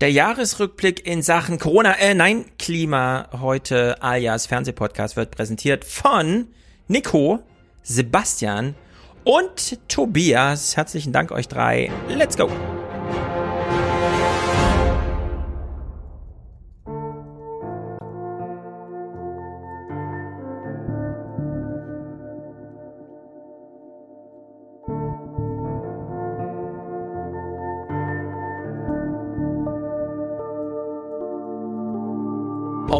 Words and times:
Der 0.00 0.10
Jahresrückblick 0.10 1.06
in 1.06 1.20
Sachen 1.20 1.58
Corona, 1.58 1.92
äh, 1.98 2.14
nein, 2.14 2.46
Klima 2.58 3.28
heute 3.38 4.02
alias 4.02 4.46
Fernsehpodcast 4.46 5.14
wird 5.14 5.30
präsentiert 5.30 5.84
von 5.84 6.46
Nico, 6.88 7.40
Sebastian 7.82 8.74
und 9.24 9.78
Tobias. 9.88 10.74
Herzlichen 10.74 11.12
Dank 11.12 11.32
euch 11.32 11.48
drei. 11.48 11.90
Let's 12.08 12.38
go! 12.38 12.48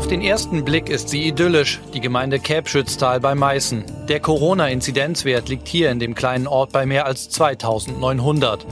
Auf 0.00 0.08
den 0.08 0.22
ersten 0.22 0.64
Blick 0.64 0.88
ist 0.88 1.10
sie 1.10 1.28
idyllisch, 1.28 1.78
die 1.92 2.00
Gemeinde 2.00 2.38
Käbschütztal 2.38 3.20
bei 3.20 3.34
Meißen. 3.34 3.84
Der 4.08 4.18
Corona-Inzidenzwert 4.18 5.50
liegt 5.50 5.68
hier 5.68 5.90
in 5.90 5.98
dem 5.98 6.14
kleinen 6.14 6.46
Ort 6.46 6.72
bei 6.72 6.86
mehr 6.86 7.04
als 7.04 7.28
2900. 7.28 8.64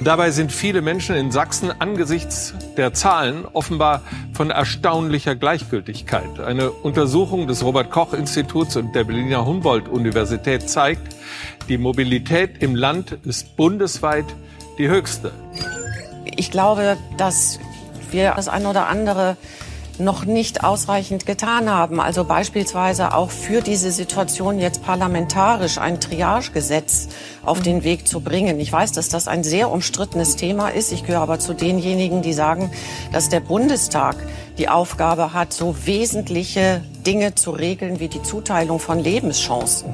Dabei 0.00 0.30
sind 0.30 0.50
viele 0.50 0.80
Menschen 0.80 1.14
in 1.14 1.30
Sachsen 1.30 1.70
angesichts 1.78 2.54
der 2.78 2.94
Zahlen 2.94 3.44
offenbar 3.52 4.00
von 4.32 4.50
erstaunlicher 4.50 5.36
Gleichgültigkeit. 5.36 6.40
Eine 6.40 6.70
Untersuchung 6.70 7.46
des 7.46 7.62
Robert 7.62 7.90
Koch 7.90 8.14
Instituts 8.14 8.76
und 8.76 8.94
der 8.94 9.04
Berliner 9.04 9.44
Humboldt 9.44 9.90
Universität 9.90 10.70
zeigt, 10.70 11.14
die 11.68 11.76
Mobilität 11.76 12.62
im 12.62 12.74
Land 12.74 13.18
ist 13.24 13.56
bundesweit 13.56 14.24
die 14.78 14.88
höchste. 14.88 15.32
Ich 16.34 16.50
glaube, 16.50 16.96
dass 17.18 17.60
wir 18.10 18.32
das 18.34 18.48
eine 18.48 18.70
oder 18.70 18.88
andere 18.88 19.36
noch 19.98 20.24
nicht 20.24 20.64
ausreichend 20.64 21.26
getan 21.26 21.70
haben. 21.70 22.00
Also 22.00 22.24
beispielsweise 22.24 23.14
auch 23.14 23.30
für 23.30 23.60
diese 23.60 23.90
Situation 23.90 24.58
jetzt 24.58 24.82
parlamentarisch 24.82 25.78
ein 25.78 26.00
Triagegesetz 26.00 27.08
auf 27.44 27.60
den 27.60 27.84
Weg 27.84 28.08
zu 28.08 28.20
bringen. 28.20 28.58
Ich 28.60 28.72
weiß, 28.72 28.92
dass 28.92 29.08
das 29.08 29.28
ein 29.28 29.44
sehr 29.44 29.70
umstrittenes 29.70 30.36
Thema 30.36 30.68
ist. 30.68 30.92
Ich 30.92 31.04
gehöre 31.04 31.22
aber 31.22 31.38
zu 31.38 31.54
denjenigen, 31.54 32.22
die 32.22 32.32
sagen, 32.32 32.70
dass 33.12 33.28
der 33.28 33.40
Bundestag 33.40 34.16
die 34.58 34.68
Aufgabe 34.68 35.32
hat, 35.32 35.52
so 35.52 35.74
wesentliche 35.86 36.82
Dinge 37.06 37.34
zu 37.34 37.50
regeln 37.50 38.00
wie 38.00 38.08
die 38.08 38.22
Zuteilung 38.22 38.78
von 38.78 38.98
Lebenschancen. 38.98 39.92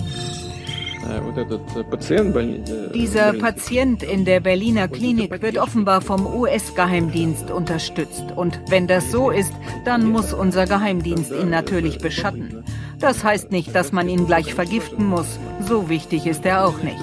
Dieser 2.94 3.32
Patient 3.34 4.02
in 4.02 4.24
der 4.24 4.40
Berliner 4.40 4.88
Klinik 4.88 5.42
wird 5.42 5.58
offenbar 5.58 6.00
vom 6.00 6.26
US-Geheimdienst 6.26 7.50
unterstützt. 7.50 8.24
Und 8.36 8.60
wenn 8.68 8.86
das 8.86 9.10
so 9.10 9.30
ist, 9.30 9.52
dann 9.84 10.06
muss 10.06 10.32
unser 10.32 10.66
Geheimdienst 10.66 11.32
ihn 11.32 11.50
natürlich 11.50 11.98
beschatten. 11.98 12.64
Das 12.98 13.24
heißt 13.24 13.50
nicht, 13.50 13.74
dass 13.74 13.92
man 13.92 14.08
ihn 14.08 14.26
gleich 14.26 14.54
vergiften 14.54 15.06
muss. 15.06 15.38
So 15.66 15.88
wichtig 15.88 16.26
ist 16.26 16.44
er 16.44 16.66
auch 16.66 16.82
nicht. 16.82 16.98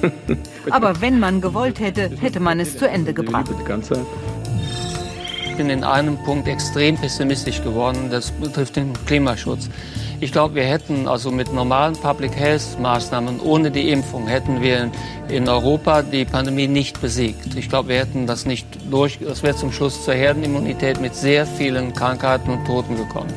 Aber 0.70 1.00
wenn 1.00 1.18
man 1.18 1.40
gewollt 1.40 1.80
hätte, 1.80 2.10
hätte 2.20 2.40
man 2.40 2.60
es 2.60 2.76
zu 2.78 2.88
Ende 2.88 3.14
gebracht. 3.14 3.50
Bin 5.58 5.70
in 5.70 5.82
einem 5.82 6.16
Punkt 6.18 6.46
extrem 6.46 6.96
pessimistisch 6.96 7.64
geworden. 7.64 8.10
Das 8.12 8.30
betrifft 8.30 8.76
den 8.76 8.92
Klimaschutz. 9.06 9.68
Ich 10.20 10.30
glaube, 10.30 10.54
wir 10.54 10.62
hätten 10.62 11.08
also 11.08 11.32
mit 11.32 11.52
normalen 11.52 11.94
Public 11.94 12.32
Health 12.36 12.78
Maßnahmen 12.80 13.40
ohne 13.40 13.72
die 13.72 13.90
Impfung 13.90 14.28
hätten 14.28 14.62
wir 14.62 14.88
in 15.28 15.48
Europa 15.48 16.02
die 16.02 16.24
Pandemie 16.24 16.68
nicht 16.68 17.00
besiegt. 17.00 17.56
Ich 17.56 17.68
glaube, 17.68 17.88
wir 17.88 17.96
hätten 17.98 18.28
das 18.28 18.46
nicht 18.46 18.66
durch, 18.88 19.18
das 19.18 19.42
wäre 19.42 19.56
zum 19.56 19.72
Schluss 19.72 20.04
zur 20.04 20.14
Herdenimmunität 20.14 21.00
mit 21.00 21.16
sehr 21.16 21.44
vielen 21.44 21.92
Krankheiten 21.92 22.50
und 22.50 22.64
Toten 22.64 22.96
gekommen. 22.96 23.34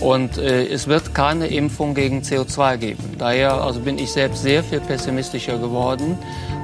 Und 0.00 0.38
äh, 0.38 0.66
es 0.66 0.88
wird 0.88 1.14
keine 1.14 1.46
Impfung 1.46 1.94
gegen 1.94 2.22
CO2 2.22 2.76
geben. 2.76 3.14
Daher 3.18 3.54
also 3.62 3.78
bin 3.78 3.98
ich 3.98 4.10
selbst 4.10 4.42
sehr 4.42 4.64
viel 4.64 4.80
pessimistischer 4.80 5.58
geworden, 5.58 6.18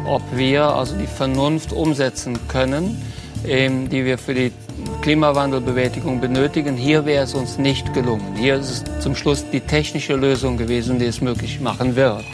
ob 0.07 0.23
wir 0.35 0.65
also 0.65 0.97
die 0.97 1.07
Vernunft 1.07 1.73
umsetzen 1.73 2.37
können, 2.49 3.01
ähm, 3.47 3.89
die 3.89 4.05
wir 4.05 4.19
für 4.19 4.35
die 4.35 4.51
Klimawandelbewältigung 5.03 6.21
benötigen. 6.21 6.77
Hier 6.77 7.05
wäre 7.05 7.25
es 7.25 7.35
uns 7.35 7.59
nicht 7.59 7.95
gelungen. 7.95 8.35
Hier 8.37 8.57
ist 8.57 8.71
es 8.71 9.03
zum 9.03 9.15
Schluss 9.15 9.45
die 9.51 9.61
technische 9.61 10.17
Lösung 10.17 10.57
gewesen, 10.57 10.99
die 10.99 11.07
es 11.07 11.21
möglich 11.21 11.61
machen 11.61 11.97
wird. 11.97 12.25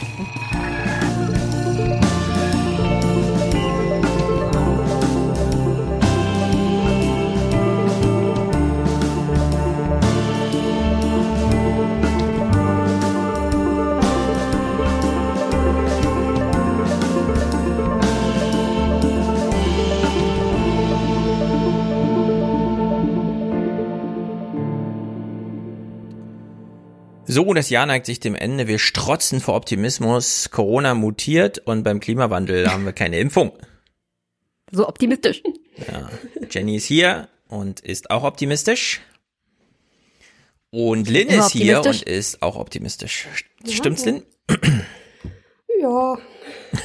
Das 27.55 27.69
Jahr 27.69 27.85
neigt 27.85 28.05
sich 28.05 28.19
dem 28.19 28.35
Ende. 28.35 28.67
Wir 28.67 28.79
strotzen 28.79 29.39
vor 29.41 29.55
Optimismus. 29.55 30.49
Corona 30.51 30.93
mutiert 30.93 31.59
und 31.59 31.83
beim 31.83 31.99
Klimawandel 31.99 32.71
haben 32.71 32.85
wir 32.85 32.93
keine 32.93 33.19
Impfung. 33.19 33.51
So 34.71 34.87
optimistisch. 34.87 35.41
Ja. 35.87 36.09
Jenny 36.49 36.75
ist 36.75 36.85
hier 36.85 37.29
und 37.47 37.79
ist 37.79 38.11
auch 38.11 38.23
optimistisch. 38.23 39.01
Und 40.71 41.09
Lynn 41.09 41.29
ist 41.29 41.51
hier 41.51 41.81
und 41.81 42.01
ist 42.01 42.41
auch 42.41 42.57
optimistisch. 42.57 43.27
Stimmt's, 43.67 44.05
Lynn? 44.05 44.23
Ja, 45.79 46.17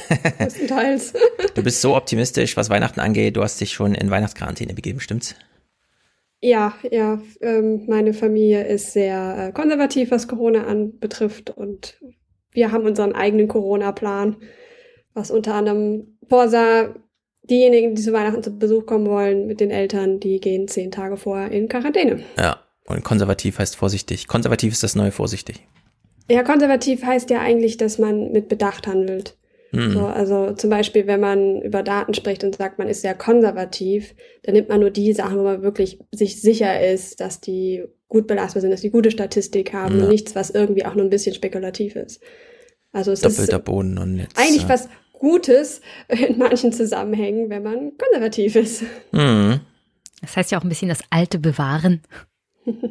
größtenteils. 0.37 1.13
du 1.53 1.63
bist 1.63 1.81
so 1.81 1.95
optimistisch, 1.95 2.55
was 2.55 2.69
Weihnachten 2.69 2.99
angeht. 2.99 3.35
Du 3.35 3.43
hast 3.43 3.59
dich 3.59 3.73
schon 3.73 3.95
in 3.95 4.09
Weihnachtsquarantäne 4.09 4.73
begeben, 4.73 4.99
stimmt's? 4.99 5.35
Ja, 6.41 6.73
ja, 6.89 7.21
ähm, 7.41 7.85
meine 7.87 8.13
Familie 8.13 8.65
ist 8.65 8.93
sehr 8.93 9.49
äh, 9.49 9.51
konservativ, 9.51 10.09
was 10.09 10.27
Corona 10.27 10.65
anbetrifft 10.65 11.51
und 11.51 12.01
wir 12.51 12.71
haben 12.71 12.85
unseren 12.85 13.13
eigenen 13.13 13.47
Corona-Plan, 13.47 14.37
was 15.13 15.29
unter 15.29 15.53
anderem 15.53 16.17
vorsah, 16.27 16.95
diejenigen, 17.43 17.95
die 17.95 18.01
zu 18.01 18.11
Weihnachten 18.11 18.43
zu 18.43 18.57
Besuch 18.57 18.85
kommen 18.85 19.07
wollen 19.07 19.45
mit 19.45 19.59
den 19.59 19.71
Eltern, 19.71 20.19
die 20.19 20.39
gehen 20.39 20.67
zehn 20.67 20.91
Tage 20.91 21.15
vorher 21.15 21.51
in 21.51 21.69
Quarantäne. 21.69 22.23
Ja, 22.37 22.59
und 22.87 23.03
konservativ 23.03 23.59
heißt 23.59 23.75
vorsichtig. 23.75 24.27
Konservativ 24.27 24.73
ist 24.73 24.83
das 24.83 24.95
neue 24.95 25.11
vorsichtig. 25.11 25.67
Ja, 26.29 26.43
konservativ 26.43 27.03
heißt 27.03 27.29
ja 27.29 27.39
eigentlich, 27.39 27.77
dass 27.77 27.99
man 27.99 28.31
mit 28.31 28.47
Bedacht 28.47 28.87
handelt. 28.87 29.37
Mhm. 29.71 29.91
So, 29.93 30.05
also 30.05 30.53
zum 30.53 30.69
Beispiel, 30.69 31.07
wenn 31.07 31.19
man 31.19 31.61
über 31.61 31.83
Daten 31.83 32.13
spricht 32.13 32.43
und 32.43 32.55
sagt, 32.55 32.77
man 32.77 32.87
ist 32.87 33.01
sehr 33.01 33.15
konservativ, 33.15 34.13
dann 34.43 34.53
nimmt 34.53 34.69
man 34.69 34.79
nur 34.79 34.91
die 34.91 35.13
Sachen, 35.13 35.37
wo 35.37 35.43
man 35.43 35.61
wirklich 35.61 35.99
sich 36.11 36.41
sicher 36.41 36.85
ist, 36.85 37.19
dass 37.19 37.39
die 37.39 37.83
gut 38.09 38.27
belastbar 38.27 38.61
sind, 38.61 38.71
dass 38.71 38.81
die 38.81 38.91
gute 38.91 39.11
Statistik 39.11 39.73
haben 39.73 39.97
ja. 39.97 40.03
und 40.03 40.09
nichts, 40.09 40.35
was 40.35 40.49
irgendwie 40.49 40.85
auch 40.85 40.95
nur 40.95 41.05
ein 41.05 41.09
bisschen 41.09 41.33
spekulativ 41.33 41.95
ist. 41.95 42.21
Also 42.91 43.11
es 43.13 43.21
Doppelter 43.21 43.57
ist 43.57 43.65
Boden 43.65 43.97
und 43.97 44.19
jetzt, 44.19 44.37
eigentlich 44.37 44.67
was 44.67 44.89
Gutes 45.13 45.81
in 46.07 46.37
manchen 46.37 46.73
Zusammenhängen, 46.73 47.49
wenn 47.49 47.63
man 47.63 47.91
konservativ 47.97 48.55
ist. 48.55 48.83
Mhm. 49.11 49.61
Das 50.21 50.35
heißt 50.35 50.51
ja 50.51 50.59
auch 50.59 50.63
ein 50.63 50.69
bisschen 50.69 50.89
das 50.89 51.01
Alte 51.09 51.39
bewahren. 51.39 52.01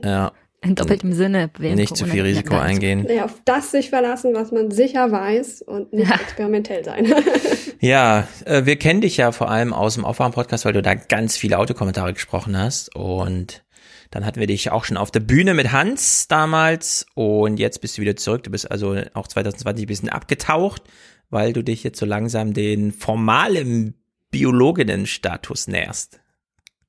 Ja. 0.03 0.33
In 0.63 0.75
doppeltem 0.75 1.15
Sinne. 1.15 1.51
Nicht 1.59 1.89
Corona 1.89 1.95
zu 1.95 2.05
viel 2.05 2.23
Risiko 2.23 2.55
ja, 2.55 2.61
eingehen. 2.61 3.07
Ja, 3.09 3.25
auf 3.25 3.41
das 3.47 3.71
sich 3.71 3.89
verlassen, 3.89 4.35
was 4.35 4.53
man 4.53 4.71
sicher 4.71 5.11
weiß 5.11 5.63
und 5.63 5.93
nicht 5.95 6.11
ja. 6.11 6.17
experimentell 6.17 6.85
sein. 6.85 7.13
ja, 7.81 8.29
äh, 8.45 8.67
wir 8.67 8.77
kennen 8.77 9.01
dich 9.01 9.17
ja 9.17 9.33
vor 9.33 9.51
allem 9.51 9.73
aus 9.73 9.95
dem 9.95 10.05
Aufwärm-Podcast, 10.05 10.67
weil 10.67 10.75
du 10.75 10.83
da 10.83 10.95
ganz 10.95 11.37
viele 11.37 11.59
Autokommentare 11.59 12.13
gesprochen 12.13 12.59
hast 12.59 12.95
und 12.95 13.65
dann 14.11 14.27
hatten 14.27 14.41
wir 14.41 14.47
dich 14.47 14.71
auch 14.71 14.85
schon 14.85 14.99
auf 14.99 15.11
der 15.11 15.21
Bühne 15.21 15.55
mit 15.55 15.73
Hans 15.73 16.29
damals 16.29 17.07
und 17.15 17.59
jetzt 17.59 17.81
bist 17.81 17.97
du 17.97 18.03
wieder 18.03 18.17
zurück. 18.17 18.43
Du 18.43 18.51
bist 18.51 18.71
also 18.71 19.01
auch 19.15 19.29
2020 19.29 19.85
ein 19.85 19.87
bisschen 19.87 20.09
abgetaucht, 20.11 20.83
weil 21.31 21.53
du 21.55 21.63
dich 21.63 21.85
jetzt 21.85 21.99
so 21.99 22.07
langsam 22.07 22.53
den 22.53 22.93
formalen 22.93 23.95
Biologinnenstatus 24.31 25.69
näherst. 25.69 26.20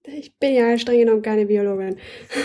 Ich 0.04 0.36
bin 0.38 0.56
ja 0.56 0.78
streng 0.78 1.00
genommen 1.00 1.22
keine 1.22 1.46
Biologin. 1.46 1.98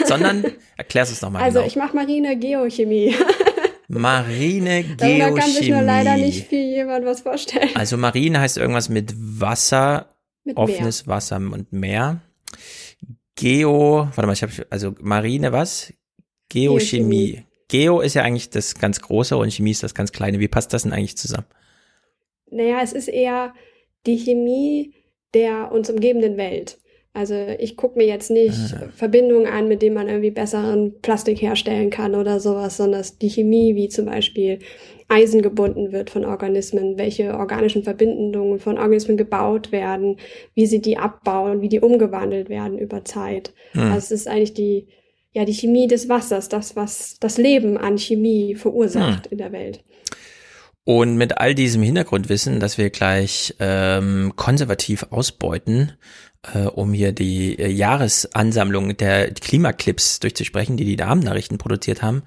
Sondern, 0.05 0.45
erklärst 0.77 1.13
es 1.13 1.23
nochmal 1.23 1.43
Also 1.43 1.59
genau. 1.59 1.69
ich 1.69 1.77
mache 1.77 1.97
Marine 1.97 2.37
Geochemie. 2.37 3.15
Marine 3.89 4.83
Geochemie. 4.83 5.19
Da 5.19 5.31
kann 5.31 5.51
sich 5.51 5.69
nur 5.69 5.83
leider 5.83 6.17
nicht 6.17 6.49
viel 6.49 6.75
jemand 6.75 7.07
was 7.07 7.23
vorstellen. 7.23 7.71
Also 7.75 7.97
Marine 7.97 8.41
heißt 8.41 8.59
irgendwas 8.59 8.89
mit 8.89 9.15
Wasser, 9.17 10.17
mit 10.45 10.57
offenes 10.57 11.07
Meer. 11.07 11.17
Wasser 11.17 11.37
und 11.37 11.73
Meer. 11.73 12.21
Geo, 13.37 14.09
warte 14.15 14.27
mal, 14.27 14.33
ich 14.33 14.43
habe 14.43 14.53
also 14.71 14.95
Marine 15.01 15.53
was? 15.53 15.93
Geochemie. 16.49 17.33
Geochemie. 17.33 17.47
Geo 17.69 18.01
ist 18.01 18.15
ja 18.15 18.23
eigentlich 18.23 18.51
das 18.51 18.75
ganz 18.75 19.01
große 19.01 19.37
und 19.37 19.53
Chemie 19.53 19.73
ist 19.73 19.83
das 19.83 19.95
ganz 19.95 20.13
kleine. 20.13 20.41
Wie 20.41 20.49
passt 20.49 20.73
das 20.73 20.85
denn 20.85 20.93
eigentlich 20.93 21.17
zusammen? 21.17 21.47
Naja, 22.51 22.81
es 22.83 22.93
ist 22.93 23.09
eher 23.09 23.55
die 24.07 24.19
Chemie 24.19 24.95
der 25.35 25.71
uns 25.71 25.91
umgebenden 25.91 26.37
Welt. 26.37 26.79
Also 27.17 27.35
ich 27.59 27.79
gucke 27.79 27.99
mir 27.99 28.07
jetzt 28.07 28.31
nicht 28.31 28.75
ah. 28.75 28.89
Verbindungen 28.95 29.47
an, 29.47 29.69
mit 29.69 29.81
denen 29.81 29.95
man 29.95 30.07
irgendwie 30.07 30.31
besseren 30.31 31.01
Plastik 31.01 31.41
herstellen 31.41 31.89
kann 31.89 32.15
oder 32.15 32.41
sowas, 32.41 32.77
sondern 32.77 33.03
die 33.23 33.31
Chemie, 33.31 33.75
wie 33.75 33.89
zum 33.89 34.05
Beispiel 34.05 34.59
Eisen 35.09 35.41
gebunden 35.41 35.93
wird 35.93 36.11
von 36.11 36.27
Organismen, 36.27 36.99
welche 36.99 37.35
organischen 37.35 37.85
Verbindungen 37.85 38.59
von 38.59 38.77
Organismen 38.77 39.17
gebaut 39.17 39.73
werden, 39.73 40.19
wie 40.55 40.67
sie 40.67 40.83
die 40.83 40.99
abbauen, 40.99 41.63
wie 41.63 41.71
die 41.71 41.81
umgewandelt 41.81 42.51
werden 42.51 42.79
über 42.79 43.03
Zeit. 43.05 43.55
Hm. 43.73 43.93
Also 43.93 43.97
es 43.99 44.11
ist 44.11 44.29
eigentlich 44.29 44.53
die, 44.53 44.89
ja, 45.33 45.47
die 45.47 45.55
Chemie 45.55 45.87
des 45.87 46.11
Wassers, 46.11 46.51
das, 46.51 46.77
was 46.77 47.17
das 47.19 47.39
Leben 47.39 47.79
an 47.79 47.97
Chemie 47.97 48.57
verursacht 48.57 49.25
hm. 49.25 49.33
in 49.33 49.39
der 49.39 49.53
Welt. 49.53 49.83
Und 50.87 51.17
mit 51.17 51.39
all 51.39 51.57
diesem 51.57 51.83
Hintergrundwissen, 51.83 52.61
dass 52.61 52.79
wir 52.79 52.91
gleich 52.91 53.57
ähm, 53.59 54.35
konservativ 54.37 55.07
ausbeuten, 55.11 55.95
äh, 56.55 56.61
um 56.61 56.93
hier 56.93 57.11
die 57.11 57.59
äh, 57.59 57.67
Jahresansammlung 57.67 58.97
der 58.97 59.35
Klimaclips 59.35 60.21
durchzusprechen, 60.21 60.77
die 60.77 60.85
die 60.85 61.03
Abendnachrichten 61.03 61.59
produziert 61.59 62.03
haben. 62.03 62.23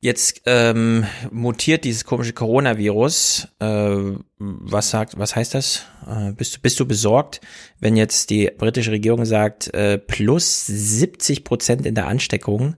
Jetzt 0.00 0.42
ähm, 0.44 1.06
mutiert 1.30 1.84
dieses 1.84 2.04
komische 2.04 2.34
Coronavirus. 2.34 3.48
Äh, 3.60 3.96
was 4.38 4.90
sagt, 4.90 5.18
was 5.18 5.34
heißt 5.34 5.54
das? 5.54 5.86
Äh, 6.06 6.32
bist 6.32 6.56
du 6.56 6.60
bist 6.60 6.78
du 6.78 6.84
besorgt, 6.84 7.40
wenn 7.80 7.96
jetzt 7.96 8.28
die 8.28 8.50
britische 8.58 8.90
Regierung 8.90 9.24
sagt 9.24 9.72
äh, 9.72 9.96
plus 9.96 10.66
70 10.66 11.44
Prozent 11.44 11.86
in 11.86 11.94
der 11.94 12.08
Ansteckung? 12.08 12.76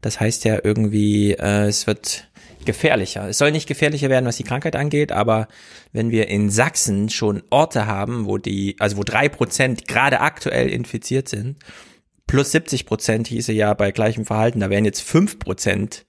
Das 0.00 0.20
heißt 0.20 0.44
ja 0.44 0.60
irgendwie, 0.62 1.32
äh, 1.32 1.66
es 1.66 1.88
wird 1.88 2.28
gefährlicher. 2.66 3.28
Es 3.28 3.38
soll 3.38 3.52
nicht 3.52 3.68
gefährlicher 3.68 4.10
werden, 4.10 4.26
was 4.26 4.36
die 4.36 4.44
Krankheit 4.44 4.76
angeht, 4.76 5.12
aber 5.12 5.48
wenn 5.92 6.10
wir 6.10 6.28
in 6.28 6.50
Sachsen 6.50 7.08
schon 7.08 7.42
Orte 7.50 7.86
haben, 7.86 8.26
wo 8.26 8.38
die, 8.38 8.76
also 8.78 8.96
wo 8.96 9.02
drei 9.02 9.28
Prozent 9.28 9.88
gerade 9.88 10.20
aktuell 10.20 10.68
infiziert 10.68 11.28
sind, 11.28 11.56
plus 12.26 12.52
70 12.52 12.86
Prozent 12.86 13.28
hieße 13.28 13.52
ja 13.52 13.74
bei 13.74 13.92
gleichem 13.92 14.24
Verhalten, 14.24 14.60
da 14.60 14.70
wären 14.70 14.84
jetzt 14.84 15.02
fünf 15.02 15.38
Prozent 15.38 16.06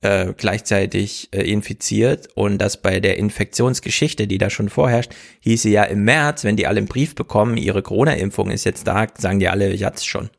äh, 0.00 0.34
gleichzeitig 0.36 1.28
äh, 1.32 1.42
infiziert 1.42 2.28
und 2.34 2.58
das 2.58 2.80
bei 2.82 3.00
der 3.00 3.18
Infektionsgeschichte, 3.18 4.26
die 4.26 4.38
da 4.38 4.50
schon 4.50 4.68
vorherrscht, 4.68 5.12
hieße 5.40 5.68
ja 5.68 5.84
im 5.84 6.04
März, 6.04 6.44
wenn 6.44 6.56
die 6.56 6.66
alle 6.66 6.78
einen 6.78 6.88
Brief 6.88 7.14
bekommen, 7.14 7.56
ihre 7.56 7.82
Corona-Impfung 7.82 8.50
ist 8.50 8.64
jetzt 8.64 8.86
da, 8.86 9.06
sagen 9.18 9.38
die 9.38 9.48
alle, 9.48 9.70
ich 9.70 9.84
hatte 9.84 9.96
es 9.96 10.04
schon. 10.04 10.30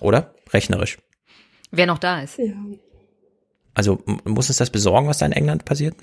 Oder? 0.00 0.34
Rechnerisch. 0.52 0.98
Wer 1.70 1.86
noch 1.86 1.98
da 1.98 2.22
ist. 2.22 2.38
Ja. 2.38 2.54
Also 3.78 4.00
muss 4.24 4.50
es 4.50 4.56
das 4.56 4.70
besorgen, 4.70 5.06
was 5.06 5.18
da 5.18 5.26
in 5.26 5.30
England 5.30 5.64
passiert? 5.64 5.94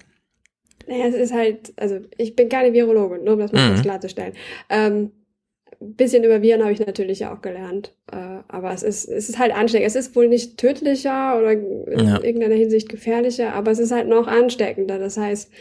Naja, 0.87 1.07
es 1.07 1.15
ist 1.15 1.33
halt, 1.33 1.73
also 1.75 1.99
ich 2.17 2.33
bin 2.33 2.47
keine 2.47 2.71
Virologin, 2.71 3.25
nur 3.25 3.33
um 3.33 3.39
das 3.39 3.51
mal 3.51 3.65
mhm. 3.65 3.73
kurz 3.73 3.81
klarzustellen. 3.81 4.33
Ähm, 4.69 5.11
bisschen 5.81 6.23
über 6.23 6.41
Viren 6.41 6.61
habe 6.61 6.71
ich 6.71 6.79
natürlich 6.79 7.25
auch 7.25 7.41
gelernt. 7.41 7.93
Äh, 8.09 8.39
aber 8.47 8.71
es 8.71 8.81
ist, 8.81 9.09
es 9.09 9.27
ist 9.27 9.39
halt 9.39 9.53
ansteckend. 9.53 9.87
Es 9.87 9.95
ist 9.95 10.15
wohl 10.15 10.29
nicht 10.29 10.57
tödlicher 10.57 11.37
oder 11.37 11.51
in 11.51 12.07
ja. 12.07 12.23
irgendeiner 12.23 12.55
Hinsicht 12.55 12.87
gefährlicher, 12.87 13.53
aber 13.53 13.71
es 13.71 13.79
ist 13.79 13.91
halt 13.91 14.07
noch 14.07 14.27
ansteckender. 14.27 14.97
Das 14.97 15.17
heißt, 15.17 15.51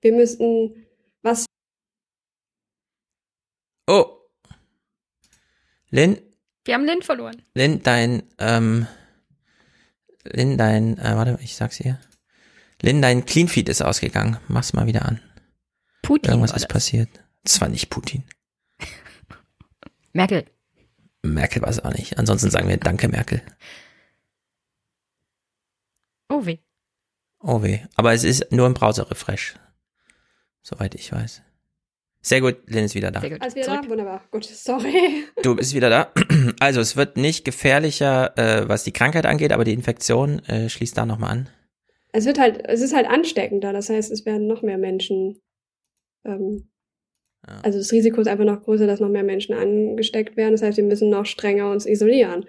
wir 0.00 0.12
müssten 0.12 0.74
was. 1.22 1.46
Oh. 3.86 4.06
Lynn. 5.90 6.18
Wir 6.64 6.74
haben 6.74 6.84
Lynn 6.84 7.02
verloren. 7.02 7.42
Lynn, 7.54 7.80
dein, 7.84 8.24
ähm, 8.40 8.88
Lin, 10.24 10.58
dein, 10.58 10.98
äh, 10.98 11.16
warte, 11.16 11.38
ich 11.42 11.56
sag's 11.56 11.76
hier. 11.76 11.98
Lin, 12.82 13.02
dein 13.02 13.26
Cleanfeed 13.26 13.68
ist 13.68 13.82
ausgegangen. 13.82 14.38
Mach's 14.48 14.72
mal 14.72 14.86
wieder 14.86 15.06
an. 15.06 15.20
Putin. 16.02 16.30
Irgendwas 16.30 16.52
ist 16.52 16.68
passiert. 16.68 17.08
Das 17.44 17.60
war 17.60 17.68
nicht 17.68 17.90
Putin. 17.90 18.24
Merkel. 20.12 20.46
Merkel 21.22 21.62
war 21.62 21.68
es 21.68 21.80
auch 21.80 21.92
nicht. 21.92 22.18
Ansonsten 22.18 22.50
sagen 22.50 22.68
wir 22.68 22.76
Danke, 22.76 23.08
Merkel. 23.08 23.42
Oh 26.28 26.46
weh. 26.46 26.58
Oh 27.40 27.62
weh. 27.62 27.80
Aber 27.96 28.12
es 28.12 28.24
ist 28.24 28.50
nur 28.52 28.66
im 28.66 28.74
Browser-Refresh. 28.74 29.56
Soweit 30.62 30.94
ich 30.94 31.12
weiß. 31.12 31.42
Sehr 32.22 32.40
gut, 32.42 32.58
Lynn 32.66 32.84
ist 32.84 32.94
wieder 32.94 33.10
da. 33.10 33.20
Sehr 33.20 33.30
gut. 33.30 33.42
Alles 33.42 33.54
wieder 33.54 33.64
Zurück. 33.66 33.80
da? 33.84 33.90
Wunderbar. 33.90 34.24
Gut, 34.30 34.44
sorry. 34.44 35.24
Du 35.42 35.56
bist 35.56 35.74
wieder 35.74 35.90
da. 35.90 36.12
Also 36.60 36.80
es 36.80 36.94
wird 36.96 37.16
nicht 37.16 37.46
gefährlicher, 37.46 38.36
äh, 38.36 38.68
was 38.68 38.84
die 38.84 38.92
Krankheit 38.92 39.24
angeht, 39.24 39.52
aber 39.52 39.64
die 39.64 39.72
Infektion 39.72 40.40
äh, 40.40 40.68
schließt 40.68 40.96
da 40.96 41.06
nochmal 41.06 41.30
an. 41.30 41.48
Es 42.12 42.26
wird 42.26 42.38
halt, 42.38 42.60
es 42.68 42.82
ist 42.82 42.94
halt 42.94 43.06
ansteckender, 43.06 43.72
das 43.72 43.88
heißt, 43.88 44.10
es 44.10 44.26
werden 44.26 44.46
noch 44.46 44.60
mehr 44.60 44.76
Menschen. 44.76 45.40
Ähm, 46.26 46.68
ja. 47.46 47.60
Also 47.62 47.78
das 47.78 47.92
Risiko 47.92 48.20
ist 48.20 48.26
einfach 48.26 48.44
noch 48.44 48.62
größer, 48.62 48.86
dass 48.86 49.00
noch 49.00 49.08
mehr 49.08 49.22
Menschen 49.22 49.54
angesteckt 49.54 50.36
werden. 50.36 50.52
Das 50.52 50.62
heißt, 50.62 50.76
wir 50.76 50.84
müssen 50.84 51.08
noch 51.08 51.24
strenger 51.24 51.70
uns 51.70 51.86
isolieren. 51.86 52.44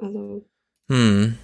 Also. 0.00 0.44
Hm. 0.88 1.38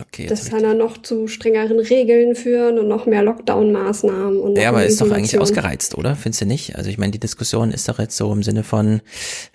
Okay, 0.00 0.26
das 0.26 0.48
kann 0.48 0.62
dann 0.62 0.78
noch 0.78 1.02
zu 1.02 1.26
strengeren 1.26 1.80
Regeln 1.80 2.36
führen 2.36 2.78
und 2.78 2.86
noch 2.86 3.06
mehr 3.06 3.22
Lockdown-Maßnahmen. 3.22 4.38
Und 4.38 4.56
ja, 4.56 4.68
aber 4.68 4.84
ist 4.86 5.00
doch 5.00 5.10
eigentlich 5.10 5.38
ausgereizt, 5.40 5.98
oder? 5.98 6.14
Findest 6.14 6.42
du 6.42 6.46
nicht? 6.46 6.76
Also 6.76 6.88
ich 6.88 6.98
meine, 6.98 7.10
die 7.10 7.18
Diskussion 7.18 7.72
ist 7.72 7.88
doch 7.88 7.98
jetzt 7.98 8.16
so 8.16 8.32
im 8.32 8.44
Sinne 8.44 8.62
von, 8.62 9.00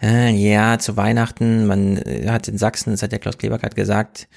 äh, 0.02 0.32
ja, 0.32 0.80
zu 0.80 0.98
Weihnachten, 0.98 1.66
man 1.66 1.96
äh, 1.98 2.28
hat 2.28 2.50
in 2.50 2.58
Sachsen, 2.58 2.92
das 2.92 3.02
hat 3.02 3.14
der 3.14 3.20
Klaus 3.20 3.38
Kleber 3.38 3.58
gerade 3.58 3.76
gesagt, 3.76 4.28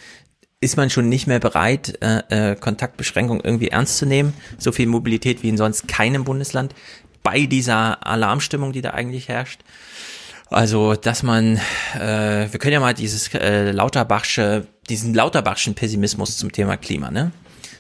ist 0.61 0.77
man 0.77 0.91
schon 0.91 1.09
nicht 1.09 1.27
mehr 1.27 1.41
bereit, 1.41 1.99
äh, 2.01 2.53
äh, 2.53 2.57
Kontaktbeschränkungen 2.57 3.43
irgendwie 3.45 3.69
ernst 3.69 3.99
zu 3.99 4.07
nehmen. 4.07 4.33
So 4.59 4.71
viel 4.71 4.87
Mobilität 4.87 5.43
wie 5.43 5.49
in 5.49 5.57
sonst 5.57 5.89
keinem 5.89 6.23
Bundesland 6.23 6.73
bei 7.25 7.47
dieser 7.47 8.07
Alarmstimmung, 8.07 8.73
die 8.73 8.81
da 8.81 8.91
eigentlich 8.91 9.29
herrscht. 9.29 9.61
Also, 10.49 10.95
dass 10.95 11.23
man, 11.23 11.57
äh, 11.95 12.47
wir 12.51 12.59
können 12.59 12.75
ja 12.75 12.81
mal 12.81 12.95
dieses 12.95 13.33
äh, 13.35 13.73
Lauterbachsche, 13.73 14.67
diesen 14.89 15.13
Lauterbachschen 15.13 15.75
Pessimismus 15.75 16.39
zum 16.39 16.53
Thema 16.53 16.77
Klima, 16.77 17.11
ne? 17.11 17.33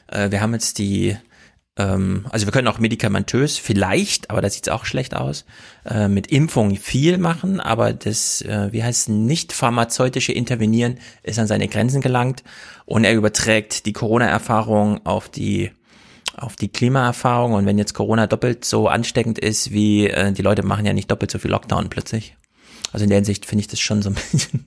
Äh, 0.09 0.31
wir 0.33 0.41
haben 0.41 0.53
jetzt 0.53 0.79
die, 0.79 1.17
ähm, 1.77 2.27
also 2.31 2.47
wir 2.47 2.53
können 2.53 2.67
auch 2.67 2.81
medikamentös 2.81 3.57
vielleicht, 3.57 4.31
aber 4.31 4.43
da 4.43 4.51
sieht's 4.51 4.69
auch 4.69 4.85
schlecht 4.85 5.15
aus, 5.15 5.45
äh, 5.85 6.09
mit 6.09 6.27
Impfung 6.27 6.75
viel 6.77 7.19
machen, 7.19 7.61
aber 7.61 7.93
das, 7.93 8.43
äh, 8.43 8.73
wie 8.73 8.83
heißt 8.83 9.11
nicht 9.11 9.53
pharmazeutische 9.53 10.33
Intervenieren 10.33 10.99
ist 11.23 11.39
an 11.39 11.47
seine 11.47 11.69
Grenzen 11.69 12.01
gelangt 12.01 12.43
und 12.85 13.05
er 13.05 13.15
überträgt 13.15 13.87
die 13.87 13.93
Corona-Erfahrung 13.93 15.05
auf 15.07 15.29
die 15.29 15.71
auf 16.37 16.55
die 16.55 16.69
Klimaerfahrung 16.69 17.55
und 17.55 17.65
wenn 17.65 17.79
jetzt 17.79 17.95
Corona 17.95 18.27
doppelt 18.27 18.65
so 18.67 18.89
ansteckend 18.89 19.39
ist, 19.39 19.71
wie 19.71 20.09
äh, 20.09 20.33
die 20.33 20.43
Leute 20.43 20.63
machen 20.63 20.85
ja 20.85 20.93
nicht 20.93 21.11
doppelt 21.11 21.31
so 21.31 21.39
viel 21.39 21.51
Lockdown 21.51 21.89
plötzlich. 21.89 22.37
Also 22.93 23.05
in 23.05 23.11
der 23.11 23.17
Hinsicht 23.17 23.47
finde 23.47 23.61
ich 23.61 23.69
das 23.69 23.81
schon 23.81 24.03
so 24.03 24.11
ein 24.11 24.15
bisschen. 24.33 24.67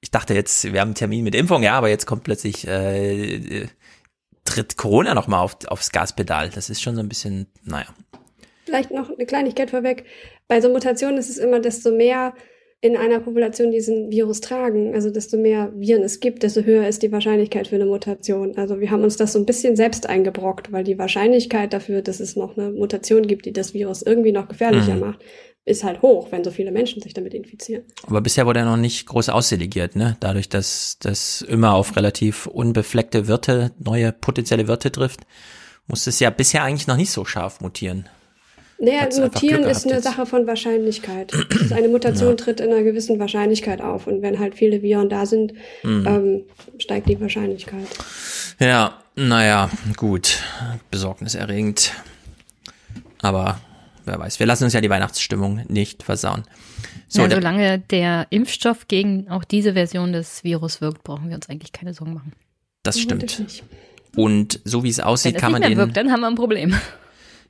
Ich 0.00 0.10
dachte 0.10 0.34
jetzt, 0.34 0.64
wir 0.64 0.80
haben 0.80 0.88
einen 0.88 0.94
Termin 0.94 1.24
mit 1.24 1.34
Impfung, 1.34 1.62
ja, 1.62 1.74
aber 1.74 1.88
jetzt 1.88 2.06
kommt 2.06 2.24
plötzlich 2.24 2.66
äh, 2.66 3.66
tritt 4.44 4.76
Corona 4.76 5.14
nochmal 5.14 5.44
auf, 5.44 5.56
aufs 5.66 5.92
Gaspedal. 5.92 6.50
Das 6.50 6.70
ist 6.70 6.82
schon 6.82 6.94
so 6.94 7.00
ein 7.00 7.08
bisschen, 7.08 7.46
naja. 7.64 7.86
Vielleicht 8.64 8.90
noch 8.90 9.10
eine 9.10 9.26
Kleinigkeit 9.26 9.70
vorweg. 9.70 10.04
Bei 10.48 10.60
so 10.60 10.70
Mutationen 10.70 11.18
ist 11.18 11.30
es 11.30 11.38
immer, 11.38 11.60
desto 11.60 11.90
mehr 11.90 12.34
in 12.82 12.96
einer 12.96 13.20
Population 13.20 13.70
diesen 13.70 14.10
Virus 14.10 14.40
tragen, 14.40 14.94
also 14.94 15.10
desto 15.10 15.36
mehr 15.36 15.70
Viren 15.76 16.02
es 16.02 16.18
gibt, 16.20 16.42
desto 16.42 16.62
höher 16.62 16.88
ist 16.88 17.02
die 17.02 17.12
Wahrscheinlichkeit 17.12 17.68
für 17.68 17.74
eine 17.74 17.84
Mutation. 17.84 18.56
Also 18.56 18.80
wir 18.80 18.90
haben 18.90 19.04
uns 19.04 19.18
das 19.18 19.34
so 19.34 19.38
ein 19.38 19.44
bisschen 19.44 19.76
selbst 19.76 20.08
eingebrockt, 20.08 20.72
weil 20.72 20.82
die 20.82 20.98
Wahrscheinlichkeit 20.98 21.74
dafür, 21.74 22.00
dass 22.00 22.20
es 22.20 22.36
noch 22.36 22.56
eine 22.56 22.70
Mutation 22.70 23.26
gibt, 23.26 23.44
die 23.44 23.52
das 23.52 23.74
Virus 23.74 24.00
irgendwie 24.00 24.32
noch 24.32 24.48
gefährlicher 24.48 24.94
mhm. 24.94 25.00
macht, 25.00 25.20
ist 25.64 25.84
halt 25.84 26.02
hoch, 26.02 26.28
wenn 26.30 26.42
so 26.42 26.50
viele 26.50 26.72
Menschen 26.72 27.02
sich 27.02 27.14
damit 27.14 27.34
infizieren. 27.34 27.84
Aber 28.06 28.20
bisher 28.20 28.46
wurde 28.46 28.60
er 28.60 28.64
noch 28.64 28.76
nicht 28.76 29.06
groß 29.06 29.28
ausdelegiert, 29.28 29.94
ne? 29.94 30.16
Dadurch, 30.20 30.48
dass 30.48 30.98
das 31.00 31.42
immer 31.42 31.74
auf 31.74 31.96
relativ 31.96 32.46
unbefleckte 32.46 33.28
Wirte, 33.28 33.72
neue 33.78 34.12
potenzielle 34.12 34.68
Wirte 34.68 34.90
trifft, 34.90 35.20
muss 35.86 36.06
es 36.06 36.20
ja 36.20 36.30
bisher 36.30 36.62
eigentlich 36.62 36.86
noch 36.86 36.96
nicht 36.96 37.10
so 37.10 37.24
scharf 37.24 37.60
mutieren. 37.60 38.08
Naja, 38.78 39.06
mutieren 39.20 39.64
ist 39.64 39.84
eine 39.84 39.96
jetzt. 39.96 40.04
Sache 40.04 40.24
von 40.24 40.46
Wahrscheinlichkeit. 40.46 41.32
Also 41.60 41.74
eine 41.74 41.88
Mutation 41.88 42.30
ja. 42.30 42.36
tritt 42.36 42.60
in 42.60 42.72
einer 42.72 42.82
gewissen 42.82 43.18
Wahrscheinlichkeit 43.20 43.82
auf 43.82 44.06
und 44.06 44.22
wenn 44.22 44.38
halt 44.38 44.54
viele 44.54 44.80
Viren 44.82 45.10
da 45.10 45.26
sind, 45.26 45.52
mhm. 45.82 46.06
ähm, 46.06 46.42
steigt 46.78 47.08
die 47.08 47.20
Wahrscheinlichkeit. 47.20 47.86
Ja, 48.58 48.98
naja, 49.14 49.70
gut. 49.96 50.38
Besorgniserregend. 50.90 51.92
Aber 53.20 53.60
wer 54.04 54.18
weiß. 54.18 54.38
Wir 54.38 54.46
lassen 54.46 54.64
uns 54.64 54.72
ja 54.72 54.80
die 54.80 54.90
Weihnachtsstimmung 54.90 55.64
nicht 55.68 56.02
versauen. 56.02 56.44
So, 57.08 57.22
ja, 57.22 57.30
solange 57.30 57.78
der 57.78 58.26
Impfstoff 58.30 58.88
gegen 58.88 59.28
auch 59.28 59.44
diese 59.44 59.72
Version 59.74 60.12
des 60.12 60.44
Virus 60.44 60.80
wirkt, 60.80 61.02
brauchen 61.02 61.28
wir 61.28 61.36
uns 61.36 61.48
eigentlich 61.48 61.72
keine 61.72 61.94
Sorgen 61.94 62.14
machen. 62.14 62.32
Das 62.82 62.98
stimmt. 62.98 63.42
Und 64.16 64.60
so 64.64 64.82
wie 64.84 64.88
es 64.88 65.00
aussieht, 65.00 65.34
Wenn 65.34 65.40
kann 65.40 65.52
man 65.52 65.60
nicht 65.60 65.70
mehr 65.70 65.76
den. 65.76 65.88
Wirkt, 65.88 65.96
dann 65.96 66.10
haben 66.10 66.20
wir 66.20 66.28
ein 66.28 66.34
Problem. 66.34 66.74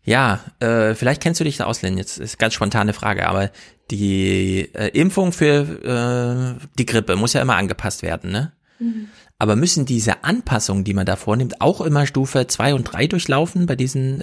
Ja, 0.02 0.40
äh, 0.60 0.94
vielleicht 0.94 1.22
kennst 1.22 1.40
du 1.40 1.44
dich 1.44 1.58
da 1.58 1.64
aus, 1.64 1.82
Lynn. 1.82 1.98
Jetzt 1.98 2.18
ist 2.18 2.38
ganz 2.38 2.54
spontane 2.54 2.92
Frage, 2.92 3.28
aber 3.28 3.50
die 3.90 4.70
äh, 4.74 4.88
Impfung 4.88 5.32
für 5.32 6.56
äh, 6.58 6.66
die 6.78 6.86
Grippe 6.86 7.16
muss 7.16 7.34
ja 7.34 7.42
immer 7.42 7.56
angepasst 7.56 8.02
werden, 8.02 8.30
ne? 8.30 8.52
Mhm. 8.78 9.08
Aber 9.38 9.56
müssen 9.56 9.86
diese 9.86 10.24
Anpassungen, 10.24 10.84
die 10.84 10.92
man 10.94 11.06
da 11.06 11.16
vornimmt, 11.16 11.60
auch 11.60 11.80
immer 11.80 12.06
Stufe 12.06 12.46
zwei 12.46 12.74
und 12.74 12.84
drei 12.84 13.06
durchlaufen 13.06 13.66
bei 13.66 13.74
diesen 13.74 14.20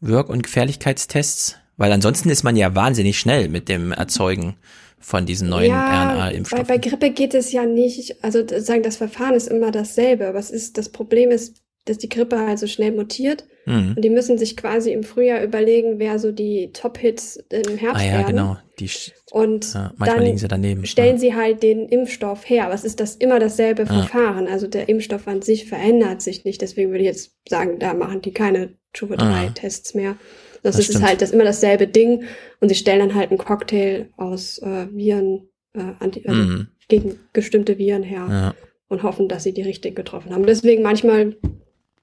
Wirk- 0.00 0.28
und 0.28 0.42
Gefährlichkeitstests? 0.42 1.56
Weil 1.76 1.92
ansonsten 1.92 2.28
ist 2.28 2.42
man 2.42 2.56
ja 2.56 2.74
wahnsinnig 2.74 3.18
schnell 3.18 3.48
mit 3.48 3.68
dem 3.68 3.92
Erzeugen 3.92 4.56
von 4.98 5.26
diesen 5.26 5.48
neuen 5.48 5.70
ja, 5.70 6.12
RNA-Impfstoffen. 6.12 6.66
Bei, 6.66 6.78
bei 6.78 6.88
Grippe 6.88 7.10
geht 7.10 7.34
es 7.34 7.52
ja 7.52 7.64
nicht, 7.64 8.22
also 8.24 8.44
sagen, 8.58 8.82
das 8.82 8.96
Verfahren 8.96 9.34
ist 9.34 9.46
immer 9.48 9.70
dasselbe, 9.70 10.26
aber 10.26 10.38
es 10.38 10.50
ist, 10.50 10.76
das 10.76 10.88
Problem 10.88 11.30
ist, 11.30 11.62
dass 11.88 11.98
die 11.98 12.08
Grippe 12.08 12.38
halt 12.38 12.58
so 12.58 12.66
schnell 12.66 12.92
mutiert 12.92 13.44
Mhm. 13.66 13.94
und 13.96 14.02
die 14.04 14.08
müssen 14.10 14.38
sich 14.38 14.56
quasi 14.56 14.92
im 14.92 15.02
Frühjahr 15.02 15.42
überlegen, 15.42 15.98
wer 15.98 16.18
so 16.18 16.32
die 16.32 16.70
Top-Hits 16.72 17.36
im 17.50 17.76
Herbst 17.76 18.02
Ah 18.02 18.06
ja, 18.06 18.12
werden. 18.18 18.26
genau. 18.28 18.56
Die, 18.80 18.88
Und 19.30 19.74
ja, 19.74 19.92
manchmal 19.96 20.16
dann 20.16 20.24
liegen 20.26 20.38
sie 20.38 20.48
daneben. 20.48 20.86
stellen 20.86 21.18
sie 21.18 21.34
halt 21.34 21.62
den 21.62 21.86
Impfstoff 21.88 22.48
her. 22.48 22.64
Aber 22.66 22.74
es 22.74 22.84
ist 22.84 22.98
das 23.00 23.16
immer 23.16 23.38
dasselbe 23.40 23.82
Ja. 23.82 23.88
Verfahren. 23.88 24.46
Also 24.48 24.66
der 24.68 24.88
Impfstoff 24.88 25.26
an 25.28 25.42
sich 25.42 25.66
verändert 25.68 26.22
sich 26.22 26.44
nicht. 26.44 26.62
Deswegen 26.62 26.90
würde 26.92 27.00
ich 27.00 27.08
jetzt 27.08 27.32
sagen, 27.48 27.78
da 27.78 27.92
machen 27.94 28.22
die 28.22 28.32
keine 28.32 28.70
Stufe 28.94 29.14
Ah. 29.18 29.46
3 29.46 29.48
Tests 29.54 29.94
mehr. 29.94 30.16
Das, 30.62 30.76
Das 30.76 30.78
ist 30.78 30.86
stimmt. 30.94 31.04
halt 31.06 31.20
das 31.22 31.30
immer 31.32 31.44
dasselbe 31.44 31.86
Ding. 31.86 32.24
Und 32.60 32.68
sie 32.70 32.74
stellen 32.74 33.00
dann 33.00 33.14
halt 33.14 33.30
einen 33.30 33.38
Cocktail 33.38 34.06
aus 34.16 34.58
äh, 34.58 34.86
Viren, 34.92 35.48
äh, 35.74 35.82
anti, 35.98 36.22
also 36.26 36.40
Mhm. 36.40 36.68
gegen 36.88 37.18
bestimmte 37.34 37.76
Viren 37.78 38.02
her 38.02 38.26
Ja. 38.30 38.54
und 38.88 39.02
hoffen, 39.02 39.28
dass 39.28 39.42
sie 39.42 39.52
die 39.52 39.62
richtig 39.62 39.94
getroffen 39.94 40.32
haben. 40.34 40.46
Deswegen 40.46 40.82
manchmal 40.82 41.36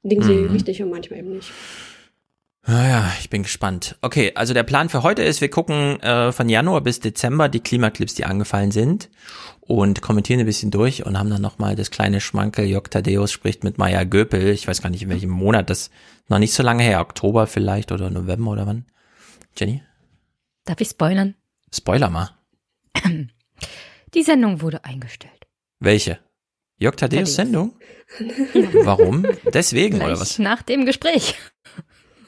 liegen 0.05 0.24
sie 0.24 0.33
Mhm. 0.35 0.51
richtig 0.51 0.81
und 0.81 0.89
manchmal 0.89 1.19
eben 1.19 1.33
nicht. 1.35 1.51
Naja, 2.67 3.12
ich 3.19 3.29
bin 3.29 3.43
gespannt. 3.43 3.95
Okay, 4.01 4.31
also 4.33 4.55
der 4.55 4.63
Plan 4.63 4.89
für 4.89 5.03
heute 5.03 5.21
ist, 5.21 5.39
wir 5.39 5.50
gucken 5.51 6.00
äh, 6.01 6.31
von 6.31 6.50
Januar 6.50 6.81
bis 6.81 7.00
Dezember 7.00 7.47
die 7.47 7.59
Klimaclips, 7.59 8.15
die 8.15 8.25
angefallen 8.25 8.71
sind 8.71 9.09
und 9.62 10.01
kommentieren 10.01 10.39
ein 10.39 10.47
bisschen 10.47 10.71
durch 10.71 11.05
und 11.05 11.17
haben 11.19 11.29
dann 11.29 11.43
nochmal 11.43 11.75
das 11.75 11.91
kleine 11.91 12.21
Schmankel, 12.21 12.65
Jörg 12.65 12.88
Thaddeus 12.89 13.31
spricht 13.31 13.63
mit 13.63 13.77
Maya 13.77 14.03
Göpel, 14.03 14.47
ich 14.50 14.67
weiß 14.67 14.81
gar 14.81 14.89
nicht 14.89 15.03
in 15.03 15.09
welchem 15.09 15.29
Monat, 15.29 15.69
das 15.69 15.81
ist 15.81 15.91
noch 16.29 16.39
nicht 16.39 16.53
so 16.53 16.63
lange 16.63 16.81
her, 16.81 17.01
Oktober 17.01 17.45
vielleicht 17.45 17.91
oder 17.91 18.09
November 18.09 18.51
oder 18.51 18.65
wann. 18.65 18.85
Jenny? 19.55 19.83
Darf 20.65 20.81
ich 20.81 20.89
spoilern? 20.89 21.35
Spoiler 21.71 22.09
mal. 22.09 22.31
Die 24.15 24.24
Sendung 24.24 24.62
wurde 24.62 24.83
eingestellt. 24.85 25.45
Welche? 25.79 26.17
Jörg 26.77 26.96
Thaddeus 26.96 27.36
Thaddeus. 27.36 27.36
Sendung? 27.36 27.74
Warum? 28.86 29.25
Deswegen 29.53 29.98
oder 29.98 30.08
Gleich 30.08 30.20
was? 30.20 30.39
nach 30.39 30.62
dem 30.62 30.86
Gespräch. 30.86 31.36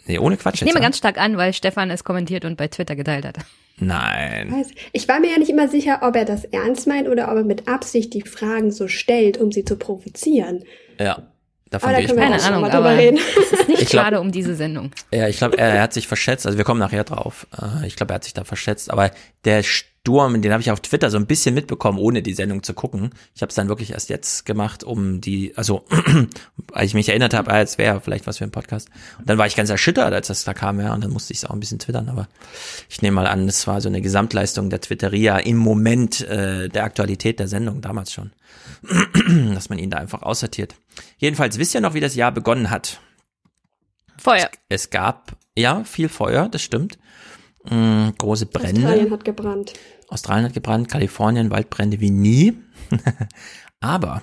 Nee, 0.06 0.20
ohne 0.20 0.38
Quatsch 0.38 0.56
Ich 0.56 0.62
jetzt. 0.62 0.68
nehme 0.68 0.80
ja? 0.80 0.86
ganz 0.86 0.98
stark 0.98 1.18
an, 1.20 1.36
weil 1.38 1.52
Stefan 1.54 1.92
es 1.92 2.04
kommentiert 2.04 2.46
und 2.46 2.56
bei 2.56 2.68
Twitter 2.70 2.96
geteilt 2.96 3.26
hat. 3.26 3.38
Nein. 3.80 4.66
Ich 4.94 5.08
war 5.08 5.20
mir 5.20 5.32
ja 5.32 5.38
nicht 5.38 5.50
immer 5.50 5.68
sicher, 5.68 6.00
ob 6.02 6.16
er 6.16 6.26
das 6.26 6.46
ernst 6.46 6.88
meint 6.88 7.08
oder 7.08 7.30
ob 7.30 7.36
er 7.38 7.44
mit 7.44 7.68
Absicht 7.68 8.14
die 8.14 8.22
Fragen 8.22 8.72
so 8.72 8.88
stellt, 8.88 9.38
um 9.38 9.52
sie 9.52 9.66
zu 9.66 9.76
provozieren. 9.76 10.64
Ja. 11.00 11.32
Davon 11.70 11.90
Aber 11.90 12.02
da 12.02 12.06
können 12.08 12.18
wir 12.20 12.30
Keine 12.30 12.44
Ahnung, 12.44 12.66
aber 12.66 12.98
reden. 12.98 13.18
es 13.18 13.52
ist 13.60 13.68
nicht 13.68 13.82
Ich 13.84 13.90
glaub- 13.90 14.04
schade 14.06 14.22
um 14.22 14.32
diese 14.32 14.56
Sendung. 14.56 14.92
Ja, 15.12 15.28
ich 15.28 15.38
glaube, 15.38 15.58
er, 15.58 15.70
er 15.76 15.82
hat 15.82 15.94
sich 15.94 16.08
verschätzt. 16.08 16.46
Also 16.46 16.58
wir 16.58 16.66
kommen 16.66 16.80
nachher 16.80 17.04
drauf. 17.04 17.46
Äh, 17.62 17.88
Ich 17.88 17.96
glaube, 17.96 18.14
er 18.14 18.16
hat 18.16 18.24
sich 18.24 18.34
da 18.34 18.44
verschätzt. 18.44 18.90
Aber 18.92 19.12
der 19.46 19.64
Sturm, 19.64 20.42
den 20.42 20.54
habe 20.54 20.62
ich 20.62 20.72
auf 20.72 20.80
Twitter 20.80 21.10
so 21.10 21.18
ein 21.18 21.26
bisschen 21.26 21.54
mitbekommen, 21.54 22.00
ohne 22.00 22.22
die 22.22 22.34
Sendung 22.34 22.64
zu 22.64 22.74
gucken. 22.74 23.10
Ich 23.36 23.42
habe 23.42 23.50
es 23.50 23.56
dann 23.56 23.68
wirklich 23.68 23.92
erst 23.92 24.10
jetzt 24.10 24.46
gemacht, 24.46 24.86
um 24.86 25.20
die, 25.20 25.52
also 25.58 25.84
als 26.72 26.88
ich 26.88 26.94
mich 26.94 27.10
erinnert 27.10 27.34
habe, 27.34 27.52
als 27.52 27.78
wäre 27.78 28.00
vielleicht 28.00 28.26
was 28.28 28.38
für 28.38 28.46
ein 28.46 28.52
Podcast. 28.52 28.90
Und 29.20 29.30
dann 29.30 29.38
war 29.38 29.48
ich 29.48 29.56
ganz 29.58 29.70
erschüttert, 29.70 30.14
als 30.14 30.28
das 30.28 30.46
da 30.46 30.54
kam, 30.54 30.80
ja. 30.80 30.94
Und 30.94 31.04
dann 31.04 31.12
musste 31.12 31.34
ich 31.34 31.40
es 31.40 31.46
auch 31.46 31.52
ein 31.52 31.60
bisschen 31.60 31.80
twittern. 31.80 32.08
Aber 32.08 32.28
ich 32.90 33.02
nehme 33.02 33.16
mal 33.16 33.28
an, 33.28 33.48
es 33.50 33.68
war 33.68 33.82
so 33.82 33.90
eine 33.90 34.00
Gesamtleistung 34.02 34.70
der 34.70 34.80
Twitteria 34.80 35.38
im 35.40 35.58
Moment 35.58 36.22
äh, 36.22 36.70
der 36.70 36.86
Aktualität 36.86 37.40
der 37.40 37.50
Sendung 37.50 37.82
damals 37.82 38.14
schon, 38.14 38.32
dass 39.54 39.70
man 39.70 39.80
ihn 39.80 39.90
da 39.90 39.98
einfach 39.98 40.22
aussortiert. 40.22 40.76
Jedenfalls 41.18 41.58
wisst 41.58 41.76
ihr 41.76 41.82
noch, 41.82 41.94
wie 41.94 42.00
das 42.00 42.16
Jahr 42.16 42.32
begonnen 42.32 42.70
hat. 42.70 43.00
Feuer. 44.18 44.50
Es 44.70 44.90
gab, 44.90 45.38
ja, 45.56 45.84
viel 45.84 46.10
Feuer, 46.10 46.50
das 46.50 46.62
stimmt. 46.62 46.98
Mm, 47.70 48.10
große 48.18 48.46
Brände. 48.46 48.82
Australien 48.82 49.12
hat 49.12 49.26
gebrannt. 49.26 49.74
Australien 50.10 50.46
hat 50.46 50.54
gebrannt, 50.54 50.90
Kalifornien, 50.90 51.52
Waldbrände 51.52 52.00
wie 52.00 52.10
nie. 52.10 52.58
aber 53.80 54.22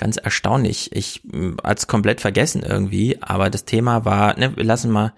ganz 0.00 0.16
erstaunlich, 0.16 0.94
ich 0.94 1.22
mm, 1.24 1.56
als 1.62 1.86
komplett 1.86 2.20
vergessen 2.20 2.62
irgendwie, 2.62 3.20
aber 3.20 3.50
das 3.50 3.64
Thema 3.64 4.04
war, 4.04 4.38
ne, 4.38 4.56
wir 4.56 4.64
lassen 4.64 4.90
mal, 4.90 5.12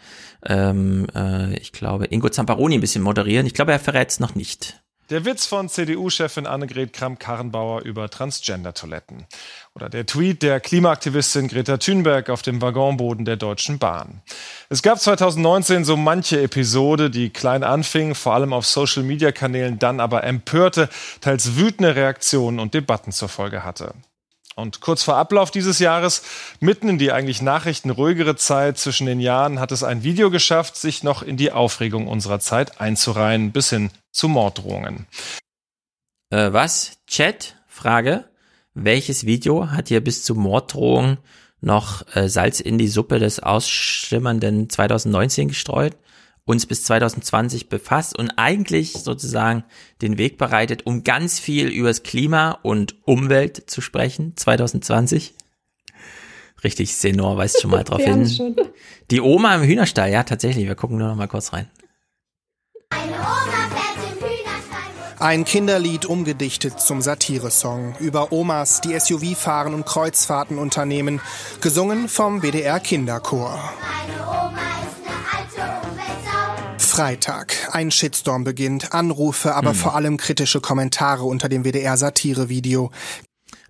ähm, 0.45 1.07
äh, 1.15 1.57
ich 1.59 1.73
glaube, 1.73 2.07
Ingo 2.07 2.29
Zamparoni 2.29 2.75
ein 2.75 2.81
bisschen 2.81 3.03
moderieren. 3.03 3.47
Ich 3.47 3.55
glaube, 3.55 3.73
er 3.73 3.79
verrät 3.79 4.11
es 4.11 4.21
noch 4.21 4.35
nicht. 4.35 4.82
Der 5.13 5.27
Witz 5.27 5.45
von 5.45 5.69
CDU-Chefin 5.69 6.47
Annegret 6.47 6.95
Kramp-Karrenbauer 6.95 7.83
über 7.83 8.09
Transgender-Toiletten. 8.09 9.27
Oder 9.75 9.91
der 9.91 10.07
Tweet 10.07 10.43
der 10.43 10.59
Klimaaktivistin 10.59 11.49
Greta 11.49 11.77
Thunberg 11.77 12.31
auf 12.31 12.41
dem 12.41 12.63
Waggonboden 12.63 13.27
der 13.27 13.37
Deutschen 13.37 13.79
Bahn. 13.79 14.23
Es 14.71 14.81
gab 14.81 14.99
2019 14.99 15.85
so 15.85 15.99
manche 15.99 16.41
Episode, 16.41 17.11
die 17.11 17.29
klein 17.29 17.63
anfing, 17.63 18.15
vor 18.15 18.33
allem 18.33 18.55
auf 18.55 18.65
Social-Media-Kanälen, 18.65 19.79
dann 19.79 20.01
aber 20.01 20.25
empörte, 20.25 20.89
teils 21.21 21.57
wütende 21.57 21.95
Reaktionen 21.95 22.59
und 22.59 22.73
Debatten 22.73 23.13
zur 23.13 23.29
Folge 23.29 23.65
hatte. 23.65 23.93
Und 24.63 24.81
kurz 24.81 25.03
vor 25.03 25.17
Ablauf 25.17 25.51
dieses 25.51 25.81
Jahres, 25.81 26.23
mitten 26.61 26.89
in 26.89 26.97
die 26.97 27.11
eigentlich 27.11 27.43
nachrichtenruhigere 27.43 28.37
Zeit 28.37 28.79
zwischen 28.79 29.07
den 29.07 29.19
Jahren, 29.19 29.59
hat 29.59 29.73
es 29.73 29.83
ein 29.83 30.05
Video 30.05 30.31
geschafft, 30.31 30.77
sich 30.77 31.03
noch 31.03 31.23
in 31.23 31.37
die 31.37 31.51
Aufregung 31.51 32.07
unserer 32.07 32.39
Zeit 32.39 32.81
einzureihen, 32.81 33.51
bis 33.51 33.71
hin 33.71 33.91
zu 34.13 34.29
Morddrohungen. 34.29 35.07
Äh, 36.31 36.53
was? 36.53 36.93
Chat? 37.09 37.57
Frage. 37.67 38.25
Welches 38.73 39.27
Video 39.27 39.73
hat 39.73 39.89
hier 39.89 40.01
bis 40.01 40.23
zu 40.23 40.37
Morddrohung 40.37 41.19
noch 41.61 42.07
äh, 42.15 42.29
Salz 42.29 42.61
in 42.61 42.79
die 42.79 42.89
Suppe 42.89 43.19
des 43.19 43.41
ausschimmernden 43.41 44.71
2019 44.71 45.49
gestreut? 45.49 45.97
Uns 46.45 46.67
bis 46.67 46.83
2020 46.85 47.69
befasst 47.69 48.19
und 48.19 48.33
eigentlich 48.37 48.95
sozusagen 48.95 49.65
den 50.01 50.19
Weg 50.19 50.39
bereitet, 50.39 50.87
um 50.87 51.05
ganz 51.05 51.39
viel 51.39 51.69
übers 51.69 52.03
Klima 52.03 52.59
und 52.63 52.97
Umwelt 53.07 53.71
zu 53.71 53.81
sprechen, 53.81 54.37
2020. 54.37 55.35
Richtig, 56.65 56.97
Senor 56.97 57.37
weist 57.37 57.61
schon 57.61 57.71
mal 57.71 57.85
drauf 57.85 58.03
hin. 58.03 58.29
schon. 58.29 58.57
Die 59.11 59.21
Oma 59.21 59.55
im 59.55 59.63
Hühnerstall, 59.63 60.11
ja, 60.11 60.25
tatsächlich, 60.25 60.67
wir 60.67 60.75
gucken 60.75 60.99
nur 60.99 61.09
noch 61.09 61.17
mal 61.17 61.29
kurz 61.29 61.53
rein. 61.53 61.69
Ein 65.19 65.45
Kinderlied 65.45 66.05
umgedichtet 66.05 66.81
zum 66.81 67.01
Satiresong 67.01 67.95
über 68.01 68.33
Omas, 68.33 68.81
die 68.81 68.99
SUV 68.99 69.37
fahren 69.37 69.73
und 69.73 69.87
Kreuzfahrten 69.87 70.59
unternehmen, 70.59 71.21
gesungen 71.61 72.09
vom 72.09 72.43
WDR 72.43 72.81
Kinderchor. 72.81 73.57
Freitag. 76.97 77.55
Ein 77.73 77.91
Shitstorm 77.91 78.45
beginnt, 78.45 78.93
Anrufe, 78.93 79.55
aber 79.55 79.73
vor 79.73 79.95
allem 79.97 80.19
kritische 80.19 80.61
Kommentare 80.61 81.25
unter 81.25 81.49
dem 81.49 81.65
WDR 81.65 81.97
Satirevideo. 81.97 82.91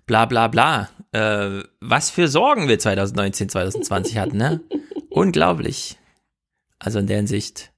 bla 0.05 0.25
bla 0.25 0.49
bla. 0.49 0.89
Äh, 1.13 1.63
was 1.79 2.09
für 2.09 2.27
Sorgen 2.27 2.67
wir 2.67 2.79
2019, 2.79 3.47
2020 3.47 4.17
hatten, 4.17 4.35
ne? 4.37 4.59
Unglaublich. 5.09 5.97
Also 6.79 6.99
in 6.99 7.07
der 7.07 7.15
Hinsicht. 7.17 7.71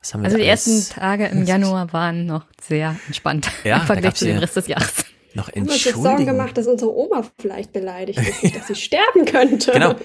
Was 0.00 0.14
haben 0.14 0.20
wir 0.22 0.26
Also 0.26 0.36
die 0.36 0.48
alles 0.48 0.66
ersten 0.68 0.94
Tage 1.00 1.26
im 1.26 1.44
Januar 1.46 1.92
waren 1.92 2.26
noch 2.26 2.44
sehr 2.62 2.94
entspannt 3.08 3.50
Ja, 3.64 3.78
im 3.78 3.86
Vergleich 3.86 4.14
zu 4.14 4.26
dem 4.26 4.38
Rest 4.38 4.54
des 4.56 4.68
Jahres. 4.68 4.92
noch 5.34 5.48
Wir 5.48 5.62
haben 5.62 5.68
uns 5.68 5.84
jetzt 5.84 5.94
Sorgen 5.94 6.06
entschuldigen? 6.06 6.30
gemacht, 6.30 6.56
dass 6.58 6.68
unsere 6.68 6.94
Oma 6.96 7.24
vielleicht 7.40 7.72
beleidigt 7.72 8.20
ist, 8.20 8.54
dass 8.54 8.68
sie 8.68 8.74
sterben 8.76 9.24
könnte. 9.24 9.72
Genau. 9.72 9.96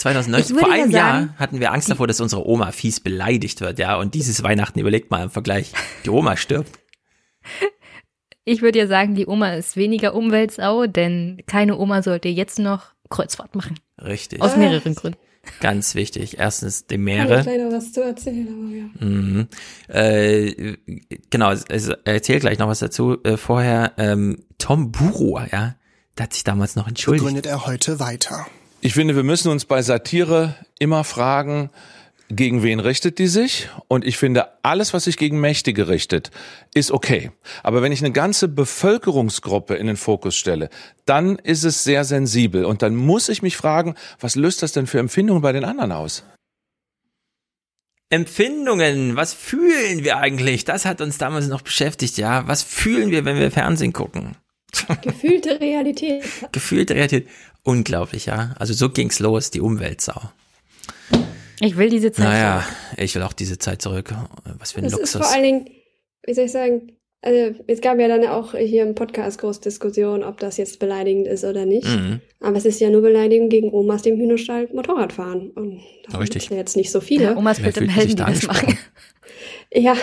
Ich 0.00 0.02
2019, 0.02 0.56
würde 0.56 0.66
vor 0.66 0.74
ja 0.74 0.82
einem 0.82 0.92
sagen, 0.92 1.26
Jahr 1.26 1.36
hatten 1.36 1.60
wir 1.60 1.72
Angst 1.72 1.90
davor, 1.90 2.06
dass 2.06 2.20
unsere 2.20 2.46
Oma 2.48 2.72
fies 2.72 3.00
beleidigt 3.00 3.60
wird, 3.60 3.78
ja. 3.78 3.96
Und 3.98 4.14
dieses 4.14 4.42
Weihnachten 4.42 4.78
überlegt 4.78 5.10
mal 5.10 5.22
im 5.22 5.30
Vergleich. 5.30 5.72
Die 6.04 6.10
Oma 6.10 6.36
stirbt. 6.38 6.78
Ich 8.44 8.62
würde 8.62 8.78
ja 8.78 8.86
sagen, 8.86 9.14
die 9.14 9.26
Oma 9.26 9.52
ist 9.52 9.76
weniger 9.76 10.14
Umweltsau, 10.14 10.86
denn 10.86 11.42
keine 11.46 11.76
Oma 11.76 12.02
sollte 12.02 12.28
jetzt 12.28 12.58
noch 12.58 12.94
Kreuzfahrt 13.10 13.54
machen. 13.54 13.78
Richtig. 14.02 14.40
Aus 14.40 14.56
mehreren 14.56 14.94
Gründen. 14.94 15.18
Ganz 15.60 15.94
wichtig. 15.94 16.38
Erstens 16.38 16.86
die 16.86 16.94
Ich 16.94 17.18
habe 17.18 17.28
Meere. 17.28 17.42
leider 17.42 17.72
was 17.72 17.92
zu 17.92 18.02
erzählen, 18.02 18.48
aber 18.48 18.74
ja. 18.74 19.06
Mhm. 19.06 19.48
Äh, 19.88 20.76
genau, 21.30 21.52
erzähl 22.04 22.40
gleich 22.40 22.58
noch 22.58 22.68
was 22.68 22.78
dazu. 22.78 23.18
Äh, 23.24 23.36
vorher, 23.36 23.92
ähm, 23.98 24.44
Tom 24.58 24.92
Buro, 24.92 25.40
ja, 25.40 25.76
der 26.16 26.24
hat 26.24 26.32
sich 26.32 26.44
damals 26.44 26.76
noch 26.76 26.88
entschuldigt. 26.88 27.24
Gründet 27.24 27.46
er 27.46 27.66
heute 27.66 28.00
weiter. 28.00 28.46
Ich 28.82 28.94
finde, 28.94 29.14
wir 29.14 29.24
müssen 29.24 29.50
uns 29.50 29.66
bei 29.66 29.82
Satire 29.82 30.54
immer 30.78 31.04
fragen, 31.04 31.68
gegen 32.30 32.62
wen 32.62 32.80
richtet 32.80 33.18
die 33.18 33.26
sich? 33.26 33.68
Und 33.88 34.06
ich 34.06 34.16
finde, 34.16 34.48
alles, 34.62 34.94
was 34.94 35.04
sich 35.04 35.18
gegen 35.18 35.38
Mächtige 35.38 35.88
richtet, 35.88 36.30
ist 36.72 36.90
okay. 36.90 37.30
Aber 37.62 37.82
wenn 37.82 37.92
ich 37.92 38.00
eine 38.00 38.12
ganze 38.12 38.48
Bevölkerungsgruppe 38.48 39.74
in 39.74 39.86
den 39.86 39.96
Fokus 39.96 40.36
stelle, 40.36 40.70
dann 41.04 41.36
ist 41.36 41.64
es 41.64 41.84
sehr 41.84 42.04
sensibel. 42.04 42.64
Und 42.64 42.80
dann 42.80 42.96
muss 42.96 43.28
ich 43.28 43.42
mich 43.42 43.56
fragen, 43.56 43.96
was 44.18 44.34
löst 44.34 44.62
das 44.62 44.72
denn 44.72 44.86
für 44.86 44.98
Empfindungen 44.98 45.42
bei 45.42 45.52
den 45.52 45.64
anderen 45.64 45.92
aus? 45.92 46.24
Empfindungen, 48.08 49.14
was 49.14 49.34
fühlen 49.34 50.04
wir 50.04 50.16
eigentlich? 50.16 50.64
Das 50.64 50.84
hat 50.86 51.00
uns 51.00 51.18
damals 51.18 51.48
noch 51.48 51.62
beschäftigt, 51.62 52.16
ja. 52.16 52.48
Was 52.48 52.62
fühlen 52.62 53.10
wir, 53.10 53.24
wenn 53.24 53.38
wir 53.38 53.50
Fernsehen 53.50 53.92
gucken? 53.92 54.36
Gefühlte 55.02 55.60
Realität. 55.60 56.24
Gefühlte 56.52 56.94
Realität. 56.94 57.28
Unglaublich, 57.62 58.26
ja. 58.26 58.54
Also 58.58 58.72
so 58.72 58.88
ging's 58.90 59.18
los, 59.18 59.50
die 59.50 59.60
Umweltsau. 59.60 60.20
Ich 61.60 61.76
will 61.76 61.90
diese 61.90 62.10
Zeit 62.10 62.24
Naja, 62.24 62.66
ich 62.96 63.14
will 63.14 63.22
auch 63.22 63.34
diese 63.34 63.58
Zeit 63.58 63.82
zurück. 63.82 64.14
Was 64.58 64.72
für 64.72 64.78
ein 64.78 64.84
Das 64.84 64.92
Luxus. 64.92 65.14
ist 65.14 65.26
vor 65.26 65.30
allen 65.30 65.42
Dingen, 65.42 65.70
wie 66.26 66.34
soll 66.34 66.46
ich 66.46 66.52
sagen, 66.52 66.92
also 67.22 67.54
es 67.66 67.82
gab 67.82 67.98
ja 68.00 68.08
dann 68.08 68.26
auch 68.26 68.54
hier 68.54 68.82
im 68.82 68.94
Podcast 68.94 69.38
große 69.40 69.60
Diskussion, 69.60 70.24
ob 70.24 70.40
das 70.40 70.56
jetzt 70.56 70.78
beleidigend 70.78 71.26
ist 71.26 71.44
oder 71.44 71.66
nicht. 71.66 71.86
Mhm. 71.86 72.20
Aber 72.40 72.56
es 72.56 72.64
ist 72.64 72.80
ja 72.80 72.88
nur 72.88 73.02
beleidigend 73.02 73.50
gegen 73.50 73.70
Omas, 73.74 74.00
die 74.02 74.08
im 74.08 74.18
Hühnerstall 74.18 74.68
Motorrad 74.72 75.12
fahren. 75.12 75.50
Und 75.50 75.82
da 76.08 76.16
Richtig. 76.16 76.48
ja 76.48 76.56
jetzt 76.56 76.76
nicht 76.76 76.90
so 76.90 77.00
viele. 77.00 77.24
Ja, 77.24 77.36
Omas 77.36 77.60
bitte 77.60 77.84
sich 77.84 78.06
die 78.06 78.14
da 78.14 78.26
das 78.26 78.44
machen. 78.44 78.78
Ja, 79.72 79.96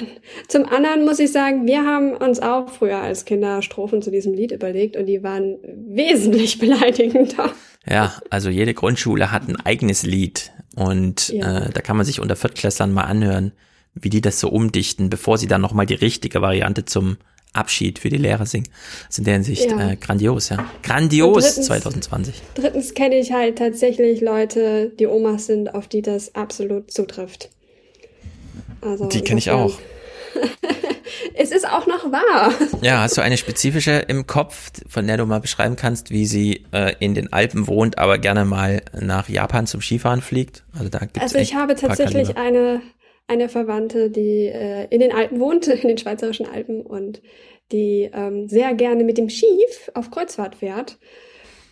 und 0.00 0.08
zum 0.48 0.64
anderen 0.66 1.04
muss 1.04 1.18
ich 1.18 1.32
sagen, 1.32 1.66
wir 1.66 1.84
haben 1.84 2.12
uns 2.16 2.40
auch 2.40 2.68
früher 2.70 2.98
als 2.98 3.24
Kinder 3.24 3.62
Strophen 3.62 4.02
zu 4.02 4.10
diesem 4.10 4.34
Lied 4.34 4.52
überlegt 4.52 4.96
und 4.96 5.06
die 5.06 5.22
waren 5.22 5.56
wesentlich 5.86 6.58
beleidigender. 6.58 7.50
Ja, 7.88 8.14
also 8.30 8.48
jede 8.50 8.74
Grundschule 8.74 9.30
hat 9.32 9.48
ein 9.48 9.56
eigenes 9.64 10.02
Lied 10.04 10.52
und 10.76 11.28
Ja. 11.28 11.66
äh, 11.66 11.70
da 11.70 11.80
kann 11.80 11.96
man 11.96 12.06
sich 12.06 12.20
unter 12.20 12.36
Viertklässlern 12.36 12.92
mal 12.92 13.04
anhören, 13.04 13.52
wie 13.94 14.08
die 14.10 14.20
das 14.20 14.40
so 14.40 14.48
umdichten, 14.48 15.10
bevor 15.10 15.36
sie 15.38 15.46
dann 15.48 15.60
nochmal 15.60 15.86
die 15.86 15.94
richtige 15.94 16.40
Variante 16.40 16.84
zum 16.84 17.16
Abschied 17.54 17.98
für 17.98 18.08
die 18.08 18.16
Lehrer 18.16 18.46
singen. 18.46 18.68
Das 19.06 19.10
ist 19.10 19.18
in 19.18 19.24
der 19.24 19.34
Hinsicht 19.34 19.70
Ja. 19.70 19.90
äh, 19.90 19.96
grandios, 19.96 20.48
ja. 20.48 20.64
Grandios 20.82 21.44
drittens- 21.44 21.66
2020. 21.66 22.34
Drittens 22.54 22.94
kenne 22.94 23.18
ich 23.18 23.32
halt 23.32 23.58
tatsächlich 23.58 24.22
Leute, 24.22 24.90
die 24.98 25.06
Omas 25.06 25.46
sind, 25.46 25.74
auf 25.74 25.86
die 25.88 26.00
das 26.00 26.34
absolut 26.34 26.90
zutrifft. 26.90 27.50
Also 28.82 29.06
Die 29.06 29.22
kenne 29.22 29.38
ich 29.38 29.50
auch. 29.50 29.78
Es 31.34 31.50
ist 31.50 31.68
auch 31.68 31.86
noch 31.86 32.10
wahr. 32.10 32.52
Ja, 32.82 33.00
hast 33.02 33.16
du 33.16 33.20
eine 33.20 33.36
spezifische 33.36 33.92
im 34.08 34.26
Kopf, 34.26 34.70
von 34.88 35.06
der 35.06 35.16
du 35.16 35.26
mal 35.26 35.40
beschreiben 35.40 35.76
kannst, 35.76 36.10
wie 36.10 36.26
sie 36.26 36.64
äh, 36.72 36.94
in 37.00 37.14
den 37.14 37.32
Alpen 37.32 37.66
wohnt, 37.66 37.98
aber 37.98 38.18
gerne 38.18 38.44
mal 38.44 38.82
nach 38.98 39.28
Japan 39.28 39.66
zum 39.66 39.80
Skifahren 39.80 40.20
fliegt? 40.20 40.64
Also 40.76 40.88
da 40.88 40.98
gibt's 41.00 41.20
Also 41.20 41.38
ich 41.38 41.54
habe 41.54 41.74
tatsächlich 41.74 42.36
eine, 42.36 42.82
eine 43.28 43.48
Verwandte, 43.48 44.10
die 44.10 44.46
äh, 44.46 44.86
in 44.90 45.00
den 45.00 45.12
Alpen 45.12 45.40
wohnt, 45.40 45.66
in 45.82 45.88
den 45.88 45.98
schweizerischen 45.98 46.46
Alpen 46.46 46.82
und 46.82 47.22
die 47.72 48.10
ähm, 48.12 48.48
sehr 48.48 48.74
gerne 48.74 49.04
mit 49.04 49.16
dem 49.16 49.28
Schiff 49.28 49.90
auf 49.94 50.10
Kreuzfahrt 50.10 50.56
fährt. 50.56 50.98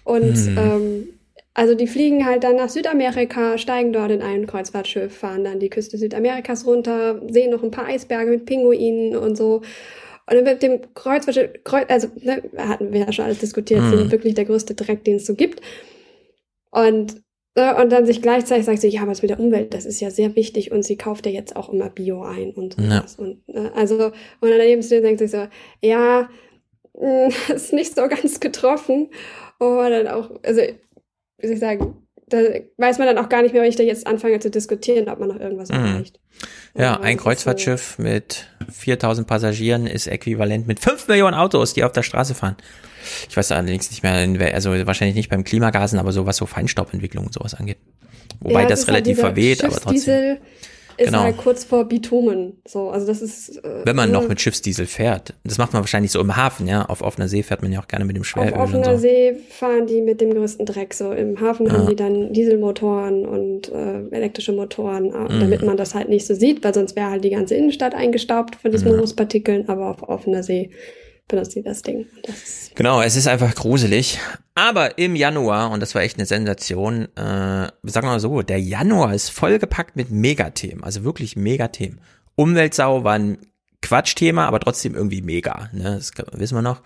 Und 0.05 0.37
Hm. 0.37 0.57
ähm, 0.59 1.09
also 1.54 1.75
die 1.75 1.87
fliegen 1.87 2.25
halt 2.26 2.45
dann 2.45 2.57
nach 2.57 2.69
Südamerika, 2.69 3.59
steigen 3.59 3.92
dort 3.92 4.11
in 4.12 4.23
ein 4.23 4.47
Kreuzfahrtschiff, 4.47 5.16
fahren 5.16 5.45
dann 5.45 5.59
die 5.61 5.69
Küste 5.71 5.99
Südamerikas 5.99 6.66
runter, 6.66 7.21
sehen 7.28 7.50
noch 7.50 7.62
ein 7.62 7.71
paar 7.73 7.87
Eisberge 7.87 8.30
mit 8.30 8.47
Pinguinen 8.47 9.16
und 9.16 9.37
so. 9.37 9.57
Und 9.57 10.37
dann 10.37 10.45
mit 10.45 10.62
dem 10.62 10.80
Kreuzfahrtschiff, 10.95 11.64
Kreuz, 11.64 11.87
also 11.88 12.09
ne, 12.23 12.42
hatten 12.57 12.92
wir 12.92 13.00
ja 13.00 13.12
schon 13.12 13.25
alles 13.25 13.38
diskutiert, 13.40 13.80
Mhm. 13.80 13.90
sind 13.90 14.12
wirklich 14.12 14.35
der 14.35 14.45
größte 14.45 14.75
Dreck, 14.75 15.02
den 15.04 15.16
es 15.16 15.26
so 15.26 15.35
gibt. 15.35 15.61
Und, 16.71 17.23
äh, 17.57 17.75
und 17.83 17.90
dann 17.90 18.07
sich 18.07 18.23
gleichzeitig 18.23 18.64
sagt 18.66 18.80
sie, 18.80 18.88
ja, 18.88 19.07
was 19.07 19.23
mit 19.23 19.30
der 19.30 19.40
Umwelt, 19.40 19.75
das 19.75 19.87
ist 19.87 20.00
ja 20.00 20.11
sehr 20.11 20.37
wichtig 20.37 20.71
und 20.71 20.85
sie 20.85 20.97
kauft 20.97 21.26
ja 21.26 21.33
jetzt 21.33 21.57
auch 21.57 21.69
immer 21.73 21.90
Bio 21.90 22.23
ein 22.23 22.52
und 22.52 22.75
sowas. 22.75 23.16
Und, 23.16 23.42
äh, 23.49 23.71
also, 23.75 23.97
und 24.07 24.50
dann 24.50 24.59
daneben 24.59 24.83
denkt 24.88 25.19
sich 25.19 25.33
so, 25.33 25.49
ja, 25.83 26.28
mh, 26.95 27.28
ist 27.54 27.73
nicht 27.73 27.97
so 27.97 28.07
ganz 28.07 28.38
getroffen. 28.40 29.09
Und 29.59 29.90
dann 29.90 30.07
auch, 30.09 30.30
also, 30.45 30.62
wie 31.41 31.47
soll 31.47 31.55
ich 31.55 31.61
sagen, 31.61 31.97
da 32.29 32.39
weiß 32.77 32.99
man 32.99 33.09
dann 33.09 33.19
auch 33.19 33.29
gar 33.29 33.43
nicht 33.43 33.53
mehr, 33.53 33.63
wenn 33.63 33.69
ich 33.69 33.77
da 33.77 33.83
jetzt 33.83 34.07
anfange 34.07 34.39
zu 34.39 34.51
diskutieren, 34.51 35.09
ob 35.09 35.19
man 35.19 35.29
noch 35.31 35.41
irgendwas 35.41 35.69
Mhm. 35.71 35.75
erreicht. 35.77 36.21
Ja, 36.79 36.95
Aber 36.95 37.05
ein 37.05 37.17
das 37.17 37.25
Kreuzfahrtschiff 37.25 37.99
mit 37.99 38.47
4000 38.71 39.27
Passagieren 39.27 39.87
ist 39.87 40.07
äquivalent 40.07 40.67
mit 40.69 40.79
5 40.81 41.09
Millionen 41.09 41.35
Autos, 41.35 41.75
die 41.75 41.83
auf 41.83 41.93
der 41.93 42.03
Straße 42.05 42.35
fahren. 42.35 42.57
Ich 43.29 43.37
weiß 43.37 43.51
allerdings 43.53 43.91
nicht 43.91 44.03
mehr, 44.03 44.55
also 44.55 44.71
wahrscheinlich 44.87 45.17
nicht 45.17 45.29
beim 45.31 45.43
Klimagasen, 45.43 45.99
aber 45.99 46.13
so 46.13 46.27
was 46.27 46.37
so 46.37 46.47
Feinstaubentwicklung 46.47 47.27
und 47.27 47.35
sowas 47.35 47.55
angeht. 47.55 47.79
Wobei 48.41 48.63
Ja, 48.63 48.69
das 48.69 48.81
ist 48.81 48.87
halt 48.87 48.97
relativ 48.99 49.17
dieser 49.17 49.29
verweht, 49.29 49.65
aber 49.65 49.81
trotzdem. 49.81 50.39
Ist 51.00 51.07
Genau. 51.07 51.23
halt 51.23 51.38
kurz 51.38 51.64
vor 51.64 51.87
Bitumen. 51.87 52.61
So, 52.69 52.90
also 52.90 53.07
das 53.07 53.23
ist. 53.23 53.57
Äh, 53.64 53.87
Wenn 53.87 53.97
man 53.97 54.11
ne, 54.11 54.19
noch 54.19 54.28
mit 54.28 54.38
Schiffsdiesel 54.40 54.85
fährt. 54.85 55.33
Das 55.45 55.57
macht 55.57 55.73
man 55.73 55.83
wahrscheinlich 55.83 56.12
so 56.12 56.21
im 56.21 56.37
Hafen, 56.37 56.66
ja. 56.66 56.84
Auf 56.84 57.00
offener 57.00 57.26
See 57.26 57.43
fährt 57.43 57.63
man 57.63 57.73
ja 57.73 57.80
auch 57.80 57.89
gerne 57.89 58.04
mit 58.04 58.17
dem 58.17 58.21
Auf 58.21 58.26
Schweröl 58.26 58.52
und 58.52 58.58
offener 58.60 58.93
so. 58.97 58.99
See 58.99 59.34
fahren 59.49 59.86
die 59.86 60.02
mit 60.02 60.21
dem 60.21 60.34
größten 60.34 60.67
Dreck. 60.67 60.93
So 60.93 61.13
im 61.13 61.41
Hafen 61.41 61.67
Ja. 61.67 61.73
haben 61.73 61.86
die 61.89 61.97
dann 61.97 62.34
Dieselmotoren 62.34 63.25
und 63.26 63.71
äh, 63.73 64.02
elektrische 64.10 64.52
Motoren, 64.52 65.06
äh, 65.06 65.32
Mhm. 65.34 65.41
damit 65.41 65.63
man 65.63 65.76
das 65.78 65.95
halt 65.95 66.10
nicht 66.10 66.26
so 66.26 66.34
sieht, 66.34 66.63
weil 66.63 66.75
sonst 66.75 66.97
wäre 66.97 67.08
halt 67.10 67.25
die 67.25 67.30
ganze 67.30 67.54
Innenstadt 67.54 67.95
eingestaubt 67.95 68.56
von 68.56 68.71
diesen 68.71 68.93
Ja. 68.93 68.99
Rußpartikeln. 68.99 69.69
Aber 69.71 69.89
auf 69.91 70.02
offener 70.06 70.43
See 70.43 70.71
benutzt 71.30 71.54
die 71.54 71.62
das 71.62 71.82
Ding. 71.82 72.06
Das 72.23 72.71
Genau, 72.75 73.02
es 73.02 73.16
ist 73.16 73.26
einfach 73.26 73.54
gruselig. 73.54 74.19
Aber 74.54 74.99
im 74.99 75.16
Januar, 75.16 75.71
und 75.71 75.80
das 75.80 75.95
war 75.95 76.02
echt 76.02 76.16
eine 76.16 76.26
Sensation, 76.26 77.04
äh, 77.16 77.69
sagen 77.82 77.82
wir 77.82 78.02
mal 78.02 78.21
so, 78.21 78.43
der 78.43 78.60
Januar 78.60 79.14
ist 79.14 79.30
vollgepackt 79.30 79.97
mit 79.97 80.10
Megathemen, 80.10 80.84
also 80.84 81.04
wirklich 81.04 81.36
Megathemen. 81.36 82.00
Umweltsau 82.36 83.04
war 83.04 83.14
ein 83.14 83.38
Quatschthema, 83.82 84.47
aber 84.47 84.60
trotzdem 84.60 84.95
irgendwie 84.95 85.23
mega, 85.23 85.71
ne? 85.73 85.97
das 85.97 86.12
wissen 86.32 86.54
wir 86.56 86.62
noch. 86.62 86.82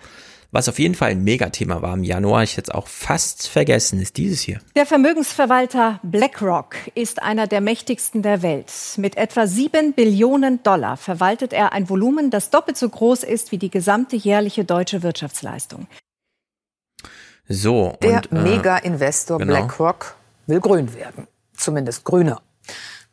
Was 0.54 0.68
auf 0.68 0.78
jeden 0.78 0.94
Fall 0.94 1.10
ein 1.10 1.24
Megathema 1.24 1.82
war 1.82 1.94
im 1.94 2.04
Januar, 2.04 2.44
ich 2.44 2.54
jetzt 2.54 2.72
auch 2.72 2.86
fast 2.86 3.48
vergessen, 3.48 4.00
ist 4.00 4.16
dieses 4.16 4.40
hier. 4.40 4.60
Der 4.76 4.86
Vermögensverwalter 4.86 5.98
BlackRock 6.04 6.76
ist 6.94 7.20
einer 7.20 7.48
der 7.48 7.60
mächtigsten 7.60 8.22
der 8.22 8.40
Welt. 8.40 8.70
Mit 8.96 9.16
etwa 9.16 9.48
sieben 9.48 9.94
Billionen 9.94 10.62
Dollar 10.62 10.96
verwaltet 10.96 11.52
er 11.52 11.72
ein 11.72 11.88
Volumen, 11.88 12.30
das 12.30 12.50
doppelt 12.50 12.76
so 12.76 12.88
groß 12.88 13.24
ist 13.24 13.50
wie 13.50 13.58
die 13.58 13.68
gesamte 13.68 14.14
jährliche 14.14 14.64
deutsche 14.64 15.02
Wirtschaftsleistung. 15.02 15.88
So. 17.48 17.98
Der 18.00 18.22
äh, 18.30 18.34
Mega-Investor 18.40 19.38
genau. 19.38 19.54
BlackRock 19.54 20.14
will 20.46 20.60
grün 20.60 20.94
werden. 20.94 21.26
Zumindest 21.56 22.04
grüner. 22.04 22.40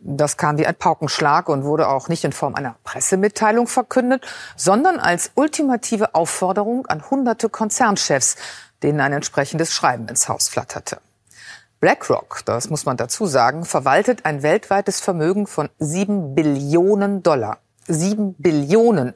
Das 0.04 0.36
kam 0.36 0.58
wie 0.58 0.66
ein 0.66 0.76
Paukenschlag 0.76 1.48
und 1.48 1.64
wurde 1.64 1.88
auch 1.88 2.08
nicht 2.08 2.24
in 2.24 2.34
Form 2.34 2.56
einer 2.56 2.76
Pressemitteilung 2.84 3.68
verkündet, 3.68 4.26
sondern 4.56 5.00
als 5.00 5.32
ultimative 5.36 6.16
Aufforderung 6.16 6.88
an 6.88 7.08
hunderte 7.10 7.50
Konzernchefs, 7.50 8.36
denen 8.82 9.00
ein 9.00 9.14
entsprechendes 9.14 9.74
Schreiben 9.74 10.08
ins 10.08 10.28
Haus 10.28 10.50
flatterte. 10.50 11.00
BlackRock, 11.82 12.42
das 12.46 12.70
muss 12.70 12.86
man 12.86 12.98
dazu 12.98 13.28
sagen, 13.28 13.64
verwaltet 13.64 14.26
ein 14.26 14.42
weltweites 14.42 15.02
Vermögen 15.02 15.46
von 15.46 15.70
sieben 15.78 16.34
Billionen 16.34 17.22
Dollar. 17.22 17.60
Sieben 17.88 18.34
Billionen. 18.36 19.14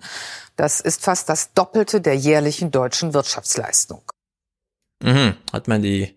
Das 0.55 0.81
ist 0.81 1.03
fast 1.03 1.29
das 1.29 1.53
Doppelte 1.53 2.01
der 2.01 2.15
jährlichen 2.15 2.71
deutschen 2.71 3.13
Wirtschaftsleistung. 3.13 4.01
Mhm. 5.01 5.35
Hat 5.51 5.67
man 5.67 5.81
die 5.81 6.15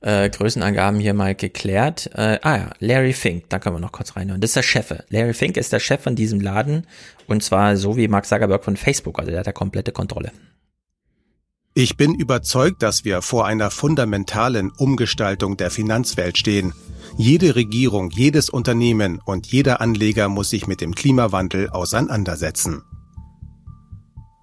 äh, 0.00 0.28
Größenangaben 0.30 1.00
hier 1.00 1.14
mal 1.14 1.34
geklärt. 1.34 2.10
Äh, 2.14 2.38
ah 2.42 2.56
ja, 2.56 2.70
Larry 2.80 3.12
Fink, 3.12 3.48
da 3.48 3.58
können 3.58 3.76
wir 3.76 3.80
noch 3.80 3.92
kurz 3.92 4.16
reinhören. 4.16 4.40
Das 4.40 4.50
ist 4.50 4.56
der 4.56 4.62
Chef. 4.62 4.94
Larry 5.10 5.34
Fink 5.34 5.56
ist 5.56 5.72
der 5.72 5.80
Chef 5.80 6.00
von 6.02 6.16
diesem 6.16 6.40
Laden 6.40 6.86
und 7.26 7.42
zwar 7.42 7.76
so 7.76 7.96
wie 7.96 8.08
Mark 8.08 8.26
Zuckerberg 8.26 8.64
von 8.64 8.76
Facebook, 8.76 9.18
also 9.18 9.30
der 9.30 9.40
hat 9.40 9.46
da 9.46 9.52
komplette 9.52 9.92
Kontrolle. 9.92 10.32
Ich 11.74 11.96
bin 11.96 12.14
überzeugt, 12.14 12.82
dass 12.82 13.04
wir 13.04 13.22
vor 13.22 13.46
einer 13.46 13.70
fundamentalen 13.70 14.70
Umgestaltung 14.70 15.56
der 15.56 15.70
Finanzwelt 15.70 16.36
stehen. 16.36 16.72
Jede 17.16 17.54
Regierung, 17.54 18.10
jedes 18.10 18.50
Unternehmen 18.50 19.20
und 19.24 19.46
jeder 19.46 19.80
Anleger 19.80 20.28
muss 20.28 20.50
sich 20.50 20.66
mit 20.66 20.80
dem 20.80 20.94
Klimawandel 20.94 21.70
auseinandersetzen. 21.70 22.82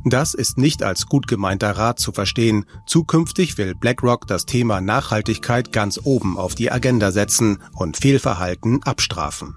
Das 0.08 0.36
ist 0.36 0.60
nicht 0.60 0.84
als 0.84 1.08
gut 1.08 1.28
gemeinter 1.28 1.72
Rat 1.72 1.98
zu 1.98 2.12
verstehen. 2.12 2.66
Zukünftig 2.86 3.58
will 3.58 3.74
BlackRock 3.74 4.28
das 4.28 4.46
Thema 4.46 4.80
Nachhaltigkeit 4.80 5.72
ganz 5.72 6.00
oben 6.04 6.38
auf 6.38 6.54
die 6.54 6.72
Agenda 6.72 7.10
setzen 7.10 7.58
und 7.76 7.98
Fehlverhalten 7.98 8.84
abstrafen. 8.84 9.56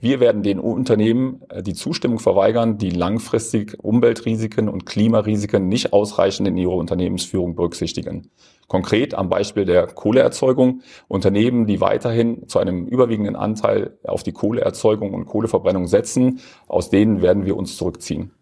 Wir 0.00 0.20
werden 0.20 0.42
den 0.42 0.60
Unternehmen 0.60 1.40
äh, 1.48 1.62
die 1.62 1.72
Zustimmung 1.72 2.18
verweigern, 2.18 2.76
die 2.76 2.90
langfristig 2.90 3.82
Umweltrisiken 3.82 4.68
und 4.68 4.84
Klimarisiken 4.84 5.68
nicht 5.68 5.94
ausreichend 5.94 6.46
in 6.46 6.58
ihrer 6.58 6.74
Unternehmensführung 6.74 7.56
berücksichtigen. 7.56 8.30
Konkret 8.68 9.14
am 9.14 9.30
Beispiel 9.30 9.64
der 9.64 9.86
Kohleerzeugung. 9.86 10.82
Unternehmen, 11.08 11.66
die 11.66 11.80
weiterhin 11.80 12.46
zu 12.46 12.58
einem 12.58 12.86
überwiegenden 12.86 13.36
Anteil 13.36 13.98
auf 14.04 14.22
die 14.22 14.32
Kohleerzeugung 14.32 15.14
und 15.14 15.24
Kohleverbrennung 15.24 15.86
setzen, 15.86 16.40
aus 16.66 16.90
denen 16.90 17.22
werden 17.22 17.46
wir 17.46 17.56
uns 17.56 17.78
zurückziehen. 17.78 18.32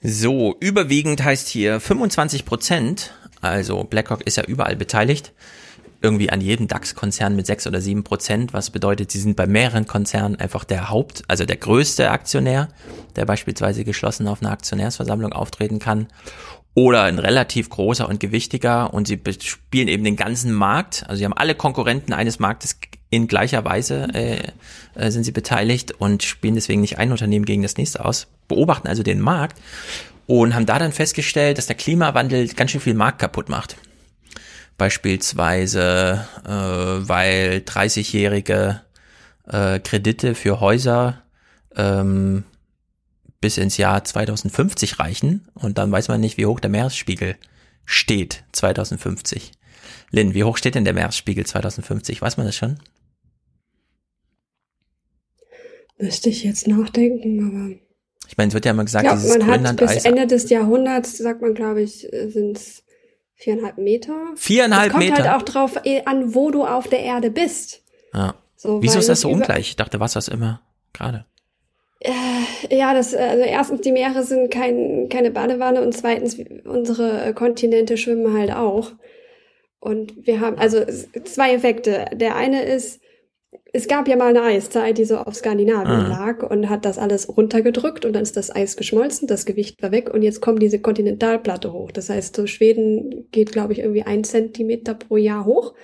So, 0.00 0.54
überwiegend 0.60 1.24
heißt 1.24 1.48
hier 1.48 1.80
25 1.80 2.44
Prozent, 2.44 3.14
also 3.40 3.82
BlackRock 3.82 4.22
ist 4.22 4.36
ja 4.36 4.44
überall 4.44 4.76
beteiligt, 4.76 5.32
irgendwie 6.00 6.30
an 6.30 6.40
jedem 6.40 6.68
DAX-Konzern 6.68 7.34
mit 7.34 7.46
sechs 7.46 7.66
oder 7.66 7.80
sieben 7.80 8.04
Prozent, 8.04 8.52
was 8.52 8.70
bedeutet, 8.70 9.10
sie 9.10 9.18
sind 9.18 9.34
bei 9.34 9.48
mehreren 9.48 9.88
Konzernen 9.88 10.36
einfach 10.36 10.62
der 10.62 10.88
Haupt, 10.88 11.24
also 11.26 11.44
der 11.44 11.56
größte 11.56 12.12
Aktionär, 12.12 12.68
der 13.16 13.24
beispielsweise 13.24 13.82
geschlossen 13.82 14.28
auf 14.28 14.40
einer 14.40 14.52
Aktionärsversammlung 14.52 15.32
auftreten 15.32 15.80
kann. 15.80 16.06
Oder 16.78 17.02
ein 17.02 17.18
relativ 17.18 17.70
großer 17.70 18.08
und 18.08 18.20
gewichtiger 18.20 18.94
und 18.94 19.08
sie 19.08 19.20
spielen 19.40 19.88
eben 19.88 20.04
den 20.04 20.14
ganzen 20.14 20.52
Markt. 20.52 21.02
Also 21.08 21.18
sie 21.18 21.24
haben 21.24 21.32
alle 21.32 21.56
Konkurrenten 21.56 22.12
eines 22.12 22.38
Marktes 22.38 22.78
in 23.10 23.26
gleicher 23.26 23.64
Weise 23.64 24.06
äh, 24.14 24.52
äh, 24.94 25.10
sind 25.10 25.24
sie 25.24 25.32
beteiligt 25.32 25.90
und 25.98 26.22
spielen 26.22 26.54
deswegen 26.54 26.80
nicht 26.80 26.96
ein 26.98 27.10
Unternehmen 27.10 27.46
gegen 27.46 27.62
das 27.62 27.78
nächste 27.78 28.04
aus, 28.04 28.28
beobachten 28.46 28.86
also 28.86 29.02
den 29.02 29.20
Markt 29.20 29.60
und 30.28 30.54
haben 30.54 30.66
da 30.66 30.78
dann 30.78 30.92
festgestellt, 30.92 31.58
dass 31.58 31.66
der 31.66 31.74
Klimawandel 31.74 32.46
ganz 32.46 32.70
schön 32.70 32.80
viel 32.80 32.94
Markt 32.94 33.18
kaputt 33.18 33.48
macht. 33.48 33.76
Beispielsweise, 34.76 36.28
äh, 36.44 36.48
weil 36.48 37.64
30-jährige 37.66 38.82
äh, 39.48 39.80
Kredite 39.80 40.36
für 40.36 40.60
Häuser 40.60 41.24
ähm, 41.74 42.44
bis 43.40 43.56
ins 43.58 43.76
Jahr 43.76 44.04
2050 44.04 44.98
reichen 44.98 45.48
und 45.54 45.78
dann 45.78 45.92
weiß 45.92 46.08
man 46.08 46.20
nicht, 46.20 46.36
wie 46.38 46.46
hoch 46.46 46.60
der 46.60 46.70
Meeresspiegel 46.70 47.36
steht 47.84 48.44
2050. 48.52 49.52
Lynn, 50.10 50.34
wie 50.34 50.44
hoch 50.44 50.56
steht 50.56 50.74
denn 50.74 50.84
der 50.84 50.94
Meeresspiegel 50.94 51.46
2050? 51.46 52.20
Weiß 52.20 52.36
man 52.36 52.46
das 52.46 52.56
schon? 52.56 52.78
Müsste 55.98 56.28
ich 56.28 56.44
jetzt 56.44 56.66
nachdenken, 56.68 57.46
aber. 57.46 57.76
Ich 58.28 58.36
meine, 58.36 58.48
es 58.48 58.54
wird 58.54 58.66
ja 58.66 58.72
immer 58.72 58.84
gesagt, 58.84 59.06
ja, 59.06 59.14
dieses 59.14 59.38
man 59.38 59.46
hat 59.46 59.54
Grönland-Eis. 59.54 59.94
bis 59.94 60.04
Ende 60.04 60.26
des 60.26 60.50
Jahrhunderts, 60.50 61.18
sagt 61.18 61.40
man, 61.40 61.54
glaube 61.54 61.82
ich, 61.82 62.06
sind 62.10 62.56
es 62.56 62.84
viereinhalb 63.34 63.78
Meter. 63.78 64.14
Viereinhalb 64.36 64.88
es 64.88 64.92
kommt 64.92 65.04
Meter? 65.04 65.24
halt 65.24 65.42
auch 65.42 65.42
drauf 65.42 65.80
eh, 65.84 66.02
an, 66.04 66.34
wo 66.34 66.50
du 66.50 66.64
auf 66.64 66.88
der 66.88 67.00
Erde 67.00 67.30
bist. 67.30 67.82
Ja. 68.12 68.34
So, 68.56 68.82
Wieso 68.82 68.98
ist 68.98 69.08
das 69.08 69.20
so 69.20 69.30
ungleich? 69.30 69.70
Ich 69.70 69.76
dachte, 69.76 70.00
Wasser 70.00 70.18
ist 70.18 70.28
immer 70.28 70.60
gerade. 70.92 71.24
Äh, 72.00 72.10
Ja, 72.70 72.94
das, 72.94 73.14
also 73.14 73.42
erstens, 73.44 73.80
die 73.82 73.92
Meere 73.92 74.22
sind 74.22 74.50
kein, 74.50 75.08
keine 75.08 75.30
Badewanne 75.30 75.82
und 75.82 75.92
zweitens, 75.96 76.36
unsere 76.64 77.34
Kontinente 77.34 77.96
schwimmen 77.96 78.36
halt 78.36 78.52
auch. 78.52 78.92
Und 79.80 80.26
wir 80.26 80.40
haben, 80.40 80.58
also 80.58 80.84
zwei 81.24 81.54
Effekte. 81.54 82.06
Der 82.14 82.36
eine 82.36 82.64
ist, 82.64 83.00
es 83.72 83.88
gab 83.88 84.08
ja 84.08 84.16
mal 84.16 84.28
eine 84.30 84.42
Eiszeit, 84.42 84.98
die 84.98 85.04
so 85.04 85.18
auf 85.18 85.34
Skandinavien 85.36 86.06
Ah. 86.06 86.08
lag 86.08 86.48
und 86.48 86.68
hat 86.70 86.84
das 86.84 86.98
alles 86.98 87.28
runtergedrückt 87.36 88.04
und 88.04 88.12
dann 88.14 88.22
ist 88.22 88.36
das 88.36 88.54
Eis 88.54 88.76
geschmolzen, 88.76 89.28
das 89.28 89.46
Gewicht 89.46 89.82
war 89.82 89.92
weg 89.92 90.10
und 90.12 90.22
jetzt 90.22 90.40
kommt 90.40 90.62
diese 90.62 90.80
Kontinentalplatte 90.80 91.72
hoch. 91.72 91.92
Das 91.92 92.10
heißt, 92.10 92.34
so 92.36 92.46
Schweden 92.46 93.28
geht, 93.30 93.52
glaube 93.52 93.72
ich, 93.72 93.80
irgendwie 93.80 94.02
ein 94.02 94.24
Zentimeter 94.24 94.94
pro 94.94 95.16
Jahr 95.16 95.44
hoch. 95.44 95.74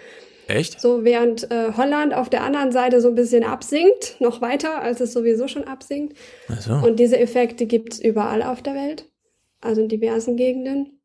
Echt? 0.48 0.80
So 0.80 1.04
während 1.04 1.50
äh, 1.50 1.72
Holland 1.76 2.14
auf 2.14 2.28
der 2.28 2.42
anderen 2.42 2.72
Seite 2.72 3.00
so 3.00 3.08
ein 3.08 3.14
bisschen 3.14 3.44
absinkt, 3.44 4.16
noch 4.20 4.40
weiter, 4.40 4.82
als 4.82 5.00
es 5.00 5.12
sowieso 5.12 5.48
schon 5.48 5.64
absinkt. 5.64 6.16
Ach 6.48 6.60
so. 6.60 6.72
Und 6.74 6.98
diese 6.98 7.18
Effekte 7.18 7.66
gibt's 7.66 7.98
überall 7.98 8.42
auf 8.42 8.62
der 8.62 8.74
Welt, 8.74 9.10
also 9.60 9.82
in 9.82 9.88
diversen 9.88 10.36
Gegenden. 10.36 11.00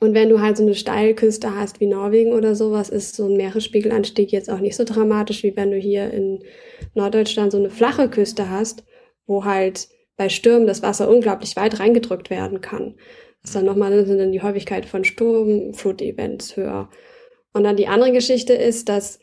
Und 0.00 0.14
wenn 0.14 0.30
du 0.30 0.40
halt 0.40 0.56
so 0.56 0.64
eine 0.64 0.74
Steilküste 0.74 1.54
hast 1.54 1.78
wie 1.78 1.86
Norwegen 1.86 2.32
oder 2.32 2.56
sowas, 2.56 2.88
ist 2.88 3.14
so 3.14 3.26
ein 3.26 3.36
Meeresspiegelanstieg 3.36 4.32
jetzt 4.32 4.50
auch 4.50 4.58
nicht 4.58 4.74
so 4.74 4.82
dramatisch, 4.82 5.44
wie 5.44 5.56
wenn 5.56 5.70
du 5.70 5.76
hier 5.76 6.10
in 6.10 6.42
Norddeutschland 6.94 7.52
so 7.52 7.58
eine 7.58 7.70
flache 7.70 8.08
Küste 8.08 8.50
hast, 8.50 8.82
wo 9.26 9.44
halt 9.44 9.88
bei 10.16 10.28
Stürmen 10.28 10.66
das 10.66 10.82
Wasser 10.82 11.08
unglaublich 11.08 11.54
weit 11.54 11.78
reingedrückt 11.78 12.30
werden 12.30 12.60
kann. 12.60 12.96
Das 13.42 13.50
ist 13.50 13.54
dann 13.54 13.64
nochmal 13.64 14.04
dann 14.04 14.32
die 14.32 14.42
Häufigkeit 14.42 14.86
von 14.86 15.04
Sturmflutevents 15.04 16.56
höher. 16.56 16.88
Und 17.52 17.64
dann 17.64 17.76
die 17.76 17.88
andere 17.88 18.12
Geschichte 18.12 18.54
ist, 18.54 18.88
dass 18.88 19.18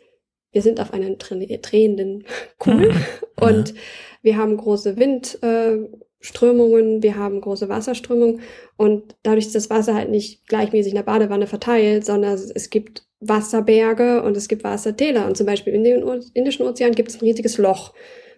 wir 0.51 0.61
sind 0.61 0.79
auf 0.79 0.91
dreh- 0.91 1.59
drehenden 1.61 2.23
Kugel 2.57 2.91
und 3.39 3.73
wir 4.21 4.37
haben 4.37 4.57
große 4.57 4.97
Windströmungen, 4.97 6.99
äh, 6.99 7.03
wir 7.03 7.15
haben 7.17 7.41
große 7.41 7.69
Wasserströmungen 7.69 8.41
und 8.77 9.15
dadurch 9.23 9.45
ist 9.47 9.55
das 9.55 9.69
Wasser 9.69 9.95
halt 9.95 10.09
nicht 10.09 10.47
gleichmäßig 10.47 10.91
in 10.91 10.97
der 10.97 11.03
Badewanne 11.03 11.47
verteilt, 11.47 12.05
sondern 12.05 12.33
es- 12.33 12.51
es 12.51 12.69
gibt 12.69 13.05
Wasserberge 13.21 14.21
und 14.23 14.37
es 14.37 14.47
gibt 14.47 14.63
Wassertäler. 14.63 15.25
Und 15.27 15.35
zum 15.35 15.45
Beispiel 15.45 15.73
in 15.73 15.83
den 15.83 16.03
O- 16.03 16.19
Indischen 16.33 16.65
Ozean 16.65 16.93
gibt 16.95 17.09
es 17.09 17.17
ein 17.17 17.25
riesiges 17.25 17.57
Loch 17.57 17.93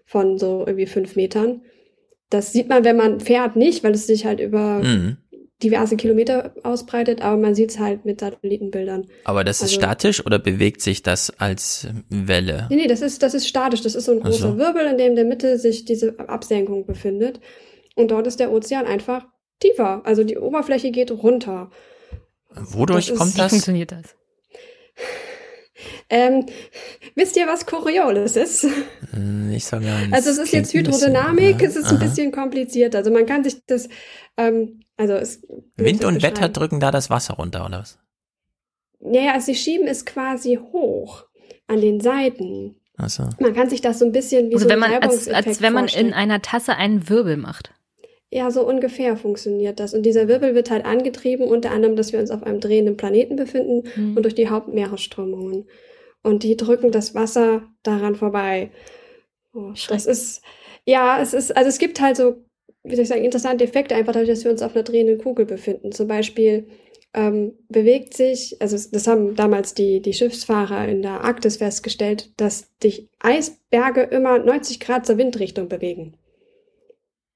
von 0.06 0.38
so 0.40 0.62
irgendwie 0.66 0.88
fünf 0.88 1.16
Metern. 1.16 1.62
Das 2.30 2.52
sieht 2.54 2.70
man, 2.70 2.84
wenn 2.84 2.98
man 2.98 3.20
fährt, 3.20 3.56
nicht, 3.56 3.84
weil 3.84 3.94
es 3.94 4.08
sich 4.08 4.26
halt 4.26 4.40
über 4.40 4.82
Mhm. 4.84 5.18
Diverse 5.64 5.96
Kilometer 5.96 6.54
ausbreitet, 6.64 7.22
aber 7.22 7.38
man 7.38 7.56
sieht 7.56 7.72
es 7.72 7.80
halt 7.80 8.06
mit 8.06 8.20
Satellitenbildern. 8.20 9.08
Aber 9.26 9.44
das 9.44 9.58
ist 9.58 9.64
Also- 9.64 9.76
statisch 9.76 10.26
oder 10.26 10.40
bewegt 10.40 10.82
sich 10.82 11.04
das 11.04 11.30
als 11.40 11.88
Welle? 12.10 12.68
Nee, 12.70 12.78
nee, 12.78 12.88
das 12.88 13.02
ist, 13.02 13.22
das 13.24 13.34
ist 13.34 13.48
statisch. 13.48 13.82
Das 13.82 13.96
ist 13.96 14.06
so 14.06 14.12
ein 14.14 14.20
großer 14.22 14.52
so. 14.54 14.58
Wirbel, 14.58 14.86
in 14.88 14.98
dem 14.98 15.08
in 15.12 15.16
der 15.16 15.26
Mitte 15.26 15.58
sich 15.60 15.86
diese 15.86 16.18
Absenkung 16.20 16.86
befindet. 16.86 17.40
Und 17.96 18.12
dort 18.12 18.26
ist 18.28 18.40
der 18.40 18.52
Ozean 18.52 18.86
einfach 18.86 19.26
tiefer. 19.60 20.02
Also 20.06 20.24
die 20.24 20.38
Oberfläche 20.38 20.92
geht 20.92 21.12
runter. 21.12 21.70
Wodurch 22.54 23.08
Das 23.08 23.14
ist- 23.14 23.20
kommt 23.20 23.34
Wie 23.36 23.38
das? 23.40 23.50
funktioniert 23.52 23.92
das? 23.92 24.16
Ähm, 26.10 26.46
wisst 27.16 27.38
ihr, 27.38 27.48
was 27.48 27.66
Coriolis 27.66 28.36
ist? 28.36 28.68
Hm, 29.12 29.50
Nicht 29.50 29.66
so 29.66 29.78
ganz. 29.80 30.14
Also 30.14 30.30
es 30.30 30.38
ist 30.38 30.54
jetzt 30.54 30.76
ein 30.76 30.84
bisschen- 30.84 31.08
Hydrodynamik, 31.10 31.62
ja, 31.62 31.68
es 31.68 31.76
ist 31.76 31.88
ein 31.90 31.98
aha. 31.98 32.06
bisschen 32.06 32.32
kompliziert. 32.32 32.96
Also 32.96 33.12
man 33.12 33.26
kann 33.26 33.44
sich 33.44 33.66
das, 33.66 33.88
ähm, 34.38 34.82
also 35.02 35.14
es 35.16 35.42
Wind 35.76 36.06
und 36.06 36.22
Wetter 36.24 36.50
drücken 36.50 36.80
da 36.80 36.92
das 36.92 37.10
Wasser 37.10 37.34
runter, 37.36 37.66
oder 37.66 37.80
was? 37.80 38.00
Ja, 39.00 39.22
ja, 39.22 39.34
also 39.34 39.48
sie 39.48 39.56
schieben 39.56 39.88
es 39.88 40.06
quasi 40.06 40.60
hoch 40.72 41.26
an 41.68 41.82
den 41.82 42.00
Seiten. 42.00 42.76
Achso. 42.98 43.24
Man 43.40 43.54
kann 43.56 43.70
sich 43.70 43.82
das 43.82 43.98
so 44.00 44.06
ein 44.06 44.12
bisschen 44.12 44.50
wie 44.50 44.54
Also 44.54 44.66
so 44.66 44.70
wenn 44.70 44.84
ein 44.84 44.92
man, 44.92 45.02
als, 45.04 45.28
als 45.28 45.62
wenn 45.62 45.74
man 45.74 45.84
vorstellen. 45.86 46.08
in 46.10 46.14
einer 46.14 46.42
Tasse 46.42 46.76
einen 46.76 47.10
Wirbel 47.10 47.36
macht. 47.38 47.74
Ja, 48.30 48.52
so 48.52 48.66
ungefähr 48.66 49.18
funktioniert 49.18 49.80
das. 49.80 49.94
Und 49.94 50.04
dieser 50.04 50.28
Wirbel 50.28 50.54
wird 50.56 50.70
halt 50.70 50.86
angetrieben, 50.86 51.48
unter 51.48 51.72
anderem, 51.72 51.96
dass 51.96 52.14
wir 52.14 52.20
uns 52.20 52.30
auf 52.32 52.44
einem 52.44 52.60
drehenden 52.60 52.96
Planeten 52.96 53.36
befinden 53.36 53.90
Mhm. 53.96 54.16
und 54.16 54.24
durch 54.24 54.36
die 54.36 54.50
Hauptmeeresströmungen. 54.50 55.68
Und 56.24 56.44
die 56.44 56.56
drücken 56.56 56.92
das 56.92 57.16
Wasser 57.16 57.64
daran 57.84 58.16
vorbei. 58.16 58.72
Oh, 59.54 59.74
das 59.90 60.06
ist, 60.06 60.44
ja, 60.86 61.20
es 61.20 61.34
ist, 61.34 61.58
also 61.58 61.68
es 61.68 61.78
gibt 61.80 62.00
halt 62.00 62.16
so, 62.18 62.46
wie 62.84 62.96
soll 62.96 63.04
ich 63.04 63.10
sagen, 63.10 63.24
interessante 63.24 63.64
Effekte, 63.64 63.96
einfach 63.96 64.14
dadurch, 64.14 64.30
dass 64.30 64.44
wir 64.44 64.52
uns 64.52 64.62
auf 64.62 64.76
einer 64.76 64.84
drehenden 64.84 65.18
Kugel 65.20 65.46
befinden. 65.46 65.92
Zum 65.92 66.08
Beispiel 66.08 66.68
ähm, 67.14 67.54
bewegt 67.70 68.16
sich, 68.16 68.62
also 68.62 68.78
das 68.92 69.08
haben 69.08 69.36
damals 69.36 69.74
die, 69.74 70.02
die 70.02 70.14
Schiffsfahrer 70.14 70.88
in 70.88 71.02
der 71.02 71.22
Arktis 71.24 71.58
festgestellt, 71.58 72.32
dass 72.38 72.70
sich 72.82 73.10
Eisberge 73.20 74.02
immer 74.04 74.40
90 74.40 74.80
Grad 74.80 75.06
zur 75.06 75.18
Windrichtung 75.18 75.68
bewegen. 75.68 76.16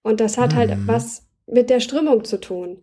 Und 0.03 0.19
das 0.19 0.37
hat 0.37 0.55
halt 0.55 0.71
Mhm. 0.71 0.87
was 0.87 1.27
mit 1.47 1.69
der 1.69 1.79
Strömung 1.79 2.23
zu 2.23 2.39
tun. 2.39 2.81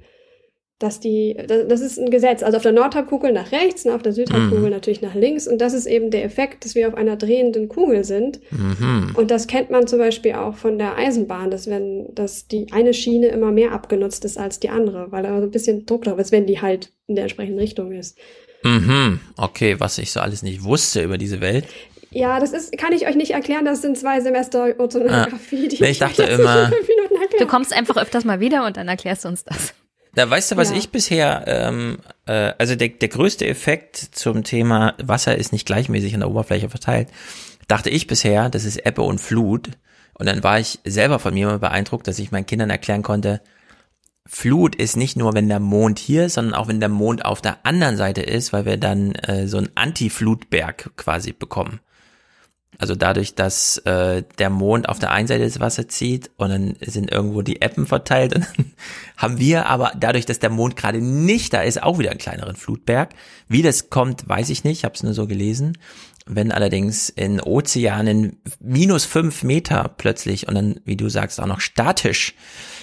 Dass 0.82 0.98
die, 0.98 1.36
das 1.46 1.68
das 1.68 1.80
ist 1.80 1.98
ein 1.98 2.10
Gesetz. 2.10 2.42
Also 2.42 2.56
auf 2.56 2.62
der 2.64 2.72
Nordhalbkugel 2.72 3.30
nach 3.32 3.52
rechts 3.52 3.84
und 3.86 3.92
auf 3.92 4.02
der 4.02 4.12
Südhalbkugel 4.12 4.64
Mhm. 4.64 4.70
natürlich 4.70 5.00
nach 5.00 5.14
links. 5.14 5.46
Und 5.46 5.60
das 5.60 5.74
ist 5.74 5.86
eben 5.86 6.10
der 6.10 6.24
Effekt, 6.24 6.64
dass 6.64 6.74
wir 6.74 6.88
auf 6.88 6.94
einer 6.94 7.16
drehenden 7.16 7.68
Kugel 7.68 8.02
sind. 8.02 8.40
Mhm. 8.50 9.12
Und 9.14 9.30
das 9.30 9.46
kennt 9.46 9.70
man 9.70 9.86
zum 9.86 10.00
Beispiel 10.00 10.32
auch 10.32 10.56
von 10.56 10.78
der 10.78 10.96
Eisenbahn, 10.96 11.50
dass 11.52 11.68
wenn, 11.68 12.12
dass 12.14 12.48
die 12.48 12.66
eine 12.72 12.94
Schiene 12.94 13.28
immer 13.28 13.52
mehr 13.52 13.70
abgenutzt 13.72 14.24
ist 14.24 14.38
als 14.38 14.58
die 14.58 14.70
andere, 14.70 15.12
weil 15.12 15.22
da 15.22 15.36
so 15.38 15.44
ein 15.44 15.50
bisschen 15.52 15.86
Druck 15.86 16.02
drauf 16.04 16.18
ist, 16.18 16.32
wenn 16.32 16.46
die 16.46 16.60
halt 16.60 16.90
in 17.06 17.14
der 17.14 17.24
entsprechenden 17.24 17.60
Richtung 17.60 17.92
ist. 17.92 18.18
Mhm. 18.64 19.20
Okay, 19.36 19.76
was 19.78 19.98
ich 19.98 20.10
so 20.10 20.18
alles 20.20 20.42
nicht 20.42 20.64
wusste 20.64 21.02
über 21.02 21.16
diese 21.16 21.40
Welt. 21.40 21.64
Ja, 22.10 22.40
das 22.40 22.52
ist, 22.52 22.76
kann 22.76 22.92
ich 22.92 23.06
euch 23.08 23.14
nicht 23.16 23.30
erklären, 23.30 23.64
das 23.64 23.80
sind 23.82 23.96
zwei 23.96 24.20
Semester 24.20 24.74
Ozeanografie, 24.78 25.68
die 25.68 25.80
Nee, 25.82 25.90
ich 25.90 25.98
dachte 26.00 26.24
immer-. 26.24 26.70
Du 27.38 27.46
kommst 27.46 27.72
einfach 27.72 27.96
öfters 27.96 28.24
mal 28.24 28.38
wieder 28.40 28.66
und 28.66 28.76
dann 28.76 28.88
erklärst 28.88 29.24
du 29.24 29.28
uns 29.28 29.44
das. 29.44 29.72
Da 30.14 30.28
weißt 30.28 30.52
du, 30.52 30.56
was 30.56 30.70
Ja. 30.70 30.76
ich 30.76 30.90
bisher, 30.90 31.44
ähm, 31.46 31.98
äh, 32.26 32.52
also 32.58 32.74
der, 32.76 32.88
der 32.88 33.08
größte 33.08 33.46
Effekt 33.46 33.96
zum 33.96 34.44
Thema 34.44 34.94
Wasser 35.02 35.36
ist 35.36 35.52
nicht 35.52 35.66
gleichmäßig 35.66 36.14
an 36.14 36.20
der 36.20 36.30
Oberfläche 36.30 36.68
verteilt, 36.68 37.08
dachte 37.66 37.88
ich 37.90 38.06
bisher, 38.06 38.50
das 38.50 38.64
ist 38.64 38.84
Ebbe 38.86 39.02
und 39.02 39.20
Flut. 39.20 39.70
Und 40.14 40.26
dann 40.26 40.42
war 40.44 40.60
ich 40.60 40.78
selber 40.84 41.18
von 41.18 41.32
mir 41.32 41.46
mal 41.46 41.58
beeindruckt, 41.58 42.06
dass 42.06 42.18
ich 42.18 42.30
meinen 42.30 42.46
Kindern 42.46 42.70
erklären 42.70 43.02
konnte, 43.02 43.40
Flut 44.24 44.76
ist 44.76 44.96
nicht 44.96 45.16
nur, 45.16 45.34
wenn 45.34 45.48
der 45.48 45.58
Mond 45.58 45.98
hier 45.98 46.26
ist, 46.26 46.34
sondern 46.34 46.54
auch 46.54 46.68
wenn 46.68 46.78
der 46.78 46.88
Mond 46.88 47.24
auf 47.24 47.42
der 47.42 47.66
anderen 47.66 47.96
Seite 47.96 48.22
ist, 48.22 48.52
weil 48.52 48.64
wir 48.64 48.76
dann 48.76 49.12
äh, 49.16 49.48
so 49.48 49.56
einen 49.58 49.70
Anti-Flutberg 49.74 50.92
quasi 50.96 51.32
bekommen. 51.32 51.80
Also 52.78 52.94
dadurch, 52.94 53.34
dass 53.34 53.78
äh, 53.78 54.22
der 54.38 54.50
Mond 54.50 54.88
auf 54.88 54.98
der 54.98 55.10
einen 55.10 55.28
Seite 55.28 55.44
das 55.44 55.60
Wasser 55.60 55.88
zieht 55.88 56.30
und 56.36 56.48
dann 56.48 56.74
sind 56.80 57.12
irgendwo 57.12 57.42
die 57.42 57.60
Eppen 57.60 57.86
verteilt 57.86 58.34
und 58.34 58.46
dann 58.56 58.72
haben 59.16 59.38
wir 59.38 59.66
aber 59.66 59.92
dadurch, 59.96 60.26
dass 60.26 60.38
der 60.38 60.50
Mond 60.50 60.74
gerade 60.76 61.00
nicht 61.00 61.52
da 61.52 61.62
ist, 61.62 61.82
auch 61.82 61.98
wieder 61.98 62.10
einen 62.10 62.18
kleineren 62.18 62.56
Flutberg. 62.56 63.10
Wie 63.48 63.62
das 63.62 63.90
kommt, 63.90 64.28
weiß 64.28 64.48
ich 64.50 64.64
nicht, 64.64 64.78
ich 64.78 64.84
habe 64.84 64.94
es 64.94 65.02
nur 65.02 65.14
so 65.14 65.26
gelesen. 65.26 65.78
Wenn 66.24 66.52
allerdings 66.52 67.08
in 67.08 67.40
Ozeanen 67.40 68.38
minus 68.60 69.04
fünf 69.04 69.42
Meter 69.42 69.92
plötzlich 69.96 70.48
und 70.48 70.54
dann, 70.54 70.80
wie 70.84 70.96
du 70.96 71.08
sagst, 71.08 71.40
auch 71.40 71.46
noch 71.46 71.60
statisch 71.60 72.34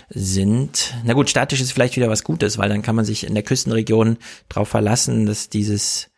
sind. 0.09 0.93
Na 1.05 1.13
gut, 1.13 1.29
statisch 1.29 1.61
ist 1.61 1.71
vielleicht 1.71 1.95
wieder 1.95 2.09
was 2.09 2.23
Gutes, 2.23 2.57
weil 2.57 2.69
dann 2.69 2.81
kann 2.81 2.95
man 2.95 3.05
sich 3.05 3.25
in 3.25 3.33
der 3.33 3.43
Küstenregion 3.43 4.17
darauf 4.49 4.67
verlassen, 4.67 5.25
dass 5.25 5.49
dieses, 5.49 6.08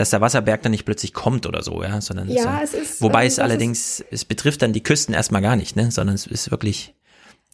dass 0.00 0.08
der 0.10 0.22
Wasserberg 0.22 0.62
dann 0.62 0.72
nicht 0.72 0.86
plötzlich 0.86 1.12
kommt 1.12 1.44
oder 1.44 1.62
so, 1.62 1.82
ja, 1.82 2.00
sondern 2.00 2.30
Ja, 2.30 2.56
er- 2.58 2.64
es 2.64 2.72
ist, 2.72 3.02
wobei 3.02 3.26
es 3.26 3.38
allerdings, 3.38 4.02
es 4.10 4.24
betrifft 4.24 4.62
dann 4.62 4.72
die 4.72 4.82
Küsten 4.82 5.14
erstmal 5.14 5.42
gar 5.42 5.56
nicht, 5.56 5.76
ne, 5.76 5.90
sondern 5.90 6.14
es 6.14 6.26
ist 6.26 6.50
wirklich 6.50 6.94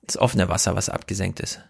das 0.06 0.16
offene 0.16 0.48
Wasser, 0.48 0.76
was 0.76 0.88
abgesenkt 0.88 1.40
ist. 1.40 1.60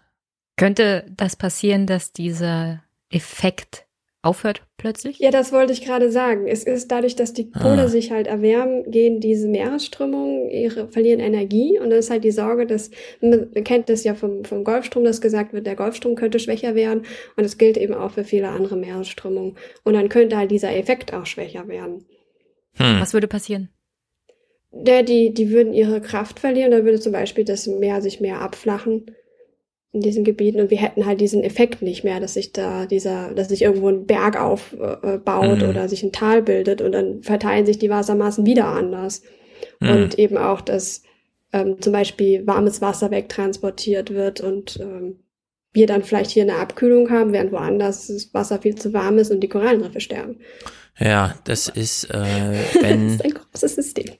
Könnte 0.55 1.03
das 1.09 1.35
passieren, 1.35 1.87
dass 1.87 2.13
dieser 2.13 2.83
Effekt 3.09 3.86
aufhört 4.27 4.61
plötzlich? 4.77 5.19
Ja, 5.19 5.31
das 5.31 5.51
wollte 5.51 5.73
ich 5.73 5.83
gerade 5.83 6.11
sagen. 6.11 6.47
Es 6.47 6.63
ist 6.63 6.91
dadurch, 6.91 7.15
dass 7.15 7.33
die 7.33 7.45
Pole 7.45 7.83
ah. 7.83 7.87
sich 7.87 8.11
halt 8.11 8.27
erwärmen, 8.27 8.89
gehen 8.91 9.19
diese 9.21 9.47
Meeresströmungen, 9.47 10.49
ihre, 10.49 10.89
verlieren 10.89 11.19
Energie 11.19 11.79
und 11.79 11.89
dann 11.89 11.99
ist 11.99 12.09
halt 12.09 12.23
die 12.23 12.31
Sorge, 12.31 12.67
dass, 12.67 12.91
man 13.21 13.51
kennt 13.63 13.89
das 13.89 14.03
ja 14.03 14.13
vom, 14.13 14.43
vom 14.43 14.63
Golfstrom, 14.63 15.03
dass 15.03 15.21
gesagt 15.21 15.53
wird, 15.53 15.65
der 15.65 15.75
Golfstrom 15.75 16.15
könnte 16.15 16.39
schwächer 16.39 16.75
werden 16.75 17.03
und 17.37 17.45
es 17.45 17.57
gilt 17.57 17.77
eben 17.77 17.93
auch 17.93 18.11
für 18.11 18.23
viele 18.23 18.49
andere 18.49 18.75
Meeresströmungen. 18.75 19.55
Und 19.83 19.93
dann 19.93 20.09
könnte 20.09 20.37
halt 20.37 20.51
dieser 20.51 20.75
Effekt 20.75 21.13
auch 21.13 21.25
schwächer 21.25 21.67
werden. 21.67 22.05
Hm. 22.73 22.99
Was 22.99 23.13
würde 23.13 23.27
passieren? 23.27 23.69
Der, 24.71 25.01
die, 25.01 25.33
die 25.33 25.49
würden 25.49 25.73
ihre 25.73 26.01
Kraft 26.01 26.39
verlieren, 26.39 26.71
dann 26.71 26.83
würde 26.83 26.99
zum 26.99 27.13
Beispiel 27.13 27.45
das 27.45 27.65
Meer 27.65 28.01
sich 28.01 28.19
mehr 28.19 28.41
abflachen 28.41 29.05
in 29.97 30.01
diesen 30.01 30.23
Gebieten 30.23 30.59
und 30.59 30.69
wir 30.69 30.77
hätten 30.77 31.05
halt 31.05 31.19
diesen 31.19 31.43
Effekt 31.43 31.81
nicht 31.81 32.03
mehr, 32.03 32.19
dass 32.19 32.35
sich 32.35 32.53
da 32.53 32.85
dieser, 32.85 33.33
dass 33.33 33.49
sich 33.49 33.63
irgendwo 33.63 33.89
ein 33.89 34.05
Berg 34.05 34.39
aufbaut 34.39 35.61
mhm. 35.61 35.69
oder 35.69 35.89
sich 35.89 36.03
ein 36.03 36.11
Tal 36.11 36.43
bildet 36.43 36.81
und 36.81 36.91
dann 36.91 37.23
verteilen 37.23 37.65
sich 37.65 37.79
die 37.79 37.89
Wassermassen 37.89 38.45
wieder 38.45 38.67
anders. 38.67 39.23
Mhm. 39.79 39.89
Und 39.89 40.19
eben 40.19 40.37
auch, 40.37 40.61
dass 40.61 41.01
ähm, 41.51 41.81
zum 41.81 41.93
Beispiel 41.93 42.45
warmes 42.45 42.79
Wasser 42.79 43.09
wegtransportiert 43.09 44.11
wird 44.11 44.39
und 44.39 44.79
ähm, 44.79 45.19
wir 45.73 45.87
dann 45.87 46.03
vielleicht 46.03 46.31
hier 46.31 46.43
eine 46.43 46.57
Abkühlung 46.57 47.09
haben, 47.09 47.33
während 47.33 47.51
woanders 47.51 48.07
das 48.07 48.33
Wasser 48.33 48.61
viel 48.61 48.75
zu 48.75 48.93
warm 48.93 49.17
ist 49.17 49.31
und 49.31 49.41
die 49.41 49.49
Korallenriffe 49.49 49.99
sterben. 49.99 50.37
Ja, 50.99 51.35
das 51.43 51.69
ist, 51.69 52.05
äh, 52.05 52.53
wenn, 52.81 53.07
das 53.17 53.25
ist 53.25 53.25
ein 53.25 53.33
großes 53.33 53.75
System. 53.75 54.11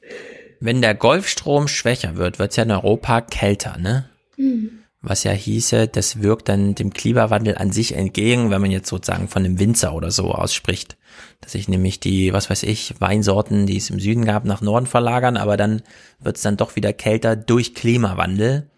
Wenn 0.59 0.81
der 0.81 0.95
Golfstrom 0.95 1.67
schwächer 1.67 2.17
wird, 2.17 2.39
wird 2.39 2.51
es 2.51 2.55
ja 2.55 2.63
in 2.63 2.71
Europa 2.71 3.21
kälter, 3.21 3.77
ne? 3.77 4.09
Mhm 4.37 4.76
was 5.01 5.23
ja 5.23 5.31
hieße, 5.31 5.87
das 5.87 6.21
wirkt 6.21 6.49
dann 6.49 6.75
dem 6.75 6.91
Klimawandel 6.91 7.57
an 7.57 7.71
sich 7.71 7.95
entgegen, 7.95 8.49
wenn 8.49 8.61
man 8.61 8.71
jetzt 8.71 8.89
sozusagen 8.89 9.27
von 9.27 9.45
einem 9.45 9.59
Winzer 9.59 9.93
oder 9.93 10.11
so 10.11 10.31
ausspricht. 10.31 10.97
Dass 11.41 11.51
sich 11.51 11.67
nämlich 11.67 11.99
die, 11.99 12.33
was 12.33 12.49
weiß 12.49 12.63
ich, 12.63 12.95
Weinsorten, 12.99 13.67
die 13.67 13.77
es 13.77 13.89
im 13.89 13.99
Süden 13.99 14.25
gab, 14.25 14.45
nach 14.45 14.61
Norden 14.61 14.87
verlagern, 14.87 15.37
aber 15.37 15.55
dann 15.55 15.83
wird 16.19 16.37
es 16.37 16.41
dann 16.41 16.57
doch 16.57 16.75
wieder 16.75 16.93
kälter 16.93 17.35
durch 17.35 17.75
Klimawandel. 17.75 18.69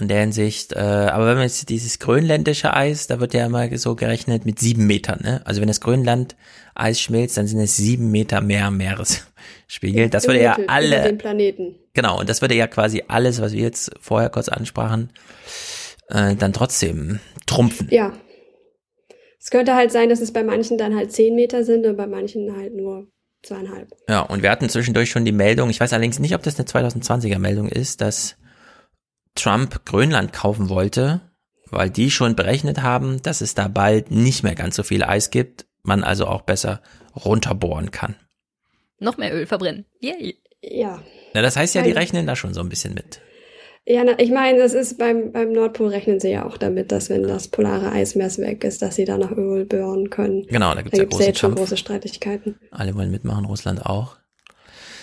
In 0.00 0.08
der 0.08 0.20
Hinsicht, 0.20 0.72
äh, 0.72 0.78
aber 0.78 1.26
wenn 1.26 1.34
man 1.34 1.42
jetzt 1.42 1.68
dieses 1.68 1.98
grönländische 1.98 2.72
Eis, 2.72 3.08
da 3.08 3.20
wird 3.20 3.34
ja 3.34 3.44
immer 3.44 3.76
so 3.76 3.94
gerechnet 3.94 4.46
mit 4.46 4.58
sieben 4.58 4.86
Metern, 4.86 5.20
ne? 5.22 5.42
Also 5.44 5.60
wenn 5.60 5.68
das 5.68 5.82
Grönland 5.82 6.34
Eis 6.74 6.98
schmilzt, 6.98 7.36
dann 7.36 7.46
sind 7.46 7.60
es 7.60 7.76
sieben 7.76 8.10
Meter 8.10 8.40
mehr 8.40 8.70
Meeresspiegel. 9.82 10.10
Das 10.10 10.26
würde 10.26 10.42
ja 10.42 10.56
alle. 10.66 11.02
Den 11.02 11.18
Planeten. 11.18 11.76
Genau, 11.94 12.20
und 12.20 12.28
das 12.28 12.40
würde 12.40 12.54
ja 12.54 12.66
quasi 12.66 13.04
alles, 13.08 13.40
was 13.40 13.52
wir 13.52 13.62
jetzt 13.62 13.90
vorher 14.00 14.30
kurz 14.30 14.48
ansprachen, 14.48 15.10
äh, 16.08 16.34
dann 16.36 16.52
trotzdem 16.52 17.20
trumpfen. 17.46 17.88
Ja. 17.90 18.12
Es 19.38 19.50
könnte 19.50 19.74
halt 19.74 19.90
sein, 19.90 20.08
dass 20.08 20.20
es 20.20 20.32
bei 20.32 20.44
manchen 20.44 20.78
dann 20.78 20.94
halt 20.94 21.12
zehn 21.12 21.34
Meter 21.34 21.64
sind 21.64 21.84
und 21.86 21.96
bei 21.96 22.06
manchen 22.06 22.56
halt 22.56 22.74
nur 22.74 23.08
zweieinhalb. 23.42 23.90
Ja, 24.08 24.20
und 24.20 24.42
wir 24.42 24.50
hatten 24.50 24.68
zwischendurch 24.68 25.10
schon 25.10 25.24
die 25.24 25.32
Meldung, 25.32 25.68
ich 25.68 25.80
weiß 25.80 25.92
allerdings 25.92 26.20
nicht, 26.20 26.34
ob 26.36 26.44
das 26.44 26.58
eine 26.58 26.68
2020er 26.68 27.40
Meldung 27.40 27.68
ist, 27.68 28.00
dass 28.00 28.36
Trump 29.34 29.84
Grönland 29.84 30.32
kaufen 30.32 30.68
wollte, 30.68 31.22
weil 31.70 31.90
die 31.90 32.10
schon 32.12 32.36
berechnet 32.36 32.82
haben, 32.82 33.20
dass 33.22 33.40
es 33.40 33.54
da 33.54 33.66
bald 33.66 34.12
nicht 34.12 34.44
mehr 34.44 34.54
ganz 34.54 34.76
so 34.76 34.84
viel 34.84 35.02
Eis 35.02 35.30
gibt, 35.30 35.66
man 35.82 36.04
also 36.04 36.26
auch 36.26 36.42
besser 36.42 36.80
runterbohren 37.16 37.90
kann. 37.90 38.14
Noch 39.02 39.18
mehr 39.18 39.34
Öl 39.34 39.46
verbrennen. 39.46 39.84
Yay. 40.00 40.36
Ja. 40.62 41.02
Na, 41.34 41.42
das 41.42 41.56
heißt 41.56 41.74
ja, 41.74 41.82
die 41.82 41.90
rechnen 41.90 42.26
da 42.26 42.36
schon 42.36 42.54
so 42.54 42.60
ein 42.60 42.68
bisschen 42.68 42.94
mit. 42.94 43.20
Ja, 43.84 44.04
na, 44.04 44.16
ich 44.18 44.30
meine, 44.30 44.58
das 44.58 44.74
ist 44.74 44.96
beim, 44.96 45.32
beim 45.32 45.52
Nordpol 45.52 45.88
rechnen 45.88 46.20
sie 46.20 46.30
ja 46.30 46.46
auch 46.46 46.56
damit, 46.56 46.92
dass 46.92 47.10
wenn 47.10 47.24
das 47.24 47.48
polare 47.48 47.90
Eismeer 47.90 48.30
weg 48.36 48.62
ist, 48.62 48.80
dass 48.80 48.94
sie 48.94 49.04
da 49.04 49.18
noch 49.18 49.32
Öl 49.32 49.64
bohren 49.64 50.08
können. 50.08 50.46
Genau, 50.46 50.72
da 50.74 50.82
gibt 50.82 50.94
es 50.94 51.00
ja, 51.00 51.06
ja 51.18 51.26
jetzt 51.26 51.40
schon 51.40 51.56
große 51.56 51.76
Streitigkeiten. 51.76 52.54
Alle 52.70 52.94
wollen 52.94 53.10
mitmachen, 53.10 53.44
Russland 53.44 53.84
auch. 53.84 54.18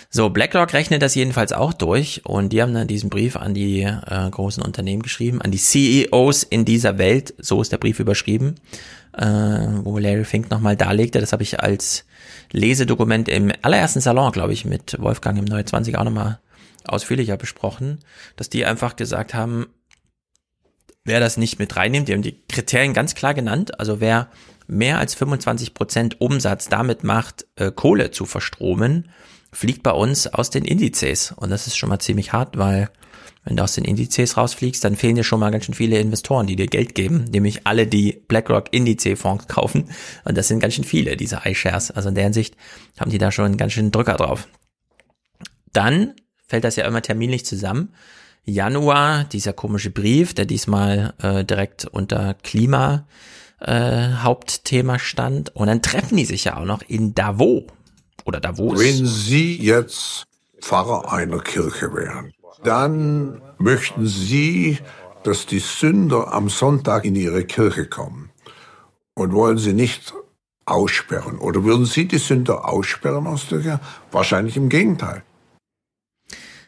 So, 0.08 0.30
BlackRock 0.30 0.72
rechnet 0.72 1.02
das 1.02 1.14
jedenfalls 1.14 1.52
auch 1.52 1.74
durch 1.74 2.22
und 2.24 2.52
die 2.52 2.62
haben 2.62 2.74
dann 2.74 2.88
diesen 2.88 3.10
Brief 3.10 3.36
an 3.36 3.52
die 3.54 3.82
äh, 3.82 4.30
großen 4.30 4.62
Unternehmen 4.62 5.02
geschrieben, 5.02 5.42
an 5.42 5.52
die 5.52 5.58
CEOs 5.58 6.42
in 6.42 6.64
dieser 6.64 6.98
Welt, 6.98 7.34
so 7.38 7.60
ist 7.60 7.70
der 7.70 7.78
Brief 7.78 8.00
überschrieben, 8.00 8.56
äh, 9.16 9.26
wo 9.26 9.98
Larry 9.98 10.24
Fink 10.24 10.50
nochmal 10.50 10.76
darlegte, 10.76 11.20
das 11.20 11.32
habe 11.32 11.44
ich 11.44 11.60
als 11.60 12.06
Lesedokument 12.52 13.28
im 13.28 13.52
allerersten 13.62 14.00
Salon, 14.00 14.32
glaube 14.32 14.52
ich, 14.52 14.64
mit 14.64 14.96
Wolfgang 15.00 15.38
im 15.38 15.44
Neue 15.44 15.64
20 15.64 15.96
auch 15.96 16.04
nochmal 16.04 16.40
ausführlicher 16.84 17.36
besprochen, 17.36 18.00
dass 18.36 18.48
die 18.48 18.64
einfach 18.64 18.96
gesagt 18.96 19.34
haben, 19.34 19.66
wer 21.04 21.20
das 21.20 21.36
nicht 21.36 21.58
mit 21.58 21.76
reinnimmt, 21.76 22.08
die 22.08 22.14
haben 22.14 22.22
die 22.22 22.40
Kriterien 22.48 22.94
ganz 22.94 23.14
klar 23.14 23.34
genannt, 23.34 23.78
also 23.78 24.00
wer 24.00 24.28
mehr 24.66 24.98
als 24.98 25.14
25 25.14 25.74
Prozent 25.74 26.20
Umsatz 26.20 26.68
damit 26.68 27.04
macht, 27.04 27.46
äh, 27.56 27.70
Kohle 27.72 28.10
zu 28.10 28.24
verstromen, 28.24 29.10
fliegt 29.52 29.82
bei 29.82 29.92
uns 29.92 30.26
aus 30.28 30.50
den 30.50 30.64
Indizes. 30.64 31.32
Und 31.32 31.50
das 31.50 31.66
ist 31.66 31.76
schon 31.76 31.88
mal 31.88 31.98
ziemlich 31.98 32.32
hart, 32.32 32.56
weil 32.56 32.88
wenn 33.50 33.56
du 33.56 33.64
aus 33.64 33.74
den 33.74 33.84
Indizes 33.84 34.36
rausfliegst, 34.36 34.84
dann 34.84 34.94
fehlen 34.94 35.16
dir 35.16 35.24
schon 35.24 35.40
mal 35.40 35.50
ganz 35.50 35.64
schön 35.64 35.74
viele 35.74 35.98
Investoren, 35.98 36.46
die 36.46 36.54
dir 36.54 36.68
Geld 36.68 36.94
geben, 36.94 37.24
nämlich 37.24 37.66
alle, 37.66 37.88
die 37.88 38.22
BlackRock 38.28 38.68
Indizfonds 38.70 39.48
kaufen. 39.48 39.90
Und 40.24 40.38
das 40.38 40.46
sind 40.46 40.60
ganz 40.60 40.74
schön 40.74 40.84
viele, 40.84 41.16
diese 41.16 41.40
iShares. 41.44 41.90
Also 41.90 42.10
in 42.10 42.14
der 42.14 42.22
Hinsicht 42.22 42.56
haben 43.00 43.10
die 43.10 43.18
da 43.18 43.32
schon 43.32 43.56
ganz 43.56 43.72
schön 43.72 43.90
Drücker 43.90 44.14
drauf. 44.14 44.46
Dann 45.72 46.14
fällt 46.46 46.62
das 46.62 46.76
ja 46.76 46.86
immer 46.86 47.02
terminlich 47.02 47.44
zusammen. 47.44 47.92
Januar, 48.44 49.24
dieser 49.24 49.52
komische 49.52 49.90
Brief, 49.90 50.32
der 50.32 50.46
diesmal 50.46 51.14
äh, 51.20 51.44
direkt 51.44 51.86
unter 51.86 52.34
Klima 52.34 53.08
äh, 53.58 54.12
Hauptthema 54.18 55.00
stand. 55.00 55.56
Und 55.56 55.66
dann 55.66 55.82
treffen 55.82 56.16
die 56.16 56.24
sich 56.24 56.44
ja 56.44 56.56
auch 56.56 56.64
noch 56.64 56.82
in 56.82 57.16
Davos. 57.16 57.64
Oder 58.24 58.38
Davos. 58.38 58.78
Wenn 58.78 59.06
Sie 59.06 59.56
jetzt 59.56 60.24
Pfarrer 60.60 61.12
einer 61.12 61.40
Kirche 61.40 61.92
wären, 61.92 62.32
dann 62.62 63.40
möchten 63.58 64.06
Sie, 64.06 64.78
dass 65.22 65.46
die 65.46 65.58
Sünder 65.58 66.32
am 66.32 66.48
Sonntag 66.48 67.04
in 67.04 67.14
Ihre 67.14 67.44
Kirche 67.44 67.86
kommen. 67.86 68.30
Und 69.14 69.32
wollen 69.32 69.58
Sie 69.58 69.72
nicht 69.72 70.14
aussperren? 70.64 71.38
Oder 71.38 71.64
würden 71.64 71.84
Sie 71.84 72.06
die 72.06 72.18
Sünder 72.18 72.68
aussperren 72.68 73.26
aus 73.26 73.48
der 73.48 73.60
Kirche? 73.60 73.80
Wahrscheinlich 74.10 74.56
im 74.56 74.68
Gegenteil. 74.68 75.22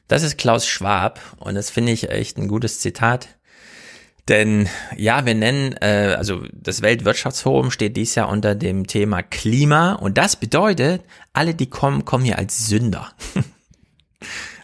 Das 0.09 0.23
ist 0.23 0.37
Klaus 0.37 0.67
Schwab 0.67 1.21
und 1.39 1.55
das 1.55 1.71
finde 1.71 1.93
ich 1.93 2.11
echt 2.11 2.37
ein 2.37 2.49
gutes 2.49 2.81
Zitat. 2.81 3.39
Denn 4.29 4.69
ja, 4.97 5.27
wir 5.27 5.35
nennen, 5.35 5.75
äh, 5.81 6.15
also 6.17 6.45
das 6.53 6.83
Weltwirtschaftsforum 6.83 7.71
steht 7.71 7.97
dies 7.97 8.15
Jahr 8.15 8.29
unter 8.29 8.55
dem 8.55 8.87
Thema 8.87 9.23
Klima 9.23 9.95
und 9.95 10.19
das 10.19 10.37
bedeutet, 10.37 11.03
alle, 11.33 11.55
die 11.55 11.69
kommen, 11.69 12.05
kommen 12.05 12.25
hier 12.25 12.39
als 12.39 12.67
Sünder. 12.67 13.13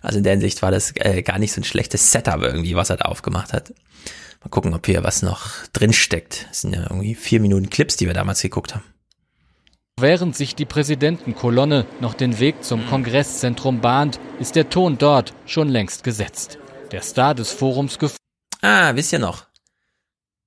also 0.02 0.18
in 0.18 0.24
der 0.24 0.32
Hinsicht 0.32 0.62
war 0.62 0.70
das 0.70 0.92
äh, 0.96 1.22
gar 1.22 1.38
nicht 1.38 1.52
so 1.52 1.60
ein 1.60 1.64
schlechtes 1.64 2.12
Setup 2.12 2.42
irgendwie, 2.42 2.76
was 2.76 2.90
er 2.90 2.96
da 2.96 3.06
aufgemacht 3.06 3.52
hat. 3.52 3.72
Mal 4.42 4.50
gucken, 4.50 4.74
ob 4.74 4.86
hier 4.86 5.02
was 5.02 5.22
noch 5.22 5.66
drin 5.72 5.92
steckt. 5.92 6.46
Das 6.48 6.60
sind 6.60 6.74
ja 6.74 6.82
irgendwie 6.82 7.14
vier 7.14 7.40
Minuten 7.40 7.70
Clips, 7.70 7.96
die 7.96 8.06
wir 8.06 8.14
damals 8.14 8.40
geguckt 8.40 8.74
haben. 8.74 8.84
Während 10.00 10.36
sich 10.36 10.54
die 10.54 10.64
Präsidentenkolonne 10.64 11.84
noch 12.00 12.14
den 12.14 12.38
Weg 12.38 12.62
zum 12.62 12.86
Kongresszentrum 12.86 13.80
bahnt, 13.80 14.20
ist 14.38 14.54
der 14.54 14.70
Ton 14.70 14.96
dort 14.96 15.34
schon 15.44 15.68
längst 15.68 16.04
gesetzt. 16.04 16.58
Der 16.92 17.02
Star 17.02 17.34
des 17.34 17.50
Forums 17.50 17.98
Ah, 18.60 18.94
wisst 18.94 19.12
ihr 19.12 19.18
noch? 19.18 19.46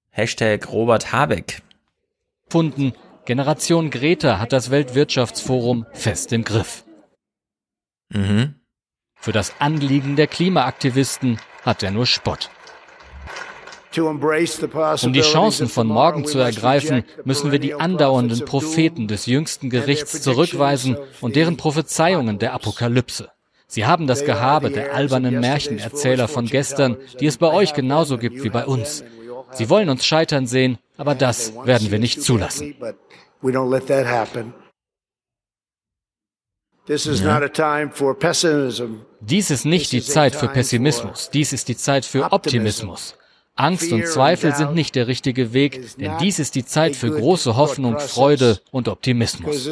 Hashtag 0.09 0.71
Robert 0.71 1.11
Habeck. 1.11 1.61
Gefunden. 2.45 2.93
Generation 3.25 3.89
Greta 3.91 4.39
hat 4.39 4.51
das 4.51 4.71
Weltwirtschaftsforum 4.71 5.85
fest 5.93 6.33
im 6.33 6.43
Griff. 6.43 6.83
Mhm. 8.09 8.55
Für 9.21 9.31
das 9.31 9.53
Anliegen 9.60 10.15
der 10.15 10.25
Klimaaktivisten 10.25 11.39
hat 11.63 11.84
er 11.84 11.91
nur 11.91 12.07
Spott. 12.07 12.49
Um 13.95 15.13
die 15.13 15.21
Chancen 15.21 15.67
von 15.67 15.86
morgen 15.86 16.25
zu 16.25 16.39
ergreifen, 16.39 17.03
müssen 17.23 17.51
wir 17.51 17.60
die 17.60 17.75
andauernden 17.75 18.45
Propheten 18.45 19.07
des 19.07 19.27
jüngsten 19.27 19.69
Gerichts 19.69 20.23
zurückweisen 20.23 20.97
und 21.19 21.36
deren 21.36 21.55
Prophezeiungen 21.55 22.39
der 22.39 22.53
Apokalypse. 22.53 23.29
Sie 23.67 23.86
haben 23.86 24.07
das 24.07 24.25
Gehabe 24.25 24.71
der 24.71 24.95
albernen 24.95 25.39
Märchenerzähler 25.39 26.27
von 26.27 26.47
gestern, 26.47 26.97
die 27.19 27.27
es 27.27 27.38
bei 27.38 27.53
euch 27.53 27.73
genauso 27.73 28.17
gibt 28.17 28.43
wie 28.43 28.49
bei 28.49 28.65
uns. 28.65 29.03
Sie 29.51 29.69
wollen 29.69 29.89
uns 29.89 30.03
scheitern 30.03 30.47
sehen, 30.47 30.79
aber 30.97 31.13
das 31.13 31.53
werden 31.65 31.91
wir 31.91 31.99
nicht 31.99 32.23
zulassen. 32.23 32.73
Dies 39.21 39.51
ist 39.51 39.65
nicht 39.65 39.91
die 39.91 40.01
Zeit 40.01 40.36
für 40.36 40.47
Pessimismus, 40.47 41.30
dies 41.32 41.54
ist 41.54 41.67
die 41.67 41.77
Zeit 41.77 42.06
für 42.06 42.32
Optimismus. 42.32 43.15
Angst 43.56 43.91
und 43.91 44.08
Zweifel 44.08 44.56
sind 44.56 44.73
nicht 44.73 44.95
der 44.95 45.08
richtige 45.08 45.54
Weg, 45.54 45.97
denn 45.97 46.13
dies 46.19 46.39
ist 46.39 46.56
die 46.56 46.65
Zeit 46.65 46.95
für 46.95 47.12
große 47.12 47.56
Hoffnung, 47.56 47.99
Freude 47.99 48.60
und 48.71 48.88
Optimismus. 48.88 49.65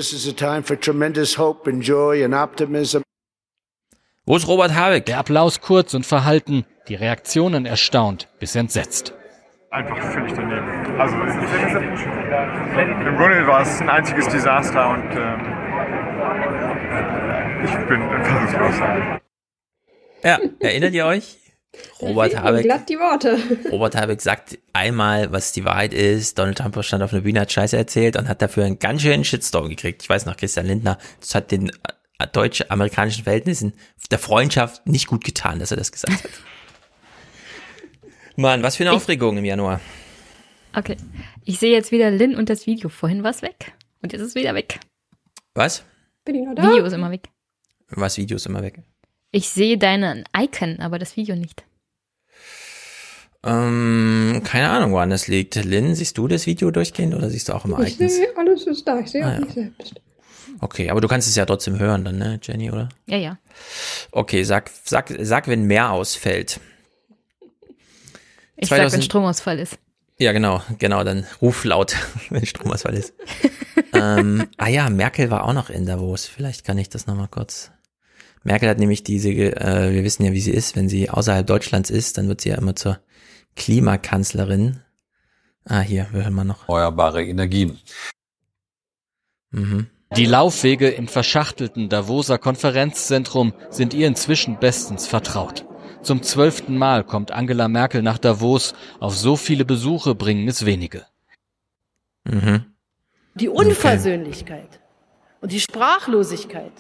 Wo 4.26 4.36
ist 4.36 4.48
Robert 4.48 4.76
Habeck? 4.76 5.06
Der 5.06 5.18
Applaus 5.18 5.60
kurz 5.60 5.94
und 5.96 6.06
verhalten, 6.06 6.66
die 6.88 6.96
Reaktionen 6.96 7.66
erstaunt 7.66 8.28
bis 8.40 8.56
entsetzt. 8.56 9.14
einfach 9.72 9.98
völlig 9.98 10.34
daneben. 10.34 11.00
Also 11.00 11.16
im 11.16 13.18
Grunde 13.18 13.48
war 13.48 13.62
es 13.62 13.82
ein 13.82 13.90
einziges 13.90 14.28
Desaster 14.28 14.90
und 14.90 15.16
ähm, 15.16 15.40
ich 17.64 17.88
bin 17.88 18.02
fassungslos. 18.24 19.20
Ja, 20.24 20.40
erinnert 20.60 20.94
ihr 20.94 21.06
euch? 21.06 21.38
Robert 22.02 22.36
Habeck, 22.36 22.64
glatt 22.64 22.90
die 22.90 22.98
Worte. 22.98 23.38
Robert 23.72 23.96
Habeck 23.96 24.22
sagt 24.22 24.58
einmal, 24.74 25.32
was 25.32 25.52
die 25.52 25.66
Wahrheit 25.66 25.94
ist. 25.94 26.38
Donald 26.38 26.58
Trump 26.58 26.84
stand 26.84 27.04
auf 27.04 27.14
einer 27.14 27.22
Bühne, 27.22 27.42
hat 27.42 27.52
Scheiße 27.52 27.78
erzählt 27.78 28.18
und 28.18 28.28
hat 28.28 28.42
dafür 28.42 28.66
einen 28.66 28.80
ganz 28.80 29.02
schönen 29.02 29.24
Shitstorm 29.24 29.70
gekriegt. 29.70 30.02
Ich 30.02 30.10
weiß 30.10 30.26
noch, 30.26 30.36
Christian 30.36 30.66
Lindner, 30.66 30.98
das 31.20 31.36
hat 31.36 31.52
den 31.52 31.70
äh, 31.70 32.28
deutsch-amerikanischen 32.32 33.24
Verhältnissen 33.24 33.74
der 34.10 34.20
Freundschaft 34.20 34.88
nicht 34.88 35.08
gut 35.08 35.24
getan, 35.24 35.60
dass 35.60 35.72
er 35.72 35.78
das 35.78 35.92
gesagt 35.92 36.24
hat. 36.24 36.32
Mann, 38.36 38.64
was 38.64 38.78
für 38.78 38.84
eine 38.84 38.94
Aufregung 38.94 39.38
im 39.38 39.46
Januar. 39.46 39.80
Okay. 40.76 40.98
Ich 41.46 41.60
sehe 41.60 41.72
jetzt 41.72 41.92
wieder 41.92 42.10
Lin 42.10 42.36
und 42.36 42.50
das 42.50 42.68
Video. 42.68 42.90
Vorhin 42.90 43.24
war 43.24 43.32
es 43.32 43.42
weg. 43.42 43.74
Und 44.02 44.14
jetzt 44.14 44.22
ist 44.22 44.30
es 44.30 44.36
wieder 44.36 44.56
weg. 44.56 44.80
Was? 45.56 45.84
Bin 46.24 46.36
ich 46.36 46.46
noch 46.46 46.56
da? 46.56 46.64
Video 46.64 46.86
ist 46.86 46.94
immer 46.94 47.12
weg. 47.12 47.30
Was 47.90 48.18
Video 48.18 48.36
ist 48.38 48.46
immer 48.46 48.62
weg? 48.62 48.82
Ich 49.32 49.50
sehe 49.50 49.78
deinen 49.78 50.26
Icon, 50.36 50.80
aber 50.80 51.00
das 51.00 51.16
Video 51.18 51.36
nicht. 51.36 51.64
Ähm, 53.44 54.42
keine 54.44 54.70
Ahnung, 54.70 54.92
woran 54.92 55.10
das 55.12 55.28
liegt. 55.28 55.56
Lin, 55.56 55.96
siehst 55.96 56.18
du 56.18 56.28
das 56.28 56.46
Video 56.46 56.72
durchgehend 56.72 57.16
oder 57.16 57.30
siehst 57.30 57.50
du 57.50 57.54
auch 57.54 57.64
immer 57.66 57.80
Ich 57.82 57.96
Icons? 58.00 58.16
sehe, 58.16 58.28
alles 58.38 58.68
ist 58.68 58.88
da. 58.88 59.00
Ich 59.00 59.08
sehe 59.12 59.24
Ah, 59.24 59.30
auch 59.30 59.34
ja. 59.34 59.40
mich 59.42 59.54
selbst. 59.54 59.94
Okay, 60.62 60.90
aber 60.90 61.00
du 61.00 61.08
kannst 61.08 61.28
es 61.28 61.36
ja 61.36 61.46
trotzdem 61.46 61.80
hören 61.80 62.04
dann, 62.04 62.18
ne, 62.18 62.40
Jenny, 62.44 62.70
oder? 62.72 62.90
Ja, 63.06 63.18
ja. 63.18 63.38
Okay, 64.12 64.44
sag, 64.44 64.70
sag, 64.84 65.14
sag, 65.22 65.48
wenn 65.48 65.64
mehr 65.64 65.92
ausfällt. 65.92 66.60
Ich 68.58 68.68
sag, 68.68 68.80
wenn 68.80 68.90
2000 68.90 69.04
Stromausfall 69.06 69.60
ist. 69.60 69.78
Ja, 70.18 70.34
genau, 70.34 70.62
genau, 70.80 71.06
dann 71.06 71.26
ruf 71.42 71.64
laut, 71.64 71.96
wenn 72.30 72.46
Stromausfall 72.46 72.96
ist. 72.96 73.14
ähm, 73.94 74.50
ah 74.58 74.68
ja, 74.68 74.90
Merkel 74.90 75.32
war 75.32 75.46
auch 75.46 75.54
noch 75.54 75.70
in 75.70 75.86
Davos. 75.86 76.26
Vielleicht 76.26 76.66
kann 76.66 76.78
ich 76.78 76.90
das 76.90 77.08
nochmal 77.08 77.30
kurz. 77.30 77.72
Merkel 78.44 78.70
hat 78.70 78.80
nämlich 78.80 79.04
diese, 79.04 79.30
äh, 79.30 79.94
wir 79.94 80.04
wissen 80.04 80.24
ja, 80.24 80.32
wie 80.32 80.42
sie 80.42 80.52
ist, 80.52 80.76
wenn 80.76 80.90
sie 80.90 81.10
außerhalb 81.10 81.46
Deutschlands 81.46 81.90
ist, 81.90 82.18
dann 82.18 82.28
wird 82.28 82.42
sie 82.42 82.50
ja 82.50 82.56
immer 82.56 82.76
zur 82.76 83.00
Klimakanzlerin. 83.56 84.82
Ah, 85.66 85.82
hier, 85.82 86.08
wir 86.12 86.24
hören 86.24 86.34
mal 86.34 86.46
noch. 86.46 86.68
Erneuerbare 86.70 87.24
Energien. 87.24 87.78
Mhm. 89.52 89.88
Die 90.16 90.26
Laufwege 90.26 90.90
im 90.90 91.08
verschachtelten 91.08 91.90
Davoser 91.90 92.40
Konferenzzentrum 92.40 93.54
sind 93.70 93.94
ihr 93.94 94.08
inzwischen 94.08 94.58
bestens 94.60 95.06
vertraut. 95.06 95.66
Zum 96.02 96.24
zwölften 96.24 96.78
Mal 96.78 97.04
kommt 97.04 97.32
Angela 97.32 97.68
Merkel 97.68 98.02
nach 98.02 98.18
Davos. 98.18 98.74
Auf 99.00 99.16
so 99.16 99.36
viele 99.36 99.66
Besuche 99.66 100.16
bringen 100.16 100.48
es 100.48 100.66
wenige. 100.66 101.06
Mhm. 102.24 102.66
Die 103.36 103.50
Unversöhnlichkeit 103.50 104.80
und 105.42 105.52
die 105.52 105.60
Sprachlosigkeit, 105.60 106.74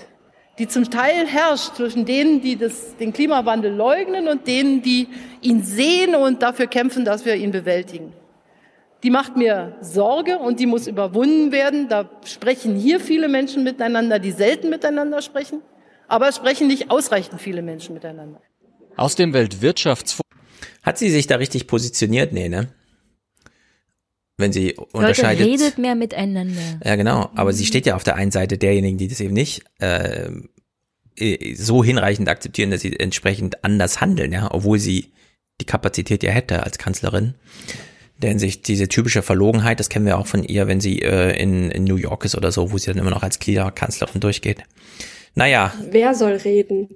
die 0.60 0.68
zum 0.68 0.90
Teil 0.90 1.26
herrscht 1.26 1.76
zwischen 1.76 2.06
denen, 2.06 2.42
die 2.42 2.58
das, 2.58 2.98
den 2.98 3.14
Klimawandel 3.14 3.74
leugnen 3.74 4.28
und 4.28 4.46
denen, 4.46 4.82
die 4.82 5.08
ihn 5.42 5.64
sehen 5.64 6.16
und 6.16 6.42
dafür 6.42 6.68
kämpfen, 6.68 7.06
dass 7.06 7.26
wir 7.26 7.36
ihn 7.36 7.52
bewältigen. 7.52 8.12
Die 9.02 9.10
macht 9.10 9.38
mir 9.38 9.78
Sorge 9.80 10.38
und 10.38 10.60
die 10.60 10.66
muss 10.66 10.86
überwunden 10.86 11.54
werden. 11.54 11.88
Da 11.88 12.10
sprechen 12.26 12.76
hier 12.76 13.00
viele 13.00 13.30
Menschen 13.30 13.64
miteinander, 13.64 14.20
die 14.20 14.32
selten 14.32 14.70
miteinander 14.70 15.22
sprechen, 15.22 15.62
aber 16.10 16.28
es 16.28 16.36
sprechen 16.36 16.68
nicht 16.68 16.92
ausreichend 16.92 17.40
viele 17.40 17.62
Menschen 17.62 17.94
miteinander. 17.94 18.42
Aus 18.98 19.16
dem 19.16 19.32
Weltwirtschaftsforum 19.32 20.26
Hat 20.84 20.98
sie 20.98 21.10
sich 21.10 21.28
da 21.28 21.38
richtig 21.38 21.68
positioniert? 21.68 22.34
Nee, 22.34 22.50
ne? 22.50 22.68
Wenn 24.40 24.54
sie 24.54 24.70
Leute, 24.70 24.82
unterscheidet. 24.94 25.46
redet 25.46 25.78
mehr 25.78 25.96
miteinander. 25.96 26.80
Ja, 26.84 26.96
genau. 26.96 27.30
Aber 27.36 27.52
sie 27.54 27.66
steht 27.66 27.86
ja 27.86 27.96
auf 27.96 28.04
der 28.04 28.16
einen 28.16 28.32
Seite 28.32 28.58
derjenigen, 28.58 28.98
die 28.98 29.08
das 29.10 29.20
eben 29.20 29.34
nicht 29.34 29.64
äh, 29.80 30.30
so 31.56 31.84
hinreichend 31.84 32.30
akzeptieren, 32.30 32.72
dass 32.72 32.82
sie 32.82 32.98
entsprechend 32.98 33.64
anders 33.64 34.00
handeln, 34.00 34.32
ja, 34.32 34.48
obwohl 34.52 34.80
sie 34.80 35.12
die 35.60 35.66
Kapazität 35.66 36.24
ja 36.24 36.32
hätte 36.32 36.64
als 36.64 36.78
Kanzlerin. 36.78 37.36
Denn 38.22 38.40
sich 38.40 38.62
diese 38.62 38.88
typische 38.88 39.22
Verlogenheit, 39.22 39.80
das 39.80 39.90
kennen 39.90 40.06
wir 40.06 40.18
auch 40.18 40.28
von 40.28 40.44
ihr, 40.44 40.68
wenn 40.68 40.80
sie 40.82 41.02
äh, 41.02 41.38
in, 41.42 41.70
in 41.72 41.84
New 41.84 41.96
York 41.96 42.26
ist 42.26 42.36
oder 42.36 42.52
so, 42.52 42.72
wo 42.72 42.78
sie 42.78 42.88
dann 42.88 42.98
immer 42.98 43.10
noch 43.12 43.24
als 43.24 43.40
Klimakanzlerin 43.40 44.20
durchgeht. 44.22 44.64
Naja, 45.36 45.74
Wer 45.92 46.16
soll 46.16 46.34
reden? 46.34 46.90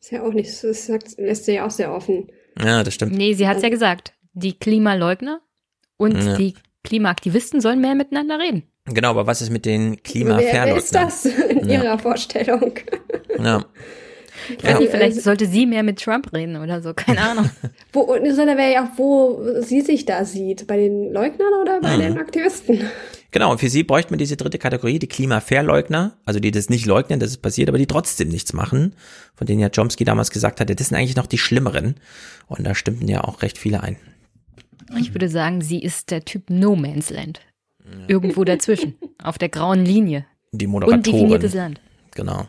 Ist 0.00 0.12
ja 0.12 0.22
auch 0.22 0.32
nicht, 0.32 0.50
das 0.62 0.86
sagt, 0.86 1.16
lässt 1.18 1.46
sie 1.46 1.54
ja 1.54 1.66
auch 1.66 1.70
sehr 1.72 1.92
offen. 1.92 2.28
ja, 2.60 2.84
das 2.84 2.94
stimmt. 2.94 3.12
Nee, 3.16 3.34
sie 3.34 3.48
hat 3.48 3.56
es 3.56 3.62
ja 3.62 3.68
gesagt. 3.68 4.12
Die 4.34 4.56
Klimaleugner 4.58 5.40
und 5.96 6.16
Ja. 6.16 6.36
die 6.36 6.54
Klimaaktivisten 6.84 7.60
sollen 7.60 7.80
mehr 7.80 7.94
miteinander 7.94 8.38
reden. 8.38 8.62
Genau, 8.86 9.10
aber 9.10 9.26
was 9.26 9.42
ist 9.42 9.50
mit 9.50 9.66
den 9.66 9.82
Wer, 9.82 9.88
wer 9.90 10.02
Klimafernleugnern? 10.02 10.78
ist 10.78 10.94
das 10.94 11.24
in 11.26 11.68
Ja. 11.68 11.82
ihrer 11.82 11.98
Vorstellung? 11.98 12.72
Ja. 13.42 13.64
Ich 14.56 14.64
weiß 14.64 14.78
nicht, 14.78 14.90
vielleicht 14.92 15.20
sollte 15.20 15.46
sie 15.46 15.66
mehr 15.66 15.82
mit 15.82 16.00
Trump 16.00 16.32
reden 16.32 16.56
oder 16.56 16.80
so, 16.80 16.94
keine 16.94 17.20
Ahnung. 17.20 17.50
Wo, 17.92 18.00
und 18.00 18.24
sondern 18.34 18.56
wäre 18.56 18.72
ja 18.72 18.84
auch, 18.84 18.96
wo 18.98 19.42
sie 19.60 19.80
sich 19.82 20.06
da 20.06 20.24
sieht. 20.24 20.66
Bei 20.66 20.76
den 20.76 21.12
Leugnern 21.12 21.52
oder 21.60 21.80
bei 21.80 21.96
Mhm. 21.96 22.00
den 22.00 22.18
Aktivisten? 22.18 22.80
Genau, 23.30 23.50
und 23.50 23.58
für 23.58 23.68
sie 23.68 23.82
bräuchte 23.82 24.10
man 24.12 24.18
diese 24.18 24.36
dritte 24.36 24.58
Kategorie, 24.58 24.98
die 24.98 25.08
Klimaverleugner, 25.08 26.16
also 26.24 26.40
die 26.40 26.50
das 26.50 26.70
nicht 26.70 26.86
leugnen, 26.86 27.20
dass 27.20 27.28
es 27.30 27.36
passiert, 27.36 27.68
aber 27.68 27.76
die 27.76 27.86
trotzdem 27.86 28.28
nichts 28.28 28.54
machen, 28.54 28.94
von 29.34 29.46
denen 29.46 29.60
ja 29.60 29.68
Chomsky 29.68 30.04
damals 30.04 30.30
gesagt 30.30 30.60
hatte, 30.60 30.74
das 30.74 30.88
sind 30.88 30.96
eigentlich 30.96 31.16
noch 31.16 31.26
die 31.26 31.36
Schlimmeren. 31.36 31.96
Und 32.46 32.66
da 32.66 32.74
stimmten 32.74 33.06
ja 33.08 33.24
auch 33.24 33.42
recht 33.42 33.58
viele 33.58 33.82
ein. 33.82 33.96
Ich 34.96 35.14
würde 35.14 35.28
sagen, 35.28 35.60
sie 35.60 35.80
ist 35.80 36.10
der 36.10 36.24
Typ 36.24 36.50
No 36.50 36.76
Man's 36.76 37.10
Land. 37.10 37.40
Irgendwo 38.06 38.44
dazwischen, 38.44 38.94
auf 39.22 39.38
der 39.38 39.48
grauen 39.48 39.84
Linie. 39.84 40.26
Die 40.52 40.66
Moderatoren. 40.66 40.98
Undefiniertes 40.98 41.54
Land. 41.54 41.80
Genau. 42.14 42.46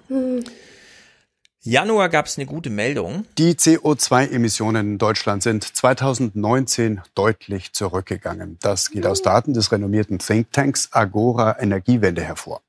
Januar 1.62 2.10
gab 2.10 2.26
es 2.26 2.38
eine 2.38 2.46
gute 2.46 2.70
Meldung. 2.70 3.26
Die 3.38 3.54
CO2-Emissionen 3.54 4.94
in 4.94 4.98
Deutschland 4.98 5.44
sind 5.44 5.64
2019 5.64 7.02
deutlich 7.16 7.74
zurückgegangen. 7.74 8.58
Das 8.62 8.92
geht 8.92 9.06
aus 9.06 9.22
Daten 9.22 9.54
des 9.54 9.72
renommierten 9.72 10.20
Thinktanks 10.20 10.90
Agora 10.94 11.60
Energiewende 11.60 12.24
hervor. 12.24 12.62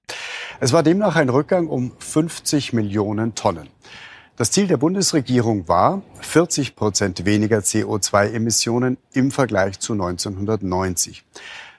Es 0.58 0.72
war 0.72 0.82
demnach 0.82 1.16
ein 1.16 1.28
Rückgang 1.28 1.68
um 1.68 1.92
50 2.00 2.72
Millionen 2.72 3.34
Tonnen. 3.36 3.68
Das 4.40 4.50
Ziel 4.50 4.68
der 4.68 4.78
Bundesregierung 4.78 5.68
war 5.68 6.00
40 6.22 6.74
Prozent 6.74 7.26
weniger 7.26 7.58
CO2-Emissionen 7.58 8.96
im 9.12 9.32
Vergleich 9.32 9.80
zu 9.80 9.92
1990. 9.92 11.24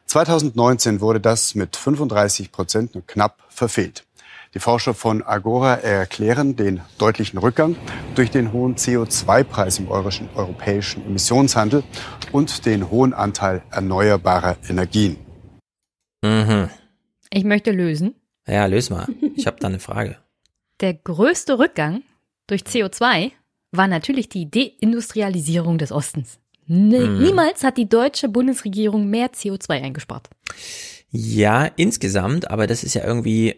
2019 0.05 1.01
wurde 1.01 1.19
das 1.19 1.55
mit 1.55 1.75
35 1.75 2.51
Prozent 2.51 2.93
nur 2.93 3.03
knapp 3.07 3.39
verfehlt. 3.49 4.05
Die 4.53 4.59
Forscher 4.59 4.93
von 4.93 5.23
Agora 5.23 5.73
erklären 5.73 6.55
den 6.55 6.81
deutlichen 6.99 7.39
Rückgang 7.39 7.77
durch 8.13 8.29
den 8.29 8.53
hohen 8.53 8.75
CO2-Preis 8.75 9.79
im 9.79 9.87
europäischen- 9.87 11.03
Emissionshandel 11.03 11.83
und 12.31 12.67
den 12.67 12.91
hohen 12.91 13.15
Anteil 13.15 13.63
erneuerbarer 13.71 14.57
Energien. 14.69 15.17
Mhm. 16.21 16.69
Ich 17.31 17.43
möchte 17.43 17.71
lösen. 17.71 18.13
Ja, 18.45 18.67
löse 18.67 18.93
mal. 18.93 19.07
Ich 19.35 19.47
habe 19.47 19.57
da 19.59 19.67
eine 19.67 19.79
Frage. 19.79 20.17
Der 20.79 20.93
größte 20.93 21.57
Rückgang 21.57 22.03
durch 22.51 22.63
CO2 22.63 23.31
war 23.71 23.87
natürlich 23.87 24.27
die 24.27 24.51
Deindustrialisierung 24.51 25.77
des 25.77 25.91
Ostens. 25.91 26.39
Ne 26.67 26.99
Hm. 26.99 27.23
Niemals 27.23 27.63
hat 27.63 27.77
die 27.77 27.87
deutsche 27.87 28.29
Bundesregierung 28.29 29.09
mehr 29.09 29.31
CO2 29.31 29.81
eingespart. 29.81 30.29
Ja, 31.09 31.65
insgesamt, 31.75 32.51
aber 32.51 32.67
das 32.67 32.83
ist 32.83 32.93
ja 32.93 33.05
irgendwie, 33.05 33.55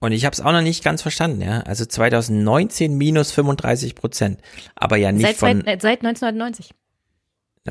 und 0.00 0.12
ich 0.12 0.24
habe 0.24 0.34
es 0.34 0.40
auch 0.40 0.52
noch 0.52 0.62
nicht 0.62 0.82
ganz 0.82 1.02
verstanden, 1.02 1.42
ja. 1.42 1.60
Also 1.60 1.84
2019 1.84 2.96
minus 2.96 3.32
35 3.32 3.94
Prozent, 3.94 4.40
aber 4.74 4.96
ja 4.96 5.12
nicht 5.12 5.26
Seit, 5.26 5.36
von. 5.36 5.62
seit, 5.64 5.82
seit 5.82 6.04
1990. 6.04 6.70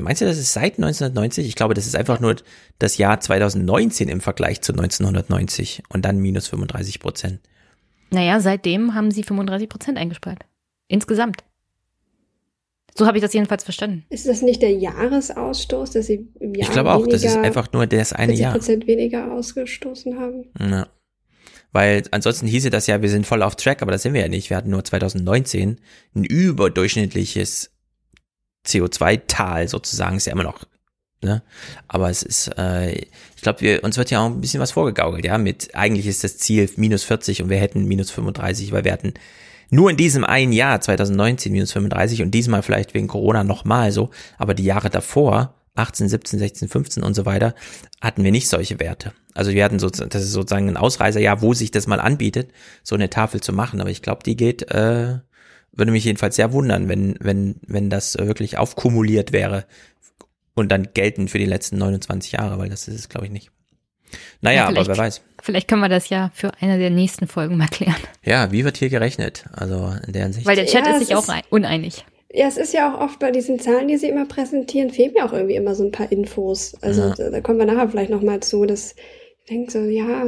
Meinst 0.00 0.22
du, 0.22 0.26
das 0.26 0.38
ist 0.38 0.54
seit 0.54 0.78
1990? 0.78 1.46
Ich 1.46 1.54
glaube, 1.54 1.74
das 1.74 1.86
ist 1.86 1.96
einfach 1.96 2.18
nur 2.20 2.36
das 2.78 2.96
Jahr 2.96 3.20
2019 3.20 4.08
im 4.08 4.22
Vergleich 4.22 4.62
zu 4.62 4.72
1990 4.72 5.82
und 5.90 6.04
dann 6.06 6.18
minus 6.18 6.48
35 6.48 6.98
Prozent. 7.00 7.40
Naja, 8.12 8.40
seitdem 8.40 8.94
haben 8.94 9.10
sie 9.10 9.22
35 9.22 9.68
Prozent 9.68 9.98
eingespart. 9.98 10.44
Insgesamt. 10.88 11.44
So 12.94 13.06
habe 13.06 13.16
ich 13.16 13.22
das 13.22 13.32
jedenfalls 13.32 13.64
verstanden. 13.64 14.04
Ist 14.10 14.28
das 14.28 14.42
nicht 14.42 14.60
der 14.60 14.72
Jahresausstoß, 14.72 15.92
dass 15.92 16.06
sie 16.06 16.28
im 16.40 16.54
Jahr 16.54 16.68
Ich 16.68 16.72
glaube 16.72 16.92
auch, 16.92 17.06
das 17.06 17.22
ist 17.24 17.32
weniger- 17.32 17.42
einfach 17.46 17.72
nur 17.72 17.86
das 17.86 18.12
eine 18.12 18.26
40 18.32 18.40
Jahr. 18.42 18.52
Prozent 18.52 18.86
weniger 18.86 19.32
ausgestoßen 19.32 20.18
haben? 20.18 20.44
Ja. 20.60 20.88
Weil 21.72 22.02
ansonsten 22.10 22.46
hieße 22.46 22.68
das 22.68 22.86
ja, 22.86 23.00
wir 23.00 23.08
sind 23.08 23.26
voll 23.26 23.42
auf 23.42 23.56
Track, 23.56 23.80
aber 23.80 23.92
das 23.92 24.02
sind 24.02 24.12
wir 24.12 24.20
ja 24.20 24.28
nicht. 24.28 24.50
Wir 24.50 24.58
hatten 24.58 24.68
nur 24.68 24.84
2019 24.84 25.80
ein 26.14 26.24
überdurchschnittliches 26.24 27.70
CO2-Tal 28.66 29.68
sozusagen, 29.68 30.18
ist 30.18 30.26
ja 30.26 30.32
immer 30.34 30.42
noch, 30.44 30.64
ne? 31.22 31.42
Aber 31.88 32.10
es 32.10 32.22
ist, 32.22 32.48
äh, 32.58 32.92
ich 32.92 33.42
glaube, 33.42 33.60
wir, 33.60 33.84
uns 33.84 33.96
wird 33.96 34.10
ja 34.10 34.20
auch 34.20 34.26
ein 34.26 34.40
bisschen 34.40 34.60
was 34.60 34.72
vorgegaukelt, 34.72 35.24
ja, 35.24 35.38
mit, 35.38 35.74
eigentlich 35.74 36.06
ist 36.06 36.24
das 36.24 36.38
Ziel 36.38 36.68
minus 36.76 37.04
40 37.04 37.42
und 37.42 37.50
wir 37.50 37.58
hätten 37.58 37.86
minus 37.86 38.10
35, 38.10 38.72
weil 38.72 38.84
wir 38.84 38.92
hatten 38.92 39.14
nur 39.70 39.90
in 39.90 39.96
diesem 39.96 40.24
einen 40.24 40.52
Jahr, 40.52 40.80
2019, 40.80 41.50
minus 41.50 41.72
35 41.72 42.22
und 42.22 42.30
diesmal 42.32 42.62
vielleicht 42.62 42.92
wegen 42.92 43.08
Corona 43.08 43.42
nochmal 43.42 43.90
so, 43.90 44.10
aber 44.36 44.54
die 44.54 44.64
Jahre 44.64 44.90
davor, 44.90 45.54
18, 45.74 46.08
17, 46.08 46.38
16, 46.38 46.68
15 46.68 47.02
und 47.02 47.14
so 47.14 47.24
weiter, 47.24 47.54
hatten 48.00 48.24
wir 48.24 48.32
nicht 48.32 48.48
solche 48.48 48.78
Werte. 48.78 49.12
Also 49.34 49.52
wir 49.52 49.64
hatten 49.64 49.78
so, 49.78 49.88
das 49.88 50.22
ist 50.22 50.32
sozusagen 50.32 50.68
ein 50.68 50.76
Ausreißerjahr, 50.76 51.40
wo 51.40 51.54
sich 51.54 51.70
das 51.70 51.86
mal 51.86 52.00
anbietet, 52.00 52.50
so 52.82 52.94
eine 52.94 53.08
Tafel 53.08 53.40
zu 53.40 53.52
machen. 53.54 53.80
Aber 53.80 53.88
ich 53.88 54.02
glaube, 54.02 54.22
die 54.24 54.36
geht, 54.36 54.70
äh, 54.70 55.20
würde 55.72 55.92
mich 55.92 56.04
jedenfalls 56.04 56.36
sehr 56.36 56.52
wundern, 56.52 56.90
wenn, 56.90 57.16
wenn, 57.20 57.56
wenn 57.66 57.88
das 57.88 58.18
wirklich 58.18 58.58
aufkumuliert 58.58 59.32
wäre 59.32 59.64
und 60.54 60.70
dann 60.70 60.88
gelten 60.94 61.28
für 61.28 61.38
die 61.38 61.46
letzten 61.46 61.78
29 61.78 62.32
Jahre, 62.32 62.58
weil 62.58 62.68
das 62.68 62.88
ist 62.88 62.94
es, 62.94 63.08
glaube 63.08 63.26
ich, 63.26 63.32
nicht. 63.32 63.50
Naja, 64.40 64.62
ja, 64.62 64.68
aber 64.68 64.86
wer 64.86 64.98
weiß. 64.98 65.22
Vielleicht 65.40 65.68
können 65.68 65.80
wir 65.80 65.88
das 65.88 66.08
ja 66.08 66.30
für 66.34 66.52
eine 66.60 66.78
der 66.78 66.90
nächsten 66.90 67.26
Folgen 67.26 67.56
mal 67.56 67.68
klären. 67.68 67.96
Ja, 68.24 68.52
wie 68.52 68.64
wird 68.64 68.76
hier 68.76 68.90
gerechnet? 68.90 69.44
Also 69.52 69.92
in 70.06 70.12
der 70.12 70.24
Hinsicht. 70.24 70.46
Weil 70.46 70.56
der 70.56 70.66
Chat 70.66 70.86
ja, 70.86 70.96
ist 70.96 71.06
sich 71.06 71.16
auch 71.16 71.26
uneinig. 71.50 72.04
Ja, 72.34 72.46
es 72.46 72.56
ist 72.56 72.72
ja 72.72 72.92
auch 72.92 73.00
oft 73.00 73.18
bei 73.18 73.30
diesen 73.30 73.58
Zahlen, 73.58 73.88
die 73.88 73.98
sie 73.98 74.08
immer 74.08 74.26
präsentieren, 74.26 74.90
fehlen 74.90 75.12
mir 75.14 75.24
auch 75.24 75.32
irgendwie 75.32 75.54
immer 75.54 75.74
so 75.74 75.84
ein 75.84 75.92
paar 75.92 76.10
Infos. 76.10 76.74
Also 76.80 77.02
ja. 77.02 77.14
da, 77.14 77.30
da, 77.30 77.40
kommen 77.40 77.58
wir 77.58 77.66
nachher 77.66 77.88
vielleicht 77.88 78.10
nochmal 78.10 78.40
zu, 78.40 78.64
dass 78.64 78.94
ich 79.40 79.46
denke 79.50 79.70
so, 79.70 79.80
ja, 79.80 80.26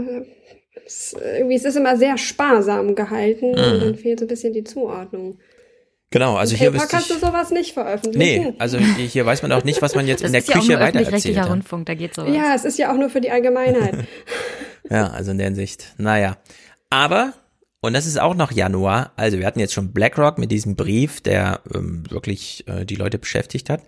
es, 0.84 1.16
irgendwie 1.22 1.54
es 1.54 1.64
ist 1.64 1.76
immer 1.76 1.96
sehr 1.96 2.18
sparsam 2.18 2.94
gehalten 2.94 3.52
mhm. 3.52 3.72
und 3.72 3.82
dann 3.82 3.94
fehlt 3.94 4.18
so 4.18 4.26
ein 4.26 4.28
bisschen 4.28 4.52
die 4.52 4.64
Zuordnung. 4.64 5.38
Genau, 6.14 6.36
also 6.36 6.54
hier 6.54 6.72
wüsste 6.72 6.86
kannst 6.86 7.10
du 7.10 7.18
sowas 7.18 7.50
nicht 7.50 7.74
veröffentlichen. 7.74 8.44
Nee, 8.44 8.54
also 8.60 8.78
hier 8.78 9.26
weiß 9.26 9.42
man 9.42 9.50
auch 9.50 9.64
nicht, 9.64 9.82
was 9.82 9.96
man 9.96 10.06
jetzt 10.06 10.22
das 10.22 10.28
in 10.28 10.32
der 10.32 10.42
Küche 10.42 10.74
ja 10.74 10.78
weitererzählt. 10.78 11.36
Das 11.36 11.50
Rundfunk, 11.50 11.86
da 11.86 11.94
geht 11.94 12.14
sowas. 12.14 12.32
Ja, 12.32 12.54
es 12.54 12.64
ist 12.64 12.78
ja 12.78 12.92
auch 12.92 12.96
nur 12.96 13.10
für 13.10 13.20
die 13.20 13.32
Allgemeinheit. 13.32 14.06
ja, 14.88 15.08
also 15.08 15.32
in 15.32 15.38
der 15.38 15.48
Hinsicht, 15.48 15.92
naja. 15.98 16.36
Aber 16.88 17.32
und 17.80 17.94
das 17.94 18.06
ist 18.06 18.20
auch 18.20 18.36
noch 18.36 18.52
Januar. 18.52 19.10
Also 19.16 19.40
wir 19.40 19.46
hatten 19.46 19.58
jetzt 19.58 19.72
schon 19.72 19.92
BlackRock 19.92 20.38
mit 20.38 20.52
diesem 20.52 20.76
Brief, 20.76 21.20
der 21.20 21.62
ähm, 21.74 22.08
wirklich 22.08 22.64
äh, 22.68 22.84
die 22.84 22.94
Leute 22.94 23.18
beschäftigt 23.18 23.68
hat. 23.68 23.82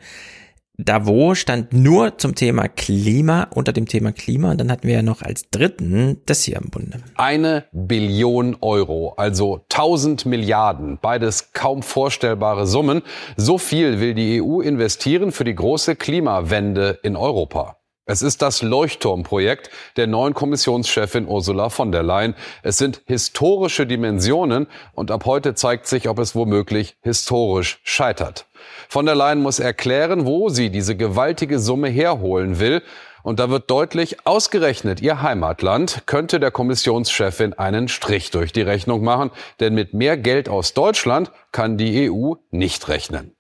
Davos 0.78 1.38
stand 1.38 1.72
nur 1.72 2.18
zum 2.18 2.34
Thema 2.34 2.68
Klima, 2.68 3.48
unter 3.54 3.72
dem 3.72 3.86
Thema 3.86 4.12
Klima. 4.12 4.50
Und 4.50 4.60
dann 4.60 4.70
hatten 4.70 4.86
wir 4.86 4.96
ja 4.96 5.02
noch 5.02 5.22
als 5.22 5.48
dritten 5.50 6.20
das 6.26 6.42
hier 6.42 6.56
im 6.56 6.70
Bunde. 6.70 7.00
Eine 7.16 7.64
Billion 7.72 8.56
Euro, 8.60 9.14
also 9.16 9.64
1000 9.72 10.26
Milliarden, 10.26 10.98
beides 11.00 11.52
kaum 11.54 11.82
vorstellbare 11.82 12.66
Summen. 12.66 13.02
So 13.36 13.56
viel 13.56 14.00
will 14.00 14.14
die 14.14 14.42
EU 14.42 14.60
investieren 14.60 15.32
für 15.32 15.44
die 15.44 15.54
große 15.54 15.96
Klimawende 15.96 16.98
in 17.02 17.16
Europa. 17.16 17.78
Es 18.08 18.22
ist 18.22 18.40
das 18.40 18.62
Leuchtturmprojekt 18.62 19.68
der 19.96 20.06
neuen 20.06 20.32
Kommissionschefin 20.32 21.26
Ursula 21.26 21.70
von 21.70 21.90
der 21.90 22.04
Leyen. 22.04 22.36
Es 22.62 22.78
sind 22.78 23.02
historische 23.06 23.84
Dimensionen 23.84 24.68
und 24.92 25.10
ab 25.10 25.24
heute 25.24 25.54
zeigt 25.54 25.88
sich, 25.88 26.08
ob 26.08 26.20
es 26.20 26.36
womöglich 26.36 26.96
historisch 27.00 27.80
scheitert. 27.82 28.46
Von 28.88 29.06
der 29.06 29.14
Leyen 29.14 29.40
muss 29.40 29.58
erklären, 29.58 30.26
wo 30.26 30.48
sie 30.48 30.70
diese 30.70 30.96
gewaltige 30.96 31.58
Summe 31.58 31.88
herholen 31.88 32.58
will. 32.58 32.82
Und 33.22 33.40
da 33.40 33.50
wird 33.50 33.70
deutlich, 33.70 34.24
ausgerechnet 34.24 35.00
ihr 35.00 35.20
Heimatland 35.20 36.02
könnte 36.06 36.38
der 36.38 36.52
Kommissionschefin 36.52 37.54
einen 37.54 37.88
Strich 37.88 38.30
durch 38.30 38.52
die 38.52 38.62
Rechnung 38.62 39.02
machen, 39.02 39.32
denn 39.58 39.74
mit 39.74 39.94
mehr 39.94 40.16
Geld 40.16 40.48
aus 40.48 40.74
Deutschland 40.74 41.32
kann 41.50 41.76
die 41.76 42.08
EU 42.08 42.34
nicht 42.50 42.88
rechnen. 42.88 43.34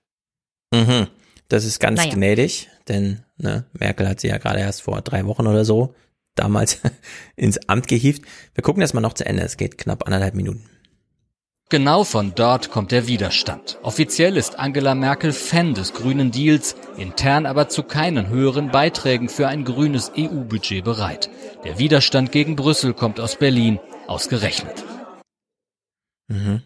Mhm. 0.72 1.06
Das 1.48 1.64
ist 1.64 1.78
ganz 1.78 1.98
naja. 2.00 2.14
gnädig, 2.14 2.68
denn 2.88 3.22
ne, 3.36 3.66
Merkel 3.72 4.08
hat 4.08 4.18
sie 4.18 4.28
ja 4.28 4.38
gerade 4.38 4.58
erst 4.58 4.82
vor 4.82 5.00
drei 5.02 5.24
Wochen 5.26 5.46
oder 5.46 5.64
so 5.64 5.94
damals 6.36 6.80
ins 7.36 7.68
Amt 7.68 7.88
gehievt. 7.88 8.22
Wir 8.54 8.62
gucken 8.62 8.80
das 8.80 8.94
mal 8.94 9.00
noch 9.00 9.14
zu 9.14 9.26
Ende. 9.26 9.42
Es 9.42 9.56
geht 9.56 9.78
knapp 9.78 10.06
anderthalb 10.06 10.34
Minuten. 10.34 10.68
Genau 11.68 12.04
von 12.04 12.32
dort 12.32 12.70
kommt 12.70 12.92
der 12.92 13.08
Widerstand. 13.08 13.80
Offiziell 13.82 14.36
ist 14.36 14.56
Angela 14.56 14.94
Merkel 14.94 15.32
Fan 15.32 15.74
des 15.74 15.94
grünen 15.94 16.30
Deals, 16.30 16.76
intern 16.96 17.44
aber 17.44 17.68
zu 17.68 17.82
keinen 17.82 18.28
höheren 18.28 18.70
Beiträgen 18.70 19.28
für 19.28 19.48
ein 19.48 19.64
grünes 19.64 20.12
EU-Budget 20.16 20.84
bereit. 20.84 21.28
Der 21.64 21.80
Widerstand 21.80 22.30
gegen 22.30 22.54
Brüssel 22.54 22.94
kommt 22.94 23.18
aus 23.18 23.34
Berlin, 23.34 23.80
ausgerechnet. 24.06 24.84
Mhm. 26.28 26.62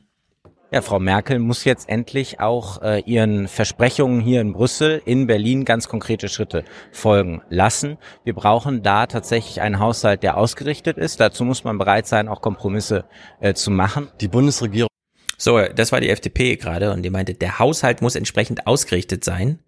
Ja, 0.72 0.82
Frau 0.82 1.00
Merkel 1.00 1.40
muss 1.40 1.64
jetzt 1.64 1.88
endlich 1.88 2.38
auch 2.38 2.80
äh, 2.80 3.00
ihren 3.00 3.48
Versprechungen 3.48 4.20
hier 4.20 4.40
in 4.40 4.52
Brüssel, 4.52 5.02
in 5.04 5.26
Berlin 5.26 5.64
ganz 5.64 5.88
konkrete 5.88 6.28
Schritte 6.28 6.62
folgen 6.92 7.42
lassen. 7.48 7.98
Wir 8.22 8.34
brauchen 8.34 8.84
da 8.84 9.06
tatsächlich 9.06 9.60
einen 9.60 9.80
Haushalt, 9.80 10.22
der 10.22 10.36
ausgerichtet 10.36 10.96
ist. 10.96 11.18
Dazu 11.18 11.44
muss 11.44 11.64
man 11.64 11.76
bereit 11.76 12.06
sein, 12.06 12.28
auch 12.28 12.40
Kompromisse 12.40 13.04
äh, 13.40 13.52
zu 13.52 13.72
machen. 13.72 14.10
Die 14.20 14.28
Bundesregierung 14.28 14.90
so, 15.36 15.58
das 15.58 15.90
war 15.90 16.00
die 16.00 16.10
FDP 16.10 16.56
gerade 16.56 16.92
und 16.92 17.02
die 17.02 17.08
meinte, 17.08 17.32
der 17.34 17.58
Haushalt 17.58 18.02
muss 18.02 18.14
entsprechend 18.14 18.66
ausgerichtet 18.66 19.24
sein 19.24 19.58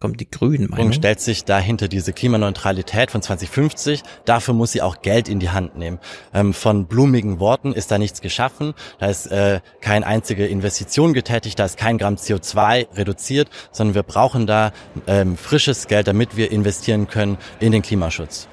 kommt 0.00 0.20
die 0.20 0.30
Grünen 0.30 0.70
Meinung. 0.70 0.92
stellt 0.92 1.20
sich 1.20 1.44
dahinter 1.44 1.88
diese 1.88 2.12
Klimaneutralität 2.12 3.10
von 3.10 3.20
2050. 3.20 4.02
Dafür 4.24 4.54
muss 4.54 4.72
sie 4.72 4.80
auch 4.82 5.02
Geld 5.02 5.28
in 5.28 5.40
die 5.40 5.50
Hand 5.50 5.76
nehmen. 5.76 5.98
Ähm, 6.32 6.54
von 6.54 6.86
blumigen 6.86 7.40
Worten 7.40 7.72
ist 7.72 7.90
da 7.90 7.98
nichts 7.98 8.20
geschaffen. 8.20 8.74
Da 9.00 9.06
ist 9.06 9.26
äh, 9.26 9.60
keine 9.80 10.06
einzige 10.06 10.46
Investition 10.46 11.14
getätigt. 11.14 11.58
Da 11.58 11.64
ist 11.64 11.76
kein 11.76 11.98
Gramm 11.98 12.14
CO2 12.14 12.96
reduziert, 12.96 13.48
sondern 13.72 13.96
wir 13.96 14.04
brauchen 14.04 14.46
da 14.46 14.72
ähm, 15.08 15.36
frisches 15.36 15.88
Geld, 15.88 16.06
damit 16.06 16.36
wir 16.36 16.52
investieren 16.52 17.08
können 17.08 17.36
in 17.58 17.72
den 17.72 17.82
Klimaschutz. 17.82 18.46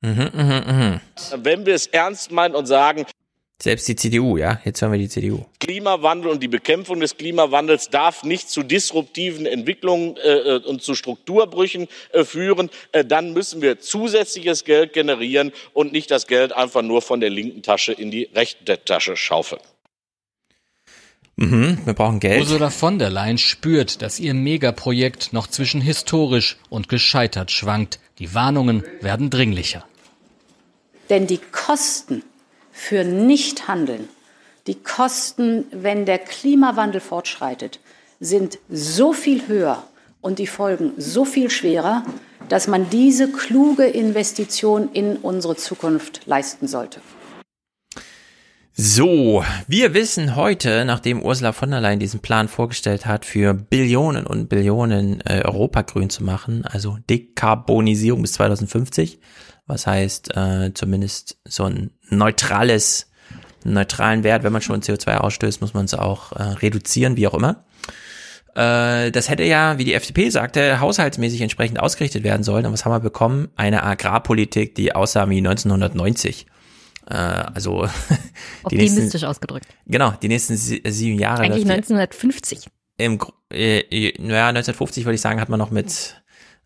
Mhm, 0.00 0.30
mh, 0.32 0.60
mh. 0.60 1.00
Wenn 1.42 1.66
wir 1.66 1.74
es 1.74 1.88
ernst 1.88 2.30
meinen 2.32 2.54
und 2.54 2.66
sagen, 2.66 3.04
selbst 3.60 3.88
die 3.88 3.96
CDU, 3.96 4.36
ja, 4.36 4.60
jetzt 4.64 4.80
hören 4.82 4.92
wir 4.92 5.00
die 5.00 5.08
CDU. 5.08 5.44
Klimawandel 5.58 6.30
und 6.30 6.42
die 6.42 6.48
Bekämpfung 6.48 7.00
des 7.00 7.16
Klimawandels 7.16 7.90
darf 7.90 8.22
nicht 8.22 8.48
zu 8.48 8.62
disruptiven 8.62 9.46
Entwicklungen 9.46 10.16
äh, 10.16 10.56
äh, 10.56 10.64
und 10.64 10.80
zu 10.82 10.94
Strukturbrüchen 10.94 11.88
äh, 12.12 12.22
führen. 12.22 12.70
Äh, 12.92 13.04
dann 13.04 13.32
müssen 13.32 13.60
wir 13.60 13.80
zusätzliches 13.80 14.64
Geld 14.64 14.92
generieren 14.92 15.52
und 15.72 15.92
nicht 15.92 16.10
das 16.12 16.28
Geld 16.28 16.52
einfach 16.52 16.82
nur 16.82 17.02
von 17.02 17.18
der 17.18 17.30
linken 17.30 17.62
Tasche 17.62 17.92
in 17.92 18.12
die 18.12 18.28
rechte 18.32 18.84
Tasche 18.84 19.16
schaufeln. 19.16 19.60
Mhm, 21.34 21.78
wir 21.84 21.94
brauchen 21.94 22.20
Geld. 22.20 22.40
Ursula 22.40 22.70
von 22.70 23.00
der 23.00 23.10
Leyen 23.10 23.38
spürt, 23.38 24.02
dass 24.02 24.20
ihr 24.20 24.34
Megaprojekt 24.34 25.32
noch 25.32 25.48
zwischen 25.48 25.80
historisch 25.80 26.58
und 26.68 26.88
gescheitert 26.88 27.50
schwankt. 27.50 27.98
Die 28.20 28.34
Warnungen 28.34 28.84
werden 29.00 29.30
dringlicher. 29.30 29.84
Denn 31.10 31.26
die 31.26 31.38
Kosten 31.38 32.22
für 32.78 33.04
Nichthandeln, 33.04 34.08
die 34.66 34.76
Kosten, 34.76 35.64
wenn 35.72 36.06
der 36.06 36.18
Klimawandel 36.18 37.00
fortschreitet, 37.00 37.80
sind 38.20 38.58
so 38.70 39.12
viel 39.12 39.48
höher 39.48 39.82
und 40.20 40.38
die 40.38 40.46
Folgen 40.46 40.92
so 40.96 41.24
viel 41.24 41.50
schwerer, 41.50 42.04
dass 42.48 42.68
man 42.68 42.88
diese 42.88 43.30
kluge 43.30 43.84
Investition 43.84 44.90
in 44.92 45.16
unsere 45.16 45.56
Zukunft 45.56 46.26
leisten 46.26 46.68
sollte. 46.68 47.00
So, 48.72 49.44
wir 49.66 49.92
wissen 49.92 50.36
heute, 50.36 50.84
nachdem 50.84 51.20
Ursula 51.20 51.52
von 51.52 51.72
der 51.72 51.80
Leyen 51.80 51.98
diesen 51.98 52.20
Plan 52.20 52.46
vorgestellt 52.46 53.06
hat, 53.06 53.24
für 53.24 53.52
Billionen 53.52 54.24
und 54.24 54.48
Billionen 54.48 55.20
äh, 55.22 55.42
Europa 55.44 55.82
grün 55.82 56.10
zu 56.10 56.22
machen, 56.22 56.64
also 56.64 56.96
Dekarbonisierung 57.10 58.22
bis 58.22 58.34
2050, 58.34 59.18
was 59.66 59.86
heißt 59.86 60.36
äh, 60.36 60.72
zumindest 60.74 61.38
so 61.44 61.64
ein 61.64 61.90
neutrales, 62.10 63.10
neutralen 63.64 64.24
Wert, 64.24 64.42
wenn 64.42 64.52
man 64.52 64.62
schon 64.62 64.80
CO2 64.80 65.16
ausstößt, 65.16 65.60
muss 65.60 65.74
man 65.74 65.84
es 65.84 65.94
auch 65.94 66.32
äh, 66.32 66.42
reduzieren, 66.42 67.16
wie 67.16 67.26
auch 67.26 67.34
immer. 67.34 67.64
Äh, 68.54 69.12
das 69.12 69.28
hätte 69.28 69.44
ja, 69.44 69.78
wie 69.78 69.84
die 69.84 69.94
FDP 69.94 70.30
sagte, 70.30 70.80
haushaltsmäßig 70.80 71.40
entsprechend 71.40 71.78
ausgerichtet 71.80 72.24
werden 72.24 72.42
sollen. 72.42 72.66
Und 72.66 72.72
was 72.72 72.84
haben 72.84 72.92
wir 72.92 73.00
bekommen? 73.00 73.48
Eine 73.56 73.84
Agrarpolitik, 73.84 74.74
die 74.74 74.94
aussah 74.94 75.28
wie 75.30 75.38
1990. 75.38 76.46
Äh, 77.08 77.14
also 77.14 77.86
die 78.08 78.64
Optimistisch 78.64 79.02
nächsten, 79.02 79.24
ausgedrückt. 79.26 79.66
Genau, 79.86 80.12
die 80.22 80.28
nächsten 80.28 80.56
sieben 80.56 81.18
Jahre. 81.18 81.42
Eigentlich 81.42 81.70
1950. 81.70 82.66
Im, 82.96 83.20
äh, 83.52 83.84
ja, 84.18 84.48
1950 84.48 85.04
würde 85.04 85.14
ich 85.14 85.20
sagen, 85.20 85.40
hat 85.40 85.48
man 85.48 85.58
noch 85.58 85.70
mit 85.70 86.20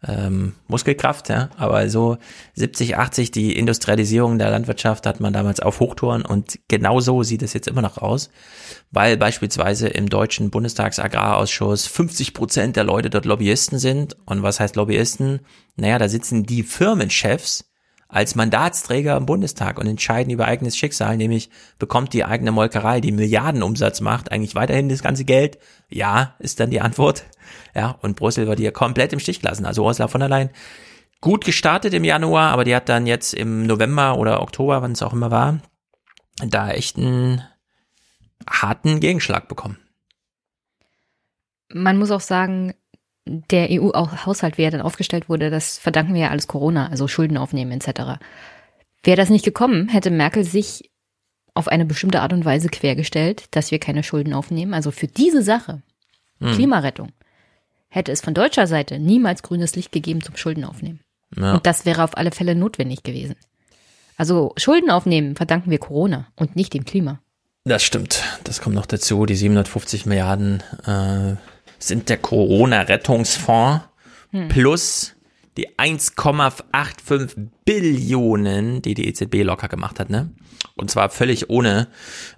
ähm, 0.06 0.54
Muskelkraft, 0.66 1.28
ja, 1.28 1.50
aber 1.56 1.88
so 1.88 2.18
70, 2.54 2.96
80 2.96 3.30
die 3.30 3.56
Industrialisierung 3.56 4.38
der 4.38 4.50
Landwirtschaft 4.50 5.06
hat 5.06 5.20
man 5.20 5.32
damals 5.32 5.60
auf 5.60 5.80
Hochtouren 5.80 6.24
und 6.24 6.58
genau 6.68 7.00
so 7.00 7.22
sieht 7.22 7.42
es 7.42 7.52
jetzt 7.52 7.68
immer 7.68 7.82
noch 7.82 7.98
aus, 7.98 8.30
weil 8.90 9.16
beispielsweise 9.16 9.88
im 9.88 10.08
deutschen 10.08 10.50
Bundestagsagrarausschuss 10.50 11.86
50 11.86 12.34
Prozent 12.34 12.76
der 12.76 12.84
Leute 12.84 13.10
dort 13.10 13.24
Lobbyisten 13.24 13.78
sind 13.78 14.16
und 14.26 14.42
was 14.42 14.58
heißt 14.60 14.76
Lobbyisten? 14.76 15.40
Naja, 15.76 15.98
da 15.98 16.08
sitzen 16.08 16.44
die 16.44 16.62
Firmenchefs 16.62 17.71
als 18.12 18.34
Mandatsträger 18.34 19.16
im 19.16 19.24
Bundestag 19.24 19.78
und 19.78 19.86
entscheiden 19.86 20.30
über 20.32 20.44
eigenes 20.46 20.76
Schicksal, 20.76 21.16
nämlich 21.16 21.48
bekommt 21.78 22.12
die 22.12 22.24
eigene 22.24 22.52
Molkerei, 22.52 23.00
die 23.00 23.10
Milliardenumsatz 23.10 24.02
macht, 24.02 24.30
eigentlich 24.30 24.54
weiterhin 24.54 24.90
das 24.90 25.02
ganze 25.02 25.24
Geld? 25.24 25.58
Ja, 25.88 26.34
ist 26.38 26.60
dann 26.60 26.70
die 26.70 26.82
Antwort. 26.82 27.24
Ja, 27.74 27.96
und 28.02 28.16
Brüssel 28.16 28.46
wird 28.46 28.58
hier 28.58 28.70
komplett 28.70 29.14
im 29.14 29.18
Stich 29.18 29.40
gelassen. 29.40 29.64
Also 29.64 29.84
Ursula 29.84 30.08
von 30.08 30.20
der 30.20 30.28
Leyen 30.28 30.50
gut 31.22 31.46
gestartet 31.46 31.94
im 31.94 32.04
Januar, 32.04 32.52
aber 32.52 32.64
die 32.64 32.76
hat 32.76 32.90
dann 32.90 33.06
jetzt 33.06 33.32
im 33.32 33.66
November 33.66 34.18
oder 34.18 34.42
Oktober, 34.42 34.82
wann 34.82 34.92
es 34.92 35.02
auch 35.02 35.14
immer 35.14 35.30
war, 35.30 35.60
da 36.44 36.70
echt 36.70 36.98
einen 36.98 37.42
harten 38.46 39.00
Gegenschlag 39.00 39.48
bekommen. 39.48 39.78
Man 41.72 41.96
muss 41.96 42.10
auch 42.10 42.20
sagen, 42.20 42.74
der 43.24 43.68
EU-Haushalt, 43.70 44.58
wie 44.58 44.62
er 44.62 44.70
dann 44.70 44.80
aufgestellt 44.80 45.28
wurde, 45.28 45.50
das 45.50 45.78
verdanken 45.78 46.14
wir 46.14 46.22
ja 46.22 46.30
alles 46.30 46.48
Corona, 46.48 46.88
also 46.88 47.08
Schulden 47.08 47.36
aufnehmen 47.36 47.72
etc. 47.72 48.20
Wäre 49.02 49.16
das 49.16 49.30
nicht 49.30 49.44
gekommen, 49.44 49.88
hätte 49.88 50.10
Merkel 50.10 50.44
sich 50.44 50.90
auf 51.54 51.68
eine 51.68 51.84
bestimmte 51.84 52.20
Art 52.20 52.32
und 52.32 52.44
Weise 52.44 52.68
quergestellt, 52.68 53.44
dass 53.50 53.70
wir 53.70 53.78
keine 53.78 54.02
Schulden 54.02 54.32
aufnehmen. 54.32 54.74
Also 54.74 54.90
für 54.90 55.06
diese 55.06 55.42
Sache, 55.42 55.82
hm. 56.40 56.54
Klimarettung, 56.54 57.12
hätte 57.88 58.10
es 58.10 58.22
von 58.22 58.34
deutscher 58.34 58.66
Seite 58.66 58.98
niemals 58.98 59.42
grünes 59.42 59.76
Licht 59.76 59.92
gegeben 59.92 60.22
zum 60.22 60.36
Schulden 60.36 60.64
aufnehmen. 60.64 61.00
Ja. 61.36 61.54
Und 61.54 61.66
das 61.66 61.84
wäre 61.84 62.04
auf 62.04 62.16
alle 62.16 62.30
Fälle 62.30 62.54
notwendig 62.54 63.02
gewesen. 63.02 63.36
Also 64.16 64.52
Schulden 64.56 64.90
aufnehmen 64.90 65.36
verdanken 65.36 65.70
wir 65.70 65.78
Corona 65.78 66.26
und 66.36 66.56
nicht 66.56 66.74
dem 66.74 66.84
Klima. 66.84 67.20
Das 67.64 67.82
stimmt. 67.84 68.22
Das 68.44 68.60
kommt 68.60 68.74
noch 68.74 68.86
dazu. 68.86 69.24
Die 69.26 69.36
750 69.36 70.06
Milliarden 70.06 70.62
äh, 70.86 71.36
sind 71.82 72.08
der 72.08 72.18
Corona-Rettungsfonds 72.18 73.84
hm. 74.30 74.48
plus 74.48 75.14
die 75.56 75.68
1,85 75.70 77.50
Billionen, 77.64 78.80
die 78.80 78.94
die 78.94 79.06
EZB 79.08 79.42
locker 79.42 79.68
gemacht 79.68 80.00
hat, 80.00 80.08
ne? 80.08 80.30
Und 80.76 80.90
zwar 80.90 81.10
völlig 81.10 81.50
ohne, 81.50 81.88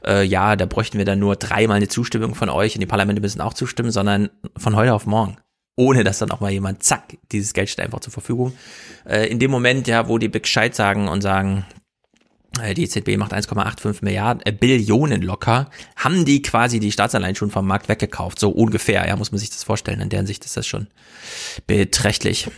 äh, 0.04 0.24
ja, 0.24 0.56
da 0.56 0.66
bräuchten 0.66 0.98
wir 0.98 1.04
dann 1.04 1.20
nur 1.20 1.36
dreimal 1.36 1.76
eine 1.76 1.88
Zustimmung 1.88 2.34
von 2.34 2.48
euch 2.48 2.74
und 2.74 2.80
die 2.80 2.86
Parlamente 2.86 3.22
müssen 3.22 3.40
auch 3.40 3.54
zustimmen, 3.54 3.92
sondern 3.92 4.30
von 4.56 4.74
heute 4.74 4.92
auf 4.92 5.06
morgen. 5.06 5.36
Ohne 5.76 6.04
dass 6.04 6.18
dann 6.18 6.30
auch 6.30 6.40
mal 6.40 6.50
jemand, 6.50 6.82
zack, 6.82 7.16
dieses 7.30 7.52
Geld 7.52 7.68
steht 7.68 7.84
einfach 7.84 8.00
zur 8.00 8.12
Verfügung. 8.12 8.52
Äh, 9.06 9.28
in 9.28 9.38
dem 9.38 9.50
Moment, 9.50 9.86
ja, 9.86 10.08
wo 10.08 10.18
die 10.18 10.28
Bescheid 10.28 10.74
sagen 10.74 11.06
und 11.08 11.20
sagen, 11.20 11.64
die 12.74 12.84
EZB 12.84 13.16
macht 13.16 13.32
1,85 13.32 14.04
Milliarden, 14.04 14.42
äh, 14.44 14.52
Billionen 14.52 15.22
locker, 15.22 15.70
haben 15.96 16.24
die 16.24 16.42
quasi 16.42 16.80
die 16.80 16.92
Staatsanleihen 16.92 17.34
schon 17.34 17.50
vom 17.50 17.66
Markt 17.66 17.88
weggekauft, 17.88 18.38
so 18.38 18.50
ungefähr, 18.50 19.06
ja, 19.06 19.16
muss 19.16 19.32
man 19.32 19.38
sich 19.38 19.50
das 19.50 19.64
vorstellen. 19.64 20.00
In 20.00 20.08
deren 20.08 20.26
Sicht 20.26 20.44
ist 20.44 20.56
das 20.56 20.66
schon 20.66 20.86
beträchtlich. 21.66 22.48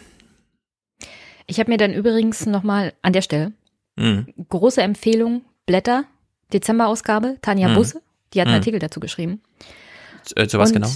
Ich 1.47 1.61
habe 1.61 1.70
mir 1.70 1.78
dann 1.78 1.94
übrigens 1.94 2.47
nochmal 2.47 2.92
an 3.03 3.12
der 3.12 3.22
Stelle 3.22 3.53
mhm. 3.97 4.26
große 4.49 4.82
Empfehlung, 4.82 5.42
Blätter, 5.64 6.05
Dezemberausgabe, 6.53 7.38
Tanja 7.40 7.68
mhm. 7.68 7.74
Busse, 7.74 8.03
die 8.32 8.40
hat 8.40 8.47
einen 8.47 8.57
mhm. 8.57 8.61
Artikel 8.61 8.78
dazu 8.78 9.01
geschrieben. 9.01 9.42
Äh, 10.34 10.47
zu 10.47 10.59
was 10.59 10.70
Und, 10.70 10.74
genau? 10.74 10.90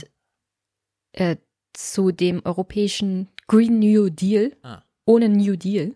Äh, 1.12 1.36
zu 1.72 2.12
dem 2.12 2.42
europäischen 2.44 3.28
Green 3.46 3.78
New 3.78 4.10
Deal 4.10 4.56
ah. 4.62 4.82
ohne 5.06 5.28
New 5.28 5.56
Deal. 5.56 5.94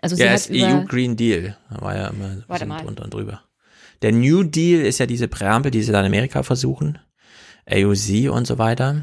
Also 0.00 0.16
sie 0.16 0.22
ja, 0.24 0.30
hat 0.30 0.48
über, 0.48 0.82
EU 0.82 0.84
Green 0.84 1.16
Deal. 1.16 1.56
Da 1.70 1.80
war 1.80 1.96
ja 1.96 2.08
immer 2.08 2.44
warte 2.46 2.66
mal. 2.66 2.82
drunter 2.82 3.04
und 3.04 3.14
drüber. 3.14 3.42
Der 4.02 4.12
New 4.12 4.42
Deal 4.42 4.82
ist 4.82 4.98
ja 4.98 5.06
diese 5.06 5.28
Präambel, 5.28 5.70
die 5.70 5.82
sie 5.82 5.92
dann 5.92 6.04
in 6.04 6.12
Amerika 6.12 6.42
versuchen. 6.42 6.98
AOC 7.66 8.30
und 8.30 8.46
so 8.46 8.58
weiter. 8.58 9.02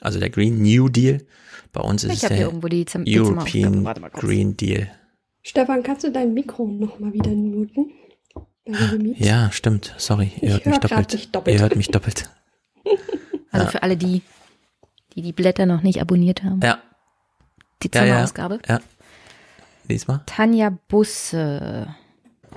Also 0.00 0.20
der 0.20 0.30
Green 0.30 0.62
New 0.62 0.88
Deal. 0.88 1.24
Bei 1.72 1.80
uns 1.80 2.04
ist 2.04 2.12
ich 2.12 2.22
es 2.22 2.28
der 2.28 2.38
irgendwo 2.38 2.68
die 2.68 2.84
Zim 2.84 3.04
European 3.06 3.84
Green 4.12 4.56
Deal. 4.56 4.88
Stefan, 5.42 5.82
kannst 5.82 6.04
du 6.04 6.12
dein 6.12 6.34
Mikro 6.34 6.66
noch 6.66 6.98
mal 6.98 7.12
wieder 7.12 7.30
muten? 7.30 7.90
Ja, 9.16 9.50
stimmt. 9.50 9.94
Sorry, 9.96 10.32
ihr 10.40 10.52
hört 10.52 10.66
mich 10.66 10.78
doppelt. 10.78 11.34
doppelt. 11.34 11.56
Ihr 11.56 11.62
hört 11.62 11.76
mich 11.76 11.88
doppelt. 11.88 12.30
Also 13.50 13.64
ja. 13.64 13.70
für 13.70 13.82
alle, 13.82 13.96
die, 13.96 14.20
die 15.14 15.22
die 15.22 15.32
Blätter 15.32 15.64
noch 15.64 15.80
nicht 15.80 16.02
abonniert 16.02 16.44
haben. 16.44 16.60
Ja. 16.62 16.82
Die 17.82 17.90
Zommerausgabe. 17.90 18.60
Ja, 18.68 18.74
ja. 18.74 18.80
Lies 19.88 20.06
mal. 20.06 20.22
Tanja 20.26 20.76
Busse. 20.88 21.94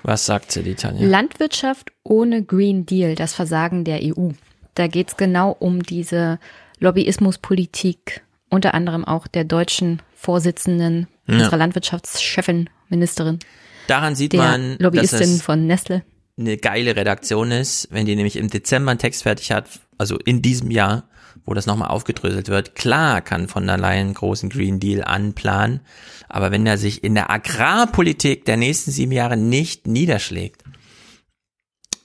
Was 0.04 0.26
sagt 0.26 0.52
sie, 0.52 0.64
die 0.64 0.76
Tanja? 0.76 1.08
Landwirtschaft 1.08 1.92
ohne 2.04 2.44
Green 2.44 2.86
Deal, 2.86 3.16
das 3.16 3.34
Versagen 3.34 3.84
der 3.84 4.02
EU. 4.04 4.32
Da 4.76 4.88
geht 4.88 5.10
es 5.10 5.18
genau 5.18 5.56
um 5.58 5.84
diese 5.84 6.40
Lobbyismuspolitik, 6.80 8.22
unter 8.50 8.74
anderem 8.74 9.06
auch 9.06 9.28
der 9.28 9.44
deutschen 9.44 10.02
Vorsitzenden, 10.16 11.08
ja. 11.28 11.36
unserer 11.36 11.58
Landwirtschaftschefin, 11.58 12.70
Ministerin. 12.90 13.40
Daran 13.88 14.16
sieht 14.16 14.34
man, 14.34 14.78
Lobbyistin 14.80 15.20
dass 15.20 15.30
es 15.30 15.42
von 15.42 15.68
Nestle. 15.68 16.04
eine 16.38 16.58
geile 16.58 16.96
Redaktion 16.96 17.52
ist, 17.52 17.88
wenn 17.92 18.06
die 18.06 18.16
nämlich 18.16 18.36
im 18.36 18.50
Dezember 18.50 18.92
einen 18.92 19.00
Text 19.00 19.24
fertig 19.24 19.52
hat, 19.52 19.68
also 19.98 20.18
in 20.18 20.42
diesem 20.42 20.72
Jahr, 20.72 21.10
wo 21.46 21.54
das 21.54 21.66
nochmal 21.66 21.90
aufgedröselt 21.90 22.50
wird. 22.50 22.76
Klar 22.76 23.22
kann 23.22 23.48
von 23.48 23.68
der 23.68 23.78
Leyen 23.78 24.08
einen 24.08 24.14
großen 24.14 24.50
Green 24.50 24.80
Deal 24.80 25.04
anplanen, 25.04 25.82
aber 26.30 26.52
wenn 26.52 26.66
er 26.66 26.78
sich 26.78 27.04
in 27.04 27.16
der 27.16 27.30
Agrarpolitik 27.30 28.46
der 28.46 28.58
nächsten 28.58 28.92
sieben 28.92 29.12
Jahre 29.12 29.38
nicht 29.38 29.88
niederschlägt, 29.88 30.64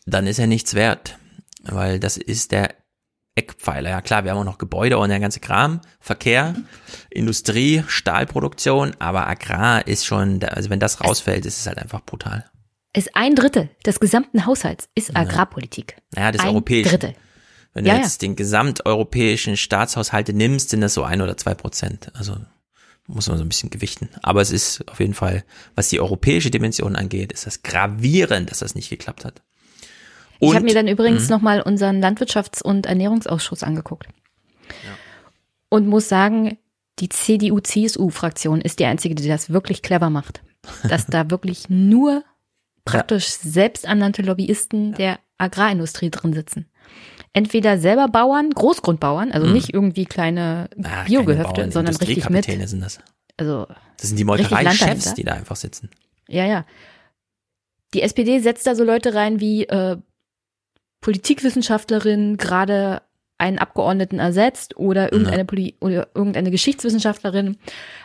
dann 0.07 0.27
ist 0.27 0.39
er 0.39 0.47
nichts 0.47 0.75
wert, 0.75 1.19
weil 1.63 2.01
das 2.01 2.17
ist 2.17 2.53
der 2.53 2.75
Eckpfeiler. 3.35 3.91
Ja 3.91 4.01
klar, 4.01 4.25
wir 4.25 4.31
haben 4.31 4.39
auch 4.39 4.45
noch 4.45 4.59
Gebäude 4.59 4.99
und 4.99 5.11
der 5.11 5.21
ganze 5.21 5.41
Kram, 5.41 5.81
Verkehr, 6.01 6.55
Industrie, 7.11 7.85
Stahlproduktion, 7.87 8.97
aber 8.99 9.27
Agrar 9.27 9.87
ist 9.87 10.07
schon, 10.07 10.43
also 10.43 10.71
wenn 10.71 10.81
das 10.81 11.05
rausfällt, 11.05 11.45
ist 11.45 11.61
es 11.61 11.67
halt 11.67 11.79
einfach 11.79 12.01
brutal. 12.05 12.51
Ist 12.95 13.15
ein 13.15 13.35
Drittel 13.35 13.69
des 13.85 14.01
gesamten 14.01 14.47
Haushalts 14.47 14.89
ist 14.95 15.15
Agrarpolitik. 15.15 15.97
Naja, 16.15 16.33
das 16.33 16.47
europäische. 16.47 16.89
Drittel. 16.89 17.15
Wenn 17.77 17.85
du 17.85 17.91
ja, 17.91 17.99
jetzt 17.99 18.23
ja. 18.23 18.29
den 18.29 18.37
gesamteuropäischen 18.37 19.59
Staatshaushalte 19.59 20.33
nimmst, 20.33 20.71
sind 20.71 20.81
das 20.81 20.95
so 20.95 21.03
ein 21.03 21.21
oder 21.21 21.37
zwei 21.37 21.53
Prozent. 21.55 22.11
Also 22.15 22.35
muss 23.07 23.29
man 23.29 23.37
so 23.37 23.45
ein 23.45 23.49
bisschen 23.51 23.69
gewichten. 23.69 24.09
Aber 24.23 24.41
es 24.41 24.51
ist 24.51 24.89
auf 24.89 24.99
jeden 24.99 25.13
Fall, 25.13 25.45
was 25.75 25.91
die 25.91 26.01
europäische 26.01 26.51
Dimension 26.51 26.97
angeht, 26.97 27.33
ist 27.33 27.47
das 27.47 27.63
gravierend, 27.63 28.51
dass 28.51 28.61
das 28.61 28.75
nicht 28.75 28.89
geklappt 28.89 29.27
hat. 29.27 29.43
Und, 30.39 30.49
ich 30.49 30.55
habe 30.55 30.65
mir 30.65 30.73
dann 30.73 30.89
übrigens 30.89 31.25
mhm. 31.25 31.29
nochmal 31.29 31.61
unseren 31.61 32.03
Landwirtschafts- 32.03 32.63
und 32.63 32.87
Ernährungsausschuss 32.87 33.63
angeguckt. 33.63 34.09
Ja. 34.69 34.97
Und 35.69 35.87
muss 35.87 36.09
sagen, 36.09 36.57
die 36.99 37.11
CDU-CSU-Fraktion 37.11 38.63
ist 38.63 38.79
die 38.79 38.87
einzige, 38.87 39.15
die 39.15 39.29
das 39.29 39.51
wirklich 39.51 39.83
clever 39.83 40.09
macht. 40.09 40.41
Dass 40.89 41.05
da 41.05 41.31
wirklich 41.31 41.69
nur 41.69 42.25
praktisch 42.87 43.27
ja. 43.27 43.51
selbsternannte 43.51 44.23
Lobbyisten 44.23 44.95
der 44.95 45.19
Agrarindustrie 45.37 46.09
drin 46.09 46.33
sitzen. 46.33 46.71
Entweder 47.37 47.77
selber 47.77 48.09
Bauern, 48.09 48.49
Großgrundbauern, 48.49 49.31
also 49.31 49.47
mhm. 49.47 49.53
nicht 49.53 49.75
irgendwie 49.75 50.07
kleine 50.07 50.71
ah, 50.83 51.05
Biogehöfte, 51.05 51.71
sondern 51.71 51.95
richtig 51.97 52.31
mit. 52.31 52.47
sind 52.47 52.81
das. 52.81 52.99
Also 53.37 53.67
das 53.99 54.09
sind 54.09 54.19
die 54.19 54.25
Molkerei-Chefs, 54.25 55.13
die 55.13 55.25
da 55.25 55.35
einfach 55.35 55.57
sitzen. 55.57 55.91
Ja, 56.29 56.47
ja. 56.47 56.65
Die 57.93 58.01
SPD 58.01 58.39
setzt 58.39 58.67
da 58.67 58.75
so 58.75 58.85
Leute 58.85 59.13
rein 59.13 59.39
wie 59.39 59.65
äh, 59.65 59.99
Politikwissenschaftlerin 61.03 62.39
gerade 62.39 63.03
einen 63.37 63.59
Abgeordneten 63.59 64.19
ersetzt 64.19 64.79
oder 64.79 65.13
irgendeine, 65.13 65.45
Poli 65.45 65.77
oder 65.83 66.09
irgendeine 66.15 66.51
Geschichtswissenschaftlerin, 66.51 67.59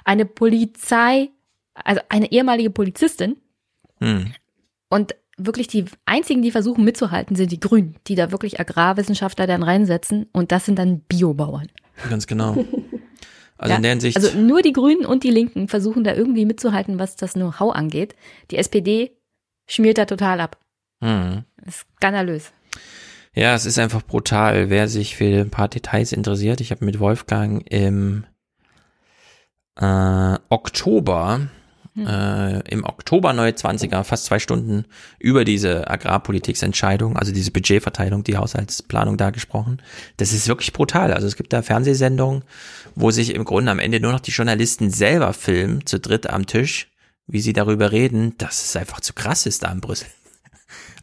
eine 0.03 0.25
Polizei, 0.25 1.29
also 1.73 2.01
eine 2.09 2.33
ehemalige 2.33 2.69
Polizistin. 2.69 3.37
Hm. 3.99 4.33
Und 4.89 5.15
wirklich 5.45 5.67
die 5.67 5.85
einzigen, 6.05 6.41
die 6.41 6.51
versuchen 6.51 6.83
mitzuhalten, 6.83 7.35
sind 7.35 7.51
die 7.51 7.59
Grünen, 7.59 7.95
die 8.07 8.15
da 8.15 8.31
wirklich 8.31 8.59
Agrarwissenschaftler 8.59 9.47
dann 9.47 9.63
reinsetzen 9.63 10.27
und 10.33 10.51
das 10.51 10.65
sind 10.65 10.77
dann 10.79 11.01
Biobauern. 11.01 11.67
Ganz 12.09 12.27
genau. 12.27 12.57
Also 13.57 13.73
ja, 13.73 13.75
in 13.77 13.83
der 13.83 13.91
Hinsicht. 13.91 14.17
Also 14.17 14.35
nur 14.39 14.63
die 14.63 14.73
Grünen 14.73 15.05
und 15.05 15.23
die 15.23 15.29
Linken 15.29 15.67
versuchen 15.67 16.03
da 16.03 16.15
irgendwie 16.15 16.47
mitzuhalten, 16.47 16.97
was 16.97 17.15
das 17.15 17.33
Know-how 17.33 17.75
angeht. 17.75 18.15
Die 18.49 18.57
SPD 18.57 19.15
schmiert 19.67 19.99
da 19.99 20.05
total 20.05 20.41
ab. 20.41 20.57
Mhm. 20.99 21.43
Das 21.57 21.75
ist 21.75 21.85
skandalös. 21.97 22.51
Ja, 23.35 23.53
es 23.53 23.67
ist 23.67 23.77
einfach 23.77 24.01
brutal, 24.01 24.71
wer 24.71 24.87
sich 24.87 25.15
für 25.15 25.41
ein 25.41 25.51
paar 25.51 25.67
Details 25.67 26.11
interessiert. 26.11 26.59
Ich 26.59 26.71
habe 26.71 26.83
mit 26.83 26.99
Wolfgang 26.99 27.63
im 27.69 28.25
äh, 29.79 30.37
Oktober, 30.49 31.41
äh, 31.97 32.59
im 32.69 32.85
Oktober 32.85 33.33
neue 33.33 33.51
20er, 33.51 34.03
fast 34.03 34.25
zwei 34.25 34.39
Stunden 34.39 34.85
über 35.19 35.43
diese 35.43 35.89
Agrarpolitiksentscheidung, 35.89 37.17
also 37.17 37.33
diese 37.33 37.51
Budgetverteilung, 37.51 38.23
die 38.23 38.37
Haushaltsplanung 38.37 39.17
da 39.17 39.31
gesprochen. 39.31 39.81
Das 40.17 40.31
ist 40.31 40.47
wirklich 40.47 40.73
brutal. 40.73 41.13
Also 41.13 41.27
es 41.27 41.35
gibt 41.35 41.51
da 41.53 41.61
Fernsehsendungen, 41.61 42.43
wo 42.95 43.11
sich 43.11 43.35
im 43.35 43.43
Grunde 43.43 43.71
am 43.71 43.79
Ende 43.79 43.99
nur 43.99 44.11
noch 44.11 44.21
die 44.21 44.31
Journalisten 44.31 44.89
selber 44.89 45.33
filmen, 45.33 45.85
zu 45.85 45.99
dritt 45.99 46.29
am 46.29 46.45
Tisch, 46.45 46.87
wie 47.27 47.41
sie 47.41 47.53
darüber 47.53 47.91
reden, 47.91 48.37
dass 48.37 48.63
es 48.63 48.75
einfach 48.75 49.01
zu 49.01 49.13
krass 49.13 49.45
ist 49.45 49.63
da 49.63 49.71
in 49.71 49.81
Brüssel. 49.81 50.07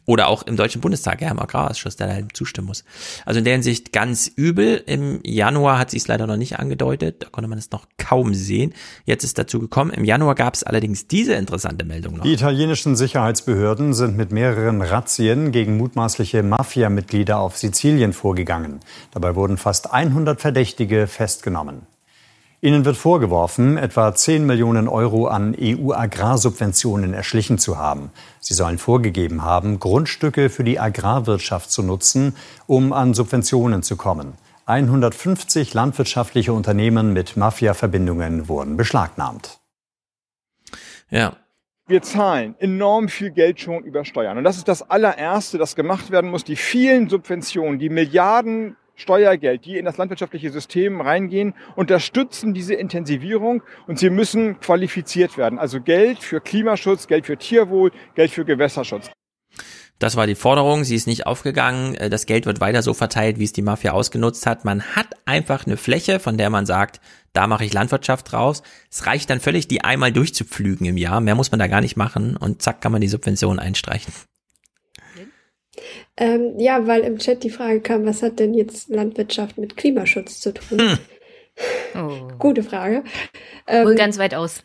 Oder 0.05 0.27
auch 0.27 0.43
im 0.43 0.55
Deutschen 0.55 0.81
Bundestag, 0.81 1.21
ja, 1.21 1.29
im 1.29 1.39
Agrarausschuss, 1.39 1.95
der 1.95 2.07
da 2.07 2.27
zustimmen 2.33 2.67
muss. 2.67 2.83
Also 3.25 3.39
in 3.39 3.45
der 3.45 3.53
Hinsicht 3.53 3.93
ganz 3.93 4.27
übel. 4.27 4.83
Im 4.85 5.19
Januar 5.23 5.77
hat 5.77 5.91
sich 5.91 6.01
es 6.01 6.07
leider 6.07 6.27
noch 6.27 6.37
nicht 6.37 6.59
angedeutet, 6.59 7.23
da 7.23 7.29
konnte 7.29 7.47
man 7.47 7.57
es 7.57 7.71
noch 7.71 7.87
kaum 7.97 8.33
sehen. 8.33 8.73
Jetzt 9.05 9.23
ist 9.23 9.37
dazu 9.37 9.59
gekommen. 9.59 9.91
Im 9.91 10.03
Januar 10.03 10.35
gab 10.35 10.55
es 10.55 10.63
allerdings 10.63 11.07
diese 11.07 11.33
interessante 11.33 11.85
Meldung 11.85 12.17
noch. 12.17 12.23
Die 12.23 12.33
italienischen 12.33 12.95
Sicherheitsbehörden 12.95 13.93
sind 13.93 14.17
mit 14.17 14.31
mehreren 14.31 14.81
Razzien 14.81 15.51
gegen 15.51 15.77
mutmaßliche 15.77 16.43
Mafia-Mitglieder 16.43 17.39
auf 17.39 17.57
Sizilien 17.57 18.13
vorgegangen. 18.13 18.79
Dabei 19.11 19.35
wurden 19.35 19.57
fast 19.57 19.91
100 19.91 20.41
Verdächtige 20.41 21.07
festgenommen. 21.07 21.87
Ihnen 22.61 22.83
wird 22.83 22.97
vorgeworfen, 22.97 23.77
etwa 23.77 24.13
10 24.13 24.45
Millionen 24.45 24.89
Euro 24.89 25.27
an 25.27 25.55
EU-Agrarsubventionen 25.57 27.13
erschlichen 27.13 27.57
zu 27.57 27.77
haben. 27.77 28.11
Sie 28.41 28.53
sollen 28.53 28.77
vorgegeben 28.77 29.43
haben, 29.43 29.79
Grundstücke 29.79 30.49
für 30.49 30.65
die 30.65 30.77
Agrarwirtschaft 30.77 31.71
zu 31.71 31.83
nutzen, 31.83 32.35
um 32.67 32.91
an 32.91 33.13
Subventionen 33.13 33.81
zu 33.81 33.95
kommen. 33.95 34.33
150 34.65 35.73
landwirtschaftliche 35.73 36.51
Unternehmen 36.51 37.13
mit 37.13 37.37
Mafia-Verbindungen 37.37 38.49
wurden 38.49 38.75
beschlagnahmt. 38.75 39.59
Ja, 41.09 41.37
wir 41.87 42.01
zahlen 42.01 42.55
enorm 42.59 43.07
viel 43.07 43.31
Geld 43.31 43.61
schon 43.61 43.85
über 43.85 44.03
Steuern. 44.03 44.37
Und 44.37 44.43
das 44.43 44.57
ist 44.57 44.67
das 44.67 44.87
allererste, 44.87 45.57
das 45.57 45.77
gemacht 45.77 46.11
werden 46.11 46.29
muss. 46.29 46.43
Die 46.43 46.57
vielen 46.57 47.07
Subventionen, 47.07 47.79
die 47.79 47.89
Milliarden 47.89 48.75
Steuergeld, 48.99 49.65
die 49.65 49.77
in 49.77 49.85
das 49.85 49.97
landwirtschaftliche 49.97 50.51
System 50.51 51.01
reingehen, 51.01 51.53
unterstützen 51.75 52.53
diese 52.53 52.73
Intensivierung 52.73 53.63
und 53.87 53.97
sie 53.97 54.09
müssen 54.09 54.59
qualifiziert 54.59 55.37
werden. 55.37 55.57
Also 55.57 55.81
Geld 55.81 56.19
für 56.19 56.41
Klimaschutz, 56.41 57.07
Geld 57.07 57.25
für 57.25 57.37
Tierwohl, 57.37 57.91
Geld 58.15 58.31
für 58.31 58.45
Gewässerschutz. 58.45 59.09
Das 59.99 60.15
war 60.15 60.27
die 60.27 60.35
Forderung, 60.35 60.85
sie 60.85 60.95
ist 60.95 61.07
nicht 61.07 61.27
aufgegangen. 61.27 61.95
Äh, 61.95 62.09
das 62.09 62.25
Geld 62.25 62.45
wird 62.45 62.61
weiter 62.61 62.81
so 62.81 62.93
verteilt, 62.93 63.37
wie 63.37 63.43
es 63.43 63.53
die 63.53 63.61
Mafia 63.61 63.91
ausgenutzt 63.91 64.45
hat. 64.45 64.63
Man 64.63 64.81
hat 64.81 65.07
einfach 65.25 65.65
eine 65.65 65.75
Fläche, 65.75 66.19
von 66.19 66.37
der 66.37 66.49
man 66.49 66.65
sagt, 66.65 67.01
da 67.33 67.47
mache 67.47 67.65
ich 67.65 67.73
Landwirtschaft 67.73 68.31
draus. 68.31 68.63
Es 68.89 69.05
reicht 69.05 69.29
dann 69.29 69.41
völlig, 69.41 69.67
die 69.67 69.83
einmal 69.83 70.13
durchzupflügen 70.13 70.87
im 70.87 70.97
Jahr. 70.97 71.19
Mehr 71.19 71.35
muss 71.35 71.51
man 71.51 71.59
da 71.59 71.67
gar 71.67 71.81
nicht 71.81 71.97
machen 71.97 72.37
und 72.37 72.61
zack 72.61 72.81
kann 72.81 72.93
man 72.93 73.01
die 73.01 73.09
Subvention 73.09 73.59
einstreichen. 73.59 74.13
Ähm, 76.19 76.59
ja, 76.59 76.85
weil 76.85 77.01
im 77.01 77.17
Chat 77.17 77.43
die 77.43 77.49
Frage 77.49 77.79
kam, 77.79 78.05
was 78.05 78.21
hat 78.21 78.39
denn 78.39 78.53
jetzt 78.53 78.89
Landwirtschaft 78.89 79.57
mit 79.57 79.77
Klimaschutz 79.77 80.41
zu 80.41 80.53
tun? 80.53 80.79
Hm. 80.79 80.97
Oh. 81.93 82.29
Gute 82.39 82.63
Frage. 82.63 83.03
Ähm, 83.67 83.85
Hol 83.85 83.95
ganz 83.95 84.17
weit 84.17 84.33
aus. 84.33 84.63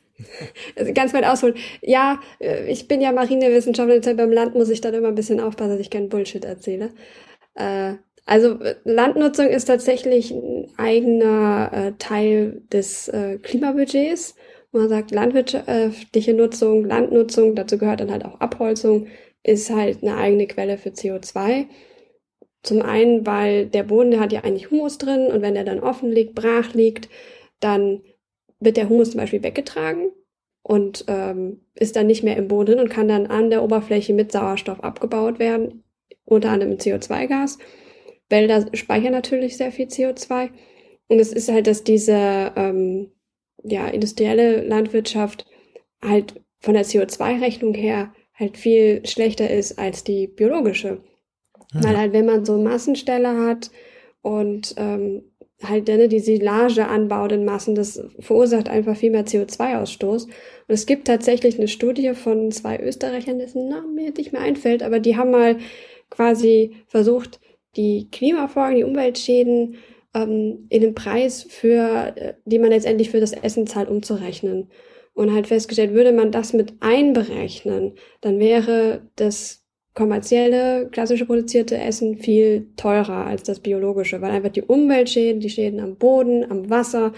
Also 0.76 0.92
ganz 0.92 1.12
weit 1.12 1.24
ausholen. 1.24 1.56
Ja, 1.82 2.20
äh, 2.38 2.70
ich 2.70 2.86
bin 2.86 3.00
ja 3.00 3.10
Marinewissenschaftler, 3.10 4.14
beim 4.14 4.30
Land 4.30 4.54
muss 4.54 4.68
ich 4.68 4.80
dann 4.80 4.94
immer 4.94 5.08
ein 5.08 5.16
bisschen 5.16 5.40
aufpassen, 5.40 5.70
dass 5.70 5.80
ich 5.80 5.90
keinen 5.90 6.08
Bullshit 6.08 6.44
erzähle. 6.44 6.90
Äh, 7.56 7.94
also 8.26 8.58
Landnutzung 8.84 9.48
ist 9.48 9.64
tatsächlich 9.64 10.30
ein 10.30 10.70
eigener 10.76 11.70
äh, 11.72 11.92
Teil 11.98 12.62
des 12.72 13.08
äh, 13.08 13.38
Klimabudgets. 13.38 14.36
Man 14.72 14.88
sagt 14.88 15.10
landwirtschaftliche 15.10 16.34
Nutzung, 16.34 16.84
Landnutzung, 16.84 17.54
dazu 17.54 17.78
gehört 17.78 18.00
dann 18.00 18.10
halt 18.10 18.24
auch 18.24 18.40
Abholzung, 18.40 19.06
ist 19.44 19.70
halt 19.70 20.02
eine 20.02 20.16
eigene 20.16 20.46
Quelle 20.46 20.78
für 20.78 20.90
CO2. 20.90 21.66
Zum 22.62 22.82
einen, 22.82 23.26
weil 23.26 23.66
der 23.66 23.82
Boden, 23.84 24.10
der 24.10 24.20
hat 24.20 24.32
ja 24.32 24.40
eigentlich 24.40 24.70
Humus 24.70 24.98
drin 24.98 25.26
und 25.26 25.42
wenn 25.42 25.54
der 25.54 25.64
dann 25.64 25.80
offen 25.80 26.10
liegt, 26.10 26.34
brach 26.34 26.72
liegt, 26.72 27.08
dann 27.60 28.00
wird 28.58 28.78
der 28.78 28.88
Humus 28.88 29.10
zum 29.10 29.20
Beispiel 29.20 29.42
weggetragen 29.42 30.10
und 30.62 31.04
ähm, 31.08 31.60
ist 31.74 31.94
dann 31.94 32.06
nicht 32.06 32.24
mehr 32.24 32.36
im 32.36 32.48
Boden 32.48 32.80
und 32.80 32.88
kann 32.88 33.06
dann 33.06 33.26
an 33.26 33.50
der 33.50 33.62
Oberfläche 33.62 34.14
mit 34.14 34.32
Sauerstoff 34.32 34.82
abgebaut 34.82 35.38
werden, 35.38 35.84
unter 36.24 36.50
anderem 36.50 36.78
CO2-Gas. 36.78 37.58
Wälder 38.30 38.66
speichern 38.72 39.12
natürlich 39.12 39.58
sehr 39.58 39.70
viel 39.70 39.86
CO2. 39.86 40.48
Und 41.08 41.18
es 41.18 41.32
ist 41.32 41.50
halt, 41.50 41.66
dass 41.66 41.84
diese 41.84 42.52
ähm, 42.56 43.10
ja, 43.62 43.86
industrielle 43.88 44.62
Landwirtschaft 44.62 45.46
halt 46.02 46.42
von 46.60 46.72
der 46.72 46.86
CO2-Rechnung 46.86 47.74
her 47.74 48.14
halt 48.34 48.56
viel 48.56 49.06
schlechter 49.06 49.48
ist 49.50 49.78
als 49.78 50.04
die 50.04 50.26
biologische. 50.26 51.00
Mhm. 51.72 51.84
Weil 51.84 51.96
halt, 51.96 52.12
wenn 52.12 52.26
man 52.26 52.44
so 52.44 52.58
Massenstelle 52.58 53.36
hat 53.46 53.70
und 54.22 54.74
ähm, 54.76 55.22
halt 55.62 55.88
ne, 55.88 56.08
die 56.08 56.20
Silage 56.20 56.86
anbaut 56.86 57.32
in 57.32 57.44
Massen, 57.44 57.74
das 57.74 58.02
verursacht 58.18 58.68
einfach 58.68 58.96
viel 58.96 59.10
mehr 59.10 59.24
CO2-Ausstoß. 59.24 60.24
Und 60.24 60.32
es 60.68 60.86
gibt 60.86 61.06
tatsächlich 61.06 61.58
eine 61.58 61.68
Studie 61.68 62.14
von 62.14 62.50
zwei 62.50 62.78
Österreichern, 62.80 63.38
dessen 63.38 63.68
Namen 63.68 63.94
mir 63.94 64.12
nicht 64.12 64.32
mehr 64.32 64.42
einfällt, 64.42 64.82
aber 64.82 65.00
die 65.00 65.16
haben 65.16 65.30
mal 65.30 65.58
quasi 66.10 66.76
versucht, 66.88 67.40
die 67.76 68.08
Klimafolgen, 68.10 68.76
die 68.76 68.84
Umweltschäden 68.84 69.76
ähm, 70.14 70.66
in 70.68 70.80
den 70.80 70.94
Preis 70.94 71.44
für, 71.48 72.12
äh, 72.16 72.34
die 72.44 72.58
man 72.58 72.70
letztendlich 72.70 73.10
für 73.10 73.20
das 73.20 73.32
Essen 73.32 73.66
zahlt, 73.66 73.88
umzurechnen 73.88 74.70
und 75.14 75.32
halt 75.32 75.46
festgestellt, 75.46 75.94
würde 75.94 76.12
man 76.12 76.30
das 76.30 76.52
mit 76.52 76.74
einberechnen, 76.80 77.94
dann 78.20 78.38
wäre 78.38 79.08
das 79.16 79.64
kommerzielle, 79.94 80.88
klassische 80.90 81.24
produzierte 81.24 81.78
Essen 81.78 82.18
viel 82.18 82.68
teurer 82.76 83.26
als 83.26 83.44
das 83.44 83.60
biologische, 83.60 84.20
weil 84.20 84.32
einfach 84.32 84.50
die 84.50 84.62
Umweltschäden, 84.62 85.40
die 85.40 85.50
Schäden 85.50 85.78
am 85.80 85.96
Boden, 85.96 86.50
am 86.50 86.68
Wasser, 86.68 87.12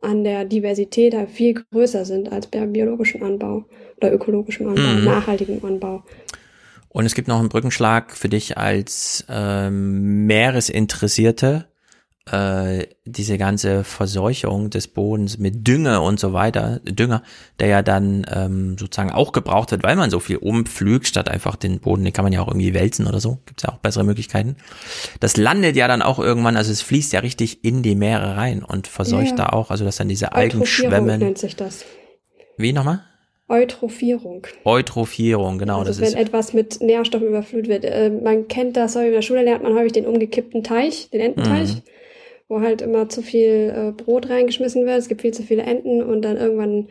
an 0.00 0.24
der 0.24 0.44
Diversität 0.44 1.14
halt 1.14 1.30
viel 1.30 1.54
größer 1.54 2.04
sind 2.04 2.32
als 2.32 2.46
beim 2.46 2.72
biologischen 2.72 3.22
Anbau 3.22 3.66
oder 3.96 4.12
ökologischen 4.12 4.66
Anbau, 4.66 4.82
mhm. 4.82 5.04
nachhaltigen 5.04 5.62
Anbau. 5.64 6.02
Und 6.88 7.06
es 7.06 7.14
gibt 7.14 7.28
noch 7.28 7.40
einen 7.40 7.48
Brückenschlag 7.48 8.16
für 8.16 8.28
dich 8.28 8.56
als 8.56 9.24
ähm, 9.28 10.26
Meeresinteressierte 10.26 11.66
äh, 12.30 12.86
diese 13.04 13.36
ganze 13.36 13.84
Verseuchung 13.84 14.70
des 14.70 14.88
Bodens 14.88 15.36
mit 15.38 15.66
Dünger 15.68 16.02
und 16.02 16.18
so 16.18 16.32
weiter, 16.32 16.80
Dünger, 16.82 17.22
der 17.60 17.68
ja 17.68 17.82
dann 17.82 18.26
ähm, 18.34 18.78
sozusagen 18.78 19.10
auch 19.10 19.32
gebraucht 19.32 19.72
wird, 19.72 19.82
weil 19.82 19.96
man 19.96 20.08
so 20.08 20.20
viel 20.20 20.38
umpflügt, 20.38 21.06
statt 21.06 21.28
einfach 21.28 21.56
den 21.56 21.80
Boden, 21.80 22.02
den 22.02 22.14
kann 22.14 22.24
man 22.24 22.32
ja 22.32 22.40
auch 22.40 22.48
irgendwie 22.48 22.72
wälzen 22.72 23.06
oder 23.06 23.20
so, 23.20 23.38
gibt's 23.44 23.64
ja 23.64 23.68
auch 23.70 23.78
bessere 23.78 24.04
Möglichkeiten. 24.04 24.56
Das 25.20 25.36
landet 25.36 25.76
ja 25.76 25.86
dann 25.86 26.00
auch 26.00 26.18
irgendwann, 26.18 26.56
also 26.56 26.72
es 26.72 26.80
fließt 26.80 27.12
ja 27.12 27.20
richtig 27.20 27.62
in 27.62 27.82
die 27.82 27.94
Meere 27.94 28.36
rein 28.36 28.62
und 28.62 28.86
verseucht 28.86 29.32
ja, 29.32 29.36
da 29.36 29.46
auch, 29.50 29.70
also 29.70 29.84
dass 29.84 29.96
dann 29.96 30.08
diese 30.08 30.32
Algen 30.32 30.64
schwemmen. 30.64 31.20
nennt 31.20 31.38
sich 31.38 31.56
das. 31.56 31.84
Wie 32.56 32.72
nochmal? 32.72 33.00
Eutrophierung. 33.48 34.46
Eutrophierung, 34.64 35.58
genau. 35.58 35.80
Also 35.80 35.90
das 35.90 35.98
wenn 35.98 36.06
ist 36.06 36.14
etwas 36.14 36.54
mit 36.54 36.80
Nährstoffen 36.80 37.28
überflutet 37.28 37.68
wird. 37.68 37.84
Äh, 37.84 38.08
man 38.08 38.48
kennt 38.48 38.78
das, 38.78 38.96
in 38.96 39.12
der 39.12 39.20
Schule 39.20 39.42
lernt 39.42 39.62
man 39.62 39.74
häufig 39.74 39.92
den 39.92 40.06
umgekippten 40.06 40.64
Teich, 40.64 41.10
den 41.10 41.20
Ententeich. 41.20 41.74
Mhm 41.74 41.82
wo 42.48 42.60
halt 42.60 42.82
immer 42.82 43.08
zu 43.08 43.22
viel 43.22 43.72
äh, 43.74 43.92
Brot 43.92 44.28
reingeschmissen 44.28 44.86
wird. 44.86 44.98
Es 44.98 45.08
gibt 45.08 45.22
viel 45.22 45.34
zu 45.34 45.42
viele 45.42 45.62
Enten 45.62 46.02
und 46.02 46.22
dann 46.22 46.36
irgendwann 46.36 46.88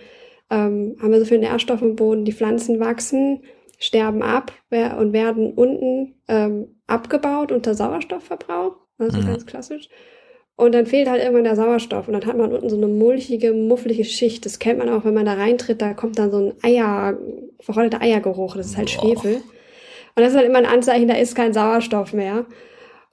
ähm, 0.49 0.95
haben 1.01 1.11
wir 1.11 1.19
so 1.19 1.25
viele 1.25 1.41
Nährstoffe 1.41 1.81
im 1.81 1.95
Boden, 1.95 2.25
die 2.25 2.33
Pflanzen 2.33 2.79
wachsen, 2.79 3.43
sterben 3.79 4.21
ab 4.21 4.51
und 4.71 5.13
werden 5.13 5.53
unten 5.53 6.15
ähm, 6.27 6.67
abgebaut 6.87 7.51
unter 7.51 7.75
Sauerstoffverbrauch. 7.75 8.77
Also 8.97 9.19
mhm. 9.19 9.27
ganz 9.27 9.45
klassisch. 9.45 9.89
Und 10.55 10.75
dann 10.75 10.85
fehlt 10.85 11.09
halt 11.09 11.21
irgendwann 11.21 11.45
der 11.45 11.55
Sauerstoff 11.55 12.07
und 12.07 12.13
dann 12.13 12.25
hat 12.27 12.37
man 12.37 12.53
unten 12.53 12.69
so 12.69 12.77
eine 12.77 12.87
mulchige, 12.87 13.53
mufflige 13.53 14.05
Schicht. 14.05 14.45
Das 14.45 14.59
kennt 14.59 14.77
man 14.77 14.89
auch, 14.89 15.03
wenn 15.03 15.15
man 15.15 15.25
da 15.25 15.33
reintritt, 15.33 15.81
da 15.81 15.93
kommt 15.93 16.19
dann 16.19 16.29
so 16.29 16.37
ein 16.37 16.53
Eier, 16.61 17.17
verrolleter 17.59 18.01
Eiergeruch. 18.01 18.55
Das 18.55 18.67
ist 18.67 18.77
halt 18.77 18.95
Boah. 18.95 19.01
Schwefel. 19.01 19.35
Und 20.15 20.21
das 20.21 20.29
ist 20.29 20.37
halt 20.37 20.47
immer 20.47 20.59
ein 20.59 20.67
Anzeichen, 20.67 21.07
da 21.07 21.15
ist 21.15 21.35
kein 21.35 21.53
Sauerstoff 21.53 22.13
mehr. 22.13 22.45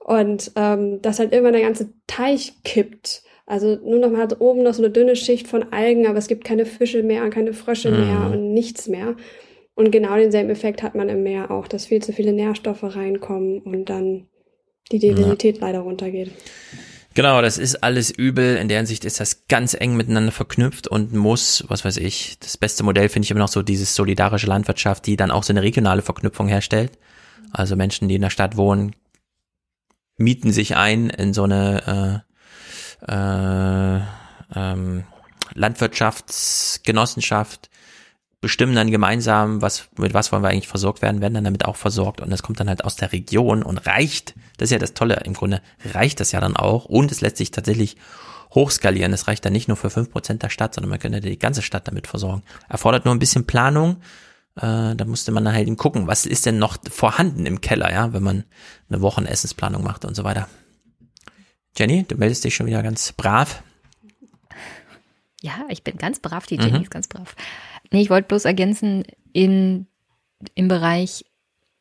Und 0.03 0.51
ähm, 0.55 1.01
dass 1.01 1.19
halt 1.19 1.31
irgendwann 1.31 1.53
der 1.53 1.61
ganze 1.61 1.93
Teich 2.07 2.53
kippt. 2.63 3.23
Also 3.45 3.75
nur 3.75 3.99
noch 3.99 4.09
mal 4.09 4.21
hat 4.21 4.41
oben 4.41 4.63
noch 4.63 4.73
so 4.73 4.83
eine 4.83 4.91
dünne 4.91 5.15
Schicht 5.15 5.47
von 5.47 5.71
Algen, 5.71 6.07
aber 6.07 6.17
es 6.17 6.27
gibt 6.27 6.43
keine 6.43 6.65
Fische 6.65 7.03
mehr 7.03 7.23
und 7.23 7.31
keine 7.31 7.53
Frösche 7.53 7.91
mhm. 7.91 8.07
mehr 8.07 8.31
und 8.31 8.53
nichts 8.53 8.87
mehr. 8.87 9.15
Und 9.75 9.91
genau 9.91 10.15
denselben 10.15 10.49
Effekt 10.49 10.83
hat 10.83 10.95
man 10.95 11.09
im 11.09 11.23
Meer 11.23 11.51
auch, 11.51 11.67
dass 11.67 11.85
viel 11.85 12.01
zu 12.01 12.13
viele 12.13 12.33
Nährstoffe 12.33 12.83
reinkommen 12.83 13.59
und 13.59 13.85
dann 13.85 14.27
die 14.91 14.99
Diversität 14.99 15.57
ja. 15.57 15.67
leider 15.67 15.79
runtergeht. 15.79 16.31
Genau, 17.13 17.41
das 17.41 17.57
ist 17.57 17.83
alles 17.83 18.09
übel. 18.09 18.55
In 18.55 18.69
der 18.69 18.77
Hinsicht 18.77 19.03
ist 19.03 19.19
das 19.19 19.47
ganz 19.47 19.73
eng 19.73 19.97
miteinander 19.97 20.31
verknüpft 20.31 20.87
und 20.87 21.13
muss, 21.13 21.65
was 21.67 21.83
weiß 21.83 21.97
ich, 21.97 22.37
das 22.39 22.57
beste 22.57 22.83
Modell 22.83 23.09
finde 23.09 23.25
ich 23.25 23.31
immer 23.31 23.41
noch 23.41 23.49
so 23.49 23.63
dieses 23.63 23.95
solidarische 23.95 24.47
Landwirtschaft, 24.47 25.05
die 25.07 25.17
dann 25.17 25.31
auch 25.31 25.43
so 25.43 25.51
eine 25.51 25.61
regionale 25.61 26.01
Verknüpfung 26.01 26.47
herstellt. 26.47 26.91
Also 27.51 27.75
Menschen, 27.75 28.07
die 28.07 28.15
in 28.15 28.21
der 28.21 28.29
Stadt 28.29 28.55
wohnen, 28.55 28.95
mieten 30.21 30.51
sich 30.51 30.75
ein 30.75 31.09
in 31.09 31.33
so 31.33 31.43
eine 31.43 32.23
äh, 33.07 33.11
äh, 33.11 34.01
ähm, 34.55 35.03
Landwirtschaftsgenossenschaft, 35.53 37.69
bestimmen 38.39 38.75
dann 38.75 38.89
gemeinsam, 38.89 39.61
was, 39.61 39.89
mit 39.97 40.13
was 40.13 40.31
wollen 40.31 40.43
wir 40.43 40.49
eigentlich 40.49 40.67
versorgt 40.67 41.01
werden, 41.01 41.21
werden 41.21 41.35
dann 41.35 41.43
damit 41.43 41.65
auch 41.65 41.75
versorgt 41.75 42.21
und 42.21 42.29
das 42.29 42.43
kommt 42.43 42.59
dann 42.59 42.69
halt 42.69 42.85
aus 42.85 42.95
der 42.95 43.11
Region 43.11 43.63
und 43.63 43.85
reicht, 43.85 44.35
das 44.57 44.67
ist 44.67 44.71
ja 44.71 44.79
das 44.79 44.93
Tolle, 44.93 45.21
im 45.25 45.33
Grunde 45.33 45.61
reicht 45.93 46.19
das 46.19 46.31
ja 46.31 46.39
dann 46.39 46.55
auch 46.55 46.85
und 46.85 47.11
es 47.11 47.21
lässt 47.21 47.37
sich 47.37 47.51
tatsächlich 47.51 47.97
hochskalieren. 48.53 49.11
Das 49.11 49.27
reicht 49.27 49.45
dann 49.45 49.53
nicht 49.53 49.67
nur 49.67 49.77
für 49.77 49.89
fünf 49.89 50.11
Prozent 50.11 50.43
der 50.43 50.49
Stadt, 50.49 50.75
sondern 50.75 50.89
man 50.89 50.99
könnte 50.99 51.21
die 51.21 51.39
ganze 51.39 51.61
Stadt 51.61 51.87
damit 51.87 52.07
versorgen. 52.07 52.43
Erfordert 52.67 53.05
nur 53.05 53.15
ein 53.15 53.19
bisschen 53.19 53.47
Planung 53.47 53.97
äh, 54.55 54.95
da 54.95 55.05
musste 55.05 55.31
man 55.31 55.45
dann 55.45 55.53
halt 55.53 55.67
eben 55.67 55.77
gucken, 55.77 56.07
was 56.07 56.25
ist 56.25 56.45
denn 56.45 56.59
noch 56.59 56.77
vorhanden 56.89 57.45
im 57.45 57.61
Keller, 57.61 57.91
ja, 57.91 58.13
wenn 58.13 58.23
man 58.23 58.43
eine 58.89 59.01
Wochenessensplanung 59.01 59.83
macht 59.83 60.05
und 60.05 60.15
so 60.15 60.23
weiter. 60.23 60.47
Jenny, 61.77 62.03
du 62.03 62.15
meldest 62.15 62.43
dich 62.43 62.55
schon 62.55 62.67
wieder 62.67 62.83
ganz 62.83 63.13
brav. 63.13 63.63
Ja, 65.41 65.65
ich 65.69 65.83
bin 65.83 65.97
ganz 65.97 66.19
brav, 66.19 66.45
die 66.45 66.55
Jenny 66.55 66.77
mhm. 66.77 66.83
ist 66.83 66.91
ganz 66.91 67.07
brav. 67.07 67.35
Nee, 67.91 68.01
ich 68.01 68.09
wollte 68.09 68.27
bloß 68.27 68.45
ergänzen, 68.45 69.03
in, 69.33 69.87
im 70.53 70.67
Bereich 70.67 71.25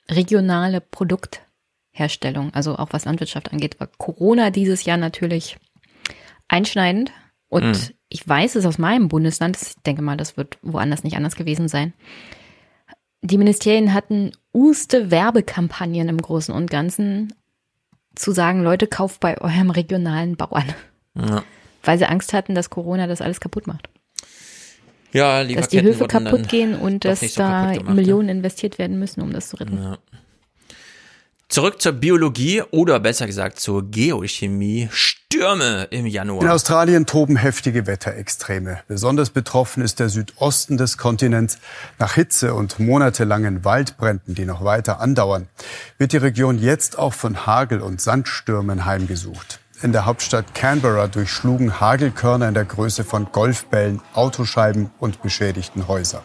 regionale 0.09 0.81
Produktherstellung, 0.81 2.55
also 2.55 2.77
auch 2.77 2.89
was 2.93 3.05
Landwirtschaft 3.05 3.53
angeht, 3.53 3.79
war 3.81 3.89
Corona 3.99 4.51
dieses 4.51 4.85
Jahr 4.85 4.97
natürlich 4.97 5.57
einschneidend. 6.49 7.12
Und 7.49 7.64
mhm. 7.64 7.95
ich 8.09 8.27
weiß 8.27 8.55
es 8.55 8.64
aus 8.64 8.79
meinem 8.79 9.09
Bundesland, 9.09 9.59
ich 9.61 9.75
denke 9.85 10.03
mal, 10.03 10.16
das 10.16 10.37
wird 10.37 10.59
woanders 10.62 11.05
nicht 11.05 11.16
anders 11.16 11.35
gewesen 11.35 11.68
sein, 11.68 11.93
die 13.23 13.39
Ministerien 13.39 13.93
hatten 13.93 14.33
uste 14.53 15.11
Werbekampagnen 15.11 16.09
im 16.09 16.18
Großen 16.18 16.55
und 16.55 16.71
Ganzen 16.71 17.33
zu 18.14 18.33
sagen, 18.33 18.62
Leute, 18.62 18.87
kauft 18.87 19.21
bei 19.21 19.41
eurem 19.41 19.71
regionalen 19.71 20.37
Bauern. 20.37 20.75
Ja. 21.14 21.43
Weil 21.83 21.99
sie 21.99 22.07
Angst 22.07 22.33
hatten, 22.33 22.55
dass 22.55 22.71
Corona 22.71 23.07
das 23.07 23.21
alles 23.21 23.41
kaputt 23.41 23.66
macht. 23.66 23.89
Ja, 25.12 25.43
Dass 25.45 25.68
die 25.68 25.83
Höfe 25.83 26.07
kaputt 26.07 26.49
gehen 26.49 26.75
und 26.75 27.05
dass 27.05 27.21
so 27.21 27.43
da 27.43 27.73
gemacht, 27.73 27.95
Millionen 27.97 28.29
ja. 28.29 28.35
investiert 28.35 28.79
werden 28.79 28.99
müssen, 28.99 29.23
um 29.23 29.33
das 29.33 29.49
zu 29.49 29.57
retten. 29.57 29.77
Ja. 29.77 29.99
Zurück 31.51 31.82
zur 31.82 31.90
Biologie 31.90 32.62
oder 32.70 33.01
besser 33.01 33.26
gesagt 33.26 33.59
zur 33.59 33.90
Geochemie. 33.90 34.88
Stürme 34.92 35.88
im 35.90 36.07
Januar. 36.07 36.44
In 36.44 36.48
Australien 36.48 37.07
toben 37.07 37.34
heftige 37.34 37.88
Wetterextreme. 37.88 38.78
Besonders 38.86 39.30
betroffen 39.30 39.82
ist 39.82 39.98
der 39.98 40.11
Südosten 40.11 40.76
des 40.76 40.96
Kontinents. 40.96 41.59
Nach 41.98 42.14
Hitze 42.14 42.55
und 42.55 42.78
monatelangen 42.78 43.64
Waldbränden, 43.64 44.36
die 44.36 44.44
noch 44.44 44.64
weiter 44.64 45.01
andauern, 45.01 45.48
wird 45.98 46.12
die 46.12 46.18
Region 46.18 46.57
jetzt 46.57 46.96
auch 46.96 47.14
von 47.14 47.46
Hagel- 47.46 47.80
und 47.80 48.01
Sandstürmen 48.01 48.84
heimgesucht. 48.84 49.59
In 49.82 49.90
der 49.90 50.07
Hauptstadt 50.07 50.55
Canberra 50.55 51.09
durchschlugen 51.09 51.80
Hagelkörner 51.80 52.46
in 52.46 52.55
der 52.55 52.64
Größe 52.64 53.03
von 53.03 53.32
Golfbällen 53.32 54.01
Autoscheiben 54.14 54.92
und 55.01 55.20
beschädigten 55.20 55.88
Häuser. 55.88 56.22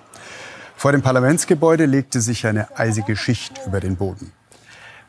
Vor 0.76 0.91
dem 0.91 1.01
Parlamentsgebäude 1.01 1.88
legte 1.88 2.21
sich 2.21 2.45
eine 2.45 2.78
eisige 2.78 3.15
Schicht 3.15 3.53
über 3.65 3.80
den 3.80 3.95
Boden. 3.95 4.32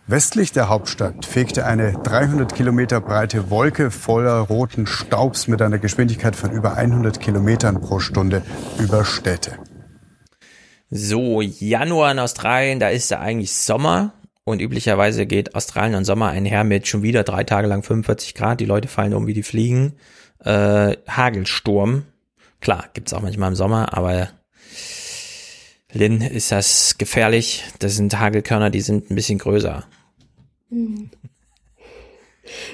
Westlich 0.08 0.52
der 0.52 0.68
Hauptstadt 0.68 1.26
fegte 1.26 1.66
eine 1.66 1.92
300 1.92 2.54
Kilometer 2.54 3.00
breite 3.00 3.50
Wolke 3.50 3.90
voller 3.90 4.38
roten 4.38 4.86
Staubs 4.86 5.48
mit 5.48 5.60
einer 5.60 5.80
Geschwindigkeit 5.80 6.36
von 6.36 6.52
über 6.52 6.74
100 6.74 7.18
Kilometern 7.20 7.80
pro 7.80 7.98
Stunde 7.98 8.42
über 8.78 9.04
Städte. 9.04 9.58
So, 10.90 11.40
Januar 11.40 12.12
in 12.12 12.20
Australien, 12.20 12.78
da 12.78 12.88
ist 12.88 13.10
ja 13.10 13.18
eigentlich 13.18 13.52
Sommer. 13.52 14.12
Und 14.44 14.60
üblicherweise 14.60 15.26
geht 15.26 15.56
Australien 15.56 15.96
und 15.96 16.04
Sommer 16.04 16.28
einher 16.28 16.62
mit 16.62 16.86
schon 16.86 17.02
wieder 17.02 17.24
drei 17.24 17.42
Tage 17.42 17.66
lang 17.66 17.82
45 17.82 18.34
Grad. 18.34 18.60
Die 18.60 18.64
Leute 18.64 18.86
fallen 18.86 19.12
um 19.12 19.26
wie 19.26 19.34
die 19.34 19.42
Fliegen. 19.42 19.94
Äh, 20.38 20.96
Hagelsturm. 21.08 22.04
Klar, 22.60 22.84
gibt's 22.94 23.12
auch 23.12 23.22
manchmal 23.22 23.48
im 23.48 23.56
Sommer, 23.56 23.92
aber 23.92 24.28
Lynn 25.92 26.20
ist 26.20 26.52
das 26.52 26.96
gefährlich. 26.96 27.64
Das 27.80 27.96
sind 27.96 28.16
Hagelkörner, 28.16 28.70
die 28.70 28.82
sind 28.82 29.10
ein 29.10 29.16
bisschen 29.16 29.38
größer. 29.38 29.84
Hm. 30.70 31.10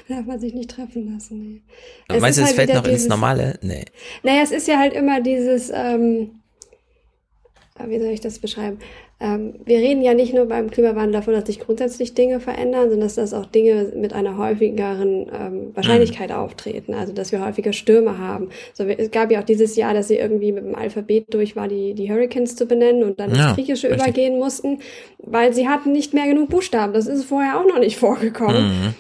Darf 0.09 0.27
man 0.27 0.39
sich 0.39 0.55
nicht 0.55 0.71
treffen 0.71 1.13
lassen. 1.13 1.41
Nee. 1.41 1.63
Es 2.09 2.21
Meinst 2.21 2.39
du, 2.39 2.43
es 2.43 2.49
halt 2.49 2.57
fällt 2.57 2.75
noch 2.75 2.83
dieses, 2.83 3.03
ins 3.03 3.09
Normale? 3.09 3.59
Nee. 3.63 3.85
Naja, 4.23 4.43
es 4.43 4.51
ist 4.51 4.69
ja 4.69 4.79
halt 4.79 4.93
immer 4.93 5.21
dieses, 5.21 5.71
ähm, 5.75 6.43
wie 7.79 7.99
soll 7.99 8.11
ich 8.11 8.21
das 8.21 8.39
beschreiben? 8.39 8.79
Ähm, 9.23 9.55
wir 9.65 9.79
reden 9.79 10.03
ja 10.03 10.15
nicht 10.15 10.35
nur 10.35 10.47
beim 10.47 10.69
Klimawandel 10.69 11.13
davon, 11.13 11.35
dass 11.35 11.47
sich 11.47 11.61
grundsätzlich 11.61 12.13
Dinge 12.15 12.41
verändern, 12.41 12.91
sondern 12.91 13.07
dass 13.07 13.15
das 13.15 13.33
auch 13.33 13.47
Dinge 13.47 13.93
mit 13.95 14.13
einer 14.13 14.37
häufigeren 14.37 15.31
ähm, 15.33 15.71
Wahrscheinlichkeit 15.75 16.31
mhm. 16.31 16.37
auftreten. 16.37 16.93
Also 16.93 17.13
dass 17.13 17.31
wir 17.31 17.45
häufiger 17.45 17.73
Stürme 17.73 18.19
haben. 18.19 18.49
So, 18.73 18.83
es 18.83 19.13
gab 19.13 19.31
ja 19.31 19.39
auch 19.39 19.45
dieses 19.45 19.77
Jahr, 19.77 19.95
dass 19.95 20.09
sie 20.09 20.17
irgendwie 20.17 20.51
mit 20.51 20.65
dem 20.65 20.75
Alphabet 20.75 21.33
durch 21.33 21.55
war, 21.55 21.69
die, 21.69 21.95
die 21.95 22.11
Hurricanes 22.11 22.57
zu 22.57 22.67
benennen 22.67 23.05
und 23.05 23.21
dann 23.21 23.33
ja, 23.33 23.51
ins 23.51 23.55
Griechische 23.55 23.91
richtig. 23.91 24.03
übergehen 24.03 24.39
mussten, 24.41 24.81
weil 25.19 25.53
sie 25.53 25.69
hatten 25.69 25.93
nicht 25.93 26.15
mehr 26.15 26.27
genug 26.27 26.49
Buchstaben. 26.49 26.93
Das 26.93 27.07
ist 27.07 27.25
vorher 27.25 27.61
auch 27.61 27.67
noch 27.67 27.79
nicht 27.79 27.99
vorgekommen. 27.99 28.65
Mhm. 28.65 28.95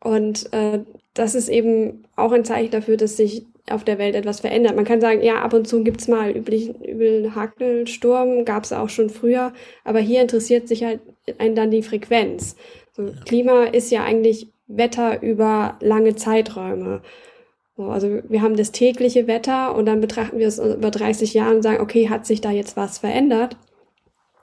Und 0.00 0.52
äh, 0.52 0.80
das 1.14 1.34
ist 1.34 1.48
eben 1.48 2.04
auch 2.16 2.32
ein 2.32 2.44
Zeichen 2.44 2.70
dafür, 2.70 2.98
dass 2.98 3.16
sich 3.16 3.46
auf 3.70 3.84
der 3.84 3.98
Welt 3.98 4.14
etwas 4.14 4.40
verändert. 4.40 4.76
Man 4.76 4.84
kann 4.84 5.00
sagen, 5.00 5.22
ja, 5.22 5.42
ab 5.42 5.54
und 5.54 5.66
zu 5.66 5.82
gibt's 5.82 6.08
mal 6.08 6.30
üblich, 6.30 6.74
übel 6.82 7.34
Hackelsturm, 7.34 8.44
gab's 8.44 8.72
auch 8.72 8.90
schon 8.90 9.10
früher, 9.10 9.52
aber 9.84 10.00
hier 10.00 10.20
interessiert 10.20 10.68
sich 10.68 10.84
halt 10.84 11.00
einen 11.38 11.54
dann 11.54 11.70
die 11.70 11.82
Frequenz. 11.82 12.56
So, 12.92 13.10
Klima 13.24 13.64
ist 13.64 13.90
ja 13.90 14.04
eigentlich 14.04 14.48
Wetter 14.66 15.22
über 15.22 15.78
lange 15.80 16.14
Zeiträume. 16.14 17.02
So, 17.76 17.84
also 17.84 18.20
wir 18.28 18.42
haben 18.42 18.56
das 18.56 18.70
tägliche 18.70 19.26
Wetter 19.26 19.74
und 19.74 19.86
dann 19.86 20.00
betrachten 20.00 20.38
wir 20.38 20.46
es 20.46 20.58
über 20.58 20.90
30 20.90 21.34
Jahre 21.34 21.56
und 21.56 21.62
sagen, 21.62 21.82
okay, 21.82 22.08
hat 22.08 22.26
sich 22.26 22.40
da 22.40 22.50
jetzt 22.50 22.76
was 22.76 22.98
verändert? 22.98 23.56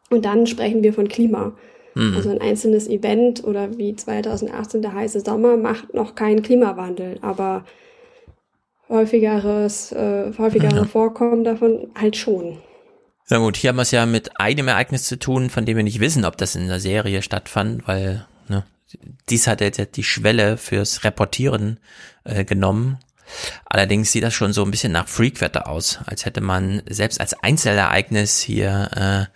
Und 0.10 0.26
dann 0.26 0.48
sprechen 0.48 0.84
wir 0.84 0.94
von 0.94 1.08
Klima. 1.08 1.54
Mhm. 1.96 2.14
Also 2.16 2.30
ein 2.30 2.42
einzelnes 2.42 2.90
Event 2.90 3.44
oder 3.44 3.78
wie 3.78 3.96
2018 3.96 4.82
der 4.82 4.94
heiße 4.94 5.22
Sommer 5.22 5.58
macht 5.58 5.94
noch 5.94 6.16
keinen 6.16 6.42
Klimawandel, 6.42 7.18
aber 7.22 7.66
häufigeres, 8.92 9.92
äh, 9.92 10.32
häufigere 10.38 10.76
ja. 10.76 10.86
Vorkommen 10.86 11.44
davon 11.44 11.88
halt 12.00 12.16
schon. 12.18 12.60
Na 13.30 13.38
gut, 13.38 13.56
hier 13.56 13.70
haben 13.70 13.78
wir 13.78 13.84
es 13.84 13.92
ja 13.92 14.06
mit 14.06 14.40
einem 14.40 14.68
Ereignis 14.68 15.06
zu 15.06 15.18
tun, 15.18 15.50
von 15.50 15.66
dem 15.66 15.78
wir 15.78 15.84
nicht 15.84 16.02
wissen, 16.02 16.26
ob 16.26 16.38
das 16.38 16.56
in 16.56 16.68
der 16.68 16.82
Serie 16.82 17.22
stattfand, 17.22 17.88
weil 17.88 18.26
ne, 18.50 18.66
dies 19.30 19.48
hat 19.48 19.62
jetzt 19.62 19.96
die 19.96 20.04
Schwelle 20.04 20.58
fürs 20.58 21.04
Reportieren 21.06 21.80
äh, 22.26 22.44
genommen. 22.44 23.00
Allerdings 23.66 24.12
sieht 24.12 24.24
das 24.24 24.34
schon 24.34 24.52
so 24.52 24.64
ein 24.64 24.72
bisschen 24.72 24.92
nach 24.92 25.08
Freakwetter 25.08 25.70
aus, 25.70 26.00
als 26.06 26.26
hätte 26.26 26.42
man 26.42 26.82
selbst 26.90 27.22
als 27.22 27.34
Einzelereignis 27.42 28.40
hier 28.40 29.30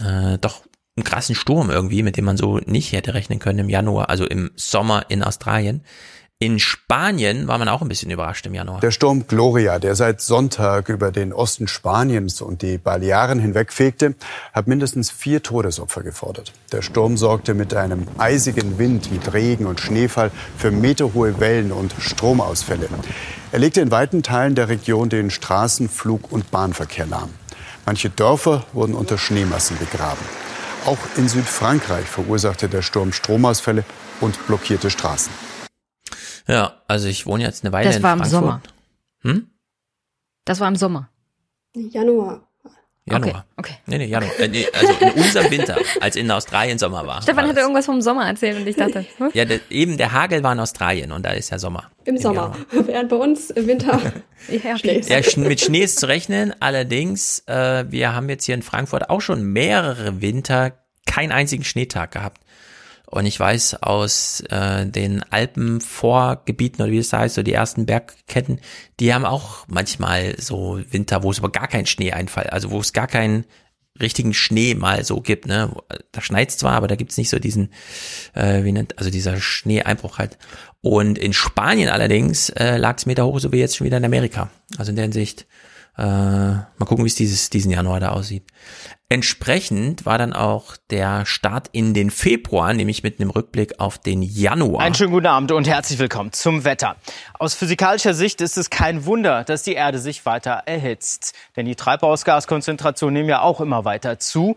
äh, 0.00 0.34
äh, 0.34 0.38
doch 0.38 0.62
einen 0.96 1.04
krassen 1.04 1.34
Sturm 1.34 1.70
irgendwie, 1.70 2.02
mit 2.02 2.16
dem 2.16 2.24
man 2.24 2.36
so 2.36 2.58
nicht 2.58 2.92
hätte 2.92 3.14
rechnen 3.14 3.38
können 3.38 3.60
im 3.60 3.68
Januar, 3.68 4.10
also 4.10 4.26
im 4.26 4.50
Sommer 4.56 5.06
in 5.08 5.22
Australien. 5.22 5.84
In 6.42 6.58
Spanien 6.58 7.48
war 7.48 7.58
man 7.58 7.68
auch 7.68 7.82
ein 7.82 7.88
bisschen 7.88 8.10
überrascht 8.10 8.46
im 8.46 8.54
Januar. 8.54 8.80
Der 8.80 8.92
Sturm 8.92 9.26
Gloria, 9.26 9.78
der 9.78 9.94
seit 9.94 10.22
Sonntag 10.22 10.88
über 10.88 11.12
den 11.12 11.34
Osten 11.34 11.68
Spaniens 11.68 12.40
und 12.40 12.62
die 12.62 12.78
Balearen 12.78 13.38
hinwegfegte, 13.38 14.14
hat 14.54 14.66
mindestens 14.66 15.10
vier 15.10 15.42
Todesopfer 15.42 16.02
gefordert. 16.02 16.54
Der 16.72 16.80
Sturm 16.80 17.18
sorgte 17.18 17.52
mit 17.52 17.74
einem 17.74 18.08
eisigen 18.16 18.78
Wind, 18.78 19.12
mit 19.12 19.34
Regen 19.34 19.66
und 19.66 19.80
Schneefall 19.80 20.30
für 20.56 20.70
meterhohe 20.70 21.40
Wellen 21.40 21.72
und 21.72 21.92
Stromausfälle. 21.98 22.88
Er 23.52 23.58
legte 23.58 23.82
in 23.82 23.90
weiten 23.90 24.22
Teilen 24.22 24.54
der 24.54 24.70
Region 24.70 25.10
den 25.10 25.30
Straßen-, 25.30 25.90
Flug- 25.90 26.32
und 26.32 26.50
Bahnverkehr 26.50 27.04
lahm. 27.04 27.28
Manche 27.84 28.08
Dörfer 28.08 28.64
wurden 28.72 28.94
unter 28.94 29.18
Schneemassen 29.18 29.76
begraben. 29.76 30.24
Auch 30.86 30.96
in 31.18 31.28
Südfrankreich 31.28 32.06
verursachte 32.06 32.70
der 32.70 32.80
Sturm 32.80 33.12
Stromausfälle 33.12 33.84
und 34.22 34.46
blockierte 34.46 34.88
Straßen. 34.88 35.49
Ja, 36.50 36.72
also 36.88 37.08
ich 37.08 37.26
wohne 37.26 37.44
jetzt 37.44 37.64
eine 37.64 37.72
Weile 37.72 37.86
das 37.86 37.96
in 37.96 38.02
Frankfurt. 38.02 38.26
Das 38.26 38.32
war 38.32 38.40
im 38.40 38.46
Sommer. 38.46 38.62
Hm? 39.22 39.50
Das 40.44 40.60
war 40.60 40.68
im 40.68 40.76
Sommer. 40.76 41.08
Januar. 41.74 42.46
Januar. 43.06 43.46
Okay. 43.56 43.72
okay. 43.72 43.74
Nee, 43.86 43.98
nee, 43.98 44.06
Januar. 44.06 44.38
Äh, 44.38 44.48
nee, 44.48 44.66
also 44.72 44.92
in 45.00 45.10
unserem 45.12 45.50
Winter, 45.50 45.78
als 46.00 46.16
in 46.16 46.30
Australien 46.30 46.78
Sommer 46.78 47.06
war. 47.06 47.22
Stefan 47.22 47.48
hatte 47.48 47.60
irgendwas 47.60 47.86
vom 47.86 48.00
Sommer 48.00 48.26
erzählt 48.26 48.58
und 48.58 48.66
ich 48.66 48.76
dachte. 48.76 49.04
Hm? 49.16 49.30
ja, 49.32 49.44
der, 49.44 49.60
eben 49.70 49.96
der 49.96 50.12
Hagel 50.12 50.42
war 50.42 50.52
in 50.52 50.60
Australien 50.60 51.12
und 51.12 51.24
da 51.24 51.30
ist 51.30 51.50
ja 51.50 51.58
Sommer. 51.58 51.90
Im 52.04 52.16
Sommer. 52.18 52.56
Januar. 52.72 52.86
Während 52.86 53.08
bei 53.10 53.16
uns 53.16 53.50
im 53.50 53.66
Winter 53.66 54.00
ja, 54.48 54.78
Schnee 54.78 55.00
Ja, 55.06 55.20
mit 55.36 55.60
Schnee 55.60 55.82
ist 55.82 56.00
zu 56.00 56.08
rechnen. 56.08 56.54
Allerdings, 56.60 57.40
äh, 57.46 57.84
wir 57.88 58.14
haben 58.14 58.28
jetzt 58.28 58.44
hier 58.44 58.54
in 58.54 58.62
Frankfurt 58.62 59.08
auch 59.10 59.20
schon 59.20 59.42
mehrere 59.44 60.20
Winter 60.20 60.72
keinen 61.06 61.32
einzigen 61.32 61.64
Schneetag 61.64 62.12
gehabt. 62.12 62.40
Und 63.10 63.26
ich 63.26 63.38
weiß 63.38 63.82
aus 63.82 64.40
äh, 64.50 64.86
den 64.86 65.24
Alpenvorgebieten 65.30 66.82
oder 66.82 66.92
wie 66.92 66.98
es 66.98 67.12
heißt, 67.12 67.34
so 67.34 67.42
die 67.42 67.52
ersten 67.52 67.84
Bergketten, 67.84 68.60
die 69.00 69.12
haben 69.12 69.24
auch 69.24 69.66
manchmal 69.66 70.36
so 70.38 70.80
Winter, 70.90 71.24
wo 71.24 71.30
es 71.30 71.38
aber 71.40 71.50
gar 71.50 71.66
kein 71.66 71.86
Schneeeinfall, 71.86 72.46
also 72.46 72.70
wo 72.70 72.78
es 72.78 72.92
gar 72.92 73.08
keinen 73.08 73.44
richtigen 74.00 74.32
Schnee 74.32 74.74
mal 74.74 75.04
so 75.04 75.20
gibt, 75.20 75.46
ne? 75.46 75.74
Da 76.12 76.20
schneit's 76.20 76.56
zwar, 76.56 76.72
aber 76.72 76.88
da 76.88 76.94
gibt's 76.94 77.16
nicht 77.16 77.28
so 77.28 77.38
diesen, 77.38 77.72
äh, 78.34 78.64
wie 78.64 78.72
nennt, 78.72 78.98
also 78.98 79.10
dieser 79.10 79.36
Schneeeinbruch 79.40 80.18
halt. 80.18 80.38
Und 80.80 81.18
in 81.18 81.32
Spanien 81.32 81.88
allerdings 81.88 82.48
äh, 82.50 82.76
lag 82.76 82.96
es 82.96 83.06
Meter 83.06 83.26
hoch, 83.26 83.40
so 83.40 83.52
wie 83.52 83.58
jetzt 83.58 83.76
schon 83.76 83.84
wieder 83.86 83.98
in 83.98 84.04
Amerika. 84.04 84.50
Also 84.78 84.90
in 84.90 84.96
der 84.96 85.04
Hinsicht, 85.04 85.46
äh, 85.98 86.02
mal 86.02 86.86
gucken, 86.86 87.04
wie 87.04 87.08
es 87.08 87.16
dieses 87.16 87.50
diesen 87.50 87.70
Januar 87.70 88.00
da 88.00 88.10
aussieht. 88.10 88.44
Entsprechend 89.12 90.06
war 90.06 90.18
dann 90.18 90.32
auch 90.32 90.76
der 90.90 91.26
Start 91.26 91.66
in 91.72 91.94
den 91.94 92.12
Februar, 92.12 92.72
nämlich 92.72 93.02
mit 93.02 93.18
einem 93.18 93.30
Rückblick 93.30 93.80
auf 93.80 93.98
den 93.98 94.22
Januar. 94.22 94.80
Einen 94.84 94.94
schönen 94.94 95.10
guten 95.10 95.26
Abend 95.26 95.50
und 95.50 95.66
herzlich 95.66 95.98
willkommen 95.98 96.32
zum 96.32 96.62
Wetter. 96.62 96.94
Aus 97.36 97.54
physikalischer 97.54 98.14
Sicht 98.14 98.40
ist 98.40 98.56
es 98.56 98.70
kein 98.70 99.06
Wunder, 99.06 99.42
dass 99.42 99.64
die 99.64 99.72
Erde 99.72 99.98
sich 99.98 100.26
weiter 100.26 100.62
erhitzt. 100.64 101.34
Denn 101.56 101.66
die 101.66 101.74
Treibhausgaskonzentrationen 101.74 103.12
nehmen 103.14 103.28
ja 103.28 103.42
auch 103.42 103.60
immer 103.60 103.84
weiter 103.84 104.20
zu. 104.20 104.56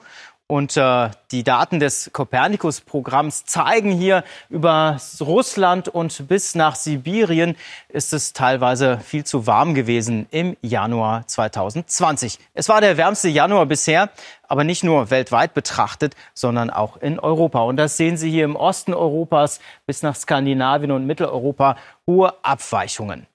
Und 0.54 0.78
äh, 0.78 1.10
die 1.32 1.44
Daten 1.44 1.80
des 1.80 2.12
Copernicus-Programms 2.14 3.46
zeigen 3.46 3.92
hier 3.92 4.24
über 4.52 4.98
Russland 5.20 5.90
und 5.90 6.28
bis 6.28 6.54
nach 6.54 6.76
Sibirien 6.76 7.56
ist 7.90 8.14
es 8.14 8.34
teilweise 8.34 9.00
viel 9.00 9.24
zu 9.24 9.48
warm 9.48 9.74
gewesen 9.74 10.28
im 10.30 10.56
Januar 10.62 11.26
2020. 11.26 12.38
Es 12.54 12.70
war 12.70 12.82
der 12.82 12.98
wärmste 12.98 13.30
Januar 13.30 13.66
bisher, 13.66 14.12
aber 14.48 14.64
nicht 14.64 14.84
nur 14.84 15.10
weltweit 15.10 15.56
betrachtet, 15.56 16.16
sondern 16.36 16.70
auch 16.70 16.98
in 16.98 17.18
Europa. 17.18 17.64
Und 17.64 17.78
das 17.78 17.98
sehen 17.98 18.16
Sie 18.16 18.30
hier 18.30 18.46
im 18.46 18.56
Osten 18.56 18.94
Europas 18.94 19.60
bis 19.88 20.04
nach 20.04 20.16
Skandinavien 20.16 20.92
und 20.92 21.08
Mitteleuropa 21.08 21.78
hohe 22.06 22.32
Abweichungen. 22.44 23.26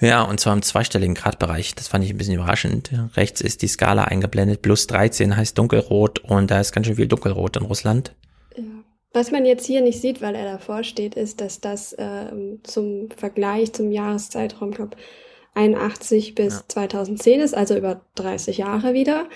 Ja, 0.00 0.22
und 0.22 0.40
zwar 0.40 0.52
im 0.54 0.62
zweistelligen 0.62 1.14
Gradbereich. 1.14 1.74
Das 1.74 1.88
fand 1.88 2.04
ich 2.04 2.10
ein 2.10 2.18
bisschen 2.18 2.34
überraschend. 2.34 2.90
Rechts 3.16 3.40
ist 3.40 3.62
die 3.62 3.68
Skala 3.68 4.04
eingeblendet. 4.04 4.62
Plus 4.62 4.86
13 4.86 5.36
heißt 5.36 5.56
dunkelrot 5.56 6.18
und 6.20 6.50
da 6.50 6.60
ist 6.60 6.72
ganz 6.72 6.86
schön 6.86 6.96
viel 6.96 7.08
dunkelrot 7.08 7.56
in 7.56 7.64
Russland. 7.64 8.14
Was 9.14 9.30
man 9.30 9.44
jetzt 9.44 9.64
hier 9.64 9.80
nicht 9.80 10.00
sieht, 10.00 10.20
weil 10.20 10.34
er 10.34 10.44
davor 10.44 10.82
steht, 10.82 11.14
ist, 11.14 11.40
dass 11.40 11.60
das 11.60 11.92
äh, 11.92 12.32
zum 12.64 13.10
Vergleich 13.16 13.72
zum 13.72 13.92
Jahreszeitraum, 13.92 14.72
glaube 14.72 14.96
81 15.54 16.34
bis 16.34 16.54
ja. 16.54 16.62
2010 16.66 17.40
ist, 17.40 17.56
also 17.56 17.76
über 17.76 18.00
30 18.16 18.58
Jahre 18.58 18.92
wieder. 18.92 19.28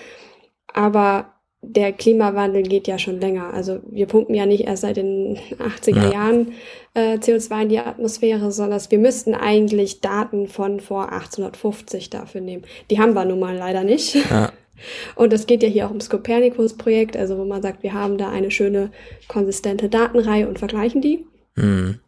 Aber 0.73 1.33
der 1.61 1.93
Klimawandel 1.93 2.63
geht 2.63 2.87
ja 2.87 2.97
schon 2.97 3.21
länger. 3.21 3.53
Also 3.53 3.79
wir 3.89 4.05
pumpen 4.05 4.35
ja 4.35 4.45
nicht 4.45 4.65
erst 4.65 4.81
seit 4.81 4.97
den 4.97 5.37
80er 5.57 6.03
ja. 6.03 6.11
Jahren 6.11 6.53
äh, 6.93 7.15
CO2 7.15 7.63
in 7.63 7.69
die 7.69 7.79
Atmosphäre, 7.79 8.51
sondern 8.51 8.81
wir 8.89 8.99
müssten 8.99 9.35
eigentlich 9.35 10.01
Daten 10.01 10.47
von 10.47 10.79
vor 10.79 11.11
1850 11.11 12.09
dafür 12.09 12.41
nehmen. 12.41 12.63
Die 12.89 12.99
haben 12.99 13.13
wir 13.13 13.25
nun 13.25 13.39
mal 13.39 13.55
leider 13.55 13.83
nicht. 13.83 14.15
Ja. 14.15 14.51
Und 15.15 15.33
es 15.33 15.45
geht 15.45 15.61
ja 15.61 15.69
hier 15.69 15.85
auch 15.85 15.89
ums 15.89 16.09
Copernicus-Projekt, 16.09 17.17
also 17.17 17.37
wo 17.37 17.43
man 17.43 17.61
sagt, 17.61 17.83
wir 17.83 17.93
haben 17.93 18.17
da 18.17 18.29
eine 18.29 18.49
schöne, 18.49 18.91
konsistente 19.27 19.89
Datenreihe 19.89 20.47
und 20.47 20.57
vergleichen 20.57 21.01
die. 21.01 21.25
Mhm. 21.55 21.99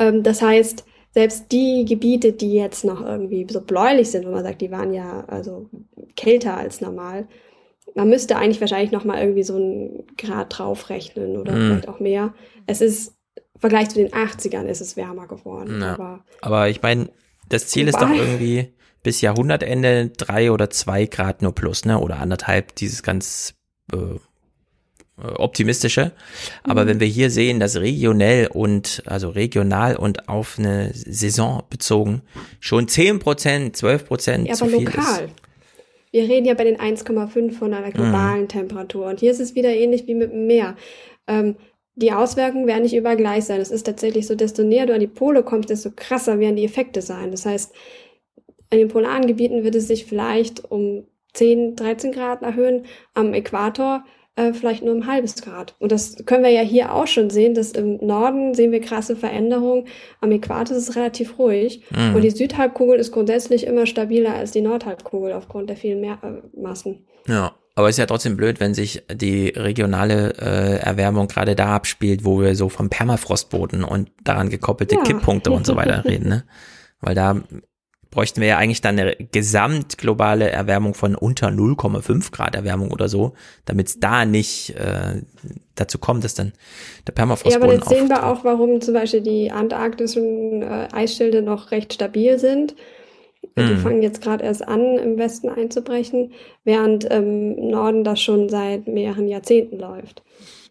Ähm, 0.00 0.24
das 0.24 0.42
heißt, 0.42 0.84
selbst 1.14 1.52
die 1.52 1.84
Gebiete, 1.84 2.32
die 2.32 2.54
jetzt 2.54 2.84
noch 2.84 3.00
irgendwie 3.00 3.46
so 3.48 3.60
bläulich 3.60 4.10
sind, 4.10 4.26
wo 4.26 4.32
man 4.32 4.44
sagt, 4.44 4.60
die 4.60 4.70
waren 4.70 4.92
ja 4.92 5.24
also 5.28 5.68
kälter 6.16 6.56
als 6.56 6.80
normal, 6.80 7.28
man 7.94 8.08
müsste 8.08 8.36
eigentlich 8.36 8.60
wahrscheinlich 8.60 8.92
noch 8.92 9.04
mal 9.04 9.20
irgendwie 9.20 9.42
so 9.42 9.56
einen 9.56 10.04
Grad 10.16 10.58
draufrechnen 10.58 11.36
oder 11.36 11.52
mhm. 11.52 11.66
vielleicht 11.66 11.88
auch 11.88 12.00
mehr. 12.00 12.34
Es 12.66 12.80
ist 12.80 13.14
im 13.54 13.60
Vergleich 13.60 13.88
zu 13.88 13.96
den 13.96 14.10
80ern 14.10 14.64
ist 14.64 14.80
es 14.80 14.96
wärmer 14.96 15.26
geworden. 15.26 15.80
Ja. 15.80 15.94
Aber, 15.94 16.24
aber 16.40 16.68
ich 16.68 16.82
meine, 16.82 17.10
das 17.48 17.68
Ziel 17.68 17.88
ist 17.88 18.00
doch 18.00 18.10
irgendwie 18.10 18.72
bis 19.02 19.20
Jahrhundertende 19.20 20.10
drei 20.16 20.50
oder 20.50 20.70
zwei 20.70 21.06
Grad 21.06 21.42
nur 21.42 21.54
plus, 21.54 21.84
ne? 21.84 21.98
Oder 21.98 22.18
anderthalb, 22.18 22.74
dieses 22.74 23.02
ganz 23.02 23.54
äh, 23.92 23.96
äh 23.96 24.18
optimistische. 25.36 26.12
Aber 26.62 26.84
mhm. 26.84 26.88
wenn 26.88 27.00
wir 27.00 27.06
hier 27.06 27.30
sehen, 27.30 27.60
dass 27.60 27.76
regionell 27.76 28.48
und, 28.48 29.02
also 29.06 29.30
regional 29.30 29.96
und 29.96 30.28
auf 30.28 30.58
eine 30.58 30.90
Saison 30.92 31.62
bezogen 31.70 32.22
schon 32.60 32.88
zehn 32.88 33.18
Prozent, 33.18 33.76
zwölf 33.76 34.06
Prozent 34.06 34.48
ja, 34.48 34.54
zu 34.54 34.66
viel 34.66 34.84
lokal. 34.84 35.24
ist. 35.26 35.34
Wir 36.10 36.22
reden 36.22 36.46
ja 36.46 36.54
bei 36.54 36.64
den 36.64 36.78
1,5 36.78 37.52
von 37.52 37.74
einer 37.74 37.92
globalen 37.92 38.42
mhm. 38.42 38.48
Temperatur. 38.48 39.06
Und 39.06 39.20
hier 39.20 39.30
ist 39.30 39.40
es 39.40 39.54
wieder 39.54 39.70
ähnlich 39.70 40.06
wie 40.06 40.14
mit 40.14 40.32
dem 40.32 40.46
Meer. 40.46 40.76
Ähm, 41.26 41.56
die 41.98 42.12
Auswirkungen 42.12 42.66
werden 42.66 42.82
nicht 42.82 42.94
überall 42.94 43.16
gleich 43.16 43.44
sein. 43.44 43.60
Es 43.60 43.70
ist 43.70 43.84
tatsächlich 43.84 44.26
so, 44.26 44.34
desto 44.34 44.62
näher 44.62 44.86
du 44.86 44.94
an 44.94 45.00
die 45.00 45.06
Pole 45.06 45.42
kommst, 45.42 45.70
desto 45.70 45.90
krasser 45.94 46.38
werden 46.38 46.56
die 46.56 46.64
Effekte 46.64 47.02
sein. 47.02 47.30
Das 47.30 47.44
heißt, 47.44 47.74
in 48.70 48.78
den 48.78 48.88
polaren 48.88 49.26
Gebieten 49.26 49.64
wird 49.64 49.74
es 49.74 49.88
sich 49.88 50.06
vielleicht 50.06 50.70
um 50.70 51.06
10, 51.34 51.76
13 51.76 52.12
Grad 52.12 52.42
erhöhen. 52.42 52.84
Am 53.14 53.34
Äquator 53.34 54.04
äh, 54.36 54.52
vielleicht 54.52 54.84
nur 54.84 54.94
ein 54.94 55.06
halbes 55.06 55.42
Grad. 55.42 55.74
Und 55.80 55.90
das 55.90 56.24
können 56.24 56.44
wir 56.44 56.50
ja 56.50 56.60
hier 56.60 56.94
auch 56.94 57.08
schon 57.08 57.30
sehen, 57.30 57.54
dass 57.54 57.72
im 57.72 57.96
Norden 57.96 58.54
sehen 58.54 58.70
wir 58.70 58.80
krasse 58.80 59.16
Veränderungen. 59.16 59.86
Am 60.20 60.30
Äquator 60.30 60.76
ist 60.76 60.88
es 60.88 60.96
relativ 60.96 61.38
ruhig. 61.38 61.82
Mhm. 61.90 62.14
Und 62.14 62.22
die 62.22 62.30
Südhalbkugel 62.30 63.00
ist 63.00 63.10
grundsätzlich 63.10 63.66
immer 63.66 63.86
stabiler 63.86 64.34
als 64.34 64.52
die 64.52 64.60
Nordhalbkugel 64.60 65.32
aufgrund 65.32 65.68
der 65.68 65.76
vielen 65.76 66.00
Meer 66.00 66.18
äh, 66.22 66.60
Massen. 66.60 67.06
Ja. 67.26 67.54
Aber 67.78 67.88
ist 67.88 67.96
ja 67.96 68.06
trotzdem 68.06 68.36
blöd, 68.36 68.58
wenn 68.58 68.74
sich 68.74 69.04
die 69.08 69.50
regionale 69.50 70.34
äh, 70.40 70.78
Erwärmung 70.80 71.28
gerade 71.28 71.54
da 71.54 71.76
abspielt, 71.76 72.24
wo 72.24 72.40
wir 72.40 72.56
so 72.56 72.68
vom 72.68 72.90
Permafrostboden 72.90 73.84
und 73.84 74.10
daran 74.24 74.48
gekoppelte 74.48 74.96
ja. 74.96 75.02
Kipppunkte 75.04 75.52
und 75.52 75.64
so 75.64 75.76
weiter 75.76 76.04
reden, 76.04 76.28
ne? 76.28 76.44
Weil 77.00 77.14
da 77.14 77.40
bräuchten 78.10 78.40
wir 78.40 78.48
ja 78.48 78.56
eigentlich 78.58 78.80
dann 78.80 78.98
eine 78.98 79.14
gesamtglobale 79.14 80.50
Erwärmung 80.50 80.94
von 80.94 81.14
unter 81.14 81.50
0,5 81.50 82.32
Grad 82.32 82.56
Erwärmung 82.56 82.90
oder 82.90 83.08
so, 83.08 83.34
damit 83.64 83.86
es 83.86 84.00
da 84.00 84.24
nicht 84.24 84.70
äh, 84.70 85.22
dazu 85.76 85.98
kommt, 85.98 86.24
dass 86.24 86.34
dann 86.34 86.54
der 87.06 87.12
Permafrostboden 87.12 87.60
Ja, 87.60 87.64
aber 87.64 87.74
jetzt 87.76 87.88
sehen 87.88 88.08
wir 88.08 88.26
auch, 88.26 88.42
warum 88.42 88.80
zum 88.80 88.94
Beispiel 88.94 89.20
die 89.20 89.52
antarktischen 89.52 90.62
äh, 90.62 90.88
Eisschilde 90.90 91.42
noch 91.42 91.70
recht 91.70 91.94
stabil 91.94 92.40
sind. 92.40 92.74
Die 93.56 93.62
hm. 93.62 93.78
fangen 93.78 94.02
jetzt 94.02 94.22
gerade 94.22 94.44
erst 94.44 94.66
an, 94.66 94.98
im 94.98 95.18
Westen 95.18 95.48
einzubrechen, 95.48 96.32
während 96.64 97.04
im 97.04 97.70
Norden 97.70 98.04
das 98.04 98.20
schon 98.20 98.48
seit 98.48 98.86
mehreren 98.86 99.28
Jahrzehnten 99.28 99.78
läuft. 99.78 100.22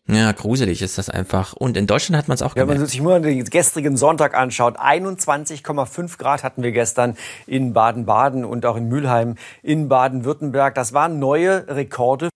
Ja, 0.09 0.31
gruselig 0.31 0.81
ist 0.81 0.97
das 0.97 1.09
einfach. 1.09 1.53
Und 1.53 1.75
in 1.75 1.85
Deutschland 1.85 2.17
hat 2.17 2.29
man 2.29 2.35
es 2.35 2.41
auch 2.41 2.53
gemerkt. 2.53 2.71
Wenn 2.71 2.77
man 2.79 2.87
sich 2.87 3.01
nur 3.01 3.19
den 3.19 3.43
gestrigen 3.43 3.97
Sonntag 3.97 4.35
anschaut, 4.35 4.79
21,5 4.79 6.17
Grad 6.17 6.43
hatten 6.43 6.63
wir 6.63 6.71
gestern 6.71 7.17
in 7.45 7.73
Baden-Baden 7.73 8.45
und 8.45 8.65
auch 8.65 8.77
in 8.77 8.87
Mülheim 8.87 9.35
in 9.63 9.89
Baden-Württemberg. 9.89 10.75
Das 10.75 10.93
waren 10.93 11.19
neue 11.19 11.67
Rekorde. 11.67 12.29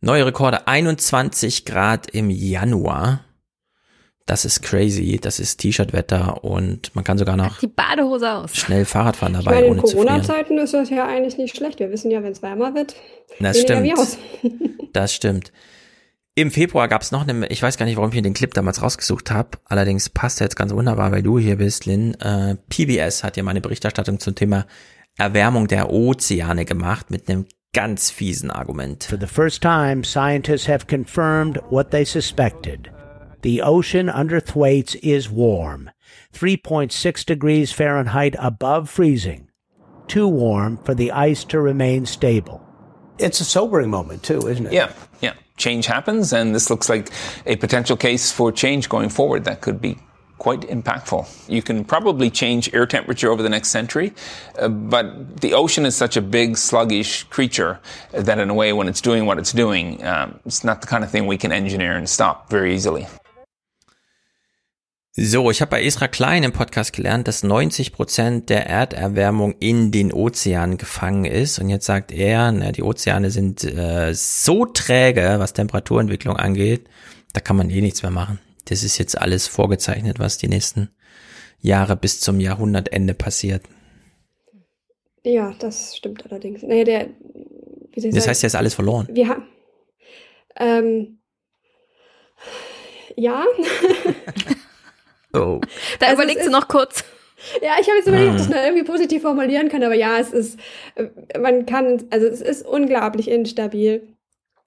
Neue 0.00 0.26
Rekorde, 0.26 0.66
21 0.66 1.66
Grad 1.66 2.10
im 2.10 2.30
Januar. 2.30 3.20
Das 4.26 4.46
ist 4.46 4.62
crazy. 4.62 5.18
Das 5.20 5.38
ist 5.38 5.58
T-Shirt-Wetter 5.58 6.44
und 6.44 6.94
man 6.94 7.04
kann 7.04 7.18
sogar 7.18 7.36
noch 7.36 7.58
die 7.58 7.66
Badehose 7.66 8.32
aus. 8.32 8.56
schnell 8.56 8.86
Fahrrad 8.86 9.16
fahren 9.16 9.34
dabei. 9.34 9.62
Ich 9.62 9.68
meine, 9.68 9.76
in 9.76 9.82
Corona-Zeiten 9.82 10.56
ist 10.58 10.72
das 10.72 10.88
ja 10.88 11.06
eigentlich 11.06 11.36
nicht 11.36 11.56
schlecht. 11.56 11.78
Wir 11.78 11.90
wissen 11.90 12.10
ja, 12.10 12.22
wenn 12.22 12.32
es 12.32 12.42
wärmer 12.42 12.74
wird, 12.74 12.96
das 13.38 13.60
stimmt. 13.60 13.92
das 14.92 15.14
stimmt. 15.14 15.52
Im 16.36 16.50
Februar 16.50 16.88
gab 16.88 17.02
es 17.02 17.12
noch 17.12 17.28
eine, 17.28 17.46
ich 17.48 17.62
weiß 17.62 17.76
gar 17.76 17.86
nicht, 17.86 17.96
warum 17.96 18.10
ich 18.10 18.20
den 18.20 18.34
Clip 18.34 18.52
damals 18.52 18.82
rausgesucht 18.82 19.30
habe, 19.30 19.50
allerdings 19.66 20.08
passt 20.08 20.40
er 20.40 20.46
jetzt 20.46 20.56
ganz 20.56 20.72
wunderbar, 20.72 21.12
weil 21.12 21.22
du 21.22 21.38
hier 21.38 21.56
bist, 21.56 21.86
Lynn. 21.86 22.14
Äh, 22.14 22.56
PBS 22.70 23.22
hat 23.22 23.36
ja 23.36 23.44
meine 23.44 23.60
Berichterstattung 23.60 24.18
zum 24.18 24.34
Thema 24.34 24.66
Erwärmung 25.16 25.68
der 25.68 25.90
Ozeane 25.90 26.64
gemacht 26.64 27.10
mit 27.10 27.28
einem 27.28 27.46
ganz 27.72 28.10
fiesen 28.10 28.50
Argument. 28.50 29.04
For 29.04 29.18
the 29.20 29.28
first 29.28 29.62
time, 29.62 30.02
scientists 30.02 30.66
have 30.66 30.86
confirmed 30.86 31.60
what 31.70 31.92
they 31.92 32.04
suspected. 32.04 32.90
The 33.44 33.60
ocean 33.60 34.08
under 34.08 34.40
Thwaites 34.40 34.94
is 35.02 35.28
warm, 35.28 35.90
3.6 36.32 37.26
degrees 37.26 37.72
Fahrenheit 37.72 38.34
above 38.38 38.88
freezing. 38.88 39.50
Too 40.06 40.26
warm 40.26 40.78
for 40.78 40.94
the 40.94 41.12
ice 41.12 41.44
to 41.44 41.60
remain 41.60 42.06
stable. 42.06 42.66
It's 43.18 43.42
a 43.42 43.44
sobering 43.44 43.90
moment 43.90 44.22
too, 44.22 44.48
isn't 44.48 44.68
it? 44.68 44.72
Yeah, 44.72 44.90
yeah 45.20 45.34
change 45.58 45.84
happens, 45.84 46.32
and 46.32 46.54
this 46.54 46.70
looks 46.70 46.88
like 46.88 47.10
a 47.44 47.56
potential 47.56 47.98
case 47.98 48.32
for 48.32 48.50
change 48.50 48.88
going 48.88 49.10
forward 49.10 49.44
that 49.44 49.60
could 49.60 49.78
be 49.78 49.98
quite 50.38 50.62
impactful. 50.62 51.28
You 51.46 51.60
can 51.60 51.84
probably 51.84 52.30
change 52.30 52.72
air 52.72 52.86
temperature 52.86 53.30
over 53.30 53.42
the 53.42 53.50
next 53.50 53.68
century, 53.68 54.14
uh, 54.58 54.68
but 54.68 55.42
the 55.42 55.52
ocean 55.52 55.84
is 55.84 55.94
such 55.94 56.16
a 56.16 56.22
big, 56.22 56.56
sluggish 56.56 57.24
creature 57.24 57.78
that, 58.12 58.38
in 58.38 58.48
a 58.48 58.54
way, 58.54 58.72
when 58.72 58.88
it's 58.88 59.02
doing 59.02 59.26
what 59.26 59.38
it's 59.38 59.52
doing, 59.52 60.02
um, 60.02 60.40
it's 60.46 60.64
not 60.64 60.80
the 60.80 60.86
kind 60.86 61.04
of 61.04 61.10
thing 61.10 61.26
we 61.26 61.36
can 61.36 61.52
engineer 61.52 61.92
and 61.92 62.08
stop 62.08 62.48
very 62.48 62.74
easily. 62.74 63.06
So, 65.16 65.48
ich 65.52 65.60
habe 65.60 65.70
bei 65.70 65.84
Esra 65.84 66.08
Klein 66.08 66.42
im 66.42 66.50
Podcast 66.50 66.92
gelernt, 66.92 67.28
dass 67.28 67.44
90 67.44 67.92
Prozent 67.92 68.50
der 68.50 68.66
Erderwärmung 68.66 69.54
in 69.60 69.92
den 69.92 70.12
Ozeanen 70.12 70.76
gefangen 70.76 71.24
ist. 71.24 71.60
Und 71.60 71.68
jetzt 71.68 71.86
sagt 71.86 72.10
er, 72.10 72.50
na, 72.50 72.72
die 72.72 72.82
Ozeane 72.82 73.30
sind 73.30 73.62
äh, 73.62 74.12
so 74.12 74.66
träge, 74.66 75.36
was 75.38 75.52
Temperaturentwicklung 75.52 76.36
angeht, 76.36 76.88
da 77.32 77.38
kann 77.38 77.56
man 77.56 77.70
eh 77.70 77.80
nichts 77.80 78.02
mehr 78.02 78.10
machen. 78.10 78.40
Das 78.64 78.82
ist 78.82 78.98
jetzt 78.98 79.16
alles 79.16 79.46
vorgezeichnet, 79.46 80.18
was 80.18 80.36
die 80.36 80.48
nächsten 80.48 80.90
Jahre 81.60 81.94
bis 81.94 82.18
zum 82.18 82.40
Jahrhundertende 82.40 83.14
passiert. 83.14 83.62
Ja, 85.22 85.54
das 85.60 85.96
stimmt 85.96 86.24
allerdings. 86.26 86.64
Naja, 86.64 86.82
der, 86.82 87.06
wie 87.92 88.00
das 88.00 88.14
sagen, 88.14 88.26
heißt, 88.30 88.42
ja 88.42 88.46
ist 88.48 88.56
alles 88.56 88.74
verloren. 88.74 89.06
Wir 89.12 89.28
haben, 89.28 89.46
ähm, 90.56 91.18
ja. 93.14 93.44
Oh. 95.34 95.60
Da 95.98 96.06
also 96.06 96.22
überlegst 96.22 96.46
du 96.46 96.50
noch 96.50 96.68
kurz. 96.68 97.04
Ja, 97.60 97.72
ich 97.80 97.88
habe 97.88 97.98
jetzt 97.98 98.08
überlegt, 98.08 98.30
ob 98.30 98.36
ich 98.36 98.42
das 98.42 98.50
noch 98.50 98.62
irgendwie 98.62 98.84
positiv 98.84 99.22
formulieren 99.22 99.68
kann, 99.68 99.82
aber 99.82 99.94
ja, 99.94 100.18
es 100.18 100.32
ist, 100.32 100.58
äh, 100.94 101.38
man 101.38 101.66
kann, 101.66 102.04
also 102.10 102.26
es 102.26 102.40
ist 102.40 102.66
unglaublich 102.66 103.28
instabil. 103.28 104.08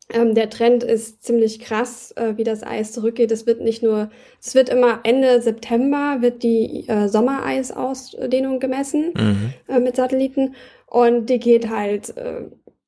Ähm, 0.09 0.35
der 0.35 0.49
Trend 0.49 0.83
ist 0.83 1.23
ziemlich 1.23 1.59
krass, 1.59 2.13
äh, 2.13 2.37
wie 2.37 2.45
das 2.45 2.63
Eis 2.63 2.93
zurückgeht. 2.93 3.31
Es 3.31 3.45
wird 3.45 3.61
nicht 3.61 3.83
nur, 3.83 4.09
es 4.41 4.55
wird 4.55 4.69
immer 4.69 5.01
Ende 5.03 5.41
September 5.41 6.17
wird 6.21 6.43
die 6.43 6.87
äh, 6.87 7.09
Sommereisausdehnung 7.09 8.59
gemessen 8.59 9.13
mhm. 9.15 9.53
äh, 9.67 9.79
mit 9.79 9.97
Satelliten 9.97 10.55
und 10.85 11.29
die 11.29 11.39
geht 11.39 11.69
halt 11.69 12.15
äh, 12.15 12.43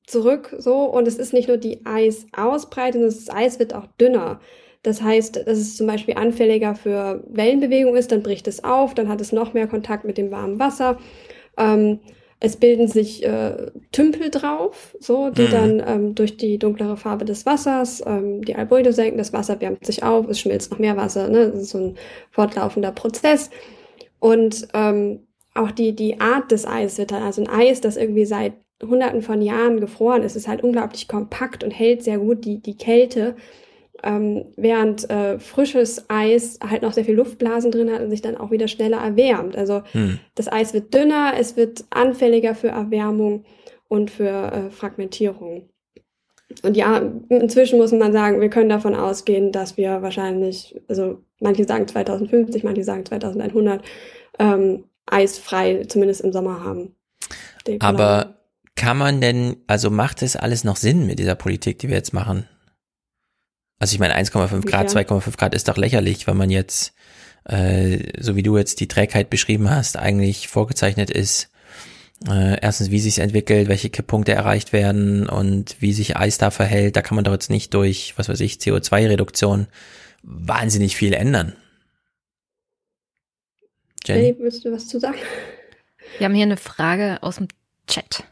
zurück 0.08 0.56
so 0.58 0.86
und 0.86 1.08
es 1.08 1.18
ist 1.18 1.34
nicht 1.34 1.50
nur 1.50 1.58
die 1.58 1.86
Eisausbreitung, 1.86 3.02
das 3.02 3.30
Eis 3.30 3.60
wird 3.60 3.74
auch 3.74 3.88
dünner. 4.00 4.40
Das 4.84 5.02
heißt, 5.02 5.48
dass 5.48 5.58
es 5.58 5.76
zum 5.76 5.88
Beispiel 5.88 6.16
anfälliger 6.16 6.74
für 6.76 7.24
Wellenbewegung 7.28 7.96
ist, 7.96 8.12
dann 8.12 8.24
bricht 8.24 8.48
es 8.48 8.64
auf, 8.64 8.94
dann 8.94 9.10
hat 9.10 9.20
es 9.20 9.32
noch 9.32 9.54
mehr 9.54 9.68
Kontakt 9.68 10.06
mit 10.06 10.18
dem 10.18 10.32
warmen 10.32 10.60
Wasser. 10.60 10.98
Ähm, 11.58 12.00
es 12.40 12.56
bilden 12.56 12.88
sich 12.88 13.26
äh, 13.26 13.72
Tümpel 13.92 14.30
drauf, 14.30 14.96
so, 15.00 15.30
die 15.30 15.44
mhm. 15.44 15.52
dann 15.52 15.84
ähm, 15.86 16.16
durch 16.16 16.38
die 16.38 16.58
dunklere 16.58 16.96
Farbe 16.96 17.26
des 17.26 17.46
Wassers, 17.46 18.02
ähm, 18.06 18.42
die 18.44 18.56
Albedo 18.56 18.92
senken, 18.92 19.18
das 19.18 19.34
Wasser 19.34 19.60
wärmt 19.60 19.86
sich 19.86 20.04
auf, 20.04 20.30
es 20.30 20.40
schmilzt 20.40 20.72
noch 20.72 20.80
mehr 20.80 20.96
Wasser, 20.96 21.28
ne? 21.28 21.52
Das 21.52 21.64
ist 21.64 21.72
so 21.72 21.80
ein 21.80 21.98
fortlaufender 22.32 22.94
Prozess. 22.94 23.50
Und 24.20 24.70
ähm, 24.74 25.28
auch 25.54 25.72
die, 25.72 25.94
die 25.94 26.22
Art 26.22 26.52
des 26.52 26.66
Eis 26.66 26.98
wird 26.98 27.12
dann, 27.12 27.24
also 27.24 27.42
ein 27.42 27.50
Eis, 27.50 27.82
das 27.82 27.98
irgendwie 27.98 28.26
seit 28.26 28.54
hunderten 28.82 29.22
von 29.22 29.42
Jahren 29.42 29.82
gefroren 29.82 30.24
ist, 30.24 30.38
ist 30.38 30.48
halt 30.48 30.64
unglaublich 30.64 31.10
kompakt 31.10 31.66
und 31.66 31.72
hält 31.72 32.04
sehr 32.04 32.20
gut 32.20 32.46
die, 32.46 32.62
die 32.62 32.78
Kälte 32.78 33.36
ähm, 34.04 34.46
während 34.56 35.10
äh, 35.10 35.40
frisches 35.40 36.10
Eis 36.10 36.60
halt 36.68 36.82
noch 36.82 36.94
sehr 36.94 37.06
viel 37.06 37.16
Luftblasen 37.16 37.72
drin 37.72 37.92
hat 37.92 38.02
und 38.02 38.10
sich 38.10 38.22
dann 38.22 38.38
auch 38.38 38.52
wieder 38.52 38.68
schneller 38.68 38.98
erwärmt. 38.98 39.58
Also 39.58 39.82
hm. 39.92 40.20
das 40.36 40.52
Eis 40.52 40.74
wird 40.74 40.94
dünner, 40.94 41.34
es 41.38 41.58
wird 41.58 41.86
anfälliger 41.90 42.56
für 42.56 42.70
Erwärmung 42.70 43.46
und 43.88 44.12
für 44.12 44.52
äh, 44.52 44.72
Fragmentierung. 44.72 45.70
Und 46.64 46.76
ja, 46.76 47.02
inzwischen 47.30 47.78
muss 47.78 47.92
man 47.92 48.12
sagen, 48.12 48.42
wir 48.42 48.50
können 48.50 48.70
davon 48.70 48.96
ausgehen, 48.96 49.52
dass 49.52 49.78
wir 49.78 50.02
wahrscheinlich, 50.02 50.80
also 50.88 51.20
manche 51.40 51.66
sagen 51.66 51.88
2050, 51.88 52.64
manche 52.64 52.84
sagen 52.84 53.06
2100, 53.06 53.84
ähm, 54.40 54.86
eisfrei 55.06 55.86
zumindest 55.88 56.22
im 56.22 56.32
Sommer 56.32 56.64
haben. 56.64 56.96
Aber 57.80 58.40
kann 58.76 58.98
man 58.98 59.22
denn, 59.22 59.58
also 59.68 59.90
macht 59.90 60.22
es 60.24 60.36
alles 60.36 60.64
noch 60.64 60.78
Sinn 60.78 61.06
mit 61.06 61.20
dieser 61.20 61.36
Politik, 61.36 61.80
die 61.80 61.90
wir 61.90 61.98
jetzt 61.98 62.14
machen? 62.14 62.48
Also 63.80 63.94
ich 63.94 64.00
meine 64.00 64.16
1,5 64.18 64.66
Grad, 64.66 64.90
2,5 64.90 65.38
Grad 65.38 65.56
ist 65.56 65.70
doch 65.70 65.78
lächerlich, 65.78 66.28
wenn 66.28 66.36
man 66.36 66.50
jetzt, 66.50 66.94
äh, 67.46 68.12
so 68.22 68.36
wie 68.36 68.44
du 68.44 68.58
jetzt 68.58 68.82
die 68.82 68.90
Trägheit 68.90 69.30
beschrieben 69.30 69.70
hast, 69.70 69.98
eigentlich 69.98 70.50
vorgezeichnet 70.50 71.10
ist, 71.10 71.50
äh, 72.28 72.60
erstens, 72.62 72.92
wie 72.92 73.00
sich 73.00 73.20
entwickelt, 73.20 73.70
welche 73.70 73.90
Kipppunkte 73.90 74.34
erreicht 74.34 74.74
werden 74.74 75.30
und 75.30 75.78
wie 75.80 75.94
sich 75.94 76.18
Eis 76.18 76.38
da 76.38 76.52
verhält. 76.52 76.98
Da 76.98 77.02
kann 77.02 77.16
man 77.16 77.24
doch 77.24 77.32
jetzt 77.32 77.50
nicht 77.50 77.74
durch, 77.74 78.14
was 78.18 78.28
weiß 78.28 78.42
ich, 78.42 78.56
CO2-Reduktion 78.56 79.68
wahnsinnig 80.24 80.98
viel 80.98 81.14
ändern. 81.14 81.56
Jenny, 84.06 84.36
willst 84.40 84.66
du 84.66 84.74
was 84.74 84.88
zu 84.88 85.00
sagen? 85.00 85.18
Wir 86.18 86.26
haben 86.26 86.34
hier 86.34 86.44
eine 86.44 86.58
Frage 86.58 87.20
aus 87.22 87.38
dem 87.38 87.48
Chat. 87.88 88.26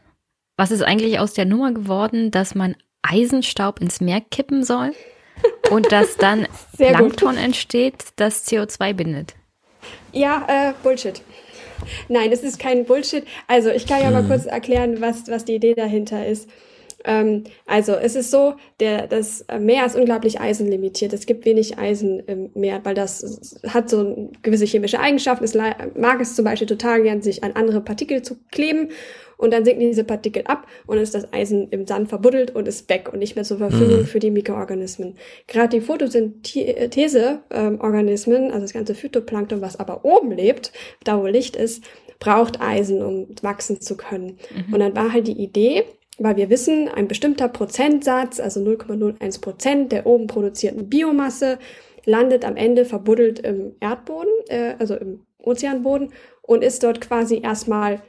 Was 0.56 0.70
ist 0.70 0.82
eigentlich 0.82 1.18
aus 1.18 1.32
der 1.32 1.46
Nummer 1.46 1.72
geworden, 1.72 2.30
dass 2.30 2.54
man 2.54 2.76
Eisenstaub 3.00 3.80
ins 3.80 4.02
Meer 4.02 4.20
kippen 4.20 4.64
soll 4.64 4.92
und 5.70 5.92
dass 5.92 6.16
dann 6.16 6.46
Plankton 6.76 7.36
entsteht, 7.36 8.04
das 8.16 8.46
CO2 8.46 8.94
bindet? 8.94 9.34
Ja, 10.12 10.46
äh, 10.48 10.72
Bullshit. 10.82 11.22
Nein, 12.08 12.32
es 12.32 12.42
ist 12.42 12.58
kein 12.58 12.84
Bullshit. 12.84 13.24
Also 13.46 13.70
ich 13.70 13.86
kann 13.86 14.02
ja 14.02 14.10
mal 14.10 14.22
hm. 14.22 14.28
kurz 14.28 14.46
erklären, 14.46 15.00
was, 15.00 15.28
was 15.28 15.44
die 15.44 15.54
Idee 15.54 15.74
dahinter 15.74 16.26
ist. 16.26 16.48
Ähm, 17.04 17.44
also 17.66 17.92
es 17.92 18.16
ist 18.16 18.30
so, 18.30 18.54
der, 18.80 19.06
das 19.06 19.44
Meer 19.58 19.86
ist 19.86 19.96
unglaublich 19.96 20.40
eisenlimitiert. 20.40 21.12
Es 21.12 21.26
gibt 21.26 21.44
wenig 21.44 21.78
Eisen 21.78 22.20
im 22.20 22.50
Meer, 22.54 22.80
weil 22.84 22.94
das 22.94 23.60
hat 23.68 23.88
so 23.88 24.30
gewisse 24.42 24.64
chemische 24.64 24.98
Eigenschaften. 24.98 25.44
Es 25.44 25.54
mag 25.54 26.20
es 26.20 26.34
zum 26.34 26.44
Beispiel 26.44 26.66
total 26.66 27.02
gern, 27.02 27.22
sich 27.22 27.44
an 27.44 27.52
andere 27.52 27.80
Partikel 27.80 28.22
zu 28.22 28.36
kleben 28.50 28.90
und 29.38 29.52
dann 29.52 29.64
sinken 29.64 29.80
diese 29.80 30.04
Partikel 30.04 30.42
ab 30.44 30.66
und 30.86 30.96
dann 30.96 31.02
ist 31.02 31.14
das 31.14 31.32
Eisen 31.32 31.70
im 31.70 31.86
Sand 31.86 32.10
verbuddelt 32.10 32.54
und 32.54 32.68
ist 32.68 32.90
weg 32.90 33.08
und 33.10 33.20
nicht 33.20 33.36
mehr 33.36 33.44
zur 33.44 33.56
Verfügung 33.58 34.00
mhm. 34.00 34.06
für 34.06 34.18
die 34.18 34.30
Mikroorganismen. 34.30 35.14
Gerade 35.46 35.70
die 35.70 35.80
Photosynthese-Organismen, 35.80 38.42
ähm, 38.42 38.50
also 38.50 38.60
das 38.60 38.74
ganze 38.74 38.94
Phytoplankton, 38.94 39.62
was 39.62 39.80
aber 39.80 40.04
oben 40.04 40.32
lebt, 40.32 40.72
da 41.04 41.22
wo 41.22 41.26
Licht 41.26 41.56
ist, 41.56 41.82
braucht 42.18 42.60
Eisen, 42.60 43.00
um 43.00 43.28
wachsen 43.42 43.80
zu 43.80 43.96
können. 43.96 44.38
Mhm. 44.54 44.74
Und 44.74 44.80
dann 44.80 44.96
war 44.96 45.12
halt 45.12 45.28
die 45.28 45.40
Idee, 45.40 45.84
weil 46.18 46.36
wir 46.36 46.50
wissen, 46.50 46.88
ein 46.88 47.06
bestimmter 47.06 47.46
Prozentsatz, 47.48 48.40
also 48.40 48.58
0,01 48.60 49.40
Prozent 49.40 49.92
der 49.92 50.04
oben 50.04 50.26
produzierten 50.26 50.88
Biomasse, 50.88 51.60
landet 52.04 52.44
am 52.44 52.56
Ende 52.56 52.84
verbuddelt 52.84 53.38
im 53.38 53.76
Erdboden, 53.80 54.32
äh, 54.48 54.74
also 54.78 54.96
im 54.96 55.20
Ozeanboden 55.38 56.12
und 56.42 56.64
ist 56.64 56.82
dort 56.82 57.00
quasi 57.00 57.40
erstmal 57.42 58.02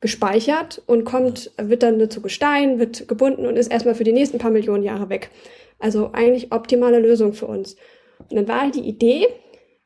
gespeichert 0.00 0.82
und 0.86 1.04
kommt, 1.04 1.50
wird 1.58 1.82
dann 1.82 2.10
zu 2.10 2.22
Gestein, 2.22 2.78
wird 2.78 3.06
gebunden 3.06 3.46
und 3.46 3.56
ist 3.56 3.70
erstmal 3.70 3.94
für 3.94 4.04
die 4.04 4.12
nächsten 4.12 4.38
paar 4.38 4.50
Millionen 4.50 4.82
Jahre 4.82 5.08
weg. 5.10 5.30
Also 5.78 6.10
eigentlich 6.12 6.52
optimale 6.52 6.98
Lösung 6.98 7.32
für 7.32 7.46
uns. 7.46 7.76
Und 8.18 8.36
dann 8.36 8.48
war 8.48 8.62
halt 8.62 8.74
die 8.74 8.88
Idee, 8.88 9.26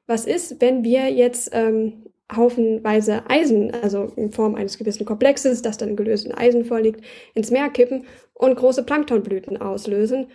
was 0.07 0.27
ist, 0.27 0.61
wenn 0.61 0.85
wir 0.85 1.11
jetzt 1.11 1.51
ähm, 1.53 2.05
haufenweise 2.35 3.29
Eisen, 3.29 3.73
also 3.83 4.12
in 4.17 4.33
Form 4.33 4.55
eines 4.55 4.79
gewissen 4.79 5.05
Komplexes, 5.05 5.62
das 5.62 5.79
dann 5.79 5.97
gelöst 5.97 6.27
in 6.27 6.33
Eisen 6.33 6.65
vorliegt, 6.65 7.05
ins 7.35 7.51
Meer 7.51 7.69
kippen 7.69 8.05
und 8.35 8.57
große 8.57 8.85
Planktonblüten 8.85 9.61
auslösen 9.61 10.29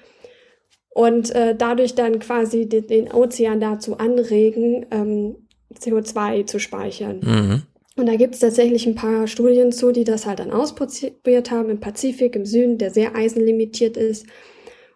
und 0.90 1.34
äh, 1.36 1.56
dadurch 1.56 1.96
dann 1.96 2.20
quasi 2.20 2.68
den, 2.68 2.88
den 2.88 3.12
Ozean 3.12 3.60
dazu 3.60 3.98
anregen, 3.98 4.86
ähm, 4.92 5.48
CO2 5.74 6.46
zu 6.46 6.60
speichern. 6.60 7.20
Mhm. 7.22 7.62
Und 8.00 8.06
da 8.06 8.16
gibt 8.16 8.36
es 8.36 8.40
tatsächlich 8.40 8.88
ein 8.88 8.96
paar 8.96 9.28
Studien 9.28 9.74
zu, 9.74 9.92
die 9.92 10.06
das 10.06 10.26
halt 10.26 10.40
dann 10.40 10.52
ausprobiert 10.52 11.52
haben 11.52 11.70
im 11.70 11.82
Pazifik, 11.82 12.36
im 12.36 12.46
Süden, 12.46 12.78
der 12.78 12.92
sehr 12.92 13.14
eisenlimitiert 13.14 13.98
ist. 13.98 14.26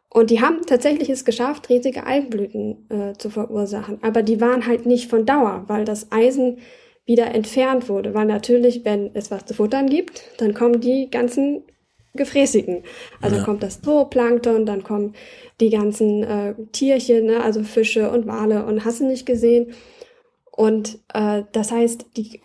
Und 0.10 0.30
die 0.30 0.42
haben 0.42 0.62
tatsächlich 0.66 1.10
es 1.10 1.26
geschafft, 1.26 1.70
riesige 1.70 2.06
Algenblüten 2.06 2.90
äh, 2.90 3.14
zu 3.18 3.30
verursachen. 3.30 3.98
Aber 4.04 4.24
die 4.24 4.40
waren 4.40 4.68
halt 4.68 4.86
nicht 4.86 5.10
von 5.10 5.26
Dauer, 5.26 5.66
weil 5.68 5.84
das 5.84 6.12
Eisen 6.12 6.60
wieder 7.06 7.34
entfernt 7.34 7.90
wurde. 7.90 8.14
Weil 8.14 8.26
natürlich, 8.26 8.86
wenn 8.86 9.14
es 9.16 9.32
was 9.32 9.46
zu 9.46 9.54
futtern 9.54 9.88
gibt, 9.88 10.24
dann 10.38 10.54
kommen 10.54 10.80
die 10.80 11.10
ganzen 11.10 11.64
Gefräßigen. 12.14 12.84
Also 13.22 13.38
ja. 13.38 13.44
kommt 13.44 13.64
das 13.64 13.82
Zooplankton, 13.82 14.66
dann 14.66 14.84
kommen 14.84 15.14
die 15.60 15.72
ganzen 15.72 16.24
äh, 16.24 16.56
Tierchen, 16.72 17.26
ne? 17.26 17.44
also 17.44 17.64
Fische 17.64 18.12
und 18.12 18.28
Wale 18.28 18.66
und 18.66 18.86
hast 18.86 19.02
du 19.02 19.08
nicht 19.08 19.26
gesehen. 19.26 19.74
Und 20.52 21.00
äh, 21.14 21.44
das 21.52 21.72
heißt, 21.72 22.06
die 22.16 22.40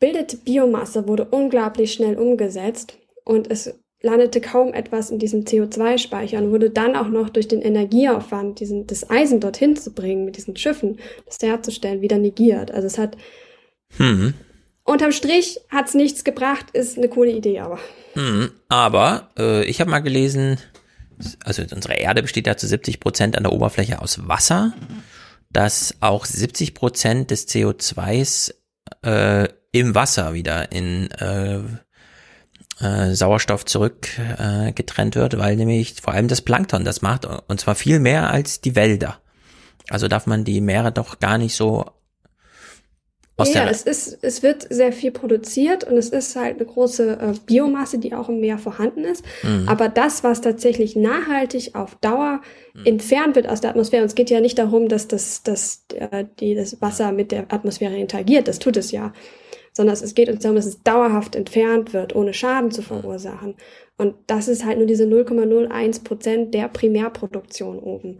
gebildete 0.00 0.38
Biomasse 0.38 1.06
wurde 1.06 1.26
unglaublich 1.26 1.92
schnell 1.92 2.16
umgesetzt 2.16 2.94
und 3.24 3.50
es 3.50 3.74
landete 4.02 4.40
kaum 4.40 4.72
etwas 4.72 5.10
in 5.10 5.18
diesem 5.18 5.44
CO2-Speicher 5.44 6.38
und 6.38 6.50
wurde 6.50 6.70
dann 6.70 6.96
auch 6.96 7.08
noch 7.08 7.28
durch 7.28 7.48
den 7.48 7.60
Energieaufwand, 7.60 8.58
diesen, 8.60 8.86
das 8.86 9.10
Eisen 9.10 9.40
dorthin 9.40 9.76
zu 9.76 9.92
bringen, 9.92 10.24
mit 10.24 10.38
diesen 10.38 10.56
Schiffen, 10.56 10.98
das 11.26 11.38
herzustellen, 11.42 12.00
wieder 12.00 12.16
negiert. 12.16 12.70
Also 12.70 12.86
es 12.86 12.96
hat 12.96 13.18
hm. 13.98 14.32
unterm 14.84 15.12
Strich 15.12 15.60
hat's 15.68 15.92
nichts 15.92 16.24
gebracht, 16.24 16.66
ist 16.72 16.96
eine 16.96 17.10
coole 17.10 17.32
Idee, 17.32 17.60
aber. 17.60 17.78
Hm. 18.14 18.52
Aber 18.70 19.28
äh, 19.38 19.64
ich 19.66 19.82
habe 19.82 19.90
mal 19.90 19.98
gelesen, 19.98 20.56
also 21.44 21.62
unsere 21.74 21.94
Erde 21.96 22.22
besteht 22.22 22.46
ja 22.46 22.56
zu 22.56 22.66
70 22.66 23.00
Prozent 23.00 23.36
an 23.36 23.42
der 23.42 23.52
Oberfläche 23.52 24.00
aus 24.00 24.26
Wasser, 24.26 24.72
dass 25.50 25.96
auch 26.00 26.24
70 26.24 26.72
Prozent 26.72 27.30
des 27.30 27.46
CO2s 27.48 28.54
äh, 29.02 29.48
im 29.72 29.94
Wasser 29.94 30.34
wieder 30.34 30.72
in 30.72 31.10
äh, 31.12 31.60
äh, 32.80 33.14
Sauerstoff 33.14 33.64
zurückgetrennt 33.64 35.16
äh, 35.16 35.20
wird, 35.20 35.38
weil 35.38 35.56
nämlich 35.56 36.00
vor 36.00 36.14
allem 36.14 36.28
das 36.28 36.40
Plankton 36.40 36.84
das 36.84 37.02
macht 37.02 37.26
und 37.26 37.60
zwar 37.60 37.74
viel 37.74 38.00
mehr 38.00 38.30
als 38.30 38.60
die 38.60 38.74
Wälder. 38.74 39.20
Also 39.88 40.08
darf 40.08 40.26
man 40.26 40.44
die 40.44 40.60
Meere 40.60 40.92
doch 40.92 41.18
gar 41.18 41.38
nicht 41.38 41.54
so 41.54 41.86
aus 43.40 43.54
ja, 43.54 43.66
es 43.68 43.82
ist, 43.82 44.18
es 44.22 44.42
wird 44.42 44.66
sehr 44.68 44.92
viel 44.92 45.10
produziert 45.10 45.84
und 45.84 45.96
es 45.96 46.10
ist 46.10 46.36
halt 46.36 46.56
eine 46.56 46.66
große 46.66 47.12
äh, 47.12 47.34
Biomasse, 47.46 47.98
die 47.98 48.14
auch 48.14 48.28
im 48.28 48.40
Meer 48.40 48.58
vorhanden 48.58 49.04
ist. 49.04 49.24
Mhm. 49.42 49.66
Aber 49.66 49.88
das, 49.88 50.22
was 50.22 50.42
tatsächlich 50.42 50.94
nachhaltig 50.94 51.74
auf 51.74 51.94
Dauer 51.96 52.42
mhm. 52.74 52.84
entfernt 52.84 53.36
wird 53.36 53.48
aus 53.48 53.62
der 53.62 53.70
Atmosphäre, 53.70 54.02
und 54.02 54.08
es 54.08 54.14
geht 54.14 54.30
ja 54.30 54.40
nicht 54.40 54.58
darum, 54.58 54.88
dass 54.88 55.08
das, 55.08 55.42
dass, 55.42 55.84
äh, 55.94 56.26
die, 56.38 56.54
das 56.54 56.80
Wasser 56.82 57.12
mit 57.12 57.32
der 57.32 57.52
Atmosphäre 57.52 57.96
interagiert, 57.96 58.46
das 58.46 58.58
tut 58.58 58.76
es 58.76 58.90
ja 58.90 59.12
sondern 59.72 59.94
es 59.94 60.14
geht 60.14 60.28
uns 60.28 60.40
darum, 60.42 60.56
dass 60.56 60.66
es 60.66 60.82
dauerhaft 60.82 61.36
entfernt 61.36 61.92
wird, 61.92 62.14
ohne 62.14 62.34
Schaden 62.34 62.70
zu 62.70 62.82
verursachen. 62.82 63.54
Und 63.96 64.14
das 64.26 64.48
ist 64.48 64.64
halt 64.64 64.78
nur 64.78 64.86
diese 64.86 65.04
0,01 65.04 66.04
Prozent 66.04 66.54
der 66.54 66.68
Primärproduktion 66.68 67.78
oben. 67.78 68.18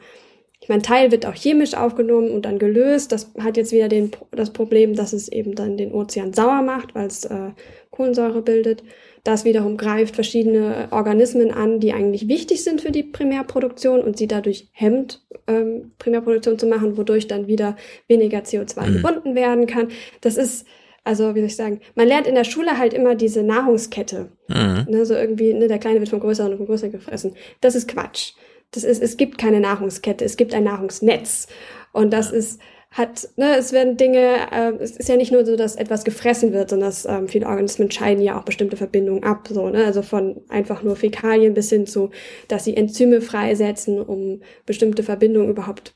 Ich 0.63 0.69
meine, 0.69 0.83
Teil 0.83 1.11
wird 1.11 1.25
auch 1.25 1.35
chemisch 1.35 1.75
aufgenommen 1.75 2.31
und 2.31 2.45
dann 2.45 2.59
gelöst. 2.59 3.13
Das 3.13 3.33
hat 3.39 3.57
jetzt 3.57 3.73
wieder 3.73 3.89
den, 3.89 4.11
das 4.31 4.53
Problem, 4.53 4.95
dass 4.95 5.15
es 5.15 5.29
eben 5.29 5.55
dann 5.55 5.79
den 5.79 5.93
Ozean 5.93 6.35
sauer 6.35 6.61
macht, 6.61 6.95
weil 6.95 7.07
es 7.07 7.25
äh, 7.25 7.53
Kohlensäure 7.91 8.43
bildet. 8.43 8.83
Das 9.25 9.45
wiederum 9.45 9.77
greift 9.77 10.15
verschiedene 10.15 10.89
Organismen 10.91 11.51
an, 11.51 11.81
die 11.81 11.93
eigentlich 11.93 12.29
wichtig 12.29 12.63
sind 12.63 12.81
für 12.81 12.91
die 12.91 13.03
Primärproduktion 13.03 14.01
und 14.01 14.17
sie 14.19 14.29
dadurch 14.29 14.69
hemmt, 14.73 15.23
ähm, 15.47 15.93
Primärproduktion 15.99 16.59
zu 16.59 16.67
machen, 16.67 16.97
wodurch 16.97 17.27
dann 17.27 17.47
wieder 17.47 17.77
weniger 18.07 18.39
CO2 18.41 18.87
mhm. 18.87 18.93
gebunden 18.97 19.35
werden 19.35 19.67
kann. 19.67 19.89
Das 20.21 20.37
ist 20.37 20.67
also, 21.05 21.35
wie 21.35 21.41
soll 21.41 21.47
ich 21.47 21.57
sagen, 21.57 21.81
man 21.95 22.09
lernt 22.09 22.27
in 22.27 22.35
der 22.35 22.45
Schule 22.45 22.79
halt 22.79 22.93
immer 22.93 23.15
diese 23.15 23.43
Nahrungskette. 23.43 24.33
Mhm. 24.49 24.87
Ne, 24.89 25.07
so 25.07 25.15
irgendwie, 25.15 25.55
ne, 25.55 25.67
der 25.67 25.79
Kleine 25.79 26.01
wird 26.01 26.11
vom 26.11 26.21
Größeren 26.21 26.53
und 26.53 26.59
vom 26.59 26.67
Größeren 26.67 26.93
gefressen. 26.93 27.35
Das 27.61 27.75
ist 27.75 27.89
Quatsch. 27.89 28.35
Das 28.73 28.85
ist, 28.85 29.03
es 29.03 29.17
gibt 29.17 29.39
keine 29.39 29.61
Nahrungskette, 29.61 30.25
es 30.25 30.37
gibt 30.37 30.55
ein 30.55 30.65
Nahrungsnetz. 30.65 31.49
Und 31.93 32.13
das 32.13 32.31
ist, 32.31 32.61
hat, 32.91 33.29
ne, 33.37 33.57
es 33.57 33.73
werden 33.73 33.97
Dinge, 33.97 34.37
äh, 34.53 34.73
es 34.81 34.97
ist 34.97 35.09
ja 35.09 35.17
nicht 35.17 35.33
nur 35.33 35.47
so, 35.47 35.57
dass 35.57 35.77
etwas 35.77 36.05
gefressen 36.05 36.53
wird, 36.53 36.71
sondern 36.71 36.89
dass 36.89 37.07
ähm, 37.07 37.29
viele 37.29 37.47
Organismen 37.47 37.91
scheiden 37.91 38.23
ja 38.23 38.39
auch 38.39 38.45
bestimmte 38.45 38.77
Verbindungen 38.77 39.23
ab, 39.23 39.49
so, 39.49 39.69
ne, 39.71 39.85
also 39.85 40.03
von 40.03 40.43
einfach 40.49 40.83
nur 40.83 40.97
Fäkalien 40.97 41.55
bis 41.55 41.71
hin 41.71 41.87
zu, 41.87 42.11
dass 42.49 42.65
sie 42.65 42.77
Enzyme 42.77 43.21
freisetzen, 43.21 44.01
um 44.01 44.43
bestimmte 44.67 45.03
Verbindungen 45.03 45.51
überhaupt 45.51 45.95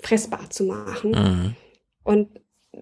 fressbar 0.00 0.50
zu 0.50 0.64
machen. 0.64 1.10
Mhm. 1.10 1.54
Und 2.04 2.28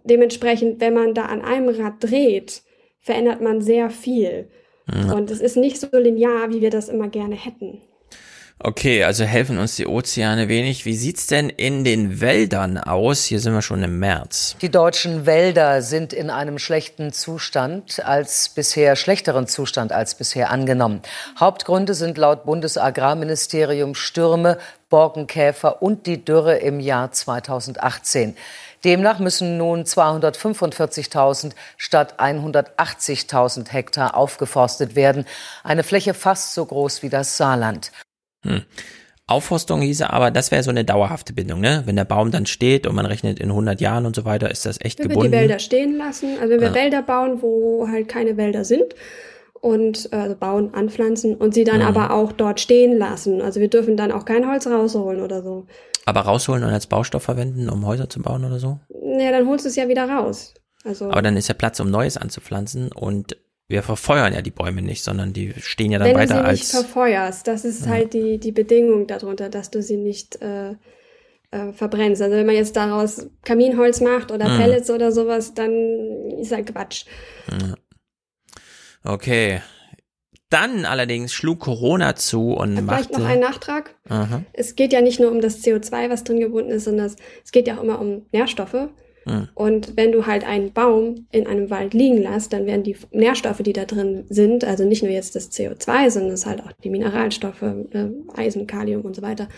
dementsprechend, 0.04 0.80
wenn 0.80 0.94
man 0.94 1.14
da 1.14 1.26
an 1.26 1.42
einem 1.42 1.68
Rad 1.68 1.94
dreht, 2.00 2.62
verändert 3.00 3.40
man 3.40 3.60
sehr 3.60 3.90
viel. 3.90 4.48
Ja. 4.92 5.14
Und 5.14 5.30
es 5.30 5.40
ist 5.40 5.56
nicht 5.56 5.80
so 5.80 5.88
linear, 5.92 6.50
wie 6.50 6.60
wir 6.60 6.70
das 6.70 6.88
immer 6.88 7.08
gerne 7.08 7.34
hätten. 7.34 7.80
Okay, 8.60 9.02
also 9.02 9.24
helfen 9.24 9.58
uns 9.58 9.74
die 9.76 9.86
Ozeane 9.86 10.48
wenig. 10.48 10.84
Wie 10.84 10.94
sieht's 10.94 11.26
denn 11.26 11.50
in 11.50 11.82
den 11.82 12.20
Wäldern 12.20 12.78
aus? 12.78 13.24
Hier 13.24 13.40
sind 13.40 13.52
wir 13.52 13.62
schon 13.62 13.82
im 13.82 13.98
März. 13.98 14.56
Die 14.62 14.70
deutschen 14.70 15.26
Wälder 15.26 15.82
sind 15.82 16.12
in 16.12 16.30
einem 16.30 16.58
schlechten 16.58 17.12
Zustand 17.12 18.02
als 18.04 18.48
bisher 18.50 18.94
schlechteren 18.94 19.48
Zustand 19.48 19.92
als 19.92 20.14
bisher 20.14 20.50
angenommen. 20.50 21.02
Hauptgründe 21.38 21.94
sind 21.94 22.16
laut 22.16 22.44
Bundesagrarministerium 22.44 23.96
Stürme, 23.96 24.58
Borkenkäfer 24.88 25.82
und 25.82 26.06
die 26.06 26.24
Dürre 26.24 26.56
im 26.58 26.78
Jahr 26.78 27.10
2018. 27.10 28.36
Demnach 28.84 29.18
müssen 29.18 29.56
nun 29.56 29.84
245.000 29.84 31.52
statt 31.76 32.16
180.000 32.18 33.70
Hektar 33.70 34.16
aufgeforstet 34.16 34.94
werden, 34.96 35.24
eine 35.62 35.82
Fläche 35.82 36.14
fast 36.14 36.54
so 36.54 36.64
groß 36.64 37.02
wie 37.02 37.08
das 37.08 37.36
Saarland. 37.36 37.92
Hm. 38.44 38.62
Aufforstung 39.26 39.80
hieße 39.80 40.10
aber, 40.12 40.30
das 40.30 40.50
wäre 40.50 40.62
so 40.62 40.68
eine 40.70 40.84
dauerhafte 40.84 41.32
Bindung, 41.32 41.60
ne? 41.60 41.82
Wenn 41.86 41.96
der 41.96 42.04
Baum 42.04 42.30
dann 42.30 42.44
steht 42.44 42.86
und 42.86 42.94
man 42.94 43.06
rechnet 43.06 43.40
in 43.40 43.48
100 43.48 43.80
Jahren 43.80 44.04
und 44.04 44.14
so 44.14 44.26
weiter, 44.26 44.50
ist 44.50 44.66
das 44.66 44.78
echt 44.82 44.98
wenn 44.98 45.08
gebunden. 45.08 45.32
Wenn 45.32 45.38
wir 45.38 45.46
die 45.46 45.48
Wälder 45.48 45.58
stehen 45.60 45.96
lassen, 45.96 46.36
also 46.38 46.50
wenn 46.52 46.60
wir 46.60 46.68
Ja. 46.68 46.74
Wälder 46.74 47.00
bauen, 47.02 47.40
wo 47.40 47.88
halt 47.88 48.06
keine 48.08 48.36
Wälder 48.36 48.66
sind 48.66 48.94
und 49.62 50.10
äh, 50.12 50.16
also 50.16 50.36
bauen, 50.36 50.74
anpflanzen 50.74 51.36
und 51.36 51.54
sie 51.54 51.64
dann 51.64 51.80
Mhm. 51.80 51.86
aber 51.86 52.10
auch 52.12 52.32
dort 52.32 52.60
stehen 52.60 52.98
lassen. 52.98 53.40
Also 53.40 53.60
wir 53.60 53.68
dürfen 53.68 53.96
dann 53.96 54.12
auch 54.12 54.26
kein 54.26 54.46
Holz 54.46 54.66
rausholen 54.66 55.22
oder 55.22 55.42
so. 55.42 55.66
Aber 56.06 56.20
rausholen 56.22 56.62
und 56.64 56.70
als 56.70 56.86
Baustoff 56.86 57.22
verwenden, 57.22 57.68
um 57.70 57.86
Häuser 57.86 58.08
zu 58.10 58.20
bauen 58.20 58.44
oder 58.44 58.58
so? 58.58 58.80
Ja, 59.18 59.30
dann 59.30 59.46
holst 59.48 59.64
du 59.64 59.68
es 59.68 59.76
ja 59.76 59.88
wieder 59.88 60.08
raus. 60.08 60.54
Also 60.84 61.10
Aber 61.10 61.22
dann 61.22 61.36
ist 61.36 61.48
ja 61.48 61.54
Platz, 61.54 61.80
um 61.80 61.90
Neues 61.90 62.16
anzupflanzen 62.16 62.92
und 62.92 63.36
wir 63.68 63.82
verfeuern 63.82 64.34
ja 64.34 64.42
die 64.42 64.50
Bäume 64.50 64.82
nicht, 64.82 65.02
sondern 65.02 65.32
die 65.32 65.54
stehen 65.58 65.90
ja 65.92 65.98
dann 65.98 66.08
wenn 66.08 66.14
du 66.14 66.20
weiter 66.20 66.34
sie 66.44 66.50
nicht 66.52 66.60
als. 66.62 66.70
verfeuerst, 66.70 67.46
das 67.46 67.64
ist 67.64 67.86
Ja. 67.86 67.92
halt 67.92 68.12
die, 68.12 68.38
die 68.38 68.52
Bedingung 68.52 69.06
darunter, 69.06 69.48
dass 69.48 69.70
du 69.70 69.82
sie 69.82 69.96
nicht 69.96 70.42
äh, 70.42 70.72
äh, 71.50 71.72
verbrennst. 71.72 72.20
Also 72.20 72.36
wenn 72.36 72.44
man 72.44 72.54
jetzt 72.56 72.76
daraus 72.76 73.26
Kaminholz 73.42 74.02
macht 74.02 74.30
oder 74.30 74.50
Mhm. 74.50 74.58
Pellets 74.58 74.90
oder 74.90 75.10
sowas, 75.12 75.54
dann 75.54 75.72
ist 76.38 76.52
halt 76.52 76.70
Quatsch. 76.70 77.06
Ja. 77.50 77.74
Okay. 79.04 79.62
Dann 80.54 80.84
allerdings 80.84 81.32
schlug 81.32 81.58
Corona 81.58 82.14
zu 82.14 82.52
und 82.52 82.76
Vielleicht 82.76 83.10
machte. 83.10 83.20
noch 83.20 83.28
ein 83.28 83.40
Nachtrag. 83.40 83.96
Aha. 84.08 84.42
Es 84.52 84.76
geht 84.76 84.92
ja 84.92 85.00
nicht 85.00 85.18
nur 85.18 85.32
um 85.32 85.40
das 85.40 85.64
CO2, 85.64 86.10
was 86.10 86.22
drin 86.22 86.38
gebunden 86.38 86.70
ist, 86.70 86.84
sondern 86.84 87.06
es, 87.06 87.50
geht 87.50 87.66
ja 87.66 87.76
auch 87.76 87.82
immer 87.82 88.00
um 88.00 88.26
Nährstoffe. 88.30 88.90
Hm. 89.24 89.48
Und 89.54 89.96
wenn 89.96 90.12
du 90.12 90.28
halt 90.28 90.46
einen 90.46 90.72
Baum 90.72 91.26
in 91.32 91.48
einem 91.48 91.70
Wald 91.70 91.92
liegen 91.92 92.18
lässt, 92.18 92.52
dann 92.52 92.66
werden 92.66 92.84
die 92.84 92.94
Nährstoffe, 93.10 93.64
die 93.64 93.72
da 93.72 93.84
drin 93.84 94.26
sind, 94.28 94.62
also 94.62 94.84
nicht 94.84 95.02
nur 95.02 95.10
jetzt 95.10 95.34
das 95.34 95.50
CO2, 95.50 96.10
sondern 96.10 96.34
es 96.34 96.46
halt 96.46 96.62
auch 96.62 96.70
die 96.84 96.90
Mineralstoffe, 96.90 97.62
äh, 97.62 98.10
Eisen, 98.36 98.68
Kalium 98.68 99.02
und 99.02 99.16
so 99.16 99.22
weiter, 99.22 99.48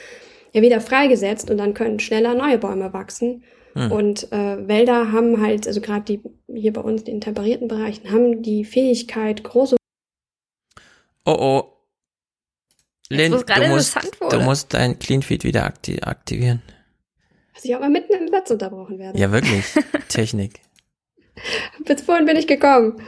ja 0.55 0.63
wieder 0.63 0.81
freigesetzt 0.81 1.51
und 1.51 1.59
dann 1.59 1.75
können 1.75 1.99
schneller 1.99 2.35
neue 2.35 2.57
Bäume 2.57 2.95
wachsen. 2.95 3.43
Hm. 3.75 3.93
Und 3.93 4.33
äh, 4.33 4.67
Wälder 4.67 5.13
haben 5.13 5.43
halt, 5.43 5.67
also 5.67 5.83
gerade 5.83 6.07
die 6.07 6.21
hier 6.55 6.73
bei 6.73 6.81
uns 6.81 7.03
in 7.03 7.21
temperierten 7.21 7.69
Bereichen, 7.69 8.11
haben 8.11 8.41
die 8.41 8.65
Fähigkeit, 8.65 9.45
große 9.45 9.77
Oh 11.27 11.37
oh. 11.39 11.73
Lynn, 13.09 13.33
du 13.33 13.69
musst, 13.69 13.97
du 14.31 14.41
musst 14.41 14.75
dein 14.75 14.99
Cleanfeed 14.99 15.45
wieder 15.45 15.65
akti 15.65 16.01
aktivieren. 16.03 16.63
dass 17.55 17.65
ich 17.65 17.75
auch 17.75 17.81
mal 17.81 17.91
mitten 17.91 18.15
im 18.15 18.29
Satz 18.29 18.51
unterbrochen 18.51 18.99
werde. 18.99 19.19
Ja, 19.19 19.31
wirklich. 19.31 19.65
Technik. 20.09 20.61
Bis 21.85 22.01
vorhin 22.03 22.27
bin 22.27 22.37
ich 22.37 22.47
gekommen. 22.47 23.01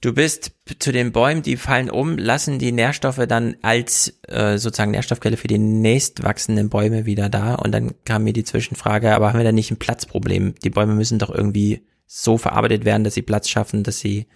Du 0.00 0.12
bist 0.12 0.52
zu 0.78 0.92
den 0.92 1.10
Bäumen, 1.12 1.42
die 1.42 1.56
fallen 1.56 1.90
um, 1.90 2.18
lassen 2.18 2.58
die 2.58 2.70
Nährstoffe 2.70 3.26
dann 3.28 3.56
als 3.62 4.20
äh, 4.28 4.58
sozusagen 4.58 4.90
Nährstoffquelle 4.92 5.36
für 5.36 5.48
die 5.48 5.58
nächstwachsenden 5.58 6.68
Bäume 6.68 7.06
wieder 7.06 7.28
da. 7.28 7.54
Und 7.54 7.72
dann 7.72 7.94
kam 8.04 8.24
mir 8.24 8.32
die 8.32 8.44
Zwischenfrage, 8.44 9.14
aber 9.14 9.28
haben 9.28 9.38
wir 9.38 9.44
da 9.44 9.52
nicht 9.52 9.70
ein 9.70 9.78
Platzproblem? 9.78 10.54
Die 10.62 10.70
Bäume 10.70 10.94
müssen 10.94 11.18
doch 11.18 11.30
irgendwie 11.30 11.86
so 12.06 12.38
verarbeitet 12.38 12.84
werden, 12.84 13.04
dass 13.04 13.14
sie 13.14 13.22
Platz 13.22 13.48
schaffen, 13.48 13.82
dass 13.82 13.98
sie 13.98 14.26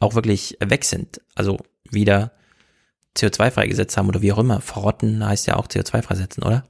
auch 0.00 0.14
wirklich 0.14 0.56
weg 0.64 0.84
sind. 0.84 1.20
Also 1.34 1.58
wieder 1.90 2.32
CO2 3.16 3.50
freigesetzt 3.50 3.96
haben 3.96 4.08
oder 4.08 4.22
wie 4.22 4.32
auch 4.32 4.38
immer. 4.38 4.60
Verrotten 4.60 5.26
heißt 5.26 5.46
ja 5.46 5.56
auch 5.56 5.66
CO2 5.66 6.02
freisetzen, 6.02 6.42
oder? 6.42 6.64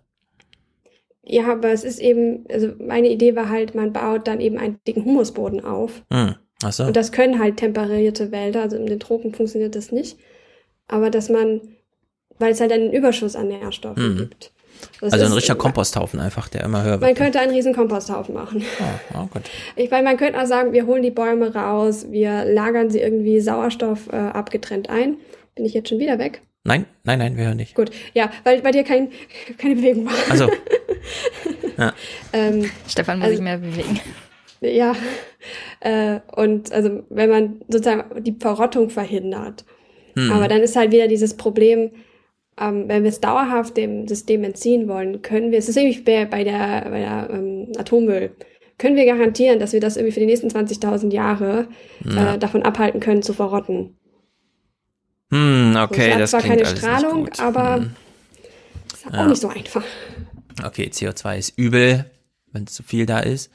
Ja, 1.24 1.52
aber 1.52 1.70
es 1.70 1.84
ist 1.84 2.00
eben, 2.00 2.44
also 2.50 2.72
meine 2.78 3.08
Idee 3.08 3.36
war 3.36 3.48
halt, 3.48 3.74
man 3.74 3.92
baut 3.92 4.26
dann 4.26 4.40
eben 4.40 4.58
einen 4.58 4.80
dicken 4.86 5.04
Humusboden 5.04 5.64
auf. 5.64 6.02
Hm. 6.12 6.34
Ach 6.64 6.72
so. 6.72 6.84
Und 6.84 6.96
das 6.96 7.12
können 7.12 7.38
halt 7.38 7.58
temperierte 7.58 8.32
Wälder, 8.32 8.62
also 8.62 8.76
in 8.76 8.86
den 8.86 9.00
Tropen 9.00 9.32
funktioniert 9.34 9.76
das 9.76 9.92
nicht. 9.92 10.18
Aber 10.88 11.10
dass 11.10 11.28
man, 11.28 11.60
weil 12.38 12.52
es 12.52 12.60
halt 12.60 12.72
einen 12.72 12.92
Überschuss 12.92 13.36
an 13.36 13.48
Nährstoffen 13.48 14.02
Hm. 14.02 14.16
gibt. 14.16 14.52
Das 15.00 15.12
Also 15.12 15.26
ein 15.26 15.32
richtiger 15.32 15.56
Komposthaufen 15.56 16.20
einfach, 16.20 16.48
der 16.48 16.64
immer 16.64 16.82
höher 16.82 16.98
Man 16.98 17.08
wird. 17.08 17.16
könnte 17.16 17.40
einen 17.40 17.52
riesen 17.52 17.74
Komposthaufen 17.74 18.34
machen. 18.34 18.64
Oh, 18.80 19.18
oh 19.20 19.28
Gott. 19.32 19.42
Ich 19.76 19.90
meine, 19.90 20.04
man 20.04 20.16
könnte 20.16 20.40
auch 20.40 20.46
sagen, 20.46 20.72
wir 20.72 20.86
holen 20.86 21.02
die 21.02 21.10
Bäume 21.10 21.54
raus, 21.54 22.06
wir 22.10 22.44
lagern 22.44 22.90
sie 22.90 23.00
irgendwie 23.00 23.40
Sauerstoff 23.40 24.08
äh, 24.12 24.16
abgetrennt 24.16 24.90
ein. 24.90 25.16
Bin 25.54 25.64
ich 25.64 25.74
jetzt 25.74 25.88
schon 25.88 25.98
wieder 25.98 26.18
weg? 26.18 26.42
Nein, 26.64 26.86
nein, 27.04 27.18
nein, 27.18 27.36
wir 27.36 27.46
hören 27.46 27.56
nicht. 27.56 27.74
Gut, 27.74 27.90
ja, 28.14 28.30
weil 28.44 28.62
bei 28.62 28.70
dir 28.70 28.84
kein, 28.84 29.10
keine 29.58 29.74
Bewegung 29.76 30.06
war. 30.06 30.14
Also. 30.30 30.48
Ja. 31.78 31.92
ähm, 32.32 32.70
Stefan 32.86 33.18
muss 33.18 33.24
also- 33.26 33.36
sich 33.36 33.42
mehr 33.44 33.58
bewegen. 33.58 33.98
Ja, 34.60 34.94
äh, 35.80 36.20
und 36.36 36.70
also 36.70 37.02
wenn 37.08 37.30
man 37.30 37.60
sozusagen 37.68 38.22
die 38.22 38.36
Verrottung 38.38 38.90
verhindert. 38.90 39.64
Hm. 40.14 40.30
Aber 40.30 40.46
dann 40.46 40.60
ist 40.60 40.76
halt 40.76 40.92
wieder 40.92 41.08
dieses 41.08 41.36
Problem, 41.36 41.90
ähm, 42.62 42.84
wenn 42.88 43.02
wir 43.02 43.10
es 43.10 43.20
dauerhaft 43.20 43.76
dem 43.76 44.06
System 44.08 44.44
entziehen 44.44 44.88
wollen, 44.88 45.22
können 45.22 45.50
wir, 45.50 45.58
es 45.58 45.68
ist 45.68 45.76
irgendwie 45.76 46.00
bei, 46.00 46.24
bei 46.26 46.44
der, 46.44 46.86
bei 46.90 47.00
der 47.00 47.28
ähm, 47.30 47.72
Atommüll, 47.78 48.30
können 48.78 48.96
wir 48.96 49.04
garantieren, 49.06 49.58
dass 49.58 49.72
wir 49.72 49.80
das 49.80 49.96
irgendwie 49.96 50.12
für 50.12 50.20
die 50.20 50.26
nächsten 50.26 50.48
20.000 50.48 51.12
Jahre 51.12 51.68
Ja. 52.04 52.34
äh, 52.34 52.38
davon 52.38 52.62
abhalten 52.62 53.00
können 53.00 53.22
zu 53.22 53.32
verrotten. 53.32 53.96
Hm, 55.30 55.72
So, 55.74 55.80
okay, 55.80 56.08
es 56.08 56.12
hat 56.14 56.20
das 56.20 56.30
zwar 56.30 56.40
klingt 56.40 56.56
keine 56.56 56.66
alles 56.68 56.78
Strahlung, 56.80 57.24
nicht 57.24 57.36
gut. 57.38 57.40
aber 57.40 57.76
Hm. 57.76 57.90
ist 58.92 59.06
auch 59.06 59.12
Ja. 59.12 59.26
nicht 59.26 59.40
so 59.40 59.48
einfach. 59.48 59.84
Okay, 60.64 60.90
CO2 60.92 61.38
ist 61.38 61.58
übel, 61.58 62.04
wenn 62.52 62.64
es 62.64 62.74
zu 62.74 62.82
viel 62.82 63.06
da 63.06 63.20
ist. 63.20 63.50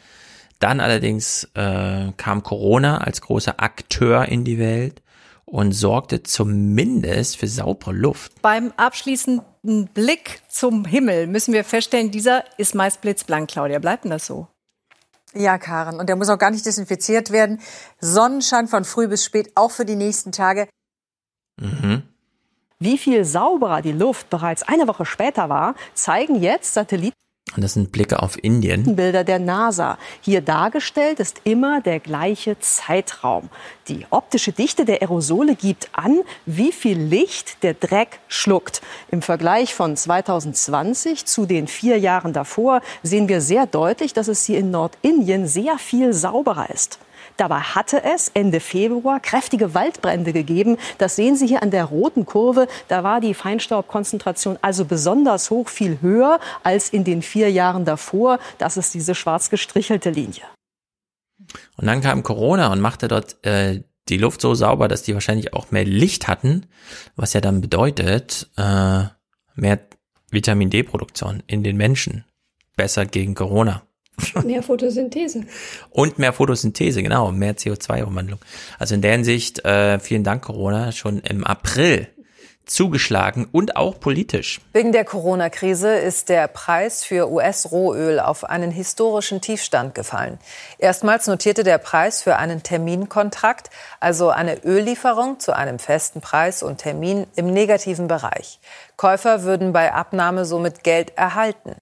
Dann 0.60 0.80
allerdings 0.80 1.47
äh, 1.53 2.12
kam 2.18 2.41
Corona 2.41 2.97
als 2.99 3.22
großer 3.22 3.62
Akteur 3.62 4.26
in 4.28 4.43
die 4.43 4.58
Welt 4.58 5.01
und 5.49 5.71
sorgte 5.71 6.23
zumindest 6.23 7.37
für 7.37 7.47
saubere 7.47 7.93
Luft. 7.93 8.41
Beim 8.41 8.73
abschließenden 8.75 9.87
Blick 9.93 10.41
zum 10.49 10.85
Himmel 10.85 11.27
müssen 11.27 11.53
wir 11.53 11.63
feststellen, 11.63 12.11
dieser 12.11 12.43
ist 12.57 12.75
meist 12.75 13.01
blitzblank, 13.01 13.49
Claudia. 13.49 13.79
Bleibt 13.79 14.03
denn 14.03 14.11
das 14.11 14.25
so? 14.25 14.47
Ja, 15.33 15.57
Karen. 15.57 15.99
Und 15.99 16.09
der 16.09 16.15
muss 16.15 16.29
auch 16.29 16.37
gar 16.37 16.51
nicht 16.51 16.65
desinfiziert 16.65 17.31
werden. 17.31 17.61
Sonnenschein 17.99 18.67
von 18.67 18.83
früh 18.83 19.07
bis 19.07 19.23
spät, 19.23 19.51
auch 19.55 19.71
für 19.71 19.85
die 19.85 19.95
nächsten 19.95 20.31
Tage. 20.31 20.67
Mhm. 21.59 22.03
Wie 22.79 22.97
viel 22.97 23.25
sauberer 23.25 23.81
die 23.81 23.91
Luft 23.91 24.29
bereits 24.29 24.63
eine 24.63 24.87
Woche 24.87 25.05
später 25.05 25.49
war, 25.49 25.75
zeigen 25.93 26.35
jetzt 26.35 26.73
Satelliten. 26.73 27.15
Und 27.55 27.63
das 27.63 27.73
sind 27.73 27.91
Blicke 27.91 28.21
auf 28.21 28.41
Indien. 28.43 28.95
Bilder 28.95 29.23
der 29.23 29.39
NASA. 29.39 29.97
Hier 30.21 30.41
dargestellt 30.41 31.19
ist 31.19 31.41
immer 31.43 31.81
der 31.81 31.99
gleiche 31.99 32.59
Zeitraum. 32.59 33.49
Die 33.87 34.05
optische 34.09 34.51
Dichte 34.51 34.85
der 34.85 35.01
Aerosole 35.01 35.55
gibt 35.55 35.89
an, 35.93 36.21
wie 36.45 36.71
viel 36.71 36.99
Licht 36.99 37.63
der 37.63 37.74
Dreck 37.74 38.19
schluckt. 38.28 38.82
Im 39.11 39.21
Vergleich 39.21 39.74
von 39.74 39.95
2020 39.95 41.25
zu 41.25 41.45
den 41.45 41.67
vier 41.67 41.97
Jahren 41.97 42.33
davor 42.33 42.82
sehen 43.01 43.28
wir 43.29 43.41
sehr 43.41 43.65
deutlich, 43.65 44.13
dass 44.13 44.28
es 44.28 44.45
hier 44.45 44.59
in 44.59 44.71
Nordindien 44.71 45.47
sehr 45.47 45.78
viel 45.78 46.13
sauberer 46.13 46.69
ist. 46.69 46.99
Dabei 47.38 47.59
hatte 47.59 48.04
es 48.04 48.30
Ende 48.34 48.59
Februar 48.59 49.20
kräftige 49.20 49.74
Waldbrände 49.74 50.34
gegeben. 50.34 50.78
Das 50.97 51.16
sehen 51.16 51.36
Sie 51.36 51.47
hier 51.47 51.62
an 51.62 51.72
der 51.72 51.86
roten 51.86 52.26
Kurve. 52.26 52.68
Da 52.88 53.04
war 53.04 53.22
die 53.22 53.34
Feinstaubkonzentration 53.34 54.58
also 54.62 54.86
besonders 54.86 55.51
hoch, 55.51 55.70
viel 55.70 56.00
höher 56.01 56.39
als 56.64 56.89
in 56.89 57.04
den 57.04 57.22
vier 57.22 57.51
Jahren 57.51 57.86
davor. 57.86 58.39
Das 58.58 58.76
ist 58.76 58.93
diese 58.93 59.16
schwarz 59.16 59.50
gestrichelte 59.50 60.09
Linie. 60.09 60.43
Und 61.78 61.86
dann 61.86 62.01
kam 62.01 62.24
Corona 62.24 62.72
und 62.72 62.82
machte 62.82 63.08
dort 63.08 63.38
äh, 63.46 63.84
die 64.09 64.18
Luft 64.18 64.42
so 64.42 64.55
sauber, 64.55 64.88
dass 64.88 65.04
die 65.04 65.14
wahrscheinlich 65.14 65.54
auch 65.54 65.72
mehr 65.72 65.86
Licht 65.86 66.28
hatten, 66.28 66.66
was 67.16 67.34
ja 67.34 67.42
dann 67.42 67.62
bedeutet, 67.62 68.50
äh, 68.58 69.04
mehr 69.55 69.80
Vitamin 70.32 70.70
D-Produktion 70.70 71.43
in 71.47 71.64
den 71.64 71.78
Menschen. 71.78 72.26
Besser 72.76 73.05
gegen 73.05 73.36
Corona. 73.36 73.87
Mehr 74.43 74.63
Photosynthese. 74.63 75.45
Und 75.89 76.17
mehr 76.19 76.33
Photosynthese, 76.33 77.03
genau, 77.03 77.31
mehr 77.31 77.55
CO2-Umwandlung. 77.55 78.39
Also 78.79 78.95
in 78.95 79.01
der 79.01 79.11
Hinsicht, 79.11 79.63
äh, 79.63 79.99
vielen 79.99 80.23
Dank 80.23 80.43
Corona, 80.43 80.91
schon 80.91 81.19
im 81.19 81.43
April 81.43 82.07
zugeschlagen 82.67 83.47
und 83.51 83.75
auch 83.75 83.99
politisch. 83.99 84.59
Wegen 84.73 84.91
der 84.91 85.05
Corona-Krise 85.05 85.95
ist 85.95 86.29
der 86.29 86.47
Preis 86.47 87.03
für 87.03 87.31
US-Rohöl 87.31 88.19
auf 88.19 88.43
einen 88.43 88.71
historischen 88.71 89.41
Tiefstand 89.41 89.95
gefallen. 89.95 90.37
Erstmals 90.77 91.27
notierte 91.27 91.63
der 91.63 91.77
Preis 91.77 92.21
für 92.21 92.35
einen 92.35 92.63
Terminkontrakt, 92.63 93.69
also 93.99 94.29
eine 94.29 94.65
Öllieferung 94.65 95.39
zu 95.39 95.55
einem 95.55 95.79
festen 95.79 96.21
Preis 96.21 96.61
und 96.61 96.79
Termin 96.79 97.25
im 97.35 97.47
negativen 97.47 98.07
Bereich. 98.07 98.59
Käufer 98.97 99.43
würden 99.43 99.73
bei 99.73 99.93
Abnahme 99.93 100.45
somit 100.45 100.83
Geld 100.83 101.13
erhalten. 101.17 101.75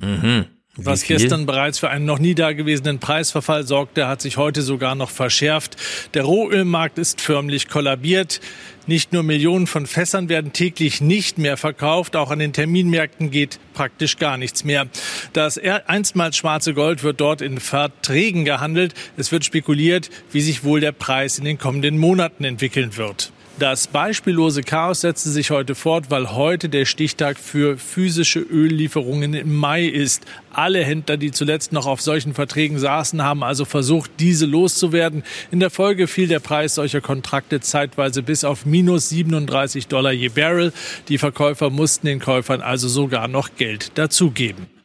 Mhm. 0.00 0.61
Was 0.78 1.02
gestern 1.02 1.44
bereits 1.44 1.78
für 1.78 1.90
einen 1.90 2.06
noch 2.06 2.18
nie 2.18 2.34
dagewesenen 2.34 2.98
Preisverfall 2.98 3.66
sorgte, 3.66 4.08
hat 4.08 4.22
sich 4.22 4.38
heute 4.38 4.62
sogar 4.62 4.94
noch 4.94 5.10
verschärft. 5.10 5.76
Der 6.14 6.22
Rohölmarkt 6.22 6.96
ist 6.96 7.20
förmlich 7.20 7.68
kollabiert. 7.68 8.40
Nicht 8.86 9.12
nur 9.12 9.22
Millionen 9.22 9.66
von 9.66 9.86
Fässern 9.86 10.30
werden 10.30 10.54
täglich 10.54 11.02
nicht 11.02 11.36
mehr 11.36 11.58
verkauft, 11.58 12.16
auch 12.16 12.30
an 12.30 12.38
den 12.38 12.54
Terminmärkten 12.54 13.30
geht 13.30 13.60
praktisch 13.74 14.16
gar 14.16 14.38
nichts 14.38 14.64
mehr. 14.64 14.86
Das 15.34 15.58
einstmals 15.58 16.38
schwarze 16.38 16.72
Gold 16.72 17.02
wird 17.02 17.20
dort 17.20 17.42
in 17.42 17.60
Verträgen 17.60 18.46
gehandelt. 18.46 18.94
Es 19.18 19.30
wird 19.30 19.44
spekuliert, 19.44 20.08
wie 20.32 20.40
sich 20.40 20.64
wohl 20.64 20.80
der 20.80 20.92
Preis 20.92 21.36
in 21.36 21.44
den 21.44 21.58
kommenden 21.58 21.98
Monaten 21.98 22.44
entwickeln 22.44 22.96
wird. 22.96 23.30
Das 23.58 23.86
beispiellose 23.86 24.62
Chaos 24.62 25.02
setzte 25.02 25.28
sich 25.28 25.50
heute 25.50 25.74
fort, 25.74 26.06
weil 26.10 26.32
heute 26.32 26.68
der 26.68 26.84
Stichtag 26.84 27.38
für 27.38 27.76
physische 27.76 28.40
Öllieferungen 28.40 29.34
im 29.34 29.54
Mai 29.54 29.84
ist. 29.84 30.24
Alle 30.52 30.82
Händler, 30.82 31.16
die 31.16 31.30
zuletzt 31.30 31.72
noch 31.72 31.86
auf 31.86 32.00
solchen 32.00 32.34
Verträgen 32.34 32.78
saßen, 32.78 33.22
haben 33.22 33.44
also 33.44 33.64
versucht, 33.64 34.10
diese 34.18 34.46
loszuwerden. 34.46 35.22
In 35.50 35.60
der 35.60 35.70
Folge 35.70 36.08
fiel 36.08 36.28
der 36.28 36.40
Preis 36.40 36.74
solcher 36.74 37.00
Kontrakte 37.00 37.60
zeitweise 37.60 38.22
bis 38.22 38.42
auf 38.42 38.66
minus 38.66 39.10
37 39.10 39.86
Dollar 39.86 40.12
je 40.12 40.28
Barrel. 40.28 40.72
Die 41.08 41.18
Verkäufer 41.18 41.70
mussten 41.70 42.06
den 42.06 42.20
Käufern 42.20 42.62
also 42.62 42.88
sogar 42.88 43.28
noch 43.28 43.50
Geld 43.56 43.92
dazugeben. 43.96 44.81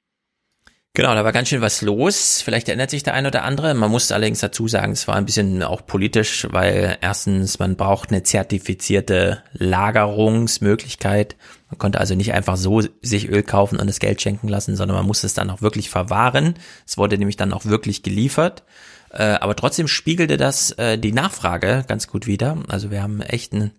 Genau, 0.93 1.13
da 1.13 1.23
war 1.23 1.31
ganz 1.31 1.49
schön 1.49 1.61
was 1.61 1.83
los. 1.83 2.41
Vielleicht 2.41 2.67
erinnert 2.69 2.89
sich 2.89 3.03
der 3.03 3.13
ein 3.13 3.27
oder 3.27 3.43
andere. 3.43 3.75
Man 3.75 3.91
muss 3.91 4.11
allerdings 4.11 4.39
dazu 4.39 4.67
sagen, 4.67 4.93
es 4.93 5.07
war 5.07 5.15
ein 5.15 5.25
bisschen 5.25 5.61
auch 5.61 5.85
politisch, 5.85 6.47
weil 6.49 6.97
erstens, 7.01 7.59
man 7.59 7.75
braucht 7.75 8.09
eine 8.09 8.23
zertifizierte 8.23 9.43
Lagerungsmöglichkeit. 9.53 11.35
Man 11.69 11.77
konnte 11.77 11.99
also 11.99 12.15
nicht 12.15 12.33
einfach 12.33 12.57
so 12.57 12.81
sich 13.03 13.29
Öl 13.29 13.43
kaufen 13.43 13.79
und 13.79 13.85
das 13.85 13.99
Geld 13.99 14.23
schenken 14.23 14.47
lassen, 14.47 14.75
sondern 14.75 14.97
man 14.97 15.05
musste 15.05 15.27
es 15.27 15.35
dann 15.35 15.51
auch 15.51 15.61
wirklich 15.61 15.91
verwahren. 15.91 16.55
Es 16.87 16.97
wurde 16.97 17.19
nämlich 17.19 17.37
dann 17.37 17.53
auch 17.53 17.65
wirklich 17.65 18.01
geliefert. 18.01 18.63
Äh, 19.11 19.23
aber 19.39 19.55
trotzdem 19.55 19.87
spiegelte 19.87 20.37
das 20.37 20.71
äh, 20.71 20.97
die 20.97 21.11
Nachfrage 21.11 21.85
ganz 21.87 22.07
gut 22.07 22.25
wieder. 22.25 22.57
Also 22.69 22.89
wir 22.89 23.03
haben 23.03 23.21
echt 23.21 23.53
einen 23.53 23.71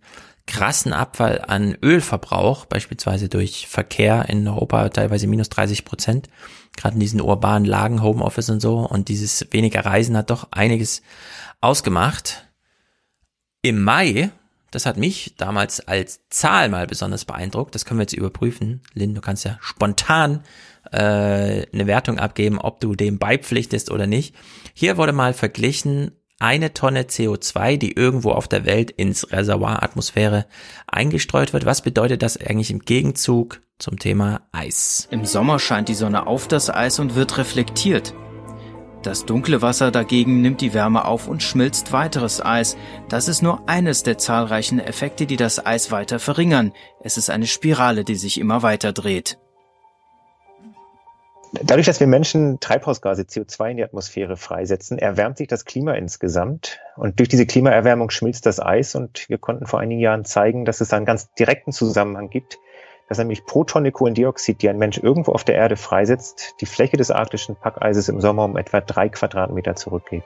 krassen 0.46 0.92
Abfall 0.92 1.44
an 1.46 1.76
Ölverbrauch, 1.82 2.64
beispielsweise 2.66 3.28
durch 3.28 3.66
Verkehr 3.66 4.28
in 4.28 4.48
Europa 4.48 4.88
teilweise 4.88 5.26
minus 5.26 5.48
30 5.50 5.84
Prozent 5.84 6.28
gerade 6.78 6.94
in 6.94 7.00
diesen 7.00 7.20
urbanen 7.20 7.66
Lagen, 7.66 8.02
Homeoffice 8.02 8.50
und 8.50 8.60
so. 8.60 8.78
Und 8.78 9.08
dieses 9.08 9.46
weniger 9.50 9.84
Reisen 9.84 10.16
hat 10.16 10.30
doch 10.30 10.48
einiges 10.52 11.02
ausgemacht. 11.60 12.46
Im 13.62 13.82
Mai, 13.82 14.30
das 14.70 14.86
hat 14.86 14.96
mich 14.96 15.34
damals 15.36 15.80
als 15.80 16.20
Zahl 16.30 16.68
mal 16.68 16.86
besonders 16.86 17.24
beeindruckt, 17.24 17.74
das 17.74 17.84
können 17.84 17.98
wir 17.98 18.04
jetzt 18.04 18.12
überprüfen. 18.12 18.82
Lynn, 18.94 19.14
du 19.14 19.20
kannst 19.20 19.44
ja 19.44 19.58
spontan 19.60 20.44
äh, 20.92 21.66
eine 21.72 21.86
Wertung 21.86 22.18
abgeben, 22.18 22.58
ob 22.58 22.80
du 22.80 22.94
dem 22.94 23.18
beipflichtest 23.18 23.90
oder 23.90 24.06
nicht. 24.06 24.34
Hier 24.74 24.96
wurde 24.96 25.12
mal 25.12 25.34
verglichen, 25.34 26.12
eine 26.38 26.72
Tonne 26.72 27.02
CO2, 27.02 27.76
die 27.76 27.92
irgendwo 27.92 28.30
auf 28.30 28.48
der 28.48 28.64
Welt 28.64 28.90
ins 28.90 29.30
Reservoir 29.32 29.82
Atmosphäre 29.82 30.46
eingestreut 30.86 31.52
wird. 31.52 31.66
Was 31.66 31.82
bedeutet 31.82 32.22
das 32.22 32.36
eigentlich 32.36 32.70
im 32.70 32.80
Gegenzug 32.80 33.60
zum 33.78 33.98
Thema 33.98 34.42
Eis? 34.52 35.08
Im 35.10 35.24
Sommer 35.24 35.58
scheint 35.58 35.88
die 35.88 35.94
Sonne 35.94 36.26
auf 36.26 36.48
das 36.48 36.70
Eis 36.70 36.98
und 36.98 37.14
wird 37.14 37.38
reflektiert. 37.38 38.14
Das 39.02 39.24
dunkle 39.24 39.62
Wasser 39.62 39.92
dagegen 39.92 40.42
nimmt 40.42 40.60
die 40.60 40.74
Wärme 40.74 41.04
auf 41.04 41.28
und 41.28 41.42
schmilzt 41.42 41.92
weiteres 41.92 42.44
Eis. 42.44 42.76
Das 43.08 43.28
ist 43.28 43.42
nur 43.42 43.68
eines 43.68 44.02
der 44.02 44.18
zahlreichen 44.18 44.80
Effekte, 44.80 45.26
die 45.26 45.36
das 45.36 45.64
Eis 45.64 45.92
weiter 45.92 46.18
verringern. 46.18 46.72
Es 47.02 47.16
ist 47.16 47.30
eine 47.30 47.46
Spirale, 47.46 48.04
die 48.04 48.16
sich 48.16 48.40
immer 48.40 48.62
weiter 48.62 48.92
dreht. 48.92 49.38
Dadurch, 51.52 51.86
dass 51.86 52.00
wir 52.00 52.06
Menschen 52.06 52.60
Treibhausgase 52.60 53.22
CO2 53.22 53.70
in 53.70 53.76
die 53.78 53.84
Atmosphäre 53.84 54.36
freisetzen, 54.36 54.98
erwärmt 54.98 55.38
sich 55.38 55.48
das 55.48 55.64
Klima 55.64 55.94
insgesamt. 55.94 56.80
Und 56.96 57.18
durch 57.18 57.28
diese 57.28 57.46
Klimaerwärmung 57.46 58.10
schmilzt 58.10 58.44
das 58.46 58.60
Eis. 58.60 58.94
Und 58.94 59.28
wir 59.28 59.38
konnten 59.38 59.66
vor 59.66 59.80
einigen 59.80 60.00
Jahren 60.00 60.24
zeigen, 60.24 60.64
dass 60.64 60.80
es 60.80 60.92
einen 60.92 61.06
ganz 61.06 61.32
direkten 61.34 61.72
Zusammenhang 61.72 62.28
gibt, 62.28 62.58
dass 63.08 63.18
nämlich 63.18 63.46
pro 63.46 63.64
Tonne 63.64 63.92
Kohlendioxid, 63.92 64.60
die 64.60 64.68
ein 64.68 64.78
Mensch 64.78 64.98
irgendwo 64.98 65.32
auf 65.32 65.44
der 65.44 65.54
Erde 65.54 65.76
freisetzt, 65.76 66.54
die 66.60 66.66
Fläche 66.66 66.98
des 66.98 67.10
arktischen 67.10 67.56
Packeises 67.56 68.08
im 68.08 68.20
Sommer 68.20 68.44
um 68.44 68.56
etwa 68.56 68.80
drei 68.80 69.08
Quadratmeter 69.08 69.74
zurückgeht. 69.74 70.24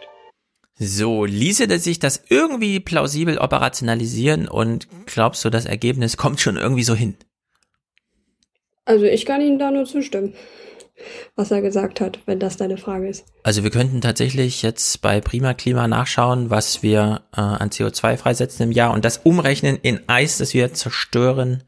So, 0.74 1.24
ließe 1.24 1.78
sich 1.78 2.00
das 2.00 2.24
irgendwie 2.28 2.80
plausibel 2.80 3.38
operationalisieren 3.38 4.48
und 4.48 4.88
glaubst 5.06 5.44
du, 5.44 5.50
das 5.50 5.66
Ergebnis 5.66 6.16
kommt 6.16 6.40
schon 6.40 6.56
irgendwie 6.56 6.82
so 6.82 6.94
hin? 6.94 7.14
Also 8.84 9.04
ich 9.04 9.26
kann 9.26 9.40
Ihnen 9.40 9.60
da 9.60 9.70
nur 9.70 9.84
zustimmen 9.84 10.34
was 11.36 11.50
er 11.50 11.62
gesagt 11.62 12.00
hat, 12.00 12.18
wenn 12.26 12.38
das 12.38 12.56
deine 12.56 12.76
Frage 12.76 13.08
ist. 13.08 13.24
Also 13.42 13.62
wir 13.64 13.70
könnten 13.70 14.00
tatsächlich 14.00 14.62
jetzt 14.62 15.00
bei 15.02 15.20
Prima 15.20 15.54
Klima 15.54 15.88
nachschauen, 15.88 16.50
was 16.50 16.82
wir 16.82 17.22
äh, 17.36 17.40
an 17.40 17.70
CO2 17.70 18.16
freisetzen 18.16 18.64
im 18.64 18.72
Jahr 18.72 18.92
und 18.92 19.04
das 19.04 19.18
umrechnen 19.18 19.78
in 19.82 20.00
Eis, 20.06 20.38
das 20.38 20.54
wir 20.54 20.72
zerstören, 20.74 21.62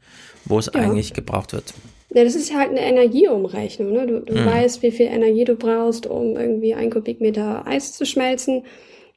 wo 0.45 0.59
es 0.59 0.67
ja. 0.67 0.81
eigentlich 0.81 1.13
gebraucht 1.13 1.53
wird. 1.53 1.73
Ja, 2.13 2.23
das 2.23 2.35
ist 2.35 2.55
halt 2.55 2.69
eine 2.69 2.81
Energieumrechnung. 2.81 3.91
Ne? 3.91 4.07
Du, 4.07 4.19
du 4.21 4.33
mhm. 4.33 4.45
weißt, 4.45 4.81
wie 4.83 4.91
viel 4.91 5.07
Energie 5.07 5.43
du 5.43 5.55
brauchst, 5.55 6.07
um 6.07 6.37
irgendwie 6.37 6.73
ein 6.73 6.89
Kubikmeter 6.89 7.67
Eis 7.67 7.93
zu 7.93 8.05
schmelzen. 8.05 8.63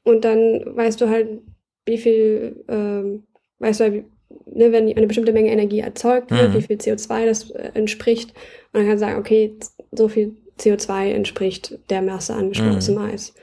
Und 0.02 0.24
dann 0.24 0.64
weißt 0.64 1.00
du 1.00 1.08
halt, 1.08 1.42
wie 1.86 1.98
viel, 1.98 2.64
ähm, 2.68 3.24
weißt 3.58 3.80
du, 3.80 3.84
halt, 3.84 4.04
ne, 4.46 4.72
wenn 4.72 4.88
eine 4.88 5.06
bestimmte 5.06 5.32
Menge 5.32 5.50
Energie 5.50 5.80
erzeugt 5.80 6.30
wird, 6.30 6.50
mhm. 6.50 6.54
wie 6.54 6.62
viel 6.62 6.76
CO2 6.76 7.26
das 7.26 7.50
äh, 7.50 7.70
entspricht. 7.74 8.30
Und 8.72 8.80
dann 8.80 8.86
kannst 8.86 9.02
du 9.02 9.06
sagen, 9.06 9.20
okay, 9.20 9.56
so 9.92 10.08
viel 10.08 10.36
CO2 10.58 11.10
entspricht 11.10 11.78
der 11.90 12.02
Masse 12.02 12.34
an 12.34 12.50
geschmolzenem 12.50 13.02
mhm. 13.02 13.10
Eis. 13.10 13.34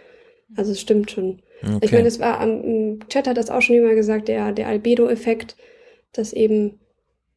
Also 0.56 0.72
es 0.72 0.82
stimmt 0.82 1.12
schon. 1.12 1.42
Okay. 1.64 1.80
Ich 1.82 1.92
meine, 1.92 2.08
es 2.08 2.20
war 2.20 2.42
im 2.44 3.00
Chat 3.10 3.28
hat 3.28 3.38
das 3.38 3.50
auch 3.50 3.62
schon 3.62 3.78
immer 3.78 3.96
gesagt, 3.96 4.28
der, 4.28 4.52
der 4.52 4.68
Albedo-Effekt, 4.68 5.56
dass 6.14 6.34
eben 6.34 6.80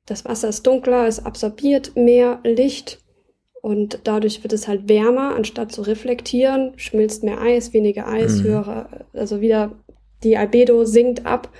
das 0.07 0.25
Wasser 0.25 0.49
ist 0.49 0.67
dunkler, 0.67 1.07
es 1.07 1.25
absorbiert 1.25 1.97
mehr 1.97 2.41
Licht 2.43 2.99
und 3.61 4.01
dadurch 4.05 4.43
wird 4.43 4.53
es 4.53 4.69
halt 4.69 4.89
wärmer, 4.89 5.35
anstatt 5.35 5.73
zu 5.73 5.83
reflektieren, 5.83 6.73
schmilzt 6.77 7.23
mehr 7.23 7.41
Eis, 7.41 7.73
weniger 7.73 8.09
Eis, 8.09 8.39
mhm. 8.39 8.45
höhere, 8.45 9.07
also 9.13 9.41
wieder 9.41 9.73
die 10.23 10.37
Albedo 10.37 10.85
sinkt 10.85 11.27
ab 11.27 11.51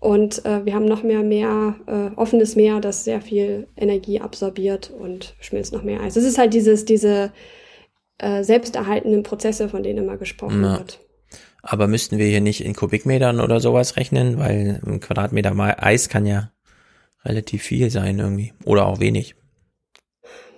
und 0.00 0.44
äh, 0.44 0.64
wir 0.64 0.74
haben 0.74 0.84
noch 0.84 1.02
mehr 1.02 1.22
Meer, 1.22 1.74
äh, 1.86 2.14
offenes 2.16 2.54
Meer, 2.54 2.80
das 2.80 3.04
sehr 3.04 3.20
viel 3.20 3.66
Energie 3.76 4.20
absorbiert 4.20 4.90
und 4.90 5.34
schmilzt 5.40 5.72
noch 5.72 5.82
mehr 5.82 6.00
Eis. 6.00 6.16
Es 6.16 6.24
ist 6.24 6.38
halt 6.38 6.54
dieses, 6.54 6.84
diese 6.84 7.32
äh, 8.18 8.44
selbsterhaltenden 8.44 9.24
Prozesse, 9.24 9.68
von 9.68 9.82
denen 9.82 10.04
immer 10.04 10.16
gesprochen 10.16 10.60
Na. 10.60 10.78
wird. 10.78 11.00
Aber 11.62 11.88
müssten 11.88 12.18
wir 12.18 12.26
hier 12.26 12.40
nicht 12.40 12.64
in 12.64 12.74
Kubikmetern 12.74 13.40
oder 13.40 13.58
sowas 13.58 13.96
rechnen, 13.96 14.38
weil 14.38 14.80
ein 14.86 15.00
Quadratmeter 15.00 15.54
Eis 15.82 16.08
kann 16.08 16.24
ja 16.24 16.52
relativ 17.24 17.62
viel 17.62 17.90
sein 17.90 18.18
irgendwie 18.20 18.52
oder 18.64 18.86
auch 18.86 19.00
wenig. 19.00 19.34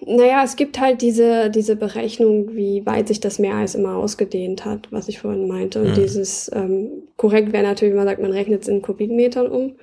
Naja, 0.07 0.43
es 0.45 0.57
gibt 0.57 0.81
halt 0.81 1.03
diese, 1.03 1.51
diese 1.51 1.77
Berechnung, 1.77 2.57
wie 2.57 2.87
weit 2.87 3.09
sich 3.09 3.21
das 3.21 3.39
Meereis 3.39 3.75
immer 3.75 3.97
ausgedehnt 3.97 4.65
hat, 4.65 4.89
was 4.91 5.09
ich 5.09 5.19
vorhin 5.19 5.47
meinte. 5.47 5.83
Und 5.83 5.91
mhm. 5.91 5.95
dieses 5.95 6.51
ähm, 6.55 6.89
korrekt 7.17 7.53
wäre 7.53 7.65
natürlich, 7.65 7.93
wenn 7.93 7.99
man 7.99 8.09
sagt, 8.09 8.23
man 8.23 8.33
rechnet 8.33 8.63
es 8.63 8.69
in 8.69 8.83
Kubikmetern 8.83 9.49
um. 9.49 9.77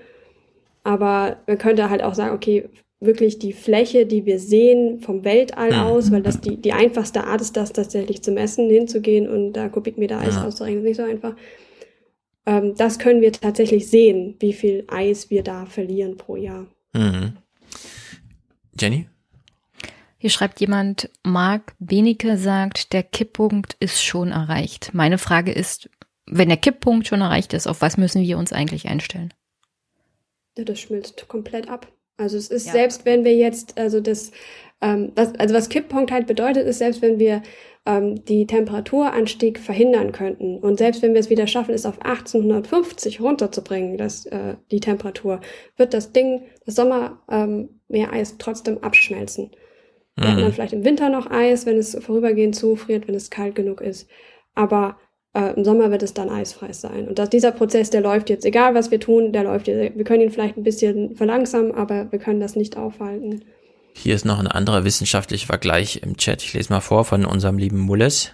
Aber 0.84 1.38
man 1.45 1.57
könnte 1.57 1.89
halt 1.89 2.02
auch 2.02 2.15
sagen, 2.15 2.35
okay, 2.35 2.69
wirklich 2.99 3.38
die 3.38 3.53
Fläche, 3.53 4.06
die 4.06 4.26
wir 4.26 4.39
sehen 4.39 5.02
vom 5.02 5.23
Weltall 5.23 5.72
mhm. 5.72 5.80
aus, 5.80 6.11
weil 6.11 6.23
das 6.23 6.41
die, 6.41 6.57
die 6.57 6.73
einfachste 6.73 7.26
Art 7.26 7.41
ist, 7.41 7.56
das 7.56 7.73
tatsächlich 7.73 8.23
zu 8.23 8.31
messen, 8.31 8.69
hinzugehen 8.69 9.30
und 9.30 9.53
da 9.53 9.69
Kubikmeter 9.69 10.19
Eis 10.19 10.35
ja. 10.35 10.45
auszurechnen, 10.48 10.84
ist 10.84 10.88
nicht 10.88 10.98
so 10.98 11.03
einfach. 11.03 11.35
Ähm, 12.48 12.73
das 12.76 12.98
können 12.98 13.22
wir 13.22 13.31
tatsächlich 13.31 13.88
sehen, 13.89 14.35
wie 14.39 14.53
viel 14.53 14.85
Eis 14.88 15.30
wir 15.30 15.44
da 15.44 15.65
verlieren 15.68 16.18
pro 16.18 16.38
Jahr. 16.38 16.65
Mhm. 16.94 17.34
Jenny? 18.80 19.07
Hier 20.18 20.30
schreibt 20.30 20.60
jemand, 20.60 21.10
Marc 21.23 21.73
Benecke 21.80 22.38
sagt, 22.38 22.94
der 22.94 23.03
Kipppunkt 23.03 23.76
ist 23.80 24.03
schon 24.03 24.31
erreicht. 24.31 24.91
Meine 24.94 25.18
Frage 25.18 25.52
ist, 25.52 25.89
wenn 26.26 26.49
der 26.49 26.57
Kipppunkt 26.57 27.07
schon 27.07 27.22
erreicht 27.22 27.53
ist, 27.53 27.68
auf 27.68 27.81
was 27.81 27.98
müssen 27.98 28.22
wir 28.23 28.38
uns 28.38 28.52
eigentlich 28.52 28.88
einstellen? 28.88 29.34
Ja, 30.57 30.64
das 30.64 30.80
schmilzt 30.80 31.27
komplett 31.27 31.69
ab. 31.69 31.88
Also 32.18 32.35
es 32.35 32.49
ist 32.49 32.65
ja. 32.65 32.73
selbst, 32.73 33.06
wenn 33.06 33.23
wir 33.23 33.35
jetzt, 33.35 33.77
also 33.77 33.99
das, 33.99 34.31
ähm, 34.81 35.11
was, 35.15 35.35
also 35.35 35.53
was 35.53 35.69
Kipppunkt 35.69 36.11
halt 36.11 36.26
bedeutet, 36.26 36.65
ist 36.68 36.80
selbst 36.80 37.03
wenn 37.03 37.19
wir 37.19 37.44
ähm, 37.85 38.26
die 38.26 38.48
Temperaturanstieg 38.48 39.60
verhindern 39.60 40.11
könnten. 40.11 40.57
Und 40.57 40.80
selbst 40.80 41.03
wenn 41.03 41.14
wir 41.14 41.19
es 41.19 41.30
wieder 41.30 41.45
schaffen, 41.45 41.76
es 41.76 41.85
auf 41.85 42.02
1850 42.02 43.22
runterzubringen, 43.22 43.98
das, 43.98 44.26
äh, 44.26 44.56
die 44.72 44.80
Temperatur, 44.80 45.41
wird 45.77 45.94
das 45.94 46.11
Ding, 46.11 46.41
das 46.65 46.73
Sommermeereis 46.73 48.31
ähm, 48.31 48.38
trotzdem 48.39 48.84
abschmelzen. 48.84 49.52
Wir 50.18 50.26
mhm. 50.26 50.31
haben 50.31 50.41
dann 50.41 50.53
vielleicht 50.53 50.73
im 50.73 50.84
Winter 50.84 51.10
noch 51.10 51.30
Eis, 51.30 51.65
wenn 51.65 51.77
es 51.77 51.98
vorübergehend 51.99 52.56
zufriert, 52.56 53.07
wenn 53.07 53.15
es 53.15 53.30
kalt 53.30 53.56
genug 53.56 53.81
ist. 53.81 54.10
Aber 54.56 54.98
äh, 55.34 55.53
im 55.56 55.64
Sommer 55.64 55.91
wird 55.91 56.03
es 56.03 56.14
dann 56.14 56.30
eisfrei 56.30 56.73
sein. 56.73 57.07
Und 57.07 57.19
dass 57.19 57.30
dieser 57.30 57.52
Prozess, 57.52 57.91
der 57.91 58.02
läuft 58.02 58.30
jetzt, 58.30 58.45
egal 58.45 58.73
was 58.73 58.89
wir 58.89 58.99
tun, 58.99 59.31
der 59.31 59.44
läuft 59.44 59.68
jetzt. 59.68 59.95
Wir 59.95 60.03
können 60.03 60.23
ihn 60.23 60.31
vielleicht 60.31 60.57
ein 60.57 60.64
bisschen 60.64 61.15
verlangsamen, 61.15 61.73
aber 61.73 62.11
wir 62.11 62.19
können 62.19 62.39
das 62.39 62.56
nicht 62.56 62.76
aufhalten. 62.77 63.44
Hier 63.94 64.15
ist 64.15 64.26
noch 64.26 64.39
ein 64.39 64.48
anderer 64.48 64.84
wissenschaftlicher 64.84 65.48
Vergleich 65.48 66.02
im 66.03 66.18
Chat. 66.18 66.44
Ich 66.44 66.53
lese 66.53 66.73
mal 66.73 66.81
vor 66.81 67.06
von 67.06 67.26
unserem 67.26 67.57
lieben 67.57 67.80
Mulles. 67.80 68.31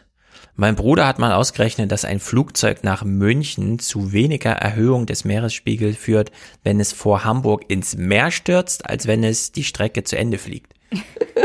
Mein 0.55 0.75
Bruder 0.75 1.07
hat 1.07 1.19
mal 1.19 1.33
ausgerechnet, 1.33 1.91
dass 1.91 2.05
ein 2.05 2.19
Flugzeug 2.19 2.83
nach 2.83 3.03
München 3.03 3.79
zu 3.79 4.13
weniger 4.13 4.51
Erhöhung 4.51 5.05
des 5.05 5.25
Meeresspiegels 5.25 5.97
führt, 5.97 6.31
wenn 6.63 6.79
es 6.79 6.93
vor 6.93 7.23
Hamburg 7.23 7.63
ins 7.69 7.95
Meer 7.97 8.29
stürzt, 8.29 8.87
als 8.87 9.07
wenn 9.07 9.23
es 9.23 9.51
die 9.51 9.63
Strecke 9.63 10.03
zu 10.03 10.17
Ende 10.17 10.37
fliegt. 10.37 10.73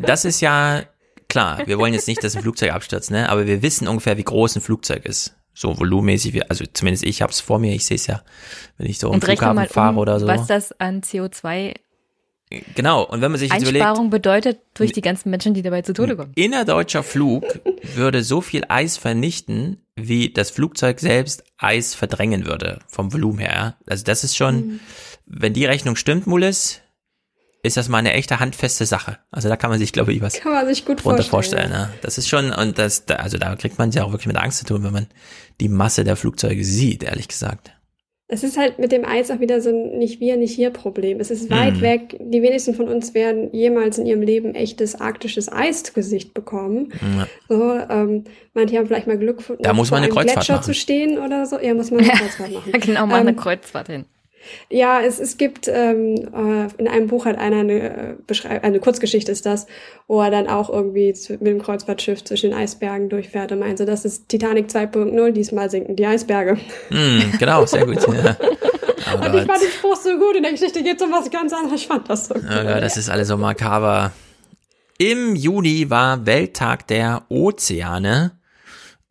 das 0.00 0.24
ist 0.24 0.40
ja 0.40 0.82
klar. 1.28 1.66
Wir 1.66 1.78
wollen 1.78 1.94
jetzt 1.94 2.08
nicht, 2.08 2.22
dass 2.22 2.36
ein 2.36 2.42
Flugzeug 2.42 2.72
abstürzt, 2.72 3.10
ne? 3.10 3.28
aber 3.28 3.46
wir 3.46 3.62
wissen 3.62 3.88
ungefähr, 3.88 4.16
wie 4.16 4.24
groß 4.24 4.56
ein 4.56 4.62
Flugzeug 4.62 5.04
ist. 5.04 5.34
So 5.54 5.76
volumenmäßig, 5.76 6.48
also 6.50 6.64
zumindest 6.72 7.04
ich 7.04 7.20
habe 7.20 7.32
es 7.32 7.40
vor 7.40 7.58
mir, 7.58 7.74
ich 7.74 7.84
sehe 7.84 7.96
es 7.96 8.06
ja, 8.06 8.22
wenn 8.76 8.86
ich 8.86 8.98
so 8.98 9.12
im 9.12 9.20
Flughafen 9.20 9.66
fahre 9.66 9.90
um, 9.90 9.98
oder 9.98 10.20
so. 10.20 10.26
Was 10.26 10.46
das 10.46 10.72
an 10.78 11.00
CO2 11.00 11.74
Genau, 12.74 13.02
und 13.02 13.20
wenn 13.20 13.30
man 13.30 13.38
sich 13.38 13.52
jetzt 13.52 13.62
überlegt. 13.62 13.84
Einsparung 13.84 14.10
bedeutet 14.10 14.60
durch 14.74 14.92
die 14.92 15.02
ganzen 15.02 15.30
Menschen, 15.30 15.52
die 15.52 15.60
dabei 15.60 15.82
zu 15.82 15.92
Tode 15.92 16.16
kommen. 16.16 16.32
Innerdeutscher 16.34 17.02
Flug 17.02 17.44
würde 17.94 18.22
so 18.22 18.40
viel 18.40 18.64
Eis 18.68 18.96
vernichten, 18.96 19.82
wie 19.96 20.32
das 20.32 20.50
Flugzeug 20.50 21.00
selbst 21.00 21.44
Eis 21.58 21.94
verdrängen 21.94 22.46
würde, 22.46 22.78
vom 22.86 23.12
Volumen 23.12 23.40
her. 23.40 23.76
Also 23.86 24.04
das 24.04 24.24
ist 24.24 24.36
schon, 24.36 24.54
mhm. 24.54 24.80
wenn 25.26 25.52
die 25.52 25.66
Rechnung 25.66 25.96
stimmt, 25.96 26.26
Mulis, 26.26 26.80
ist 27.62 27.76
das 27.76 27.88
mal 27.88 27.98
eine 27.98 28.12
echte 28.12 28.40
handfeste 28.40 28.86
Sache. 28.86 29.18
Also 29.30 29.48
da 29.48 29.56
kann 29.56 29.70
man 29.70 29.78
sich, 29.78 29.92
glaube 29.92 30.12
ich, 30.12 30.20
was 30.20 30.40
kann 30.40 30.52
man 30.52 30.66
sich 30.66 30.84
gut 30.84 31.00
vorstellen. 31.00 31.28
vorstellen 31.28 31.70
ne? 31.70 31.90
Das 32.02 32.18
ist 32.18 32.28
schon, 32.28 32.52
und 32.52 32.78
das, 32.78 33.08
also 33.08 33.38
da 33.38 33.56
kriegt 33.56 33.78
man 33.78 33.90
ja 33.90 34.04
auch 34.04 34.12
wirklich 34.12 34.28
mit 34.28 34.36
Angst 34.36 34.58
zu 34.58 34.64
tun, 34.64 34.84
wenn 34.84 34.92
man 34.92 35.06
die 35.60 35.68
Masse 35.68 36.04
der 36.04 36.16
Flugzeuge 36.16 36.64
sieht, 36.64 37.02
ehrlich 37.02 37.28
gesagt. 37.28 37.72
Es 38.30 38.44
ist 38.44 38.58
halt 38.58 38.78
mit 38.78 38.92
dem 38.92 39.06
Eis 39.06 39.30
auch 39.30 39.40
wieder 39.40 39.62
so 39.62 39.70
ein 39.70 39.98
nicht 39.98 40.20
wir, 40.20 40.36
nicht 40.36 40.54
hier 40.54 40.68
Problem. 40.68 41.18
Es 41.18 41.30
ist 41.30 41.50
weit 41.50 41.76
mhm. 41.76 41.80
weg. 41.80 42.16
Die 42.20 42.42
wenigsten 42.42 42.74
von 42.74 42.86
uns 42.86 43.14
werden 43.14 43.48
jemals 43.54 43.96
in 43.96 44.04
ihrem 44.04 44.20
Leben 44.20 44.54
echtes 44.54 45.00
arktisches 45.00 45.50
Eis 45.50 45.82
zu 45.82 45.94
Gesicht 45.94 46.34
bekommen. 46.34 46.92
Ja. 47.16 47.26
So, 47.48 47.74
ähm, 47.88 48.24
manche 48.52 48.76
haben 48.76 48.86
vielleicht 48.86 49.06
mal 49.06 49.16
Glück, 49.16 49.42
da 49.60 49.72
muss 49.72 49.90
man 49.90 50.02
eine 50.02 50.12
Kreuzfahrt 50.12 50.34
Gletscher 50.36 50.52
machen. 50.56 50.64
zu 50.64 50.74
stehen 50.74 51.18
oder 51.18 51.46
so. 51.46 51.58
Ja, 51.58 51.72
muss 51.72 51.90
man 51.90 52.00
eine 52.00 52.10
Kreuzfahrt 52.10 52.52
machen. 52.52 52.70
Ja, 52.70 52.78
genau, 52.78 53.06
mal 53.06 53.22
ähm, 53.22 53.28
eine 53.28 53.34
Kreuzfahrt 53.36 53.86
hin. 53.86 54.04
Ja, 54.70 55.00
es, 55.00 55.18
es 55.18 55.36
gibt, 55.36 55.68
ähm, 55.68 56.14
äh, 56.16 56.68
in 56.78 56.88
einem 56.88 57.06
Buch 57.06 57.26
hat 57.26 57.38
einer 57.38 57.60
eine, 57.60 57.80
äh, 57.80 58.14
Beschreib 58.26 58.64
eine 58.64 58.80
Kurzgeschichte 58.80 59.32
ist 59.32 59.46
das, 59.46 59.66
wo 60.06 60.20
er 60.20 60.30
dann 60.30 60.46
auch 60.46 60.70
irgendwie 60.70 61.14
mit 61.28 61.46
dem 61.46 61.62
Kreuzfahrtschiff 61.62 62.24
zwischen 62.24 62.50
den 62.50 62.58
Eisbergen 62.58 63.08
durchfährt 63.08 63.52
und 63.52 63.60
meinte, 63.60 63.84
das 63.84 64.04
ist 64.04 64.28
Titanic 64.28 64.68
2.0, 64.68 65.30
diesmal 65.32 65.70
sinken 65.70 65.96
die 65.96 66.06
Eisberge. 66.06 66.58
Mm, 66.90 67.38
genau, 67.38 67.66
sehr 67.66 67.86
gut. 67.86 68.06
Ja. 68.06 68.36
Oh 69.10 69.24
und 69.24 69.34
ich 69.34 69.46
fand 69.46 69.62
den 69.62 69.70
Spruch 69.70 69.96
so 69.96 70.10
gut, 70.18 70.36
in 70.36 70.42
der 70.42 70.52
Geschichte 70.52 70.82
geht 70.82 70.96
es 70.96 71.02
um 71.02 71.10
was 71.12 71.30
ganz 71.30 71.52
anderes, 71.52 71.80
ich 71.80 71.86
fand 71.86 72.10
das 72.10 72.26
so 72.26 72.34
gut. 72.34 72.44
Oh 72.44 72.62
Gott, 72.62 72.82
das 72.82 72.98
ist 72.98 73.08
alles 73.08 73.28
so 73.28 73.38
makaber. 73.38 74.12
Im 74.98 75.36
Juni 75.36 75.88
war 75.88 76.26
Welttag 76.26 76.88
der 76.88 77.22
Ozeane. 77.28 78.37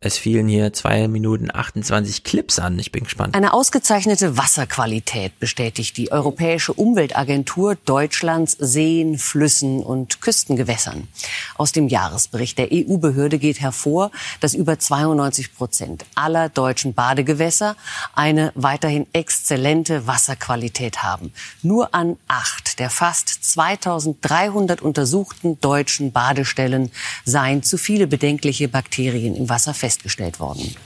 Es 0.00 0.16
fielen 0.16 0.46
hier 0.46 0.72
zwei 0.72 1.08
Minuten 1.08 1.48
28 1.52 2.22
Clips 2.22 2.60
an. 2.60 2.78
Ich 2.78 2.92
bin 2.92 3.02
gespannt. 3.02 3.34
Eine 3.34 3.52
ausgezeichnete 3.52 4.36
Wasserqualität 4.36 5.40
bestätigt 5.40 5.96
die 5.96 6.12
Europäische 6.12 6.72
Umweltagentur 6.72 7.74
Deutschlands 7.84 8.56
Seen, 8.60 9.18
Flüssen 9.18 9.82
und 9.82 10.20
Küstengewässern. 10.20 11.08
Aus 11.56 11.72
dem 11.72 11.88
Jahresbericht 11.88 12.58
der 12.58 12.68
EU-Behörde 12.72 13.40
geht 13.40 13.60
hervor, 13.60 14.12
dass 14.38 14.54
über 14.54 14.78
92 14.78 15.56
Prozent 15.56 16.06
aller 16.14 16.48
deutschen 16.48 16.94
Badegewässer 16.94 17.74
eine 18.14 18.52
weiterhin 18.54 19.08
exzellente 19.12 20.06
Wasserqualität 20.06 21.02
haben. 21.02 21.32
Nur 21.62 21.92
an 21.92 22.18
acht 22.28 22.78
der 22.78 22.90
fast 22.90 23.30
2300 23.30 24.80
untersuchten 24.80 25.60
deutschen 25.60 26.12
Badestellen 26.12 26.92
seien 27.24 27.64
zu 27.64 27.76
viele 27.76 28.06
bedenkliche 28.06 28.68
Bakterien 28.68 29.34
im 29.34 29.48
Wasser 29.48 29.74
festgestellt 29.74 29.87
festgestellt 29.88 30.38
worden. 30.38 30.76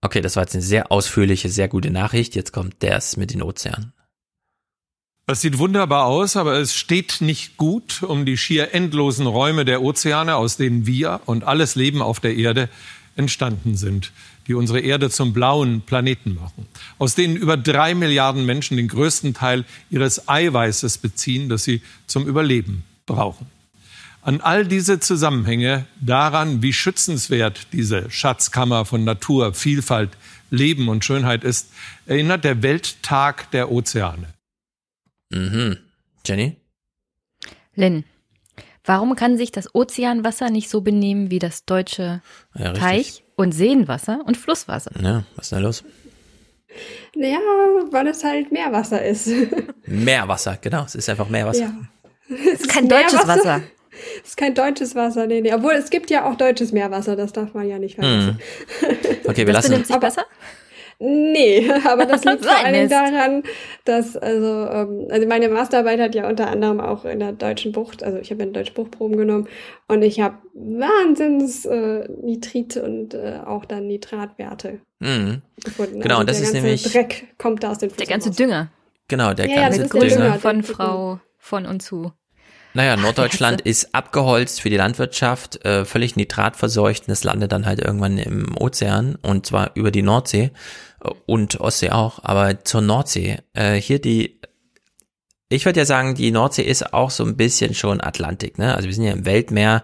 Okay, 0.00 0.22
das 0.22 0.36
war 0.36 0.44
jetzt 0.44 0.54
eine 0.54 0.62
sehr 0.62 0.90
ausführliche, 0.90 1.50
sehr 1.50 1.68
gute 1.68 1.90
Nachricht. 1.90 2.34
Jetzt 2.34 2.52
kommt 2.52 2.76
das 2.78 3.18
mit 3.18 3.34
den 3.34 3.42
Ozeanen. 3.42 3.92
Das 5.26 5.42
sieht 5.42 5.58
wunderbar 5.58 6.06
aus, 6.06 6.36
aber 6.36 6.54
es 6.58 6.74
steht 6.74 7.20
nicht 7.20 7.56
gut 7.58 8.02
um 8.02 8.24
die 8.24 8.38
schier 8.38 8.72
endlosen 8.72 9.26
Räume 9.26 9.64
der 9.64 9.82
Ozeane, 9.82 10.36
aus 10.36 10.56
denen 10.56 10.86
wir 10.86 11.20
und 11.26 11.44
alles 11.44 11.74
Leben 11.74 12.00
auf 12.00 12.20
der 12.20 12.36
Erde 12.36 12.70
entstanden 13.16 13.76
sind, 13.76 14.12
die 14.46 14.54
unsere 14.54 14.80
Erde 14.80 15.10
zum 15.10 15.32
blauen 15.32 15.82
Planeten 15.82 16.36
machen, 16.36 16.66
aus 16.98 17.16
denen 17.16 17.36
über 17.36 17.56
drei 17.56 17.94
Milliarden 17.94 18.46
Menschen 18.46 18.76
den 18.76 18.88
größten 18.88 19.34
Teil 19.34 19.64
ihres 19.90 20.28
Eiweißes 20.28 20.98
beziehen, 20.98 21.48
das 21.48 21.64
sie 21.64 21.82
zum 22.06 22.26
Überleben 22.26 22.84
brauchen. 23.04 23.46
An 24.26 24.40
all 24.40 24.66
diese 24.66 24.98
Zusammenhänge, 24.98 25.86
daran, 26.00 26.60
wie 26.60 26.72
schützenswert 26.72 27.68
diese 27.72 28.10
Schatzkammer 28.10 28.84
von 28.84 29.04
Natur, 29.04 29.54
Vielfalt, 29.54 30.10
Leben 30.50 30.88
und 30.88 31.04
Schönheit 31.04 31.44
ist, 31.44 31.70
erinnert 32.06 32.42
der 32.42 32.60
Welttag 32.60 33.52
der 33.52 33.70
Ozeane. 33.70 34.26
Mhm. 35.30 35.78
Jenny? 36.26 36.56
Lynn, 37.76 38.02
warum 38.84 39.14
kann 39.14 39.36
sich 39.36 39.52
das 39.52 39.72
Ozeanwasser 39.72 40.50
nicht 40.50 40.70
so 40.70 40.80
benehmen 40.80 41.30
wie 41.30 41.38
das 41.38 41.64
deutsche 41.64 42.20
ja, 42.56 42.72
Teich- 42.72 43.22
und 43.36 43.52
Seenwasser 43.52 44.22
und 44.26 44.36
Flusswasser? 44.36 44.90
Ja, 45.00 45.22
was 45.36 45.46
ist 45.46 45.52
da 45.52 45.58
los? 45.60 45.84
Naja, 47.14 47.38
weil 47.92 48.08
es 48.08 48.24
halt 48.24 48.50
Meerwasser 48.50 49.04
ist. 49.04 49.30
Meerwasser, 49.86 50.58
genau. 50.60 50.82
Es 50.82 50.96
ist 50.96 51.08
einfach 51.08 51.28
Meerwasser. 51.28 51.60
Ja. 51.60 51.88
Es 52.28 52.62
ist 52.62 52.68
kein 52.68 52.88
deutsches 52.88 53.24
Wasser. 53.28 53.62
Das 54.20 54.28
ist 54.30 54.36
kein 54.36 54.54
deutsches 54.54 54.94
Wasser, 54.94 55.26
nee, 55.26 55.40
nee. 55.40 55.52
Obwohl 55.52 55.72
es 55.72 55.90
gibt 55.90 56.10
ja 56.10 56.28
auch 56.30 56.36
deutsches 56.36 56.72
Meerwasser, 56.72 57.16
das 57.16 57.32
darf 57.32 57.54
man 57.54 57.68
ja 57.68 57.78
nicht 57.78 57.96
vergessen. 57.96 58.38
Hm. 58.80 58.96
Okay, 59.28 59.44
wir 59.44 59.52
das 59.52 59.68
lassen 59.68 59.84
sich 59.84 59.94
aber, 59.94 60.06
besser? 60.06 60.24
Nee, 60.98 61.70
aber 61.84 62.06
das 62.06 62.24
liegt 62.24 62.44
vor 62.44 62.56
allem 62.56 62.88
daran, 62.88 63.42
dass, 63.84 64.16
also, 64.16 64.66
ähm, 64.70 65.08
also 65.10 65.26
meine 65.26 65.48
Masterarbeit 65.48 66.00
hat 66.00 66.14
ja 66.14 66.28
unter 66.28 66.48
anderem 66.48 66.80
auch 66.80 67.04
in 67.04 67.18
der 67.18 67.32
deutschen 67.32 67.72
Bucht, 67.72 68.02
also 68.02 68.18
ich 68.18 68.30
habe 68.30 68.44
ja 68.44 68.50
deutsche 68.50 68.72
Buchproben 68.72 69.16
genommen 69.16 69.48
und 69.88 70.02
ich 70.02 70.20
habe 70.20 70.38
Wahnsinns 70.54 71.66
äh, 71.66 72.08
Nitrit 72.22 72.76
und 72.76 73.14
äh, 73.14 73.40
auch 73.44 73.66
dann 73.66 73.86
Nitratwerte 73.88 74.80
mhm. 75.00 75.42
gefunden. 75.62 76.00
Genau, 76.00 76.16
also 76.16 76.26
das 76.26 76.40
ist 76.40 76.54
nämlich 76.54 76.84
Dreck 76.84 77.34
kommt 77.36 77.62
da 77.62 77.72
aus 77.72 77.78
den 77.78 77.90
Der 77.90 78.06
ganze 78.06 78.30
raus. 78.30 78.36
Dünger. 78.36 78.70
Genau, 79.08 79.34
der 79.34 79.48
ja, 79.48 79.68
ganze 79.68 79.82
ja, 79.82 79.88
Dünger. 79.88 80.08
Dünger 80.08 80.34
von 80.38 80.62
Frau 80.62 81.20
von 81.38 81.66
und 81.66 81.82
zu. 81.82 82.12
Naja, 82.76 82.94
Norddeutschland 82.98 83.62
ist 83.62 83.94
abgeholzt 83.94 84.60
für 84.60 84.68
die 84.68 84.76
Landwirtschaft, 84.76 85.64
äh, 85.64 85.86
völlig 85.86 86.14
nitratverseucht 86.14 87.08
und 87.08 87.12
es 87.12 87.24
landet 87.24 87.50
dann 87.50 87.64
halt 87.64 87.80
irgendwann 87.80 88.18
im 88.18 88.54
Ozean 88.54 89.16
und 89.22 89.46
zwar 89.46 89.70
über 89.76 89.90
die 89.90 90.02
Nordsee 90.02 90.50
äh, 91.02 91.08
und 91.24 91.58
Ostsee 91.58 91.88
auch, 91.88 92.22
aber 92.22 92.64
zur 92.64 92.82
Nordsee. 92.82 93.38
Äh, 93.54 93.76
hier 93.76 93.98
die, 93.98 94.42
ich 95.48 95.64
würde 95.64 95.80
ja 95.80 95.86
sagen, 95.86 96.16
die 96.16 96.30
Nordsee 96.30 96.64
ist 96.64 96.92
auch 96.92 97.10
so 97.10 97.24
ein 97.24 97.38
bisschen 97.38 97.72
schon 97.72 98.02
Atlantik, 98.02 98.58
ne? 98.58 98.74
Also 98.74 98.88
wir 98.88 98.94
sind 98.94 99.04
ja 99.04 99.12
im 99.12 99.24
Weltmeer, 99.24 99.82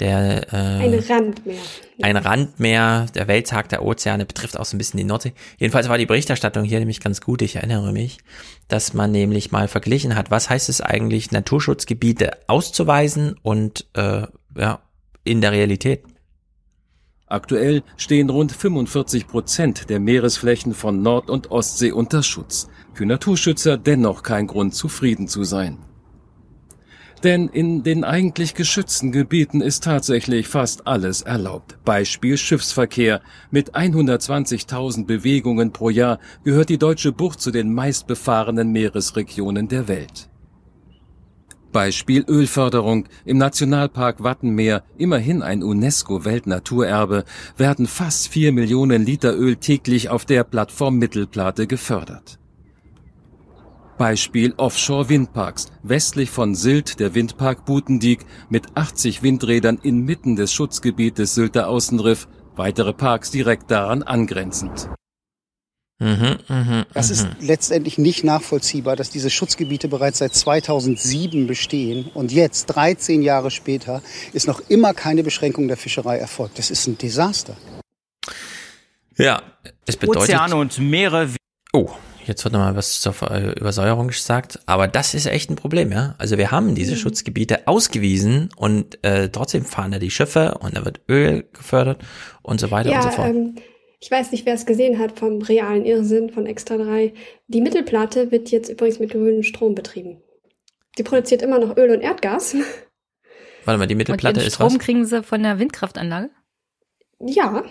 der 0.00 0.52
äh, 0.52 0.56
ein 0.56 0.94
Randmeer. 0.94 1.62
Ein 2.02 2.16
Randmeer, 2.16 3.06
der 3.14 3.28
Welttag 3.28 3.68
der 3.68 3.84
Ozeane 3.84 4.26
betrifft 4.26 4.58
auch 4.58 4.64
so 4.64 4.76
ein 4.76 4.78
bisschen 4.78 4.98
die 4.98 5.04
Nordsee. 5.04 5.32
Jedenfalls 5.58 5.88
war 5.88 5.98
die 5.98 6.06
Berichterstattung 6.06 6.64
hier 6.64 6.80
nämlich 6.80 7.00
ganz 7.00 7.20
gut, 7.20 7.42
ich 7.42 7.56
erinnere 7.56 7.92
mich, 7.92 8.18
dass 8.68 8.94
man 8.94 9.12
nämlich 9.12 9.52
mal 9.52 9.68
verglichen 9.68 10.16
hat, 10.16 10.30
was 10.30 10.50
heißt 10.50 10.68
es 10.68 10.80
eigentlich, 10.80 11.30
Naturschutzgebiete 11.30 12.38
auszuweisen 12.48 13.36
und 13.42 13.86
äh, 13.94 14.26
ja, 14.56 14.80
in 15.22 15.40
der 15.40 15.52
Realität. 15.52 16.04
Aktuell 17.26 17.82
stehen 17.96 18.30
rund 18.30 18.52
45 18.52 19.26
Prozent 19.26 19.90
der 19.90 19.98
Meeresflächen 19.98 20.74
von 20.74 21.02
Nord- 21.02 21.30
und 21.30 21.50
Ostsee 21.50 21.92
unter 21.92 22.22
Schutz. 22.22 22.68
Für 22.92 23.06
Naturschützer 23.06 23.78
dennoch 23.78 24.22
kein 24.22 24.46
Grund, 24.46 24.74
zufrieden 24.74 25.26
zu 25.26 25.42
sein. 25.42 25.78
Denn 27.24 27.48
in 27.48 27.82
den 27.82 28.04
eigentlich 28.04 28.54
geschützten 28.54 29.10
Gebieten 29.10 29.62
ist 29.62 29.82
tatsächlich 29.82 30.46
fast 30.46 30.86
alles 30.86 31.22
erlaubt. 31.22 31.78
Beispiel 31.82 32.36
Schiffsverkehr. 32.36 33.22
Mit 33.50 33.74
120.000 33.74 35.06
Bewegungen 35.06 35.72
pro 35.72 35.88
Jahr 35.88 36.18
gehört 36.44 36.68
die 36.68 36.76
deutsche 36.76 37.12
Bucht 37.12 37.40
zu 37.40 37.50
den 37.50 37.72
meistbefahrenen 37.72 38.70
Meeresregionen 38.70 39.68
der 39.68 39.88
Welt. 39.88 40.28
Beispiel 41.72 42.26
Ölförderung. 42.28 43.08
Im 43.24 43.38
Nationalpark 43.38 44.22
Wattenmeer, 44.22 44.84
immerhin 44.98 45.42
ein 45.42 45.62
UNESCO-Weltnaturerbe, 45.62 47.24
werden 47.56 47.86
fast 47.86 48.28
vier 48.28 48.52
Millionen 48.52 49.02
Liter 49.02 49.34
Öl 49.34 49.56
täglich 49.56 50.10
auf 50.10 50.26
der 50.26 50.44
Plattform 50.44 50.98
Mittelplate 50.98 51.66
gefördert. 51.66 52.38
Beispiel 53.96 54.54
Offshore-Windparks. 54.56 55.66
Westlich 55.82 56.30
von 56.30 56.54
Sylt 56.54 57.00
der 57.00 57.14
Windpark 57.14 57.64
Butendiek 57.64 58.26
mit 58.48 58.76
80 58.76 59.22
Windrädern 59.22 59.78
inmitten 59.82 60.36
des 60.36 60.52
Schutzgebietes 60.52 61.34
Sylter 61.34 61.68
Außenriff, 61.68 62.28
weitere 62.56 62.92
Parks 62.92 63.30
direkt 63.30 63.70
daran 63.70 64.02
angrenzend. 64.02 64.88
Mhm, 66.00 66.38
mh, 66.48 66.86
Das 66.92 67.10
ist 67.10 67.28
letztendlich 67.40 67.98
nicht 67.98 68.24
nachvollziehbar, 68.24 68.96
dass 68.96 69.10
diese 69.10 69.30
Schutzgebiete 69.30 69.86
bereits 69.88 70.18
seit 70.18 70.34
2007 70.34 71.46
bestehen 71.46 72.10
und 72.14 72.32
jetzt, 72.32 72.66
13 72.66 73.22
Jahre 73.22 73.50
später, 73.52 74.02
ist 74.32 74.48
noch 74.48 74.60
immer 74.68 74.92
keine 74.92 75.22
Beschränkung 75.22 75.68
der 75.68 75.76
Fischerei 75.76 76.18
erfolgt. 76.18 76.58
Das 76.58 76.70
ist 76.70 76.86
ein 76.88 76.98
Desaster. 76.98 77.56
Ja, 79.16 79.40
es 79.86 79.96
bedeutet. 79.96 80.22
Ozeane 80.24 80.56
und 80.56 80.78
Meere. 80.80 81.28
Oh, 81.72 81.90
jetzt 82.26 82.44
wird 82.44 82.52
nochmal 82.54 82.76
was 82.76 83.00
zur 83.00 83.14
äh, 83.30 83.52
Übersäuerung 83.58 84.08
gesagt. 84.08 84.60
Aber 84.66 84.88
das 84.88 85.14
ist 85.14 85.26
echt 85.26 85.50
ein 85.50 85.56
Problem, 85.56 85.92
ja. 85.92 86.14
Also 86.18 86.38
wir 86.38 86.50
haben 86.50 86.74
diese 86.74 86.92
Mhm. 86.92 86.96
Schutzgebiete 86.96 87.66
ausgewiesen 87.68 88.48
und 88.56 89.02
äh, 89.04 89.28
trotzdem 89.30 89.64
fahren 89.64 89.92
da 89.92 89.98
die 89.98 90.10
Schiffe 90.10 90.56
und 90.60 90.76
da 90.76 90.84
wird 90.84 91.00
Öl 91.08 91.44
gefördert 91.52 92.02
und 92.42 92.60
so 92.60 92.70
weiter 92.70 92.92
und 92.92 93.02
so 93.02 93.08
Ja, 93.08 93.14
fort. 93.14 93.28
ähm, 93.28 93.54
ich 94.00 94.10
weiß 94.10 94.32
nicht, 94.32 94.44
wer 94.46 94.54
es 94.54 94.66
gesehen 94.66 94.98
hat 94.98 95.18
vom 95.18 95.40
realen 95.42 95.84
Irrsinn 95.86 96.30
von 96.30 96.46
Extra 96.46 96.76
3. 96.76 97.14
Die 97.48 97.60
Mittelplatte 97.62 98.30
wird 98.30 98.50
jetzt 98.50 98.68
übrigens 98.68 98.98
mit 98.98 99.10
grünem 99.12 99.42
Strom 99.42 99.74
betrieben. 99.74 100.22
Die 100.98 101.02
produziert 101.02 101.42
immer 101.42 101.58
noch 101.58 101.76
Öl 101.76 101.90
und 101.90 102.00
Erdgas. 102.02 102.54
Warte 103.64 103.78
mal, 103.78 103.86
die 103.86 103.94
Und 103.94 103.98
Mittelplatte 103.98 104.40
ihren 104.40 104.46
ist 104.46 104.54
Strom 104.54 104.74
was? 104.74 104.78
kriegen 104.78 105.04
sie 105.06 105.22
von 105.22 105.42
der 105.42 105.58
Windkraftanlage? 105.58 106.30
Ja, 107.20 107.64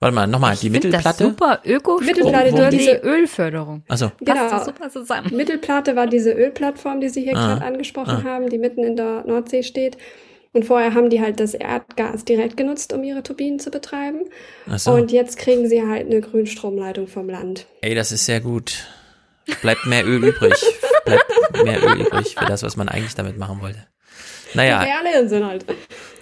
Warte 0.00 0.14
mal, 0.14 0.26
nochmal, 0.26 0.54
die 0.56 0.66
Ich 0.66 0.72
find 0.72 0.84
das 0.84 1.04
Mittelplatte. 1.04 1.24
super 1.24 1.60
öko 1.64 1.98
Mittelplatte 2.00 2.52
dort 2.52 2.72
diese 2.72 2.96
die- 3.00 3.06
Ölförderung. 3.06 3.84
Also, 3.88 4.12
genau. 4.20 4.62
Super 4.64 4.90
zusammen. 4.90 5.34
Mittelplatte 5.34 5.96
war 5.96 6.06
diese 6.06 6.32
Ölplattform, 6.32 7.00
die 7.00 7.08
Sie 7.08 7.22
hier 7.22 7.36
Ah. 7.36 7.54
gerade 7.54 7.64
angesprochen 7.64 8.22
Ah. 8.22 8.24
haben, 8.24 8.50
die 8.50 8.58
mitten 8.58 8.84
in 8.84 8.96
der 8.96 9.24
Nordsee 9.26 9.62
steht. 9.62 9.96
Und 10.52 10.64
vorher 10.66 10.94
haben 10.94 11.10
die 11.10 11.20
halt 11.20 11.40
das 11.40 11.54
Erdgas 11.54 12.24
direkt 12.24 12.56
genutzt, 12.56 12.92
um 12.92 13.02
ihre 13.02 13.22
Turbinen 13.22 13.58
zu 13.58 13.70
betreiben. 13.70 14.20
Ach 14.70 14.78
so. 14.78 14.92
Und 14.92 15.10
jetzt 15.10 15.36
kriegen 15.38 15.68
sie 15.68 15.82
halt 15.86 16.06
eine 16.06 16.20
Grünstromleitung 16.20 17.08
vom 17.08 17.28
Land. 17.28 17.66
Ey, 17.80 17.94
das 17.94 18.12
ist 18.12 18.26
sehr 18.26 18.40
gut. 18.40 18.86
Bleibt 19.62 19.86
mehr 19.86 20.06
Öl 20.06 20.22
übrig. 20.24 20.54
Bleibt 21.04 21.64
mehr 21.64 21.82
Öl 21.82 22.02
übrig 22.02 22.36
für 22.38 22.44
das, 22.46 22.62
was 22.62 22.76
man 22.76 22.88
eigentlich 22.88 23.14
damit 23.14 23.36
machen 23.36 23.60
wollte. 23.62 23.86
Naja, 24.54 24.80
reale 24.80 25.14
Irrsinn 25.14 25.44
halt. 25.44 25.64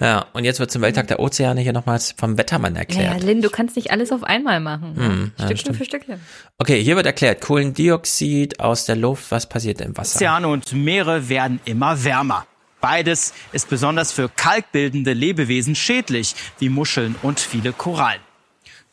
ja, 0.01 0.27
und 0.33 0.45
jetzt 0.45 0.59
wird 0.61 0.71
zum 0.71 0.83
Welttag 0.83 1.07
der 1.09 1.21
Ozeane 1.21 1.61
hier 1.61 1.73
nochmals 1.73 2.15
vom 2.19 2.39
Wettermann 2.39 2.75
Ja, 2.75 2.81
erklärt. 2.81 3.23
Lynn, 3.23 3.43
du 3.43 3.51
kannst 3.51 3.77
nicht 3.77 3.91
alles 3.91 4.11
auf 4.13 4.25
einmal 4.25 4.61
machen. 4.61 4.95
Hm, 4.97 5.33
ja, 5.39 5.45
Stückchen 5.45 5.57
stimmt. 5.59 5.77
für 5.77 5.85
Stückchen. 5.85 6.21
Okay, 6.59 6.83
hier 6.83 6.97
wird 6.97 7.07
erklärt, 7.07 7.41
Kohlendioxid 7.41 8.61
aus 8.61 8.87
der 8.87 8.97
Luft, 8.97 9.31
was 9.31 9.49
passiert 9.49 9.81
im 9.81 9.97
Wasser? 9.97 10.17
Ozeane 10.17 10.49
und 10.49 10.73
Meere 10.73 11.29
werden 11.29 11.61
immer 11.65 12.03
wärmer. 12.05 12.47
Beides 12.81 13.33
ist 13.53 13.69
besonders 13.69 14.11
für 14.13 14.29
kalkbildende 14.29 15.13
Lebewesen 15.13 15.75
schädlich, 15.77 16.35
wie 16.59 16.69
Muscheln 16.69 17.15
und 17.23 17.39
viele 17.39 17.73
Korallen. 17.73 18.21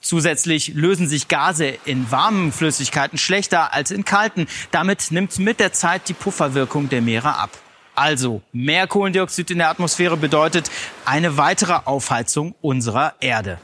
Zusätzlich 0.02 0.74
lösen 0.76 1.08
sich 1.08 1.28
Gase 1.28 1.74
in 1.86 2.10
warmen 2.10 2.52
Flüssigkeiten 2.54 3.18
schlechter 3.18 3.74
als 3.74 3.92
in 3.92 4.06
kalten. 4.06 4.48
Damit 4.72 5.12
nimmt 5.12 5.38
mit 5.40 5.60
der 5.60 5.74
Zeit 5.74 6.08
die 6.08 6.14
Pufferwirkung 6.14 6.88
der 6.88 7.02
Meere 7.02 7.36
ab. 7.38 7.50
Also 8.00 8.42
mehr 8.54 8.88
Kohlendioxid 8.88 9.52
in 9.52 9.58
der 9.58 9.70
Atmosphäre 9.70 10.16
bedeutet 10.16 10.72
eine 11.04 11.36
weitere 11.36 11.80
Aufheizung 11.84 12.56
unserer 12.62 13.16
Erde. 13.20 13.60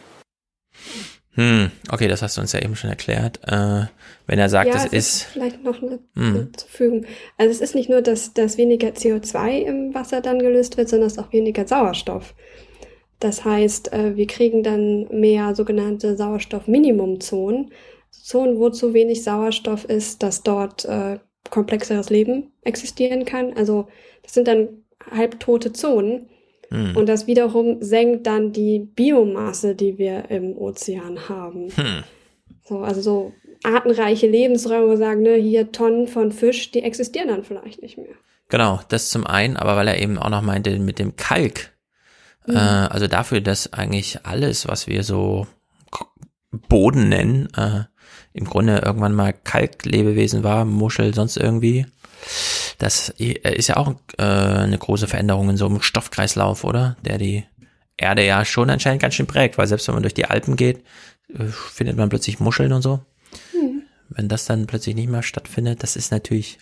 Hm, 1.36 1.72
okay, 1.90 2.10
das 2.10 2.22
hast 2.22 2.36
du 2.36 2.42
uns 2.42 2.52
ja 2.52 2.62
eben 2.62 2.76
schon 2.76 2.90
erklärt. 2.90 3.40
Äh, 3.48 3.86
wenn 4.28 4.40
er 4.40 4.50
sagt, 4.50 4.68
ja, 4.68 4.74
das 4.74 4.86
es 4.88 4.94
ist, 4.94 5.24
vielleicht 5.24 5.64
noch 5.64 5.82
eine 5.82 6.00
Hm. 6.16 6.52
zu 6.54 6.68
fügen. 6.68 7.06
Also 7.38 7.52
es 7.52 7.62
ist 7.62 7.76
nicht 7.76 7.90
nur, 7.90 8.02
dass, 8.02 8.34
dass 8.34 8.58
weniger 8.58 8.90
CO2 8.90 9.62
im 9.62 9.94
Wasser 9.94 10.20
dann 10.20 10.40
gelöst 10.40 10.76
wird, 10.76 10.90
sondern 10.90 11.08
es 11.08 11.14
ist 11.14 11.20
auch 11.20 11.32
weniger 11.32 11.66
Sauerstoff. 11.66 12.36
Das 13.20 13.46
heißt, 13.46 13.94
äh, 13.94 14.18
wir 14.18 14.28
kriegen 14.28 14.64
dann 14.64 15.08
mehr 15.18 15.56
sogenannte 15.56 16.18
Sauerstoffminimumzonen. 16.18 17.72
Zonen, 18.12 18.60
wo 18.60 18.70
zu 18.70 18.94
wenig 18.94 19.24
Sauerstoff 19.24 19.86
ist, 19.86 20.24
dass 20.24 20.44
dort 20.44 20.84
äh, 20.84 21.20
komplexeres 21.50 22.10
Leben 22.10 22.52
existieren 22.64 23.24
kann. 23.24 23.54
Also 23.54 23.88
das 24.26 24.34
sind 24.34 24.48
dann 24.48 24.68
halbtote 25.10 25.72
Zonen. 25.72 26.30
Hm. 26.70 26.98
Und 26.98 27.08
das 27.08 27.28
wiederum 27.28 27.78
senkt 27.82 28.28
dann 28.28 28.52
die 28.52 28.80
Biomasse, 28.80 29.76
die 29.76 29.98
wir 29.98 30.30
im 30.30 30.58
Ozean 30.58 31.30
haben. 31.30 31.70
Hm. 31.76 32.04
So, 32.68 32.80
also 32.80 33.02
so 33.02 33.34
artenreiche 33.64 34.28
Lebensräume, 34.28 34.98
sagen, 34.98 35.22
ne, 35.22 35.36
hier 35.36 35.72
Tonnen 35.72 36.08
von 36.08 36.32
Fisch, 36.32 36.72
die 36.72 36.82
existieren 36.82 37.30
dann 37.30 37.44
vielleicht 37.44 37.82
nicht 37.82 37.98
mehr. 37.98 38.16
Genau, 38.50 38.80
das 38.90 39.10
zum 39.10 39.26
einen, 39.26 39.58
aber 39.58 39.76
weil 39.76 39.88
er 39.88 40.00
eben 40.00 40.18
auch 40.18 40.30
noch 40.30 40.42
meinte 40.42 40.78
mit 40.80 41.00
dem 41.00 41.16
Kalk, 41.16 41.72
Mhm. 42.48 42.56
äh, 42.56 42.60
also 42.60 43.08
dafür, 43.08 43.42
dass 43.42 43.74
eigentlich 43.74 44.26
alles, 44.26 44.68
was 44.68 44.88
wir 44.88 45.04
so 45.04 45.48
Boden 46.52 47.10
nennen, 47.10 47.48
äh, 47.58 47.84
im 48.34 48.46
Grunde 48.46 48.82
irgendwann 48.86 49.14
mal 49.14 49.34
Kalklebewesen 49.34 50.44
war, 50.44 50.66
Muschel, 50.66 51.14
sonst 51.14 51.38
irgendwie. 51.38 51.86
Das 52.78 53.14
i- 53.20 53.34
ist 53.44 53.68
ja 53.68 53.78
auch 53.78 53.94
äh, 54.18 54.24
eine 54.24 54.78
große 54.78 55.08
Veränderung 55.08 55.50
in 55.50 55.58
so 55.58 55.66
einem 55.66 55.82
Stoffkreislauf, 55.82 56.64
oder? 56.64 56.98
Der 57.06 57.18
die 57.18 57.44
Erde 57.98 58.26
ja 58.26 58.44
schon 58.46 58.70
anscheinend 58.70 59.02
ganz 59.02 59.14
schön 59.16 59.28
prägt, 59.28 59.58
weil 59.58 59.68
selbst 59.68 59.88
wenn 59.88 59.96
man 59.96 60.04
durch 60.04 60.14
die 60.14 60.26
Alpen 60.26 60.56
geht, 60.56 60.80
äh, 61.34 61.46
findet 61.46 61.98
man 61.98 62.10
plötzlich 62.10 62.40
Muscheln 62.40 62.74
und 62.74 62.82
so. 62.82 63.00
Hm. 63.52 63.84
Wenn 64.10 64.28
das 64.28 64.46
dann 64.46 64.68
plötzlich 64.68 64.96
nicht 64.96 65.10
mehr 65.10 65.24
stattfindet, 65.24 65.82
das 65.84 65.96
ist 65.96 66.12
natürlich 66.12 66.58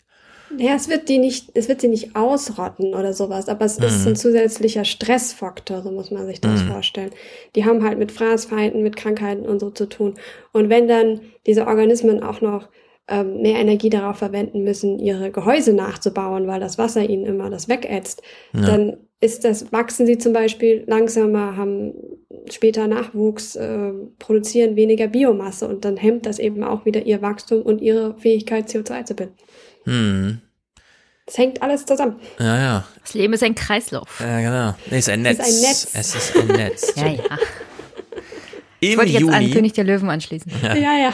Ja, 0.60 0.76
es 0.76 0.88
wird 0.88 1.10
die 1.10 1.18
nicht, 1.18 1.50
es 1.56 1.68
wird 1.68 1.82
sie 1.82 1.88
nicht 1.88 2.16
ausrotten 2.16 2.94
oder 2.94 3.14
sowas, 3.14 3.50
aber 3.50 3.66
es 3.66 3.80
ist 3.80 4.02
Mhm. 4.02 4.10
ein 4.10 4.16
zusätzlicher 4.16 4.86
Stressfaktor, 4.86 5.82
so 5.82 5.90
muss 5.90 6.12
man 6.12 6.28
sich 6.28 6.42
das 6.42 6.62
Mhm. 6.64 6.68
vorstellen. 6.68 7.10
Die 7.56 7.66
haben 7.66 7.84
halt 7.84 7.98
mit 7.98 8.12
Fraßfeinden, 8.12 8.84
mit 8.84 8.96
Krankheiten 8.96 9.48
und 9.48 9.60
so 9.60 9.72
zu 9.72 9.88
tun. 9.90 10.14
Und 10.52 10.70
wenn 10.70 10.88
dann 10.88 11.22
diese 11.48 11.66
Organismen 11.66 12.22
auch 12.22 12.42
noch 12.42 12.70
ähm, 13.08 13.42
mehr 13.42 13.60
Energie 13.60 13.90
darauf 13.90 14.18
verwenden 14.18 14.64
müssen, 14.64 14.98
ihre 15.00 15.32
Gehäuse 15.32 15.74
nachzubauen, 15.74 16.48
weil 16.48 16.60
das 16.60 16.78
Wasser 16.78 17.02
ihnen 17.08 17.26
immer 17.26 17.50
das 17.50 17.68
wegätzt, 17.68 18.22
Ja. 18.54 18.62
dann 18.62 18.98
ist 19.20 19.44
das, 19.46 19.72
wachsen 19.72 20.06
sie 20.06 20.18
zum 20.18 20.34
Beispiel 20.34 20.84
langsamer, 20.88 21.56
haben 21.58 21.94
später 22.50 22.88
Nachwuchs, 22.88 23.56
äh, 23.56 23.92
produzieren 24.20 24.76
weniger 24.76 25.08
Biomasse 25.08 25.68
und 25.68 25.86
dann 25.86 25.96
hemmt 25.98 26.26
das 26.26 26.40
eben 26.40 26.64
auch 26.64 26.86
wieder 26.86 27.04
ihr 27.06 27.22
Wachstum 27.22 27.62
und 27.62 27.82
ihre 27.82 28.18
Fähigkeit, 28.18 28.68
CO2 28.70 29.04
zu 29.06 29.14
binden. 29.16 29.36
hm, 29.86 30.42
Es 31.26 31.38
hängt 31.38 31.62
alles 31.62 31.86
zusammen. 31.86 32.18
ja, 32.40 32.58
ja. 32.58 32.88
Das 33.02 33.14
Leben 33.14 33.34
ist 33.34 33.44
ein 33.44 33.56
Kreislauf. 33.56 34.20
Ja, 34.20 34.40
genau. 34.42 34.76
Nee, 34.92 34.98
es 34.98 35.08
ist 35.08 35.10
ein 35.10 35.26
Es 35.26 35.38
Netz. 35.38 35.48
ist 35.48 35.56
ein 35.56 35.62
Netz. 35.70 35.90
Es 35.94 36.16
ist 36.16 36.36
ein 36.38 36.48
Netz. 36.48 36.94
Ja, 36.98 37.08
ja. 37.08 37.38
Ich 38.84 38.92
Im 38.92 38.98
wollte 39.00 39.12
jetzt 39.12 39.30
an 39.30 39.42
Juni, 39.42 39.54
König 39.54 39.74
der 39.74 39.84
Löwen 39.86 40.10
anschließen. 40.10 40.52
Ja. 40.62 40.76
Ja, 40.76 40.98
ja. 40.98 41.14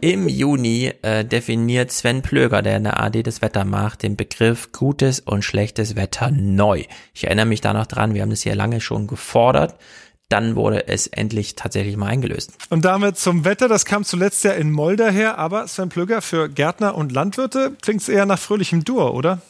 Im 0.00 0.28
Juni 0.28 0.92
äh, 1.02 1.24
definiert 1.24 1.90
Sven 1.90 2.20
Plöger, 2.20 2.60
der 2.60 2.76
in 2.76 2.84
der 2.84 3.00
AD 3.00 3.22
das 3.22 3.40
Wetter 3.40 3.64
macht, 3.64 4.02
den 4.02 4.16
Begriff 4.16 4.72
gutes 4.72 5.20
und 5.20 5.42
schlechtes 5.42 5.96
Wetter 5.96 6.30
neu. 6.30 6.84
Ich 7.14 7.24
erinnere 7.24 7.46
mich 7.46 7.62
da 7.62 7.72
noch 7.72 7.86
dran, 7.86 8.14
wir 8.14 8.22
haben 8.22 8.30
das 8.30 8.42
hier 8.42 8.54
lange 8.54 8.80
schon 8.80 9.06
gefordert. 9.06 9.76
Dann 10.28 10.56
wurde 10.56 10.88
es 10.88 11.06
endlich 11.06 11.54
tatsächlich 11.54 11.96
mal 11.96 12.08
eingelöst. 12.08 12.52
Und 12.68 12.84
damit 12.84 13.16
zum 13.16 13.44
Wetter, 13.44 13.68
das 13.68 13.84
kam 13.84 14.04
zuletzt 14.04 14.42
ja 14.44 14.52
in 14.52 14.72
Moldau 14.72 15.06
her, 15.06 15.38
aber 15.38 15.68
Sven 15.68 15.88
Plöger 15.88 16.20
für 16.20 16.48
Gärtner 16.48 16.96
und 16.96 17.12
Landwirte 17.12 17.76
klingt 17.80 18.02
es 18.02 18.08
eher 18.08 18.26
nach 18.26 18.38
fröhlichem 18.38 18.84
Dur, 18.84 19.14
oder? 19.14 19.40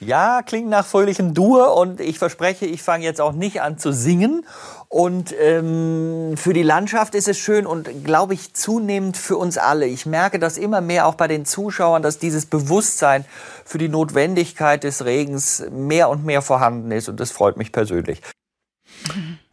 Ja, 0.00 0.42
klingt 0.42 0.68
nach 0.68 0.84
fröhlichem 0.84 1.34
Dur 1.34 1.76
und 1.76 2.00
ich 2.00 2.18
verspreche, 2.18 2.66
ich 2.66 2.82
fange 2.82 3.04
jetzt 3.04 3.20
auch 3.20 3.32
nicht 3.32 3.62
an 3.62 3.78
zu 3.78 3.92
singen. 3.92 4.44
Und 4.88 5.34
ähm, 5.40 6.34
für 6.36 6.52
die 6.52 6.62
Landschaft 6.62 7.14
ist 7.14 7.28
es 7.28 7.38
schön 7.38 7.64
und 7.66 8.04
glaube 8.04 8.34
ich 8.34 8.54
zunehmend 8.54 9.16
für 9.16 9.36
uns 9.36 9.56
alle. 9.56 9.86
Ich 9.86 10.04
merke 10.04 10.38
das 10.38 10.58
immer 10.58 10.80
mehr 10.80 11.06
auch 11.06 11.14
bei 11.14 11.28
den 11.28 11.44
Zuschauern, 11.44 12.02
dass 12.02 12.18
dieses 12.18 12.46
Bewusstsein 12.46 13.24
für 13.64 13.78
die 13.78 13.88
Notwendigkeit 13.88 14.84
des 14.84 15.04
Regens 15.04 15.64
mehr 15.70 16.08
und 16.10 16.24
mehr 16.24 16.42
vorhanden 16.42 16.90
ist 16.90 17.08
und 17.08 17.18
das 17.18 17.30
freut 17.30 17.56
mich 17.56 17.72
persönlich. 17.72 18.20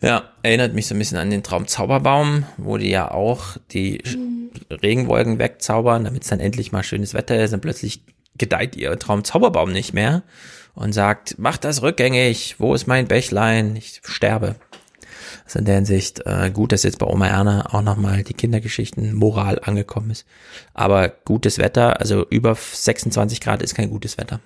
Ja, 0.01 0.23
erinnert 0.43 0.73
mich 0.73 0.87
so 0.87 0.95
ein 0.95 0.99
bisschen 0.99 1.17
an 1.17 1.29
den 1.29 1.43
Traum 1.43 1.67
Zauberbaum, 1.67 2.45
wo 2.57 2.77
die 2.77 2.89
ja 2.89 3.11
auch 3.11 3.57
die 3.71 4.03
Regenwolken 4.69 5.39
wegzaubern, 5.39 6.03
damit 6.03 6.23
es 6.23 6.29
dann 6.29 6.39
endlich 6.39 6.71
mal 6.71 6.83
schönes 6.83 7.13
Wetter 7.13 7.41
ist 7.41 7.53
und 7.53 7.61
plötzlich 7.61 8.03
gedeiht 8.37 8.75
ihr 8.75 8.97
Traum 8.99 9.23
Zauberbaum 9.23 9.71
nicht 9.71 9.93
mehr 9.93 10.23
und 10.73 10.93
sagt, 10.93 11.37
macht 11.37 11.63
das 11.63 11.81
rückgängig, 11.81 12.55
wo 12.59 12.73
ist 12.73 12.87
mein 12.87 13.07
Bächlein, 13.07 13.75
ich 13.75 14.01
sterbe. 14.03 14.55
Also 15.45 15.59
in 15.59 15.65
der 15.65 15.75
Hinsicht 15.75 16.21
äh, 16.25 16.49
gut, 16.51 16.71
dass 16.71 16.83
jetzt 16.83 16.99
bei 16.99 17.05
Oma 17.05 17.27
Erna 17.27 17.73
auch 17.73 17.81
nochmal 17.81 18.23
die 18.23 18.33
Kindergeschichten 18.33 19.13
Moral 19.13 19.59
angekommen 19.63 20.11
ist. 20.11 20.25
Aber 20.73 21.09
gutes 21.09 21.57
Wetter, 21.57 21.99
also 21.99 22.25
über 22.29 22.55
26 22.55 23.41
Grad 23.41 23.61
ist 23.61 23.75
kein 23.75 23.89
gutes 23.89 24.17
Wetter. 24.17 24.39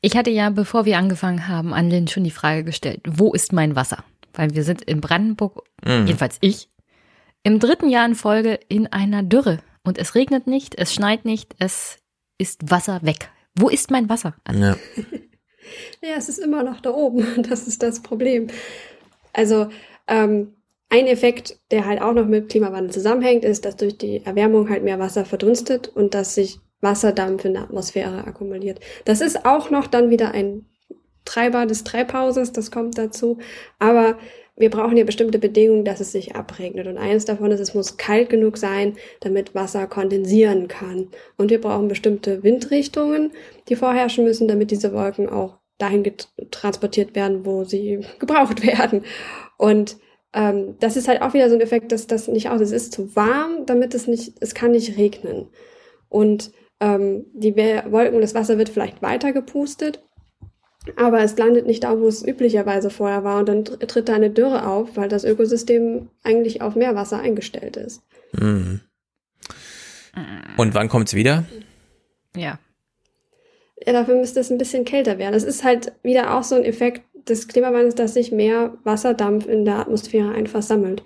Ich 0.00 0.16
hatte 0.16 0.30
ja, 0.30 0.50
bevor 0.50 0.84
wir 0.84 0.98
angefangen 0.98 1.46
haben, 1.48 1.74
an 1.74 1.90
Lynn 1.90 2.08
schon 2.08 2.24
die 2.24 2.30
Frage 2.30 2.64
gestellt, 2.64 3.00
wo 3.06 3.32
ist 3.32 3.52
mein 3.52 3.76
Wasser? 3.76 4.02
Weil 4.32 4.54
wir 4.54 4.64
sind 4.64 4.82
in 4.82 5.00
Brandenburg, 5.00 5.62
Mhm. 5.84 6.06
jedenfalls 6.06 6.38
ich, 6.40 6.68
im 7.42 7.60
dritten 7.60 7.88
Jahr 7.88 8.06
in 8.06 8.14
Folge 8.14 8.58
in 8.68 8.86
einer 8.88 9.22
Dürre. 9.22 9.58
Und 9.84 9.98
es 9.98 10.14
regnet 10.14 10.46
nicht, 10.46 10.74
es 10.78 10.92
schneit 10.94 11.24
nicht, 11.24 11.54
es 11.58 11.98
ist 12.38 12.70
Wasser 12.70 13.00
weg. 13.02 13.30
Wo 13.54 13.68
ist 13.68 13.90
mein 13.90 14.08
Wasser? 14.08 14.34
Ja. 14.50 14.76
Ja, 16.00 16.14
es 16.16 16.30
ist 16.30 16.38
immer 16.38 16.62
noch 16.62 16.80
da 16.80 16.90
oben. 16.94 17.42
Das 17.48 17.68
ist 17.68 17.82
das 17.82 18.00
Problem. 18.00 18.46
Also 19.32 19.68
ähm, 20.06 20.54
ein 20.88 21.06
Effekt, 21.06 21.58
der 21.70 21.84
halt 21.84 22.00
auch 22.00 22.14
noch 22.14 22.26
mit 22.26 22.48
Klimawandel 22.48 22.90
zusammenhängt, 22.90 23.44
ist, 23.44 23.64
dass 23.64 23.76
durch 23.76 23.98
die 23.98 24.24
Erwärmung 24.24 24.70
halt 24.70 24.82
mehr 24.82 24.98
Wasser 24.98 25.24
verdunstet 25.24 25.88
und 25.88 26.14
dass 26.14 26.34
sich 26.34 26.60
Wasserdampf 26.80 27.44
in 27.44 27.54
der 27.54 27.64
Atmosphäre 27.64 28.26
akkumuliert. 28.26 28.80
Das 29.04 29.20
ist 29.20 29.44
auch 29.44 29.70
noch 29.70 29.86
dann 29.86 30.10
wieder 30.10 30.30
ein 30.30 30.64
Treiber 31.24 31.66
des 31.66 31.84
Treibhauses, 31.84 32.52
das 32.52 32.70
kommt 32.70 32.96
dazu. 32.96 33.38
Aber 33.78 34.16
wir 34.58 34.70
brauchen 34.70 34.96
ja 34.96 35.04
bestimmte 35.04 35.38
Bedingungen, 35.38 35.84
dass 35.84 36.00
es 36.00 36.12
sich 36.12 36.34
abregnet. 36.34 36.86
Und 36.86 36.98
eines 36.98 37.24
davon 37.24 37.50
ist, 37.50 37.60
es 37.60 37.74
muss 37.74 37.96
kalt 37.96 38.28
genug 38.28 38.58
sein, 38.58 38.96
damit 39.20 39.54
Wasser 39.54 39.86
kondensieren 39.86 40.68
kann. 40.68 41.08
Und 41.36 41.50
wir 41.50 41.60
brauchen 41.60 41.88
bestimmte 41.88 42.42
Windrichtungen, 42.42 43.32
die 43.68 43.76
vorherrschen 43.76 44.24
müssen, 44.24 44.48
damit 44.48 44.70
diese 44.70 44.92
Wolken 44.92 45.28
auch 45.28 45.58
dahin 45.78 46.04
transportiert 46.50 47.14
werden, 47.14 47.46
wo 47.46 47.64
sie 47.64 48.00
gebraucht 48.18 48.66
werden. 48.66 49.04
Und 49.56 49.96
ähm, 50.34 50.76
das 50.80 50.96
ist 50.96 51.08
halt 51.08 51.22
auch 51.22 51.34
wieder 51.34 51.48
so 51.48 51.54
ein 51.54 51.60
Effekt, 51.60 51.92
dass 51.92 52.06
das 52.06 52.28
nicht 52.28 52.50
aus. 52.50 52.60
Es 52.60 52.72
ist 52.72 52.92
zu 52.92 53.14
warm, 53.14 53.64
damit 53.66 53.94
es 53.94 54.06
nicht, 54.06 54.34
es 54.40 54.54
kann 54.54 54.72
nicht 54.72 54.98
regnen. 54.98 55.48
Und 56.08 56.50
ähm, 56.80 57.26
die 57.32 57.56
Wolken, 57.56 58.20
das 58.20 58.34
Wasser 58.34 58.58
wird 58.58 58.68
vielleicht 58.68 59.02
weiter 59.02 59.32
gepustet, 59.32 60.02
aber 60.96 61.22
es 61.22 61.36
landet 61.36 61.66
nicht 61.66 61.84
da, 61.84 61.98
wo 61.98 62.08
es 62.08 62.26
üblicherweise 62.26 62.90
vorher 62.90 63.24
war. 63.24 63.38
Und 63.40 63.48
dann 63.48 63.64
tr- 63.64 63.86
tritt 63.86 64.08
da 64.08 64.14
eine 64.14 64.30
Dürre 64.30 64.66
auf, 64.66 64.96
weil 64.96 65.08
das 65.08 65.24
Ökosystem 65.24 66.08
eigentlich 66.22 66.62
auf 66.62 66.74
Meerwasser 66.74 67.18
eingestellt 67.18 67.76
ist. 67.76 68.02
Mhm. 68.32 68.80
Und 70.56 70.74
wann 70.74 70.88
kommt's 70.88 71.14
wieder? 71.14 71.44
Ja. 72.34 72.58
Ja, 73.86 73.92
dafür 73.92 74.16
müsste 74.16 74.40
es 74.40 74.50
ein 74.50 74.58
bisschen 74.58 74.84
kälter 74.84 75.18
werden. 75.18 75.32
Das 75.32 75.44
ist 75.44 75.62
halt 75.62 75.92
wieder 76.02 76.36
auch 76.36 76.42
so 76.42 76.56
ein 76.56 76.64
Effekt 76.64 77.02
des 77.28 77.46
Klimawandels, 77.46 77.94
dass 77.94 78.14
sich 78.14 78.32
mehr 78.32 78.76
Wasserdampf 78.84 79.46
in 79.46 79.64
der 79.64 79.76
Atmosphäre 79.76 80.32
einfach 80.32 80.62
sammelt. 80.62 81.02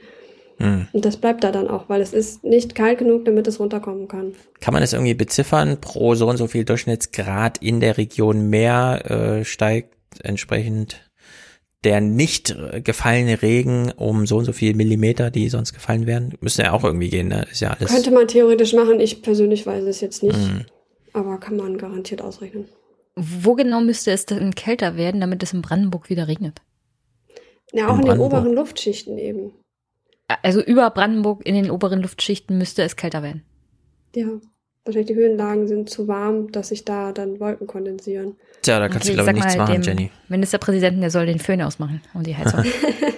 Hm. 0.62 0.86
Und 0.92 1.04
das 1.04 1.16
bleibt 1.16 1.42
da 1.42 1.50
dann 1.50 1.68
auch, 1.68 1.88
weil 1.88 2.00
es 2.00 2.12
ist 2.12 2.44
nicht 2.44 2.74
kalt 2.74 2.98
genug, 2.98 3.24
damit 3.24 3.46
es 3.48 3.58
runterkommen 3.58 4.06
kann. 4.06 4.34
Kann 4.60 4.72
man 4.72 4.80
das 4.80 4.92
irgendwie 4.92 5.14
beziffern? 5.14 5.80
Pro 5.80 6.14
so 6.14 6.28
und 6.28 6.36
so 6.36 6.46
viel 6.46 6.64
Durchschnittsgrad 6.64 7.58
in 7.58 7.80
der 7.80 7.98
Region 7.98 8.48
mehr 8.48 9.10
äh, 9.10 9.44
steigt 9.44 9.94
entsprechend 10.22 11.00
der 11.84 12.00
nicht 12.00 12.50
äh, 12.50 12.80
gefallene 12.80 13.42
Regen 13.42 13.92
um 13.96 14.26
so 14.26 14.36
und 14.36 14.44
so 14.44 14.52
viel 14.52 14.74
Millimeter, 14.74 15.30
die 15.30 15.48
sonst 15.48 15.72
gefallen 15.72 16.06
wären. 16.06 16.34
Müsste 16.40 16.62
ja 16.62 16.72
auch 16.72 16.84
irgendwie 16.84 17.10
gehen, 17.10 17.28
ne? 17.28 17.44
Ist 17.50 17.60
ja 17.60 17.70
alles. 17.70 17.90
Könnte 17.90 18.12
man 18.12 18.28
theoretisch 18.28 18.72
machen. 18.72 19.00
Ich 19.00 19.22
persönlich 19.22 19.66
weiß 19.66 19.84
es 19.84 20.00
jetzt 20.00 20.22
nicht. 20.22 20.36
Hm. 20.36 20.64
Aber 21.12 21.38
kann 21.38 21.56
man 21.56 21.78
garantiert 21.78 22.22
ausrechnen. 22.22 22.68
Wo 23.16 23.54
genau 23.54 23.80
müsste 23.80 24.12
es 24.12 24.26
denn 24.26 24.54
kälter 24.54 24.96
werden, 24.96 25.20
damit 25.20 25.42
es 25.42 25.52
in 25.52 25.60
Brandenburg 25.60 26.08
wieder 26.08 26.28
regnet? 26.28 26.62
Ja, 27.72 27.88
auch 27.88 27.98
In 27.98 28.06
in, 28.06 28.12
den 28.12 28.20
oberen 28.20 28.54
Luftschichten 28.54 29.18
eben. 29.18 29.52
Also 30.42 30.62
über 30.62 30.88
Brandenburg 30.90 31.46
in 31.46 31.54
den 31.54 31.70
oberen 31.70 32.00
Luftschichten 32.00 32.56
müsste 32.58 32.82
es 32.82 32.96
kälter 32.96 33.22
werden. 33.22 33.42
Ja. 34.14 34.26
Wahrscheinlich 34.84 35.08
die 35.08 35.14
Höhenlagen 35.14 35.68
sind 35.68 35.90
zu 35.90 36.08
warm, 36.08 36.50
dass 36.50 36.68
sich 36.68 36.84
da 36.84 37.12
dann 37.12 37.38
Wolken 37.38 37.68
kondensieren. 37.68 38.34
Tja, 38.62 38.80
da 38.80 38.88
kannst 38.88 39.06
Okay, 39.06 39.16
du, 39.16 39.22
glaube 39.22 39.30
ich, 39.30 39.44
nichts 39.44 39.56
mal 39.56 39.66
machen, 39.68 39.74
dem 39.74 39.82
Jenny. 39.82 40.10
Ministerpräsidenten, 40.28 41.00
der 41.00 41.10
soll 41.10 41.26
den 41.26 41.38
Föhn 41.38 41.62
ausmachen 41.62 42.00
und 42.14 42.26
die 42.26 42.36
Heizung. 42.36 42.64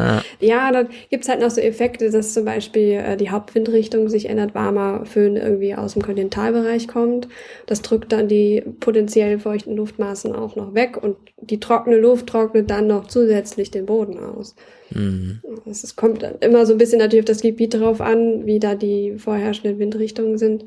Ah. 0.00 0.22
Ja, 0.40 0.72
dann 0.72 0.88
gibt's 1.10 1.28
halt 1.28 1.40
noch 1.40 1.50
so 1.50 1.60
Effekte, 1.60 2.10
dass 2.10 2.32
zum 2.32 2.46
Beispiel 2.46 2.92
äh, 2.92 3.16
die 3.18 3.28
Hauptwindrichtung 3.28 4.08
sich 4.08 4.30
ändert, 4.30 4.54
warmer 4.54 5.04
Föhn 5.04 5.36
irgendwie 5.36 5.74
aus 5.74 5.92
dem 5.92 6.00
Kontinentalbereich 6.02 6.88
kommt. 6.88 7.28
Das 7.66 7.82
drückt 7.82 8.12
dann 8.12 8.26
die 8.26 8.62
potenziell 8.80 9.38
feuchten 9.38 9.76
Luftmassen 9.76 10.34
auch 10.34 10.56
noch 10.56 10.72
weg 10.72 10.96
und 10.96 11.16
die 11.36 11.60
trockene 11.60 11.98
Luft 11.98 12.28
trocknet 12.28 12.70
dann 12.70 12.86
noch 12.86 13.08
zusätzlich 13.08 13.70
den 13.70 13.84
Boden 13.84 14.18
aus. 14.18 14.54
Mhm. 14.90 15.42
Es 15.66 15.94
kommt 15.96 16.22
dann 16.22 16.36
immer 16.40 16.64
so 16.64 16.72
ein 16.72 16.78
bisschen 16.78 16.98
natürlich 16.98 17.24
auf 17.24 17.26
das 17.26 17.42
Gebiet 17.42 17.74
drauf 17.74 18.00
an, 18.00 18.46
wie 18.46 18.58
da 18.58 18.74
die 18.74 19.18
vorherrschenden 19.18 19.78
Windrichtungen 19.78 20.38
sind. 20.38 20.64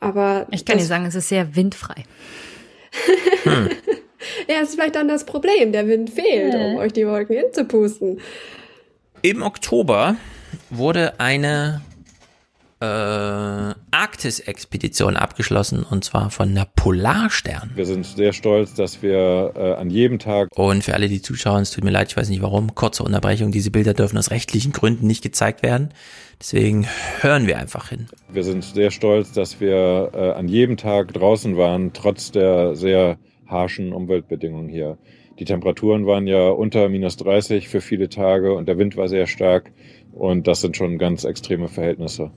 Aber 0.00 0.46
Ich 0.50 0.64
kann 0.64 0.78
dir 0.78 0.84
sagen, 0.84 1.04
es 1.04 1.14
ist 1.14 1.28
sehr 1.28 1.54
windfrei. 1.54 2.04
Ja, 4.48 4.60
das 4.60 4.70
ist 4.70 4.74
vielleicht 4.74 4.96
dann 4.96 5.08
das 5.08 5.24
Problem. 5.24 5.72
Der 5.72 5.86
Wind 5.86 6.10
fehlt, 6.10 6.54
um 6.54 6.76
euch 6.76 6.92
die 6.92 7.06
Wolken 7.06 7.36
hinzupusten. 7.36 8.20
Im 9.22 9.42
Oktober 9.42 10.16
wurde 10.70 11.18
eine 11.18 11.80
äh, 12.80 12.84
Arktis-Expedition 13.90 15.16
abgeschlossen 15.16 15.84
und 15.88 16.04
zwar 16.04 16.30
von 16.30 16.54
der 16.54 16.66
Polarstern. 16.76 17.70
Wir 17.74 17.86
sind 17.86 18.04
sehr 18.04 18.32
stolz, 18.32 18.74
dass 18.74 19.02
wir 19.02 19.52
äh, 19.56 19.74
an 19.74 19.90
jedem 19.90 20.18
Tag 20.18 20.48
Und 20.54 20.84
für 20.84 20.94
alle, 20.94 21.08
die 21.08 21.22
zuschauen, 21.22 21.62
es 21.62 21.70
tut 21.70 21.84
mir 21.84 21.90
leid, 21.90 22.10
ich 22.10 22.16
weiß 22.16 22.28
nicht 22.28 22.42
warum, 22.42 22.74
kurze 22.74 23.02
Unterbrechung, 23.02 23.52
diese 23.52 23.70
Bilder 23.70 23.94
dürfen 23.94 24.18
aus 24.18 24.30
rechtlichen 24.30 24.72
Gründen 24.72 25.06
nicht 25.06 25.22
gezeigt 25.22 25.62
werden. 25.62 25.90
Deswegen 26.40 26.86
hören 27.20 27.46
wir 27.46 27.58
einfach 27.58 27.88
hin. 27.88 28.08
Wir 28.28 28.44
sind 28.44 28.64
sehr 28.64 28.90
stolz, 28.90 29.32
dass 29.32 29.60
wir 29.60 30.10
äh, 30.12 30.32
an 30.32 30.48
jedem 30.48 30.76
Tag 30.76 31.12
draußen 31.14 31.56
waren, 31.56 31.92
trotz 31.92 32.32
der 32.32 32.74
sehr 32.76 33.16
harschen 33.46 33.92
Umweltbedingungen 33.92 34.68
hier. 34.68 34.98
Die 35.38 35.44
Temperaturen 35.44 36.06
waren 36.06 36.26
ja 36.26 36.48
unter 36.48 36.88
minus 36.88 37.16
30 37.16 37.68
für 37.68 37.80
viele 37.80 38.08
Tage 38.08 38.54
und 38.54 38.66
der 38.66 38.78
Wind 38.78 38.96
war 38.96 39.08
sehr 39.08 39.26
stark 39.26 39.72
und 40.12 40.46
das 40.46 40.60
sind 40.60 40.76
schon 40.76 40.98
ganz 40.98 41.24
extreme 41.24 41.68
Verhältnisse. 41.68 42.30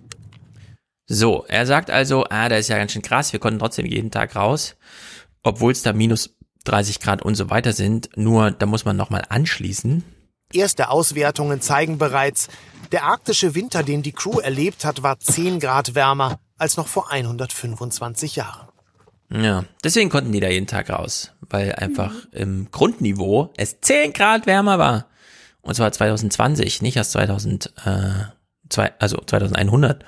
So, 1.05 1.45
er 1.47 1.65
sagt 1.65 1.89
also, 1.89 2.25
ah, 2.29 2.49
da 2.49 2.57
ist 2.57 2.69
ja 2.69 2.77
ganz 2.77 2.91
schön 2.91 3.01
krass, 3.01 3.31
wir 3.31 3.39
konnten 3.39 3.59
trotzdem 3.59 3.85
jeden 3.85 4.11
Tag 4.11 4.35
raus, 4.35 4.75
obwohl 5.43 5.71
es 5.71 5.83
da 5.83 5.93
minus 5.93 6.35
30 6.65 6.99
Grad 6.99 7.21
und 7.21 7.35
so 7.35 7.49
weiter 7.49 7.71
sind. 7.71 8.09
Nur, 8.15 8.51
da 8.51 8.65
muss 8.65 8.83
man 8.83 8.97
nochmal 8.97 9.23
anschließen. 9.29 10.03
Erste 10.53 10.89
Auswertungen 10.89 11.61
zeigen 11.61 11.97
bereits, 11.97 12.49
der 12.91 13.03
arktische 13.03 13.53
Winter, 13.55 13.83
den 13.83 14.01
die 14.01 14.13
Crew 14.13 14.39
erlebt 14.39 14.85
hat, 14.85 15.03
war 15.03 15.19
10 15.19 15.59
Grad 15.59 15.95
wärmer 15.95 16.39
als 16.57 16.77
noch 16.77 16.87
vor 16.87 17.11
125 17.11 18.37
Jahren. 18.37 18.67
Ja, 19.29 19.65
deswegen 19.83 20.09
konnten 20.09 20.31
die 20.31 20.39
da 20.39 20.47
jeden 20.47 20.67
Tag 20.67 20.89
raus, 20.89 21.33
weil 21.41 21.73
einfach 21.73 22.13
im 22.31 22.69
Grundniveau 22.71 23.51
es 23.57 23.81
10 23.81 24.13
Grad 24.13 24.45
wärmer 24.45 24.79
war. 24.79 25.07
Und 25.61 25.75
zwar 25.75 25.91
2020, 25.91 26.81
nicht 26.81 26.95
erst 26.95 27.11
2000, 27.11 27.73
äh, 27.85 28.09
zwei, 28.69 28.93
also 28.99 29.17
2100. 29.17 30.03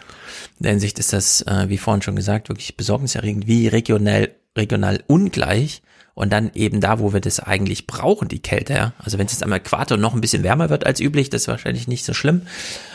In 0.60 0.64
der 0.64 0.72
Hinsicht 0.72 1.00
ist 1.00 1.12
das, 1.12 1.42
äh, 1.42 1.66
wie 1.68 1.78
vorhin 1.78 2.02
schon 2.02 2.16
gesagt, 2.16 2.48
wirklich 2.48 2.78
besorgniserregend, 2.78 3.46
wie 3.46 3.68
regional, 3.68 4.30
regional 4.58 5.04
ungleich. 5.08 5.82
Und 6.14 6.32
dann 6.32 6.52
eben 6.54 6.82
da, 6.82 7.00
wo 7.00 7.14
wir 7.14 7.22
das 7.22 7.40
eigentlich 7.40 7.88
brauchen, 7.88 8.28
die 8.28 8.42
Kälte. 8.42 8.74
Ja? 8.74 8.94
Also 9.00 9.18
wenn 9.18 9.26
es 9.26 9.34
jetzt 9.34 9.44
am 9.44 9.54
Äquator 9.54 9.98
noch 9.98 10.14
ein 10.14 10.22
bisschen 10.22 10.44
wärmer 10.44 10.70
wird 10.70 10.86
als 10.86 11.00
üblich, 11.00 11.30
das 11.30 11.44
ist 11.44 11.48
wahrscheinlich 11.48 11.88
nicht 11.88 12.04
so 12.04 12.14
schlimm. 12.14 12.42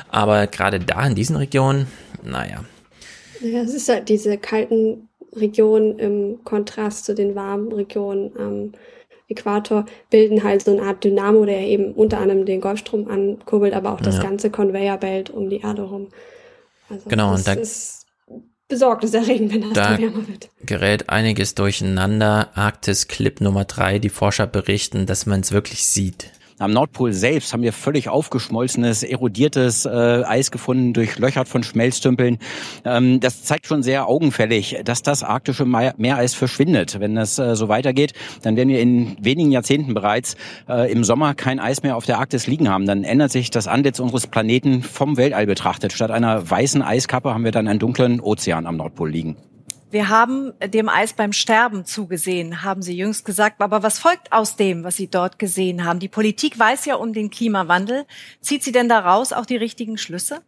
Aber 0.09 0.47
gerade 0.47 0.79
da 0.79 1.07
in 1.07 1.15
diesen 1.15 1.37
Regionen, 1.37 1.87
naja, 2.23 2.65
Ja, 3.41 3.61
es 3.61 3.75
ist 3.75 3.89
halt 3.89 4.09
diese 4.09 4.37
kalten 4.39 5.09
Regionen 5.37 5.99
im 5.99 6.45
Kontrast 6.45 7.05
zu 7.05 7.15
den 7.15 7.35
warmen 7.35 7.73
Regionen 7.73 8.33
am 8.39 8.73
Äquator 9.29 9.87
bilden 10.11 10.45
halt 10.45 10.63
so 10.63 10.73
eine 10.73 10.83
Art 10.83 11.03
Dynamo, 11.03 11.45
der 11.47 11.61
eben 11.61 11.93
unter 11.93 12.19
anderem 12.19 12.45
den 12.45 12.61
Golfstrom 12.61 13.09
ankurbelt, 13.09 13.73
aber 13.75 13.93
auch 13.95 14.01
das 14.01 14.17
Ja. 14.17 14.23
ganze 14.23 14.51
Conveyor-Belt 14.51 15.31
um 15.31 15.49
die 15.49 15.61
Erde 15.61 15.83
rum. 15.83 16.09
Also 16.91 17.09
Genau, 17.09 17.31
das 17.33 17.39
und 17.41 17.47
da- 17.47 17.53
ist 17.61 18.07
besorgniserregend, 18.69 19.53
wenn 19.53 19.61
das 19.63 19.73
Da 19.73 19.99
wärmer 19.99 20.27
wird. 20.29 20.49
gerät 20.65 21.09
einiges 21.11 21.55
durcheinander. 21.55 22.51
Arktis 22.55 23.09
Clip 23.09 23.41
Nummer 23.41 23.65
drei. 23.65 23.99
Die 23.99 24.09
Forscher 24.09 24.47
berichten, 24.47 25.07
dass 25.07 25.27
man 25.27 25.41
es 25.41 25.53
wirklich 25.53 25.87
sieht. 25.87 26.31
Am 26.61 26.73
Nordpol 26.73 27.13
selbst 27.13 27.53
haben 27.53 27.63
wir 27.63 27.73
völlig 27.73 28.09
aufgeschmolzenes, 28.09 29.03
erodiertes 29.03 29.87
äh, 29.87 29.89
Eis 30.25 30.53
gefunden, 30.53 30.93
durchlöchert 30.93 31.49
von 31.49 31.65
Schmelztümpeln. 31.65 32.39
Ähm, 32.85 33.19
das 33.19 33.43
zeigt 33.43 33.67
schon 33.67 33.83
sehr 33.83 34.07
augenfällig, 34.07 34.81
dass 34.85 35.03
das 35.03 35.25
arktische 35.25 35.65
Meer- 35.65 35.95
Meereis 35.97 36.35
verschwindet. 36.35 37.01
Wenn 37.01 37.17
das 37.17 37.41
äh, 37.41 37.57
so 37.57 37.69
weitergeht, 37.69 38.13
dann 38.43 38.57
werden 38.57 38.69
wir 38.69 38.81
in 38.81 39.17
wenigen 39.21 39.51
Jahrzehnten 39.51 39.95
bereits 39.95 40.37
äh, 40.69 40.93
im 40.93 41.03
Sommer 41.03 41.35
kein 41.35 41.59
Eis 41.59 41.83
mehr 41.83 41.97
auf 41.97 42.07
der 42.07 42.19
Arktis 42.19 42.47
liegen 42.47 42.69
haben. 42.69 42.87
Dann 42.87 43.03
ändert 43.03 43.33
sich 43.33 43.51
das 43.51 43.67
Antlitz 43.67 43.99
unseres 43.99 44.29
Planeten 44.29 44.83
vom 44.83 45.17
Weltall 45.17 45.47
betrachtet. 45.47 45.93
Statt 45.93 46.13
einer 46.13 46.49
weißen 46.49 46.83
Eiskappe 46.83 47.35
haben 47.35 47.43
wir 47.43 47.53
dann 47.53 47.67
einen 47.67 47.81
dunklen 47.81 48.21
Ozean 48.21 48.67
am 48.67 48.77
Nordpol 48.77 49.11
liegen. 49.11 49.37
Wir 49.95 50.09
haben 50.09 50.55
dem 50.61 50.89
Eis 50.89 51.13
beim 51.13 51.33
Sterben 51.33 51.85
zugesehen, 51.85 52.65
haben 52.65 52.83
Sie 52.83 52.97
jüngst 52.97 53.25
gesagt. 53.25 53.61
Aber 53.61 53.85
was 53.85 54.01
folgt 54.01 54.33
aus 54.33 54.57
dem, 54.57 54.83
was 54.83 54.97
Sie 54.97 55.09
dort 55.09 55.39
gesehen 55.39 55.85
haben? 55.85 56.01
Die 56.01 56.09
Politik 56.09 56.59
weiß 56.59 56.85
ja 56.87 56.97
um 56.97 57.13
den 57.13 57.31
Klimawandel. 57.31 58.05
Zieht 58.41 58.65
sie 58.65 58.73
denn 58.73 58.89
daraus 58.89 59.33
auch 59.33 59.47
die 59.47 59.55
richtigen 59.55 59.97
Schlüsse? 59.97 60.43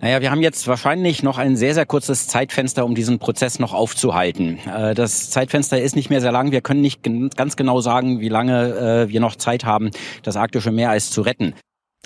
Naja, 0.00 0.20
wir 0.20 0.30
haben 0.30 0.42
jetzt 0.42 0.68
wahrscheinlich 0.68 1.24
noch 1.24 1.38
ein 1.38 1.56
sehr, 1.56 1.74
sehr 1.74 1.86
kurzes 1.86 2.28
Zeitfenster, 2.28 2.84
um 2.84 2.94
diesen 2.94 3.18
Prozess 3.18 3.58
noch 3.58 3.72
aufzuhalten. 3.72 4.60
Äh, 4.68 4.94
das 4.94 5.30
Zeitfenster 5.30 5.82
ist 5.82 5.96
nicht 5.96 6.08
mehr 6.08 6.20
sehr 6.20 6.30
lang. 6.30 6.52
Wir 6.52 6.60
können 6.60 6.82
nicht 6.82 7.02
ganz 7.02 7.56
genau 7.56 7.80
sagen, 7.80 8.20
wie 8.20 8.28
lange 8.28 9.06
äh, 9.06 9.08
wir 9.08 9.18
noch 9.18 9.34
Zeit 9.34 9.64
haben, 9.64 9.90
das 10.22 10.36
arktische 10.36 10.70
Meereis 10.70 11.10
zu 11.10 11.22
retten. 11.22 11.54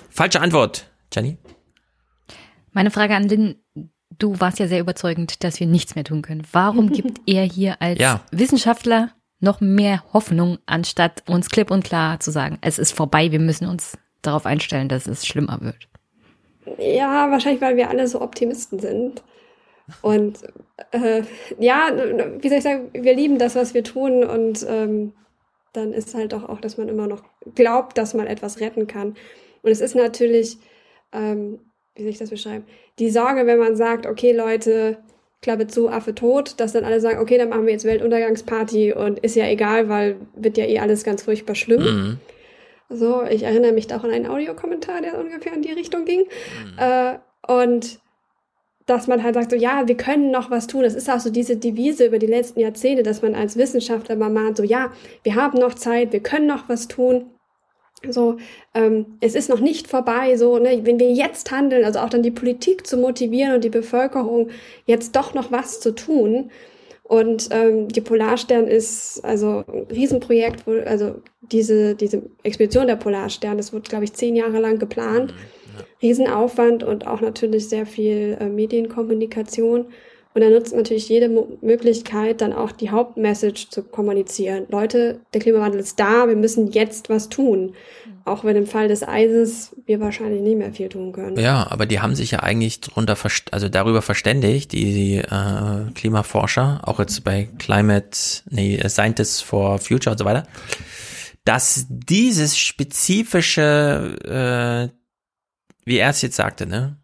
Falsche 0.09 0.41
Antwort, 0.41 0.89
Jenny. 1.13 1.37
Meine 2.71 2.89
Frage 2.89 3.15
an 3.15 3.27
Lynn, 3.27 3.55
du 4.17 4.39
warst 4.39 4.59
ja 4.59 4.67
sehr 4.67 4.79
überzeugend, 4.79 5.43
dass 5.43 5.59
wir 5.59 5.67
nichts 5.67 5.95
mehr 5.95 6.03
tun 6.03 6.21
können. 6.21 6.43
Warum 6.51 6.89
gibt 6.91 7.21
er 7.27 7.43
hier 7.43 7.81
als 7.81 7.99
ja. 7.99 8.21
Wissenschaftler 8.31 9.11
noch 9.39 9.61
mehr 9.61 10.03
Hoffnung, 10.13 10.57
anstatt 10.65 11.23
uns 11.27 11.49
klipp 11.49 11.71
und 11.71 11.83
klar 11.83 12.19
zu 12.19 12.31
sagen, 12.31 12.57
es 12.61 12.77
ist 12.77 12.91
vorbei, 12.91 13.31
wir 13.31 13.39
müssen 13.39 13.67
uns 13.67 13.97
darauf 14.21 14.45
einstellen, 14.45 14.89
dass 14.89 15.07
es 15.07 15.25
schlimmer 15.25 15.59
wird? 15.61 15.87
Ja, 16.77 17.31
wahrscheinlich, 17.31 17.61
weil 17.61 17.77
wir 17.77 17.89
alle 17.89 18.07
so 18.07 18.21
Optimisten 18.21 18.79
sind. 18.79 19.23
Und 20.01 20.39
äh, 20.91 21.23
ja, 21.57 21.89
wie 22.39 22.49
soll 22.49 22.57
ich 22.59 22.63
sagen, 22.63 22.89
wir 22.93 23.15
lieben 23.15 23.39
das, 23.39 23.55
was 23.55 23.73
wir 23.73 23.83
tun 23.83 24.23
und 24.23 24.65
ähm, 24.67 25.13
dann 25.73 25.93
ist 25.93 26.13
halt 26.13 26.33
doch 26.33 26.47
auch, 26.47 26.59
dass 26.59 26.77
man 26.77 26.89
immer 26.89 27.07
noch 27.07 27.23
glaubt, 27.55 27.97
dass 27.97 28.13
man 28.13 28.27
etwas 28.27 28.59
retten 28.59 28.87
kann. 28.87 29.15
Und 29.61 29.71
es 29.71 29.81
ist 29.81 29.95
natürlich, 29.95 30.57
ähm, 31.11 31.59
wie 31.99 32.03
soll 32.03 32.11
ich 32.11 32.17
das 32.17 32.29
beschreiben, 32.29 32.65
die 32.97 33.09
Sorge, 33.09 33.45
wenn 33.45 33.59
man 33.59 33.75
sagt, 33.75 34.05
okay 34.07 34.31
Leute, 34.31 34.97
Klappe 35.41 35.67
zu, 35.67 35.89
Affe 35.89 36.15
tot, 36.15 36.55
dass 36.57 36.73
dann 36.73 36.83
alle 36.83 36.99
sagen, 36.99 37.19
okay, 37.19 37.37
dann 37.37 37.49
machen 37.49 37.65
wir 37.65 37.71
jetzt 37.71 37.85
Weltuntergangsparty 37.85 38.93
und 38.93 39.19
ist 39.19 39.35
ja 39.35 39.45
egal, 39.45 39.87
weil 39.87 40.17
wird 40.35 40.57
ja 40.57 40.65
eh 40.65 40.79
alles 40.79 41.03
ganz 41.03 41.23
furchtbar 41.23 41.55
schlimm. 41.55 41.81
Mhm. 41.81 42.19
So, 42.89 43.23
ich 43.23 43.43
erinnere 43.43 43.71
mich 43.71 43.93
auch 43.93 44.03
an 44.03 44.11
einen 44.11 44.27
Audiokommentar, 44.27 45.01
der 45.01 45.17
ungefähr 45.17 45.53
in 45.53 45.61
die 45.61 45.71
Richtung 45.71 46.05
ging. 46.05 46.21
Mhm. 46.21 46.77
Äh, 46.77 47.19
und 47.47 47.99
dass 48.85 49.07
man 49.07 49.23
halt 49.23 49.35
sagt, 49.35 49.51
so 49.51 49.55
ja, 49.55 49.87
wir 49.87 49.95
können 49.95 50.31
noch 50.31 50.49
was 50.49 50.67
tun. 50.67 50.81
Das 50.81 50.95
ist 50.95 51.09
auch 51.09 51.19
so 51.19 51.29
diese 51.29 51.55
Devise 51.55 52.07
über 52.07 52.17
die 52.17 52.25
letzten 52.25 52.59
Jahrzehnte, 52.59 53.03
dass 53.03 53.21
man 53.21 53.35
als 53.35 53.55
Wissenschaftler 53.55 54.15
mal 54.15 54.31
mahnt, 54.31 54.57
so 54.57 54.63
ja, 54.63 54.91
wir 55.23 55.35
haben 55.35 55.59
noch 55.59 55.75
Zeit, 55.75 56.11
wir 56.11 56.21
können 56.21 56.47
noch 56.47 56.67
was 56.67 56.87
tun. 56.87 57.29
So, 58.07 58.37
ähm, 58.73 59.17
es 59.19 59.35
ist 59.35 59.49
noch 59.49 59.59
nicht 59.59 59.87
vorbei, 59.87 60.37
so, 60.37 60.57
ne, 60.57 60.81
wenn 60.83 60.99
wir 60.99 61.11
jetzt 61.11 61.51
handeln, 61.51 61.83
also 61.83 61.99
auch 61.99 62.09
dann 62.09 62.23
die 62.23 62.31
Politik 62.31 62.87
zu 62.87 62.97
motivieren 62.97 63.55
und 63.55 63.63
die 63.63 63.69
Bevölkerung 63.69 64.49
jetzt 64.85 65.15
doch 65.15 65.33
noch 65.33 65.51
was 65.51 65.79
zu 65.79 65.93
tun. 65.93 66.51
Und 67.03 67.49
ähm, 67.51 67.87
die 67.87 68.01
Polarstern 68.01 68.67
ist 68.67 69.25
also 69.25 69.63
ein 69.67 69.87
Riesenprojekt, 69.91 70.67
wo, 70.67 70.73
also 70.73 71.15
diese, 71.41 71.95
diese 71.95 72.21
Expedition 72.43 72.85
der 72.85 72.97
Polarstern, 72.97 73.57
das 73.57 73.73
wird, 73.73 73.89
glaube 73.89 74.03
ich, 74.03 74.13
zehn 74.13 74.35
Jahre 74.35 74.59
lang 74.59 74.77
geplant. 74.77 75.33
Mhm, 75.33 75.83
Riesenaufwand 76.01 76.83
und 76.83 77.07
auch 77.07 77.21
natürlich 77.21 77.67
sehr 77.67 77.85
viel 77.85 78.37
äh, 78.39 78.47
Medienkommunikation. 78.47 79.87
Und 80.39 80.43
er 80.43 80.51
nutzt 80.51 80.73
natürlich 80.73 81.09
jede 81.09 81.27
Mo 81.27 81.57
Möglichkeit, 81.59 82.39
dann 82.39 82.53
auch 82.53 82.71
die 82.71 82.91
Hauptmessage 82.91 83.67
zu 83.69 83.83
kommunizieren. 83.83 84.67
Leute, 84.69 85.19
der 85.33 85.41
Klimawandel 85.41 85.81
ist 85.81 85.99
da, 85.99 86.29
wir 86.29 86.37
müssen 86.37 86.71
jetzt 86.71 87.09
was 87.09 87.27
tun. 87.27 87.75
Auch 88.23 88.45
wenn 88.45 88.55
im 88.55 88.65
Fall 88.65 88.87
des 88.87 89.05
Eises 89.05 89.75
wir 89.85 89.99
wahrscheinlich 89.99 90.41
nicht 90.41 90.57
mehr 90.57 90.71
viel 90.71 90.87
tun 90.87 91.11
können. 91.11 91.37
Ja, 91.37 91.67
aber 91.69 91.85
die 91.85 91.99
haben 91.99 92.15
sich 92.15 92.31
ja 92.31 92.39
eigentlich 92.39 92.79
drunter, 92.79 93.17
also 93.51 93.67
darüber 93.67 94.01
verständigt, 94.01 94.71
die, 94.71 94.93
die 94.93 95.17
äh, 95.17 95.91
Klimaforscher, 95.93 96.83
auch 96.85 96.99
jetzt 96.99 97.21
bei 97.25 97.49
Climate, 97.57 98.17
nee, 98.49 98.81
Scientists 98.87 99.41
for 99.41 99.77
Future 99.77 100.13
und 100.13 100.19
so 100.19 100.23
weiter, 100.23 100.47
dass 101.43 101.85
dieses 101.89 102.57
spezifische, 102.57 104.89
äh, 104.93 104.95
wie 105.83 105.97
er 105.97 106.11
es 106.11 106.21
jetzt 106.21 106.37
sagte, 106.37 106.65
ne, 106.65 106.95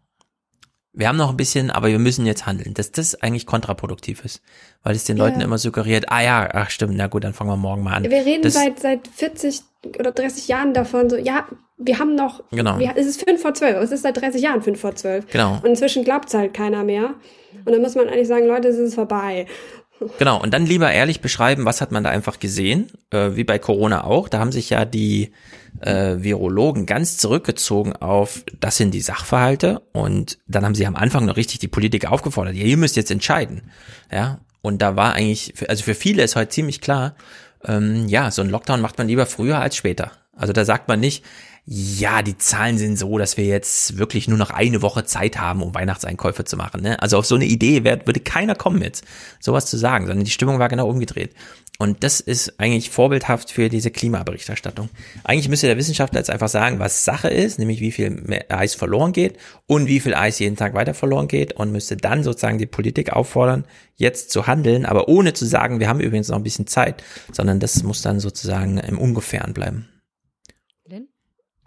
wir 0.96 1.08
haben 1.08 1.18
noch 1.18 1.30
ein 1.30 1.36
bisschen, 1.36 1.70
aber 1.70 1.88
wir 1.88 1.98
müssen 1.98 2.24
jetzt 2.24 2.46
handeln, 2.46 2.72
dass 2.74 2.90
das 2.90 3.20
eigentlich 3.22 3.46
kontraproduktiv 3.46 4.24
ist, 4.24 4.42
weil 4.82 4.96
es 4.96 5.04
den 5.04 5.18
Leuten 5.18 5.42
immer 5.42 5.58
suggeriert, 5.58 6.06
ah 6.08 6.22
ja, 6.22 6.48
ach 6.52 6.70
stimmt, 6.70 6.94
na 6.96 7.06
gut, 7.06 7.22
dann 7.22 7.34
fangen 7.34 7.50
wir 7.50 7.56
morgen 7.56 7.82
mal 7.82 7.94
an. 7.94 8.04
Wir 8.04 8.24
reden 8.24 8.42
das, 8.42 8.54
seit, 8.54 8.80
seit 8.80 9.06
40 9.06 9.60
oder 9.98 10.10
30 10.10 10.48
Jahren 10.48 10.72
davon, 10.72 11.10
so, 11.10 11.16
ja, 11.16 11.46
wir 11.76 11.98
haben 11.98 12.14
noch, 12.14 12.42
genau. 12.50 12.78
Wir, 12.78 12.94
es 12.96 13.06
ist 13.06 13.22
5 13.22 13.40
vor 13.40 13.52
12, 13.52 13.76
es 13.82 13.92
ist 13.92 14.02
seit 14.02 14.20
30 14.20 14.40
Jahren 14.40 14.62
5 14.62 14.80
vor 14.80 14.94
12. 14.94 15.26
Genau. 15.30 15.56
Und 15.56 15.66
inzwischen 15.66 16.02
glaubt 16.02 16.28
es 16.28 16.34
halt 16.34 16.54
keiner 16.54 16.82
mehr. 16.82 17.14
Und 17.66 17.72
dann 17.72 17.82
muss 17.82 17.94
man 17.94 18.08
eigentlich 18.08 18.28
sagen, 18.28 18.46
Leute, 18.46 18.68
es 18.68 18.78
ist 18.78 18.94
vorbei. 18.94 19.46
Genau, 20.18 20.40
und 20.42 20.52
dann 20.52 20.66
lieber 20.66 20.90
ehrlich 20.90 21.20
beschreiben, 21.20 21.64
was 21.64 21.80
hat 21.80 21.92
man 21.92 22.04
da 22.04 22.10
einfach 22.10 22.38
gesehen, 22.38 22.90
äh, 23.10 23.30
wie 23.34 23.44
bei 23.44 23.58
Corona 23.58 24.04
auch. 24.04 24.28
Da 24.28 24.38
haben 24.38 24.52
sich 24.52 24.70
ja 24.70 24.84
die 24.84 25.32
äh, 25.80 26.22
Virologen 26.22 26.86
ganz 26.86 27.16
zurückgezogen 27.18 27.94
auf, 27.94 28.44
das 28.60 28.76
sind 28.76 28.92
die 28.92 29.00
Sachverhalte 29.00 29.82
und 29.92 30.38
dann 30.46 30.64
haben 30.64 30.74
sie 30.74 30.86
am 30.86 30.96
Anfang 30.96 31.24
noch 31.24 31.36
richtig 31.36 31.58
die 31.58 31.68
Politiker 31.68 32.12
aufgefordert, 32.12 32.54
ja, 32.54 32.64
ihr 32.64 32.76
müsst 32.76 32.96
jetzt 32.96 33.10
entscheiden. 33.10 33.70
Ja, 34.10 34.40
und 34.62 34.82
da 34.82 34.96
war 34.96 35.14
eigentlich, 35.14 35.54
also 35.68 35.84
für 35.84 35.94
viele 35.94 36.22
ist 36.22 36.36
heute 36.36 36.48
ziemlich 36.50 36.80
klar, 36.80 37.14
ähm, 37.64 38.08
ja, 38.08 38.30
so 38.30 38.42
ein 38.42 38.50
Lockdown 38.50 38.80
macht 38.80 38.98
man 38.98 39.08
lieber 39.08 39.26
früher 39.26 39.58
als 39.58 39.76
später. 39.76 40.12
Also 40.32 40.52
da 40.52 40.64
sagt 40.64 40.88
man 40.88 41.00
nicht, 41.00 41.24
ja, 41.68 42.22
die 42.22 42.38
Zahlen 42.38 42.78
sind 42.78 42.96
so, 42.96 43.18
dass 43.18 43.36
wir 43.36 43.44
jetzt 43.44 43.98
wirklich 43.98 44.28
nur 44.28 44.38
noch 44.38 44.50
eine 44.50 44.82
Woche 44.82 45.04
Zeit 45.04 45.40
haben, 45.40 45.62
um 45.62 45.74
Weihnachtseinkäufe 45.74 46.44
zu 46.44 46.56
machen. 46.56 46.80
Ne? 46.80 47.02
Also 47.02 47.18
auf 47.18 47.26
so 47.26 47.34
eine 47.34 47.44
Idee 47.44 47.82
wär, 47.82 48.06
würde 48.06 48.20
keiner 48.20 48.54
kommen 48.54 48.80
jetzt, 48.82 49.04
sowas 49.40 49.66
zu 49.66 49.76
sagen, 49.76 50.06
sondern 50.06 50.24
die 50.24 50.30
Stimmung 50.30 50.60
war 50.60 50.68
genau 50.68 50.88
umgedreht. 50.88 51.34
Und 51.78 52.02
das 52.02 52.20
ist 52.20 52.58
eigentlich 52.58 52.90
vorbildhaft 52.90 53.50
für 53.50 53.68
diese 53.68 53.90
Klimaberichterstattung. 53.90 54.88
Eigentlich 55.24 55.48
müsste 55.48 55.66
der 55.66 55.76
Wissenschaftler 55.76 56.20
jetzt 56.20 56.30
einfach 56.30 56.48
sagen, 56.48 56.78
was 56.78 57.04
Sache 57.04 57.28
ist, 57.28 57.58
nämlich 57.58 57.80
wie 57.80 57.92
viel 57.92 58.44
Eis 58.48 58.74
verloren 58.74 59.12
geht 59.12 59.36
und 59.66 59.86
wie 59.86 60.00
viel 60.00 60.14
Eis 60.14 60.38
jeden 60.38 60.56
Tag 60.56 60.74
weiter 60.74 60.94
verloren 60.94 61.28
geht 61.28 61.52
und 61.52 61.72
müsste 61.72 61.96
dann 61.96 62.22
sozusagen 62.22 62.58
die 62.58 62.66
Politik 62.66 63.12
auffordern, 63.12 63.64
jetzt 63.96 64.30
zu 64.30 64.46
handeln, 64.46 64.86
aber 64.86 65.08
ohne 65.08 65.34
zu 65.34 65.44
sagen, 65.44 65.80
wir 65.80 65.88
haben 65.88 66.00
übrigens 66.00 66.28
noch 66.28 66.36
ein 66.36 66.42
bisschen 66.42 66.66
Zeit, 66.66 67.02
sondern 67.32 67.60
das 67.60 67.82
muss 67.82 68.02
dann 68.02 68.20
sozusagen 68.20 68.78
im 68.78 68.98
Ungefähren 68.98 69.52
bleiben. 69.52 69.88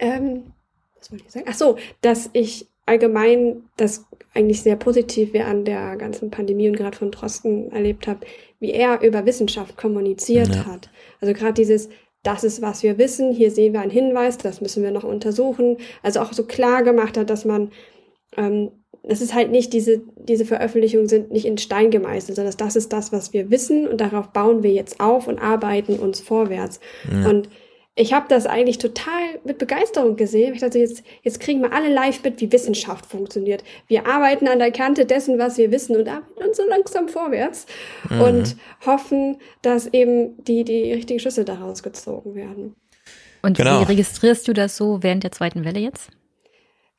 Ähm, 0.00 0.54
was 0.98 1.12
wollte 1.12 1.24
ich 1.26 1.32
sagen? 1.32 1.46
Ach 1.48 1.54
so, 1.54 1.76
dass 2.00 2.30
ich 2.32 2.66
allgemein 2.86 3.62
das 3.76 4.06
eigentlich 4.34 4.62
sehr 4.62 4.76
positiv 4.76 5.32
wir 5.32 5.46
an 5.46 5.64
der 5.64 5.96
ganzen 5.96 6.30
Pandemie 6.30 6.68
und 6.68 6.76
gerade 6.76 6.96
von 6.96 7.10
Drosten 7.10 7.70
erlebt 7.70 8.08
habe, 8.08 8.26
wie 8.60 8.72
er 8.72 9.00
über 9.02 9.26
Wissenschaft 9.26 9.76
kommuniziert 9.76 10.54
ja. 10.54 10.66
hat. 10.66 10.90
Also 11.20 11.34
gerade 11.34 11.54
dieses, 11.54 11.88
das 12.22 12.44
ist, 12.44 12.62
was 12.62 12.82
wir 12.82 12.98
wissen, 12.98 13.32
hier 13.32 13.50
sehen 13.50 13.72
wir 13.72 13.80
einen 13.80 13.90
Hinweis, 13.90 14.38
das 14.38 14.60
müssen 14.60 14.82
wir 14.82 14.90
noch 14.90 15.04
untersuchen. 15.04 15.78
Also 16.02 16.20
auch 16.20 16.32
so 16.32 16.44
klar 16.44 16.82
gemacht 16.82 17.16
hat, 17.16 17.30
dass 17.30 17.44
man, 17.44 17.70
ähm, 18.36 18.70
das 19.02 19.22
ist 19.22 19.34
halt 19.34 19.50
nicht 19.50 19.72
diese, 19.72 20.02
diese 20.16 20.44
Veröffentlichungen 20.44 21.08
sind 21.08 21.32
nicht 21.32 21.46
in 21.46 21.56
Stein 21.56 21.90
gemeißelt, 21.90 22.36
sondern 22.36 22.54
das 22.58 22.76
ist 22.76 22.92
das, 22.92 23.12
was 23.12 23.32
wir 23.32 23.50
wissen 23.50 23.88
und 23.88 24.02
darauf 24.02 24.28
bauen 24.28 24.62
wir 24.62 24.70
jetzt 24.70 25.00
auf 25.00 25.26
und 25.26 25.38
arbeiten 25.38 25.98
uns 25.98 26.20
vorwärts. 26.20 26.80
Ja. 27.10 27.30
Und 27.30 27.48
ich 28.00 28.14
habe 28.14 28.26
das 28.28 28.46
eigentlich 28.46 28.78
total 28.78 29.38
mit 29.44 29.58
Begeisterung 29.58 30.16
gesehen. 30.16 30.54
Ich 30.54 30.60
dachte, 30.60 30.78
jetzt, 30.78 31.02
jetzt 31.22 31.38
kriegen 31.38 31.60
wir 31.60 31.72
alle 31.72 31.92
live 31.92 32.22
mit, 32.24 32.40
wie 32.40 32.50
Wissenschaft 32.50 33.04
funktioniert. 33.04 33.62
Wir 33.88 34.06
arbeiten 34.06 34.48
an 34.48 34.58
der 34.58 34.72
Kante 34.72 35.04
dessen, 35.04 35.38
was 35.38 35.58
wir 35.58 35.70
wissen 35.70 35.96
und 35.96 36.08
arbeiten 36.08 36.48
uns 36.48 36.56
so 36.56 36.62
langsam 36.66 37.08
vorwärts 37.08 37.66
mhm. 38.08 38.20
und 38.22 38.56
hoffen, 38.86 39.36
dass 39.60 39.86
eben 39.88 40.42
die, 40.44 40.64
die 40.64 40.92
richtigen 40.94 41.20
Schlüsse 41.20 41.44
daraus 41.44 41.82
gezogen 41.82 42.34
werden. 42.34 42.74
Und 43.42 43.58
genau. 43.58 43.80
wie 43.80 43.84
registrierst 43.84 44.48
du 44.48 44.54
das 44.54 44.76
so 44.76 45.02
während 45.02 45.24
der 45.24 45.32
zweiten 45.32 45.64
Welle 45.64 45.80
jetzt? 45.80 46.10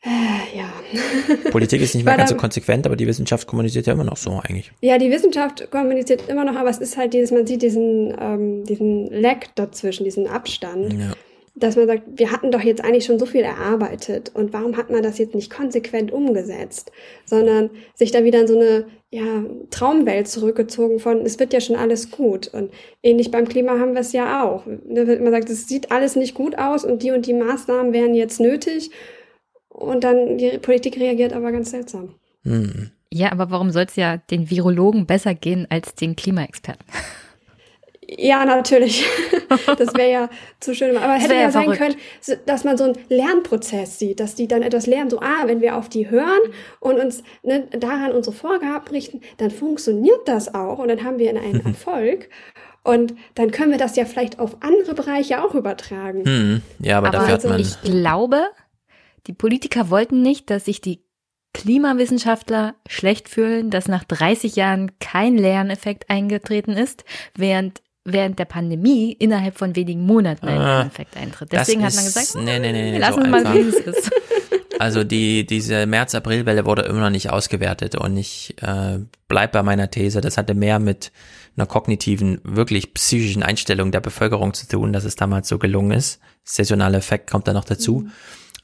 Äh, 0.03 0.57
ja. 0.57 1.49
Politik 1.51 1.81
ist 1.81 1.93
nicht 1.93 2.05
mehr 2.05 2.17
ganz 2.17 2.31
so 2.31 2.35
konsequent, 2.35 2.87
aber 2.87 2.95
die 2.95 3.05
Wissenschaft 3.05 3.47
kommuniziert 3.47 3.85
ja 3.85 3.93
immer 3.93 4.03
noch 4.03 4.17
so 4.17 4.31
eigentlich. 4.43 4.71
Ja, 4.81 4.97
die 4.97 5.11
Wissenschaft 5.11 5.69
kommuniziert 5.69 6.27
immer 6.27 6.43
noch, 6.43 6.55
aber 6.55 6.69
es 6.69 6.79
ist 6.79 6.97
halt 6.97 7.13
dieses, 7.13 7.31
man 7.31 7.45
sieht 7.45 7.61
diesen, 7.61 8.15
ähm, 8.19 8.63
diesen 8.63 9.07
Lag 9.11 9.45
dazwischen, 9.53 10.03
diesen 10.03 10.27
Abstand. 10.27 10.93
Ja. 10.93 11.13
Dass 11.53 11.75
man 11.75 11.85
sagt, 11.85 12.03
wir 12.15 12.31
hatten 12.31 12.49
doch 12.49 12.61
jetzt 12.61 12.83
eigentlich 12.83 13.05
schon 13.05 13.19
so 13.19 13.25
viel 13.25 13.41
erarbeitet 13.41 14.31
und 14.33 14.53
warum 14.53 14.77
hat 14.77 14.89
man 14.89 15.03
das 15.03 15.17
jetzt 15.17 15.35
nicht 15.35 15.51
konsequent 15.51 16.11
umgesetzt, 16.11 16.91
sondern 17.25 17.69
sich 17.93 18.11
da 18.11 18.23
wieder 18.23 18.39
in 18.39 18.47
so 18.47 18.57
eine 18.57 18.85
ja, 19.11 19.43
Traumwelt 19.69 20.29
zurückgezogen 20.29 20.99
von, 20.99 21.25
es 21.25 21.37
wird 21.37 21.51
ja 21.51 21.59
schon 21.59 21.75
alles 21.75 22.09
gut. 22.09 22.47
Und 22.47 22.71
ähnlich 23.03 23.29
beim 23.29 23.47
Klima 23.47 23.77
haben 23.77 23.93
wir 23.93 23.99
es 23.99 24.13
ja 24.13 24.43
auch. 24.43 24.65
Wird 24.65 25.09
immer 25.09 25.29
gesagt, 25.29 25.49
es 25.49 25.67
sieht 25.67 25.91
alles 25.91 26.15
nicht 26.15 26.33
gut 26.33 26.57
aus 26.57 26.85
und 26.85 27.03
die 27.03 27.11
und 27.11 27.27
die 27.27 27.33
Maßnahmen 27.33 27.91
wären 27.91 28.15
jetzt 28.15 28.39
nötig. 28.39 28.89
Und 29.81 30.03
dann 30.03 30.37
die 30.37 30.57
Politik 30.57 30.97
reagiert 30.97 31.33
aber 31.33 31.51
ganz 31.51 31.71
seltsam. 31.71 32.15
Hm. 32.43 32.91
Ja, 33.13 33.31
aber 33.31 33.51
warum 33.51 33.71
soll 33.71 33.83
es 33.83 33.95
ja 33.95 34.17
den 34.17 34.49
Virologen 34.49 35.05
besser 35.05 35.33
gehen 35.35 35.67
als 35.69 35.95
den 35.95 36.15
Klimaexperten? 36.15 36.85
Ja, 38.17 38.45
natürlich. 38.45 39.05
Das 39.77 39.93
wäre 39.95 40.09
ja 40.09 40.29
zu 40.61 40.73
schön. 40.73 40.95
Aber 40.95 41.15
hätte 41.15 41.33
ja, 41.33 41.41
ja 41.41 41.51
sein 41.51 41.71
können, 41.71 41.95
dass 42.45 42.63
man 42.63 42.77
so 42.77 42.85
einen 42.85 42.97
Lernprozess 43.09 43.99
sieht, 43.99 44.21
dass 44.21 44.33
die 44.33 44.47
dann 44.47 44.61
etwas 44.61 44.87
lernen. 44.87 45.09
So, 45.09 45.19
ah, 45.19 45.43
wenn 45.45 45.59
wir 45.59 45.75
auf 45.75 45.89
die 45.89 46.09
hören 46.09 46.39
und 46.79 46.97
uns 46.97 47.21
ne, 47.43 47.67
daran 47.77 48.13
unsere 48.13 48.33
Vorgaben 48.33 48.87
richten, 48.87 49.19
dann 49.37 49.51
funktioniert 49.51 50.21
das 50.25 50.53
auch 50.53 50.79
und 50.79 50.87
dann 50.87 51.03
haben 51.03 51.19
wir 51.19 51.29
einen 51.29 51.65
Erfolg. 51.65 52.29
Und 52.83 53.13
dann 53.35 53.51
können 53.51 53.71
wir 53.71 53.77
das 53.77 53.97
ja 53.97 54.05
vielleicht 54.05 54.39
auf 54.39 54.55
andere 54.61 54.95
Bereiche 54.95 55.43
auch 55.43 55.53
übertragen. 55.53 56.23
Hm. 56.23 56.61
Ja, 56.79 56.97
aber, 56.97 57.09
aber 57.09 57.17
dafür 57.17 57.33
also 57.35 57.49
hat 57.49 57.57
man. 57.57 57.61
Ich 57.61 57.81
glaube, 57.81 58.45
die 59.27 59.33
Politiker 59.33 59.89
wollten 59.89 60.21
nicht, 60.21 60.49
dass 60.49 60.65
sich 60.65 60.81
die 60.81 61.03
Klimawissenschaftler 61.53 62.75
schlecht 62.87 63.27
fühlen, 63.29 63.69
dass 63.69 63.87
nach 63.87 64.03
30 64.05 64.55
Jahren 64.55 64.91
kein 64.99 65.37
Lerneffekt 65.37 66.09
eingetreten 66.09 66.71
ist, 66.71 67.03
während 67.35 67.81
während 68.03 68.39
der 68.39 68.45
Pandemie 68.45 69.11
innerhalb 69.11 69.57
von 69.59 69.75
wenigen 69.75 70.03
Monaten 70.05 70.47
ein 70.47 70.57
Ah, 70.57 70.77
Lerneffekt 70.77 71.15
eintritt. 71.17 71.51
Deswegen 71.51 71.83
hat 71.83 71.93
man 71.93 72.03
gesagt, 72.03 72.33
nee, 72.35 72.57
nee, 72.57 72.71
nee, 72.71 72.93
wir 72.93 72.99
lassen 72.99 73.23
so 73.23 73.29
mal, 73.29 73.53
wie 73.53 73.59
es 73.59 73.75
ist. 73.75 74.11
Also 74.79 75.03
die, 75.03 75.45
diese 75.45 75.85
März-April-Welle 75.85 76.65
wurde 76.65 76.81
immer 76.81 77.01
noch 77.01 77.09
nicht 77.11 77.29
ausgewertet 77.29 77.93
und 77.93 78.17
ich 78.17 78.55
äh, 78.63 78.97
bleib 79.27 79.51
bei 79.51 79.61
meiner 79.61 79.91
These, 79.91 80.21
das 80.21 80.37
hatte 80.39 80.55
mehr 80.55 80.79
mit 80.79 81.11
einer 81.55 81.67
kognitiven, 81.67 82.41
wirklich 82.43 82.95
psychischen 82.95 83.43
Einstellung 83.43 83.91
der 83.91 83.99
Bevölkerung 83.99 84.55
zu 84.55 84.67
tun, 84.67 84.91
dass 84.91 85.03
es 85.03 85.15
damals 85.15 85.49
so 85.49 85.59
gelungen 85.59 85.91
ist. 85.91 86.19
Saisonaler 86.43 86.97
Effekt 86.97 87.29
kommt 87.29 87.47
da 87.47 87.53
noch 87.53 87.65
dazu. 87.65 88.07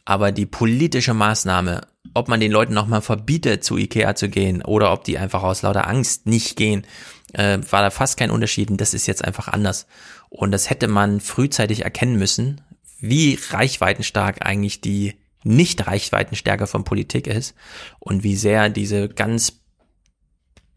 Aber 0.09 0.31
die 0.31 0.45
politische 0.45 1.13
Maßnahme, 1.13 1.85
ob 2.13 2.29
man 2.29 2.39
den 2.39 2.49
Leuten 2.53 2.73
nochmal 2.73 3.01
verbietet, 3.01 3.65
zu 3.65 3.75
Ikea 3.77 4.15
zu 4.15 4.29
gehen 4.29 4.61
oder 4.61 4.93
ob 4.93 5.03
die 5.03 5.17
einfach 5.17 5.43
aus 5.43 5.63
lauter 5.63 5.85
Angst 5.85 6.27
nicht 6.27 6.55
gehen, 6.55 6.87
äh, 7.33 7.57
war 7.69 7.81
da 7.81 7.89
fast 7.89 8.15
kein 8.15 8.31
Unterschied. 8.31 8.71
Und 8.71 8.79
das 8.79 8.93
ist 8.93 9.05
jetzt 9.05 9.25
einfach 9.25 9.49
anders. 9.49 9.85
Und 10.29 10.51
das 10.51 10.69
hätte 10.69 10.87
man 10.87 11.19
frühzeitig 11.19 11.83
erkennen 11.83 12.17
müssen, 12.17 12.61
wie 13.01 13.37
reichweitenstark 13.49 14.45
eigentlich 14.45 14.79
die 14.79 15.15
Nicht-Reichweitenstärke 15.43 16.67
von 16.67 16.85
Politik 16.85 17.27
ist 17.27 17.53
und 17.99 18.23
wie 18.23 18.37
sehr 18.37 18.69
diese 18.69 19.09
ganz 19.09 19.59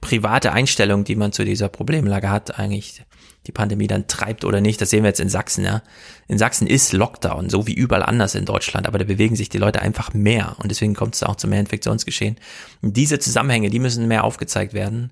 private 0.01 0.51
Einstellung, 0.51 1.05
die 1.05 1.15
man 1.15 1.31
zu 1.31 1.45
dieser 1.45 1.69
Problemlage 1.69 2.31
hat, 2.31 2.59
eigentlich 2.59 3.05
die 3.47 3.53
Pandemie 3.53 3.87
dann 3.87 4.07
treibt 4.07 4.45
oder 4.45 4.61
nicht. 4.61 4.81
Das 4.81 4.91
sehen 4.91 5.03
wir 5.03 5.09
jetzt 5.09 5.21
in 5.21 5.29
Sachsen, 5.29 5.65
ja. 5.65 5.83
In 6.29 6.39
Sachsen 6.39 6.67
ist 6.67 6.93
Lockdown, 6.93 7.51
so 7.51 7.67
wie 7.67 7.75
überall 7.75 8.03
anders 8.03 8.35
in 8.35 8.45
Deutschland, 8.45 8.87
aber 8.87 8.99
da 8.99 9.05
bewegen 9.05 9.37
sich 9.37 9.49
die 9.49 9.59
Leute 9.59 9.83
einfach 9.83 10.13
mehr 10.13 10.57
und 10.59 10.71
deswegen 10.71 10.95
kommt 10.95 11.15
es 11.15 11.23
auch 11.23 11.37
zu 11.37 11.49
mehr 11.49 11.61
Infektionsgeschehen. 11.61 12.37
Und 12.83 12.97
diese 12.97 13.19
Zusammenhänge, 13.19 13.71
die 13.71 13.79
müssen 13.79 14.09
mehr 14.09 14.25
aufgezeigt 14.25 14.75
werden. 14.75 15.11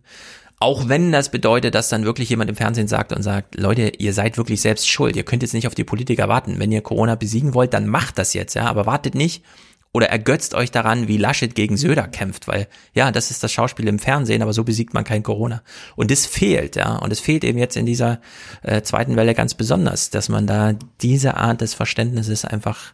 Auch 0.60 0.88
wenn 0.88 1.12
das 1.12 1.30
bedeutet, 1.30 1.74
dass 1.74 1.88
dann 1.88 2.04
wirklich 2.04 2.28
jemand 2.30 2.50
im 2.50 2.56
Fernsehen 2.56 2.88
sagt 2.88 3.12
und 3.12 3.22
sagt, 3.22 3.54
Leute, 3.54 3.92
ihr 3.98 4.12
seid 4.12 4.38
wirklich 4.38 4.60
selbst 4.60 4.88
schuld. 4.88 5.14
Ihr 5.14 5.22
könnt 5.22 5.42
jetzt 5.42 5.54
nicht 5.54 5.68
auf 5.68 5.74
die 5.74 5.84
Politiker 5.84 6.28
warten. 6.28 6.58
Wenn 6.58 6.72
ihr 6.72 6.80
Corona 6.80 7.14
besiegen 7.14 7.54
wollt, 7.54 7.72
dann 7.74 7.86
macht 7.86 8.18
das 8.18 8.34
jetzt, 8.34 8.54
ja. 8.54 8.66
Aber 8.66 8.84
wartet 8.84 9.14
nicht 9.14 9.44
oder 9.92 10.08
ergötzt 10.08 10.54
euch 10.54 10.70
daran, 10.70 11.08
wie 11.08 11.16
Laschet 11.16 11.54
gegen 11.54 11.76
Söder 11.76 12.08
kämpft, 12.08 12.46
weil 12.46 12.68
ja, 12.92 13.10
das 13.10 13.30
ist 13.30 13.42
das 13.42 13.52
Schauspiel 13.52 13.88
im 13.88 13.98
Fernsehen, 13.98 14.42
aber 14.42 14.52
so 14.52 14.64
besiegt 14.64 14.92
man 14.94 15.04
kein 15.04 15.22
Corona. 15.22 15.62
Und 15.96 16.10
das 16.10 16.26
fehlt, 16.26 16.76
ja. 16.76 16.96
Und 16.96 17.12
es 17.12 17.20
fehlt 17.20 17.44
eben 17.44 17.58
jetzt 17.58 17.76
in 17.76 17.86
dieser 17.86 18.20
äh, 18.62 18.82
zweiten 18.82 19.16
Welle 19.16 19.34
ganz 19.34 19.54
besonders, 19.54 20.10
dass 20.10 20.28
man 20.28 20.46
da 20.46 20.74
diese 21.00 21.36
Art 21.36 21.62
des 21.62 21.74
Verständnisses 21.74 22.44
einfach 22.44 22.92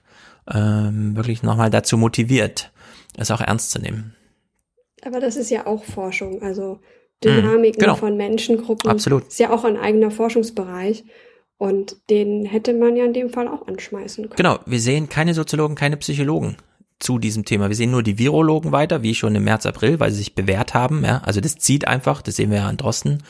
ähm, 0.52 1.16
wirklich 1.16 1.42
nochmal 1.42 1.70
dazu 1.70 1.98
motiviert, 1.98 2.70
es 3.16 3.30
auch 3.30 3.40
ernst 3.40 3.72
zu 3.72 3.80
nehmen. 3.80 4.14
Aber 5.04 5.20
das 5.20 5.36
ist 5.36 5.50
ja 5.50 5.66
auch 5.66 5.84
Forschung. 5.84 6.42
Also 6.42 6.80
Dynamiken 7.24 7.80
genau. 7.80 7.96
von 7.96 8.16
Menschengruppen 8.16 8.90
Absolut. 8.90 9.28
ist 9.28 9.40
ja 9.40 9.50
auch 9.50 9.64
ein 9.64 9.76
eigener 9.76 10.10
Forschungsbereich. 10.10 11.04
Und 11.56 11.96
den 12.10 12.44
hätte 12.44 12.74
man 12.74 12.96
ja 12.96 13.04
in 13.04 13.12
dem 13.12 13.30
Fall 13.30 13.48
auch 13.48 13.66
anschmeißen 13.66 14.24
können. 14.24 14.36
Genau, 14.36 14.58
wir 14.66 14.80
sehen 14.80 15.08
keine 15.08 15.34
Soziologen, 15.34 15.76
keine 15.76 15.96
Psychologen 15.96 16.56
zu 17.00 17.18
diesem 17.18 17.44
Thema. 17.44 17.68
Wir 17.68 17.76
sehen 17.76 17.90
nur 17.90 18.02
die 18.02 18.18
Virologen 18.18 18.72
weiter, 18.72 19.02
wie 19.02 19.14
schon 19.14 19.34
im 19.34 19.44
März, 19.44 19.66
April, 19.66 20.00
weil 20.00 20.10
sie 20.10 20.18
sich 20.18 20.34
bewährt 20.34 20.74
haben. 20.74 21.04
Ja? 21.04 21.18
Also 21.18 21.40
das 21.40 21.56
zieht 21.56 21.86
einfach, 21.86 22.22
das 22.22 22.36
sehen 22.36 22.50
wir 22.50 22.58
ja 22.58 22.68
an 22.68 22.76
Drosten, 22.76 23.22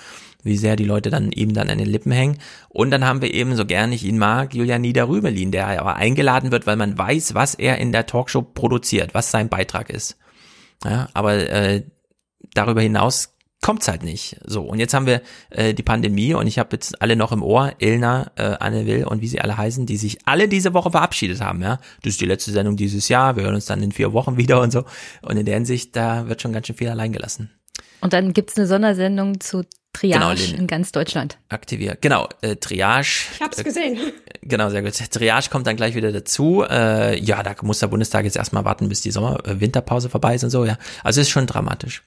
wie 0.43 0.57
sehr 0.57 0.77
die 0.77 0.85
Leute 0.85 1.11
dann 1.11 1.33
eben 1.33 1.55
dann 1.55 1.71
an 1.71 1.79
den 1.79 1.89
Lippen 1.89 2.13
hängen. 2.13 2.39
Und 2.69 2.91
dann 2.91 3.05
haben 3.05 3.23
wir 3.23 3.33
eben, 3.33 3.57
so 3.57 3.65
gern 3.65 3.93
ich 3.93 4.05
ihn 4.05 4.19
mag, 4.19 4.55
Julian 4.55 4.83
Niederrümelin, 4.83 5.51
der 5.51 5.81
aber 5.81 5.97
eingeladen 5.97 6.53
wird, 6.53 6.67
weil 6.67 6.77
man 6.77 6.97
weiß, 6.97 7.35
was 7.35 7.55
er 7.55 7.79
in 7.79 7.93
der 7.93 8.07
Talkshow 8.07 8.43
produziert, 8.43 9.15
was 9.15 9.31
sein 9.31 9.49
Beitrag 9.49 9.91
ist. 9.91 10.19
Ja, 10.85 11.09
aber 11.15 11.35
äh, 11.35 11.85
darüber 12.53 12.83
hinaus 12.83 13.34
kommt's 13.65 13.89
halt 13.89 14.03
nicht. 14.03 14.37
So, 14.45 14.63
und 14.63 14.79
jetzt 14.79 14.93
haben 14.93 15.07
wir 15.07 15.23
äh, 15.49 15.73
die 15.73 15.83
Pandemie 15.83 16.35
und 16.35 16.47
ich 16.47 16.59
habe 16.59 16.69
jetzt 16.73 17.01
alle 17.01 17.17
noch 17.17 17.33
im 17.33 17.43
Ohr, 17.43 17.73
Ilna, 17.79 18.31
äh, 18.37 18.57
Anne 18.61 18.87
Will 18.87 19.05
und 19.05 19.23
wie 19.23 19.27
sie 19.27 19.41
alle 19.41 19.57
heißen, 19.57 19.87
die 19.87 19.97
sich 19.97 20.19
alle 20.27 20.49
diese 20.49 20.75
Woche 20.75 20.91
verabschiedet 20.91 21.41
haben, 21.41 21.63
ja. 21.63 21.81
Das 22.03 22.13
ist 22.13 22.21
die 22.21 22.27
letzte 22.27 22.53
Sendung 22.53 22.77
dieses 22.77 23.09
Jahr, 23.09 23.37
wir 23.37 23.45
hören 23.45 23.55
uns 23.55 23.65
dann 23.65 23.83
in 23.83 23.91
vier 23.91 24.13
Wochen 24.13 24.37
wieder 24.37 24.61
und 24.61 24.71
so. 24.71 24.85
Und 25.23 25.39
in 25.39 25.47
der 25.47 25.55
Hinsicht, 25.55 25.97
da 25.97 26.29
wird 26.29 26.43
schon 26.43 26.53
ganz 26.53 26.67
schön 26.67 26.77
viel 26.77 26.91
allein 26.91 27.13
gelassen. 27.13 27.51
Und 28.03 28.13
dann 28.13 28.35
gibt's 28.35 28.59
eine 28.59 28.67
Sondersendung 28.67 29.41
zu 29.41 29.65
Triage 29.95 30.19
Genau, 30.19 30.59
in 30.59 30.67
ganz 30.67 30.93
Deutschland. 30.93 31.39
Aktiviert. 31.49 32.03
Genau, 32.03 32.29
äh, 32.43 32.57
Triage. 32.57 33.29
Ich 33.35 33.41
hab's 33.41 33.59
äh, 33.59 33.65
gesehen. 33.65 33.99
Genau, 34.43 34.69
sehr 34.69 34.83
gut. 34.83 34.93
Triage 34.93 35.49
kommt 35.49 35.67
dann 35.67 35.77
gleich 35.77 35.95
wieder 35.95 36.13
dazu. 36.13 36.65
Äh, 36.69 37.19
ja, 37.19 37.43
da 37.43 37.55
muss 37.63 37.79
der 37.79 37.87
Bundestag 37.87 38.27
jetzt 38.27 38.37
erstmal 38.37 38.67
warten, 38.67 38.91
bis 38.91 39.01
die 39.01 39.11
Sommer 39.11 39.39
äh, 39.47 39.59
Winterpause 39.59 40.11
vorbei 40.11 40.35
ist 40.35 40.45
und 40.45 40.51
so, 40.51 40.67
ja. 40.67 40.77
Also 41.03 41.23
ist 41.23 41.31
schon 41.31 41.47
dramatisch. 41.47 42.03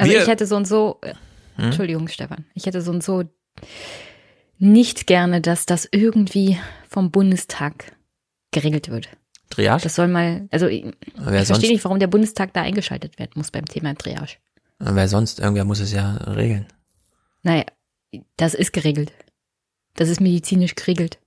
Also 0.00 0.12
Wir- 0.12 0.22
ich 0.22 0.28
hätte 0.28 0.46
so 0.46 0.56
und 0.56 0.66
so, 0.66 0.98
äh, 1.02 1.14
Hm? 1.56 1.66
Entschuldigung, 1.66 2.08
Stefan, 2.08 2.44
ich 2.54 2.66
hätte 2.66 2.80
so 2.80 2.90
und 2.90 3.02
so 3.04 3.24
nicht 4.58 5.06
gerne, 5.06 5.40
dass 5.40 5.66
das 5.66 5.88
irgendwie 5.90 6.58
vom 6.88 7.10
Bundestag 7.10 7.96
geregelt 8.50 8.90
wird. 8.90 9.08
Triage? 9.48 9.82
Das 9.82 9.94
soll 9.94 10.08
mal, 10.08 10.48
also 10.50 10.66
ich, 10.68 10.84
ich 10.86 11.46
verstehe 11.46 11.70
nicht, 11.72 11.84
warum 11.84 11.98
der 11.98 12.06
Bundestag 12.06 12.52
da 12.52 12.62
eingeschaltet 12.62 13.18
werden 13.18 13.32
muss 13.34 13.50
beim 13.50 13.64
Thema 13.64 13.94
Triage. 13.94 14.36
Wer 14.78 15.08
sonst? 15.08 15.40
Irgendwer 15.40 15.64
muss 15.64 15.80
es 15.80 15.92
ja 15.92 16.14
regeln. 16.16 16.66
Naja, 17.42 17.64
das 18.36 18.54
ist 18.54 18.72
geregelt. 18.72 19.12
Das 19.94 20.08
ist 20.08 20.20
medizinisch 20.20 20.74
geregelt. 20.74 21.18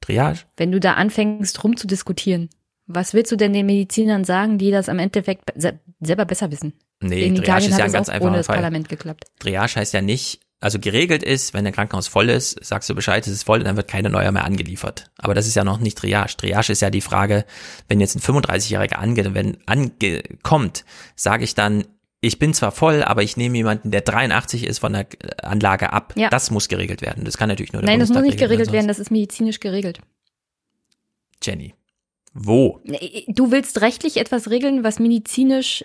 Triage? 0.00 0.40
Wenn 0.56 0.72
du 0.72 0.80
da 0.80 0.94
anfängst 0.94 1.62
rumzudiskutieren, 1.62 2.50
was 2.88 3.14
willst 3.14 3.30
du 3.30 3.36
denn 3.36 3.52
den 3.52 3.66
Medizinern 3.66 4.24
sagen, 4.24 4.58
die 4.58 4.70
das 4.72 4.88
am 4.88 4.98
Endeffekt 4.98 5.46
be- 5.46 5.52
se 5.56 5.78
selber 6.00 6.24
besser 6.24 6.50
wissen? 6.50 6.72
Nee, 7.00 7.26
In 7.26 7.36
Triage 7.36 7.42
Italien 7.44 7.68
ist 7.70 7.74
hat 7.74 7.78
ja 7.78 7.84
ein 7.84 7.92
ganz 7.92 8.08
auch 8.08 8.12
einfacher 8.14 8.28
ohne 8.30 8.38
das 8.38 8.46
Fall. 8.46 8.56
Parlament 8.56 8.88
geklappt. 8.88 9.24
Triage 9.38 9.76
heißt 9.76 9.92
ja 9.94 10.00
nicht, 10.02 10.40
also 10.60 10.80
geregelt 10.80 11.22
ist, 11.22 11.54
wenn 11.54 11.64
ein 11.64 11.72
Krankenhaus 11.72 12.08
voll 12.08 12.28
ist, 12.30 12.58
sagst 12.64 12.90
du 12.90 12.94
Bescheid, 12.96 13.24
es 13.24 13.32
ist 13.32 13.44
voll, 13.44 13.60
dann 13.62 13.76
wird 13.76 13.86
keine 13.86 14.10
neue 14.10 14.32
mehr 14.32 14.44
angeliefert. 14.44 15.08
Aber 15.16 15.34
das 15.34 15.46
ist 15.46 15.54
ja 15.54 15.62
noch 15.62 15.78
nicht 15.78 15.96
Triage. 15.98 16.36
Triage 16.36 16.72
ist 16.72 16.82
ja 16.82 16.90
die 16.90 17.00
Frage, 17.00 17.44
wenn 17.86 18.00
jetzt 18.00 18.16
ein 18.16 18.20
35-Jähriger 18.20 18.94
ange 18.96 19.32
wenn, 19.34 19.58
ankommt, 19.66 20.84
sage 21.14 21.44
ich 21.44 21.54
dann, 21.54 21.84
ich 22.20 22.40
bin 22.40 22.52
zwar 22.52 22.72
voll, 22.72 23.04
aber 23.04 23.22
ich 23.22 23.36
nehme 23.36 23.56
jemanden, 23.56 23.92
der 23.92 24.00
83 24.00 24.64
ist 24.66 24.80
von 24.80 24.92
der 24.92 25.06
Anlage 25.42 25.92
ab. 25.92 26.14
Ja. 26.16 26.30
Das 26.30 26.50
muss 26.50 26.66
geregelt 26.66 27.00
werden. 27.00 27.24
Das 27.24 27.36
kann 27.38 27.48
natürlich 27.48 27.72
nur 27.72 27.82
der 27.82 27.90
Nein, 27.90 28.00
das 28.00 28.08
muss 28.08 28.22
nicht 28.22 28.38
geregelt 28.38 28.68
wer 28.68 28.72
werden, 28.72 28.88
das 28.88 28.98
ist 28.98 29.12
medizinisch 29.12 29.60
geregelt. 29.60 30.00
Jenny. 31.42 31.74
Wo? 32.40 32.80
Du 33.26 33.50
willst 33.50 33.80
rechtlich 33.80 34.16
etwas 34.16 34.48
regeln, 34.48 34.84
was 34.84 34.98
medizinisch 35.00 35.84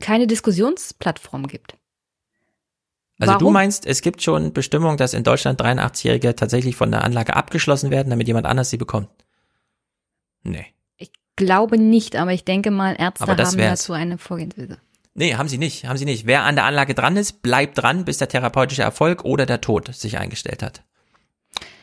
keine 0.00 0.26
Diskussionsplattform 0.26 1.48
gibt. 1.48 1.74
Also 3.18 3.34
du 3.34 3.40
Warum? 3.40 3.52
meinst, 3.52 3.84
es 3.84 4.00
gibt 4.00 4.22
schon 4.22 4.52
Bestimmungen, 4.52 4.96
dass 4.96 5.12
in 5.12 5.24
Deutschland 5.24 5.60
83-Jährige 5.60 6.36
tatsächlich 6.36 6.76
von 6.76 6.92
der 6.92 7.02
Anlage 7.02 7.34
abgeschlossen 7.34 7.90
werden, 7.90 8.10
damit 8.10 8.28
jemand 8.28 8.46
anders 8.46 8.70
sie 8.70 8.76
bekommt? 8.76 9.08
Nee. 10.44 10.66
Glaube 11.34 11.78
nicht, 11.78 12.16
aber 12.16 12.32
ich 12.32 12.44
denke 12.44 12.70
mal, 12.70 12.96
Ärzte 12.98 13.22
Aber 13.22 13.36
haben 13.36 13.58
dazu 13.58 13.92
eine 13.92 14.18
Vorgehensweise. 14.18 14.78
Nee, 15.14 15.34
haben 15.34 15.48
sie 15.48 15.58
nicht, 15.58 15.84
haben 15.84 15.96
sie 15.96 16.04
nicht. 16.04 16.26
Wer 16.26 16.42
an 16.42 16.54
der 16.54 16.64
Anlage 16.64 16.94
dran 16.94 17.16
ist, 17.16 17.42
bleibt 17.42 17.78
dran, 17.78 18.04
bis 18.04 18.18
der 18.18 18.28
therapeutische 18.28 18.82
Erfolg 18.82 19.24
oder 19.24 19.46
der 19.46 19.60
Tod 19.60 19.92
sich 19.94 20.18
eingestellt 20.18 20.62
hat. 20.62 20.82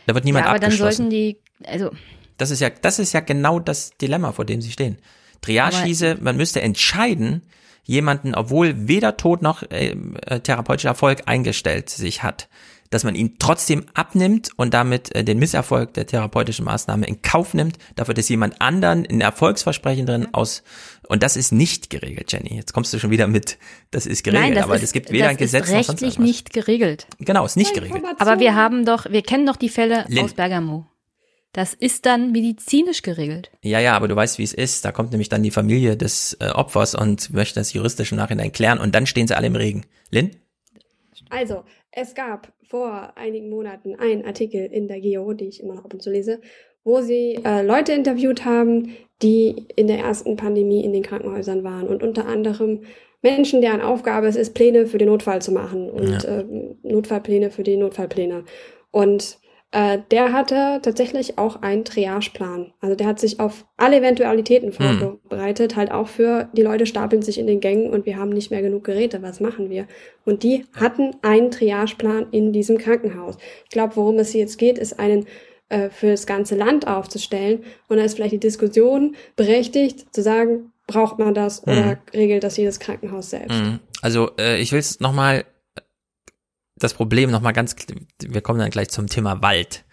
Da 0.05 0.15
wird 0.15 0.25
niemand 0.25 0.45
ja, 0.45 0.51
aber 0.51 0.59
dann 0.59 0.67
abgeschlossen. 0.67 1.09
sollten 1.09 1.09
die, 1.09 1.37
also 1.65 1.91
Das 2.37 2.51
ist 2.51 2.59
ja, 2.59 2.69
das 2.69 2.99
ist 2.99 3.13
ja 3.13 3.19
genau 3.19 3.59
das 3.59 3.91
Dilemma, 3.97 4.31
vor 4.31 4.45
dem 4.45 4.61
sie 4.61 4.71
stehen. 4.71 4.97
Triage 5.41 5.83
hieße, 5.83 6.17
man 6.21 6.37
müsste 6.37 6.61
entscheiden, 6.61 7.43
jemanden, 7.83 8.35
obwohl 8.35 8.87
weder 8.87 9.15
Tod 9.17 9.41
noch 9.41 9.63
äh, 9.63 9.95
äh, 10.25 10.39
therapeutischer 10.39 10.89
Erfolg 10.89 11.23
eingestellt 11.27 11.89
sich 11.89 12.23
hat, 12.23 12.49
dass 12.89 13.03
man 13.03 13.15
ihn 13.15 13.35
trotzdem 13.39 13.85
abnimmt 13.93 14.49
und 14.55 14.73
damit 14.73 15.13
äh, 15.15 15.23
den 15.23 15.37
Misserfolg 15.37 15.93
der 15.93 16.07
therapeutischen 16.07 16.65
Maßnahme 16.65 17.05
in 17.05 17.21
Kauf 17.21 17.53
nimmt, 17.53 17.77
dafür, 17.95 18.13
dass 18.13 18.27
jemand 18.27 18.59
anderen 18.59 19.05
ein 19.05 19.21
Erfolgsversprechen 19.21 20.05
drin 20.05 20.27
aus 20.33 20.63
und 21.07 21.21
das 21.21 21.37
ist 21.37 21.51
nicht 21.51 21.91
geregelt, 21.91 22.31
Jenny. 22.31 22.55
Jetzt 22.55 22.73
kommst 22.73 22.91
du 22.93 22.99
schon 22.99 23.11
wieder 23.11 23.27
mit, 23.27 23.59
das 23.91 24.07
ist 24.07 24.23
geregelt, 24.23 24.45
Nein, 24.45 24.55
das 24.55 24.63
aber 24.63 24.75
ist, 24.75 24.83
es 24.83 24.91
gibt 24.91 25.11
weder 25.11 25.29
ein 25.29 25.37
Gesetz 25.37 25.67
ist 25.67 25.73
noch 25.73 25.83
sonst 25.83 26.01
rechtlich 26.01 26.19
nicht 26.19 26.53
geregelt. 26.53 27.05
Genau, 27.19 27.45
ist 27.45 27.57
nicht 27.57 27.73
geregelt. 27.75 28.03
Aber 28.17 28.39
wir 28.39 28.55
haben 28.55 28.85
doch, 28.85 29.05
wir 29.09 29.21
kennen 29.21 29.45
doch 29.45 29.57
die 29.57 29.69
Fälle 29.69 30.05
Lynn. 30.07 30.25
aus 30.25 30.33
Bergamo. 30.33 30.87
Das 31.55 31.73
ist 31.73 32.05
dann 32.05 32.33
medizinisch 32.33 33.01
geregelt. 33.01 33.49
Ja, 33.63 33.79
ja, 33.79 33.95
aber 33.95 34.09
du 34.09 34.15
weißt, 34.15 34.39
wie 34.39 34.43
es 34.43 34.53
ist. 34.53 34.83
Da 34.83 34.91
kommt 34.91 35.11
nämlich 35.11 35.29
dann 35.29 35.41
die 35.41 35.51
Familie 35.51 35.95
des 35.95 36.35
äh, 36.41 36.49
Opfers 36.49 36.95
und 36.95 37.33
möchte 37.33 37.61
das 37.61 37.71
juristisch 37.71 38.11
im 38.11 38.17
Nachhinein 38.17 38.51
klären 38.51 38.77
und 38.77 38.93
dann 38.93 39.05
stehen 39.05 39.25
sie 39.25 39.37
alle 39.37 39.47
im 39.47 39.55
Regen. 39.55 39.85
Lynn? 40.11 40.31
Also, 41.29 41.63
es 41.91 42.13
gab 42.13 42.51
vor 42.67 43.13
einigen 43.15 43.49
Monaten 43.49 43.95
einen 43.95 44.25
Artikel 44.25 44.65
in 44.65 44.89
der 44.89 44.99
Geo, 44.99 45.31
die 45.31 45.47
ich 45.47 45.63
immer 45.63 45.75
noch 45.75 45.85
ab 45.85 45.93
und 45.93 46.01
zu 46.01 46.11
lese, 46.11 46.41
wo 46.83 47.01
sie 47.01 47.39
äh, 47.45 47.61
Leute 47.61 47.93
interviewt 47.93 48.43
haben, 48.43 48.93
die 49.21 49.65
in 49.77 49.87
der 49.87 49.99
ersten 49.99 50.35
Pandemie 50.35 50.83
in 50.83 50.91
den 50.91 51.03
Krankenhäusern 51.03 51.63
waren 51.63 51.87
und 51.87 52.03
unter 52.03 52.25
anderem 52.27 52.81
Menschen, 53.21 53.61
deren 53.61 53.79
Aufgabe 53.79 54.27
es 54.27 54.35
ist, 54.35 54.53
Pläne 54.53 54.87
für 54.87 54.97
den 54.97 55.07
Notfall 55.07 55.41
zu 55.41 55.53
machen 55.53 55.89
und 55.89 56.21
Ja. 56.21 56.41
ähm, 56.41 56.79
Notfallpläne 56.83 57.49
für 57.49 57.63
die 57.63 57.77
Notfallpläne. 57.77 58.43
Und 58.91 59.39
äh, 59.75 59.99
der 60.09 60.31
hatte 60.31 60.79
tatsächlich 60.81 61.37
auch 61.37 61.61
einen 61.61 61.83
Triageplan. 61.83 62.71
Also 62.79 62.95
der 62.95 63.07
hat 63.07 63.19
sich 63.19 63.39
auf 63.41 63.65
alle 63.75 63.97
Eventualitäten 63.97 64.71
Hm. 64.71 64.99
vorbereitet, 64.99 65.75
halt 65.75 65.91
auch 65.91 66.07
für 66.07 66.47
die 66.53 66.61
Leute 66.61 66.85
stapeln 66.85 67.21
sich 67.21 67.37
in 67.37 67.45
den 67.45 67.59
Gängen 67.59 67.89
und 67.89 68.05
wir 68.05 68.17
haben 68.17 68.29
nicht 68.29 68.51
mehr 68.51 68.61
genug 68.61 68.85
Geräte, 68.85 69.21
was 69.21 69.41
machen 69.41 69.69
wir? 69.69 69.85
Und 70.23 70.43
die 70.43 70.65
hatten 70.79 71.11
einen 71.21 71.51
Triageplan 71.51 72.27
in 72.31 72.53
diesem 72.53 72.77
Krankenhaus. 72.77 73.37
Ich 73.65 73.69
glaube, 73.71 73.97
worum 73.97 74.17
es 74.17 74.31
jetzt 74.33 74.57
geht, 74.57 74.77
ist 74.77 74.97
einen 74.97 75.25
äh, 75.67 75.89
für 75.89 76.07
das 76.11 76.25
ganze 76.25 76.55
Land 76.55 76.87
aufzustellen 76.87 77.63
und 77.89 77.97
da 77.97 78.03
ist 78.03 78.15
vielleicht 78.15 78.33
die 78.33 78.39
Diskussion 78.39 79.15
berechtigt 79.35 80.13
zu 80.15 80.21
sagen, 80.21 80.71
braucht 80.87 81.19
man 81.19 81.33
das 81.33 81.63
oder 81.63 81.85
Mhm. 81.85 81.97
regelt 82.13 82.43
das 82.43 82.55
jedes 82.57 82.79
Krankenhaus 82.79 83.31
selbst? 83.31 83.59
Mhm. 83.59 83.79
Also 84.01 84.29
äh, 84.39 84.61
ich 84.61 84.71
will 84.71 84.79
es 84.79 84.99
nochmal, 84.99 85.43
das 86.77 86.93
Problem 86.93 87.31
nochmal 87.31 87.53
ganz, 87.53 87.75
wir 88.21 88.41
kommen 88.41 88.59
dann 88.59 88.69
gleich 88.69 88.89
zum 88.89 89.07
Thema 89.07 89.41
Wald. 89.41 89.85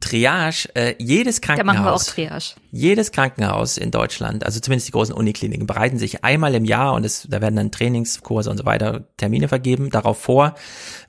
Triage, 0.00 0.68
äh, 0.74 0.94
jedes 0.98 1.40
Da 1.40 1.64
machen 1.64 1.84
wir 1.84 1.92
auch 1.92 2.04
Krankenhaus, 2.04 2.06
Triage. 2.06 2.54
jedes 2.70 3.10
Krankenhaus 3.10 3.76
in 3.76 3.90
Deutschland, 3.90 4.46
also 4.46 4.60
zumindest 4.60 4.86
die 4.86 4.92
großen 4.92 5.12
Unikliniken, 5.12 5.66
bereiten 5.66 5.98
sich 5.98 6.22
einmal 6.22 6.54
im 6.54 6.64
Jahr 6.64 6.94
und 6.94 7.04
es, 7.04 7.26
da 7.28 7.40
werden 7.40 7.56
dann 7.56 7.72
Trainingskurse 7.72 8.48
und 8.48 8.58
so 8.58 8.64
weiter 8.64 9.08
Termine 9.16 9.48
vergeben, 9.48 9.90
darauf 9.90 10.20
vor, 10.20 10.54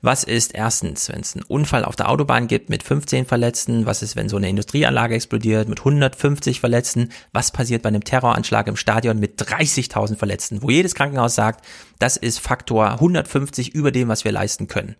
was 0.02 0.24
ist 0.24 0.56
erstens, 0.56 1.08
wenn 1.08 1.20
es 1.20 1.36
einen 1.36 1.44
Unfall 1.44 1.84
auf 1.84 1.94
der 1.94 2.08
Autobahn 2.08 2.48
gibt 2.48 2.68
mit 2.68 2.82
15 2.82 3.26
Verletzten, 3.26 3.86
was 3.86 4.02
ist, 4.02 4.16
wenn 4.16 4.28
so 4.28 4.38
eine 4.38 4.48
Industrieanlage 4.48 5.14
explodiert 5.14 5.68
mit 5.68 5.78
150 5.78 6.58
Verletzten, 6.58 7.10
was 7.32 7.52
passiert 7.52 7.82
bei 7.82 7.90
einem 7.90 8.02
Terroranschlag 8.02 8.66
im 8.66 8.76
Stadion 8.76 9.20
mit 9.20 9.40
30.000 9.40 10.16
Verletzten, 10.16 10.62
wo 10.62 10.70
jedes 10.70 10.96
Krankenhaus 10.96 11.36
sagt, 11.36 11.64
das 12.00 12.16
ist 12.16 12.40
Faktor 12.40 12.90
150 12.90 13.72
über 13.72 13.92
dem, 13.92 14.08
was 14.08 14.24
wir 14.24 14.32
leisten 14.32 14.66
können. 14.66 14.96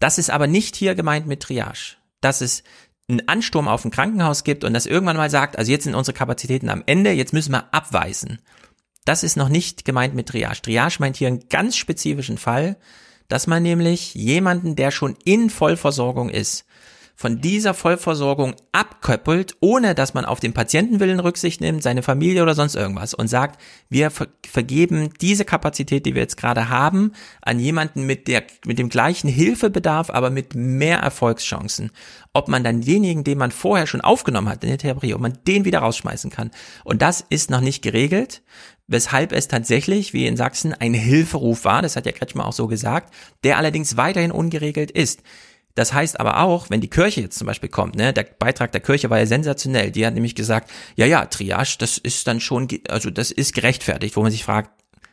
Das 0.00 0.16
ist 0.16 0.30
aber 0.30 0.46
nicht 0.46 0.76
hier 0.76 0.94
gemeint 0.94 1.26
mit 1.26 1.40
Triage. 1.42 1.96
Dass 2.20 2.40
es 2.40 2.64
einen 3.08 3.26
Ansturm 3.26 3.68
auf 3.68 3.84
ein 3.84 3.90
Krankenhaus 3.90 4.44
gibt 4.44 4.64
und 4.64 4.74
das 4.74 4.86
irgendwann 4.86 5.16
mal 5.16 5.30
sagt, 5.30 5.58
also 5.58 5.70
jetzt 5.70 5.84
sind 5.84 5.94
unsere 5.94 6.16
Kapazitäten 6.16 6.68
am 6.68 6.82
Ende, 6.86 7.10
jetzt 7.12 7.32
müssen 7.32 7.52
wir 7.52 7.72
abweisen. 7.72 8.38
Das 9.04 9.22
ist 9.22 9.36
noch 9.36 9.48
nicht 9.48 9.86
gemeint 9.86 10.14
mit 10.14 10.28
Triage. 10.28 10.60
Triage 10.60 10.98
meint 11.00 11.16
hier 11.16 11.28
einen 11.28 11.48
ganz 11.48 11.76
spezifischen 11.76 12.36
Fall, 12.36 12.76
dass 13.28 13.46
man 13.46 13.62
nämlich 13.62 14.14
jemanden, 14.14 14.76
der 14.76 14.90
schon 14.90 15.16
in 15.24 15.48
Vollversorgung 15.48 16.28
ist, 16.28 16.66
von 17.18 17.40
dieser 17.40 17.74
Vollversorgung 17.74 18.54
abköppelt, 18.70 19.56
ohne 19.58 19.96
dass 19.96 20.14
man 20.14 20.24
auf 20.24 20.38
den 20.38 20.52
Patientenwillen 20.52 21.18
Rücksicht 21.18 21.60
nimmt, 21.60 21.82
seine 21.82 22.04
Familie 22.04 22.44
oder 22.44 22.54
sonst 22.54 22.76
irgendwas 22.76 23.12
und 23.12 23.26
sagt, 23.26 23.60
wir 23.88 24.12
ver 24.12 24.28
vergeben 24.48 25.10
diese 25.20 25.44
Kapazität, 25.44 26.06
die 26.06 26.14
wir 26.14 26.22
jetzt 26.22 26.36
gerade 26.36 26.68
haben, 26.68 27.12
an 27.42 27.58
jemanden 27.58 28.06
mit 28.06 28.28
der, 28.28 28.44
mit 28.64 28.78
dem 28.78 28.88
gleichen 28.88 29.28
Hilfebedarf, 29.28 30.10
aber 30.10 30.30
mit 30.30 30.54
mehr 30.54 31.00
Erfolgschancen. 31.00 31.90
Ob 32.32 32.46
man 32.46 32.62
dann 32.62 32.82
denjenigen, 32.82 33.24
den 33.24 33.36
man 33.36 33.50
vorher 33.50 33.88
schon 33.88 34.00
aufgenommen 34.00 34.48
hat 34.48 34.62
in 34.62 34.70
der 34.70 34.78
Therapie, 34.78 35.12
ob 35.12 35.20
man 35.20 35.36
den 35.46 35.64
wieder 35.64 35.80
rausschmeißen 35.80 36.30
kann. 36.30 36.52
Und 36.84 37.02
das 37.02 37.24
ist 37.28 37.50
noch 37.50 37.60
nicht 37.60 37.82
geregelt 37.82 38.42
weshalb 38.88 39.32
es 39.32 39.48
tatsächlich, 39.48 40.14
wie 40.14 40.26
in 40.26 40.36
Sachsen, 40.36 40.72
ein 40.72 40.94
Hilferuf 40.94 41.64
war, 41.64 41.82
das 41.82 41.94
hat 41.94 42.06
ja 42.06 42.12
Kretschmer 42.12 42.46
auch 42.46 42.54
so 42.54 42.66
gesagt, 42.66 43.14
der 43.44 43.58
allerdings 43.58 43.98
weiterhin 43.98 44.32
ungeregelt 44.32 44.90
ist. 44.90 45.22
Das 45.78 45.92
heißt 45.92 46.18
aber 46.18 46.40
auch, 46.40 46.70
wenn 46.70 46.80
die 46.80 46.90
Kirche 46.90 47.20
jetzt 47.20 47.38
zum 47.38 47.46
Beispiel 47.46 47.68
kommt, 47.68 47.94
ne, 47.94 48.12
der 48.12 48.24
Beitrag 48.24 48.72
der 48.72 48.80
Kirche 48.80 49.10
war 49.10 49.20
ja 49.20 49.26
sensationell. 49.26 49.92
Die 49.92 50.04
hat 50.04 50.12
nämlich 50.12 50.34
gesagt, 50.34 50.72
ja, 50.96 51.06
ja, 51.06 51.24
Triage, 51.26 51.76
das 51.78 51.98
ist 51.98 52.26
dann 52.26 52.40
schon, 52.40 52.66
also 52.88 53.10
das 53.10 53.30
ist 53.30 53.54
gerechtfertigt, 53.54 54.16
wo 54.16 54.22
man 54.22 54.32
sich 54.32 54.42
fragt, 54.42 54.72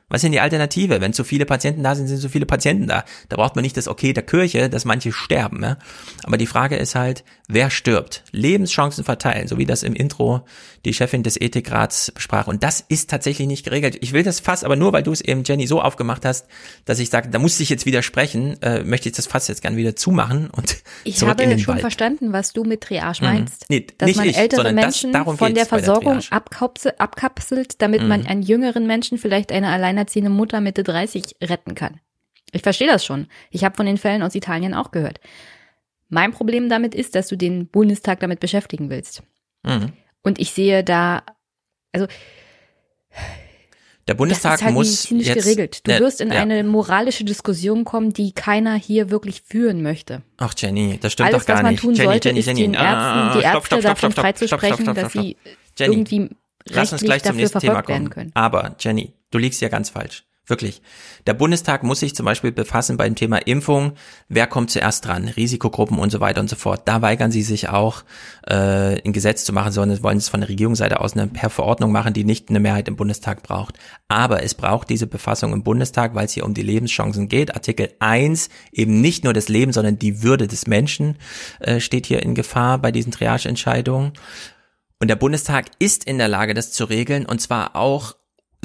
was 0.10 0.22
denn 0.22 0.32
die 0.32 0.40
Alternative? 0.40 1.02
Wenn 1.02 1.14
zu 1.14 1.24
viele 1.24 1.46
Patienten 1.46 1.84
da 1.84 1.94
sind, 1.94 2.08
sind 2.08 2.18
so 2.18 2.30
viele 2.30 2.48
Patienten 2.48 2.88
da. 2.88 3.06
Da 3.30 3.36
braucht 3.38 3.56
man 3.56 3.62
nicht 3.62 3.78
das 3.78 3.88
Okay 3.88 4.12
der 4.12 4.26
Kirche, 4.26 4.68
dass 4.70 4.86
manche 4.86 5.12
sterben. 5.12 5.60
Ne? 5.60 5.78
Aber 6.24 6.38
die 6.38 6.48
Frage 6.48 6.78
ist 6.78 6.96
halt, 6.96 7.24
wer 7.48 7.70
stirbt? 7.70 8.24
Lebenschancen 8.32 9.04
verteilen, 9.04 9.48
so 9.48 9.60
wie 9.60 9.66
das 9.66 9.84
im 9.84 9.94
Intro 9.94 10.46
die 10.86 10.94
Chefin 10.94 11.24
des 11.24 11.40
Ethikrats 11.40 12.12
besprach. 12.12 12.48
Und 12.48 12.64
das 12.64 12.80
ist 12.88 13.10
tatsächlich 13.10 13.48
nicht 13.48 13.66
geregelt. 13.66 13.98
Ich 14.02 14.14
will 14.14 14.24
das 14.24 14.40
Fass, 14.40 14.64
aber 14.64 14.76
nur 14.76 14.94
weil 14.94 15.04
du 15.04 15.12
es 15.12 15.20
eben, 15.22 15.44
Jenny, 15.44 15.68
so 15.68 15.82
aufgemacht 15.82 16.24
hast, 16.26 16.48
dass 16.86 17.00
ich 17.00 17.10
sage, 17.10 17.30
da 17.30 17.40
musste 17.40 17.64
ich 17.64 17.70
jetzt 17.70 17.86
widersprechen, 17.86 18.62
äh, 18.62 18.84
möchte 18.84 19.10
ich 19.10 19.16
das 19.16 19.28
Fass 19.28 19.48
jetzt 19.48 19.62
gerne 19.62 19.76
wieder 19.78 19.96
zumachen 19.96 20.50
und 20.52 20.78
Ich 21.04 21.18
zurück 21.18 21.34
in 21.40 21.46
habe 21.46 21.56
den 21.56 21.60
schon 21.60 21.74
Wald. 21.74 21.82
verstanden, 21.82 22.32
was 22.32 22.54
du 22.54 22.64
mit 22.64 22.82
Triage 22.82 23.20
Mhm. 23.22 23.28
meinst. 23.28 23.66
Nee, 23.70 23.88
dass 23.98 24.16
man 24.16 24.30
ich, 24.30 24.38
ältere 24.38 24.64
das- 24.64 24.74
Menschen 24.74 25.12
darum 25.12 25.38
von 25.38 25.54
der 25.54 25.66
der 25.66 25.66
Versorgung 25.66 26.20
abkapse- 26.20 26.98
abkapselt, 27.00 27.82
damit 27.82 28.04
man 28.04 28.22
Mhm. 28.22 28.28
einen 28.28 28.42
jüngeren 28.44 28.88
Menschen, 28.88 29.18
vielleicht 29.18 29.52
eine 29.52 29.70
alleinerziehende 29.70 30.30
Mutter 30.30 30.62
Mitte 30.62 30.84
30, 30.84 31.36
retten 31.44 31.76
kann. 31.76 32.00
Ich 32.52 32.62
verstehe 32.62 32.88
das 32.88 33.04
schon. 33.04 33.28
Ich 33.52 33.64
habe 33.66 33.76
von 33.76 33.86
den 33.86 33.98
Fällen 33.98 34.22
aus 34.24 34.36
Italien 34.36 34.74
auch 34.74 34.92
gehört. 34.92 35.20
Mein 36.08 36.32
Problem 36.32 36.70
damit 36.70 36.94
ist, 36.96 37.16
dass 37.16 37.28
du 37.28 37.36
den 37.36 37.68
Bundestag 37.68 38.20
damit 38.20 38.40
beschäftigen 38.40 38.90
willst. 38.90 39.24
Mhm. 39.64 39.92
Und 40.26 40.40
ich 40.40 40.52
sehe 40.52 40.84
da, 40.84 41.24
also 41.94 42.08
Der 44.08 44.14
Bundestag 44.14 44.54
das 44.54 44.60
ist 44.62 44.66
halt 44.66 44.74
muss 44.74 44.88
medizinisch 44.88 45.28
jetzt, 45.28 45.44
geregelt. 45.44 45.88
Du 45.88 45.92
Ne, 45.92 46.00
wirst 46.00 46.22
in 46.22 46.32
ja. 46.32 46.40
eine 46.42 46.64
moralische 46.64 47.24
Diskussion 47.24 47.86
kommen, 47.86 48.14
die 48.14 48.34
keiner 48.34 48.76
hier 48.76 49.10
wirklich 49.10 49.42
führen 49.42 49.82
möchte. 49.82 50.22
Ach 50.38 50.54
Jenny, 50.58 51.00
das 51.02 51.14
stimmt 51.14 51.30
Alles, 51.30 51.42
doch 51.44 51.48
gar 51.48 51.58
was 51.58 51.64
man 51.64 51.72
nicht. 51.72 51.82
tun 51.82 51.94
Jenny, 51.96 52.06
sollte, 52.10 52.30
Jenny, 52.30 52.40
ist 52.40 52.46
Jenny. 52.48 52.62
den 52.62 52.74
Ärzten, 52.74 52.86
Ah, 52.88 53.34
die 53.34 53.40
stopp, 53.40 53.44
Ärzte 53.54 53.66
stopp, 53.68 53.80
stopp, 53.80 53.82
davon 53.96 54.12
stopp, 54.12 54.22
freizusprechen, 54.24 54.94
dass 54.94 55.12
sie 55.14 55.38
Jenny, 55.78 55.94
irgendwie 55.96 56.30
Lass 56.70 56.92
uns 56.92 57.02
gleich 57.04 57.24
zum 57.24 57.36
nächsten 57.36 57.60
Thema 57.60 57.82
kommen. 57.84 58.10
können. 58.10 58.32
Aber 58.34 58.76
Jenny, 58.80 59.14
du 59.32 59.38
liegst 59.38 59.62
ja 59.62 59.70
ganz 59.70 59.90
falsch. 59.92 60.24
Wirklich. 60.48 60.84
Der 61.26 61.34
Bundestag 61.34 61.82
muss 61.82 62.02
sich 62.02 62.14
zum 62.14 62.26
Beispiel 62.26 62.52
befassen 62.52 62.98
beim 62.98 63.16
Thema 63.16 63.38
Impfung. 63.38 63.94
Wer 64.30 64.46
kommt 64.46 64.70
zuerst 64.70 65.06
dran? 65.06 65.28
Risikogruppen 65.28 65.98
und 65.98 66.12
so 66.12 66.20
weiter 66.20 66.40
und 66.40 66.50
so 66.50 66.56
fort. 66.56 66.84
Da 66.86 67.02
weigern 67.02 67.32
sie 67.32 67.42
sich 67.42 67.70
auch, 67.70 68.04
äh, 68.46 69.02
ein 69.04 69.12
Gesetz 69.12 69.44
zu 69.44 69.54
machen, 69.54 69.72
sondern 69.72 70.04
wollen 70.04 70.20
es 70.20 70.30
von 70.30 70.42
der 70.42 70.50
Regierungsseite 70.50 71.00
aus 71.00 71.14
eine 71.14 71.26
per 71.28 71.50
Verordnung 71.50 71.92
machen, 71.92 72.14
die 72.14 72.24
nicht 72.24 72.50
eine 72.50 72.60
Mehrheit 72.60 72.88
im 72.88 72.96
Bundestag 72.96 73.42
braucht. 73.42 73.80
Aber 74.08 74.44
es 74.44 74.54
braucht 74.54 74.92
diese 74.92 75.08
Befassung 75.08 75.52
im 75.52 75.64
Bundestag, 75.64 76.14
weil 76.14 76.26
es 76.26 76.34
hier 76.34 76.46
um 76.46 76.54
die 76.54 76.62
Lebenschancen 76.62 77.28
geht. 77.28 77.56
Artikel 77.56 77.90
1, 77.98 78.50
eben 78.72 79.02
nicht 79.02 79.24
nur 79.24 79.34
das 79.34 79.50
Leben, 79.50 79.74
sondern 79.74 79.98
die 79.98 80.22
Würde 80.22 80.48
des 80.48 80.68
Menschen 80.68 81.18
äh, 81.60 81.80
steht 81.80 82.06
hier 82.06 82.22
in 82.22 82.36
Gefahr 82.36 82.78
bei 82.78 82.92
diesen 82.92 83.12
Triageentscheidungen. 83.12 84.14
Und 85.00 85.08
der 85.08 85.16
Bundestag 85.16 85.72
ist 85.80 86.04
in 86.04 86.20
der 86.20 86.28
Lage, 86.28 86.54
das 86.54 86.72
zu 86.72 86.86
regeln, 86.86 87.26
und 87.26 87.42
zwar 87.42 87.76
auch 87.76 88.16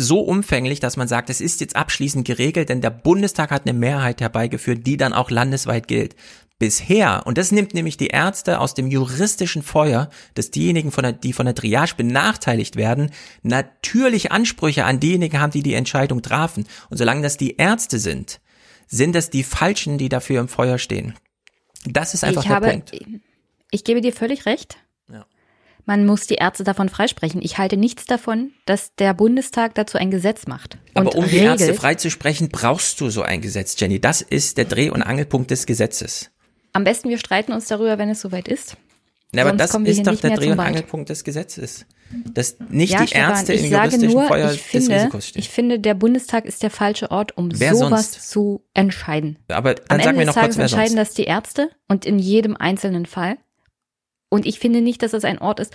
so 0.01 0.20
umfänglich, 0.20 0.81
dass 0.81 0.97
man 0.97 1.09
sagt, 1.09 1.31
es 1.31 1.40
ist 1.40 1.60
jetzt 1.60 1.77
abschließend 1.77 2.27
geregelt, 2.27 2.68
denn 2.68 2.81
der 2.81 2.90
Bundestag 2.90 3.51
hat 3.51 3.66
eine 3.66 3.78
Mehrheit 3.78 4.20
herbeigeführt, 4.20 4.86
die 4.86 4.97
dann 4.97 5.12
auch 5.12 5.31
landesweit 5.31 5.89
gilt. 5.89 6.16
Bisher, 6.59 7.22
und 7.24 7.39
das 7.39 7.52
nimmt 7.52 7.72
nämlich 7.72 7.97
die 7.97 8.09
Ärzte 8.09 8.60
aus 8.60 8.74
dem 8.74 8.89
juristischen 8.89 9.62
Feuer, 9.62 10.10
dass 10.35 10.51
diejenigen, 10.51 10.90
von 10.93 11.05
der, 11.05 11.12
die 11.12 11.32
von 11.32 11.47
der 11.47 11.55
Triage 11.55 11.94
benachteiligt 11.97 12.77
werden, 12.77 13.12
natürlich 13.43 14.31
Ansprüche 14.31 14.85
an 14.85 15.01
diejenigen 15.01 15.40
haben, 15.40 15.52
die 15.52 15.62
die 15.62 15.72
Entscheidung 15.72 16.20
trafen. 16.20 16.66
Und 16.90 16.98
solange 16.98 17.22
das 17.22 17.39
die 17.39 17.56
Ärzte 17.56 17.98
sind, 17.98 18.40
sind 18.86 19.14
das 19.14 19.31
die 19.31 19.43
Falschen, 19.43 19.97
die 19.97 20.10
dafür 20.10 20.40
im 20.40 20.48
Feuer 20.48 20.77
stehen. 20.77 21.14
Das 21.86 22.12
ist 22.12 22.24
einfach 22.24 22.43
ich 22.43 22.48
der 22.48 22.56
habe, 22.56 22.68
Punkt. 22.68 22.93
ich 23.70 23.85
gebe 23.85 24.02
dir 24.02 24.12
völlig 24.12 24.44
recht. 24.44 24.77
Man 25.91 26.07
muss 26.07 26.29
die 26.29 26.37
Ärzte 26.37 26.62
davon 26.62 26.89
freisprechen. 26.89 27.43
Ich 27.43 27.59
halte 27.59 27.77
nichts 27.77 28.05
davon, 28.05 28.53
dass 28.65 28.95
der 28.95 29.12
Bundestag 29.12 29.75
dazu 29.75 29.99
ein 29.99 30.12
Gesetz 30.12 30.47
macht. 30.47 30.79
Aber 30.95 31.17
um 31.17 31.25
die 31.25 31.39
regelt, 31.39 31.61
Ärzte 31.61 31.75
freizusprechen, 31.75 32.49
brauchst 32.49 33.01
du 33.01 33.11
so 33.11 33.23
ein 33.23 33.41
Gesetz, 33.41 33.75
Jenny. 33.77 34.01
Das 34.01 34.21
ist 34.21 34.57
der 34.57 34.67
Dreh- 34.67 34.91
und 34.91 35.03
Angelpunkt 35.03 35.51
des 35.51 35.67
Gesetzes. 35.67 36.31
Am 36.73 36.85
besten 36.85 37.09
wir 37.09 37.19
streiten 37.19 37.53
uns 37.53 37.67
darüber, 37.67 37.99
wenn 37.99 38.09
es 38.09 38.21
soweit 38.21 38.47
ist. 38.47 38.77
Ja, 39.35 39.43
aber 39.43 39.59
Sonst 39.59 39.75
das 39.75 39.99
ist 39.99 40.07
doch 40.07 40.15
der 40.15 40.37
Dreh- 40.37 40.53
und. 40.53 40.61
Angelpunkt 40.61 41.09
des 41.09 41.25
Gesetzes. 41.25 41.87
Dass 42.35 42.57
nicht 42.69 42.93
ja, 42.93 43.01
die 43.01 43.09
Stefan, 43.09 43.31
Ärzte 43.33 43.55
ich 43.55 43.65
im 43.65 43.73
juristischen 43.73 44.11
nur, 44.11 44.27
Feuer 44.29 44.53
ich 44.53 44.62
des 44.62 44.71
finde, 44.71 44.95
Risikos 44.95 45.27
stehen. 45.27 45.41
ich 45.41 45.49
finde, 45.49 45.81
der 45.81 45.95
Bundestag 45.95 46.45
ist 46.45 46.62
der 46.62 46.71
falsche 46.71 47.11
Ort, 47.11 47.37
um 47.37 47.51
Wer 47.53 47.75
sowas 47.75 48.12
sonst? 48.12 48.31
zu 48.31 48.62
entscheiden. 48.75 49.41
Aber 49.49 49.71
Am 49.71 49.77
dann 49.89 49.99
sag 49.99 50.07
Ende 50.07 50.12
mir 50.12 50.19
des 50.19 50.27
noch 50.29 50.35
Tages 50.35 50.49
kurz, 50.51 50.57
wer 50.59 50.62
entscheiden 50.67 50.97
sonst. 50.99 51.09
das 51.09 51.15
die 51.15 51.25
Ärzte 51.25 51.71
und 51.89 52.07
in 52.07 52.21
jedem 52.21 52.57
einzelnen 52.57 53.07
Fall. 53.07 53.39
Und 54.31 54.47
ich 54.47 54.59
finde 54.59 54.81
nicht, 54.81 55.02
dass 55.02 55.11
das 55.11 55.24
ein 55.24 55.39
Ort 55.39 55.61
ist 55.61 55.74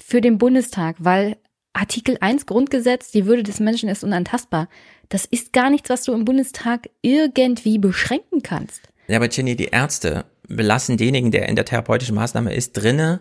für 0.00 0.20
den 0.20 0.38
Bundestag, 0.38 0.96
weil 1.00 1.36
Artikel 1.72 2.16
1 2.20 2.46
Grundgesetz, 2.46 3.10
die 3.10 3.26
Würde 3.26 3.42
des 3.42 3.60
Menschen 3.60 3.88
ist 3.88 4.04
unantastbar. 4.04 4.68
Das 5.08 5.24
ist 5.24 5.52
gar 5.52 5.70
nichts, 5.70 5.90
was 5.90 6.04
du 6.04 6.12
im 6.12 6.24
Bundestag 6.24 6.88
irgendwie 7.02 7.78
beschränken 7.78 8.42
kannst. 8.42 8.88
Ja, 9.08 9.16
aber 9.16 9.28
Jenny, 9.28 9.56
die 9.56 9.66
Ärzte 9.66 10.24
belassen 10.48 10.96
denjenigen, 10.96 11.30
der 11.30 11.48
in 11.48 11.56
der 11.56 11.64
therapeutischen 11.64 12.14
Maßnahme 12.14 12.54
ist, 12.54 12.72
drinne, 12.72 13.20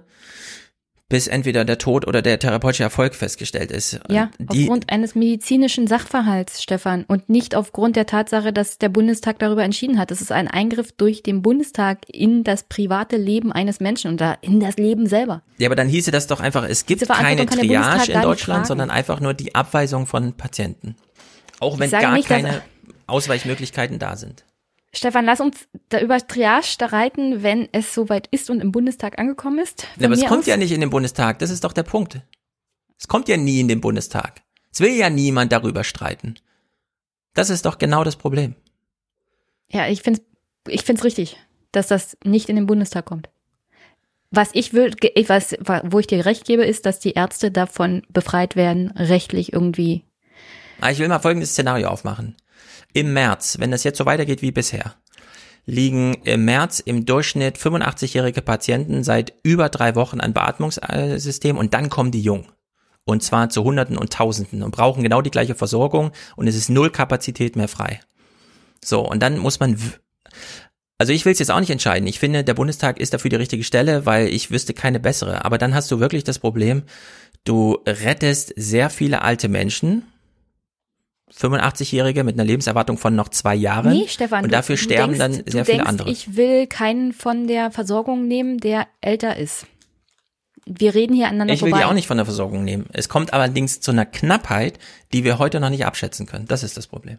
bis 1.09 1.27
entweder 1.27 1.65
der 1.65 1.79
Tod 1.79 2.07
oder 2.07 2.21
der 2.21 2.37
therapeutische 2.37 2.83
Erfolg 2.83 3.15
festgestellt 3.15 3.71
ist. 3.71 3.99
Ja, 4.09 4.29
die, 4.37 4.61
aufgrund 4.61 4.91
eines 4.91 5.15
medizinischen 5.15 5.87
Sachverhalts, 5.87 6.61
Stefan, 6.61 7.03
und 7.07 7.29
nicht 7.29 7.55
aufgrund 7.55 7.95
der 7.95 8.05
Tatsache, 8.05 8.53
dass 8.53 8.77
der 8.77 8.89
Bundestag 8.89 9.39
darüber 9.39 9.63
entschieden 9.63 9.97
hat. 9.97 10.11
Das 10.11 10.21
ist 10.21 10.31
ein 10.31 10.47
Eingriff 10.47 10.91
durch 10.91 11.23
den 11.23 11.41
Bundestag 11.41 12.07
in 12.07 12.43
das 12.43 12.63
private 12.63 13.17
Leben 13.17 13.51
eines 13.51 13.79
Menschen 13.79 14.11
und 14.11 14.21
da 14.21 14.37
in 14.41 14.59
das 14.59 14.77
Leben 14.77 15.07
selber. 15.07 15.41
ja, 15.57 15.67
aber 15.67 15.75
dann 15.75 15.87
hieße 15.87 16.11
das 16.11 16.27
doch 16.27 16.39
einfach, 16.39 16.63
es 16.69 16.85
gibt 16.85 17.07
keine 17.07 17.47
Triage 17.47 18.11
in 18.11 18.21
Deutschland, 18.21 18.67
sondern 18.67 18.91
einfach 18.91 19.19
nur 19.19 19.33
die 19.33 19.55
Abweisung 19.55 20.05
von 20.05 20.33
Patienten. 20.33 20.95
Auch 21.59 21.79
wenn 21.79 21.89
gar 21.89 22.13
nicht, 22.13 22.27
keine 22.27 22.61
Ausweichmöglichkeiten 23.07 23.97
da 23.97 24.15
sind. 24.15 24.45
Stefan, 24.91 25.25
lass 25.25 25.39
uns 25.39 25.67
da 25.89 25.99
über 25.99 26.17
Triage 26.25 26.65
streiten, 26.65 27.43
wenn 27.43 27.69
es 27.71 27.93
soweit 27.93 28.27
ist 28.31 28.49
und 28.49 28.59
im 28.59 28.71
Bundestag 28.71 29.19
angekommen 29.19 29.59
ist. 29.59 29.85
Ja, 29.99 30.07
aber 30.07 30.15
es 30.15 30.25
kommt 30.25 30.47
ja 30.47 30.57
nicht 30.57 30.71
in 30.71 30.81
den 30.81 30.89
Bundestag, 30.89 31.39
das 31.39 31.51
ist 31.51 31.63
doch 31.63 31.73
der 31.73 31.83
Punkt. 31.83 32.21
Es 32.97 33.07
kommt 33.07 33.27
ja 33.27 33.37
nie 33.37 33.59
in 33.59 33.67
den 33.67 33.81
Bundestag. 33.81 34.41
Es 34.71 34.81
will 34.81 34.95
ja 34.95 35.09
niemand 35.09 35.51
darüber 35.51 35.83
streiten. 35.83 36.35
Das 37.33 37.49
ist 37.49 37.65
doch 37.65 37.77
genau 37.77 38.03
das 38.03 38.15
Problem. 38.15 38.55
Ja, 39.71 39.87
ich 39.87 40.01
finde 40.01 40.21
ich 40.67 40.83
find's 40.83 41.03
richtig, 41.03 41.37
dass 41.71 41.87
das 41.87 42.17
nicht 42.23 42.49
in 42.49 42.55
den 42.55 42.65
Bundestag 42.65 43.05
kommt. 43.05 43.29
Was 44.31 44.49
ich 44.53 44.73
will, 44.73 44.93
was, 45.27 45.55
wo 45.83 45.99
ich 45.99 46.07
dir 46.07 46.25
recht 46.25 46.45
gebe, 46.45 46.63
ist, 46.63 46.85
dass 46.85 46.99
die 46.99 47.13
Ärzte 47.13 47.49
davon 47.49 48.03
befreit 48.09 48.55
werden, 48.55 48.91
rechtlich 48.91 49.53
irgendwie. 49.53 50.03
Ah, 50.81 50.91
ich 50.91 50.99
will 50.99 51.07
mal 51.07 51.19
folgendes 51.19 51.51
Szenario 51.51 51.87
aufmachen. 51.87 52.35
Im 52.93 53.13
März, 53.13 53.57
wenn 53.59 53.71
das 53.71 53.83
jetzt 53.83 53.97
so 53.97 54.05
weitergeht 54.05 54.41
wie 54.41 54.51
bisher, 54.51 54.95
liegen 55.65 56.15
im 56.23 56.45
März 56.45 56.79
im 56.79 57.05
Durchschnitt 57.05 57.57
85-jährige 57.57 58.41
Patienten 58.41 59.03
seit 59.03 59.33
über 59.43 59.69
drei 59.69 59.95
Wochen 59.95 60.19
an 60.19 60.33
Beatmungssystem 60.33 61.57
und 61.57 61.73
dann 61.73 61.89
kommen 61.89 62.11
die 62.11 62.21
jung. 62.21 62.51
Und 63.05 63.23
zwar 63.23 63.49
zu 63.49 63.63
Hunderten 63.63 63.97
und 63.97 64.13
Tausenden 64.13 64.63
und 64.63 64.71
brauchen 64.71 65.03
genau 65.03 65.21
die 65.21 65.31
gleiche 65.31 65.55
Versorgung 65.55 66.11
und 66.35 66.47
es 66.47 66.55
ist 66.55 66.69
null 66.69 66.89
Kapazität 66.89 67.55
mehr 67.55 67.67
frei. 67.67 67.99
So, 68.83 69.01
und 69.01 69.21
dann 69.21 69.37
muss 69.37 69.59
man, 69.59 69.77
also 70.97 71.13
ich 71.13 71.25
will 71.25 71.33
es 71.33 71.39
jetzt 71.39 71.51
auch 71.51 71.59
nicht 71.59 71.71
entscheiden. 71.71 72.07
Ich 72.07 72.19
finde, 72.19 72.43
der 72.43 72.53
Bundestag 72.53 72.99
ist 72.99 73.13
dafür 73.13 73.29
die 73.29 73.35
richtige 73.35 73.63
Stelle, 73.63 74.05
weil 74.05 74.27
ich 74.27 74.51
wüsste 74.51 74.73
keine 74.73 74.99
bessere. 74.99 75.45
Aber 75.45 75.57
dann 75.57 75.73
hast 75.73 75.91
du 75.91 75.99
wirklich 75.99 76.23
das 76.23 76.39
Problem, 76.39 76.83
du 77.45 77.79
rettest 77.85 78.53
sehr 78.55 78.89
viele 78.89 79.21
alte 79.21 79.49
Menschen, 79.49 80.03
85-Jährige 81.33 82.23
mit 82.23 82.35
einer 82.35 82.45
Lebenserwartung 82.45 82.97
von 82.97 83.15
noch 83.15 83.29
zwei 83.29 83.55
Jahren. 83.55 83.93
Nee, 83.93 84.07
Stefan. 84.07 84.43
Und 84.43 84.51
dafür 84.51 84.77
sterben 84.77 85.17
denkst, 85.17 85.37
dann 85.37 85.51
sehr 85.51 85.65
viele 85.65 85.77
denkst, 85.77 85.89
andere. 85.89 86.09
Ich 86.09 86.35
will 86.35 86.67
keinen 86.67 87.13
von 87.13 87.47
der 87.47 87.71
Versorgung 87.71 88.27
nehmen, 88.27 88.57
der 88.57 88.87
älter 89.01 89.37
ist. 89.37 89.65
Wir 90.65 90.93
reden 90.93 91.15
hier 91.15 91.27
aneinander 91.27 91.53
Ich 91.53 91.61
will 91.61 91.69
vorbei. 91.69 91.83
die 91.83 91.89
auch 91.89 91.93
nicht 91.93 92.07
von 92.07 92.17
der 92.17 92.25
Versorgung 92.25 92.63
nehmen. 92.63 92.85
Es 92.93 93.09
kommt 93.09 93.33
allerdings 93.33 93.79
zu 93.79 93.91
einer 93.91 94.05
Knappheit, 94.05 94.77
die 95.13 95.23
wir 95.23 95.39
heute 95.39 95.59
noch 95.59 95.69
nicht 95.69 95.85
abschätzen 95.85 96.25
können. 96.25 96.45
Das 96.45 96.61
ist 96.63 96.77
das 96.77 96.87
Problem. 96.87 97.17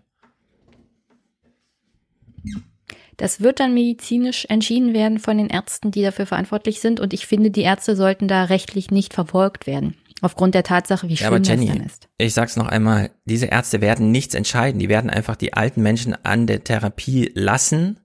Das 3.16 3.40
wird 3.40 3.60
dann 3.60 3.74
medizinisch 3.74 4.46
entschieden 4.48 4.94
werden 4.94 5.18
von 5.18 5.36
den 5.36 5.48
Ärzten, 5.48 5.90
die 5.90 6.02
dafür 6.02 6.26
verantwortlich 6.26 6.80
sind. 6.80 7.00
Und 7.00 7.12
ich 7.12 7.26
finde, 7.26 7.50
die 7.50 7.62
Ärzte 7.62 7.94
sollten 7.94 8.28
da 8.28 8.44
rechtlich 8.44 8.90
nicht 8.90 9.12
verfolgt 9.12 9.66
werden. 9.66 9.94
Aufgrund 10.22 10.54
der 10.54 10.62
Tatsache, 10.62 11.08
wie 11.08 11.12
Ja, 11.14 11.18
schlimm 11.18 11.34
aber 11.34 11.42
Jenny, 11.42 11.66
das 11.66 11.76
dann 11.76 11.86
ist. 11.86 12.08
ich 12.18 12.34
sag's 12.34 12.56
noch 12.56 12.66
einmal, 12.68 13.10
diese 13.24 13.46
Ärzte 13.46 13.80
werden 13.80 14.10
nichts 14.10 14.34
entscheiden. 14.34 14.78
Die 14.78 14.88
werden 14.88 15.10
einfach 15.10 15.36
die 15.36 15.54
alten 15.54 15.82
Menschen 15.82 16.14
an 16.24 16.46
der 16.46 16.62
Therapie 16.64 17.30
lassen. 17.34 18.00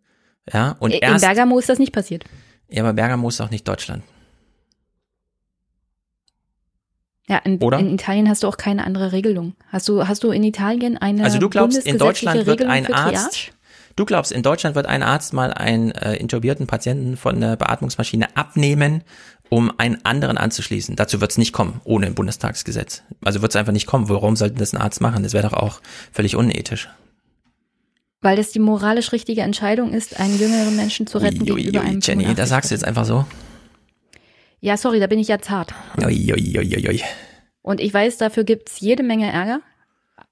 Ja, 0.52 0.76
und 0.80 0.92
In 0.94 1.00
erst. 1.00 1.26
Bergamo 1.26 1.58
ist 1.60 1.70
das 1.70 1.80
nicht 1.80 1.92
passiert. 1.92 2.24
ja, 2.70 2.84
aber 2.84 2.94
Bergamo 2.94 3.28
ist 3.28 3.42
auch 3.42 3.50
nicht 3.50 3.68
Deutschland. 3.68 4.04
Ja, 7.28 7.38
in, 7.40 7.60
in 7.60 7.94
Italien 7.96 8.30
hast 8.30 8.44
du 8.44 8.48
auch 8.48 8.58
keine 8.58 8.84
andere 8.86 9.12
Regelung. 9.12 9.56
Hast 9.70 9.88
du, 9.88 10.08
hast 10.08 10.24
du 10.24 10.30
in 10.30 10.44
Italien 10.44 10.98
eine 10.98 11.24
Also 11.24 11.40
du 11.40 11.50
glaubst, 11.50 11.80
in 11.80 11.98
Deutschland 11.98 12.46
wird 12.46 12.60
Regelung 12.60 12.72
ein 12.72 12.94
Arzt, 12.94 13.32
Triage? 13.34 13.52
du 13.96 14.06
glaubst, 14.06 14.32
in 14.32 14.44
Deutschland 14.44 14.76
wird 14.76 14.86
ein 14.86 15.02
Arzt 15.02 15.34
mal 15.34 15.52
einen 15.52 15.90
äh, 15.92 16.16
intubierten 16.18 16.68
Patienten 16.68 17.18
von 17.18 17.42
der 17.42 17.56
Beatmungsmaschine 17.56 18.38
abnehmen, 18.38 19.04
um 19.50 19.72
einen 19.78 20.04
anderen 20.04 20.38
anzuschließen. 20.38 20.96
Dazu 20.96 21.22
wird 21.22 21.32
es 21.32 21.38
nicht 21.38 21.54
kommen, 21.54 21.82
ohne 21.84 22.08
ein 22.08 22.16
Bundestagsgesetz. 22.16 23.04
Also 23.24 23.42
wird 23.42 23.52
es 23.52 23.56
einfach 23.56 23.74
nicht 23.74 23.86
kommen. 23.86 24.10
Warum 24.10 24.36
sollte 24.36 24.56
das 24.56 24.74
ein 24.74 24.82
Arzt 24.82 25.02
machen? 25.02 25.24
Das 25.24 25.34
wäre 25.34 25.48
doch 25.48 25.54
auch 25.54 25.82
völlig 26.12 26.36
unethisch. 26.36 26.90
Weil 28.22 28.38
das 28.38 28.52
die 28.52 28.60
moralisch 28.60 29.12
richtige 29.12 29.42
Entscheidung 29.42 29.94
ist, 29.94 30.20
einen 30.20 30.40
jüngeren 30.40 30.76
Menschen 30.76 31.06
zu 31.06 31.20
retten 31.20 31.42
Ui, 31.42 31.46
gegenüber 31.46 31.80
ui, 31.80 31.86
einem 31.86 32.00
Jenny, 32.02 32.24
85. 32.24 32.36
das 32.36 32.50
sagst 32.50 32.72
du 32.72 32.76
jetzt 32.76 32.84
einfach 32.86 33.06
so. 33.06 33.26
Ja, 34.62 34.78
sorry, 34.78 35.00
da 35.00 35.08
bin 35.08 35.20
ich 35.20 35.28
ja 35.28 35.40
zart. 35.40 35.74
Ui, 36.04 36.34
ui, 36.34 36.58
ui, 36.58 36.90
ui. 36.90 37.02
Und 37.62 37.80
ich 37.82 37.94
weiß, 37.94 38.18
dafür 38.18 38.44
gibt's 38.44 38.80
jede 38.80 39.04
Menge 39.04 39.32
Ärger. 39.32 39.62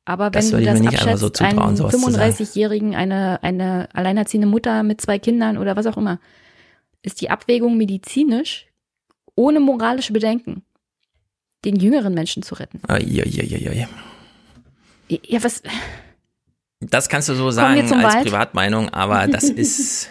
Aber 0.06 0.26
wenn 0.26 0.32
Das 0.34 0.50
du 0.50 0.60
das 0.62 0.80
nicht 0.80 0.92
so 0.92 0.98
abschätzt, 0.98 1.22
zutrauen, 1.22 1.60
einen 1.60 1.78
sowas 1.78 1.94
zu 1.94 2.12
sagen. 2.12 2.34
35-Jährigen, 2.34 2.96
eine, 2.96 3.42
eine 3.42 3.90
alleinerziehende 3.94 4.48
Mutter 4.48 4.84
mit 4.84 5.00
zwei 5.00 5.20
Kindern 5.20 5.58
oder 5.58 5.76
was 5.76 5.86
auch 5.86 5.98
immer, 5.98 6.20
ist 7.04 7.22
die 7.22 7.30
Abwägung 7.30 7.78
medizinisch 7.78 8.68
ohne 9.36 9.60
moralische 9.60 10.14
Bedenken, 10.14 10.64
den 11.66 11.76
jüngeren 11.78 12.14
Menschen 12.14 12.44
zu 12.44 12.56
retten. 12.56 12.82
Ui. 12.90 13.30
Ja, 15.10 15.44
was, 15.44 15.62
Das 16.80 17.10
kannst 17.10 17.30
du 17.30 17.36
so 17.36 17.52
sagen 17.52 17.80
als 17.82 17.92
Wald? 17.92 18.26
Privatmeinung, 18.26 18.90
aber 18.90 19.28
das 19.32 19.44
ist 19.46 20.10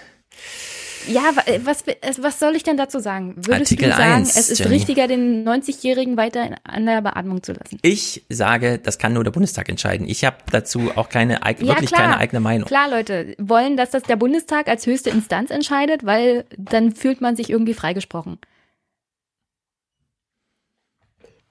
ja, 1.09 1.23
wa- 1.35 1.43
was, 1.65 1.83
was 2.21 2.39
soll 2.39 2.55
ich 2.55 2.63
denn 2.63 2.77
dazu 2.77 3.01
sagen? 3.01 3.35
Würdest 3.35 3.73
Artikel 3.73 3.91
du 3.91 3.97
sagen, 3.97 4.13
1, 4.21 4.37
es 4.37 4.51
ist 4.51 4.59
Jenny. 4.61 4.75
richtiger, 4.75 5.09
den 5.09 5.45
90-Jährigen 5.45 6.17
weiter 6.17 6.51
an 6.63 6.87
der 6.87 7.01
Beatmung 7.03 7.43
zu 7.43 7.55
lassen? 7.55 7.79
Ich 7.83 8.23
sage, 8.29 8.79
das 8.79 8.99
kann 8.99 9.13
nur 9.13 9.25
der 9.25 9.33
Bundestag 9.33 9.69
entscheiden. 9.69 10.07
Ich 10.07 10.25
habe 10.25 10.37
dazu 10.53 10.93
auch 10.95 11.09
keine 11.09 11.41
Ja, 11.43 11.59
wirklich 11.59 11.91
klar. 11.91 12.03
keine 12.03 12.19
eigene 12.19 12.39
Meinung. 12.39 12.69
Klar, 12.69 12.89
Leute, 12.89 13.35
wollen, 13.39 13.77
dass 13.77 13.91
das 13.91 14.05
der 14.05 14.15
Bundestag 14.15 14.69
als 14.69 14.87
höchste 14.87 15.11
Instanz 15.11 15.51
entscheidet, 15.51 16.07
weil 16.07 16.45
dann 16.57 16.95
fühlt 16.95 17.21
man 17.21 17.35
sich 17.35 17.51
irgendwie 17.51 17.75
freigesprochen. 17.75 18.39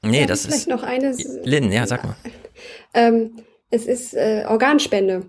Nee, 0.04 0.26
das 0.26 0.42
vielleicht 0.46 0.60
ist 0.62 0.68
noch 0.68 0.84
eine. 0.84 1.16
Lynn, 1.44 1.72
ja, 1.72 1.86
sag 1.88 2.04
mal. 2.04 2.16
Ähm, 2.94 3.38
es 3.72 3.86
ist 3.88 4.14
äh, 4.14 4.44
Organspende. 4.48 5.24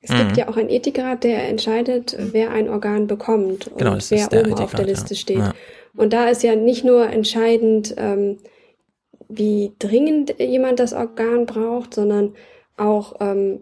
Es 0.00 0.10
Mhm. 0.10 0.16
gibt 0.18 0.36
ja 0.38 0.48
auch 0.48 0.56
einen 0.56 0.70
Ethikrat, 0.70 1.22
der 1.22 1.46
entscheidet, 1.48 2.16
wer 2.18 2.50
ein 2.50 2.68
Organ 2.68 3.06
bekommt 3.06 3.68
und 3.68 3.78
Genau, 3.78 3.94
das 3.94 4.10
wer 4.10 4.18
ist 4.18 4.32
der 4.32 4.40
oben 4.40 4.54
auf 4.54 4.70
der 4.72 4.80
Ethikrat, 4.80 4.86
Liste 5.10 5.14
ja. 5.14 5.20
steht. 5.20 5.36
Ja. 5.38 5.52
Und 5.94 6.12
da 6.12 6.28
ist 6.28 6.42
ja 6.42 6.56
nicht 6.56 6.84
nur 6.84 7.06
entscheidend, 7.08 7.94
ähm, 7.98 8.38
wie 9.28 9.72
dringend 9.78 10.34
jemand 10.40 10.80
das 10.80 10.92
Organ 10.92 11.46
braucht, 11.46 11.94
sondern 11.94 12.34
auch 12.76 13.14
ähm, 13.20 13.60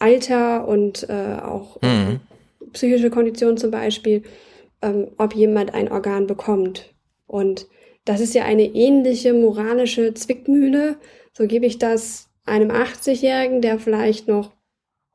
Alter 0.00 0.66
und 0.66 1.08
äh, 1.08 1.36
auch 1.42 1.80
Mhm. 1.82 2.20
psychische 2.72 3.10
Kondition 3.10 3.56
zum 3.58 3.70
Beispiel, 3.70 4.22
ähm, 4.82 5.08
ob 5.18 5.34
jemand 5.36 5.72
ein 5.74 5.92
Organ 5.92 6.26
bekommt. 6.26 6.92
Und 7.26 7.66
das 8.06 8.20
ist 8.20 8.34
ja 8.34 8.44
eine 8.44 8.64
ähnliche 8.64 9.34
moralische 9.34 10.14
Zwickmühle. 10.14 10.96
So 11.34 11.46
gebe 11.46 11.66
ich 11.66 11.76
das 11.78 12.30
einem 12.46 12.70
80-Jährigen, 12.70 13.60
der 13.60 13.78
vielleicht 13.78 14.28
noch 14.28 14.52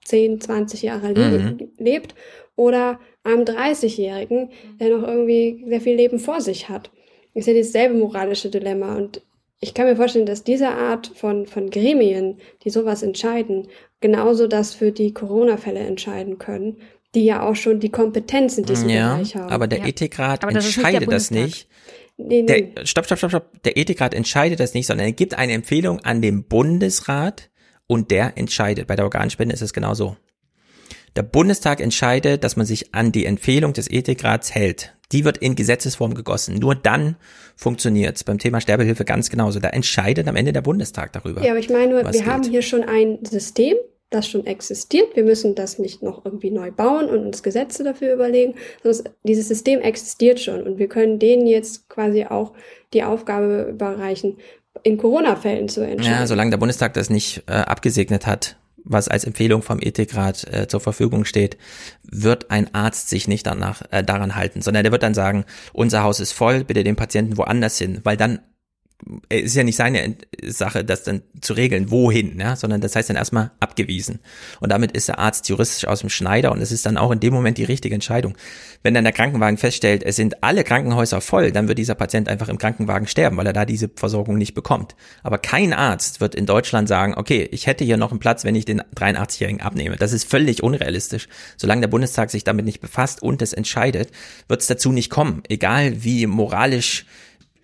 10, 0.05 0.39
20 0.41 0.81
Jahre 0.83 1.13
le 1.13 1.39
Mhm. 1.39 1.69
lebt, 1.79 2.13
oder 2.55 2.99
einem 3.23 3.45
30-Jährigen, 3.45 4.49
der 4.79 4.89
noch 4.95 5.07
irgendwie 5.07 5.63
sehr 5.67 5.81
viel 5.81 5.95
Leben 5.95 6.19
vor 6.19 6.41
sich 6.41 6.69
hat. 6.69 6.91
Ist 7.33 7.47
ja 7.47 7.53
dasselbe 7.53 7.95
moralische 7.97 8.49
Dilemma. 8.49 8.95
Und 8.95 9.21
ich 9.61 9.73
kann 9.73 9.85
mir 9.87 9.95
vorstellen, 9.95 10.25
dass 10.25 10.43
diese 10.43 10.69
Art 10.69 11.11
von, 11.15 11.45
von 11.45 11.69
Gremien, 11.69 12.37
die 12.63 12.69
sowas 12.69 13.03
entscheiden, 13.03 13.67
genauso 14.01 14.47
das 14.47 14.73
für 14.73 14.91
die 14.91 15.13
Corona-Fälle 15.13 15.79
entscheiden 15.79 16.39
können, 16.39 16.77
die 17.15 17.25
ja 17.25 17.47
auch 17.47 17.55
schon 17.55 17.79
die 17.79 17.89
Kompetenz 17.89 18.57
in 18.57 18.65
diesem 18.65 18.89
Ja, 18.89 19.13
Bereich 19.15 19.35
haben. 19.35 19.49
aber 19.51 19.67
der 19.67 19.85
Ethikrat 19.85 20.43
Aber 20.43 20.51
das 20.53 20.65
entscheidet 20.65 21.11
das 21.11 21.29
nicht. 21.31 21.67
Nee, 22.27 22.43
nee. 22.43 22.73
Der, 22.75 22.85
stopp, 22.85 23.05
stopp, 23.05 23.17
stopp, 23.17 23.31
stopp. 23.31 23.63
Der 23.63 23.77
Ethikrat 23.77 24.13
entscheidet 24.13 24.59
das 24.59 24.73
nicht, 24.73 24.87
sondern 24.87 25.07
er 25.07 25.13
gibt 25.13 25.33
eine 25.33 25.53
Empfehlung 25.53 25.99
an 26.01 26.21
den 26.21 26.43
Bundesrat 26.43 27.49
und 27.87 28.11
der 28.11 28.37
entscheidet. 28.37 28.87
Bei 28.87 28.95
der 28.95 29.05
Organspende 29.05 29.53
ist 29.53 29.61
es 29.61 29.73
genau 29.73 29.93
so. 29.93 30.15
Der 31.15 31.23
Bundestag 31.23 31.81
entscheidet, 31.81 32.43
dass 32.43 32.55
man 32.55 32.65
sich 32.65 32.93
an 32.93 33.11
die 33.11 33.25
Empfehlung 33.25 33.73
des 33.73 33.91
Ethikrats 33.91 34.55
hält. 34.55 34.93
Die 35.11 35.25
wird 35.25 35.37
in 35.37 35.55
Gesetzesform 35.55 36.13
gegossen. 36.13 36.55
Nur 36.55 36.73
dann 36.73 37.17
funktioniert's. 37.57 38.23
Beim 38.23 38.39
Thema 38.39 38.61
Sterbehilfe 38.61 39.03
ganz 39.03 39.29
genauso. 39.29 39.59
Da 39.59 39.69
entscheidet 39.69 40.27
am 40.27 40.37
Ende 40.37 40.53
der 40.53 40.61
Bundestag 40.61 41.11
darüber. 41.11 41.43
Ja, 41.43 41.51
aber 41.51 41.59
ich 41.59 41.69
meine 41.69 41.91
nur, 41.91 42.03
wir 42.03 42.11
geht. 42.11 42.25
haben 42.25 42.43
hier 42.43 42.61
schon 42.61 42.83
ein 42.83 43.19
System, 43.25 43.75
das 44.11 44.27
schon 44.27 44.45
existiert. 44.45 45.15
Wir 45.15 45.23
müssen 45.23 45.55
das 45.55 45.79
nicht 45.79 46.03
noch 46.03 46.23
irgendwie 46.25 46.51
neu 46.51 46.69
bauen 46.71 47.09
und 47.09 47.25
uns 47.25 47.41
Gesetze 47.43 47.83
dafür 47.83 48.13
überlegen. 48.13 48.53
Sondern 48.83 49.05
es- 49.07 49.13
dieses 49.23 49.47
System 49.47 49.79
existiert 49.81 50.39
schon 50.39 50.61
und 50.63 50.77
wir 50.77 50.87
können 50.87 51.17
denen 51.17 51.47
jetzt 51.47 51.89
quasi 51.89 52.25
auch 52.25 52.53
die 52.93 53.03
Aufgabe 53.03 53.67
überreichen, 53.69 54.37
in 54.83 54.97
Corona-Fällen 54.97 55.67
zu 55.69 55.81
entscheiden. 55.81 56.19
Ja, 56.19 56.27
solange 56.27 56.51
der 56.51 56.57
Bundestag 56.57 56.93
das 56.93 57.09
nicht 57.09 57.43
äh, 57.47 57.53
abgesegnet 57.53 58.27
hat, 58.27 58.57
was 58.83 59.07
als 59.07 59.25
Empfehlung 59.25 59.61
vom 59.61 59.79
Ethikrat 59.81 60.45
äh, 60.51 60.67
zur 60.67 60.79
Verfügung 60.79 61.23
steht, 61.25 61.57
wird 62.03 62.49
ein 62.51 62.73
Arzt 62.73 63.09
sich 63.09 63.27
nicht 63.27 63.45
danach 63.45 63.83
äh, 63.91 64.03
daran 64.03 64.35
halten, 64.35 64.61
sondern 64.61 64.83
der 64.83 64.91
wird 64.91 65.03
dann 65.03 65.13
sagen, 65.13 65.45
unser 65.71 66.03
Haus 66.03 66.19
ist 66.19 66.31
voll, 66.31 66.63
bitte 66.63 66.83
den 66.83 66.95
Patienten 66.95 67.37
woanders 67.37 67.77
hin, 67.77 67.99
weil 68.03 68.17
dann 68.17 68.39
es 69.29 69.43
ist 69.43 69.55
ja 69.55 69.63
nicht 69.63 69.75
seine 69.75 70.15
Sache, 70.45 70.83
das 70.83 71.03
dann 71.03 71.21
zu 71.41 71.53
regeln, 71.53 71.91
wohin, 71.91 72.39
ja, 72.39 72.55
sondern 72.55 72.81
das 72.81 72.95
heißt 72.95 73.09
dann 73.09 73.17
erstmal 73.17 73.51
abgewiesen. 73.59 74.19
Und 74.59 74.71
damit 74.71 74.91
ist 74.91 75.07
der 75.07 75.19
Arzt 75.19 75.49
juristisch 75.49 75.87
aus 75.87 76.01
dem 76.01 76.09
Schneider 76.09 76.51
und 76.51 76.61
es 76.61 76.71
ist 76.71 76.85
dann 76.85 76.97
auch 76.97 77.11
in 77.11 77.19
dem 77.19 77.33
Moment 77.33 77.57
die 77.57 77.63
richtige 77.63 77.95
Entscheidung. 77.95 78.35
Wenn 78.83 78.93
dann 78.93 79.03
der 79.03 79.13
Krankenwagen 79.13 79.57
feststellt, 79.57 80.03
es 80.03 80.15
sind 80.15 80.43
alle 80.43 80.63
Krankenhäuser 80.63 81.21
voll, 81.21 81.51
dann 81.51 81.67
wird 81.67 81.77
dieser 81.77 81.95
Patient 81.95 82.29
einfach 82.29 82.49
im 82.49 82.57
Krankenwagen 82.57 83.07
sterben, 83.07 83.37
weil 83.37 83.47
er 83.47 83.53
da 83.53 83.65
diese 83.65 83.89
Versorgung 83.95 84.37
nicht 84.37 84.53
bekommt. 84.53 84.95
Aber 85.23 85.37
kein 85.37 85.73
Arzt 85.73 86.21
wird 86.21 86.35
in 86.35 86.45
Deutschland 86.45 86.87
sagen, 86.87 87.13
okay, 87.15 87.47
ich 87.51 87.67
hätte 87.67 87.83
hier 87.83 87.97
noch 87.97 88.11
einen 88.11 88.19
Platz, 88.19 88.43
wenn 88.43 88.55
ich 88.55 88.65
den 88.65 88.81
83-Jährigen 88.95 89.61
abnehme. 89.61 89.95
Das 89.97 90.13
ist 90.13 90.29
völlig 90.29 90.63
unrealistisch. 90.63 91.27
Solange 91.57 91.81
der 91.81 91.87
Bundestag 91.89 92.31
sich 92.31 92.43
damit 92.43 92.65
nicht 92.65 92.81
befasst 92.81 93.21
und 93.21 93.41
es 93.41 93.53
entscheidet, 93.53 94.09
wird 94.47 94.61
es 94.61 94.67
dazu 94.67 94.91
nicht 94.91 95.09
kommen. 95.09 95.43
Egal 95.49 96.03
wie 96.03 96.27
moralisch 96.27 97.05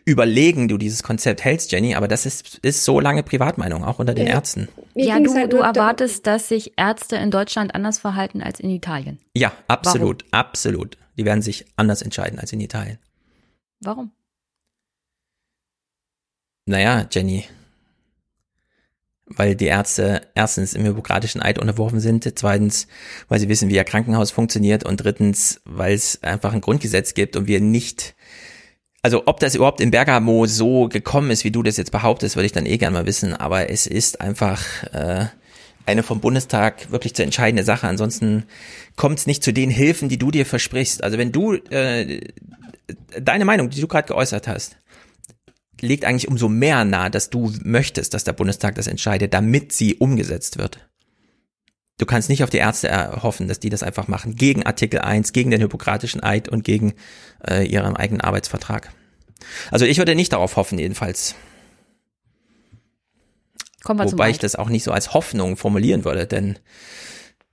überlegen 0.08 0.70
du 0.70 0.78
dieses 0.78 1.04
Konzept 1.04 1.44
hältst, 1.44 1.74
Jenny, 1.74 1.94
aber 1.94 2.08
das 2.08 2.26
ist, 2.26 2.60
ist 2.60 2.86
so 2.86 3.02
lange 3.02 3.24
Privatmeinung, 3.24 3.84
auch 3.84 4.00
unter 4.00 4.14
den 4.14 4.28
ja. 4.28 4.34
Ärzten. 4.34 4.70
Ja, 4.96 5.20
du, 5.20 5.36
halt 5.36 5.52
du 5.52 5.58
erwartest, 5.58 6.26
dass 6.26 6.48
sich 6.48 6.78
Ärzte 6.78 7.18
in 7.18 7.30
Deutschland 7.30 7.76
anders 7.76 8.00
verhalten 8.00 8.42
als 8.42 8.62
in 8.62 8.70
Italien. 8.70 9.20
Ja, 9.36 9.52
absolut, 9.68 10.24
Warum? 10.32 10.48
absolut. 10.48 10.98
Die 11.18 11.26
werden 11.26 11.42
sich 11.42 11.66
anders 11.76 12.02
entscheiden 12.02 12.40
als 12.40 12.54
in 12.54 12.62
Italien. 12.62 13.00
Warum? 13.82 14.12
Naja, 16.66 17.06
Jenny, 17.12 17.44
weil 19.26 19.56
die 19.56 19.66
Ärzte 19.66 20.22
erstens 20.36 20.74
im 20.74 20.86
hypokratischen 20.86 21.42
Eid 21.42 21.60
unterworfen 21.60 22.00
sind, 22.00 22.32
zweitens, 22.40 22.88
weil 23.28 23.40
sie 23.40 23.50
wissen, 23.50 23.68
wie 23.68 23.76
ihr 23.76 23.84
Krankenhaus 23.84 24.32
funktioniert 24.32 24.86
und 24.86 25.04
drittens, 25.04 25.60
weil 25.66 25.94
es 25.94 26.24
einfach 26.24 26.54
ein 26.54 26.62
Grundgesetz 26.62 27.14
gibt 27.14 27.36
und 27.36 27.48
wir 27.48 27.60
nicht 27.60 28.16
also 29.08 29.24
ob 29.26 29.40
das 29.40 29.56
überhaupt 29.56 29.80
in 29.80 29.90
Bergamo 29.90 30.48
so 30.48 30.90
gekommen 30.90 31.32
ist, 31.32 31.46
wie 31.46 31.52
du 31.52 31.64
das 31.64 31.78
jetzt 31.78 31.94
behauptest, 31.94 32.36
würde 32.36 32.48
ich 32.48 32.52
dann 32.52 32.66
eh 32.66 32.78
gerne 32.78 32.94
mal 32.94 33.06
wissen. 33.06 33.34
Aber 33.34 33.70
es 33.70 33.88
ist 33.88 34.20
einfach 34.20 34.84
äh, 34.92 35.28
eine 35.86 36.04
vom 36.04 36.20
Bundestag 36.20 36.92
wirklich 36.92 37.16
zu 37.16 37.24
entscheidende 37.24 37.64
Sache. 37.64 37.88
Ansonsten 37.88 38.44
kommt 38.98 39.20
es 39.20 39.26
nicht 39.26 39.46
zu 39.46 39.54
den 39.54 39.70
Hilfen, 39.70 40.10
die 40.10 40.18
du 40.18 40.30
dir 40.30 40.46
versprichst. 40.46 41.06
Also 41.06 41.18
wenn 41.18 41.32
du 41.32 41.54
äh, 41.54 42.20
deine 43.18 43.46
Meinung, 43.46 43.70
die 43.70 43.80
du 43.80 43.88
gerade 43.88 44.10
geäußert 44.10 44.46
hast, 44.46 44.76
liegt 45.80 46.04
eigentlich 46.04 46.28
umso 46.28 46.50
mehr 46.50 46.84
nahe, 46.84 47.10
dass 47.10 47.30
du 47.30 47.54
möchtest, 47.64 48.14
dass 48.14 48.26
der 48.26 48.34
Bundestag 48.34 48.76
das 48.76 48.88
entscheidet, 48.88 49.34
damit 49.34 49.72
sie 49.72 49.96
umgesetzt 49.96 50.58
wird. 50.58 50.80
Du 51.98 52.06
kannst 52.06 52.28
nicht 52.28 52.44
auf 52.44 52.50
die 52.50 52.58
Ärzte 52.58 52.90
erhoffen, 52.90 53.48
dass 53.48 53.62
die 53.62 53.70
das 53.70 53.84
einfach 53.84 54.10
machen, 54.10 54.36
gegen 54.36 54.66
Artikel 54.66 55.00
1, 55.00 55.32
gegen 55.32 55.50
den 55.50 55.62
Hippokratischen 55.62 56.22
Eid 56.22 56.50
und 56.50 56.66
gegen 56.66 56.94
äh, 57.48 57.66
ihren 57.66 57.96
eigenen 57.96 58.20
Arbeitsvertrag. 58.20 58.92
Also 59.72 59.86
ich 59.86 59.98
würde 59.98 60.16
nicht 60.16 60.34
darauf 60.34 60.56
hoffen, 60.56 60.80
jedenfalls. 60.80 61.36
Kommen 63.84 64.00
wir 64.00 64.12
Wobei 64.12 64.30
ich 64.30 64.40
das 64.40 64.56
auch 64.56 64.70
nicht 64.70 64.84
so 64.84 64.92
als 64.92 65.14
Hoffnung 65.14 65.56
formulieren 65.56 66.04
würde, 66.04 66.28
denn 66.28 66.60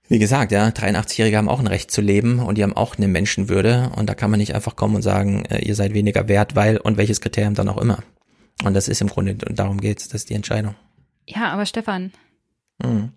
wie 0.08 0.18
gesagt, 0.18 0.52
ja, 0.52 0.68
83-Jährige 0.68 1.36
haben 1.36 1.48
auch 1.48 1.60
ein 1.60 1.66
Recht 1.66 1.90
zu 1.90 2.00
leben 2.00 2.40
und 2.40 2.58
die 2.58 2.62
haben 2.62 2.76
auch 2.76 2.96
eine 2.96 3.08
Menschenwürde 3.08 3.90
und 3.96 4.08
da 4.08 4.14
kann 4.14 4.30
man 4.30 4.38
nicht 4.38 4.54
einfach 4.54 4.76
kommen 4.76 4.96
und 4.96 5.02
sagen, 5.02 5.44
äh, 5.46 5.64
ihr 5.64 5.74
seid 5.74 5.94
weniger 5.94 6.28
wert, 6.28 6.56
weil 6.56 6.76
und 6.76 6.96
welches 6.96 7.20
Kriterium 7.20 7.54
dann 7.54 7.68
auch 7.68 7.78
immer. 7.78 8.02
Und 8.64 8.74
das 8.74 8.88
ist 8.88 9.00
im 9.00 9.08
Grunde, 9.08 9.36
und 9.48 9.58
darum 9.58 9.80
geht's, 9.80 10.08
das 10.08 10.22
ist 10.22 10.30
die 10.30 10.34
Entscheidung. 10.34 10.74
Ja, 11.26 11.50
aber 11.52 11.64
Stefan, 11.64 12.12
mhm. 12.82 13.12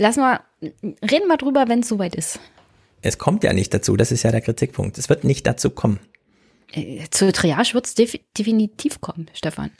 Lass 0.00 0.16
mal, 0.16 0.40
reden 0.62 1.28
wir 1.28 1.36
drüber, 1.36 1.68
wenn 1.68 1.80
es 1.80 1.88
soweit 1.88 2.14
ist. 2.14 2.40
Es 3.02 3.18
kommt 3.18 3.44
ja 3.44 3.52
nicht 3.52 3.72
dazu, 3.72 3.96
das 3.96 4.12
ist 4.12 4.22
ja 4.22 4.30
der 4.30 4.40
Kritikpunkt. 4.40 4.98
Es 4.98 5.08
wird 5.08 5.24
nicht 5.24 5.46
dazu 5.46 5.70
kommen. 5.70 6.00
Äh, 6.72 7.04
zur 7.10 7.32
Triage 7.32 7.74
wird 7.74 7.86
es 7.86 7.94
def 7.94 8.18
definitiv 8.36 9.00
kommen, 9.00 9.26
Stefan. 9.32 9.70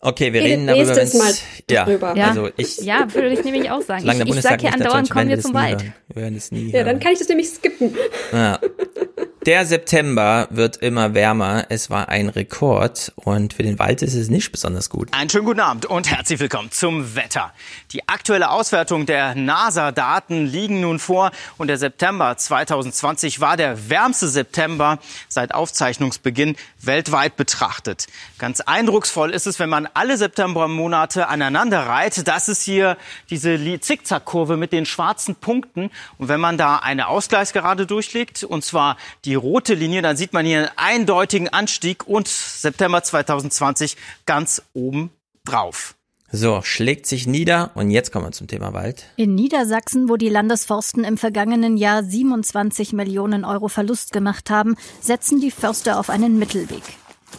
Okay, 0.00 0.34
wir 0.34 0.42
reden 0.42 0.66
darüber, 0.66 0.96
wenn 0.96 1.06
es 1.06 1.42
ja, 1.70 1.86
drüber. 1.86 2.14
ja, 2.14 2.28
also 2.28 2.50
ich, 2.58 2.76
ja, 2.80 3.06
würde 3.14 3.32
ich 3.32 3.42
nämlich 3.42 3.70
auch 3.70 3.80
sagen. 3.80 4.06
Ich, 4.06 4.36
ich 4.36 4.42
sage 4.42 4.64
ja 4.64 4.72
andauernd, 4.72 5.08
kommen 5.08 5.30
wir 5.30 5.40
zum 5.40 5.54
Wald. 5.54 5.82
Wir 6.08 6.22
werden 6.22 6.36
es 6.36 6.52
nie 6.52 6.66
ja, 6.66 6.74
hören. 6.74 6.86
dann 6.86 7.00
kann 7.00 7.12
ich 7.12 7.20
das 7.20 7.28
nämlich 7.28 7.48
skippen. 7.48 7.96
Ja. 8.30 8.60
Der 9.46 9.66
September 9.66 10.48
wird 10.48 10.78
immer 10.78 11.12
wärmer. 11.12 11.66
Es 11.68 11.90
war 11.90 12.08
ein 12.08 12.30
Rekord 12.30 13.12
und 13.16 13.52
für 13.52 13.62
den 13.62 13.78
Wald 13.78 14.00
ist 14.00 14.14
es 14.14 14.30
nicht 14.30 14.50
besonders 14.50 14.88
gut. 14.88 15.10
Einen 15.12 15.28
schönen 15.28 15.44
guten 15.44 15.60
Abend 15.60 15.84
und 15.84 16.10
herzlich 16.10 16.40
willkommen 16.40 16.70
zum 16.70 17.14
Wetter. 17.14 17.52
Die 17.92 18.08
aktuelle 18.08 18.50
Auswertung 18.50 19.04
der 19.04 19.34
NASA-Daten 19.34 20.46
liegen 20.46 20.80
nun 20.80 20.98
vor 20.98 21.30
und 21.58 21.68
der 21.68 21.76
September 21.76 22.34
2020 22.34 23.38
war 23.42 23.58
der 23.58 23.90
wärmste 23.90 24.28
September 24.28 24.98
seit 25.28 25.52
Aufzeichnungsbeginn 25.52 26.56
weltweit 26.80 27.36
betrachtet. 27.36 28.06
Ganz 28.38 28.62
eindrucksvoll 28.62 29.30
ist 29.30 29.46
es, 29.46 29.58
wenn 29.58 29.68
man 29.68 29.86
alle 29.92 30.16
Septembermonate 30.16 31.28
aneinander 31.28 31.80
reiht. 31.80 32.26
Das 32.26 32.48
ist 32.48 32.62
hier 32.62 32.96
diese 33.28 33.58
Zickzackkurve 33.78 34.56
mit 34.56 34.72
den 34.72 34.86
schwarzen 34.86 35.34
Punkten 35.34 35.90
und 36.16 36.28
wenn 36.28 36.40
man 36.40 36.56
da 36.56 36.76
eine 36.76 37.08
Ausgleichsgerade 37.08 37.84
durchlegt 37.84 38.42
und 38.42 38.64
zwar 38.64 38.96
die 39.26 39.33
die 39.34 39.38
rote 39.38 39.74
Linie, 39.74 40.00
dann 40.00 40.16
sieht 40.16 40.32
man 40.32 40.46
hier 40.46 40.58
einen 40.58 40.70
eindeutigen 40.76 41.48
Anstieg 41.48 42.06
und 42.06 42.28
September 42.28 43.02
2020 43.02 43.96
ganz 44.26 44.62
oben 44.74 45.10
drauf. 45.44 45.96
So, 46.30 46.62
schlägt 46.62 47.06
sich 47.06 47.26
nieder 47.26 47.72
und 47.74 47.90
jetzt 47.90 48.12
kommen 48.12 48.26
wir 48.26 48.30
zum 48.30 48.46
Thema 48.46 48.72
Wald. 48.74 49.06
In 49.16 49.34
Niedersachsen, 49.34 50.08
wo 50.08 50.16
die 50.16 50.28
Landesforsten 50.28 51.02
im 51.02 51.18
vergangenen 51.18 51.76
Jahr 51.76 52.04
27 52.04 52.92
Millionen 52.92 53.44
Euro 53.44 53.66
Verlust 53.66 54.12
gemacht 54.12 54.50
haben, 54.50 54.76
setzen 55.00 55.40
die 55.40 55.50
Förster 55.50 55.98
auf 55.98 56.10
einen 56.10 56.38
Mittelweg. 56.38 56.84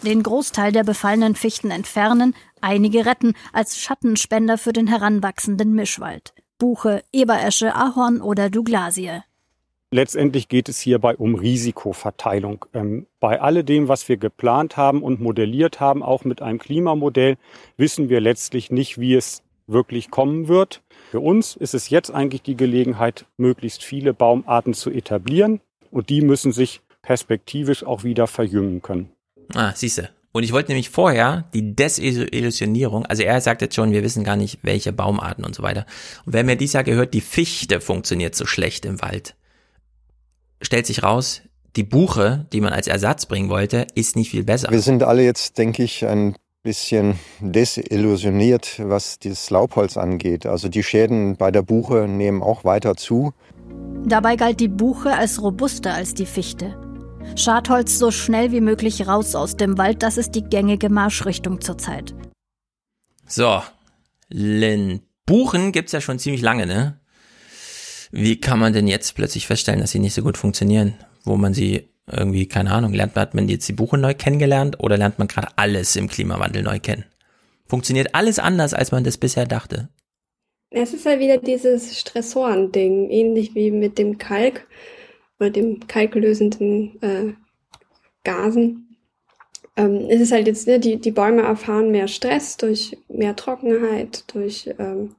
Den 0.04 0.22
Großteil 0.22 0.74
der 0.74 0.84
befallenen 0.84 1.36
Fichten 1.36 1.72
entfernen, 1.72 2.36
einige 2.60 3.06
retten 3.06 3.36
als 3.54 3.80
Schattenspender 3.80 4.58
für 4.58 4.74
den 4.74 4.88
heranwachsenden 4.88 5.74
Mischwald. 5.74 6.34
Buche, 6.58 7.06
Eberesche, 7.14 7.74
Ahorn 7.74 8.20
oder 8.20 8.50
Douglasie. 8.50 9.22
Letztendlich 9.91 10.49
geht 10.49 10.68
es 10.68 10.80
hierbei 10.80 11.16
um 11.16 11.36
Risikoverteilung. 11.36 12.66
Ähm, 12.74 13.06
bei 13.20 13.40
alledem, 13.40 13.88
was 13.88 14.10
wir 14.10 14.18
geplant 14.18 14.78
haben 14.78 15.03
und 15.03 15.22
modelliert 15.22 15.80
haben, 15.80 16.03
auch 16.03 16.26
mit 16.26 16.41
einem 16.41 16.60
Klimamodell, 16.60 17.38
wissen 17.78 18.10
wir 18.10 18.20
letztlich 18.20 18.72
nicht, 18.72 18.99
wie 18.99 19.14
es 19.14 19.44
wirklich 19.68 20.12
kommen 20.12 20.48
wird. 20.48 20.82
Für 21.12 21.20
uns 21.20 21.56
ist 21.56 21.74
es 21.74 21.90
jetzt 21.90 22.12
eigentlich 22.12 22.41
die 22.41 22.57
Gelegenheit, 22.57 23.26
möglichst 23.38 23.84
viele 23.84 24.14
Baumarten 24.14 24.74
zu 24.74 24.90
etablieren 24.90 25.62
und 25.91 26.10
die 26.10 26.22
müssen 26.22 26.52
sich 26.52 26.82
perspektivisch 27.02 27.84
auch 27.84 28.03
wieder 28.03 28.28
verjüngen 28.28 28.82
können. 28.82 29.10
Ah, 29.53 29.74
siehste. 29.76 30.10
Und 30.32 30.44
ich 30.44 30.52
wollte 30.52 30.72
nämlich 30.72 30.90
vorher 30.90 31.45
die 31.53 31.76
Desillusionierung, 31.76 33.06
also 33.06 33.24
er 33.24 33.40
sagt 33.40 33.62
jetzt 33.62 33.76
schon, 33.76 33.94
wir 33.94 34.03
wissen 34.03 34.26
gar 34.26 34.36
nicht, 34.36 34.60
welche 34.64 34.91
Baumarten 34.91 35.45
und 35.45 35.56
so 35.56 35.64
weiter. 35.64 35.86
Und 36.26 36.34
wer 36.34 36.44
mir 36.44 36.57
dieses 36.57 36.74
Jahr 36.74 36.84
gehört, 36.84 37.14
die 37.14 37.22
Fichte 37.22 37.80
funktioniert 37.80 38.36
so 38.36 38.45
schlecht 38.45 38.84
im 38.84 39.02
Wald 39.02 39.36
stellt 40.66 40.86
sich 40.86 41.04
raus, 41.04 41.42
die 41.76 41.84
Buche, 41.84 42.48
die 42.54 42.62
man 42.62 42.74
als 42.74 42.88
Ersatz 42.88 43.26
bringen 43.26 43.50
wollte, 43.50 43.88
ist 43.96 44.16
nicht 44.16 44.32
viel 44.32 44.44
besser. 44.44 44.72
Wir 44.72 44.82
sind 44.82 45.04
alle 45.04 45.24
jetzt, 45.24 45.58
denke 45.58 45.84
ich, 45.84 46.06
ein 46.06 46.36
bisschen 46.64 47.20
desillusioniert, 47.40 48.82
was 48.84 49.20
dieses 49.20 49.50
Laubholz 49.50 49.98
angeht. 49.98 50.46
Also 50.46 50.68
die 50.68 50.84
Schäden 50.84 51.38
bei 51.38 51.52
der 51.52 51.62
Buche 51.62 52.08
nehmen 52.08 52.42
auch 52.42 52.64
weiter 52.64 52.96
zu. 52.96 53.34
Dabei 54.06 54.36
galt 54.36 54.60
die 54.60 54.68
Buche 54.68 55.14
als 55.14 55.42
robuster 55.42 55.94
als 55.94 56.14
die 56.14 56.26
Fichte. 56.26 56.76
Schadholz 57.36 57.98
so 57.98 58.12
schnell 58.12 58.52
wie 58.52 58.62
möglich 58.62 59.08
raus 59.08 59.36
aus 59.36 59.58
dem 59.58 59.78
Wald, 59.78 60.04
das 60.04 60.18
ist 60.18 60.32
die 60.32 60.44
gängige 60.44 60.90
Marschrichtung 60.90 61.62
zurzeit. 61.62 62.16
So, 63.28 63.62
Lynn. 64.30 65.02
Buchen 65.26 65.72
gibt's 65.72 65.92
ja 65.92 66.02
schon 66.02 66.20
ziemlich 66.20 66.44
lange, 66.44 66.68
ne? 66.68 67.00
Wie 68.11 68.40
kann 68.40 68.60
man 68.60 68.73
denn 68.73 68.88
jetzt 68.88 69.15
plötzlich 69.15 69.48
feststellen, 69.48 69.82
dass 69.82 69.91
sie 69.91 69.99
nicht 69.99 70.14
so 70.14 70.22
gut 70.22 70.38
funktionieren? 70.38 70.95
Wo 71.23 71.36
man 71.36 71.53
sie 71.53 71.90
irgendwie, 72.11 72.48
keine 72.48 72.72
Ahnung, 72.72 72.94
lernt 72.94 73.15
man, 73.15 73.23
hat 73.23 73.34
man 73.34 73.49
jetzt 73.49 73.68
die 73.68 73.73
Buche 73.73 73.98
neu 73.98 74.14
kennengelernt 74.14 74.80
oder 74.80 74.98
lernt 74.98 75.19
man 75.19 75.27
gerade 75.27 75.49
alles 75.56 75.95
im 75.95 76.07
Klimawandel 76.07 76.61
neu 76.61 76.80
kennen? 76.80 77.06
Funktioniert 77.68 78.14
alles 78.14 78.38
anders, 78.38 78.73
als 78.73 78.91
man 78.91 79.03
das 79.03 79.18
bisher 79.18 79.45
dachte? 79.45 79.90
Es 80.69 80.94
ist 80.94 81.06
halt 81.06 81.19
wieder 81.19 81.38
dieses 81.38 81.99
Stressoren-Ding, 81.99 83.10
ähnlich 83.10 83.56
wie 83.56 83.72
mit 83.72 83.98
dem 83.98 84.18
Kalk 84.18 84.68
oder 85.40 85.49
dem 85.49 85.88
kalklösenden 85.88 87.02
äh, 87.02 87.34
Gasen. 88.23 88.98
Ähm, 89.77 90.07
es 90.10 90.22
ist 90.22 90.32
halt 90.32 90.48
jetzt, 90.48 90.68
ne, 90.68 90.80
die, 90.80 90.99
die 90.99 91.11
Bäume 91.11 91.41
erfahren 91.41 91.91
mehr 91.91 92.07
Stress 92.07 92.57
durch 92.57 92.98
mehr 93.07 93.36
Trockenheit, 93.36 94.26
durch 94.34 94.69
ähm, 94.77 95.15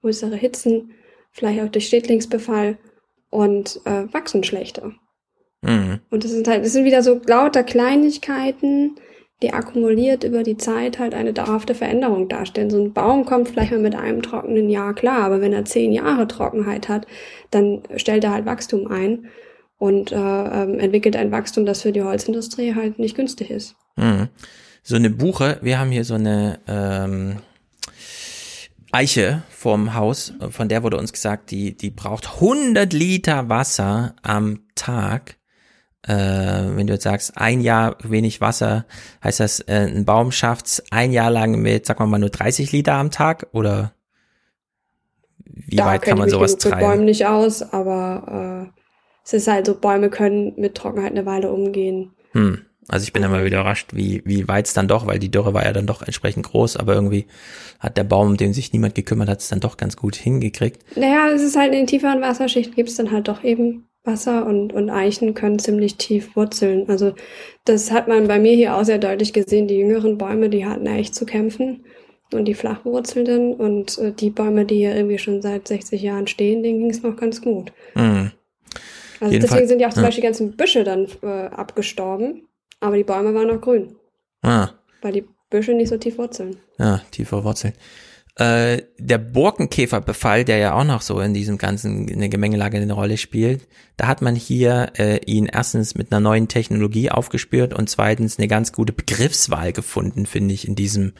größere 0.00 0.36
Hitzen 0.36 0.94
vielleicht 1.38 1.62
auch 1.62 1.68
durch 1.68 1.88
Schädlingsbefall 1.88 2.78
und 3.30 3.80
äh, 3.84 4.12
wachsen 4.12 4.44
schlechter. 4.44 4.92
Mhm. 5.62 6.00
Und 6.10 6.24
das 6.24 6.30
sind 6.30 6.46
halt, 6.48 6.64
das 6.64 6.72
sind 6.72 6.84
wieder 6.84 7.02
so 7.02 7.20
lauter 7.26 7.62
Kleinigkeiten, 7.62 8.96
die 9.42 9.52
akkumuliert 9.52 10.24
über 10.24 10.42
die 10.42 10.56
Zeit 10.56 10.98
halt 10.98 11.14
eine 11.14 11.32
dauerhafte 11.32 11.74
Veränderung 11.74 12.28
darstellen. 12.28 12.70
So 12.70 12.82
ein 12.82 12.92
Baum 12.92 13.24
kommt 13.24 13.48
vielleicht 13.48 13.70
mal 13.70 13.80
mit 13.80 13.94
einem 13.94 14.22
trockenen 14.22 14.68
Jahr 14.68 14.94
klar, 14.94 15.22
aber 15.22 15.40
wenn 15.40 15.52
er 15.52 15.64
zehn 15.64 15.92
Jahre 15.92 16.26
Trockenheit 16.26 16.88
hat, 16.88 17.06
dann 17.50 17.82
stellt 17.96 18.24
er 18.24 18.32
halt 18.32 18.46
Wachstum 18.46 18.88
ein 18.88 19.28
und 19.78 20.10
äh, 20.10 20.16
ähm, 20.16 20.80
entwickelt 20.80 21.14
ein 21.14 21.30
Wachstum, 21.30 21.66
das 21.66 21.82
für 21.82 21.92
die 21.92 22.02
Holzindustrie 22.02 22.74
halt 22.74 22.98
nicht 22.98 23.16
günstig 23.16 23.50
ist. 23.50 23.76
Mhm. 23.96 24.28
So 24.82 24.96
eine 24.96 25.10
Buche, 25.10 25.58
wir 25.62 25.78
haben 25.78 25.90
hier 25.90 26.04
so 26.04 26.14
eine 26.14 26.58
ähm, 26.66 27.36
Eiche 28.92 29.42
vorm 29.50 29.94
Haus, 29.94 30.32
von 30.50 30.68
der 30.68 30.82
wurde 30.82 30.96
uns 30.96 31.12
gesagt, 31.12 31.50
die, 31.50 31.76
die 31.76 31.90
braucht 31.90 32.34
100 32.34 32.92
Liter 32.92 33.48
Wasser 33.48 34.14
am 34.22 34.60
Tag. 34.74 35.36
Äh, 36.02 36.14
wenn 36.14 36.86
du 36.86 36.94
jetzt 36.94 37.02
sagst, 37.02 37.36
ein 37.36 37.60
Jahr 37.60 37.96
wenig 38.02 38.40
Wasser, 38.40 38.86
heißt 39.22 39.40
das, 39.40 39.60
äh, 39.60 39.86
ein 39.88 40.04
Baum 40.04 40.32
schafft's 40.32 40.82
ein 40.90 41.12
Jahr 41.12 41.30
lang 41.30 41.60
mit, 41.60 41.86
sag 41.86 42.00
mal 42.00 42.18
nur 42.18 42.30
30 42.30 42.72
Liter 42.72 42.94
am 42.94 43.10
Tag 43.10 43.48
oder 43.52 43.92
wie 45.44 45.76
da 45.76 45.86
weit 45.86 46.02
kann 46.02 46.18
man 46.18 46.30
sowas 46.30 46.52
mit 46.52 46.62
Bäumen 46.62 46.80
treiben? 46.80 47.04
nicht 47.04 47.26
aus, 47.26 47.62
aber 47.62 48.70
äh, 48.72 48.80
es 49.24 49.32
ist 49.34 49.48
halt 49.48 49.66
so, 49.66 49.74
Bäume 49.74 50.08
können 50.08 50.54
mit 50.56 50.76
Trockenheit 50.76 51.10
eine 51.10 51.26
Weile 51.26 51.52
umgehen. 51.52 52.12
Hm. 52.32 52.64
Also 52.88 53.04
ich 53.04 53.12
bin 53.12 53.22
immer 53.22 53.44
wieder 53.44 53.60
überrascht, 53.60 53.90
wie, 53.92 54.22
wie 54.24 54.48
weit 54.48 54.66
es 54.66 54.72
dann 54.72 54.88
doch, 54.88 55.06
weil 55.06 55.18
die 55.18 55.30
Dürre 55.30 55.52
war 55.52 55.64
ja 55.64 55.72
dann 55.72 55.86
doch 55.86 56.02
entsprechend 56.02 56.46
groß, 56.46 56.76
aber 56.76 56.94
irgendwie 56.94 57.26
hat 57.78 57.96
der 57.96 58.04
Baum, 58.04 58.28
um 58.28 58.36
den 58.36 58.54
sich 58.54 58.72
niemand 58.72 58.94
gekümmert 58.94 59.28
hat, 59.28 59.40
es 59.40 59.48
dann 59.48 59.60
doch 59.60 59.76
ganz 59.76 59.96
gut 59.96 60.16
hingekriegt. 60.16 60.96
Naja, 60.96 61.28
es 61.34 61.42
ist 61.42 61.56
halt 61.56 61.72
in 61.72 61.80
den 61.80 61.86
tieferen 61.86 62.22
Wasserschichten 62.22 62.74
gibt 62.74 62.88
es 62.88 62.96
dann 62.96 63.10
halt 63.10 63.28
doch 63.28 63.44
eben 63.44 63.88
Wasser 64.04 64.46
und, 64.46 64.72
und 64.72 64.90
Eichen 64.90 65.34
können 65.34 65.58
ziemlich 65.58 65.96
tief 65.96 66.34
wurzeln. 66.34 66.88
Also 66.88 67.12
das 67.64 67.90
hat 67.92 68.08
man 68.08 68.26
bei 68.26 68.38
mir 68.38 68.54
hier 68.54 68.74
auch 68.74 68.84
sehr 68.84 68.98
deutlich 68.98 69.32
gesehen. 69.32 69.68
Die 69.68 69.76
jüngeren 69.76 70.16
Bäume, 70.16 70.48
die 70.48 70.64
hatten 70.64 70.86
echt 70.86 71.14
zu 71.14 71.26
kämpfen 71.26 71.84
und 72.32 72.46
die 72.46 72.54
flachwurzelnden 72.54 73.54
und 73.54 73.98
äh, 73.98 74.12
die 74.12 74.30
Bäume, 74.30 74.64
die 74.64 74.76
hier 74.76 74.96
irgendwie 74.96 75.18
schon 75.18 75.42
seit 75.42 75.68
60 75.68 76.00
Jahren 76.02 76.26
stehen, 76.26 76.62
denen 76.62 76.80
ging 76.80 76.90
es 76.90 77.02
noch 77.02 77.16
ganz 77.16 77.40
gut. 77.42 77.72
Hm. 77.94 78.32
Also 79.20 79.32
Jeden 79.32 79.46
deswegen 79.46 79.68
sind 79.68 79.80
ja 79.80 79.88
auch 79.88 79.92
zum 79.92 80.02
ja. 80.02 80.08
Beispiel 80.08 80.22
die 80.22 80.26
ganzen 80.26 80.56
Büsche 80.56 80.84
dann 80.84 81.06
äh, 81.22 81.26
abgestorben, 81.26 82.47
aber 82.80 82.96
die 82.96 83.04
Bäume 83.04 83.34
waren 83.34 83.48
noch 83.48 83.60
grün, 83.60 83.94
Ah, 84.42 84.70
weil 85.02 85.12
die 85.12 85.24
Büsche 85.50 85.72
nicht 85.74 85.88
so 85.88 85.96
tief 85.96 86.18
wurzeln. 86.18 86.56
ja, 86.78 87.00
tiefer 87.10 87.44
Wurzeln. 87.44 87.74
Äh, 88.36 88.82
der 88.98 89.18
Borkenkäferbefall, 89.18 90.44
der 90.44 90.58
ja 90.58 90.74
auch 90.74 90.84
noch 90.84 91.02
so 91.02 91.18
in 91.18 91.34
diesem 91.34 91.58
ganzen, 91.58 92.06
in 92.06 92.20
der 92.20 92.28
Gemengelage 92.28 92.76
eine 92.76 92.92
Rolle 92.92 93.16
spielt, 93.16 93.66
da 93.96 94.06
hat 94.06 94.22
man 94.22 94.36
hier 94.36 94.92
äh, 94.96 95.18
ihn 95.24 95.46
erstens 95.46 95.96
mit 95.96 96.12
einer 96.12 96.20
neuen 96.20 96.46
Technologie 96.46 97.10
aufgespürt 97.10 97.74
und 97.74 97.90
zweitens 97.90 98.38
eine 98.38 98.46
ganz 98.46 98.72
gute 98.72 98.92
Begriffswahl 98.92 99.72
gefunden, 99.72 100.24
finde 100.26 100.54
ich, 100.54 100.68
in 100.68 100.76
diesem 100.76 101.14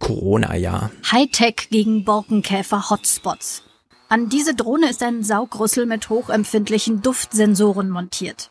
Corona-Jahr. 0.00 0.90
Hightech 1.12 1.68
gegen 1.70 2.04
Borkenkäfer-Hotspots. 2.04 3.62
An 4.08 4.28
diese 4.28 4.54
Drohne 4.54 4.90
ist 4.90 5.02
ein 5.02 5.22
Saugrüssel 5.22 5.86
mit 5.86 6.08
hochempfindlichen 6.10 7.00
Duftsensoren 7.02 7.90
montiert. 7.90 8.50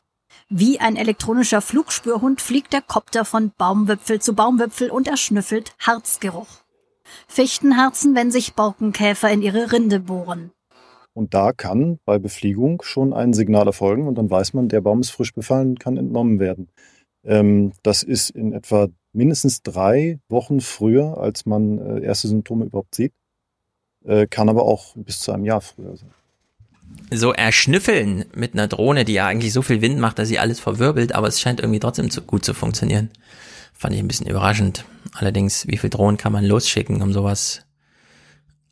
Wie 0.50 0.80
ein 0.80 0.96
elektronischer 0.96 1.60
Flugspürhund 1.60 2.40
fliegt 2.40 2.72
der 2.74 2.84
Kopter 2.84 3.26
von 3.26 3.52
Baumwipfel 3.58 4.22
zu 4.22 4.36
Baumwipfel 4.36 4.92
und 4.92 5.08
erschnüffelt 5.08 5.76
Harzgeruch. 5.80 6.48
Fichtenharzen, 7.28 8.14
wenn 8.14 8.30
sich 8.30 8.54
Borkenkäfer 8.54 9.32
in 9.32 9.42
ihre 9.42 9.72
Rinde 9.72 10.00
bohren. 10.00 10.52
Und 11.14 11.34
da 11.34 11.52
kann 11.52 11.98
bei 12.06 12.20
Befliegung 12.20 12.84
schon 12.84 13.12
ein 13.12 13.34
Signal 13.34 13.66
erfolgen 13.66 14.08
und 14.08 14.16
dann 14.20 14.30
weiß 14.30 14.54
man, 14.54 14.70
der 14.70 14.82
Baum 14.82 15.00
ist 15.00 15.12
frisch 15.12 15.34
befallen 15.34 15.70
und 15.70 15.80
kann 15.80 15.98
entnommen 15.98 16.40
werden. 16.40 16.70
Ähm, 17.24 17.72
das 17.82 18.04
ist 18.04 18.30
in 18.30 18.54
etwa 18.54 18.90
mindestens 19.14 19.64
drei 19.64 20.20
Wochen 20.30 20.60
früher, 20.60 21.18
als 21.18 21.48
man 21.48 21.80
äh, 21.80 22.04
erste 22.04 22.28
Symptome 22.28 22.66
überhaupt 22.66 22.94
sieht, 22.94 23.14
äh, 24.04 24.28
kann 24.28 24.50
aber 24.50 24.64
auch 24.64 24.94
bis 24.96 25.22
zu 25.22 25.32
einem 25.32 25.46
Jahr 25.46 25.62
früher 25.62 25.96
sein. 25.96 26.14
So 27.12 27.32
erschnüffeln 27.34 28.26
mit 28.34 28.54
einer 28.54 28.68
Drohne, 28.68 29.06
die 29.06 29.14
ja 29.14 29.28
eigentlich 29.28 29.54
so 29.54 29.62
viel 29.62 29.82
Wind 29.82 30.00
macht, 30.00 30.18
dass 30.20 30.28
sie 30.28 30.40
alles 30.40 30.60
verwirbelt, 30.60 31.14
aber 31.14 31.28
es 31.28 31.40
scheint 31.40 31.60
irgendwie 31.60 31.80
trotzdem 31.80 32.10
zu, 32.10 32.22
gut 32.22 32.44
zu 32.46 32.54
funktionieren. 32.54 33.10
Fand 33.74 33.94
ich 33.94 34.00
ein 34.00 34.08
bisschen 34.08 34.28
überraschend. 34.28 34.86
Allerdings, 35.14 35.68
wie 35.68 35.78
viel 35.78 35.90
Drohnen 35.90 36.18
kann 36.18 36.32
man 36.34 36.46
losschicken, 36.46 37.02
um 37.02 37.14
sowas 37.14 37.62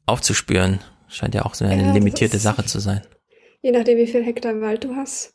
aufzuspüren? 0.06 0.80
Scheint 1.08 1.36
ja 1.36 1.46
auch 1.46 1.54
so 1.54 1.66
eine 1.66 1.84
Ja, 1.84 1.94
limitierte 1.94 2.38
ist- 2.38 2.44
Sache 2.44 2.66
zu 2.66 2.80
sein. 2.80 3.02
Je 3.62 3.72
nachdem, 3.72 3.98
wie 3.98 4.08
viel 4.08 4.24
Hektar 4.24 4.60
Wald 4.62 4.84
du 4.84 4.96
hast. 4.96 5.34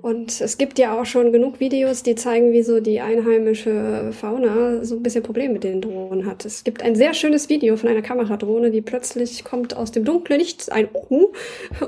Und 0.00 0.40
es 0.40 0.58
gibt 0.58 0.78
ja 0.78 0.98
auch 0.98 1.06
schon 1.06 1.32
genug 1.32 1.58
Videos, 1.60 2.02
die 2.04 2.14
zeigen, 2.14 2.52
wie 2.52 2.62
so 2.62 2.78
die 2.80 3.00
einheimische 3.00 4.12
Fauna 4.12 4.84
so 4.84 4.94
ein 4.96 5.02
bisschen 5.02 5.24
Probleme 5.24 5.54
mit 5.54 5.64
den 5.64 5.80
Drohnen 5.80 6.24
hat. 6.26 6.44
Es 6.44 6.62
gibt 6.62 6.82
ein 6.82 6.94
sehr 6.94 7.14
schönes 7.14 7.48
Video 7.48 7.76
von 7.76 7.88
einer 7.88 8.02
Kameradrohne, 8.02 8.70
die 8.70 8.80
plötzlich 8.80 9.42
kommt 9.44 9.76
aus 9.76 9.90
dem 9.90 10.04
dunklen 10.04 10.38
Nichts, 10.38 10.68
ein 10.68 10.88
Uhu, 10.92 11.32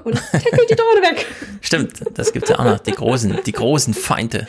und 0.05 0.15
tackelt 0.33 0.71
die 0.71 0.75
Drohne 0.75 1.03
weg. 1.03 1.27
Stimmt, 1.61 1.93
das 2.15 2.33
gibt's 2.33 2.51
ja 2.51 2.59
auch 2.59 2.65
noch, 2.65 2.79
die 2.81 2.93
großen, 2.93 3.39
die 3.47 3.53
großen 3.53 3.95
Feinde. 3.95 4.47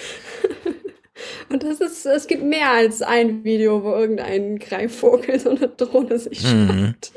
Und 1.50 1.64
das 1.64 1.82
ist, 1.82 2.06
es 2.06 2.26
gibt 2.28 2.44
mehr 2.44 2.72
als 2.72 3.02
ein 3.04 3.44
Video, 3.44 3.84
wo 3.84 3.92
irgendein 3.92 4.58
Greifvogel 4.58 5.40
so 5.40 5.52
eine 5.52 5.68
Drohne 5.68 6.18
sich 6.18 6.42
Mhm. 6.44 6.68
schnappt. 6.68 7.12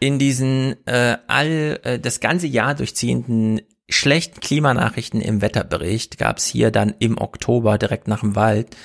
In 0.00 0.18
diesen 0.18 0.76
äh, 0.86 1.16
all 1.26 1.80
äh, 1.82 1.98
das 1.98 2.20
ganze 2.20 2.46
Jahr 2.46 2.74
durchziehenden 2.74 3.60
schlechten 3.88 4.40
Klimanachrichten 4.40 5.20
im 5.20 5.40
Wetterbericht 5.40 6.18
gab's 6.18 6.46
hier 6.46 6.70
dann 6.70 6.94
im 6.98 7.18
Oktober 7.18 7.78
direkt 7.78 8.08
nach 8.08 8.20
dem 8.20 8.36
Wald 8.36 8.76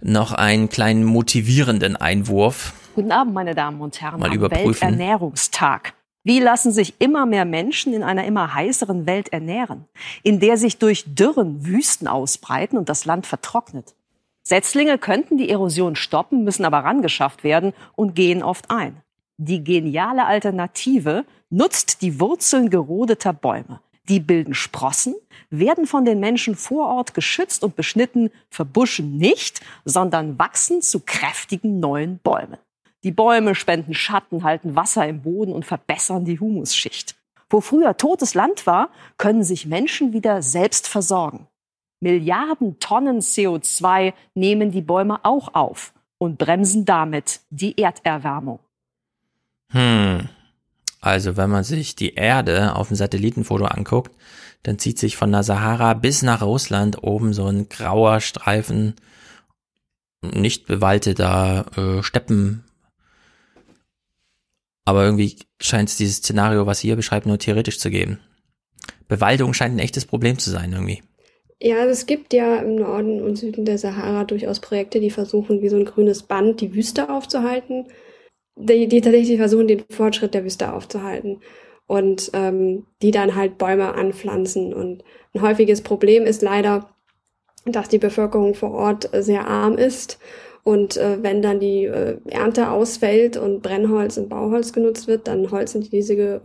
noch 0.00 0.32
einen 0.32 0.68
kleinen 0.68 1.04
motivierenden 1.04 1.96
Einwurf. 1.96 2.72
Guten 2.94 3.12
Abend, 3.12 3.34
meine 3.34 3.54
Damen 3.54 3.80
und 3.80 4.00
Herren. 4.00 4.20
Mal 4.20 4.30
am 4.30 4.34
überprüfen. 4.34 4.80
Welternährungstag. 4.80 5.94
Wie 6.24 6.40
lassen 6.40 6.72
sich 6.72 6.94
immer 6.98 7.24
mehr 7.24 7.44
Menschen 7.44 7.92
in 7.92 8.02
einer 8.02 8.24
immer 8.24 8.52
heißeren 8.52 9.06
Welt 9.06 9.32
ernähren, 9.32 9.84
in 10.24 10.40
der 10.40 10.56
sich 10.56 10.78
durch 10.78 11.04
Dürren 11.06 11.64
Wüsten 11.64 12.08
ausbreiten 12.08 12.76
und 12.76 12.88
das 12.88 13.04
Land 13.04 13.26
vertrocknet? 13.26 13.94
Setzlinge 14.42 14.98
könnten 14.98 15.38
die 15.38 15.50
Erosion 15.50 15.94
stoppen, 15.94 16.42
müssen 16.42 16.64
aber 16.64 16.78
rangeschafft 16.78 17.44
werden 17.44 17.74
und 17.94 18.14
gehen 18.14 18.42
oft 18.42 18.70
ein. 18.70 19.02
Die 19.36 19.62
geniale 19.62 20.26
Alternative 20.26 21.24
nutzt 21.50 22.02
die 22.02 22.18
Wurzeln 22.18 22.70
gerodeter 22.70 23.32
Bäume. 23.32 23.80
Die 24.08 24.20
bilden 24.20 24.54
Sprossen, 24.54 25.14
werden 25.50 25.86
von 25.86 26.04
den 26.04 26.20
Menschen 26.20 26.54
vor 26.54 26.88
Ort 26.88 27.14
geschützt 27.14 27.64
und 27.64 27.76
beschnitten, 27.76 28.30
verbuschen 28.50 29.16
nicht, 29.16 29.60
sondern 29.84 30.38
wachsen 30.38 30.82
zu 30.82 31.00
kräftigen 31.00 31.80
neuen 31.80 32.18
Bäumen. 32.18 32.58
Die 33.02 33.12
Bäume 33.12 33.54
spenden 33.54 33.94
Schatten, 33.94 34.42
halten 34.42 34.76
Wasser 34.76 35.06
im 35.06 35.22
Boden 35.22 35.52
und 35.52 35.64
verbessern 35.64 36.24
die 36.24 36.40
Humusschicht. 36.40 37.16
Wo 37.48 37.60
früher 37.60 37.96
totes 37.96 38.34
Land 38.34 38.66
war, 38.66 38.90
können 39.18 39.44
sich 39.44 39.66
Menschen 39.66 40.12
wieder 40.12 40.42
selbst 40.42 40.88
versorgen. 40.88 41.46
Milliarden 42.00 42.78
Tonnen 42.80 43.20
CO2 43.20 44.12
nehmen 44.34 44.70
die 44.70 44.82
Bäume 44.82 45.24
auch 45.24 45.54
auf 45.54 45.92
und 46.18 46.38
bremsen 46.38 46.84
damit 46.84 47.40
die 47.50 47.78
Erderwärmung. 47.78 48.58
Hm. 49.70 50.28
Also, 51.00 51.36
wenn 51.36 51.50
man 51.50 51.64
sich 51.64 51.94
die 51.96 52.14
Erde 52.14 52.74
auf 52.74 52.88
dem 52.88 52.96
Satellitenfoto 52.96 53.64
anguckt, 53.64 54.12
dann 54.62 54.78
zieht 54.78 54.98
sich 54.98 55.16
von 55.16 55.30
der 55.30 55.42
Sahara 55.42 55.94
bis 55.94 56.22
nach 56.22 56.42
Russland 56.42 57.02
oben 57.02 57.32
so 57.32 57.46
ein 57.46 57.68
grauer 57.68 58.20
Streifen 58.20 58.94
nicht 60.22 60.66
bewaldeter 60.66 61.66
äh, 61.76 62.02
Steppen. 62.02 62.64
Aber 64.84 65.04
irgendwie 65.04 65.36
scheint 65.60 65.88
es 65.88 65.96
dieses 65.96 66.16
Szenario, 66.18 66.66
was 66.66 66.80
hier 66.80 66.96
beschreibt, 66.96 67.26
nur 67.26 67.38
theoretisch 67.38 67.78
zu 67.78 67.90
geben. 67.90 68.18
Bewaldung 69.08 69.54
scheint 69.54 69.76
ein 69.76 69.80
echtes 69.80 70.04
Problem 70.04 70.38
zu 70.38 70.50
sein 70.50 70.72
irgendwie. 70.72 71.02
Ja, 71.60 71.78
also 71.78 71.90
es 71.90 72.06
gibt 72.06 72.32
ja 72.34 72.56
im 72.56 72.76
Norden 72.76 73.22
und 73.22 73.36
Süden 73.36 73.64
der 73.64 73.78
Sahara 73.78 74.24
durchaus 74.24 74.60
Projekte, 74.60 75.00
die 75.00 75.10
versuchen, 75.10 75.62
wie 75.62 75.68
so 75.68 75.76
ein 75.76 75.86
grünes 75.86 76.22
Band 76.22 76.60
die 76.60 76.74
Wüste 76.74 77.08
aufzuhalten. 77.08 77.86
Die, 78.56 78.88
die 78.88 79.00
tatsächlich 79.02 79.38
versuchen, 79.38 79.68
den 79.68 79.84
Fortschritt 79.90 80.34
der 80.34 80.44
Wüste 80.44 80.72
aufzuhalten. 80.72 81.40
Und 81.86 82.30
ähm, 82.34 82.86
die 83.02 83.12
dann 83.12 83.36
halt 83.36 83.58
Bäume 83.58 83.94
anpflanzen. 83.94 84.74
Und 84.74 85.04
ein 85.34 85.42
häufiges 85.42 85.82
Problem 85.82 86.24
ist 86.24 86.42
leider, 86.42 86.88
dass 87.64 87.88
die 87.88 87.98
Bevölkerung 87.98 88.54
vor 88.54 88.72
Ort 88.72 89.10
sehr 89.12 89.46
arm 89.48 89.76
ist. 89.78 90.18
Und 90.64 90.96
äh, 90.96 91.22
wenn 91.22 91.42
dann 91.42 91.60
die 91.60 91.84
äh, 91.84 92.18
Ernte 92.28 92.70
ausfällt 92.70 93.36
und 93.36 93.62
Brennholz 93.62 94.16
und 94.18 94.28
Bauholz 94.28 94.72
genutzt 94.72 95.06
wird, 95.08 95.28
dann 95.28 95.50
holzen 95.50 95.82
die 95.82 95.90
diese 95.90 96.40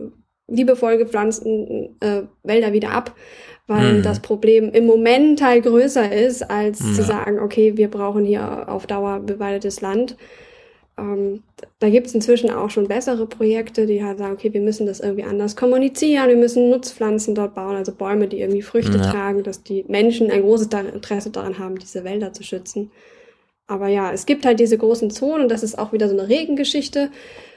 liebevoll 0.48 0.98
gepflanzten 0.98 1.96
äh, 2.00 2.22
Wälder 2.42 2.72
wieder 2.72 2.90
ab, 2.90 3.16
weil 3.66 3.98
Mhm. 3.98 4.02
das 4.02 4.20
Problem 4.20 4.70
im 4.72 4.86
Moment 4.86 5.42
halt 5.42 5.64
größer 5.64 6.12
ist, 6.12 6.42
als 6.50 6.92
zu 6.92 7.02
Ja. 7.02 7.06
sagen, 7.08 7.40
okay, 7.40 7.76
wir 7.76 7.88
brauchen 7.90 8.24
hier 8.24 8.68
auf 8.68 8.86
Dauer 8.86 9.20
bewaldetes 9.20 9.80
Land. 9.80 10.16
Ähm, 10.98 11.42
da 11.78 11.88
gibt 11.88 12.06
es 12.06 12.14
inzwischen 12.14 12.50
auch 12.50 12.70
schon 12.70 12.86
bessere 12.86 13.26
Projekte, 13.26 13.86
die 13.86 14.04
halt 14.04 14.18
sagen, 14.18 14.34
okay, 14.34 14.52
wir 14.52 14.60
müssen 14.60 14.86
das 14.86 15.00
irgendwie 15.00 15.24
anders 15.24 15.56
kommunizieren, 15.56 16.28
wir 16.28 16.36
müssen 16.36 16.70
Nutzpflanzen 16.70 17.34
dort 17.34 17.54
bauen, 17.54 17.76
also 17.76 17.92
Bäume, 17.92 18.28
die 18.28 18.40
irgendwie 18.40 18.62
Früchte 18.62 18.98
Ja. 18.98 19.10
tragen, 19.10 19.42
dass 19.42 19.62
die 19.62 19.84
Menschen 19.88 20.30
ein 20.30 20.42
großes 20.42 20.68
Interesse 20.92 21.30
daran 21.30 21.58
haben, 21.58 21.78
diese 21.78 22.04
Wälder 22.04 22.32
zu 22.32 22.42
schützen. 22.42 22.90
Aber 23.66 23.88
ja, 23.88 24.12
es 24.12 24.26
gibt 24.26 24.44
halt 24.44 24.60
diese 24.60 24.76
großen 24.76 25.10
Zonen 25.10 25.44
und 25.44 25.48
das 25.50 25.62
ist 25.62 25.78
auch 25.78 25.92
wieder 25.92 26.08
so 26.08 26.18
eine 26.18 26.28
Regengeschichte. 26.28 27.10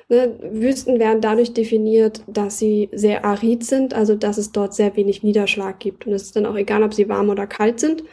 Ne? 0.08 0.34
Wüsten 0.52 1.00
werden 1.00 1.20
dadurch 1.20 1.54
definiert, 1.54 2.22
dass 2.28 2.60
sie 2.60 2.90
sehr 2.94 3.26
arid 3.26 3.66
sind, 3.66 3.94
also 3.94 4.16
dass 4.16 4.38
es 4.38 4.52
dort 4.52 4.74
sehr 4.74 4.96
wenig 4.96 5.24
Niederschlag 5.24 5.80
gibt. 5.80 6.08
Und 6.08 6.14
es 6.14 6.24
ist 6.24 6.36
dann 6.36 6.46
auch 6.46 6.56
egal, 6.56 6.84
ob 6.84 6.94
sie 6.94 7.10
warm 7.10 7.30
oder 7.30 7.48
kalt 7.48 7.80
sind. 7.80 8.04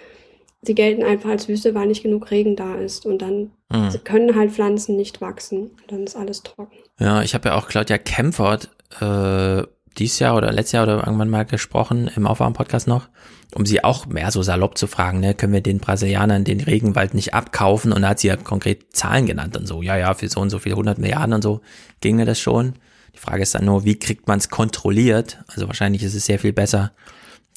Sie 0.63 0.75
gelten 0.75 1.03
einfach 1.03 1.31
als 1.31 1.49
Wüste, 1.49 1.75
weil 1.75 1.89
nicht 1.89 2.03
genug 2.03 2.31
Regen 2.31 2.57
da 2.57 2.77
ist. 2.77 3.05
Und 3.07 3.21
dann 3.23 3.51
Hm. 3.73 3.91
können 4.05 4.37
halt 4.37 4.53
Pflanzen 4.53 4.97
nicht 4.97 5.21
wachsen. 5.21 5.71
Dann 5.89 6.05
ist 6.05 6.17
alles 6.17 6.43
trocken. 6.43 6.77
Ja, 7.01 7.23
ich 7.23 7.35
habe 7.35 7.49
ja 7.49 7.55
auch 7.57 7.69
Claudia 7.69 7.99
Kempfert 7.99 8.71
äh, 9.01 9.63
dieses 9.99 10.19
Jahr 10.19 10.37
oder 10.37 10.53
letztes 10.53 10.73
Jahr 10.73 10.85
oder 10.85 11.05
irgendwann 11.07 11.31
mal 11.31 11.45
gesprochen 11.45 12.11
im 12.15 12.27
Aufwärm-Podcast 12.27 12.87
noch, 12.87 13.09
um 13.55 13.67
sie 13.67 13.83
auch 13.85 14.07
mehr 14.07 14.31
so 14.31 14.43
salopp 14.43 14.79
zu 14.79 14.87
fragen, 14.87 15.21
ne, 15.21 15.35
können 15.35 15.53
wir 15.53 15.61
den 15.63 15.79
Brasilianern 15.79 16.45
den 16.45 16.61
Regenwald 16.61 17.13
nicht 17.15 17.35
abkaufen? 17.35 17.93
Und 17.93 18.03
da 18.03 18.11
hat 18.11 18.21
sie 18.21 18.29
ja 18.29 18.37
konkret 18.37 18.95
Zahlen 18.97 19.27
genannt 19.27 19.57
und 19.57 19.67
so, 19.67 19.83
ja, 19.83 19.97
ja, 19.97 20.15
für 20.15 20.29
so 20.29 20.41
und 20.41 20.51
so 20.51 20.59
viele 20.59 20.75
100 20.77 20.99
Milliarden 20.99 21.35
und 21.35 21.43
so 21.43 21.61
ginge 22.01 22.25
das 22.25 22.41
schon. 22.41 22.75
Die 23.15 23.19
Frage 23.19 23.43
ist 23.43 23.55
dann 23.55 23.67
nur, 23.67 23.85
wie 23.85 23.99
kriegt 23.99 24.29
man 24.29 24.39
es 24.39 24.49
kontrolliert? 24.49 25.43
Also 25.49 25.67
wahrscheinlich 25.67 26.03
ist 26.03 26.15
es 26.15 26.25
sehr 26.25 26.39
viel 26.39 26.53
besser, 26.55 26.93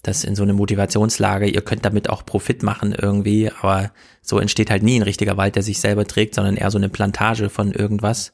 das 0.07 0.23
in 0.23 0.35
so 0.35 0.43
eine 0.43 0.53
Motivationslage, 0.53 1.47
ihr 1.47 1.61
könnt 1.61 1.83
damit 1.83 2.09
auch 2.09 2.25
Profit 2.25 2.61
machen 2.61 2.93
irgendwie, 2.93 3.51
aber 3.51 3.91
so 4.21 4.39
entsteht 4.39 4.69
halt 4.69 4.83
nie 4.83 4.99
ein 4.99 5.03
richtiger 5.03 5.37
Wald, 5.37 5.55
der 5.55 5.63
sich 5.63 5.79
selber 5.79 6.05
trägt, 6.05 6.35
sondern 6.35 6.57
eher 6.57 6.69
so 6.69 6.77
eine 6.77 6.89
Plantage 6.89 7.49
von 7.49 7.71
irgendwas, 7.71 8.31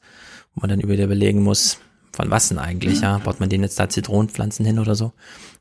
wo 0.54 0.60
man 0.60 0.70
dann 0.70 0.80
über 0.80 0.94
überlegen 0.94 1.42
muss, 1.42 1.78
von 2.12 2.30
was 2.30 2.50
denn 2.50 2.58
eigentlich, 2.58 3.00
ja? 3.00 3.18
Baut 3.18 3.40
man 3.40 3.48
denen 3.48 3.64
jetzt 3.64 3.80
da 3.80 3.88
Zitronenpflanzen 3.88 4.66
hin 4.66 4.78
oder 4.78 4.94
so, 4.94 5.12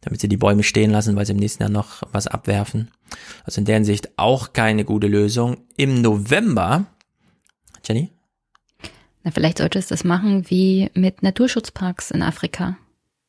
damit 0.02 0.20
sie 0.20 0.28
die 0.28 0.38
Bäume 0.38 0.64
stehen 0.64 0.92
lassen, 0.92 1.16
weil 1.16 1.26
sie 1.26 1.32
im 1.32 1.40
nächsten 1.40 1.64
Jahr 1.64 1.72
noch 1.72 2.04
was 2.12 2.28
abwerfen. 2.28 2.92
Also 3.46 3.62
in 3.62 3.66
der 3.66 3.76
Hinsicht 3.76 4.10
auch 4.18 4.52
keine 4.52 4.84
gute 4.84 5.08
Lösung. 5.08 5.58
Im 5.78 6.02
November, 6.02 6.88
Jenny? 7.86 8.12
Na, 9.24 9.32
vielleicht 9.32 9.60
sollte 9.60 9.80
es 9.80 9.88
das 9.88 10.04
machen 10.04 10.50
wie 10.50 10.90
mit 10.94 11.24
Naturschutzparks 11.24 12.12
in 12.12 12.22
Afrika, 12.22 12.78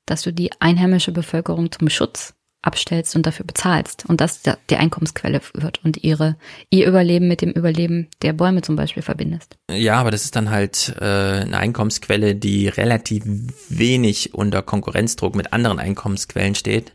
dass 0.04 0.22
du 0.22 0.32
die 0.32 0.50
einheimische 0.60 1.12
Bevölkerung 1.12 1.70
zum 1.70 1.88
Schutz 1.90 2.34
abstellst 2.62 3.16
und 3.16 3.26
dafür 3.26 3.44
bezahlst 3.44 4.04
und 4.08 4.20
das 4.20 4.42
da- 4.42 4.56
die 4.70 4.76
Einkommensquelle 4.76 5.40
wird 5.54 5.84
und 5.84 6.02
ihre 6.04 6.36
ihr 6.70 6.86
Überleben 6.86 7.26
mit 7.28 7.42
dem 7.42 7.50
Überleben 7.50 8.08
der 8.22 8.32
Bäume 8.32 8.62
zum 8.62 8.76
Beispiel 8.76 9.02
verbindest. 9.02 9.56
Ja, 9.70 9.94
aber 9.96 10.10
das 10.12 10.24
ist 10.24 10.36
dann 10.36 10.50
halt 10.50 10.94
äh, 11.00 11.04
eine 11.04 11.58
Einkommensquelle, 11.58 12.34
die 12.36 12.68
relativ 12.68 13.24
wenig 13.68 14.34
unter 14.34 14.62
Konkurrenzdruck 14.62 15.34
mit 15.34 15.52
anderen 15.52 15.78
Einkommensquellen 15.80 16.54
steht. 16.54 16.92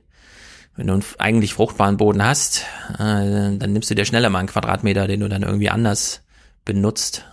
Wenn 0.76 0.88
du 0.88 0.94
einen 0.94 1.03
eigentlich 1.18 1.53
fruchtbaren 1.53 1.98
Boden 1.98 2.23
hast, 2.23 2.64
äh, 2.94 2.98
dann 2.98 3.73
nimmst 3.73 3.89
du 3.89 3.95
dir 3.95 4.06
schneller 4.06 4.30
mal 4.30 4.39
einen 4.39 4.48
Quadratmeter, 4.48 5.07
den 5.07 5.19
du 5.22 5.27
dann 5.27 5.44
irgendwie 5.44 5.69
anders 5.69 6.22
benutzt. 6.65 7.26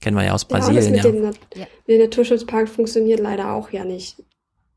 Kennen 0.00 0.16
wir 0.16 0.24
ja 0.24 0.32
aus 0.32 0.46
Ja, 0.50 0.56
und 0.56 0.58
das 0.60 0.66
Brasilien, 0.66 0.92
mit 0.92 1.04
ja. 1.04 1.10
dem 1.10 1.22
Nat 1.22 1.36
der 1.88 1.98
Naturschutzpark 1.98 2.68
funktioniert 2.68 3.20
leider 3.20 3.52
auch 3.52 3.70
ja 3.70 3.84
nicht 3.84 4.16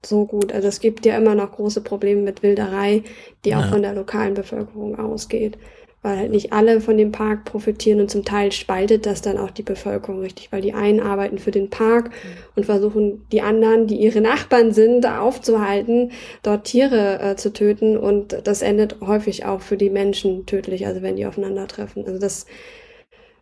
so 0.05 0.25
gut. 0.25 0.53
Also 0.53 0.67
es 0.67 0.79
gibt 0.79 1.05
ja 1.05 1.17
immer 1.17 1.35
noch 1.35 1.51
große 1.51 1.81
Probleme 1.81 2.21
mit 2.21 2.43
Wilderei, 2.43 3.03
die 3.45 3.55
auch 3.55 3.61
Ja. 3.61 3.67
von 3.67 3.81
der 3.81 3.93
lokalen 3.93 4.33
Bevölkerung 4.33 4.97
ausgeht. 4.99 5.57
Weil 6.03 6.17
halt 6.17 6.31
nicht 6.31 6.53
alle 6.53 6.79
von 6.79 6.95
dem 6.95 7.11
Park 7.11 7.43
profitieren 7.43 7.99
und 7.99 8.09
zum 8.11 8.23
Teil 8.23 8.51
spaltet 8.51 9.05
das 9.07 9.21
dann 9.23 9.37
auch 9.37 9.49
die 9.49 9.63
Bevölkerung 9.63 10.21
richtig, 10.21 10.51
weil 10.51 10.61
die 10.61 10.73
einen 10.73 10.99
arbeiten 10.99 11.39
für 11.39 11.49
den 11.51 11.69
Park 11.71 12.11
und 12.55 12.65
versuchen 12.67 13.25
die 13.31 13.41
anderen, 13.41 13.87
die 13.87 13.97
ihre 13.97 14.21
Nachbarn 14.21 14.71
sind, 14.73 15.05
aufzuhalten, 15.07 16.11
dort 16.43 16.65
Tiere 16.65 17.19
äh, 17.19 17.35
zu 17.35 17.51
töten 17.51 17.97
und 17.97 18.37
das 18.43 18.61
endet 18.61 18.97
häufig 19.01 19.45
auch 19.45 19.61
für 19.61 19.75
die 19.75 19.89
Menschen 19.89 20.45
tödlich, 20.45 20.85
also 20.85 21.01
wenn 21.01 21.15
die 21.15 21.25
aufeinandertreffen. 21.25 22.05
Also 22.05 22.19
das 22.19 22.45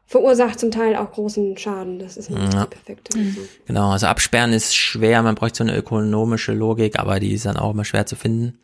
verursacht 0.08 0.60
zum 0.60 0.72
Teil 0.72 0.96
auch 0.96 1.12
großen 1.12 1.58
Schaden. 1.58 2.00
Das 2.00 2.16
ist 2.18 2.30
nicht 2.30 2.54
Ja. 2.54 2.66
die 2.66 2.70
perfekte 2.76 3.18
Lösung. 3.18 3.44
Genau, 3.66 3.90
also 3.92 4.06
absperren 4.08 4.54
ist 4.54 4.76
schwer, 4.76 5.22
man 5.24 5.36
bräuchte 5.36 5.58
so 5.58 5.64
eine 5.64 5.76
ökonomische 5.78 6.54
Logik, 6.54 7.00
aber 7.00 7.20
die 7.20 7.34
ist 7.34 7.46
dann 7.46 7.58
auch 7.58 7.72
immer 7.72 7.86
schwer 7.86 8.06
zu 8.06 8.16
finden. 8.16 8.58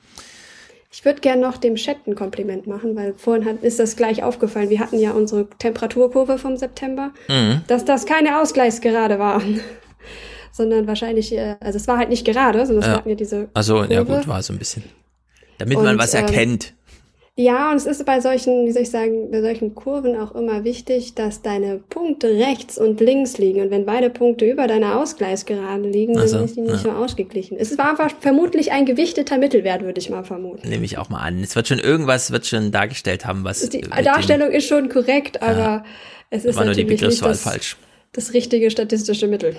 Ich 0.93 1.05
würde 1.05 1.22
gern 1.22 1.39
noch 1.39 1.57
dem 1.57 1.76
Chat 1.76 2.05
ein 2.05 2.15
Kompliment 2.15 2.68
machen, 2.68 2.95
weil 2.97 3.13
vorhin 3.15 3.45
hat, 3.45 3.63
ist 3.63 3.80
das 3.80 3.95
gleich 3.95 4.23
aufgefallen. 4.23 4.69
Wir 4.69 4.81
hatten 4.81 4.99
ja 4.99 5.11
unsere 5.11 5.47
Temperaturkurve 5.57 6.38
vom 6.38 6.57
September, 6.57 7.11
Mhm. 7.30 7.61
dass 7.68 7.85
das 7.85 8.05
keine 8.05 8.41
Ausgleichsgerade 8.41 9.18
war. 9.18 9.41
sondern 10.51 10.85
wahrscheinlich, 10.88 11.31
äh, 11.35 11.55
also 11.61 11.77
es 11.77 11.88
war 11.88 11.97
halt 11.97 12.09
nicht 12.09 12.26
gerade, 12.26 12.65
sondern 12.65 12.84
es 12.84 12.88
Ja. 12.89 12.97
hatten 12.97 13.09
ja 13.09 13.15
diese 13.15 13.49
Also, 13.53 13.84
ja 13.85 14.03
Kurve. 14.03 14.18
gut, 14.19 14.27
war 14.27 14.43
so 14.43 14.51
ein 14.51 14.59
bisschen. 14.59 14.84
Damit 15.59 15.77
man 15.77 15.88
Und, 15.95 15.97
was 15.99 16.13
ähm, 16.13 16.26
erkennt. 16.26 16.73
Ja, 17.37 17.71
und 17.71 17.77
es 17.77 17.85
ist 17.85 18.05
bei 18.05 18.19
solchen, 18.19 18.67
wie 18.67 18.71
soll 18.73 18.81
ich 18.81 18.91
sagen, 18.91 19.31
bei 19.31 19.41
solchen 19.41 19.73
Kurven 19.73 20.19
auch 20.19 20.35
immer 20.35 20.65
wichtig, 20.65 21.15
dass 21.15 21.41
deine 21.41 21.77
Punkte 21.77 22.27
rechts 22.27 22.77
und 22.77 22.99
links 22.99 23.37
liegen. 23.37 23.61
Und 23.61 23.71
wenn 23.71 23.85
beide 23.85 24.09
Punkte 24.09 24.45
über 24.45 24.67
deiner 24.67 24.99
Ausgleichsgerade 24.99 25.87
liegen, 25.89 26.17
Ach 26.19 26.27
so, 26.27 26.35
dann 26.35 26.45
ist 26.45 26.57
die 26.57 26.61
nicht 26.61 26.71
ja. 26.73 26.77
so 26.79 26.91
ausgeglichen. 26.91 27.57
Es 27.57 27.77
war 27.77 27.91
einfach 27.91 28.11
vermutlich 28.19 28.73
ein 28.73 28.85
gewichteter 28.85 29.37
Mittelwert, 29.37 29.81
würde 29.81 29.99
ich 29.99 30.09
mal 30.09 30.25
vermuten. 30.25 30.67
Nehme 30.67 30.83
ich 30.83 30.97
auch 30.97 31.09
mal 31.09 31.21
an. 31.21 31.41
Es 31.41 31.55
wird 31.55 31.69
schon 31.69 31.79
irgendwas, 31.79 32.31
wird 32.31 32.45
schon 32.47 32.69
dargestellt 32.71 33.25
haben, 33.25 33.45
was. 33.45 33.67
Die 33.69 33.77
mit 33.77 33.85
dem- 33.95 34.03
Darstellung 34.03 34.51
ist 34.51 34.67
schon 34.67 34.89
korrekt, 34.89 35.41
aber 35.41 35.85
es 36.31 36.43
ist 36.43 36.57
war 36.57 36.65
nur 36.65 36.73
die 36.73 36.83
natürlich 36.83 37.01
nicht 37.01 37.25
das, 37.25 37.43
falsch. 37.43 37.77
das 38.11 38.33
richtige 38.33 38.69
statistische 38.69 39.27
Mittel. 39.27 39.55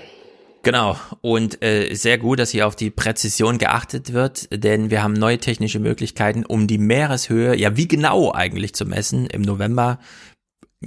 Genau. 0.63 0.97
Und 1.21 1.63
äh, 1.63 1.95
sehr 1.95 2.19
gut, 2.19 2.39
dass 2.39 2.51
hier 2.51 2.67
auf 2.67 2.77
die 2.77 2.91
Präzision 2.91 3.59
geachtet 3.59 4.13
wird, 4.13 4.49
denn 4.53 4.91
wir 4.91 5.03
haben 5.03 5.13
neue 5.13 5.39
technische 5.39 5.81
Möglichkeiten, 5.81 6.45
um 6.45 6.67
die 6.67 6.79
Meereshöhe, 6.79 7.57
ja 7.57 7.77
wie 7.77 7.89
genau 7.89 8.33
eigentlich 8.33 8.75
zu 8.75 8.85
messen 8.85 9.27
im 9.27 9.43
November. 9.43 9.99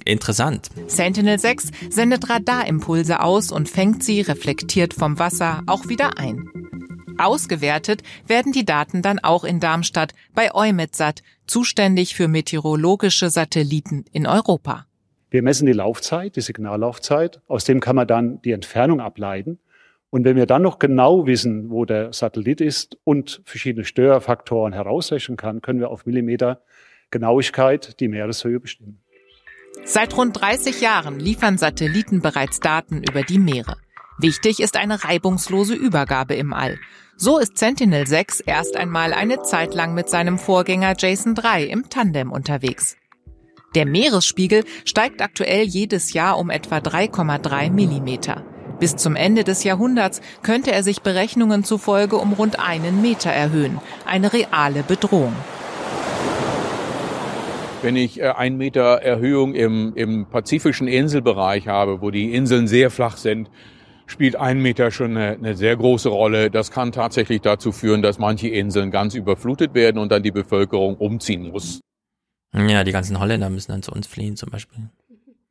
Interessant. 0.04 0.70
Sentinel-6 0.88 1.72
sendet 1.90 2.30
Radarimpulse 2.30 3.22
aus 3.22 3.52
und 3.52 3.70
fängt 3.70 4.04
sie 4.04 4.22
reflektiert 4.22 4.94
vom 4.94 5.20
Wasser 5.20 5.62
auch 5.68 5.88
wieder 5.88 6.18
ein. 6.18 6.50
Ausgewertet 7.18 8.04
werden 8.28 8.52
die 8.52 8.66
Daten 8.66 9.02
dann 9.02 9.20
auch 9.20 9.46
in 9.46 9.62
Darmstadt 9.62 10.14
bei 10.34 10.54
EUMETSAT, 10.54 11.22
zuständig 11.48 12.16
für 12.16 12.28
meteorologische 12.28 13.30
Satelliten 13.30 14.04
in 14.12 14.28
Europa. 14.28 14.86
Wir 15.30 15.42
messen 15.42 15.66
die 15.66 15.74
Laufzeit, 15.74 16.36
die 16.36 16.42
Signallaufzeit. 16.42 17.42
Aus 17.48 17.66
dem 17.66 17.80
kann 17.80 17.96
man 17.96 18.08
dann 18.08 18.42
die 18.42 18.52
Entfernung 18.52 19.00
ableiten. 19.00 19.60
Und 20.16 20.24
wenn 20.24 20.38
wir 20.38 20.46
dann 20.46 20.62
noch 20.62 20.80
genau 20.80 21.28
wissen, 21.28 21.70
wo 21.70 21.84
der 21.84 22.14
Satellit 22.14 22.62
ist 22.62 22.98
und 23.04 23.42
verschiedene 23.44 23.84
Störfaktoren 23.84 24.72
herausrechnen 24.72 25.36
kann, 25.36 25.62
können 25.62 25.82
wir 25.82 25.90
auf 25.90 26.06
Millimeter 26.06 26.62
Genauigkeit 27.12 28.00
die 28.00 28.08
Meereshöhe 28.08 28.62
bestimmen. 28.62 29.02
Seit 29.84 30.16
rund 30.16 30.40
30 30.40 30.80
Jahren 30.80 31.20
liefern 31.20 31.58
Satelliten 31.58 32.22
bereits 32.22 32.62
Daten 32.62 33.04
über 33.04 33.24
die 33.24 33.40
Meere. 33.40 33.76
Wichtig 34.18 34.62
ist 34.62 34.78
eine 34.78 35.04
reibungslose 35.04 35.76
Übergabe 35.76 36.36
im 36.36 36.54
All. 36.54 36.80
So 37.18 37.38
ist 37.38 37.58
Sentinel-6 37.58 38.44
erst 38.46 38.78
einmal 38.78 39.12
eine 39.12 39.42
Zeit 39.42 39.76
lang 39.76 39.96
mit 39.96 40.08
seinem 40.08 40.40
Vorgänger 40.40 40.94
Jason 40.98 41.36
3 41.36 41.66
im 41.66 41.90
Tandem 41.90 42.32
unterwegs. 42.32 42.96
Der 43.76 43.86
Meeresspiegel 43.86 44.64
steigt 44.86 45.22
aktuell 45.22 45.66
jedes 45.66 46.14
Jahr 46.14 46.40
um 46.40 46.50
etwa 46.50 46.78
3,3 46.78 47.70
Millimeter. 47.70 48.46
Bis 48.80 48.96
zum 48.96 49.16
Ende 49.16 49.44
des 49.44 49.64
Jahrhunderts 49.64 50.22
könnte 50.42 50.72
er 50.72 50.84
sich 50.84 51.02
Berechnungen 51.02 51.64
zufolge 51.64 52.18
um 52.18 52.34
rund 52.34 52.60
einen 52.60 53.02
Meter 53.02 53.30
erhöhen. 53.30 53.80
Eine 54.06 54.34
reale 54.34 54.84
Bedrohung. 54.84 55.34
Wenn 57.82 57.96
ich 57.96 58.20
äh, 58.20 58.30
ein 58.30 58.58
Meter 58.58 59.02
Erhöhung 59.02 59.54
im, 59.54 59.94
im 59.96 60.26
pazifischen 60.26 60.88
Inselbereich 60.88 61.68
habe, 61.68 62.02
wo 62.02 62.12
die 62.12 62.34
Inseln 62.34 62.68
sehr 62.68 62.90
flach 62.90 63.18
sind, 63.18 63.50
spielt 64.08 64.36
ein 64.36 64.62
Meter 64.62 64.92
schon 64.92 65.18
eine, 65.18 65.32
eine 65.32 65.56
sehr 65.56 65.76
große 65.76 66.10
Rolle. 66.10 66.52
Das 66.52 66.72
kann 66.72 66.92
tatsächlich 66.92 67.42
dazu 67.42 67.72
führen, 67.72 68.02
dass 68.02 68.20
manche 68.20 68.48
Inseln 68.48 68.92
ganz 68.92 69.16
überflutet 69.16 69.74
werden 69.74 70.00
und 70.00 70.12
dann 70.12 70.24
die 70.24 70.32
Bevölkerung 70.32 70.96
umziehen 70.98 71.52
muss. 71.52 71.80
Ja, 72.54 72.84
die 72.84 72.92
ganzen 72.92 73.20
Holländer 73.20 73.50
müssen 73.50 73.72
dann 73.72 73.84
zu 73.84 73.92
uns 73.92 74.08
fliehen 74.08 74.36
zum 74.36 74.50
Beispiel. 74.50 74.90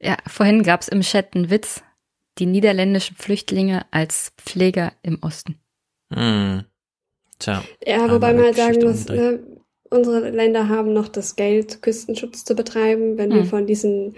Ja, 0.01 0.17
vorhin 0.27 0.63
gab 0.63 0.81
es 0.81 0.89
im 0.89 1.01
Chat 1.01 1.35
einen 1.35 1.51
Witz. 1.51 1.83
Die 2.39 2.47
niederländischen 2.47 3.17
Flüchtlinge 3.17 3.87
als 3.91 4.33
Pfleger 4.39 4.93
im 5.03 5.19
Osten. 5.23 5.61
Hm. 6.13 6.65
Tja. 7.39 7.65
Ja, 7.87 8.11
wobei 8.11 8.33
man 8.33 8.45
halt 8.45 8.57
sagen 8.57 8.83
muss, 8.85 9.07
ne, 9.07 9.41
unsere 9.91 10.31
Länder 10.31 10.69
haben 10.69 10.93
noch 10.93 11.09
das 11.09 11.37
Geld, 11.37 11.83
Küstenschutz 11.83 12.45
zu 12.45 12.55
betreiben. 12.55 13.19
Wenn 13.19 13.31
wir 13.31 13.43
Hm. 13.43 13.47
von 13.47 13.67
diesen 13.67 14.15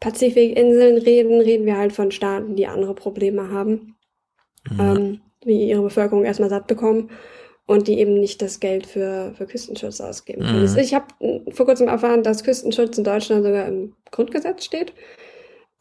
Pazifikinseln 0.00 0.98
reden, 0.98 1.40
reden 1.40 1.66
wir 1.66 1.76
halt 1.76 1.92
von 1.92 2.10
Staaten, 2.10 2.54
die 2.56 2.66
andere 2.66 2.94
Probleme 2.94 3.50
haben, 3.50 3.96
ähm, 4.78 5.20
wie 5.44 5.68
ihre 5.68 5.82
Bevölkerung 5.82 6.24
erstmal 6.24 6.50
satt 6.50 6.66
bekommen 6.68 7.10
und 7.66 7.88
die 7.88 7.98
eben 7.98 8.14
nicht 8.14 8.40
das 8.40 8.60
Geld 8.60 8.86
für, 8.86 9.34
für 9.36 9.46
Küstenschutz 9.46 10.00
ausgeben 10.00 10.42
können. 10.42 10.70
Mhm. 10.70 10.78
Ich 10.78 10.94
habe 10.94 11.06
vor 11.50 11.66
kurzem 11.66 11.88
erfahren, 11.88 12.22
dass 12.22 12.44
Küstenschutz 12.44 12.96
in 12.96 13.04
Deutschland 13.04 13.44
sogar 13.44 13.66
im 13.66 13.94
Grundgesetz 14.10 14.64
steht. 14.64 14.92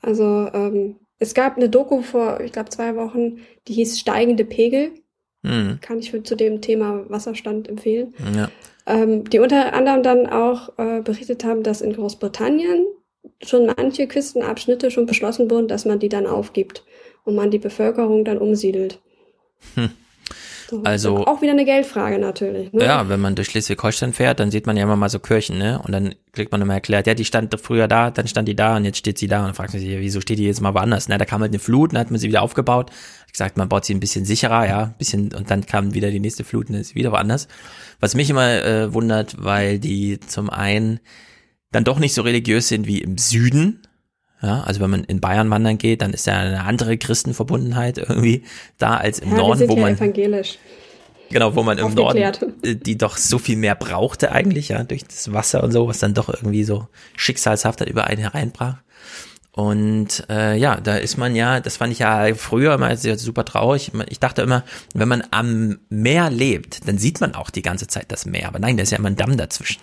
Also 0.02 0.50
ähm, 0.54 0.98
es 1.20 1.34
gab 1.34 1.58
eine 1.58 1.70
Doku 1.70 2.02
vor, 2.02 2.42
ich 2.42 2.52
glaube, 2.52 2.70
zwei 2.70 2.96
Wochen, 2.96 3.40
die 3.68 3.74
hieß 3.74 4.00
Steigende 4.00 4.46
Pegel. 4.46 4.92
Hm. 5.44 5.80
Kann 5.82 6.00
ich 6.00 6.12
für, 6.12 6.24
zu 6.24 6.36
dem 6.36 6.62
Thema 6.62 7.10
Wasserstand 7.10 7.68
empfehlen. 7.68 8.14
Ja. 8.36 8.50
Ähm, 8.86 9.30
die 9.30 9.40
unter 9.40 9.74
anderem 9.74 10.04
dann 10.04 10.28
auch 10.28 10.78
äh, 10.78 11.02
berichtet 11.02 11.44
haben, 11.44 11.64
dass 11.64 11.82
in 11.82 11.94
Großbritannien 11.94 12.86
schon 13.44 13.66
manche 13.66 14.08
Küstenabschnitte 14.08 14.92
schon 14.92 15.06
beschlossen 15.06 15.50
wurden, 15.52 15.68
dass 15.68 15.86
man 15.86 16.00
die 16.00 16.10
dann 16.10 16.26
aufgibt 16.26 16.86
und 17.24 17.36
man 17.36 17.52
die 17.52 17.60
Bevölkerung 17.60 18.24
dann 18.24 18.38
umsiedelt. 18.38 19.00
Hm. 19.76 19.90
So, 20.70 20.84
Also- 20.84 21.26
auch 21.26 21.42
wieder 21.42 21.54
eine 21.54 21.64
Geldfrage 21.66 22.20
natürlich. 22.20 22.74
Ne? 22.74 22.84
Ja, 22.84 23.08
wenn 23.08 23.22
man 23.22 23.36
durch 23.36 23.48
Schleswig-Holstein 23.48 24.12
fährt, 24.14 24.40
dann 24.40 24.52
sieht 24.52 24.68
man 24.68 24.76
ja 24.76 24.84
immer 24.84 24.98
mal 24.98 25.10
so 25.10 25.20
Kirchen, 25.20 25.58
ne? 25.58 25.82
Und 25.84 25.92
dann 25.94 26.14
kriegt 26.34 26.52
man 26.52 26.62
immer 26.62 26.74
erklärt, 26.74 27.08
ja, 27.08 27.14
die 27.14 27.24
stand 27.26 27.58
früher 27.60 27.88
da, 27.88 28.12
dann 28.12 28.28
stand 28.28 28.48
die 28.48 28.56
da 28.56 28.76
und 28.76 28.84
jetzt 28.86 28.98
steht 28.98 29.18
sie 29.18 29.28
da. 29.28 29.40
Und 29.40 29.46
dann 29.46 29.54
fragt 29.54 29.74
man 29.74 29.80
sich, 29.82 29.90
ja, 29.90 30.00
wieso 30.00 30.20
steht 30.20 30.40
die 30.40 30.46
jetzt 30.46 30.60
mal 30.62 30.74
woanders? 30.74 31.08
Ne? 31.08 31.18
Da 31.18 31.26
kam 31.26 31.42
halt 31.42 31.52
eine 31.52 31.60
Flut, 31.60 31.94
dann 31.94 32.00
hat 32.02 32.12
man 32.12 32.20
sie 32.20 32.28
wieder 32.28 32.42
aufgebaut. 32.42 32.92
Hat 33.22 33.32
gesagt, 33.32 33.58
man 33.58 33.70
baut 33.70 33.86
sie 33.86 33.94
ein 33.94 34.00
bisschen 34.02 34.26
sicherer, 34.26 34.68
ja, 34.68 34.84
ein 34.84 34.96
bisschen, 34.98 35.34
und 35.34 35.50
dann 35.50 35.66
kam 35.66 35.94
wieder 35.94 36.12
die 36.12 36.20
nächste 36.20 36.44
Flut 36.44 36.68
und 36.68 36.74
dann 36.74 36.82
ist 36.82 36.90
sie 36.90 36.96
wieder 36.96 37.12
woanders. 37.12 37.48
Was 38.00 38.14
mich 38.16 38.30
immer 38.30 38.64
äh, 38.64 38.94
wundert, 38.94 39.36
weil 39.44 39.80
die 39.80 40.20
zum 40.20 40.50
einen 40.50 41.00
dann 41.72 41.84
doch 41.84 42.00
nicht 42.00 42.14
so 42.14 42.22
religiös 42.22 42.68
sind 42.68 42.88
wie 42.88 43.00
im 43.02 43.18
Süden. 43.18 43.82
Ja, 44.42 44.62
also 44.62 44.82
wenn 44.82 44.92
man 44.92 45.04
in 45.04 45.20
Bayern 45.20 45.50
wandern 45.50 45.78
geht, 45.78 46.02
dann 46.02 46.14
ist 46.14 46.28
ja 46.28 46.36
eine 46.36 46.64
andere 46.64 46.98
Christenverbundenheit 46.98 47.98
irgendwie 47.98 48.44
da 48.78 48.98
als 48.98 49.20
im 49.20 49.32
ja, 49.32 49.38
Norden, 49.38 49.68
wo 49.68 49.76
ja 49.76 49.82
man 49.82 49.96
evangelisch. 49.96 50.60
Genau, 51.30 51.56
wo 51.56 51.64
man 51.64 51.78
im 51.78 51.86
Aufgeklärt. 51.86 52.42
Norden, 52.42 52.84
die 52.84 52.98
doch 52.98 53.18
so 53.18 53.38
viel 53.40 53.58
mehr 53.58 53.76
brauchte 53.76 54.32
eigentlich, 54.32 54.70
ja, 54.70 54.84
durch 54.84 55.04
das 55.04 55.34
Wasser 55.34 55.64
und 55.64 55.72
so, 55.72 55.88
was 55.88 56.00
dann 56.00 56.14
doch 56.14 56.30
irgendwie 56.30 56.64
so 56.64 56.88
schicksalshaft 57.16 57.82
dann 57.82 57.88
über 57.88 58.06
einen 58.06 58.22
hereinbrach. 58.22 58.76
Und 59.52 60.24
äh, 60.30 60.56
ja, 60.56 60.80
da 60.80 60.98
ist 60.98 61.18
man 61.18 61.36
ja, 61.36 61.60
das 61.60 61.78
fand 61.78 61.92
ich 61.92 62.00
ja 62.00 62.32
früher 62.36 62.76
immer 62.76 62.96
super 62.96 63.44
traurig. 63.44 63.92
Ich 64.08 64.20
dachte 64.20 64.44
immer, 64.44 64.64
wenn 64.94 65.08
man 65.08 65.24
am 65.32 65.80
Meer 65.90 66.30
lebt, 66.30 66.88
dann 66.88 67.00
sieht 67.00 67.20
man 67.22 67.34
auch 67.34 67.50
die 67.50 67.64
ganze 67.64 67.88
Zeit 67.88 68.12
das 68.12 68.28
Meer. 68.28 68.50
Aber 68.50 68.60
nein, 68.60 68.78
da 68.78 68.84
ist 68.84 68.92
ja 68.92 69.00
immer 69.00 69.10
ein 69.10 69.16
Damm 69.16 69.36
dazwischen. 69.36 69.82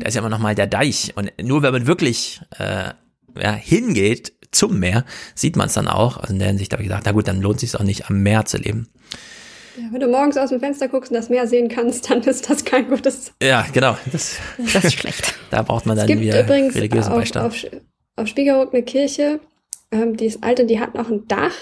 Da 0.00 0.06
ist 0.06 0.14
ja 0.14 0.20
immer 0.20 0.30
noch 0.30 0.38
mal 0.38 0.54
der 0.54 0.66
Deich. 0.66 1.12
Und 1.14 1.30
nur 1.42 1.62
wenn 1.62 1.74
man 1.74 1.86
wirklich 1.86 2.40
äh, 2.58 2.94
ja, 3.40 3.52
hingeht 3.52 4.32
zum 4.50 4.78
Meer, 4.78 5.04
sieht 5.34 5.56
man 5.56 5.66
es 5.66 5.74
dann 5.74 5.88
auch. 5.88 6.16
Also 6.16 6.32
in 6.32 6.38
der 6.38 6.48
Hinsicht 6.48 6.72
habe 6.72 6.82
ich 6.82 6.88
gedacht, 6.88 7.02
na 7.04 7.12
gut, 7.12 7.28
dann 7.28 7.40
lohnt 7.40 7.60
sich 7.60 7.74
auch 7.74 7.82
nicht, 7.82 8.08
am 8.08 8.22
Meer 8.22 8.44
zu 8.44 8.58
leben. 8.58 8.88
Ja, 9.76 9.88
wenn 9.92 10.00
du 10.00 10.08
morgens 10.08 10.38
aus 10.38 10.50
dem 10.50 10.60
Fenster 10.60 10.88
guckst 10.88 11.10
und 11.10 11.16
das 11.16 11.28
Meer 11.28 11.46
sehen 11.46 11.68
kannst, 11.68 12.10
dann 12.10 12.22
ist 12.22 12.48
das 12.48 12.64
kein 12.64 12.88
gutes. 12.88 13.32
Ja, 13.42 13.66
genau. 13.72 13.96
Das, 14.10 14.36
das 14.72 14.84
ist 14.84 14.98
schlecht. 14.98 15.34
Da 15.48 15.62
braucht 15.62 15.86
man 15.86 15.96
dann 15.96 16.08
wieder 16.08 16.48
religiösen 16.48 17.12
auf, 17.12 17.18
Beistand. 17.18 17.46
auf, 17.46 17.54
auf 18.16 18.26
Spiegelruck 18.26 18.74
eine 18.74 18.82
Kirche, 18.82 19.38
ähm, 19.92 20.16
die 20.16 20.26
ist 20.26 20.42
alt 20.42 20.58
und 20.58 20.66
die 20.66 20.80
hat 20.80 20.96
noch 20.96 21.08
ein 21.08 21.28
Dach. 21.28 21.52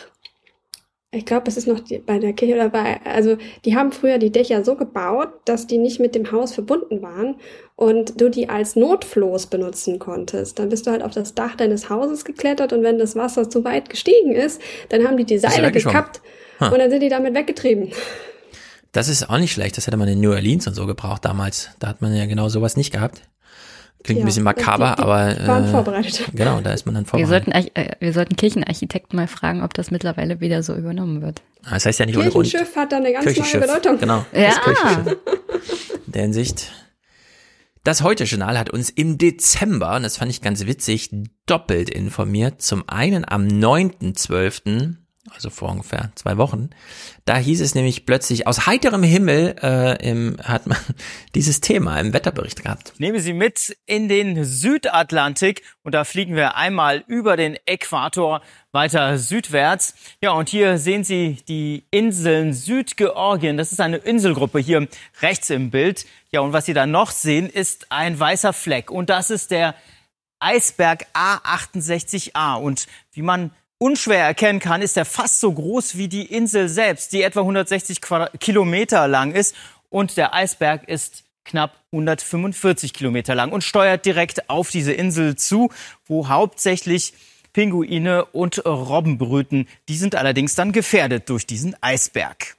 Ich 1.14 1.26
glaube, 1.26 1.48
es 1.48 1.56
ist 1.56 1.68
noch 1.68 1.80
die, 1.80 1.98
bei 1.98 2.18
der 2.18 2.32
Kirche 2.32 2.54
oder 2.54 2.68
bei, 2.68 3.00
also 3.04 3.36
die 3.64 3.76
haben 3.76 3.92
früher 3.92 4.18
die 4.18 4.30
Dächer 4.30 4.64
so 4.64 4.74
gebaut, 4.74 5.28
dass 5.44 5.66
die 5.66 5.78
nicht 5.78 6.00
mit 6.00 6.14
dem 6.14 6.30
Haus 6.32 6.52
verbunden 6.52 7.02
waren 7.02 7.36
und 7.76 8.20
du 8.20 8.28
die 8.28 8.48
als 8.48 8.76
Notfloß 8.76 9.46
benutzen 9.46 9.98
konntest. 9.98 10.58
Dann 10.58 10.68
bist 10.68 10.86
du 10.86 10.90
halt 10.90 11.02
auf 11.02 11.12
das 11.12 11.34
Dach 11.34 11.56
deines 11.56 11.88
Hauses 11.88 12.24
geklettert 12.24 12.72
und 12.72 12.82
wenn 12.82 12.98
das 12.98 13.16
Wasser 13.16 13.48
zu 13.48 13.64
weit 13.64 13.90
gestiegen 13.90 14.32
ist, 14.32 14.60
dann 14.88 15.06
haben 15.06 15.16
die 15.16 15.24
die 15.24 15.38
Seile 15.38 15.70
gekappt 15.72 16.20
Ha. 16.60 16.68
und 16.68 16.78
dann 16.78 16.90
sind 16.90 17.02
die 17.02 17.08
damit 17.08 17.34
weggetrieben. 17.34 17.90
Das 18.92 19.08
ist 19.08 19.28
auch 19.28 19.38
nicht 19.38 19.52
schlecht. 19.52 19.76
Das 19.76 19.86
hätte 19.86 19.96
man 19.96 20.06
in 20.06 20.20
New 20.20 20.30
Orleans 20.30 20.66
und 20.68 20.74
so 20.74 20.86
gebraucht 20.86 21.24
damals. 21.24 21.70
Da 21.80 21.88
hat 21.88 22.00
man 22.00 22.14
ja 22.14 22.26
genau 22.26 22.48
sowas 22.48 22.76
nicht 22.76 22.92
gehabt. 22.92 23.22
Klingt 24.04 24.18
ein 24.18 24.20
Ja, 24.20 24.26
bisschen 24.26 24.44
makaber, 24.44 24.90
die- 24.90 24.96
die 24.96 25.02
aber 25.02 25.46
waren 25.48 25.64
äh, 25.64 25.70
vorbereitet. 25.70 26.24
Genau, 26.34 26.60
da 26.60 26.72
ist 26.72 26.84
man 26.86 26.94
dann 26.94 27.04
Wir 27.04 27.08
vorbereitet. 27.08 27.46
sollten, 27.46 27.52
Arch- 27.52 27.70
äh, 27.74 27.96
wir 28.00 28.12
sollten 28.12 28.36
Kirchenarchitekten 28.36 29.16
mal 29.16 29.26
fragen, 29.26 29.62
ob 29.62 29.74
das 29.74 29.90
mittlerweile 29.90 30.40
wieder 30.40 30.62
so 30.62 30.74
übernommen 30.76 31.22
wird. 31.22 31.42
Das 31.68 31.86
heißt 31.86 31.98
ja 31.98 32.06
nicht 32.06 32.16
ohne 32.18 32.28
Grund. 32.30 32.48
Kirchenschiff 32.50 32.76
hat 32.76 32.92
da 32.92 32.98
eine 32.98 33.12
ganz 33.12 33.24
neue 33.24 33.34
Kirchenschiff, 33.34 33.60
Bedeutung. 33.62 33.98
Genau. 33.98 34.24
Ja. 34.32 34.50
Das 34.50 34.60
Kirchenschiff. 34.62 35.16
In 36.06 36.12
der 36.12 36.22
Hinsicht. 36.22 36.70
Das 37.82 38.02
Heute-Journal 38.02 38.58
hat 38.58 38.70
uns 38.70 38.88
im 38.90 39.18
Dezember, 39.18 39.96
und 39.96 40.04
das 40.04 40.16
fand 40.18 40.30
ich 40.30 40.40
ganz 40.40 40.64
witzig, 40.66 41.10
doppelt 41.46 41.90
informiert. 41.90 42.62
Zum 42.62 42.84
einen 42.88 43.26
am 43.28 43.46
9.12., 43.46 44.96
also 45.32 45.48
vor 45.48 45.70
ungefähr 45.70 46.10
zwei 46.16 46.36
Wochen, 46.36 46.70
da 47.24 47.36
hieß 47.36 47.62
es 47.62 47.74
nämlich 47.74 48.04
plötzlich 48.04 48.46
aus 48.46 48.66
heiterem 48.66 49.02
Himmel, 49.02 49.56
äh, 49.62 50.08
im, 50.08 50.36
hat 50.42 50.66
man 50.66 50.78
dieses 51.34 51.60
Thema 51.60 51.98
im 51.98 52.12
Wetterbericht 52.12 52.62
gehabt. 52.62 52.90
Ich 52.94 53.00
nehme 53.00 53.20
Sie 53.20 53.32
mit 53.32 53.76
in 53.86 54.08
den 54.08 54.44
Südatlantik 54.44 55.62
und 55.82 55.94
da 55.94 56.04
fliegen 56.04 56.36
wir 56.36 56.56
einmal 56.56 57.04
über 57.06 57.36
den 57.36 57.56
Äquator 57.64 58.42
weiter 58.72 59.16
südwärts. 59.16 59.94
Ja, 60.20 60.32
und 60.32 60.50
hier 60.50 60.76
sehen 60.78 61.04
Sie 61.04 61.38
die 61.48 61.84
Inseln 61.90 62.52
Südgeorgien. 62.52 63.56
Das 63.56 63.72
ist 63.72 63.80
eine 63.80 63.96
Inselgruppe 63.96 64.58
hier 64.58 64.88
rechts 65.22 65.48
im 65.48 65.70
Bild. 65.70 66.04
Ja, 66.32 66.40
und 66.40 66.52
was 66.52 66.66
Sie 66.66 66.74
da 66.74 66.84
noch 66.86 67.10
sehen, 67.10 67.48
ist 67.48 67.90
ein 67.90 68.18
weißer 68.18 68.52
Fleck. 68.52 68.90
Und 68.90 69.08
das 69.08 69.30
ist 69.30 69.50
der 69.50 69.74
Eisberg 70.38 71.06
A68A. 71.14 72.56
Und 72.56 72.86
wie 73.12 73.22
man 73.22 73.52
unschwer 73.84 74.24
erkennen 74.24 74.60
kann, 74.60 74.80
ist 74.80 74.96
er 74.96 75.04
fast 75.04 75.40
so 75.40 75.52
groß 75.52 75.98
wie 75.98 76.08
die 76.08 76.24
Insel 76.24 76.70
selbst, 76.70 77.12
die 77.12 77.20
etwa 77.20 77.40
160 77.40 78.00
Quadra 78.00 78.30
Kilometer 78.40 79.06
lang 79.08 79.32
ist. 79.32 79.54
Und 79.90 80.16
der 80.16 80.32
Eisberg 80.32 80.88
ist 80.88 81.24
knapp 81.44 81.78
145 81.92 82.94
Kilometer 82.94 83.34
lang 83.34 83.52
und 83.52 83.62
steuert 83.62 84.06
direkt 84.06 84.48
auf 84.48 84.70
diese 84.70 84.94
Insel 84.94 85.36
zu, 85.36 85.70
wo 86.06 86.28
hauptsächlich 86.28 87.12
Pinguine 87.52 88.24
und 88.24 88.64
Robben 88.64 89.18
brüten. 89.18 89.68
Die 89.90 89.98
sind 89.98 90.14
allerdings 90.14 90.54
dann 90.54 90.72
gefährdet 90.72 91.28
durch 91.28 91.46
diesen 91.46 91.76
Eisberg. 91.82 92.56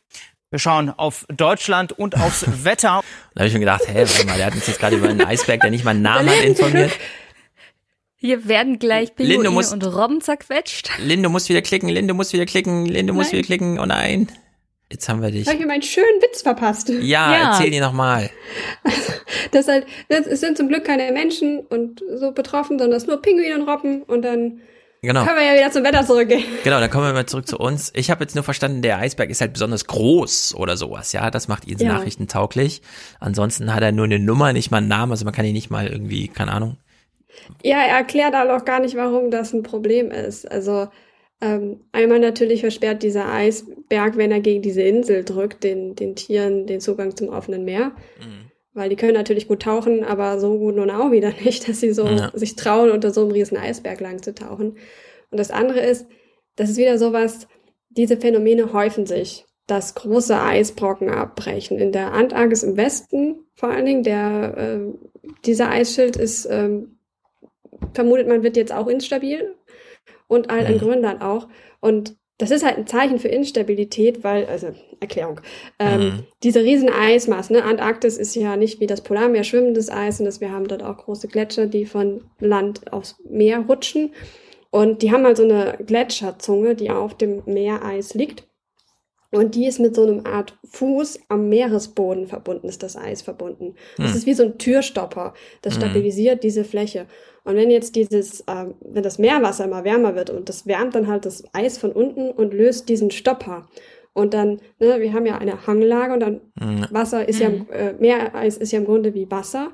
Wir 0.52 0.60
schauen 0.60 0.92
auf 0.92 1.26
Deutschland 1.28 1.92
und 1.92 2.22
aufs 2.22 2.46
Wetter. 2.64 3.02
Da 3.34 3.40
habe 3.40 3.48
ich 3.48 3.54
mir 3.54 3.62
gedacht, 3.62 3.82
hä, 3.88 4.06
warte 4.06 4.28
mal, 4.28 4.38
der 4.38 4.46
hat 4.46 4.54
uns 4.54 4.68
jetzt 4.68 4.80
gerade 4.80 4.96
über 4.96 5.10
einen 5.10 5.26
Eisberg, 5.26 5.60
der 5.62 5.72
nicht 5.72 5.84
mal 5.84 5.92
einen 5.92 6.04
Namen 6.04 6.30
hat, 6.30 6.44
informiert. 6.44 6.92
Hier 8.26 8.48
werden 8.48 8.80
gleich 8.80 9.10
Linde 9.18 9.34
Pinguine 9.34 9.50
muss- 9.52 9.72
und 9.72 9.84
Robben 9.86 10.20
zerquetscht. 10.22 10.90
Lin, 11.00 11.22
du 11.24 11.30
musst 11.30 11.48
wieder 11.50 11.62
klicken, 11.62 11.90
Lin, 11.90 12.08
du 12.08 12.14
musst 12.14 12.34
wieder 12.34 12.46
klicken, 12.46 12.86
Lin, 12.86 13.08
du 13.08 13.14
musst 13.14 13.32
Nein. 13.32 13.38
wieder 13.40 13.46
klicken, 13.46 13.80
oh 13.80 13.86
nein. 13.86 14.28
Jetzt 14.92 15.10
haben 15.10 15.22
wir 15.22 15.32
dich. 15.32 15.46
Habe 15.48 15.56
ich 15.56 15.62
mir 15.62 15.68
meinen 15.68 15.82
schönen 15.82 16.22
Witz 16.22 16.44
verpasst. 16.44 16.90
Ja, 16.90 17.52
erzähl 17.52 17.72
dir 17.72 17.82
nochmal. 17.82 18.30
Das 19.52 19.68
halt, 19.68 19.86
das, 20.10 20.28
es 20.28 20.40
sind 20.42 20.58
zum 20.58 20.68
Glück 20.68 20.84
keine 20.86 21.12
Menschen 21.12 21.60
und 21.60 22.04
so 22.16 22.32
betroffen, 22.32 22.78
sondern 22.78 22.98
es 22.98 23.04
sind 23.04 23.12
nur 23.12 23.22
Pinguine 23.22 23.56
und 23.56 23.68
Robben 23.70 24.04
und 24.04 24.22
dann 24.24 24.60
Genau. 25.02 25.24
können 25.24 25.38
wir 25.38 25.46
ja 25.46 25.54
wieder 25.54 25.72
zum 25.72 25.84
Wetter 25.84 26.06
zurückgehen. 26.06 26.44
Genau, 26.64 26.80
dann 26.80 26.90
kommen 26.90 27.06
wir 27.06 27.14
mal 27.14 27.26
zurück 27.28 27.48
zu 27.48 27.58
uns. 27.58 27.92
Ich 27.96 28.10
habe 28.10 28.24
jetzt 28.24 28.34
nur 28.36 28.44
verstanden, 28.44 28.82
der 28.82 28.98
Eisberg 28.98 29.30
ist 29.30 29.40
halt 29.42 29.54
besonders 29.54 29.86
groß 29.86 30.56
oder 30.56 30.78
sowas, 30.78 31.14
ja. 31.14 31.30
Das 31.32 31.48
macht 31.48 31.68
ihn 31.68 31.78
Ja. 31.78 31.94
Nachrichten 31.94 32.28
tauglich. 32.28 32.82
Ansonsten 33.20 33.74
hat 33.74 33.84
er 33.84 33.92
nur 33.92 34.06
eine 34.06 34.20
Nummer, 34.20 34.52
nicht 34.52 34.72
mal 34.72 34.78
einen 34.78 34.88
Namen, 34.88 35.12
also 35.12 35.26
man 35.26 35.34
kann 35.34 35.46
ihn 35.46 35.54
nicht 35.54 35.70
mal 35.70 35.88
irgendwie, 35.88 36.28
keine 36.28 36.52
Ahnung. 36.52 36.78
Ja, 37.64 37.78
er 37.78 37.98
erklärt 37.98 38.36
halt 38.36 38.50
auch 38.50 38.66
gar 38.66 38.80
nicht, 38.80 38.96
warum 38.96 39.32
das 39.32 39.54
ein 39.54 39.64
Problem 39.64 40.12
ist. 40.12 40.50
Also 40.50 40.88
ähm, 41.42 41.82
einmal 41.92 42.20
natürlich 42.20 42.62
versperrt 42.62 43.04
dieser 43.04 43.32
Eisberg, 43.32 44.18
wenn 44.18 44.32
er 44.32 44.40
gegen 44.40 44.62
diese 44.62 44.82
Insel 44.82 45.24
drückt, 45.24 45.64
den, 45.64 45.96
den 45.96 46.16
Tieren 46.16 46.66
den 46.66 46.80
Zugang 46.80 47.16
zum 47.16 47.30
offenen 47.30 47.66
Meer. 47.66 47.92
Weil 48.74 48.90
die 48.90 48.96
können 48.96 49.14
natürlich 49.14 49.48
gut 49.48 49.62
tauchen, 49.62 50.04
aber 50.04 50.40
so 50.40 50.58
gut 50.58 50.76
nun 50.76 50.90
auch 50.90 51.12
wieder 51.12 51.32
nicht, 51.44 51.68
dass 51.68 51.80
sie 51.80 51.92
so 51.94 52.06
Ja. 52.08 52.32
sich 52.34 52.56
trauen, 52.56 52.92
unter 52.92 53.12
so 53.12 53.22
einem 53.22 53.32
riesen 53.32 53.58
Eisberg 53.58 54.00
lang 54.00 54.22
zu 54.22 54.34
tauchen. 54.34 54.78
Und 55.32 55.40
das 55.40 55.52
andere 55.52 55.80
ist, 55.80 56.08
das 56.56 56.70
ist 56.70 56.78
wieder 56.78 56.98
sowas, 56.98 57.48
diese 57.90 58.18
Phänomene 58.18 58.74
häufen 58.74 59.06
sich, 59.06 59.46
dass 59.68 59.96
große 59.96 60.40
Eisbrocken 60.40 61.10
abbrechen. 61.10 61.78
In 61.80 61.92
der 61.92 62.14
Antarktis 62.14 62.64
im 62.64 62.78
Westen 62.78 63.40
vor 63.56 63.70
allen 63.70 63.86
Dingen, 63.86 64.04
der, 64.04 64.56
ähm, 64.58 65.00
dieser 65.46 65.70
Eisschild 65.70 66.18
ist, 66.18 66.46
ähm, 66.50 66.95
vermutet 67.96 68.28
man, 68.28 68.44
wird 68.44 68.58
jetzt 68.58 68.74
auch 68.74 68.88
instabil 68.88 69.56
und 70.28 70.50
halt 70.52 70.70
in. 70.70 70.78
Grönland 70.80 71.22
auch. 71.22 71.48
Und 71.82 72.16
das 72.38 72.52
ist 72.52 72.66
halt 72.66 72.78
ein 72.78 72.88
Zeichen 72.88 73.18
für 73.18 73.30
Instabilität, 73.30 74.24
weil, 74.26 74.46
also 74.48 74.68
Erklärung, 75.00 75.40
ähm, 75.80 76.02
Mhm. 76.02 76.24
diese 76.44 76.62
riesen 76.64 76.90
Eismassen, 76.90 77.54
ne? 77.54 77.64
Antarktis 77.64 78.18
ist 78.18 78.36
ja 78.36 78.58
nicht 78.58 78.80
wie 78.82 78.88
das 78.88 79.02
Polarmeer 79.02 79.46
schwimmendes 79.46 79.90
Eis, 79.90 80.20
und 80.20 80.26
das 80.26 80.42
wir 80.42 80.52
haben 80.52 80.68
dort 80.68 80.84
auch 80.84 80.98
große 80.98 81.30
Gletscher, 81.30 81.68
die 81.68 81.86
von 81.86 82.26
Land 82.40 82.92
aufs 82.92 83.16
Meer 83.30 83.60
rutschen. 83.60 84.14
Und 84.70 85.02
die 85.02 85.12
haben 85.14 85.24
halt 85.26 85.38
so 85.38 85.44
eine 85.44 85.78
Gletscherzunge, 85.86 86.76
die 86.76 86.90
auf 86.92 87.16
dem 87.16 87.42
Meereis 87.46 88.14
liegt. 88.14 88.46
Und 89.36 89.56
die 89.56 89.68
ist 89.68 89.80
mit 89.80 89.96
so 89.96 90.04
einem 90.04 90.26
Art 90.26 90.58
Fuß 90.72 91.20
am 91.30 91.50
Meeresboden 91.50 92.28
verbunden, 92.28 92.68
ist 92.68 92.84
das 92.84 92.96
Eis 92.96 93.22
verbunden. 93.22 93.76
Das 93.98 94.12
Hm. 94.12 94.18
ist 94.18 94.26
wie 94.26 94.34
so 94.34 94.44
ein 94.44 94.58
Türstopper. 94.58 95.34
Das 95.62 95.74
Hm. 95.76 95.82
stabilisiert 95.82 96.44
diese 96.44 96.64
Fläche. 96.64 97.06
Und 97.44 97.56
wenn 97.56 97.70
jetzt 97.70 97.96
dieses, 97.96 98.44
ähm, 98.48 98.76
wenn 98.82 99.04
das 99.04 99.20
Meerwasser 99.20 99.66
immer 99.66 99.84
wärmer 99.84 100.16
wird 100.16 100.30
und 100.30 100.50
das 100.50 100.66
wärmt 100.66 100.96
dann 100.96 101.08
halt 101.08 101.26
das 101.26 101.44
Eis 101.54 101.78
von 101.78 101.92
unten 101.92 102.32
und 102.32 102.54
löst 102.54 102.90
diesen 102.90 103.12
Stopper. 103.12 103.68
Und 104.14 104.34
dann, 104.34 104.62
ne, 104.80 105.00
wir 105.02 105.12
haben 105.14 105.26
ja 105.26 105.38
eine 105.38 105.68
Hanglage 105.68 106.14
und 106.14 106.20
dann 106.22 106.42
Mhm. 106.60 106.86
Wasser 106.90 107.28
ist 107.28 107.40
ja, 107.40 107.48
im- 107.50 107.68
äh, 107.72 107.94
Meereis 108.00 108.58
ist 108.58 108.72
ja 108.72 108.80
im 108.80 108.86
Grunde 108.86 109.14
wie 109.14 109.30
Wasser, 109.30 109.72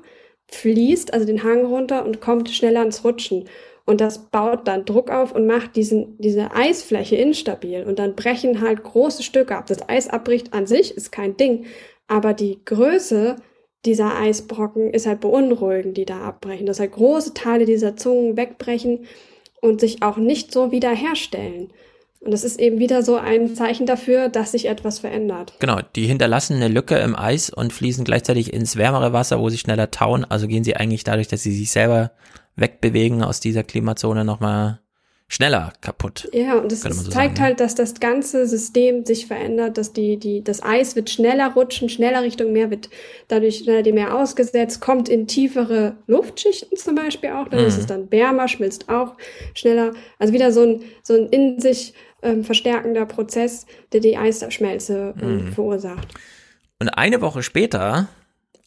fließt 0.48 1.14
also 1.14 1.24
den 1.26 1.44
Hang 1.44 1.64
runter 1.64 2.04
und 2.04 2.20
kommt 2.20 2.50
schneller 2.50 2.80
ans 2.80 3.04
Rutschen. 3.04 3.48
Und 3.84 4.00
das 4.00 4.30
baut 4.30 4.68
dann 4.68 4.84
Druck 4.84 5.10
auf 5.10 5.34
und 5.34 5.46
macht 5.46 5.76
diesen, 5.76 6.16
diese 6.18 6.52
Eisfläche 6.52 7.16
instabil. 7.16 7.84
Und 7.84 7.98
dann 7.98 8.14
brechen 8.14 8.60
halt 8.60 8.82
große 8.82 9.22
Stücke 9.22 9.56
ab. 9.56 9.66
Das 9.66 9.88
Eis 9.88 10.08
abbricht 10.08 10.52
an 10.52 10.66
sich 10.66 10.96
ist 10.96 11.10
kein 11.10 11.36
Ding. 11.36 11.66
Aber 12.06 12.32
die 12.32 12.60
Größe 12.64 13.36
dieser 13.84 14.16
Eisbrocken 14.16 14.90
ist 14.90 15.06
halt 15.06 15.20
beunruhigend, 15.20 15.96
die 15.96 16.04
da 16.04 16.20
abbrechen. 16.20 16.66
Dass 16.66 16.80
halt 16.80 16.92
große 16.92 17.34
Teile 17.34 17.64
dieser 17.64 17.96
Zungen 17.96 18.36
wegbrechen 18.36 19.06
und 19.60 19.80
sich 19.80 20.02
auch 20.02 20.16
nicht 20.16 20.52
so 20.52 20.70
wiederherstellen. 20.70 21.72
Und 22.24 22.30
das 22.30 22.44
ist 22.44 22.60
eben 22.60 22.78
wieder 22.78 23.02
so 23.02 23.16
ein 23.16 23.54
Zeichen 23.56 23.84
dafür, 23.84 24.28
dass 24.28 24.52
sich 24.52 24.66
etwas 24.66 25.00
verändert. 25.00 25.54
Genau, 25.58 25.80
die 25.96 26.06
hinterlassen 26.06 26.54
eine 26.54 26.68
Lücke 26.68 26.96
im 26.98 27.16
Eis 27.16 27.50
und 27.50 27.72
fließen 27.72 28.04
gleichzeitig 28.04 28.52
ins 28.52 28.76
wärmere 28.76 29.12
Wasser, 29.12 29.40
wo 29.40 29.48
sie 29.48 29.58
schneller 29.58 29.90
tauen. 29.90 30.24
Also 30.24 30.46
gehen 30.46 30.62
sie 30.62 30.76
eigentlich 30.76 31.02
dadurch, 31.02 31.26
dass 31.26 31.42
sie 31.42 31.52
sich 31.52 31.72
selber 31.72 32.12
wegbewegen 32.54 33.24
aus 33.24 33.40
dieser 33.40 33.64
Klimazone 33.64 34.24
nochmal 34.24 34.78
schneller 35.26 35.72
kaputt. 35.80 36.28
Ja, 36.34 36.58
und 36.58 36.70
das 36.70 36.82
so 36.82 36.90
zeigt 36.90 37.12
sagen, 37.12 37.34
ne? 37.34 37.40
halt, 37.40 37.60
dass 37.60 37.74
das 37.74 37.94
ganze 38.00 38.46
System 38.46 39.06
sich 39.06 39.26
verändert, 39.26 39.78
dass 39.78 39.94
die, 39.94 40.18
die, 40.18 40.44
das 40.44 40.62
Eis 40.62 40.94
wird 40.94 41.08
schneller 41.08 41.54
rutschen, 41.54 41.88
schneller 41.88 42.22
Richtung 42.22 42.52
Meer, 42.52 42.70
wird 42.70 42.90
dadurch 43.28 43.60
schneller 43.60 43.82
dem 43.82 43.94
Meer 43.94 44.14
ausgesetzt, 44.14 44.82
kommt 44.82 45.08
in 45.08 45.26
tiefere 45.26 45.96
Luftschichten 46.06 46.76
zum 46.76 46.94
Beispiel 46.94 47.30
auch, 47.30 47.48
dann 47.48 47.60
Mhm. 47.60 47.66
ist 47.66 47.78
es 47.78 47.86
dann 47.86 48.12
wärmer, 48.12 48.46
schmilzt 48.46 48.90
auch 48.90 49.16
schneller. 49.54 49.92
Also 50.18 50.34
wieder 50.34 50.52
so 50.52 50.64
ein, 50.64 50.82
so 51.02 51.14
ein 51.14 51.28
in 51.30 51.58
sich 51.58 51.94
ähm, 52.22 52.44
verstärkender 52.44 53.06
Prozess, 53.06 53.66
der 53.92 54.00
die 54.00 54.16
Eisschmelze 54.16 55.14
ähm, 55.20 55.46
Mhm. 55.46 55.52
verursacht. 55.52 56.08
Und 56.78 56.88
eine 56.90 57.20
Woche 57.20 57.42
später, 57.42 58.08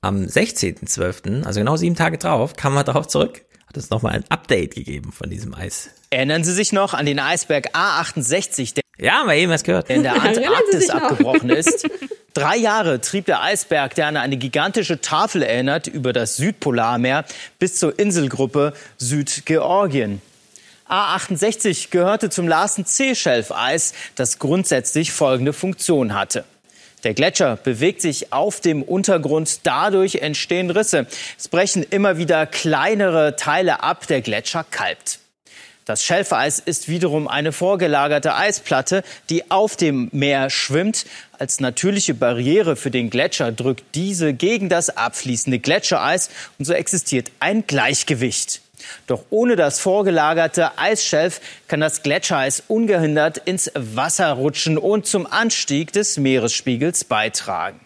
am 0.02 0.24
16.12., 0.26 1.44
also 1.46 1.60
genau 1.60 1.76
sieben 1.78 1.96
Tage 1.96 2.18
drauf, 2.18 2.56
kam 2.56 2.74
man 2.74 2.86
darauf 2.86 3.08
zurück, 3.08 3.44
hat 3.68 3.78
es 3.78 3.90
nochmal 3.90 4.14
ein 4.14 4.24
Update 4.30 4.76
gegeben 4.76 5.12
von 5.12 5.30
diesem 5.30 5.54
Eis. 5.54 5.90
Erinnern 6.12 6.44
Sie 6.44 6.54
sich 6.54 6.72
noch 6.72 6.94
an 6.94 7.06
den 7.06 7.20
Eisberg 7.20 7.76
A68, 7.76 8.76
der 8.76 8.84
Ja, 8.98 9.14
haben 9.20 9.28
wir 9.28 9.36
eben 9.36 9.52
was 9.52 9.64
gehört. 9.64 9.90
in 9.90 10.04
der 10.04 10.14
Antarktis 10.22 10.90
abgebrochen 10.90 11.50
ist? 11.50 11.90
Drei 12.34 12.56
Jahre 12.58 13.02
trieb 13.02 13.26
der 13.26 13.42
Eisberg, 13.42 13.96
der 13.96 14.08
an 14.08 14.16
eine 14.18 14.38
gigantische 14.38 15.02
Tafel 15.02 15.42
erinnert, 15.42 15.88
über 15.88 16.14
das 16.14 16.38
Südpolarmeer 16.38 17.26
bis 17.60 17.78
zur 17.78 17.98
Inselgruppe 17.98 18.74
Südgeorgien. 18.98 20.22
A68 20.88 21.90
gehörte 21.90 22.30
zum 22.30 22.48
Larsen 22.48 22.86
C-Schelfeis, 22.86 23.94
das 24.16 24.40
grundsätzlich 24.40 25.12
folgende 25.12 25.54
Funktion 25.54 26.14
hatte. 26.14 26.46
Der 27.04 27.14
Gletscher 27.14 27.56
bewegt 27.56 28.02
sich 28.02 28.34
auf 28.34 28.62
dem 28.62 28.82
Untergrund, 28.82 29.62
dadurch 29.64 30.16
entstehen 30.16 30.72
Risse. 30.72 31.08
Es 31.38 31.48
brechen 31.48 31.84
immer 31.84 32.18
wieder 32.18 32.48
kleinere 32.48 33.36
Teile 33.36 33.84
ab, 33.84 34.08
der 34.08 34.22
Gletscher 34.22 34.66
kalbt. 34.70 35.20
Das 35.86 36.04
Schelfeis 36.04 36.58
ist 36.58 36.90
wiederum 36.90 37.28
eine 37.28 37.52
vorgelagerte 37.52 38.34
Eisplatte, 38.34 39.04
die 39.30 39.52
auf 39.52 39.76
dem 39.76 40.10
Meer 40.12 40.50
schwimmt. 40.50 41.06
Als 41.38 41.60
natürliche 41.60 42.16
Barriere 42.16 42.76
für 42.76 42.90
den 42.90 43.12
Gletscher 43.12 43.52
drückt 43.52 43.84
diese 43.94 44.34
gegen 44.34 44.68
das 44.68 44.90
abfließende 44.90 45.60
Gletschereis 45.60 46.32
und 46.58 46.66
so 46.66 46.74
existiert 46.74 47.32
ein 47.40 47.68
Gleichgewicht. 47.68 48.62
Doch 49.08 49.24
ohne 49.30 49.56
das 49.56 49.80
vorgelagerte 49.80 50.78
Eisschelf 50.78 51.42
kann 51.68 51.82
das 51.82 52.04
Gletschereis 52.04 52.64
ungehindert 52.68 53.38
ins 53.38 53.72
Wasser 53.76 54.32
rutschen 54.32 54.78
und 54.78 55.06
zum 55.06 55.26
Anstieg 55.26 55.92
des 55.94 56.18
Meeresspiegels 56.18 57.04
beitragen. 57.04 57.80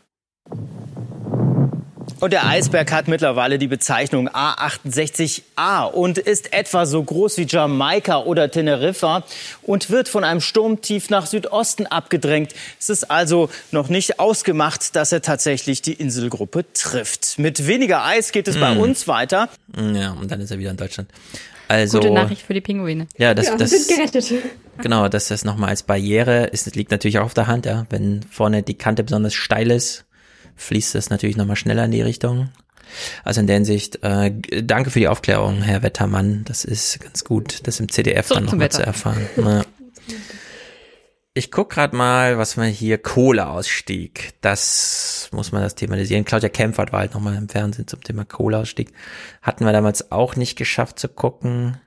Und 2.19 2.33
der 2.33 2.45
Eisberg 2.45 2.91
hat 2.91 3.07
mittlerweile 3.07 3.57
die 3.57 3.67
Bezeichnung 3.67 4.27
A68A 4.29 5.85
und 5.85 6.17
ist 6.17 6.51
etwa 6.53 6.85
so 6.85 7.01
groß 7.01 7.37
wie 7.37 7.45
Jamaika 7.47 8.19
oder 8.23 8.51
Teneriffa 8.51 9.23
und 9.61 9.89
wird 9.89 10.09
von 10.09 10.23
einem 10.23 10.41
Sturmtief 10.41 11.09
nach 11.09 11.25
Südosten 11.25 11.87
abgedrängt. 11.87 12.53
Es 12.79 12.89
ist 12.89 13.09
also 13.09 13.49
noch 13.71 13.87
nicht 13.89 14.19
ausgemacht, 14.19 14.95
dass 14.95 15.11
er 15.11 15.21
tatsächlich 15.21 15.81
die 15.81 15.93
Inselgruppe 15.93 16.65
trifft. 16.73 17.39
Mit 17.39 17.67
weniger 17.67 18.03
Eis 18.03 18.31
geht 18.31 18.47
es 18.47 18.57
bei 18.59 18.71
Hm. 18.71 18.79
uns 18.79 19.07
weiter. 19.07 19.49
Ja, 19.77 20.11
und 20.11 20.29
dann 20.29 20.41
ist 20.41 20.51
er 20.51 20.59
wieder 20.59 20.71
in 20.71 20.77
Deutschland. 20.77 21.09
Also, 21.69 21.99
Gute 21.99 22.11
Nachricht 22.11 22.41
für 22.41 22.55
die 22.55 22.61
Pinguine. 22.61 23.07
Ja, 23.17 23.35
das, 23.35 23.45
ja, 23.47 23.55
das, 23.55 23.69
sind 23.69 23.87
gerettet. 23.87 24.33
genau, 24.81 25.07
dass 25.07 25.27
das 25.27 25.45
nochmal 25.45 25.69
als 25.69 25.83
Barriere 25.83 26.45
ist, 26.47 26.65
das 26.65 26.73
liegt 26.73 26.89
natürlich 26.89 27.19
auch 27.19 27.25
auf 27.25 27.35
der 27.35 27.45
Hand, 27.45 27.67
ja. 27.67 27.85
Wenn 27.91 28.23
vorne 28.23 28.63
die 28.63 28.73
Kante 28.73 29.03
besonders 29.03 29.35
steil 29.35 29.69
ist, 29.69 30.03
fließt 30.60 30.95
das 30.95 31.10
natürlich 31.10 31.38
nochmal 31.38 31.56
schneller 31.56 31.86
in 31.86 31.91
die 31.91 32.02
Richtung. 32.02 32.49
Also 33.23 33.41
in 33.41 33.48
der 33.48 33.56
Hinsicht, 33.56 34.03
äh, 34.03 34.31
danke 34.64 34.90
für 34.90 34.99
die 34.99 35.07
Aufklärung, 35.07 35.61
Herr 35.61 35.84
Wettermann. 35.84 36.44
Das 36.45 36.65
ist 36.65 36.99
ganz 36.99 37.23
gut, 37.23 37.68
das 37.68 37.80
im 37.80 37.90
CDF 37.90 38.27
Zurück 38.27 38.40
dann 38.40 38.45
nochmal 38.45 38.72
zu 38.72 38.84
erfahren. 38.84 39.27
Ja. 39.38 39.64
Ich 41.36 41.52
guck 41.52 41.69
gerade 41.69 41.95
mal, 41.95 42.38
was 42.38 42.57
wir 42.57 42.65
hier 42.65 42.98
Kohleausstieg. 42.98 44.34
Das 44.41 45.30
muss 45.31 45.52
man 45.52 45.61
das 45.61 45.76
thematisieren. 45.76 46.26
Claudia 46.26 46.49
Kempfert 46.49 46.91
war 46.91 47.02
halt 47.02 47.14
nochmal 47.14 47.36
im 47.36 47.48
Fernsehen 47.48 47.88
zum 47.88 48.03
Thema 48.03 48.26
Kohleausstieg. 48.26 48.91
Hatten 49.41 49.64
wir 49.64 49.72
damals 49.72 50.11
auch 50.11 50.36
nicht 50.36 50.57
geschafft 50.57 50.99
zu 50.99 51.07
gucken. 51.07 51.77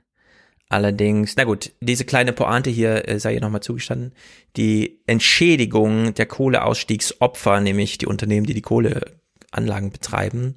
Allerdings, 0.73 1.35
na 1.35 1.43
gut, 1.43 1.71
diese 1.81 2.03
kleine 2.03 2.33
Pointe 2.33 2.71
hier 2.71 3.07
äh, 3.07 3.19
sei 3.19 3.35
ihr 3.35 3.41
nochmal 3.41 3.61
zugestanden. 3.61 4.11
Die 4.57 4.97
Entschädigung 5.05 6.15
der 6.15 6.25
Kohleausstiegsopfer, 6.25 7.59
nämlich 7.59 7.99
die 7.99 8.07
Unternehmen, 8.07 8.47
die 8.47 8.55
die 8.55 8.63
Kohleanlagen 8.63 9.91
betreiben, 9.91 10.55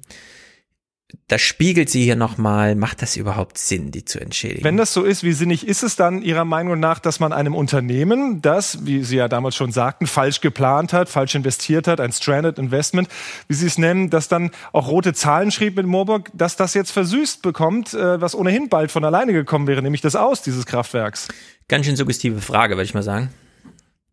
das 1.27 1.41
spiegelt 1.41 1.89
sie 1.89 2.03
hier 2.03 2.15
nochmal. 2.15 2.75
Macht 2.75 3.01
das 3.01 3.15
überhaupt 3.15 3.57
Sinn, 3.57 3.91
die 3.91 4.03
zu 4.03 4.19
entschädigen? 4.19 4.63
Wenn 4.63 4.77
das 4.77 4.93
so 4.93 5.03
ist, 5.03 5.23
wie 5.23 5.33
sinnig 5.33 5.67
ist 5.67 5.83
es 5.83 5.95
dann 5.95 6.21
Ihrer 6.21 6.45
Meinung 6.45 6.79
nach, 6.79 6.99
dass 6.99 7.19
man 7.19 7.31
einem 7.33 7.55
Unternehmen, 7.55 8.41
das, 8.41 8.85
wie 8.85 9.03
Sie 9.03 9.17
ja 9.17 9.27
damals 9.27 9.55
schon 9.55 9.71
sagten, 9.71 10.07
falsch 10.07 10.41
geplant 10.41 10.93
hat, 10.93 11.09
falsch 11.09 11.35
investiert 11.35 11.87
hat, 11.87 12.01
ein 12.01 12.11
Stranded 12.11 12.59
Investment, 12.59 13.07
wie 13.47 13.53
Sie 13.53 13.67
es 13.67 13.77
nennen, 13.77 14.09
das 14.09 14.27
dann 14.27 14.51
auch 14.73 14.87
rote 14.87 15.13
Zahlen 15.13 15.51
schrieb 15.51 15.75
mit 15.75 15.85
Moorburg, 15.85 16.29
dass 16.33 16.55
das 16.55 16.73
jetzt 16.73 16.91
versüßt 16.91 17.41
bekommt, 17.41 17.93
äh, 17.93 18.19
was 18.19 18.35
ohnehin 18.35 18.69
bald 18.69 18.91
von 18.91 19.03
alleine 19.05 19.31
gekommen 19.31 19.67
wäre, 19.67 19.81
nämlich 19.81 20.01
das 20.01 20.15
Aus 20.15 20.41
dieses 20.41 20.65
Kraftwerks? 20.65 21.27
Ganz 21.67 21.85
schön 21.85 21.95
suggestive 21.95 22.41
Frage, 22.41 22.75
würde 22.75 22.85
ich 22.85 22.93
mal 22.93 23.03
sagen. 23.03 23.29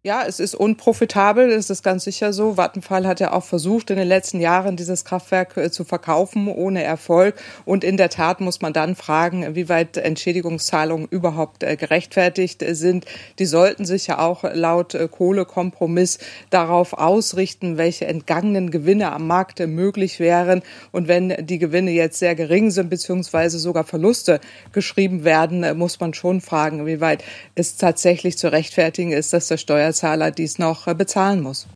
Ja, 0.07 0.23
es 0.29 0.39
ist 0.39 0.55
unprofitabel, 0.55 1.49
das 1.49 1.71
ist 1.71 1.83
ganz 1.83 2.05
sicher 2.05 2.35
so. 2.35 2.59
Vattenfall 2.59 3.07
hat 3.07 3.21
ja 3.21 3.33
auch 3.33 3.43
versucht, 3.43 3.89
in 3.89 3.97
den 3.97 4.07
letzten 4.07 4.39
Jahren 4.39 4.77
dieses 4.77 5.07
Kraftwerk 5.07 5.57
äh, 5.57 5.71
zu 5.71 5.85
verkaufen, 5.85 6.49
ohne 6.49 6.83
Erfolg. 6.83 7.37
Und 7.65 7.85
in 7.85 7.97
der 7.97 8.11
Tat 8.11 8.43
muss 8.43 8.61
man 8.61 8.75
dann 8.75 8.97
fragen, 8.97 9.55
wie 9.55 9.71
weit 9.71 9.97
Entschädigungszahlungen 9.97 11.09
überhaupt 11.09 11.63
äh, 11.63 11.77
gerechtfertigt 11.77 12.63
sind. 12.73 13.07
Die 13.39 13.47
sollten 13.47 13.87
sich 13.87 14.09
ja 14.09 14.19
auch 14.19 14.45
laut 14.53 14.93
äh, 14.93 15.09
Kohlekompromiss 15.09 16.19
darauf 16.51 16.93
ausrichten, 16.93 17.79
welche 17.79 18.05
entgangenen 18.05 18.71
Gewinne 18.71 19.11
am 19.11 19.27
Markt 19.27 19.67
möglich 19.67 20.21
wären. 20.21 20.61
Und 20.93 21.09
wenn 21.09 21.47
die 21.47 21.59
Gewinne 21.59 21.93
jetzt 21.93 22.19
sehr 22.19 22.35
gering 22.35 22.71
sind, 22.71 22.91
beziehungsweise 22.91 23.59
sogar 23.59 23.85
Verluste 23.85 24.41
geschrieben 24.73 25.25
werden, 25.25 25.79
muss 25.79 25.99
man 25.99 26.13
schon 26.13 26.43
fragen, 26.43 26.85
wie 26.85 27.01
weit 27.01 27.25
es 27.55 27.79
tatsächlich 27.79 28.37
zu 28.37 28.53
rechtfertigen 28.53 29.13
ist, 29.13 29.33
dass 29.33 29.49
der 29.49 29.57
Steuerzahler 29.95 30.31
dies 30.31 30.59
noch 30.59 30.87
äh, 30.87 30.95
bezahlen 30.95 31.41
muss. 31.41 31.67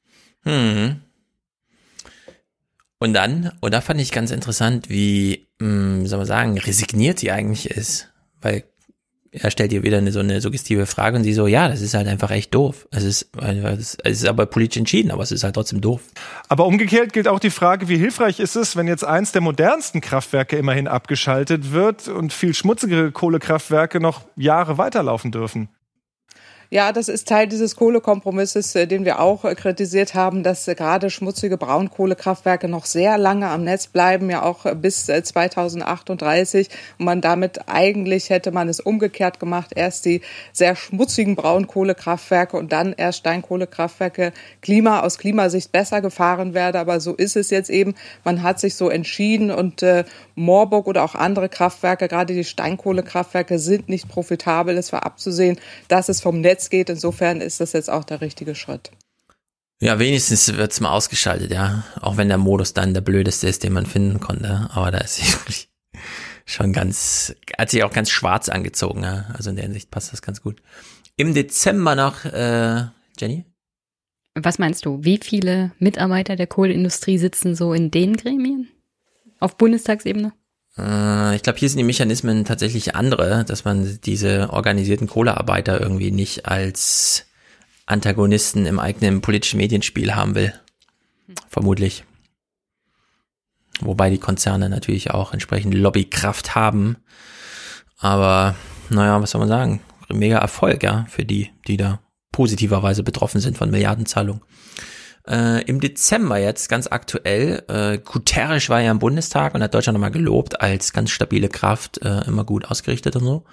Hm. 0.43 1.01
Und 2.99 3.15
dann, 3.15 3.53
und 3.61 3.73
da 3.73 3.81
fand 3.81 4.01
ich 4.01 4.11
ganz 4.11 4.32
interessant, 4.32 4.90
wie, 4.90 5.49
mh, 5.61 6.03
wie 6.03 6.07
soll 6.09 6.19
man 6.19 6.27
sagen, 6.27 6.59
resigniert 6.59 7.20
sie 7.20 7.31
eigentlich 7.31 7.70
ist. 7.70 8.09
Weil 8.40 8.65
er 9.31 9.51
stellt 9.51 9.73
ihr 9.73 9.82
wieder 9.85 9.99
eine, 9.99 10.11
so 10.11 10.19
eine 10.20 10.40
suggestive 10.40 10.86
Frage 10.86 11.16
und 11.16 11.23
sie 11.23 11.32
so, 11.32 11.47
ja, 11.47 11.69
das 11.69 11.81
ist 11.81 11.95
halt 11.95 12.09
einfach 12.09 12.31
echt 12.31 12.55
doof. 12.55 12.89
Es 12.90 13.05
ist, 13.05 13.31
es 13.36 13.95
ist 14.05 14.27
aber 14.27 14.47
politisch 14.47 14.78
entschieden, 14.78 15.12
aber 15.12 15.23
es 15.23 15.31
ist 15.31 15.45
halt 15.45 15.55
trotzdem 15.55 15.81
doof. 15.81 16.01
Aber 16.49 16.66
umgekehrt 16.66 17.12
gilt 17.12 17.28
auch 17.28 17.39
die 17.39 17.51
Frage, 17.51 17.89
wie 17.89 17.99
hilfreich 17.99 18.40
ist 18.40 18.57
es, 18.57 18.74
wenn 18.74 18.89
jetzt 18.89 19.05
eins 19.05 19.31
der 19.31 19.43
modernsten 19.43 20.01
Kraftwerke 20.01 20.57
immerhin 20.57 20.89
abgeschaltet 20.89 21.73
wird 21.73 22.09
und 22.09 22.32
viel 22.32 22.55
schmutzigere 22.55 23.12
Kohlekraftwerke 23.12 24.01
noch 24.01 24.23
Jahre 24.35 24.78
weiterlaufen 24.78 25.31
dürfen? 25.31 25.69
Ja, 26.70 26.93
das 26.93 27.09
ist 27.09 27.27
Teil 27.27 27.49
dieses 27.49 27.77
Kohlekompromisses, 27.77 28.74
äh, 28.74 28.86
den 28.86 29.07
wir 29.07 29.20
auch 29.20 29.47
äh, 29.47 29.55
kritisiert 29.55 30.15
haben, 30.15 30.43
dass 30.43 30.69
äh, 30.69 30.74
gerade 30.74 31.09
schmutzige 31.09 31.57
Braunkohlekraftwerke 31.57 32.69
noch 32.69 32.85
sehr 32.85 33.16
lange 33.16 33.49
am 33.49 33.65
Netz 33.65 33.86
bleiben, 33.86 34.28
ja 34.28 34.43
auch 34.43 34.66
bis 34.74 35.09
äh, 35.09 35.23
2038. 35.23 36.69
Und 36.99 37.07
man 37.07 37.23
damit 37.23 37.70
eigentlich 37.70 38.28
hätte 38.28 38.51
man 38.51 38.69
es 38.69 38.81
umgekehrt 38.81 39.40
gemacht, 39.40 39.70
erst 39.77 40.05
die 40.05 40.20
sehr 40.53 40.77
schmutzigen 40.77 41.36
Braunkohlekraftwerke 41.36 42.59
und 42.59 42.70
dann 42.70 42.93
erst 42.93 43.20
Steinkohlekraftwerke 43.20 44.35
Klima 44.61 45.01
aus 45.01 45.16
Klimasicht 45.16 45.73
besser 45.73 46.03
gefahren 46.03 46.53
werde. 46.53 46.81
Aber 46.81 47.01
so 47.01 47.15
ist 47.15 47.36
es 47.36 47.49
jetzt 47.49 47.70
eben. 47.70 47.95
Man 48.24 48.43
hat 48.43 48.61
sich 48.61 48.74
so 48.74 48.90
entschieden 48.90 49.51
und 49.51 49.82
äh, 49.82 50.05
Moorburg 50.35 50.86
oder 50.86 51.03
auch 51.03 51.15
andere 51.15 51.49
Kraftwerke, 51.49 52.09
gerade 52.09 52.35
die 52.35 52.45
Steinkohlekraftwerke, 52.45 53.59
sind 53.59 53.89
nicht 53.89 54.07
profitabel. 54.07 54.77
Es 54.77 54.93
war 54.93 55.07
abzusehen, 55.07 55.59
dass 55.89 56.11
es 56.11 56.20
vom 56.20 56.43
Netz 56.43 56.58
geht. 56.71 56.91
Insofern 56.91 57.41
ist 57.41 57.61
das 57.61 57.73
jetzt 57.73 57.91
auch 57.91 58.05
der 58.05 58.21
richtige 58.21 58.55
Schritt. 58.55 58.91
Ja, 59.81 59.99
wenigstens 60.01 60.57
wird's 60.57 60.81
mal 60.81 60.91
ausgeschaltet, 60.91 61.53
ja. 61.53 61.85
Auch 62.01 62.17
wenn 62.17 62.29
der 62.29 62.39
Modus 62.39 62.75
dann 62.75 62.95
der 62.95 63.01
blödeste 63.01 63.47
ist, 63.47 63.63
den 63.63 63.73
man 63.73 63.87
finden 63.87 64.19
konnte. 64.19 64.69
Aber 64.73 64.91
da 64.91 64.99
ist 64.99 65.17
sie 65.17 65.33
wirklich 65.33 65.71
schon 66.45 66.73
ganz, 66.73 67.35
hat 67.57 67.71
sich 67.71 67.85
auch 67.85 67.93
ganz 67.93 68.11
schwarz 68.11 68.49
angezogen, 68.49 69.05
ja. 69.05 69.27
Also 69.35 69.51
in 69.51 69.57
der 69.57 69.65
Hinsicht 69.65 69.91
passt 69.91 70.13
das 70.13 70.23
ganz 70.23 70.43
gut. 70.43 70.61
Im 71.17 71.35
Dezember 71.35 71.95
noch, 71.95 72.25
äh, 72.25 72.87
Jenny? 73.19 73.45
Was 74.35 74.59
meinst 74.59 74.85
du? 74.87 75.03
Wie 75.03 75.19
viele 75.19 75.73
Mitarbeiter 75.79 76.37
der 76.37 76.47
Kohleindustrie 76.47 77.19
sitzen 77.19 77.55
so 77.55 77.73
in 77.73 77.91
den 77.91 78.17
Gremien? 78.17 78.69
Auf 79.41 79.57
Bundestagsebene? 79.57 80.33
Äh, 80.79 81.37
ich 81.37 81.43
glaube, 81.43 81.59
hier 81.59 81.69
sind 81.69 81.79
die 81.79 81.85
Mechanismen 81.85 82.45
tatsächlich 82.45 82.95
andere, 82.95 83.45
dass 83.45 83.65
man 83.65 83.99
diese 84.05 84.51
organisierten 84.51 85.09
Kohlearbeiter 85.09 85.81
irgendwie 85.81 86.11
nicht 86.11 86.47
als 86.47 87.27
Antagonisten 87.87 88.67
im 88.67 88.79
eigenen 88.79 89.21
politischen 89.21 89.59
Medienspiel 89.59 90.15
haben 90.15 90.35
will. 90.35 90.53
Vermutlich. 91.49 92.05
Wobei 93.81 94.11
die 94.11 94.19
Konzerne 94.19 94.69
natürlich 94.69 95.11
auch 95.11 95.33
entsprechend 95.33 95.75
Lobbykraft 95.75 96.55
haben. 96.55 96.97
Aber 97.99 98.55
naja, 98.91 99.21
was 99.21 99.31
soll 99.31 99.41
man 99.41 99.49
sagen? 99.49 99.81
Mega 100.09 100.39
Erfolg, 100.39 100.83
ja, 100.83 101.07
für 101.11 101.25
die, 101.25 101.51
die 101.67 101.77
da 101.77 102.01
positiverweise 102.33 103.03
betroffen 103.03 103.41
sind 103.41 103.59
von 103.59 103.71
Milliardenzahlungen. 103.71 104.43
Äh, 105.29 105.63
Im 105.65 105.81
Dezember 105.81 106.39
jetzt 106.39 106.69
ganz 106.71 106.87
aktuell, 106.87 107.63
äh, 107.69 107.99
Guterres 107.99 108.71
war 108.71 108.81
ja 108.81 108.91
im 108.91 108.99
Bundestag 108.99 109.55
und 109.55 109.63
hat 109.63 109.75
Deutschland 109.75 109.95
nochmal 109.95 110.11
gelobt 110.11 110.61
als 110.63 110.95
ganz 110.95 111.11
stabile 111.11 111.51
Kraft, 111.51 111.99
äh, 111.99 112.25
immer 112.27 112.45
gut 112.45 112.65
ausgerichtet 112.65 113.15
und 113.17 113.25
so. 113.25 113.45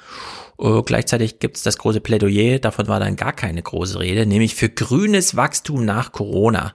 Äh, 0.57 0.84
gleichzeitig 0.84 1.39
gibt's 1.39 1.64
das 1.64 1.77
große 1.77 1.99
Plädoyer, 1.99 2.60
davon 2.60 2.88
war 2.88 3.02
dann 3.02 3.18
gar 3.18 3.34
keine 3.34 3.61
große 3.61 3.99
Rede, 3.99 4.26
nämlich 4.26 4.56
für 4.56 4.69
grünes 4.69 5.35
Wachstum 5.35 5.84
nach 5.84 6.14
Corona. 6.14 6.73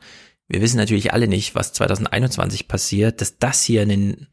Wir 0.48 0.60
wissen 0.60 0.76
natürlich 0.76 1.14
alle 1.14 1.28
nicht, 1.28 1.54
was 1.54 1.72
2021 1.72 2.68
passiert, 2.68 3.22
dass 3.22 3.38
das 3.38 3.62
hier 3.62 3.82
ein 3.82 4.26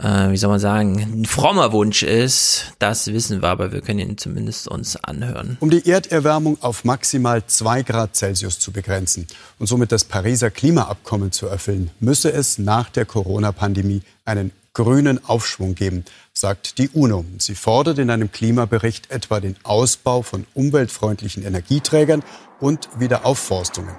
äh, 0.00 0.30
wie 0.30 0.36
soll 0.36 0.50
man 0.50 0.60
sagen, 0.60 0.98
ein 1.00 1.24
frommer 1.24 1.72
Wunsch 1.72 2.02
ist, 2.02 2.72
das 2.78 3.08
wissen 3.08 3.42
wir, 3.42 3.48
aber 3.48 3.72
wir 3.72 3.80
können 3.80 3.98
ihn 3.98 4.18
zumindest 4.18 4.68
uns 4.68 4.96
anhören. 4.96 5.56
Um 5.60 5.70
die 5.70 5.88
Erderwärmung 5.88 6.58
auf 6.62 6.84
maximal 6.84 7.44
zwei 7.46 7.82
Grad 7.82 8.14
Celsius 8.14 8.58
zu 8.58 8.72
begrenzen 8.72 9.26
und 9.58 9.66
somit 9.66 9.92
das 9.92 10.04
Pariser 10.04 10.50
Klimaabkommen 10.50 11.32
zu 11.32 11.46
erfüllen, 11.46 11.90
müsse 12.00 12.32
es 12.32 12.58
nach 12.58 12.90
der 12.90 13.06
Corona-Pandemie 13.06 14.02
einen 14.24 14.52
grünen 14.72 15.24
Aufschwung 15.24 15.74
geben, 15.74 16.04
sagt 16.32 16.78
die 16.78 16.88
UNO. 16.90 17.24
Sie 17.38 17.56
fordert 17.56 17.98
in 17.98 18.10
einem 18.10 18.30
Klimabericht 18.30 19.10
etwa 19.10 19.40
den 19.40 19.56
Ausbau 19.64 20.22
von 20.22 20.46
umweltfreundlichen 20.54 21.44
Energieträgern 21.44 22.22
und 22.60 22.88
Wiederaufforstungen. 22.96 23.96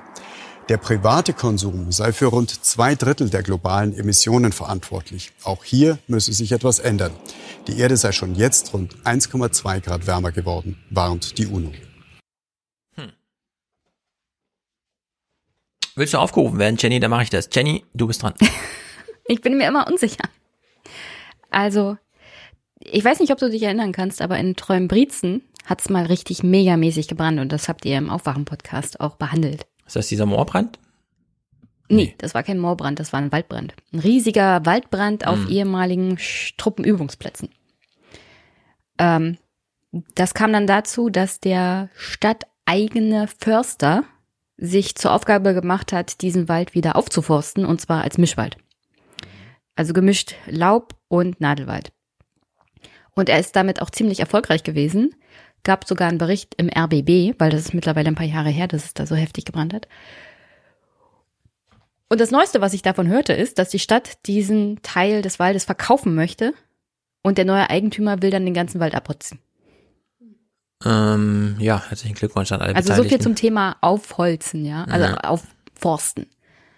Der 0.69 0.77
private 0.77 1.33
Konsum 1.33 1.91
sei 1.91 2.13
für 2.13 2.27
rund 2.27 2.63
zwei 2.63 2.93
Drittel 2.93 3.31
der 3.31 3.41
globalen 3.41 3.91
Emissionen 3.91 4.51
verantwortlich. 4.51 5.31
Auch 5.43 5.63
hier 5.63 5.97
müsse 6.05 6.31
sich 6.31 6.51
etwas 6.51 6.77
ändern. 6.77 7.11
Die 7.65 7.79
Erde 7.79 7.97
sei 7.97 8.11
schon 8.11 8.35
jetzt 8.35 8.71
rund 8.71 8.95
1,2 8.97 9.81
Grad 9.81 10.05
wärmer 10.05 10.31
geworden, 10.31 10.77
warnt 10.91 11.39
die 11.39 11.47
UNO. 11.47 11.71
Hm. 12.97 13.11
Willst 15.95 16.13
du 16.13 16.19
aufgerufen 16.19 16.59
werden, 16.59 16.77
Jenny? 16.77 16.99
Dann 16.99 17.09
mache 17.09 17.23
ich 17.23 17.31
das. 17.31 17.49
Jenny, 17.51 17.83
du 17.95 18.05
bist 18.05 18.21
dran. 18.21 18.35
ich 19.25 19.41
bin 19.41 19.57
mir 19.57 19.67
immer 19.67 19.87
unsicher. 19.87 20.29
Also, 21.49 21.97
ich 22.79 23.03
weiß 23.03 23.21
nicht, 23.21 23.31
ob 23.31 23.39
du 23.39 23.49
dich 23.49 23.63
erinnern 23.63 23.91
kannst, 23.91 24.21
aber 24.21 24.37
in 24.37 24.55
Träumbrizen 24.55 25.41
hat 25.65 25.81
es 25.81 25.89
mal 25.89 26.05
richtig 26.05 26.43
megamäßig 26.43 27.07
gebrannt 27.07 27.39
und 27.39 27.51
das 27.51 27.69
habt 27.69 27.85
ihr 27.85 27.97
im 27.97 28.11
Aufwachen-Podcast 28.11 28.99
auch 28.99 29.15
behandelt. 29.15 29.65
Ist 29.89 29.95
das 29.95 30.07
dieser 30.07 30.27
Moorbrand? 30.27 30.77
Nee, 31.87 32.13
das 32.19 32.35
war 32.35 32.43
kein 32.43 32.59
Moorbrand, 32.59 32.99
das 32.99 33.11
war 33.11 33.19
ein 33.19 33.31
Waldbrand. 33.31 33.73
Ein 33.91 33.97
riesiger 33.97 34.63
Waldbrand 34.63 35.25
auf 35.25 35.39
mhm. 35.39 35.49
ehemaligen 35.49 36.19
Truppenübungsplätzen. 36.57 37.49
Ähm, 38.99 39.39
das 40.13 40.35
kam 40.35 40.53
dann 40.53 40.67
dazu, 40.67 41.09
dass 41.09 41.39
der 41.39 41.89
stadteigene 41.97 43.27
Förster 43.39 44.03
sich 44.57 44.93
zur 44.93 45.11
Aufgabe 45.11 45.55
gemacht 45.55 45.91
hat, 45.91 46.21
diesen 46.21 46.47
Wald 46.47 46.75
wieder 46.75 46.95
aufzuforsten, 46.95 47.65
und 47.65 47.81
zwar 47.81 48.03
als 48.03 48.19
Mischwald. 48.19 48.57
Also 49.75 49.93
gemischt 49.93 50.35
Laub 50.45 50.93
und 51.07 51.41
Nadelwald. 51.41 51.91
Und 53.15 53.27
er 53.27 53.39
ist 53.39 53.55
damit 53.55 53.81
auch 53.81 53.89
ziemlich 53.89 54.19
erfolgreich 54.19 54.61
gewesen 54.61 55.15
gab 55.63 55.87
sogar 55.87 56.07
einen 56.07 56.17
Bericht 56.17 56.55
im 56.55 56.69
RBB, 56.69 57.39
weil 57.39 57.49
das 57.49 57.61
ist 57.61 57.73
mittlerweile 57.73 58.07
ein 58.09 58.15
paar 58.15 58.25
Jahre 58.25 58.49
her, 58.49 58.67
dass 58.67 58.85
es 58.85 58.93
da 58.93 59.05
so 59.05 59.15
heftig 59.15 59.45
gebrannt 59.45 59.73
hat. 59.73 59.87
Und 62.09 62.19
das 62.19 62.31
Neueste, 62.31 62.59
was 62.59 62.73
ich 62.73 62.81
davon 62.81 63.07
hörte, 63.07 63.33
ist, 63.33 63.59
dass 63.59 63.69
die 63.69 63.79
Stadt 63.79 64.25
diesen 64.25 64.81
Teil 64.81 65.21
des 65.21 65.37
Waldes 65.37 65.65
verkaufen 65.65 66.15
möchte 66.15 66.53
und 67.21 67.37
der 67.37 67.45
neue 67.45 67.69
Eigentümer 67.69 68.21
will 68.21 68.31
dann 68.31 68.45
den 68.45 68.53
ganzen 68.53 68.79
Wald 68.79 68.95
abholzen. 68.95 69.39
Ähm, 70.85 71.57
ja, 71.59 71.83
herzlichen 71.87 72.15
Glückwunsch 72.15 72.51
an 72.51 72.61
alle 72.61 72.75
Also 72.75 72.93
so 72.93 73.03
viel 73.03 73.19
zum 73.19 73.35
Thema 73.35 73.75
Aufholzen, 73.81 74.65
ja, 74.65 74.85
also 74.85 75.05
ja. 75.07 75.17
aufforsten. 75.17 76.27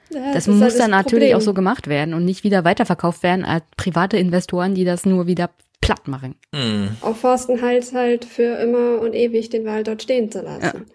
Ja, 0.09 0.33
das, 0.33 0.45
das 0.45 0.55
muss 0.55 0.75
dann 0.75 0.91
natürlich 0.91 1.29
Problem. 1.29 1.37
auch 1.37 1.41
so 1.41 1.53
gemacht 1.53 1.87
werden 1.87 2.13
und 2.13 2.25
nicht 2.25 2.43
wieder 2.43 2.65
weiterverkauft 2.65 3.23
werden 3.23 3.45
als 3.45 3.63
private 3.77 4.17
Investoren, 4.17 4.75
die 4.75 4.83
das 4.83 5.05
nur 5.05 5.27
wieder 5.27 5.51
platt 5.81 6.07
machen. 6.07 6.35
Mhm. 6.53 6.95
Forsten 7.15 7.61
heißt 7.61 7.93
halt 7.93 8.25
für 8.25 8.57
immer 8.59 9.01
und 9.01 9.13
ewig 9.13 9.49
den 9.49 9.65
Wald 9.65 9.87
dort 9.87 10.03
stehen 10.03 10.31
zu 10.31 10.41
lassen. 10.41 10.85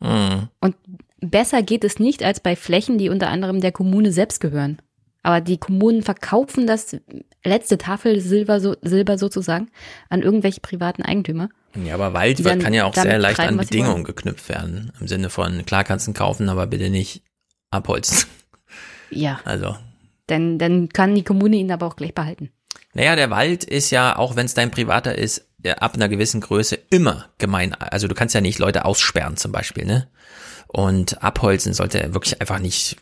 Ja. 0.00 0.08
Mhm. 0.08 0.48
Und 0.60 0.76
besser 1.20 1.62
geht 1.62 1.84
es 1.84 1.98
nicht 1.98 2.22
als 2.22 2.40
bei 2.40 2.56
Flächen, 2.56 2.98
die 2.98 3.08
unter 3.08 3.28
anderem 3.28 3.60
der 3.60 3.72
Kommune 3.72 4.12
selbst 4.12 4.40
gehören. 4.40 4.80
Aber 5.22 5.40
die 5.40 5.58
Kommunen 5.58 6.02
verkaufen 6.02 6.66
das 6.66 6.96
letzte 7.44 7.76
Tafel 7.76 8.20
Silber, 8.20 8.60
so, 8.60 8.76
Silber 8.82 9.18
sozusagen 9.18 9.68
an 10.08 10.22
irgendwelche 10.22 10.60
privaten 10.60 11.02
Eigentümer. 11.02 11.48
Ja, 11.84 11.94
aber 11.94 12.14
Wald 12.14 12.42
kann 12.42 12.72
ja 12.72 12.84
auch 12.84 12.94
sehr 12.94 13.18
leicht 13.18 13.40
an 13.40 13.56
Bedingungen 13.56 14.04
geknüpft 14.04 14.48
werden. 14.48 14.92
Im 15.00 15.08
Sinne 15.08 15.28
von, 15.28 15.66
klar 15.66 15.84
kannst 15.84 16.06
du 16.06 16.12
ihn 16.12 16.14
kaufen, 16.14 16.48
aber 16.48 16.66
bitte 16.66 16.88
nicht 16.88 17.22
abholzen. 17.70 18.28
Ja. 19.10 19.40
Also. 19.44 19.76
Denn 20.28 20.58
dann 20.58 20.88
kann 20.90 21.14
die 21.14 21.24
Kommune 21.24 21.56
ihn 21.56 21.72
aber 21.72 21.86
auch 21.86 21.96
gleich 21.96 22.14
behalten. 22.14 22.50
Naja, 22.94 23.16
der 23.16 23.30
Wald 23.30 23.64
ist 23.64 23.90
ja, 23.90 24.16
auch 24.16 24.36
wenn 24.36 24.46
es 24.46 24.54
dein 24.54 24.70
privater 24.70 25.16
ist, 25.16 25.46
ab 25.78 25.94
einer 25.94 26.08
gewissen 26.08 26.40
Größe 26.40 26.78
immer 26.90 27.28
gemein. 27.38 27.74
Also 27.74 28.08
du 28.08 28.14
kannst 28.14 28.34
ja 28.34 28.40
nicht 28.40 28.58
Leute 28.58 28.84
aussperren 28.84 29.36
zum 29.36 29.52
Beispiel, 29.52 29.84
ne? 29.84 30.08
Und 30.68 31.22
abholzen 31.22 31.74
sollte 31.74 32.14
wirklich 32.14 32.40
einfach 32.40 32.58
nicht 32.58 32.96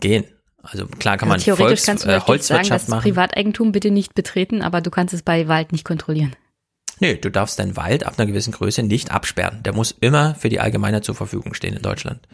gehen. 0.00 0.24
Also 0.62 0.86
klar 0.86 1.16
kann 1.16 1.28
man 1.28 1.36
also 1.36 1.44
theoretisch 1.44 1.80
Volks, 1.80 1.86
kannst 1.86 2.04
du 2.04 2.08
äh, 2.08 2.20
Holzwirtschaft 2.20 2.48
sagen, 2.48 2.68
das 2.68 2.88
machen. 2.88 3.02
Privateigentum 3.02 3.72
bitte 3.72 3.90
nicht 3.90 4.14
betreten, 4.14 4.62
aber 4.62 4.80
du 4.80 4.90
kannst 4.90 5.12
es 5.12 5.22
bei 5.22 5.48
Wald 5.48 5.72
nicht 5.72 5.84
kontrollieren. 5.84 6.36
Nö, 7.00 7.16
du 7.16 7.30
darfst 7.30 7.58
deinen 7.58 7.76
Wald 7.76 8.06
ab 8.06 8.14
einer 8.16 8.26
gewissen 8.26 8.52
Größe 8.52 8.82
nicht 8.84 9.10
absperren. 9.10 9.62
Der 9.64 9.72
muss 9.72 9.94
immer 10.00 10.36
für 10.36 10.48
die 10.48 10.60
Allgemeine 10.60 11.00
zur 11.00 11.16
Verfügung 11.16 11.54
stehen 11.54 11.74
in 11.74 11.82
Deutschland. 11.82 12.28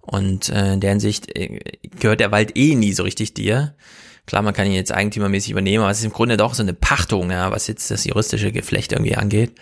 Und 0.00 0.48
äh, 0.48 0.72
in 0.74 0.80
der 0.80 0.90
Hinsicht 0.90 1.36
äh, 1.36 1.60
gehört 2.00 2.20
der 2.20 2.32
Wald 2.32 2.56
eh 2.56 2.74
nie 2.74 2.94
so 2.94 3.02
richtig 3.02 3.34
dir. 3.34 3.74
Klar, 4.28 4.42
man 4.42 4.52
kann 4.52 4.66
ihn 4.66 4.74
jetzt 4.74 4.92
eigentümermäßig 4.92 5.52
übernehmen, 5.52 5.82
aber 5.82 5.90
es 5.90 6.00
ist 6.00 6.04
im 6.04 6.12
Grunde 6.12 6.36
doch 6.36 6.52
so 6.52 6.62
eine 6.62 6.74
Pachtung, 6.74 7.30
ja, 7.30 7.50
was 7.50 7.66
jetzt 7.66 7.90
das 7.90 8.04
juristische 8.04 8.52
Geflecht 8.52 8.92
irgendwie 8.92 9.16
angeht. 9.16 9.52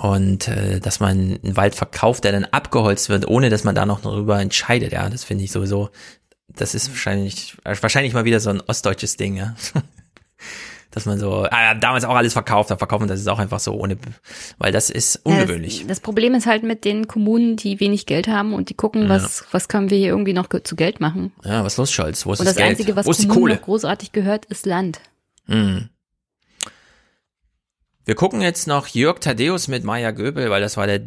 Und 0.00 0.48
äh, 0.48 0.80
dass 0.80 0.98
man 0.98 1.38
einen 1.42 1.56
Wald 1.58 1.74
verkauft, 1.74 2.24
der 2.24 2.32
dann 2.32 2.46
abgeholzt 2.46 3.10
wird, 3.10 3.28
ohne 3.28 3.50
dass 3.50 3.64
man 3.64 3.74
da 3.74 3.84
noch 3.84 4.00
darüber 4.00 4.40
entscheidet, 4.40 4.92
ja, 4.92 5.10
das 5.10 5.24
finde 5.24 5.44
ich 5.44 5.52
sowieso, 5.52 5.90
das 6.48 6.74
ist 6.74 6.88
wahrscheinlich, 6.88 7.58
wahrscheinlich 7.64 8.14
mal 8.14 8.24
wieder 8.24 8.40
so 8.40 8.48
ein 8.48 8.62
ostdeutsches 8.62 9.18
Ding, 9.18 9.36
ja. 9.36 9.54
Dass 10.90 11.04
man 11.04 11.18
so, 11.18 11.46
ah, 11.50 11.74
damals 11.74 12.04
auch 12.04 12.14
alles 12.14 12.32
verkauft, 12.32 12.70
da 12.70 12.76
verkaufen 12.76 13.08
das 13.08 13.20
ist 13.20 13.28
auch 13.28 13.38
einfach 13.38 13.60
so 13.60 13.74
ohne, 13.74 13.98
weil 14.58 14.72
das 14.72 14.88
ist 14.88 15.20
ungewöhnlich. 15.24 15.80
Ja, 15.80 15.80
das, 15.82 15.98
das, 15.98 16.00
Problem 16.00 16.34
ist 16.34 16.46
halt 16.46 16.62
mit 16.62 16.84
den 16.84 17.06
Kommunen, 17.06 17.56
die 17.56 17.78
wenig 17.80 18.06
Geld 18.06 18.28
haben 18.28 18.54
und 18.54 18.70
die 18.70 18.74
gucken, 18.74 19.02
ja. 19.02 19.08
was, 19.10 19.44
was 19.50 19.68
können 19.68 19.90
wir 19.90 19.98
hier 19.98 20.08
irgendwie 20.08 20.32
noch 20.32 20.48
zu 20.64 20.76
Geld 20.76 21.00
machen. 21.00 21.32
Ja, 21.44 21.62
was 21.64 21.76
los, 21.76 21.92
Scholz? 21.92 22.24
Wo 22.24 22.32
ist 22.32 22.40
und 22.40 22.46
das, 22.46 22.54
das 22.54 22.62
Geld? 22.62 22.70
Einzige, 22.70 22.96
was 22.96 23.06
Wo 23.06 23.10
ist 23.10 23.20
Kommunen 23.20 23.40
Kohle? 23.40 23.54
noch 23.54 23.62
großartig 23.62 24.12
gehört, 24.12 24.46
ist 24.46 24.64
Land. 24.64 25.00
Mhm. 25.46 25.90
Wir 28.04 28.14
gucken 28.14 28.40
jetzt 28.40 28.66
noch 28.66 28.86
Jörg 28.86 29.18
Thaddeus 29.18 29.68
mit 29.68 29.84
Maya 29.84 30.12
Göbel, 30.12 30.48
weil 30.48 30.62
das 30.62 30.78
war 30.78 30.86
der 30.86 31.02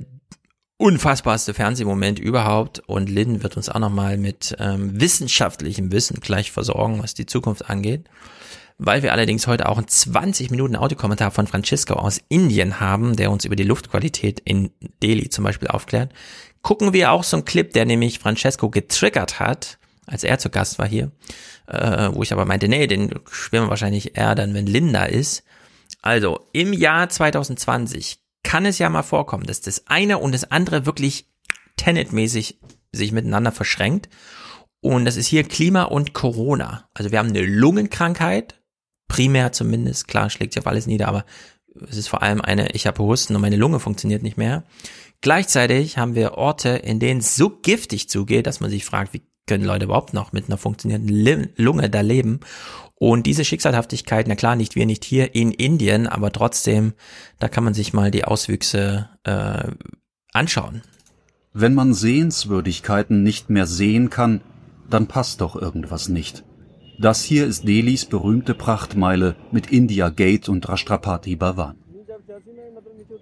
unfassbarste 0.78 1.54
Fernsehmoment 1.54 2.20
überhaupt 2.20 2.80
und 2.80 3.10
Lynn 3.10 3.44
wird 3.44 3.58
uns 3.58 3.70
auch 3.70 3.80
nochmal 3.80 4.18
mit 4.18 4.56
ähm, 4.60 5.00
wissenschaftlichem 5.00 5.92
Wissen 5.92 6.20
gleich 6.20 6.52
versorgen, 6.52 7.02
was 7.02 7.14
die 7.14 7.26
Zukunft 7.26 7.70
angeht. 7.70 8.06
Weil 8.84 9.04
wir 9.04 9.12
allerdings 9.12 9.46
heute 9.46 9.70
auch 9.70 9.78
einen 9.78 9.88
20 9.88 10.50
Minuten 10.50 10.76
Audiokommentar 10.76 11.30
von 11.30 11.46
Francisco 11.46 11.94
aus 11.94 12.20
Indien 12.30 12.80
haben, 12.80 13.16
der 13.16 13.30
uns 13.30 13.46
über 13.46 13.56
die 13.56 13.62
Luftqualität 13.62 14.40
in 14.40 14.72
Delhi 15.04 15.30
zum 15.30 15.44
Beispiel 15.44 15.68
aufklärt, 15.68 16.12
gucken 16.64 16.92
wir 16.92 17.12
auch 17.12 17.24
so 17.24 17.38
einen 17.38 17.46
Clip, 17.46 17.72
der 17.72 17.86
nämlich 17.86 18.18
Francesco 18.18 18.72
getriggert 18.72 19.40
hat, 19.40 19.78
als 20.08 20.24
er 20.24 20.40
zu 20.40 20.50
Gast 20.50 20.80
war 20.80 20.88
hier, 20.88 21.12
äh, 21.68 22.10
wo 22.12 22.24
ich 22.24 22.34
aber 22.34 22.46
meinte, 22.46 22.68
nee, 22.68 22.88
den 22.88 23.14
schwimmen 23.30 23.70
wahrscheinlich 23.70 24.18
eher 24.18 24.34
dann, 24.34 24.56
wenn 24.56 24.66
Linda 24.66 25.06
ist. 25.06 25.44
Also, 26.02 26.48
im 26.52 26.74
Jahr 26.74 27.08
2020 27.08 28.18
kann 28.42 28.66
es 28.66 28.80
ja 28.80 28.90
mal 28.90 29.04
vorkommen, 29.04 29.46
dass 29.46 29.62
das 29.62 29.86
eine 29.86 30.18
und 30.18 30.32
das 30.32 30.50
andere 30.50 30.88
wirklich 30.88 31.28
tenetmäßig 31.78 32.58
sich 32.92 33.12
miteinander 33.12 33.52
verschränkt. 33.52 34.10
Und 34.80 35.06
das 35.06 35.18
ist 35.18 35.28
hier 35.28 35.44
Klima 35.44 35.84
und 35.84 36.14
Corona. 36.14 36.90
Also 36.96 37.12
wir 37.12 37.20
haben 37.20 37.30
eine 37.30 37.46
Lungenkrankheit, 37.46 38.56
primär 39.12 39.52
zumindest, 39.52 40.08
klar 40.08 40.30
schlägt 40.30 40.54
sich 40.54 40.62
auf 40.62 40.68
alles 40.68 40.88
nieder, 40.88 41.10
aber 41.10 41.26
es 41.90 41.98
ist 41.98 42.08
vor 42.08 42.24
allem 42.24 42.40
eine, 42.40 42.72
ich 42.72 42.88
habe 42.88 43.04
Husten 43.04 43.36
und 43.36 43.42
meine 43.42 43.58
Lunge 43.58 43.82
funktioniert 43.82 44.24
nicht 44.24 44.38
mehr. 44.38 44.64
Gleichzeitig 45.20 45.98
haben 45.98 46.16
wir 46.16 46.36
Orte, 46.36 46.70
in 46.70 47.02
denen 47.02 47.20
es 47.20 47.36
so 47.36 47.50
giftig 47.50 48.08
zugeht, 48.08 48.48
dass 48.48 48.62
man 48.62 48.70
sich 48.70 48.86
fragt, 48.86 49.14
wie 49.14 49.22
können 49.48 49.66
Leute 49.66 49.84
überhaupt 49.84 50.14
noch 50.14 50.32
mit 50.32 50.48
einer 50.48 50.58
funktionierenden 50.58 51.50
Lunge 51.58 51.90
da 51.90 52.00
leben? 52.00 52.40
Und 52.96 53.26
diese 53.26 53.44
Schicksalhaftigkeit, 53.44 54.30
na 54.30 54.36
klar, 54.36 54.56
nicht 54.56 54.76
wir 54.76 54.86
nicht 54.86 55.04
hier 55.04 55.36
in 55.36 55.52
Indien, 55.52 56.08
aber 56.08 56.32
trotzdem, 56.32 56.94
da 57.38 57.50
kann 57.50 57.66
man 57.66 57.74
sich 57.74 57.92
mal 57.92 58.12
die 58.12 58.24
Auswüchse 58.24 59.10
äh, 59.24 59.72
anschauen. 60.32 60.84
Wenn 61.52 61.74
man 61.74 61.94
Sehenswürdigkeiten 61.94 63.24
nicht 63.24 63.50
mehr 63.50 63.68
sehen 63.68 64.10
kann, 64.10 64.40
dann 64.90 65.08
passt 65.08 65.42
doch 65.42 65.58
irgendwas 65.58 66.08
nicht. 66.08 66.46
Das 67.02 67.24
hier 67.24 67.48
ist 67.48 67.68
Delhis 67.68 68.06
berühmte 68.06 68.54
Prachtmeile 68.54 69.36
mit 69.52 69.72
India 69.72 70.10
Gate 70.10 70.48
und 70.50 70.70
Rashtrapati 70.70 71.36
Bhavan. 71.36 71.78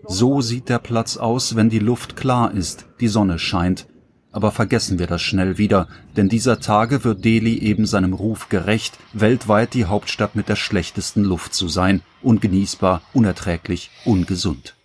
So 0.06 0.41
sieht 0.41 0.67
der 0.67 0.80
Platz 0.80 1.16
aus, 1.16 1.56
wenn 1.56 1.69
die 1.69 1.80
Luft 1.80 2.17
klar 2.17 2.53
ist, 2.53 2.88
die 2.99 3.08
Sonne 3.08 3.40
scheint. 3.40 3.88
Aber 4.33 4.51
vergessen 4.51 4.99
wir 4.99 5.08
das 5.08 5.22
schnell 5.22 5.58
wieder, 5.58 5.88
denn 6.17 6.27
dieser 6.27 6.59
Tage 6.59 7.06
wird 7.06 7.24
Delhi 7.24 7.58
eben 7.58 7.85
seinem 7.85 8.11
Ruf 8.14 8.49
gerecht, 8.49 8.98
weltweit 9.14 9.74
die 9.74 9.85
Hauptstadt 9.85 10.35
mit 10.35 10.49
der 10.49 10.58
schlechtesten 10.58 11.24
Luft 11.24 11.53
zu 11.53 11.69
sein, 11.69 12.01
ungenießbar, 12.22 13.01
unerträglich, 13.14 13.91
ungesund. 14.03 14.75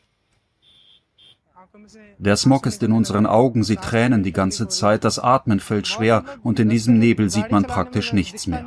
Der 2.19 2.37
Smog 2.37 2.67
ist 2.67 2.83
in 2.83 2.93
unseren 2.93 3.27
Augen, 3.27 3.65
sie 3.65 3.77
tränen 3.77 4.23
die 4.23 4.33
ganze 4.33 4.69
Zeit, 4.69 5.05
das 5.05 5.19
Atmen 5.19 5.61
fällt 5.61 5.87
schwer 5.87 6.25
und 6.43 6.61
in 6.61 6.69
diesem 6.69 6.99
Nebel 6.99 7.31
sieht 7.31 7.51
man 7.51 7.65
praktisch 7.65 8.13
nichts 8.13 8.47
mehr. 8.47 8.65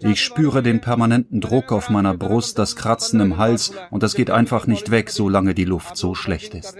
Ich 0.00 0.22
spüre 0.22 0.62
den 0.62 0.80
permanenten 0.80 1.40
Druck 1.40 1.72
auf 1.72 1.90
meiner 1.90 2.16
Brust, 2.16 2.58
das 2.58 2.76
Kratzen 2.76 3.20
im 3.20 3.36
Hals 3.36 3.72
und 3.90 4.02
das 4.02 4.14
geht 4.14 4.30
einfach 4.30 4.66
nicht 4.66 4.90
weg, 4.90 5.10
solange 5.10 5.54
die 5.54 5.64
Luft 5.64 5.96
so 5.96 6.14
schlecht 6.14 6.54
ist. 6.54 6.76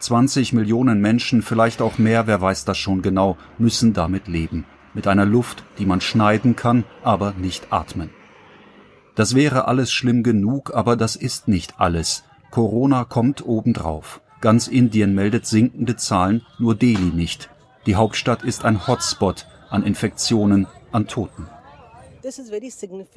20 0.00 0.52
Millionen 0.54 1.00
Menschen, 1.00 1.42
vielleicht 1.42 1.82
auch 1.82 1.98
mehr, 1.98 2.26
wer 2.26 2.40
weiß 2.40 2.64
das 2.64 2.78
schon 2.78 3.02
genau, 3.02 3.36
müssen 3.58 3.92
damit 3.92 4.28
leben. 4.28 4.64
Mit 4.94 5.06
einer 5.06 5.26
Luft, 5.26 5.62
die 5.78 5.86
man 5.86 6.00
schneiden 6.00 6.56
kann, 6.56 6.84
aber 7.02 7.34
nicht 7.38 7.72
atmen. 7.72 8.10
Das 9.14 9.34
wäre 9.34 9.68
alles 9.68 9.92
schlimm 9.92 10.22
genug, 10.22 10.74
aber 10.74 10.96
das 10.96 11.16
ist 11.16 11.46
nicht 11.46 11.78
alles. 11.78 12.24
Corona 12.50 13.04
kommt 13.04 13.46
obendrauf. 13.46 14.20
Ganz 14.40 14.66
Indien 14.66 15.14
meldet 15.14 15.46
sinkende 15.46 15.96
Zahlen, 15.96 16.44
nur 16.58 16.74
Delhi 16.74 17.12
nicht. 17.14 17.50
Die 17.86 17.96
Hauptstadt 17.96 18.42
ist 18.42 18.64
ein 18.64 18.86
Hotspot 18.86 19.46
an 19.68 19.84
Infektionen, 19.84 20.66
an 20.92 21.06
Toten. 21.06 21.46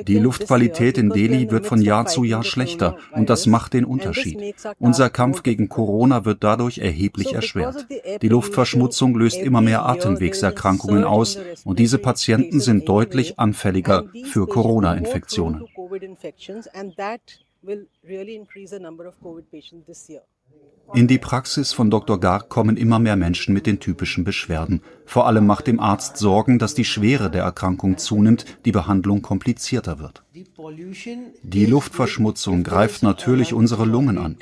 Die 0.07 0.19
Luftqualität 0.19 0.97
in 0.97 1.09
Delhi 1.09 1.51
wird 1.51 1.65
von 1.65 1.81
Jahr 1.81 2.05
zu 2.05 2.23
Jahr 2.23 2.43
schlechter 2.43 2.97
und 3.11 3.29
das 3.29 3.47
macht 3.47 3.73
den 3.73 3.85
Unterschied. 3.85 4.55
Unser 4.79 5.09
Kampf 5.09 5.43
gegen 5.43 5.67
Corona 5.67 6.25
wird 6.25 6.43
dadurch 6.43 6.77
erheblich 6.77 7.33
erschwert. 7.33 7.85
Die 8.21 8.29
Luftverschmutzung 8.29 9.15
löst 9.15 9.37
immer 9.37 9.61
mehr 9.61 9.85
Atemwegserkrankungen 9.85 11.03
aus 11.03 11.37
und 11.65 11.79
diese 11.79 11.97
Patienten 11.97 12.59
sind 12.59 12.87
deutlich 12.87 13.39
anfälliger 13.39 14.05
für 14.23 14.47
Corona-Infektionen. 14.47 15.65
In 20.93 21.07
die 21.07 21.17
Praxis 21.17 21.71
von 21.71 21.89
Dr. 21.89 22.19
Garg 22.19 22.49
kommen 22.49 22.75
immer 22.75 22.99
mehr 22.99 23.15
Menschen 23.15 23.53
mit 23.53 23.65
den 23.65 23.79
typischen 23.79 24.25
Beschwerden. 24.25 24.81
Vor 25.05 25.27
allem 25.27 25.47
macht 25.47 25.67
dem 25.67 25.79
Arzt 25.79 26.17
Sorgen, 26.17 26.59
dass 26.59 26.73
die 26.75 26.83
Schwere 26.83 27.31
der 27.31 27.43
Erkrankung 27.43 27.97
zunimmt, 27.97 28.45
die 28.65 28.73
Behandlung 28.73 29.21
komplizierter 29.21 29.99
wird. 29.99 30.23
Die 31.43 31.65
Luftverschmutzung 31.65 32.63
greift 32.63 33.01
natürlich 33.01 33.53
unsere 33.53 33.85
Lungen 33.85 34.17
an. 34.17 34.37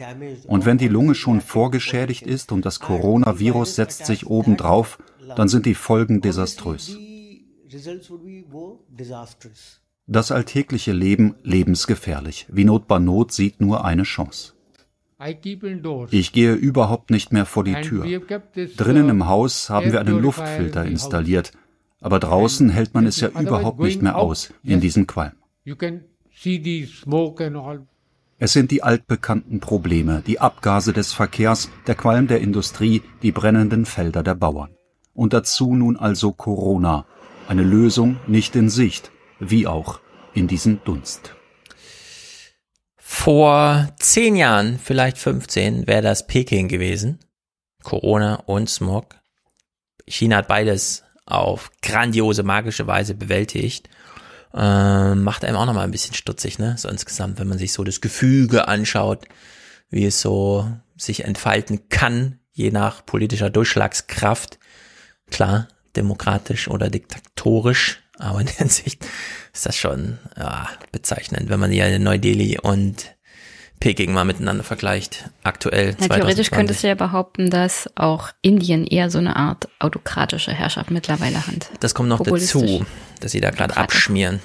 Und 0.48 0.66
wenn 0.66 0.80
die 0.80 0.88
Lunge 0.88 1.14
schon 1.16 1.41
vorgeschädigt 1.41 2.25
ist 2.25 2.51
und 2.51 2.66
das 2.66 2.80
Coronavirus 2.80 3.75
setzt 3.75 4.08
sich 4.08 4.25
obendrauf, 4.25 4.98
dann 5.35 5.48
sind 5.48 5.66
die 5.67 5.75
Folgen 5.75 6.22
desaströs. 6.22 6.98
Das 10.11 10.30
alltägliche 10.30 10.91
Leben 10.91 11.35
lebensgefährlich. 11.41 12.45
Wie 12.51 12.65
Not 12.65 12.90
Not 12.90 13.31
sieht 13.31 13.61
nur 13.61 13.85
eine 13.85 14.03
Chance. 14.03 14.51
Ich 16.11 16.33
gehe 16.33 16.53
überhaupt 16.53 17.11
nicht 17.11 17.31
mehr 17.31 17.45
vor 17.45 17.64
die 17.64 17.80
Tür. 17.80 18.03
Drinnen 18.75 19.07
im 19.07 19.30
Haus 19.30 19.69
haben 19.69 19.93
wir 19.93 20.01
einen 20.01 20.22
Luftfilter 20.22 20.83
installiert, 20.83 21.53
aber 22.01 22.19
draußen 22.19 22.69
hält 22.69 22.93
man 22.93 23.06
es 23.06 23.22
ja 23.22 23.30
überhaupt 23.30 23.80
nicht 23.80 24.01
mehr 24.01 24.17
aus 24.17 24.53
in 24.64 24.81
diesem 24.81 25.07
Qualm. 25.07 25.31
Es 28.38 28.51
sind 28.51 28.72
die 28.72 28.83
altbekannten 28.83 29.61
Probleme, 29.61 30.23
die 30.27 30.41
Abgase 30.41 30.91
des 30.91 31.14
Verkehrs, 31.14 31.69
der 31.88 31.95
Qualm 31.95 32.27
der 32.27 32.41
Industrie, 32.41 33.01
die 33.22 33.31
brennenden 33.31 33.85
Felder 33.85 34.23
der 34.23 34.35
Bauern. 34.35 34.72
Und 35.14 35.31
dazu 35.31 35.73
nun 35.73 35.95
also 35.95 36.33
Corona. 36.33 37.06
Eine 37.48 37.64
Lösung 37.64 38.17
nicht 38.27 38.57
in 38.57 38.69
Sicht, 38.69 39.11
wie 39.41 39.67
auch 39.67 39.99
in 40.33 40.47
diesem 40.47 40.81
Dunst. 40.85 41.35
Vor 42.97 43.89
zehn 43.99 44.37
Jahren, 44.37 44.79
vielleicht 44.79 45.17
15, 45.17 45.85
wäre 45.87 46.01
das 46.01 46.27
Peking 46.27 46.69
gewesen. 46.69 47.19
Corona 47.83 48.35
und 48.35 48.69
Smog. 48.69 49.15
China 50.07 50.37
hat 50.37 50.47
beides 50.47 51.03
auf 51.25 51.71
grandiose, 51.81 52.43
magische 52.43 52.87
Weise 52.87 53.15
bewältigt. 53.15 53.89
Ähm, 54.53 55.23
macht 55.23 55.43
einem 55.43 55.57
auch 55.57 55.65
nochmal 55.65 55.85
ein 55.85 55.91
bisschen 55.91 56.13
stutzig, 56.13 56.59
ne? 56.59 56.75
So 56.77 56.89
insgesamt, 56.89 57.39
wenn 57.39 57.47
man 57.47 57.57
sich 57.57 57.73
so 57.73 57.83
das 57.83 58.01
Gefüge 58.01 58.67
anschaut, 58.67 59.25
wie 59.89 60.05
es 60.05 60.21
so 60.21 60.69
sich 60.97 61.23
entfalten 61.23 61.89
kann, 61.89 62.39
je 62.51 62.71
nach 62.71 63.05
politischer 63.05 63.49
Durchschlagskraft. 63.49 64.59
Klar, 65.29 65.67
demokratisch 65.95 66.67
oder 66.67 66.89
diktatorisch, 66.89 68.00
aber 68.22 68.40
in 68.40 68.45
der 68.48 68.56
Hinsicht 68.56 69.06
ist 69.53 69.66
das 69.66 69.75
schon 69.75 70.17
ja, 70.38 70.67
bezeichnend, 70.91 71.50
wenn 71.50 71.59
man 71.59 71.72
hier 71.72 71.88
in 71.88 72.03
Neu-Delhi 72.03 72.59
und 72.61 73.16
Peking 73.80 74.14
mal 74.14 74.25
miteinander 74.25 74.64
vergleicht, 74.64 75.32
aktuell. 75.43 75.95
Ja, 76.00 76.08
theoretisch 76.08 76.51
könntest 76.51 76.83
du 76.83 76.88
ja 76.88 76.93
behaupten, 76.93 77.50
dass 77.50 77.90
auch 77.95 78.30
Indien 78.43 78.85
eher 78.85 79.09
so 79.09 79.17
eine 79.17 79.35
Art 79.35 79.67
autokratische 79.80 80.51
Herrschaft 80.51 80.91
mittlerweile 80.91 81.48
hat. 81.48 81.72
Das 81.80 81.95
kommt 81.95 82.09
noch 82.09 82.22
dazu, 82.22 82.85
dass 83.19 83.32
sie 83.32 83.41
da 83.41 83.50
gerade 83.50 83.75
abschmieren. 83.75 84.40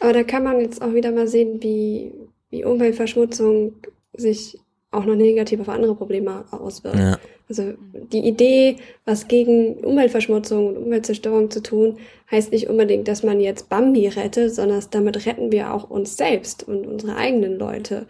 Aber 0.00 0.12
da 0.12 0.24
kann 0.24 0.42
man 0.42 0.60
jetzt 0.60 0.82
auch 0.82 0.92
wieder 0.92 1.12
mal 1.12 1.28
sehen, 1.28 1.62
wie, 1.62 2.12
wie 2.50 2.64
Umweltverschmutzung 2.64 3.74
sich 4.12 4.58
auch 4.90 5.04
noch 5.04 5.14
negativ 5.14 5.60
auf 5.60 5.68
andere 5.68 5.94
Probleme 5.94 6.44
auswirkt. 6.50 6.98
Ja. 6.98 7.18
Also 7.58 7.74
die 7.92 8.26
Idee, 8.26 8.76
was 9.04 9.28
gegen 9.28 9.74
Umweltverschmutzung 9.74 10.68
und 10.68 10.76
Umweltzerstörung 10.78 11.50
zu 11.50 11.62
tun, 11.62 11.98
heißt 12.30 12.50
nicht 12.50 12.68
unbedingt, 12.68 13.08
dass 13.08 13.22
man 13.22 13.40
jetzt 13.40 13.68
Bambi 13.68 14.08
rettet, 14.08 14.54
sondern 14.54 14.82
damit 14.90 15.26
retten 15.26 15.52
wir 15.52 15.74
auch 15.74 15.90
uns 15.90 16.16
selbst 16.16 16.66
und 16.66 16.86
unsere 16.86 17.16
eigenen 17.16 17.58
Leute. 17.58 18.06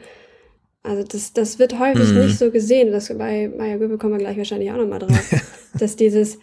Also 0.84 1.02
das, 1.02 1.32
das 1.32 1.58
wird 1.58 1.80
häufig 1.80 2.10
mhm. 2.10 2.20
nicht 2.20 2.38
so 2.38 2.52
gesehen. 2.52 2.92
Das 2.92 3.08
bei 3.18 3.48
Maya 3.48 3.78
Göbel 3.78 3.98
kommen 3.98 4.12
wir 4.12 4.18
gleich 4.18 4.38
wahrscheinlich 4.38 4.70
auch 4.70 4.76
nochmal 4.76 5.00
drauf. 5.00 5.34
dass 5.78 5.96
dieses, 5.96 6.38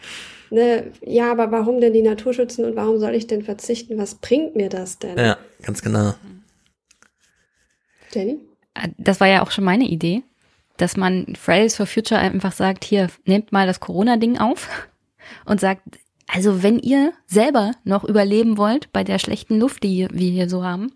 ne, 0.50 0.92
ja, 1.02 1.32
aber 1.32 1.52
warum 1.52 1.80
denn 1.80 1.94
die 1.94 2.02
Natur 2.02 2.34
schützen 2.34 2.66
und 2.66 2.76
warum 2.76 3.00
soll 3.00 3.16
ich 3.16 3.28
denn 3.28 3.44
verzichten? 3.44 3.98
Was 3.98 4.16
bringt 4.16 4.58
mir 4.58 4.68
das 4.68 5.00
denn? 5.00 5.18
Ja, 5.18 5.38
ganz 5.62 5.82
genau. 5.82 6.16
Jenny? 8.12 8.40
Das 8.98 9.22
war 9.22 9.28
ja 9.28 9.42
auch 9.42 9.52
schon 9.52 9.64
meine 9.64 9.86
Idee 9.86 10.24
dass 10.80 10.98
man 10.98 11.36
Fridays 11.36 11.76
for 11.76 11.86
Future 11.86 12.20
einfach 12.20 12.54
sagt, 12.54 12.84
hier, 12.84 13.10
nehmt 13.26 13.52
mal 13.52 13.68
das 13.68 13.80
Corona-Ding 13.80 14.38
auf 14.38 14.70
und 15.46 15.60
sagt, 15.60 15.82
also 16.28 16.64
wenn 16.64 16.80
ihr 16.80 17.12
selber 17.28 17.72
noch 17.84 18.04
überleben 18.04 18.58
wollt 18.58 18.92
bei 18.94 19.04
der 19.04 19.20
schlechten 19.20 19.60
Luft, 19.60 19.84
die 19.84 20.08
wir 20.12 20.32
hier 20.32 20.50
so 20.50 20.64
haben, 20.64 20.92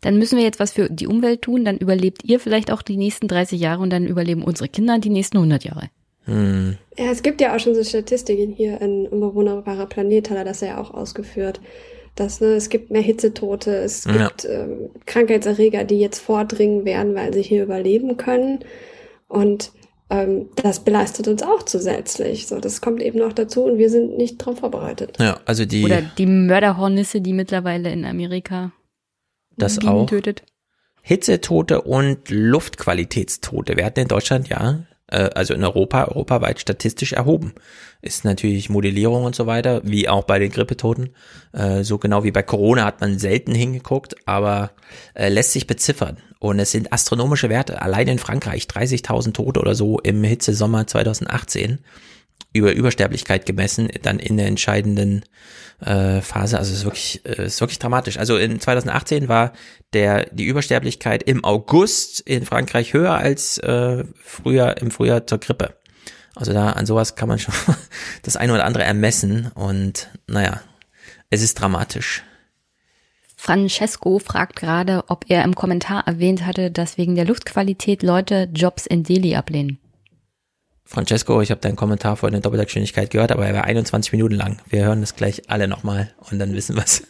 dann 0.00 0.18
müssen 0.18 0.36
wir 0.36 0.44
jetzt 0.44 0.60
was 0.60 0.72
für 0.72 0.88
die 0.90 1.06
Umwelt 1.06 1.42
tun, 1.42 1.64
dann 1.64 1.78
überlebt 1.78 2.24
ihr 2.24 2.40
vielleicht 2.40 2.70
auch 2.70 2.82
die 2.82 2.96
nächsten 2.96 3.28
30 3.28 3.60
Jahre 3.60 3.82
und 3.82 3.90
dann 3.90 4.06
überleben 4.06 4.42
unsere 4.42 4.68
Kinder 4.68 4.98
die 4.98 5.10
nächsten 5.10 5.36
100 5.36 5.64
Jahre. 5.64 5.88
Hm. 6.24 6.76
Ja, 6.98 7.06
es 7.06 7.22
gibt 7.22 7.40
ja 7.40 7.54
auch 7.54 7.60
schon 7.60 7.74
so 7.74 7.84
Statistiken 7.84 8.52
hier 8.52 8.80
in 8.80 9.06
Unbewohnbarer 9.06 9.86
Planet, 9.86 10.30
hat 10.30 10.38
er 10.38 10.44
das 10.44 10.60
ja 10.60 10.78
auch 10.78 10.92
ausgeführt. 10.92 11.60
Dass, 12.16 12.40
ne, 12.40 12.54
es 12.54 12.70
gibt 12.70 12.90
mehr 12.90 13.02
Hitzetote, 13.02 13.76
es 13.76 14.04
gibt 14.04 14.44
ja. 14.44 14.50
ähm, 14.50 14.90
Krankheitserreger, 15.04 15.84
die 15.84 16.00
jetzt 16.00 16.18
vordringen 16.18 16.86
werden, 16.86 17.14
weil 17.14 17.34
sie 17.34 17.42
hier 17.42 17.62
überleben 17.62 18.16
können. 18.16 18.60
Und 19.28 19.72
ähm, 20.08 20.50
das 20.56 20.80
belastet 20.80 21.26
uns 21.28 21.42
auch 21.42 21.62
zusätzlich. 21.64 22.46
So, 22.46 22.60
das 22.60 22.80
kommt 22.80 23.02
eben 23.02 23.18
noch 23.18 23.32
dazu 23.32 23.64
und 23.64 23.78
wir 23.78 23.90
sind 23.90 24.16
nicht 24.16 24.40
darauf 24.40 24.60
vorbereitet. 24.60 25.16
Ja, 25.18 25.40
also 25.44 25.64
die. 25.64 25.84
Oder 25.84 26.02
die 26.02 26.26
Mörderhornisse, 26.26 27.20
die 27.20 27.32
mittlerweile 27.32 27.90
in 27.90 28.04
Amerika 28.04 28.72
das 29.56 29.84
auch. 29.84 30.06
tötet. 30.06 30.42
Hitzetote 31.02 31.82
und 31.82 32.30
Luftqualitätstote 32.30 33.76
werden 33.76 34.02
in 34.02 34.08
Deutschland 34.08 34.48
ja 34.48 34.86
äh, 35.08 35.30
also 35.34 35.54
in 35.54 35.64
Europa, 35.64 36.06
europaweit 36.06 36.60
statistisch 36.60 37.12
erhoben. 37.12 37.54
Ist 38.02 38.24
natürlich 38.24 38.68
Modellierung 38.68 39.24
und 39.24 39.34
so 39.34 39.46
weiter, 39.46 39.80
wie 39.84 40.08
auch 40.08 40.24
bei 40.24 40.38
den 40.38 40.50
Grippetoten. 40.50 41.10
Äh, 41.52 41.82
so 41.82 41.98
genau 41.98 42.24
wie 42.24 42.30
bei 42.30 42.42
Corona 42.42 42.84
hat 42.84 43.00
man 43.00 43.18
selten 43.18 43.54
hingeguckt, 43.54 44.16
aber 44.26 44.70
äh, 45.14 45.28
lässt 45.28 45.52
sich 45.52 45.66
beziffern. 45.66 46.18
Und 46.38 46.58
es 46.58 46.70
sind 46.70 46.92
astronomische 46.92 47.48
Werte. 47.48 47.80
Allein 47.80 48.08
in 48.08 48.18
Frankreich 48.18 48.64
30.000 48.64 49.32
Tote 49.32 49.60
oder 49.60 49.74
so 49.74 49.98
im 50.00 50.22
Hitzesommer 50.22 50.86
2018. 50.86 51.78
über 52.52 52.72
Übersterblichkeit 52.72 53.46
gemessen, 53.46 53.88
dann 54.02 54.18
in 54.18 54.36
der 54.36 54.46
entscheidenden 54.46 55.24
äh, 55.80 56.20
Phase. 56.20 56.58
Also 56.58 56.72
es 56.72 56.78
ist 56.78 56.84
wirklich, 56.84 57.20
äh, 57.24 57.46
ist 57.46 57.60
wirklich 57.60 57.78
dramatisch. 57.78 58.18
Also 58.18 58.36
in 58.36 58.58
2018 58.60 59.28
war 59.28 59.52
der 59.92 60.26
die 60.26 60.46
Übersterblichkeit 60.46 61.22
im 61.22 61.44
August 61.44 62.20
in 62.20 62.44
Frankreich 62.44 62.92
höher 62.94 63.14
als 63.14 63.58
äh, 63.58 64.04
früher 64.22 64.78
im 64.78 64.90
Frühjahr 64.90 65.26
zur 65.26 65.38
Grippe. 65.38 65.74
Also 66.34 66.52
da 66.52 66.70
an 66.70 66.86
sowas 66.86 67.14
kann 67.14 67.28
man 67.28 67.38
schon 67.38 67.54
das 68.22 68.36
eine 68.36 68.52
oder 68.52 68.64
andere 68.64 68.84
ermessen 68.84 69.50
und 69.54 70.10
naja, 70.26 70.60
es 71.30 71.42
ist 71.42 71.60
dramatisch. 71.60 72.22
Francesco 73.36 74.18
fragt 74.18 74.56
gerade, 74.56 75.04
ob 75.08 75.26
er 75.28 75.44
im 75.44 75.54
Kommentar 75.54 76.06
erwähnt 76.06 76.44
hatte, 76.46 76.70
dass 76.70 76.98
wegen 76.98 77.14
der 77.14 77.26
Luftqualität 77.26 78.02
Leute 78.02 78.48
Jobs 78.52 78.86
in 78.86 79.02
Delhi 79.02 79.36
ablehnen. 79.36 79.78
Francesco, 80.86 81.42
ich 81.42 81.50
habe 81.50 81.60
deinen 81.60 81.76
Kommentar 81.76 82.16
vor 82.16 82.30
der 82.30 82.40
Doppelter 82.40 82.64
gehört, 82.64 83.32
aber 83.32 83.44
er 83.44 83.54
war 83.54 83.64
21 83.64 84.12
Minuten 84.12 84.34
lang. 84.34 84.62
Wir 84.68 84.84
hören 84.84 85.00
das 85.00 85.16
gleich 85.16 85.42
alle 85.50 85.66
nochmal 85.66 86.14
und 86.30 86.38
dann 86.38 86.54
wissen 86.54 86.76
wir 86.76 86.84
es. 86.84 87.02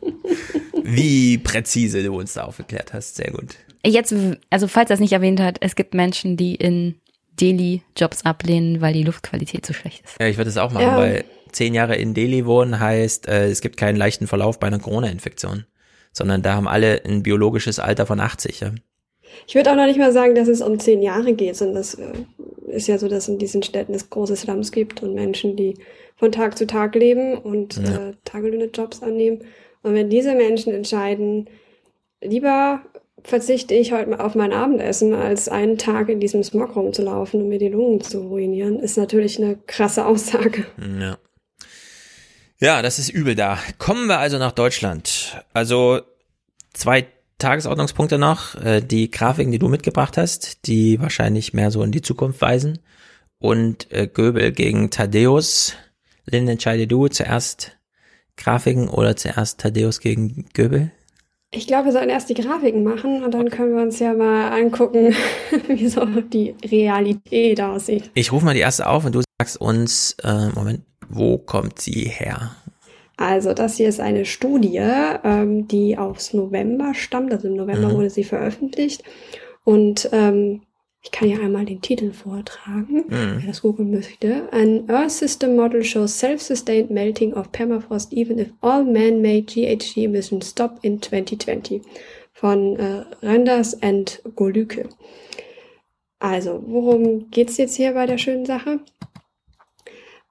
Wie 0.82 1.36
präzise 1.36 2.02
du 2.02 2.18
uns 2.18 2.32
da 2.32 2.44
aufgeklärt 2.44 2.94
hast. 2.94 3.16
Sehr 3.16 3.30
gut. 3.30 3.56
Jetzt, 3.84 4.14
also 4.48 4.66
falls 4.68 4.90
er 4.90 4.94
es 4.94 5.00
nicht 5.00 5.12
erwähnt 5.12 5.38
hat, 5.38 5.58
es 5.60 5.76
gibt 5.76 5.92
Menschen, 5.92 6.38
die 6.38 6.54
in 6.54 6.96
Delhi 7.40 7.82
Jobs 7.96 8.24
ablehnen, 8.24 8.80
weil 8.80 8.94
die 8.94 9.04
Luftqualität 9.04 9.64
zu 9.66 9.74
schlecht 9.74 10.04
ist. 10.04 10.16
Ja, 10.18 10.26
ich 10.26 10.38
würde 10.38 10.50
es 10.50 10.56
auch 10.56 10.72
machen, 10.72 10.86
ja. 10.86 10.96
weil 10.96 11.24
zehn 11.52 11.74
Jahre 11.74 11.96
in 11.96 12.14
Delhi 12.14 12.46
wohnen 12.46 12.80
heißt, 12.80 13.28
äh, 13.28 13.48
es 13.48 13.60
gibt 13.60 13.76
keinen 13.76 13.96
leichten 13.96 14.26
Verlauf 14.26 14.58
bei 14.58 14.66
einer 14.66 14.78
Corona-Infektion, 14.78 15.66
sondern 16.12 16.42
da 16.42 16.54
haben 16.54 16.68
alle 16.68 17.02
ein 17.04 17.22
biologisches 17.22 17.78
Alter 17.78 18.06
von 18.06 18.18
80. 18.18 18.60
Ja? 18.60 18.72
Ich 19.46 19.54
würde 19.54 19.70
auch 19.70 19.76
noch 19.76 19.86
nicht 19.86 19.98
mal 19.98 20.12
sagen, 20.12 20.34
dass 20.34 20.48
es 20.48 20.60
um 20.60 20.78
zehn 20.78 21.02
Jahre 21.02 21.32
geht, 21.32 21.56
sondern 21.56 21.76
das 21.76 21.94
äh, 21.94 22.12
ist 22.68 22.88
ja 22.88 22.98
so, 22.98 23.08
dass 23.08 23.28
in 23.28 23.38
diesen 23.38 23.62
Städten 23.62 23.94
es 23.94 24.10
große 24.10 24.36
Slums 24.36 24.72
gibt 24.72 25.02
und 25.02 25.14
Menschen, 25.14 25.56
die 25.56 25.74
von 26.16 26.32
Tag 26.32 26.56
zu 26.56 26.66
Tag 26.66 26.94
leben 26.94 27.36
und 27.36 27.76
ja. 27.76 28.08
äh, 28.08 28.12
tagelöhne 28.24 28.66
Jobs 28.66 29.02
annehmen. 29.02 29.40
Und 29.82 29.94
wenn 29.94 30.10
diese 30.10 30.34
Menschen 30.34 30.72
entscheiden, 30.74 31.48
lieber 32.20 32.82
verzichte 33.22 33.74
ich 33.74 33.92
heute 33.92 34.20
auf 34.20 34.34
mein 34.34 34.52
Abendessen, 34.52 35.14
als 35.14 35.48
einen 35.48 35.78
Tag 35.78 36.08
in 36.08 36.20
diesem 36.20 36.42
Smog 36.42 36.76
rumzulaufen 36.76 37.42
und 37.42 37.48
mir 37.48 37.58
die 37.58 37.68
Lungen 37.68 38.00
zu 38.00 38.20
ruinieren, 38.20 38.78
ist 38.80 38.96
natürlich 38.96 39.38
eine 39.38 39.56
krasse 39.66 40.06
Aussage. 40.06 40.66
Ja. 41.00 41.18
Ja, 42.62 42.82
das 42.82 42.98
ist 42.98 43.08
übel 43.08 43.34
da. 43.34 43.58
Kommen 43.78 44.06
wir 44.06 44.18
also 44.18 44.36
nach 44.36 44.52
Deutschland. 44.52 45.42
Also 45.54 46.02
zwei 46.74 47.06
Tagesordnungspunkte 47.40 48.18
noch. 48.18 48.54
Äh, 48.54 48.80
die 48.80 49.10
Grafiken, 49.10 49.50
die 49.50 49.58
du 49.58 49.68
mitgebracht 49.68 50.16
hast, 50.16 50.66
die 50.66 51.00
wahrscheinlich 51.00 51.52
mehr 51.52 51.70
so 51.72 51.82
in 51.82 51.90
die 51.90 52.02
Zukunft 52.02 52.40
weisen. 52.40 52.78
Und 53.38 53.90
äh, 53.90 54.06
Göbel 54.06 54.52
gegen 54.52 54.90
Thaddeus. 54.90 55.74
Lynn, 56.26 56.46
entscheide 56.46 56.86
du 56.86 57.08
zuerst 57.08 57.76
Grafiken 58.36 58.88
oder 58.88 59.16
zuerst 59.16 59.60
Thaddeus 59.60 60.00
gegen 60.00 60.46
Göbel? 60.54 60.92
Ich 61.52 61.66
glaube, 61.66 61.86
wir 61.86 61.92
sollten 61.92 62.10
erst 62.10 62.28
die 62.28 62.34
Grafiken 62.34 62.84
machen 62.84 63.24
und 63.24 63.34
dann 63.34 63.50
können 63.50 63.74
wir 63.74 63.82
uns 63.82 63.98
ja 63.98 64.14
mal 64.14 64.52
angucken, 64.52 65.16
wie 65.68 65.88
so 65.88 66.04
die 66.04 66.54
Realität 66.64 67.60
aussieht. 67.60 68.10
Ich 68.14 68.30
rufe 68.30 68.44
mal 68.44 68.54
die 68.54 68.60
erste 68.60 68.86
auf 68.86 69.04
und 69.04 69.16
du 69.16 69.22
sagst 69.40 69.60
uns, 69.60 70.16
äh, 70.22 70.50
Moment, 70.54 70.82
wo 71.08 71.38
kommt 71.38 71.80
sie 71.80 72.04
her? 72.04 72.54
Also 73.20 73.52
das 73.52 73.76
hier 73.76 73.90
ist 73.90 74.00
eine 74.00 74.24
Studie, 74.24 74.80
ähm, 74.80 75.68
die 75.68 75.98
aus 75.98 76.32
November 76.32 76.94
stammt. 76.94 77.30
Also 77.30 77.48
im 77.48 77.54
November 77.54 77.90
mhm. 77.90 77.96
wurde 77.96 78.08
sie 78.08 78.24
veröffentlicht. 78.24 79.04
Und 79.62 80.08
ähm, 80.12 80.62
ich 81.02 81.10
kann 81.10 81.28
ja 81.28 81.38
einmal 81.38 81.66
den 81.66 81.82
Titel 81.82 82.12
vortragen, 82.12 83.04
mhm. 83.08 83.40
wer 83.40 83.46
das 83.46 83.60
googeln 83.60 83.90
möchte. 83.90 84.50
An 84.52 84.88
Earth 84.88 85.10
System 85.10 85.54
Model 85.54 85.84
shows 85.84 86.18
self-sustained 86.18 86.90
melting 86.90 87.34
of 87.34 87.52
permafrost 87.52 88.14
even 88.14 88.38
if 88.38 88.48
all 88.62 88.84
man-made 88.84 89.42
GHG 89.42 90.04
emissions 90.04 90.48
stop 90.48 90.78
in 90.80 91.02
2020 91.02 91.82
von 92.32 92.76
äh, 92.76 93.04
Randers 93.20 93.82
and 93.82 94.22
Golüke. 94.34 94.88
Also, 96.20 96.64
worum 96.66 97.30
geht's 97.30 97.58
jetzt 97.58 97.76
hier 97.76 97.92
bei 97.92 98.06
der 98.06 98.16
schönen 98.16 98.46
Sache? 98.46 98.80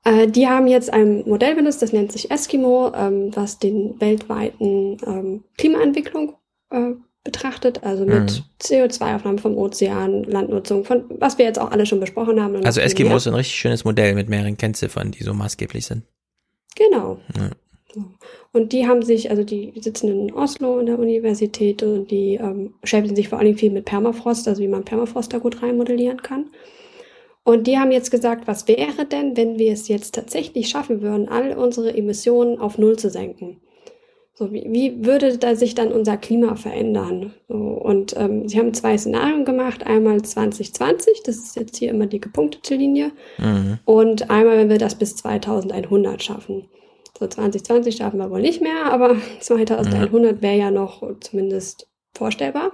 Äh, 0.10 0.28
die 0.28 0.48
haben 0.48 0.68
jetzt 0.68 0.92
ein 0.92 1.24
Modell 1.28 1.56
benutzt, 1.56 1.82
das 1.82 1.94
nennt 1.94 2.12
sich 2.12 2.32
Eskimo, 2.32 2.92
ähm, 2.96 3.30
was 3.36 3.60
den 3.60 4.00
weltweiten 4.02 4.98
ähm, 5.06 5.44
Klimaentwicklung 5.58 6.36
äh, 6.72 6.94
betrachtet, 7.24 7.84
also 7.84 8.06
mit 8.06 8.32
mhm. 8.32 8.44
CO2-Aufnahmen 8.60 9.38
vom 9.38 9.56
Ozean, 9.56 10.24
Landnutzung, 10.24 10.84
von 10.84 11.04
was 11.10 11.38
wir 11.38 11.46
jetzt 11.46 11.60
auch 11.60 11.70
alle 11.70 11.86
schon 11.86 12.00
besprochen 12.00 12.42
haben. 12.42 12.66
Also 12.66 12.82
Eskimo 12.82 13.18
ist 13.18 13.28
ein 13.28 13.36
richtig 13.36 13.56
schönes 13.56 13.84
Modell 13.84 14.16
mit 14.16 14.30
mehreren 14.30 14.58
Kennziffern, 14.58 15.12
die 15.12 15.24
so 15.24 15.34
maßgeblich 15.34 15.86
sind. 15.86 16.04
Genau. 16.76 17.20
Ja. 17.38 17.52
Und 18.52 18.72
die 18.72 18.88
haben 18.88 19.04
sich, 19.04 19.30
also 19.30 19.44
die 19.44 19.74
sitzen 19.80 20.10
in 20.10 20.34
Oslo 20.34 20.80
in 20.80 20.88
der 20.88 20.98
Universität 20.98 21.84
und 21.84 22.10
die 22.10 22.36
ähm, 22.36 22.74
beschäftigen 22.82 23.16
sich 23.16 23.30
vor 23.30 23.38
allem 23.38 23.58
viel 23.58 23.72
mit 23.72 23.86
Permafrost, 23.86 24.48
also 24.48 24.62
wie 24.62 24.68
man 24.68 24.86
Permafrost 24.86 25.34
da 25.34 25.38
gut 25.38 25.62
reinmodellieren 25.62 26.22
kann. 26.22 26.48
Und 27.44 27.68
die 27.68 27.78
haben 27.78 27.92
jetzt 27.92 28.12
gesagt, 28.12 28.48
was 28.48 28.68
wäre 28.68 29.06
denn, 29.06 29.36
wenn 29.36 29.58
wir 29.58 29.74
es 29.74 29.88
jetzt 29.88 30.14
tatsächlich 30.14 30.70
schaffen 30.70 31.02
würden, 31.02 31.30
all 31.30 31.58
unsere 31.58 31.96
Emissionen 31.96 32.60
auf 32.60 32.78
Null 32.78 32.98
zu 32.98 33.10
senken? 33.10 33.62
So, 34.40 34.54
wie, 34.54 34.66
wie 34.70 35.06
würde 35.06 35.38
da 35.38 35.54
sich 35.54 35.76
dann 35.76 35.92
unser 35.92 36.16
Klima 36.16 36.56
verändern? 36.56 37.34
So, 37.50 37.56
und 37.56 38.16
ähm, 38.16 38.48
sie 38.48 38.58
haben 38.58 38.74
zwei 38.74 38.98
Szenarien 38.98 39.44
gemacht. 39.44 39.86
Einmal 39.86 40.22
2020, 40.22 41.24
das 41.26 41.36
ist 41.36 41.58
jetzt 41.58 41.76
hier 41.76 41.90
immer 41.90 42.06
die 42.06 42.22
gepunktete 42.22 42.76
Linie. 42.76 43.12
Mhm. 43.38 43.80
Und 43.84 44.30
einmal, 44.30 44.58
wenn 44.58 44.70
wir 44.70 44.78
das 44.78 44.96
bis 44.96 45.18
2100 45.18 46.24
schaffen. 46.24 46.70
So 47.20 47.28
2020 47.28 47.98
schaffen 47.98 48.20
wir 48.20 48.32
wohl 48.32 48.40
nicht 48.40 48.62
mehr, 48.62 48.86
aber 48.86 49.18
2100 49.42 50.42
wäre 50.42 50.58
ja 50.58 50.72
noch 50.72 51.04
zumindest 51.20 51.90
vorstellbar. 52.14 52.72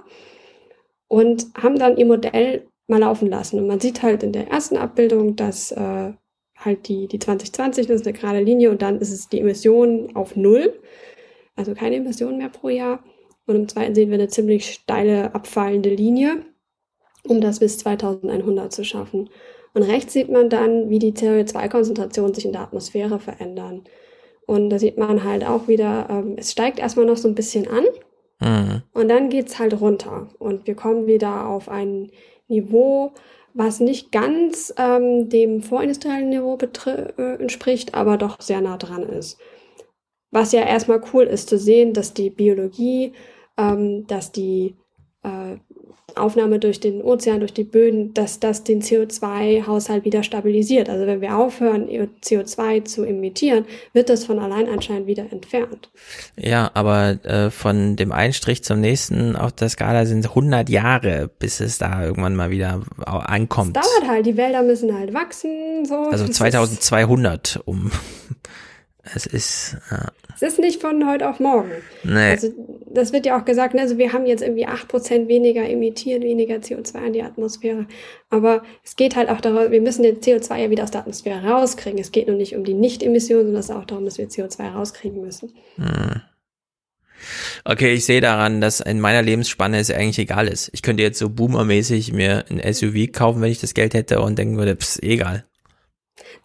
Und 1.08 1.46
haben 1.60 1.80
dann 1.80 1.96
ihr 1.96 2.06
Modell 2.06 2.68
mal 2.86 3.00
laufen 3.00 3.28
lassen. 3.28 3.58
Und 3.58 3.66
man 3.66 3.80
sieht 3.80 4.02
halt 4.02 4.22
in 4.22 4.32
der 4.32 4.48
ersten 4.48 4.76
Abbildung, 4.76 5.36
dass 5.36 5.72
äh, 5.72 6.12
halt 6.58 6.88
die, 6.88 7.08
die 7.08 7.18
2020, 7.18 7.86
das 7.86 8.00
ist 8.00 8.06
eine 8.06 8.16
gerade 8.16 8.40
Linie 8.40 8.70
und 8.70 8.82
dann 8.82 8.98
ist 9.00 9.12
es 9.12 9.28
die 9.28 9.40
Emission 9.40 10.14
auf 10.14 10.36
Null, 10.36 10.72
also 11.54 11.74
keine 11.74 11.96
Emissionen 11.96 12.38
mehr 12.38 12.48
pro 12.48 12.68
Jahr. 12.68 13.02
Und 13.46 13.56
im 13.56 13.68
zweiten 13.68 13.94
sehen 13.94 14.10
wir 14.10 14.16
eine 14.16 14.28
ziemlich 14.28 14.72
steile 14.72 15.34
abfallende 15.34 15.90
Linie, 15.90 16.42
um 17.24 17.40
das 17.40 17.60
bis 17.60 17.78
2100 17.78 18.72
zu 18.72 18.84
schaffen. 18.84 19.30
Und 19.72 19.82
rechts 19.82 20.12
sieht 20.12 20.30
man 20.30 20.48
dann, 20.48 20.88
wie 20.88 20.98
die 20.98 21.12
CO2-Konzentrationen 21.12 22.34
sich 22.34 22.46
in 22.46 22.52
der 22.52 22.62
Atmosphäre 22.62 23.20
verändern. 23.20 23.84
Und 24.46 24.70
da 24.70 24.78
sieht 24.78 24.96
man 24.96 25.22
halt 25.22 25.44
auch 25.44 25.68
wieder, 25.68 26.06
ähm, 26.08 26.36
es 26.38 26.52
steigt 26.52 26.78
erstmal 26.78 27.06
noch 27.06 27.16
so 27.16 27.28
ein 27.28 27.34
bisschen 27.34 27.68
an 27.68 27.84
mhm. 28.40 28.82
und 28.94 29.08
dann 29.08 29.28
geht's 29.28 29.58
halt 29.58 29.80
runter. 29.80 30.28
Und 30.38 30.66
wir 30.66 30.76
kommen 30.76 31.06
wieder 31.06 31.46
auf 31.46 31.68
einen 31.68 32.10
Niveau, 32.48 33.12
was 33.54 33.80
nicht 33.80 34.12
ganz 34.12 34.72
ähm, 34.76 35.28
dem 35.28 35.62
vorindustriellen 35.62 36.28
Niveau 36.28 36.58
äh, 36.86 37.34
entspricht, 37.40 37.94
aber 37.94 38.16
doch 38.16 38.40
sehr 38.40 38.60
nah 38.60 38.76
dran 38.76 39.02
ist. 39.02 39.38
Was 40.30 40.52
ja 40.52 40.62
erstmal 40.62 41.02
cool 41.12 41.24
ist 41.24 41.48
zu 41.48 41.58
sehen, 41.58 41.94
dass 41.94 42.12
die 42.12 42.30
Biologie, 42.30 43.12
ähm, 43.56 44.06
dass 44.06 44.32
die 44.32 44.76
äh, 45.22 45.56
Aufnahme 46.16 46.58
durch 46.58 46.80
den 46.80 47.02
Ozean, 47.02 47.40
durch 47.40 47.52
die 47.52 47.64
Böden, 47.64 48.14
dass 48.14 48.40
das 48.40 48.64
den 48.64 48.80
CO2-Haushalt 48.80 50.04
wieder 50.04 50.22
stabilisiert. 50.22 50.88
Also 50.88 51.06
wenn 51.06 51.20
wir 51.20 51.36
aufhören, 51.36 51.88
CO2 52.24 52.84
zu 52.84 53.04
emittieren, 53.04 53.66
wird 53.92 54.08
das 54.08 54.24
von 54.24 54.38
allein 54.38 54.68
anscheinend 54.68 55.06
wieder 55.06 55.30
entfernt. 55.30 55.90
Ja, 56.36 56.70
aber 56.74 57.24
äh, 57.24 57.50
von 57.50 57.96
dem 57.96 58.12
einen 58.12 58.32
Strich 58.32 58.64
zum 58.64 58.80
nächsten 58.80 59.36
auf 59.36 59.52
der 59.52 59.68
Skala 59.68 60.06
sind 60.06 60.26
100 60.26 60.70
Jahre, 60.70 61.30
bis 61.38 61.60
es 61.60 61.78
da 61.78 62.04
irgendwann 62.04 62.34
mal 62.34 62.50
wieder 62.50 62.82
ankommt. 63.04 63.76
Das 63.76 63.86
dauert 63.86 64.08
halt, 64.08 64.26
die 64.26 64.36
Wälder 64.36 64.62
müssen 64.62 64.96
halt 64.98 65.12
wachsen. 65.12 65.84
So. 65.84 65.96
Also 66.10 66.26
2200, 66.26 67.60
um 67.66 67.90
es 69.14 69.26
ist. 69.26 69.76
Ja. 69.90 70.12
Es 70.34 70.42
ist 70.42 70.58
nicht 70.58 70.80
von 70.80 71.08
heute 71.08 71.28
auf 71.28 71.40
morgen. 71.40 71.70
Nee. 72.04 72.30
Also 72.30 72.52
das 72.92 73.12
wird 73.12 73.26
ja 73.26 73.38
auch 73.40 73.44
gesagt, 73.44 73.74
ne, 73.74 73.80
also 73.80 73.96
wir 73.98 74.12
haben 74.12 74.26
jetzt 74.26 74.42
irgendwie 74.42 74.66
8% 74.66 75.28
weniger 75.28 75.68
emittiert, 75.68 76.22
weniger 76.22 76.56
CO2 76.56 77.06
in 77.06 77.12
die 77.12 77.22
Atmosphäre. 77.22 77.86
Aber 78.30 78.62
es 78.84 78.96
geht 78.96 79.16
halt 79.16 79.28
auch 79.28 79.40
darum, 79.40 79.70
wir 79.70 79.80
müssen 79.80 80.02
den 80.02 80.20
CO2 80.20 80.56
ja 80.56 80.70
wieder 80.70 80.84
aus 80.84 80.90
der 80.90 81.02
Atmosphäre 81.02 81.46
rauskriegen. 81.46 81.98
Es 81.98 82.12
geht 82.12 82.26
nur 82.26 82.36
nicht 82.36 82.56
um 82.56 82.64
die 82.64 82.74
Nicht-Emission, 82.74 83.44
sondern 83.44 83.60
es 83.60 83.70
ist 83.70 83.74
auch 83.74 83.84
darum, 83.84 84.04
dass 84.04 84.18
wir 84.18 84.28
CO2 84.28 84.72
rauskriegen 84.72 85.20
müssen. 85.20 85.54
Hm. 85.76 86.22
Okay, 87.64 87.94
ich 87.94 88.04
sehe 88.04 88.20
daran, 88.20 88.60
dass 88.60 88.80
in 88.80 89.00
meiner 89.00 89.22
Lebensspanne 89.22 89.78
es 89.78 89.90
eigentlich 89.90 90.18
egal 90.18 90.48
ist. 90.48 90.70
Ich 90.72 90.82
könnte 90.82 91.02
jetzt 91.02 91.18
so 91.18 91.30
boomermäßig 91.30 92.12
mir 92.12 92.44
ein 92.50 92.60
SUV 92.72 93.10
kaufen, 93.12 93.40
wenn 93.40 93.50
ich 93.50 93.60
das 93.60 93.74
Geld 93.74 93.94
hätte 93.94 94.20
und 94.20 94.38
denken 94.38 94.58
würde, 94.58 94.76
pss, 94.76 95.02
egal. 95.02 95.44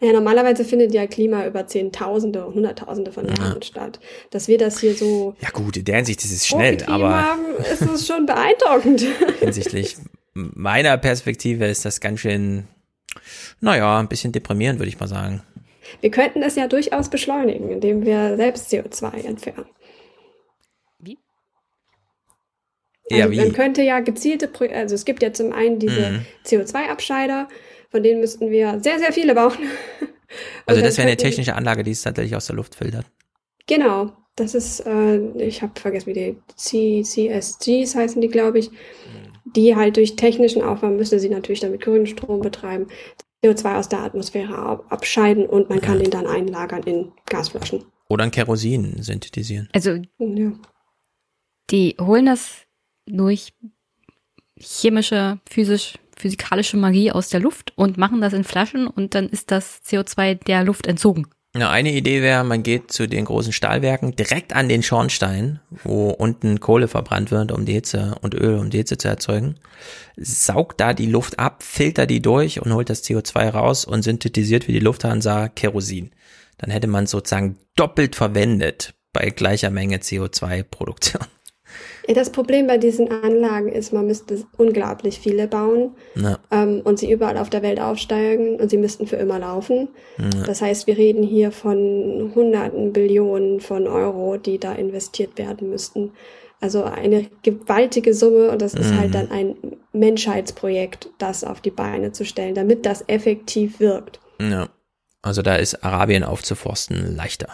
Ja, 0.00 0.12
normalerweise 0.12 0.64
findet 0.64 0.92
ja 0.92 1.06
Klima 1.06 1.46
über 1.46 1.66
Zehntausende 1.66 2.44
und 2.46 2.54
Hunderttausende 2.54 3.12
von 3.12 3.26
Jahren 3.26 3.54
ja. 3.54 3.62
statt. 3.62 4.00
Dass 4.30 4.48
wir 4.48 4.58
das 4.58 4.80
hier 4.80 4.94
so. 4.94 5.34
Ja, 5.40 5.50
gut, 5.50 5.76
in 5.76 5.84
der 5.84 5.96
Hinsicht 5.96 6.24
ist 6.24 6.32
es 6.32 6.46
schnell, 6.46 6.82
aber. 6.86 7.22
Haben, 7.22 7.44
ist 7.72 7.82
es 7.82 8.06
schon 8.06 8.26
beeindruckend. 8.26 9.04
Hinsichtlich 9.40 9.96
meiner 10.34 10.96
Perspektive 10.98 11.66
ist 11.66 11.84
das 11.84 12.00
ganz 12.00 12.20
schön 12.20 12.66
naja, 13.60 13.98
ein 13.98 14.08
bisschen 14.08 14.32
deprimierend, 14.32 14.78
würde 14.78 14.88
ich 14.88 14.98
mal 14.98 15.06
sagen. 15.08 15.42
Wir 16.00 16.10
könnten 16.10 16.40
das 16.40 16.56
ja 16.56 16.66
durchaus 16.68 17.08
beschleunigen, 17.10 17.70
indem 17.70 18.04
wir 18.04 18.36
selbst 18.36 18.72
CO2 18.72 19.24
entfernen. 19.24 19.66
Wie? 20.98 21.18
Ja, 23.08 23.24
Also 23.24 23.32
wie? 23.32 23.36
Man 23.36 23.52
könnte 23.52 23.82
ja 23.82 24.00
gezielte, 24.00 24.48
Pro 24.48 24.64
also 24.66 24.94
es 24.94 25.04
gibt 25.04 25.22
ja 25.22 25.32
zum 25.32 25.52
einen 25.52 25.78
diese 25.78 26.10
Mhm. 26.10 26.26
CO2-Abscheider, 26.46 27.48
von 27.92 28.02
denen 28.02 28.20
müssten 28.20 28.50
wir 28.50 28.80
sehr, 28.80 28.98
sehr 28.98 29.12
viele 29.12 29.34
bauen. 29.34 29.52
Also 30.64 30.80
das 30.80 30.96
wäre 30.96 31.08
eine 31.08 31.16
technische 31.18 31.54
Anlage, 31.54 31.82
die 31.82 31.90
es 31.90 32.00
tatsächlich 32.00 32.34
aus 32.34 32.46
der 32.46 32.56
Luft 32.56 32.74
filtert. 32.74 33.04
Genau, 33.66 34.12
das 34.34 34.54
ist, 34.54 34.80
äh, 34.80 35.18
ich 35.36 35.60
habe 35.60 35.78
vergessen, 35.78 36.06
wie 36.06 36.14
die 36.14 36.36
C 36.56 37.02
CSGs 37.02 37.94
heißen 37.94 38.18
die, 38.22 38.28
glaube 38.28 38.60
ich, 38.60 38.70
die 39.44 39.76
halt 39.76 39.98
durch 39.98 40.16
technischen 40.16 40.62
Aufwand 40.62 40.96
müsste 40.96 41.18
sie 41.18 41.28
natürlich 41.28 41.60
dann 41.60 41.72
mit 41.72 41.82
grünem 41.82 42.06
Strom 42.06 42.40
betreiben, 42.40 42.86
CO2 43.44 43.78
aus 43.78 43.90
der 43.90 43.98
Atmosphäre 43.98 44.56
ab 44.56 44.86
abscheiden 44.88 45.44
und 45.44 45.68
man 45.68 45.82
kann 45.82 45.98
den 45.98 46.10
dann 46.10 46.26
einlagern 46.26 46.82
in 46.84 47.12
Gasflaschen. 47.26 47.84
Oder 48.08 48.24
ein 48.24 48.30
Kerosin 48.30 49.02
synthetisieren. 49.02 49.68
Also 49.74 49.98
Ja. 50.18 50.52
die 51.70 51.94
holen 52.00 52.24
das 52.24 52.62
durch 53.04 53.52
chemische, 54.58 55.40
physisch, 55.46 55.98
physikalische 56.22 56.76
Magie 56.76 57.12
aus 57.12 57.28
der 57.28 57.40
Luft 57.40 57.72
und 57.76 57.98
machen 57.98 58.20
das 58.20 58.32
in 58.32 58.44
Flaschen 58.44 58.86
und 58.86 59.14
dann 59.14 59.28
ist 59.28 59.50
das 59.50 59.82
CO2 59.84 60.42
der 60.44 60.64
Luft 60.64 60.86
entzogen. 60.86 61.26
Ja, 61.54 61.68
eine 61.68 61.92
Idee 61.92 62.22
wäre, 62.22 62.44
man 62.44 62.62
geht 62.62 62.92
zu 62.92 63.06
den 63.06 63.26
großen 63.26 63.52
Stahlwerken 63.52 64.16
direkt 64.16 64.54
an 64.54 64.70
den 64.70 64.82
Schornstein, 64.82 65.60
wo 65.84 66.08
unten 66.08 66.60
Kohle 66.60 66.88
verbrannt 66.88 67.30
wird, 67.30 67.52
um 67.52 67.66
die 67.66 67.74
Hitze 67.74 68.14
und 68.22 68.32
Öl, 68.32 68.58
um 68.58 68.70
die 68.70 68.78
Hitze 68.78 68.96
zu 68.96 69.08
erzeugen, 69.08 69.56
saugt 70.16 70.80
da 70.80 70.94
die 70.94 71.10
Luft 71.10 71.38
ab, 71.38 71.62
filtert 71.62 72.08
die 72.08 72.22
durch 72.22 72.62
und 72.62 72.72
holt 72.72 72.88
das 72.88 73.04
CO2 73.04 73.50
raus 73.50 73.84
und 73.84 74.02
synthetisiert 74.02 74.66
wie 74.66 74.72
die 74.72 74.78
Lufthansa 74.78 75.48
Kerosin. 75.48 76.12
Dann 76.56 76.70
hätte 76.70 76.86
man 76.86 77.06
sozusagen 77.06 77.58
doppelt 77.76 78.16
verwendet 78.16 78.94
bei 79.12 79.28
gleicher 79.28 79.70
Menge 79.70 79.98
CO2-Produktion. 79.98 81.26
Das 82.08 82.30
Problem 82.30 82.66
bei 82.66 82.78
diesen 82.78 83.10
Anlagen 83.10 83.68
ist, 83.68 83.92
man 83.92 84.06
müsste 84.06 84.44
unglaublich 84.56 85.18
viele 85.20 85.46
bauen 85.46 85.92
Ja. 86.16 86.38
ähm, 86.50 86.80
und 86.84 86.98
sie 86.98 87.10
überall 87.10 87.38
auf 87.38 87.48
der 87.50 87.62
Welt 87.62 87.80
aufsteigen 87.80 88.56
und 88.60 88.70
sie 88.70 88.76
müssten 88.76 89.06
für 89.06 89.16
immer 89.16 89.38
laufen. 89.38 89.88
Ja. 90.18 90.42
Das 90.44 90.60
heißt, 90.62 90.86
wir 90.86 90.96
reden 90.98 91.22
hier 91.22 91.52
von 91.52 92.32
hunderten 92.34 92.92
Billionen 92.92 93.60
von 93.60 93.86
Euro, 93.86 94.36
die 94.36 94.58
da 94.58 94.72
investiert 94.72 95.38
werden 95.38 95.70
müssten. 95.70 96.10
Also 96.60 96.84
eine 96.84 97.26
gewaltige 97.42 98.14
Summe 98.14 98.50
und 98.50 98.62
das 98.62 98.74
ist 98.74 98.90
Mhm. 98.92 98.98
halt 98.98 99.14
dann 99.14 99.30
ein 99.30 99.56
Menschheitsprojekt, 99.92 101.08
das 101.18 101.44
auf 101.44 101.60
die 101.60 101.70
Beine 101.70 102.12
zu 102.12 102.24
stellen, 102.24 102.54
damit 102.54 102.86
das 102.86 103.04
effektiv 103.08 103.80
wirkt. 103.80 104.20
Ja. 104.40 104.68
Also 105.22 105.42
da 105.42 105.56
ist 105.56 105.84
Arabien 105.84 106.24
aufzuforsten 106.24 107.16
leichter. 107.16 107.48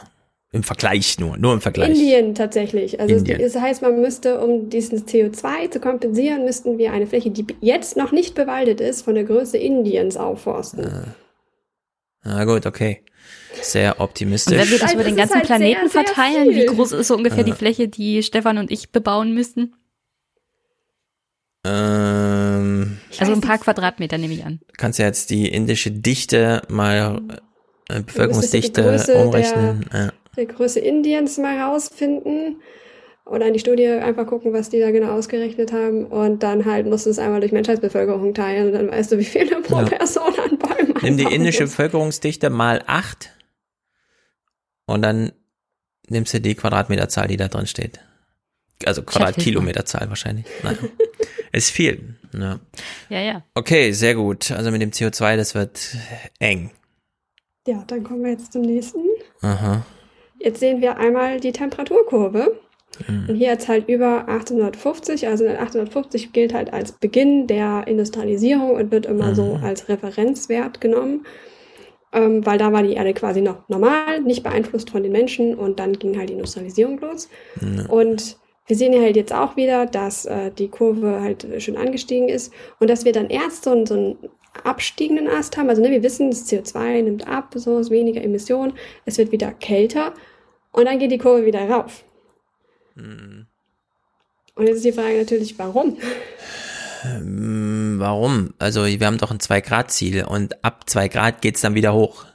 Im 0.50 0.62
Vergleich 0.62 1.18
nur, 1.18 1.36
nur 1.36 1.52
im 1.52 1.60
Vergleich. 1.60 1.90
Indien 1.90 2.34
tatsächlich. 2.34 2.98
Also 3.00 3.16
Indien. 3.16 3.38
Es, 3.40 3.52
das 3.52 3.62
heißt, 3.62 3.82
man 3.82 4.00
müsste, 4.00 4.40
um 4.40 4.70
diesen 4.70 5.04
CO2 5.04 5.70
zu 5.70 5.78
kompensieren, 5.80 6.44
müssten 6.46 6.78
wir 6.78 6.92
eine 6.92 7.06
Fläche, 7.06 7.30
die 7.30 7.44
jetzt 7.60 7.96
noch 7.98 8.12
nicht 8.12 8.34
bewaldet 8.34 8.80
ist, 8.80 9.02
von 9.02 9.14
der 9.14 9.24
Größe 9.24 9.58
Indiens 9.58 10.16
aufforsten. 10.16 11.14
Na 12.24 12.44
gut, 12.46 12.64
okay. 12.64 13.02
Sehr 13.60 13.98
Und 14.00 14.04
optimistisch. 14.04 14.56
wenn 14.58 14.70
wir 14.70 14.78
das 14.78 14.94
über 14.94 15.04
den 15.04 15.16
ganzen 15.16 15.34
halt 15.36 15.44
Planeten 15.46 15.88
sehr, 15.88 16.04
sehr 16.04 16.04
verteilen, 16.04 16.48
wie 16.50 16.54
viel. 16.54 16.66
groß 16.66 16.92
ist 16.92 17.08
so 17.08 17.14
ungefähr 17.16 17.38
Ja. 17.40 17.44
die 17.44 17.52
Fläche, 17.52 17.88
die 17.88 18.22
Stefan 18.22 18.56
und 18.56 18.70
ich 18.70 18.90
bebauen 18.90 19.34
müssten? 19.34 19.74
ähm, 21.64 22.98
Also 23.18 23.32
ein 23.32 23.40
paar 23.40 23.58
Quadratmeter 23.58 24.16
nehme 24.18 24.34
ich 24.34 24.44
an. 24.44 24.60
kannst 24.76 24.98
ja 24.98 25.06
jetzt 25.06 25.30
die 25.30 25.48
indische 25.48 25.90
Dichte 25.90 26.62
mal 26.68 27.20
äh, 27.88 28.00
Bevölkerungsdichte 28.02 29.04
umrechnen. 29.14 29.86
Ja. 29.92 30.12
Die 30.38 30.46
Größe 30.46 30.80
Indiens 30.80 31.36
mal 31.38 31.58
rausfinden 31.60 32.62
oder 33.26 33.46
in 33.46 33.52
die 33.52 33.58
Studie 33.58 33.88
einfach 33.88 34.26
gucken, 34.26 34.52
was 34.52 34.70
die 34.70 34.80
da 34.80 34.90
genau 34.90 35.12
ausgerechnet 35.12 35.72
haben 35.72 36.06
und 36.06 36.42
dann 36.42 36.64
halt 36.64 36.86
musst 36.86 37.06
du 37.06 37.10
es 37.10 37.18
einmal 37.18 37.40
durch 37.40 37.52
Menschheitsbevölkerung 37.52 38.32
teilen 38.34 38.68
und 38.68 38.72
dann 38.72 38.90
weißt 38.90 39.12
du, 39.12 39.18
wie 39.18 39.24
viele 39.24 39.60
pro 39.60 39.80
Ja. 39.80 39.84
Person 39.84 40.32
an 40.38 40.58
Bäumen 40.58 40.94
Nimm 41.02 41.16
die 41.16 41.24
indische 41.24 41.64
musst. 41.64 41.76
Bevölkerungsdichte 41.76 42.50
mal 42.50 42.82
acht 42.86 43.30
und 44.86 45.02
dann 45.02 45.32
nimmst 46.08 46.32
du 46.32 46.40
die 46.40 46.54
Quadratmeterzahl, 46.54 47.28
die 47.28 47.36
da 47.36 47.48
drin 47.48 47.66
steht. 47.66 48.00
Also 48.86 49.02
Quadratkilometerzahl 49.02 50.08
wahrscheinlich. 50.08 50.46
Naja. 50.62 50.78
Ist 51.52 51.70
viel. 51.70 52.14
Ja. 52.32 52.60
Ja, 53.08 53.20
ja. 53.20 53.42
Okay, 53.54 53.92
sehr 53.92 54.14
gut. 54.14 54.50
Also 54.52 54.70
mit 54.70 54.80
dem 54.80 54.90
CO2, 54.92 55.36
das 55.36 55.54
wird 55.54 55.96
eng. 56.38 56.70
Ja, 57.66 57.82
dann 57.86 58.04
kommen 58.04 58.22
wir 58.22 58.30
jetzt 58.30 58.52
zum 58.52 58.62
nächsten. 58.62 59.00
Aha. 59.42 59.84
Jetzt 60.38 60.60
sehen 60.60 60.80
wir 60.80 60.98
einmal 60.98 61.40
die 61.40 61.52
Temperaturkurve. 61.52 62.58
Mhm. 63.06 63.26
Und 63.28 63.34
hier 63.36 63.48
jetzt 63.48 63.68
halt 63.68 63.88
über 63.88 64.28
1850, 64.28 65.28
also 65.28 65.44
1850 65.44 66.32
gilt 66.32 66.54
halt 66.54 66.72
als 66.72 66.92
Beginn 66.92 67.46
der 67.46 67.84
Industrialisierung 67.86 68.70
und 68.72 68.90
wird 68.90 69.06
immer 69.06 69.34
so 69.34 69.56
Mhm. 69.56 69.64
als 69.64 69.88
Referenzwert 69.88 70.80
genommen, 70.80 71.26
ähm, 72.12 72.44
weil 72.46 72.58
da 72.58 72.72
war 72.72 72.82
die 72.82 72.94
Erde 72.94 73.12
quasi 73.14 73.40
noch 73.42 73.68
normal, 73.68 74.20
nicht 74.22 74.42
beeinflusst 74.42 74.90
von 74.90 75.02
den 75.02 75.12
Menschen 75.12 75.54
und 75.54 75.78
dann 75.78 75.92
ging 75.92 76.16
halt 76.18 76.30
die 76.30 76.34
Industrialisierung 76.34 76.98
los. 77.00 77.28
Ja. 77.60 77.86
Und 77.88 78.38
wir 78.66 78.76
sehen 78.76 78.92
ja 78.92 79.00
halt 79.00 79.16
jetzt 79.16 79.32
auch 79.32 79.56
wieder, 79.56 79.86
dass 79.86 80.26
äh, 80.26 80.50
die 80.50 80.68
Kurve 80.68 81.20
halt 81.20 81.46
schön 81.58 81.76
angestiegen 81.76 82.28
ist 82.28 82.52
und 82.80 82.88
dass 82.90 83.04
wir 83.04 83.12
dann 83.12 83.30
erst 83.30 83.64
so, 83.64 83.84
so 83.86 83.94
einen 83.94 84.16
abstiegenden 84.64 85.28
Ast 85.28 85.56
haben. 85.56 85.68
Also 85.68 85.82
ne, 85.82 85.90
wir 85.90 86.02
wissen, 86.02 86.30
das 86.30 86.48
CO2 86.48 87.02
nimmt 87.02 87.28
ab, 87.28 87.52
so 87.54 87.78
ist 87.78 87.90
weniger 87.90 88.22
Emissionen, 88.22 88.72
es 89.04 89.18
wird 89.18 89.32
wieder 89.32 89.52
kälter 89.52 90.14
und 90.72 90.86
dann 90.86 90.98
geht 90.98 91.10
die 91.10 91.18
Kurve 91.18 91.46
wieder 91.46 91.68
rauf. 91.68 92.04
Mhm. 92.94 93.46
Und 94.54 94.66
jetzt 94.66 94.78
ist 94.78 94.84
die 94.84 94.92
Frage 94.92 95.18
natürlich, 95.18 95.58
warum? 95.58 95.96
Ähm, 97.04 97.96
warum? 97.98 98.54
Also 98.58 98.84
wir 98.84 99.06
haben 99.06 99.18
doch 99.18 99.30
ein 99.30 99.38
2-Grad-Ziel 99.38 100.24
und 100.24 100.64
ab 100.64 100.90
2 100.90 101.08
Grad 101.08 101.42
geht's 101.42 101.60
dann 101.60 101.74
wieder 101.74 101.94
hoch. 101.94 102.26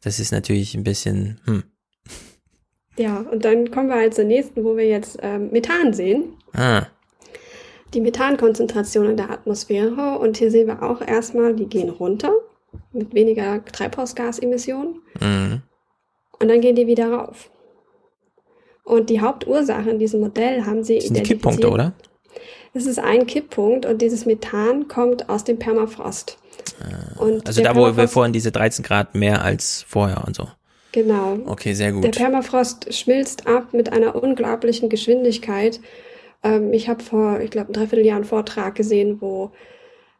Das 0.00 0.20
ist 0.20 0.30
natürlich 0.30 0.74
ein 0.74 0.84
bisschen, 0.84 1.40
hm. 1.44 1.64
Ja, 2.96 3.18
und 3.18 3.44
dann 3.44 3.70
kommen 3.70 3.88
wir 3.88 3.96
halt 3.96 4.14
zur 4.14 4.24
nächsten, 4.24 4.64
wo 4.64 4.76
wir 4.76 4.86
jetzt 4.86 5.18
ähm, 5.22 5.50
Methan 5.50 5.92
sehen. 5.94 6.34
Ah, 6.52 6.86
Die 7.94 8.00
Methankonzentration 8.00 9.10
in 9.10 9.16
der 9.16 9.30
Atmosphäre. 9.30 10.18
Und 10.18 10.36
hier 10.36 10.50
sehen 10.50 10.66
wir 10.66 10.82
auch 10.82 11.00
erstmal, 11.00 11.54
die 11.54 11.66
gehen 11.66 11.88
runter 11.88 12.32
mit 12.92 13.14
weniger 13.14 13.64
Treibhausgasemissionen. 13.64 15.00
mhm. 15.20 15.62
Und 16.40 16.48
dann 16.48 16.60
gehen 16.60 16.76
die 16.76 16.86
wieder 16.86 17.10
rauf. 17.10 17.50
Und 18.84 19.10
die 19.10 19.20
Hauptursache 19.20 19.90
in 19.90 19.98
diesem 19.98 20.20
Modell 20.20 20.64
haben 20.64 20.84
sie 20.84 20.96
Das 20.96 21.04
sind 21.06 21.16
die 21.16 21.22
Kipppunkte, 21.22 21.68
oder? 21.68 21.92
Es 22.74 22.86
ist 22.86 22.98
ein 22.98 23.26
Kipppunkt 23.26 23.86
und 23.86 24.00
dieses 24.00 24.24
Methan 24.24 24.88
kommt 24.88 25.28
aus 25.28 25.44
dem 25.44 25.58
Permafrost. 25.58 26.38
Und 27.18 27.46
Also 27.46 27.60
der 27.60 27.74
da, 27.74 27.78
wo 27.78 27.96
wir 27.96 28.08
vorhin 28.08 28.32
diese 28.32 28.52
13 28.52 28.84
Grad 28.84 29.14
mehr 29.14 29.42
als 29.42 29.84
vorher 29.88 30.24
und 30.26 30.36
so. 30.36 30.48
Genau. 30.92 31.38
Okay, 31.46 31.74
sehr 31.74 31.92
Der 31.92 32.00
gut. 32.00 32.12
Permafrost 32.12 32.94
schmilzt 32.94 33.46
ab 33.46 33.72
mit 33.72 33.92
einer 33.92 34.14
unglaublichen 34.14 34.88
Geschwindigkeit. 34.88 35.80
Ähm, 36.42 36.72
ich 36.72 36.88
habe 36.88 37.02
vor, 37.02 37.40
ich 37.40 37.50
glaube, 37.50 37.70
ein 37.70 37.74
Dreivierteljahr 37.74 38.16
einen 38.16 38.24
Vortrag 38.24 38.74
gesehen, 38.74 39.20
wo 39.20 39.50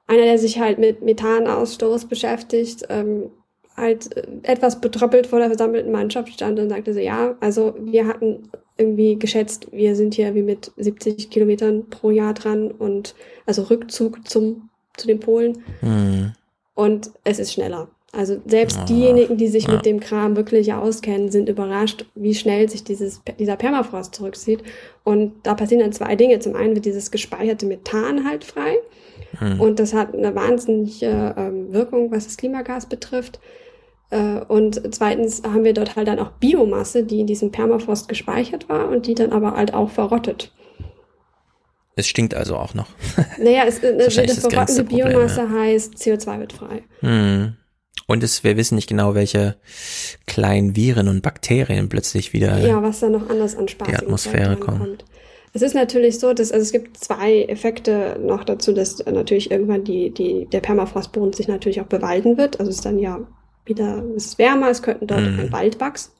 einer, 0.06 0.22
der 0.22 0.38
sich 0.38 0.58
halt 0.58 0.78
mit 0.78 1.02
Methanausstoß 1.02 2.06
beschäftigt, 2.06 2.84
ähm, 2.88 3.30
halt 3.76 4.16
äh, 4.16 4.26
etwas 4.42 4.80
betröppelt 4.80 5.26
vor 5.26 5.38
der 5.38 5.48
versammelten 5.48 5.92
Mannschaft 5.92 6.32
stand 6.32 6.58
und 6.58 6.68
sagte 6.68 6.92
so, 6.94 7.00
ja, 7.00 7.36
also 7.40 7.74
wir 7.78 8.06
hatten 8.06 8.50
irgendwie 8.76 9.18
geschätzt, 9.18 9.68
wir 9.72 9.96
sind 9.96 10.14
hier 10.14 10.34
wie 10.34 10.42
mit 10.42 10.72
70 10.76 11.30
Kilometern 11.30 11.88
pro 11.90 12.10
Jahr 12.10 12.34
dran 12.34 12.70
und 12.70 13.14
also 13.46 13.62
Rückzug 13.62 14.28
zum, 14.28 14.70
zu 14.96 15.06
den 15.06 15.20
Polen 15.20 15.64
Hm. 15.80 16.32
und 16.74 17.10
es 17.24 17.38
ist 17.38 17.52
schneller. 17.52 17.88
Also 18.12 18.40
selbst 18.46 18.78
Ah, 18.78 18.84
diejenigen, 18.84 19.36
die 19.36 19.48
sich 19.48 19.64
ja. 19.64 19.74
mit 19.74 19.84
dem 19.84 20.00
Kram 20.00 20.34
wirklich 20.34 20.72
auskennen, 20.72 21.30
sind 21.30 21.48
überrascht, 21.48 22.06
wie 22.14 22.34
schnell 22.34 22.68
sich 22.68 22.82
dieses, 22.82 23.20
dieser 23.38 23.56
Permafrost 23.56 24.14
zurückzieht. 24.14 24.62
Und 25.04 25.34
da 25.42 25.54
passieren 25.54 25.82
dann 25.82 25.92
zwei 25.92 26.16
Dinge. 26.16 26.38
Zum 26.38 26.56
einen 26.56 26.74
wird 26.74 26.86
dieses 26.86 27.10
gespeicherte 27.10 27.66
Methan 27.66 28.26
halt 28.26 28.44
frei. 28.44 28.78
Hm. 29.38 29.60
Und 29.60 29.78
das 29.78 29.92
hat 29.92 30.14
eine 30.14 30.34
wahnsinnige 30.34 31.34
ähm, 31.36 31.72
Wirkung, 31.72 32.10
was 32.10 32.24
das 32.24 32.38
Klimagas 32.38 32.86
betrifft. 32.86 33.40
Äh, 34.10 34.40
und 34.48 34.94
zweitens 34.94 35.42
haben 35.42 35.64
wir 35.64 35.74
dort 35.74 35.96
halt 35.96 36.08
dann 36.08 36.18
auch 36.18 36.30
Biomasse, 36.30 37.04
die 37.04 37.20
in 37.20 37.26
diesem 37.26 37.52
Permafrost 37.52 38.08
gespeichert 38.08 38.70
war 38.70 38.88
und 38.88 39.06
die 39.06 39.14
dann 39.14 39.32
aber 39.32 39.54
halt 39.54 39.74
auch 39.74 39.90
verrottet. 39.90 40.50
Es 41.94 42.06
stinkt 42.06 42.34
also 42.34 42.56
auch 42.56 42.74
noch. 42.74 42.88
Naja, 43.38 43.64
es, 43.66 43.78
äh, 43.82 43.96
Das 43.98 44.14
das 44.14 44.38
verrottende 44.38 44.84
Biomasse 44.84 45.42
ja. 45.42 45.50
heißt, 45.50 45.94
CO2 45.96 46.38
wird 46.38 46.52
frei. 46.54 46.84
Hm. 47.00 47.56
Und 48.06 48.22
es, 48.22 48.44
wir 48.44 48.56
wissen 48.56 48.76
nicht 48.76 48.88
genau, 48.88 49.14
welche 49.14 49.56
kleinen 50.26 50.76
Viren 50.76 51.08
und 51.08 51.22
Bakterien 51.22 51.88
plötzlich 51.88 52.32
wieder 52.32 52.58
Ja, 52.58 52.82
was 52.82 53.00
da 53.00 53.08
noch 53.08 53.28
anders 53.28 53.56
an 53.56 53.66
die 53.66 53.72
spaßigen 53.72 54.00
Atmosphäre 54.00 54.56
kommen. 54.56 54.80
rankommt. 54.80 55.04
Es 55.54 55.62
ist 55.62 55.74
natürlich 55.74 56.18
so, 56.18 56.34
dass 56.34 56.52
also 56.52 56.62
es 56.62 56.72
gibt 56.72 56.98
zwei 56.98 57.42
Effekte 57.44 58.18
noch 58.22 58.44
dazu, 58.44 58.72
dass 58.72 58.98
natürlich 59.06 59.50
irgendwann 59.50 59.82
die, 59.84 60.10
die, 60.10 60.46
der 60.46 60.60
Permafrostboden 60.60 61.32
sich 61.32 61.48
natürlich 61.48 61.80
auch 61.80 61.86
bewalden 61.86 62.36
wird. 62.36 62.60
Also 62.60 62.70
es 62.70 62.76
ist 62.76 62.84
dann 62.84 62.98
ja 62.98 63.18
wieder, 63.64 64.02
es 64.16 64.26
ist 64.26 64.38
wärmer, 64.38 64.68
es 64.70 64.82
könnten 64.82 65.06
dort 65.06 65.22
Mhm. 65.22 65.40
ein 65.40 65.52
Wald 65.52 65.80
wachsen. 65.80 66.12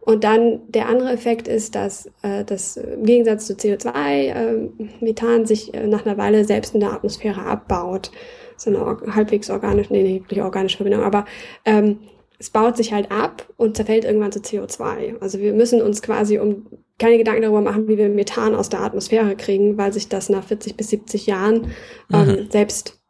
Und 0.00 0.22
dann 0.22 0.60
der 0.68 0.88
andere 0.88 1.10
Effekt 1.12 1.48
ist, 1.48 1.74
dass 1.74 2.10
äh, 2.22 2.44
das 2.44 2.76
im 2.76 3.04
Gegensatz 3.06 3.46
zu 3.46 3.54
CO2 3.54 3.90
äh, 4.28 4.68
Methan 5.00 5.46
sich 5.46 5.72
äh, 5.72 5.86
nach 5.86 6.04
einer 6.04 6.18
Weile 6.18 6.44
selbst 6.44 6.74
in 6.74 6.80
der 6.80 6.92
Atmosphäre 6.92 7.40
abbaut. 7.46 8.10
So 8.56 8.70
eine 8.70 9.14
halbwegs 9.14 9.50
organische, 9.50 9.92
nee, 9.92 10.02
nicht 10.28 10.40
organische 10.40 10.76
Verbindung, 10.78 11.02
aber 11.02 11.24
ähm, 11.64 11.98
es 12.38 12.50
baut 12.50 12.76
sich 12.76 12.92
halt 12.92 13.10
ab 13.10 13.46
und 13.56 13.76
zerfällt 13.76 14.04
irgendwann 14.04 14.32
zu 14.32 14.40
CO2. 14.40 15.20
Also 15.20 15.38
wir 15.38 15.52
müssen 15.52 15.80
uns 15.82 16.02
quasi 16.02 16.38
um 16.38 16.66
keine 16.98 17.16
Gedanken 17.18 17.42
darüber 17.42 17.60
machen, 17.60 17.88
wie 17.88 17.96
wir 17.98 18.08
Methan 18.08 18.54
aus 18.54 18.68
der 18.68 18.80
Atmosphäre 18.80 19.34
kriegen, 19.36 19.76
weil 19.78 19.92
sich 19.92 20.08
das 20.08 20.28
nach 20.28 20.44
40 20.44 20.76
bis 20.76 20.90
70 20.90 21.26
Jahren 21.26 21.72
ähm, 22.12 22.26
Mhm. 22.28 22.50
selbst 22.50 23.00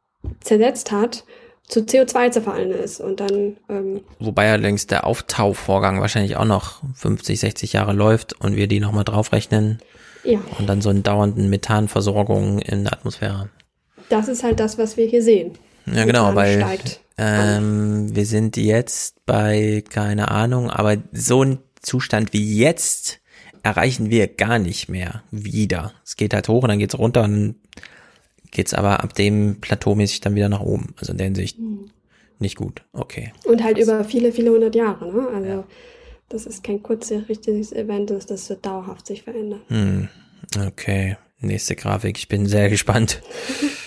zersetzt 0.40 0.90
hat, 0.92 1.24
zu 1.68 1.80
CO2 1.80 2.30
zerfallen 2.30 2.70
ist. 2.70 3.00
Und 3.00 3.20
dann 3.20 3.56
ähm, 3.68 4.00
Wobei 4.20 4.50
allerdings 4.50 4.86
der 4.86 5.06
Auftauvorgang 5.06 6.00
wahrscheinlich 6.00 6.36
auch 6.36 6.44
noch 6.44 6.82
50, 6.94 7.40
60 7.40 7.72
Jahre 7.74 7.92
läuft 7.92 8.38
und 8.40 8.56
wir 8.56 8.66
die 8.68 8.80
nochmal 8.80 9.04
draufrechnen 9.04 9.78
Ja. 10.22 10.40
und 10.58 10.66
dann 10.68 10.80
so 10.82 10.90
einen 10.90 11.02
dauernden 11.02 11.48
Methanversorgung 11.50 12.58
in 12.60 12.84
der 12.84 12.92
Atmosphäre. 12.92 13.48
Das 14.08 14.28
ist 14.28 14.42
halt 14.42 14.60
das, 14.60 14.78
was 14.78 14.96
wir 14.96 15.06
hier 15.06 15.22
sehen. 15.22 15.52
Ja, 15.86 16.04
genau, 16.04 16.34
weil 16.34 16.64
ähm, 17.18 18.14
wir 18.14 18.26
sind 18.26 18.56
jetzt 18.56 19.24
bei, 19.26 19.84
keine 19.88 20.30
Ahnung, 20.30 20.70
aber 20.70 20.96
so 21.12 21.42
ein 21.44 21.58
Zustand 21.82 22.32
wie 22.32 22.58
jetzt 22.58 23.20
erreichen 23.62 24.10
wir 24.10 24.26
gar 24.28 24.58
nicht 24.58 24.88
mehr 24.88 25.22
wieder. 25.30 25.92
Es 26.04 26.16
geht 26.16 26.34
halt 26.34 26.48
hoch 26.48 26.62
und 26.62 26.68
dann 26.70 26.78
geht's 26.78 26.98
runter 26.98 27.22
und 27.24 27.32
dann 27.32 27.54
geht's 28.50 28.74
aber 28.74 29.02
ab 29.02 29.14
dem 29.14 29.60
Plateau 29.60 29.94
mäßig 29.94 30.20
dann 30.20 30.34
wieder 30.34 30.48
nach 30.48 30.60
oben. 30.60 30.94
Also 30.98 31.12
in 31.12 31.18
der 31.18 31.26
Hinsicht 31.26 31.58
Mhm. 31.58 31.90
nicht 32.38 32.56
gut. 32.56 32.82
Okay. 32.92 33.32
Und 33.44 33.62
halt 33.62 33.78
über 33.78 34.04
viele, 34.04 34.32
viele 34.32 34.50
hundert 34.50 34.74
Jahre. 34.74 35.12
Ne? 35.12 35.28
Also 35.34 35.64
das 36.28 36.46
ist 36.46 36.64
kein 36.64 36.82
kurzsichtiges 36.82 37.72
Event, 37.72 38.10
das, 38.10 38.26
das 38.26 38.48
wird 38.48 38.64
dauerhaft 38.64 39.06
sich 39.06 39.22
verändern. 39.22 39.60
Hm. 39.68 40.08
Okay. 40.66 41.16
Nächste 41.40 41.76
Grafik. 41.76 42.16
Ich 42.18 42.28
bin 42.28 42.46
sehr 42.46 42.70
gespannt. 42.70 43.20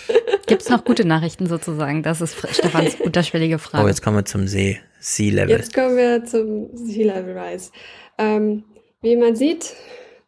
Gibt 0.48 0.62
es 0.64 0.70
noch 0.70 0.84
gute 0.84 1.06
Nachrichten 1.06 1.46
sozusagen? 1.48 2.04
Das 2.04 2.22
ist 2.22 2.36
Stefans 2.52 2.96
unterschwellige 3.00 3.60
Frage. 3.60 3.84
Oh, 3.84 3.88
jetzt 3.88 4.02
kommen 4.02 4.18
wir 4.18 4.26
zum 4.26 4.48
See. 4.48 4.80
Sea 5.00 5.32
Level. 5.32 5.56
Jetzt 5.56 5.74
kommen 5.76 5.96
wir 5.96 6.26
zum 6.26 6.70
Sea 6.76 7.14
Level 7.14 7.38
Rise. 7.38 7.72
Ähm, 8.18 8.64
wie 9.02 9.16
man 9.16 9.36
sieht, 9.36 9.74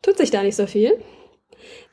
tut 0.04 0.18
sich 0.18 0.30
da 0.30 0.44
nicht 0.44 0.56
so 0.56 0.68
viel. 0.68 0.94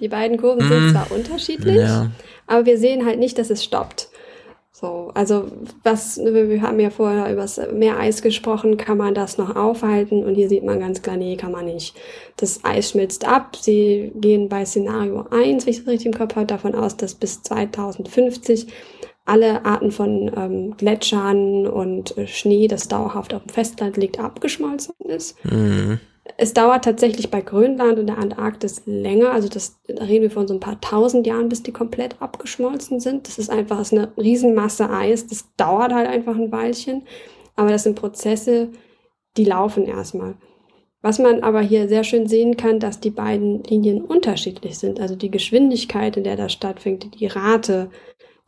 Die 0.01 0.09
beiden 0.09 0.37
Kurven 0.37 0.69
sind 0.69 0.89
Mm. 0.89 0.91
zwar 0.91 1.11
unterschiedlich, 1.11 1.77
Ja. 1.77 2.11
aber 2.47 2.67
wir 2.67 2.79
sehen 2.79 3.07
halt 3.07 3.19
nicht, 3.19 3.39
dass 3.39 3.49
es 3.51 3.65
stoppt. 3.65 4.09
So, 4.79 5.11
also 5.15 5.47
was, 5.85 6.19
wir 6.19 6.61
haben 6.61 6.79
ja 6.81 6.91
vorher 6.91 7.33
über 7.33 7.41
das 7.41 7.59
Meereis 7.73 8.21
gesprochen, 8.21 8.77
kann 8.77 8.99
man 8.99 9.15
das 9.15 9.39
noch 9.39 9.57
aufhalten 9.57 10.23
und 10.23 10.35
hier 10.35 10.51
sieht 10.51 10.65
man 10.65 10.81
ganz 10.81 11.01
klar, 11.01 11.17
nee, 11.17 11.39
kann 11.39 11.51
man 11.51 11.65
nicht. 11.65 11.97
Das 12.37 12.63
Eis 12.63 12.91
schmilzt 12.91 13.27
ab, 13.27 13.57
sie 13.57 14.13
gehen 14.17 14.51
bei 14.51 14.67
Szenario 14.67 15.25
1, 15.31 15.65
wenn 15.65 15.71
ich 15.71 15.79
das 15.79 15.87
richtig 15.87 16.13
im 16.13 16.13
Kopf 16.13 16.37
habe, 16.37 16.45
davon 16.45 16.75
aus, 16.75 16.95
dass 16.95 17.15
bis 17.15 17.43
2050 17.43 18.67
alle 19.25 19.65
Arten 19.65 19.93
von 19.93 20.31
ähm, 20.37 20.77
Gletschern 20.77 21.67
und 21.67 22.19
äh, 22.19 22.27
Schnee, 22.27 22.69
das 22.69 22.87
dauerhaft 22.87 23.33
auf 23.33 23.45
dem 23.45 23.55
Festland 23.55 23.97
liegt, 23.97 24.21
abgeschmolzen 24.21 24.95
ist. 25.07 25.43
Mhm. 25.43 26.01
Es 26.39 26.53
dauert 26.53 26.85
tatsächlich 26.85 27.31
bei 27.31 27.41
Grönland 27.41 27.99
und 27.99 28.07
der 28.07 28.19
Antarktis 28.19 28.83
länger. 28.87 29.33
Also 29.33 29.49
das, 29.49 29.79
da 29.87 30.05
reden 30.05 30.23
wir 30.23 30.31
von 30.31 30.49
so 30.49 30.55
ein 30.55 30.61
paar 30.61 30.81
tausend 30.81 31.27
Jahren, 31.27 31.49
bis 31.49 31.63
die 31.63 31.73
komplett 31.73 32.21
abgeschmolzen 32.21 33.01
sind. 33.01 33.27
Das 33.27 33.39
ist 33.39 33.51
einfach 33.51 33.79
das 33.79 33.93
ist 33.93 33.99
eine 33.99 34.13
Riesenmasse 34.17 34.91
Eis. 34.91 35.27
Das 35.27 35.47
dauert 35.57 35.93
halt 35.93 36.09
einfach 36.09 36.37
ein 36.37 36.53
Weilchen. 36.53 37.03
Aber 37.55 37.71
das 37.71 37.85
sind 37.85 37.99
Prozesse, 37.99 38.71
die 39.37 39.45
laufen 39.45 39.87
erstmal. 39.87 40.35
Was 41.03 41.19
man 41.19 41.43
aber 41.43 41.61
hier 41.61 41.89
sehr 41.89 42.05
schön 42.05 42.27
sehen 42.27 42.57
kann, 42.57 42.81
dass 42.81 43.01
die 43.01 43.11
beiden 43.11 43.63
Linien 43.65 44.03
unterschiedlich 44.03 44.79
sind. 44.79 45.01
Also 45.01 45.15
die 45.15 45.31
Geschwindigkeit, 45.31 46.17
in 46.17 46.25
der 46.25 46.37
das 46.37 46.53
stattfindet, 46.53 47.21
die 47.21 47.27
Rate 47.27 47.91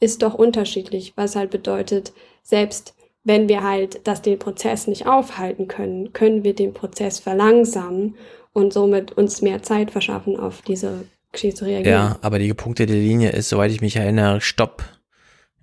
ist 0.01 0.23
doch 0.23 0.35
unterschiedlich, 0.35 1.13
was 1.17 1.37
halt 1.37 1.51
bedeutet, 1.51 2.13
selbst 2.43 2.95
wenn 3.25 3.49
wir 3.49 3.63
halt 3.63 4.01
das 4.05 4.23
den 4.23 4.39
Prozess 4.39 4.87
nicht 4.87 5.07
aufhalten 5.07 5.69
können, 5.69 6.13
können 6.13 6.45
wir 6.45 6.55
den 6.55 6.73
Prozess 6.73 7.19
verlangsamen 7.19 8.17
und 8.53 8.73
somit 8.73 9.13
uns 9.13 9.43
mehr 9.43 9.63
Zeit 9.63 9.91
verschaffen, 9.91 10.39
auf 10.39 10.63
diese 10.63 11.05
Geschichte 11.33 11.59
zu 11.59 11.65
reagieren. 11.67 11.99
Ja, 11.99 12.19
aber 12.23 12.39
die 12.39 12.49
gepunktete 12.49 12.93
Linie 12.93 13.31
ist, 13.31 13.49
soweit 13.49 13.71
ich 13.71 13.81
mich 13.81 13.97
erinnere, 13.97 14.41
Stopp. 14.41 14.85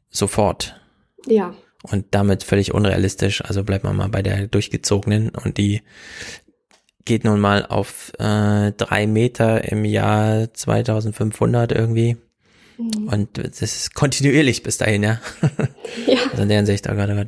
Sofort. 0.09 0.79
Ja. 1.27 1.53
Und 1.83 2.05
damit 2.11 2.43
völlig 2.43 2.73
unrealistisch. 2.73 3.43
Also 3.43 3.63
bleibt 3.63 3.83
man 3.83 3.95
mal 3.95 4.09
bei 4.09 4.21
der 4.21 4.47
durchgezogenen 4.47 5.29
und 5.29 5.57
die 5.57 5.81
geht 7.03 7.23
nun 7.23 7.39
mal 7.39 7.65
auf 7.65 8.11
äh, 8.17 8.71
drei 8.71 9.07
Meter 9.07 9.71
im 9.71 9.85
Jahr 9.85 10.53
2500 10.53 11.71
irgendwie. 11.71 12.17
Mhm. 12.77 13.07
Und 13.07 13.37
das 13.37 13.61
ist 13.61 13.93
kontinuierlich 13.93 14.63
bis 14.63 14.77
dahin, 14.77 15.03
ja. 15.03 15.19
Ja. 16.07 16.17
Also 16.31 16.43
in 16.43 16.49
der 16.49 16.57
Hinsicht, 16.57 16.89
oh 16.89 16.95
Gott, 16.95 17.09
oh 17.11 17.15
Gott. 17.15 17.27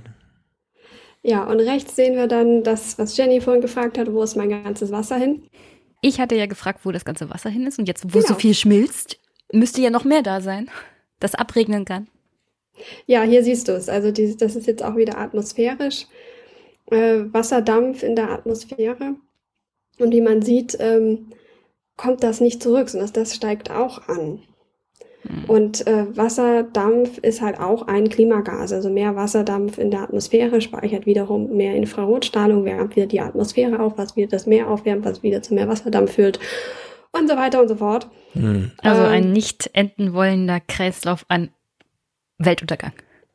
Ja, 1.27 1.43
und 1.43 1.59
rechts 1.59 1.97
sehen 1.97 2.15
wir 2.15 2.27
dann 2.27 2.63
das, 2.63 2.97
was 2.97 3.17
Jenny 3.17 3.41
vorhin 3.41 3.61
gefragt 3.61 3.97
hat, 3.97 4.13
wo 4.13 4.23
ist 4.23 4.37
mein 4.37 4.49
ganzes 4.49 4.91
Wasser 4.93 5.17
hin? 5.17 5.43
Ich 5.99 6.21
hatte 6.21 6.35
ja 6.35 6.45
gefragt, 6.45 6.79
wo 6.85 6.91
das 6.93 7.03
ganze 7.03 7.29
Wasser 7.29 7.49
hin 7.49 7.67
ist 7.67 7.77
und 7.79 7.85
jetzt, 7.85 8.05
wo 8.05 8.19
Genau. 8.19 8.27
so 8.29 8.33
viel 8.35 8.53
schmilzt, 8.53 9.19
müsste 9.51 9.81
ja 9.81 9.89
noch 9.89 10.05
mehr 10.05 10.21
da 10.21 10.39
sein, 10.39 10.69
das 11.19 11.35
abregnen 11.35 11.83
kann. 11.83 12.07
Ja, 13.07 13.23
hier 13.23 13.43
siehst 13.43 13.67
du 13.67 13.73
es. 13.73 13.89
Also 13.89 14.11
die, 14.11 14.37
das 14.37 14.55
ist 14.55 14.67
jetzt 14.67 14.83
auch 14.85 14.95
wieder 14.95 15.17
atmosphärisch. 15.17 16.05
Äh, 16.91 17.25
Wasserdampf 17.33 18.03
in 18.03 18.15
der 18.15 18.29
Atmosphäre. 18.31 19.15
Und 19.99 20.13
wie 20.13 20.21
man 20.21 20.41
sieht, 20.41 20.77
ähm, 20.79 21.33
kommt 21.97 22.23
das 22.23 22.39
nicht 22.39 22.63
zurück, 22.63 22.87
sondern 22.87 23.11
das 23.11 23.35
steigt 23.35 23.69
auch 23.69 24.07
an. 24.07 24.39
Und 25.47 25.85
äh, 25.87 26.05
Wasserdampf 26.15 27.17
ist 27.19 27.41
halt 27.41 27.59
auch 27.59 27.87
ein 27.87 28.09
Klimagas. 28.09 28.71
Also 28.73 28.89
mehr 28.89 29.15
Wasserdampf 29.15 29.77
in 29.77 29.91
der 29.91 30.01
Atmosphäre 30.01 30.61
speichert 30.61 31.05
wiederum 31.05 31.55
mehr 31.55 31.75
Infrarotstrahlung, 31.75 32.65
wärmt 32.65 32.95
wieder 32.95 33.07
die 33.07 33.21
Atmosphäre 33.21 33.79
auf, 33.79 33.97
was 33.97 34.15
wieder 34.15 34.29
das 34.29 34.45
Meer 34.45 34.69
aufwärmt, 34.69 35.05
was 35.05 35.23
wieder 35.23 35.41
zu 35.41 35.53
mehr 35.53 35.67
Wasserdampf 35.67 36.13
führt 36.13 36.39
und 37.11 37.29
so 37.29 37.35
weiter 37.35 37.61
und 37.61 37.67
so 37.67 37.75
fort. 37.75 38.09
Also 38.81 39.03
Ähm, 39.03 39.09
ein 39.09 39.31
nicht 39.31 39.69
enden 39.73 40.13
wollender 40.13 40.59
Kreislauf 40.59 41.25
an 41.27 41.49
Weltuntergang. 42.37 42.93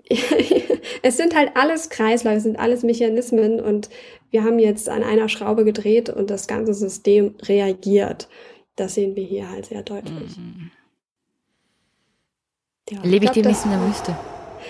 es 1.03 1.17
sind 1.17 1.35
halt 1.35 1.53
alles 1.55 1.91
Kreisläufe, 1.91 2.37
es 2.37 2.43
sind 2.43 2.59
alles 2.59 2.83
Mechanismen 2.83 3.61
und 3.61 3.89
wir 4.31 4.45
haben 4.45 4.59
jetzt 4.59 4.89
an 4.89 5.03
einer 5.03 5.29
Schraube 5.29 5.65
gedreht 5.65 6.11
und 6.11 6.31
das 6.31 6.47
ganze 6.47 6.75
System 6.75 7.35
reagiert. 7.43 8.29
Das 8.77 8.95
sehen 8.95 9.17
wir 9.17 9.25
hier 9.25 9.51
halt 9.51 9.67
sehr 9.67 9.83
deutlich. 9.83 10.37
Ja, 12.93 12.99
Lebe 13.03 13.25
ich 13.25 13.33
glaub, 13.33 13.35
demnächst 13.35 13.65
in 13.65 13.71
der 13.71 13.81
Wüste. 13.87 14.17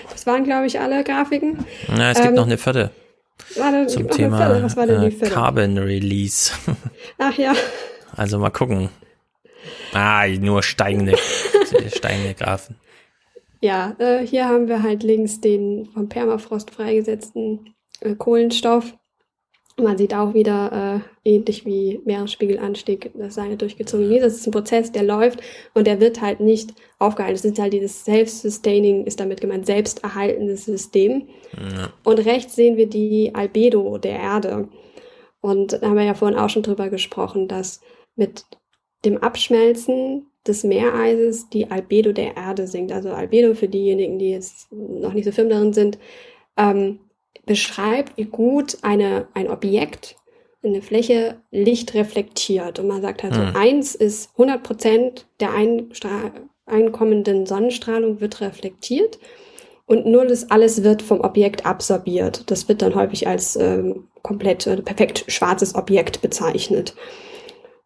das 0.09 0.25
waren, 0.25 0.43
glaube 0.43 0.65
ich, 0.65 0.79
alle 0.79 1.03
Grafiken. 1.03 1.65
Na, 1.89 2.11
es 2.11 2.17
gibt 2.17 2.29
Ähm, 2.29 2.35
noch 2.35 2.45
eine 2.45 2.57
vierte 2.57 2.91
Warte, 3.57 3.87
zum 3.87 4.03
gibt 4.03 4.13
eine 4.13 4.23
Thema 4.23 4.37
vierte. 4.37 4.63
Was 4.63 4.77
war 4.77 4.87
denn 4.87 5.01
die 5.01 5.07
äh, 5.07 5.11
vierte? 5.11 5.33
Carbon 5.33 5.77
Release. 5.77 6.53
Ach 7.17 7.37
ja, 7.37 7.53
Also 8.15 8.39
mal 8.39 8.49
gucken. 8.49 8.89
Ah, 9.93 10.25
nur 10.27 10.63
steigende, 10.63 11.17
steigende 11.95 12.33
Graphen. 12.33 12.75
ja 13.61 13.95
äh, 13.99 14.25
hier 14.25 14.47
haben 14.47 14.67
wir 14.67 14.81
halt 14.83 15.03
links 15.03 15.41
den 15.41 15.85
vom 15.93 16.09
Permafrost 16.09 16.71
freigesetzten 16.71 17.73
äh, 17.99 18.15
Kohlenstoff. 18.15 18.93
Man 19.77 19.97
sieht 19.97 20.13
auch 20.13 20.33
wieder 20.35 21.01
äh, 21.25 21.29
ähnlich 21.29 21.65
wie 21.65 21.99
Meeresspiegelanstieg, 22.05 23.11
das 23.15 23.35
seine 23.35 23.57
durchgezogene 23.57 24.07
Linie. 24.07 24.23
Das 24.23 24.35
ist 24.35 24.47
ein 24.47 24.51
Prozess, 24.51 24.91
der 24.91 25.03
läuft 25.03 25.41
und 25.73 25.87
der 25.87 25.99
wird 25.99 26.21
halt 26.21 26.39
nicht 26.39 26.73
aufgehalten. 27.03 27.35
Es 27.35 27.45
ist 27.45 27.59
halt 27.59 27.73
dieses 27.73 28.03
Self-Sustaining, 28.05 29.05
ist 29.05 29.19
damit 29.19 29.41
gemeint, 29.41 29.65
selbsterhaltendes 29.65 30.65
System. 30.65 31.27
Und 32.03 32.19
rechts 32.25 32.55
sehen 32.55 32.77
wir 32.77 32.87
die 32.87 33.31
Albedo 33.35 33.97
der 33.97 34.19
Erde. 34.19 34.67
Und 35.41 35.73
da 35.73 35.81
haben 35.89 35.97
wir 35.97 36.03
ja 36.05 36.13
vorhin 36.13 36.37
auch 36.37 36.49
schon 36.49 36.63
drüber 36.63 36.89
gesprochen, 36.89 37.47
dass 37.47 37.81
mit 38.15 38.45
dem 39.05 39.17
Abschmelzen 39.17 40.27
des 40.47 40.63
Meereises 40.63 41.49
die 41.49 41.69
Albedo 41.69 42.11
der 42.11 42.35
Erde 42.35 42.67
sinkt. 42.67 42.91
Also 42.91 43.09
Albedo 43.09 43.53
für 43.53 43.67
diejenigen, 43.67 44.19
die 44.19 44.31
jetzt 44.31 44.71
noch 44.71 45.13
nicht 45.13 45.25
so 45.25 45.31
firm 45.31 45.49
darin 45.49 45.73
sind, 45.73 45.97
ähm, 46.57 46.99
beschreibt, 47.45 48.17
wie 48.17 48.25
gut 48.25 48.77
eine, 48.81 49.27
ein 49.33 49.49
Objekt, 49.49 50.15
eine 50.63 50.81
Fläche 50.81 51.41
Licht 51.51 51.93
reflektiert. 51.93 52.79
Und 52.79 52.87
man 52.87 53.01
sagt 53.01 53.23
halt 53.23 53.33
so, 53.33 53.41
Hm. 53.41 53.55
eins 53.55 53.95
ist 53.95 54.31
100 54.33 54.63
Prozent 54.63 55.25
der 55.41 55.53
Einstra 55.53 56.31
einkommenden 56.65 57.45
Sonnenstrahlung 57.45 58.21
wird 58.21 58.41
reflektiert 58.41 59.19
und 59.85 60.05
null 60.05 60.25
ist, 60.25 60.51
alles 60.51 60.83
wird 60.83 61.01
vom 61.01 61.21
Objekt 61.21 61.65
absorbiert. 61.65 62.49
Das 62.49 62.67
wird 62.69 62.81
dann 62.81 62.95
häufig 62.95 63.27
als 63.27 63.55
ähm, 63.55 64.07
komplett 64.21 64.65
äh, 64.65 64.81
perfekt 64.81 65.25
schwarzes 65.27 65.75
Objekt 65.75 66.21
bezeichnet. 66.21 66.95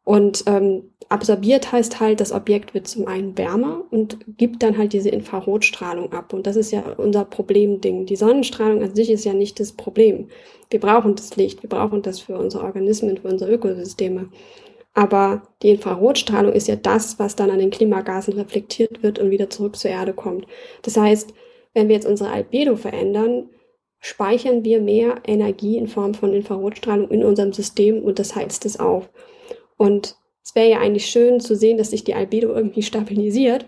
Und 0.03 0.43
ähm, 0.45 0.91
absorbiert 1.09 1.71
heißt 1.71 1.99
halt, 1.99 2.21
das 2.21 2.31
Objekt 2.31 2.73
wird 2.73 2.87
zum 2.87 3.07
einen 3.07 3.37
wärmer 3.37 3.83
und 3.89 4.19
gibt 4.37 4.63
dann 4.63 4.77
halt 4.77 4.93
diese 4.93 5.09
Infrarotstrahlung 5.09 6.13
ab. 6.13 6.33
Und 6.33 6.47
das 6.47 6.55
ist 6.55 6.71
ja 6.71 6.83
unser 6.97 7.25
Problemding. 7.25 8.05
Die 8.05 8.15
Sonnenstrahlung 8.15 8.83
an 8.83 8.95
sich 8.95 9.09
ist 9.09 9.25
ja 9.25 9.33
nicht 9.33 9.59
das 9.59 9.73
Problem. 9.73 10.29
Wir 10.69 10.79
brauchen 10.79 11.15
das 11.15 11.35
Licht, 11.35 11.63
wir 11.63 11.69
brauchen 11.69 12.03
das 12.03 12.19
für 12.19 12.37
unsere 12.37 12.63
Organismen, 12.63 13.17
für 13.17 13.27
unsere 13.27 13.51
Ökosysteme. 13.51 14.29
Aber 14.97 15.43
die 15.61 15.69
Infrarotstrahlung 15.69 16.53
ist 16.53 16.67
ja 16.67 16.75
das, 16.75 17.19
was 17.19 17.35
dann 17.35 17.51
an 17.51 17.59
den 17.59 17.69
Klimagasen 17.69 18.33
reflektiert 18.33 19.03
wird 19.03 19.19
und 19.19 19.29
wieder 19.29 19.47
zurück 19.47 19.75
zur 19.75 19.91
Erde 19.91 20.11
kommt. 20.11 20.47
Das 20.81 20.97
heißt, 20.97 21.35
wenn 21.75 21.87
wir 21.87 21.93
jetzt 21.93 22.07
unsere 22.07 22.31
Albedo 22.31 22.75
verändern, 22.75 23.47
speichern 23.99 24.63
wir 24.63 24.81
mehr 24.81 25.21
Energie 25.27 25.77
in 25.77 25.87
Form 25.87 26.15
von 26.15 26.33
Infrarotstrahlung 26.33 27.11
in 27.11 27.23
unserem 27.23 27.53
System 27.53 28.01
und 28.01 28.17
das 28.17 28.35
heizt 28.35 28.65
es 28.65 28.79
auf. 28.79 29.07
Und 29.77 30.15
es 30.43 30.55
wäre 30.55 30.69
ja 30.71 30.79
eigentlich 30.79 31.05
schön 31.05 31.39
zu 31.41 31.55
sehen, 31.55 31.77
dass 31.77 31.91
sich 31.91 32.03
die 32.03 32.15
Albedo 32.15 32.51
irgendwie 32.51 32.81
stabilisiert. 32.81 33.67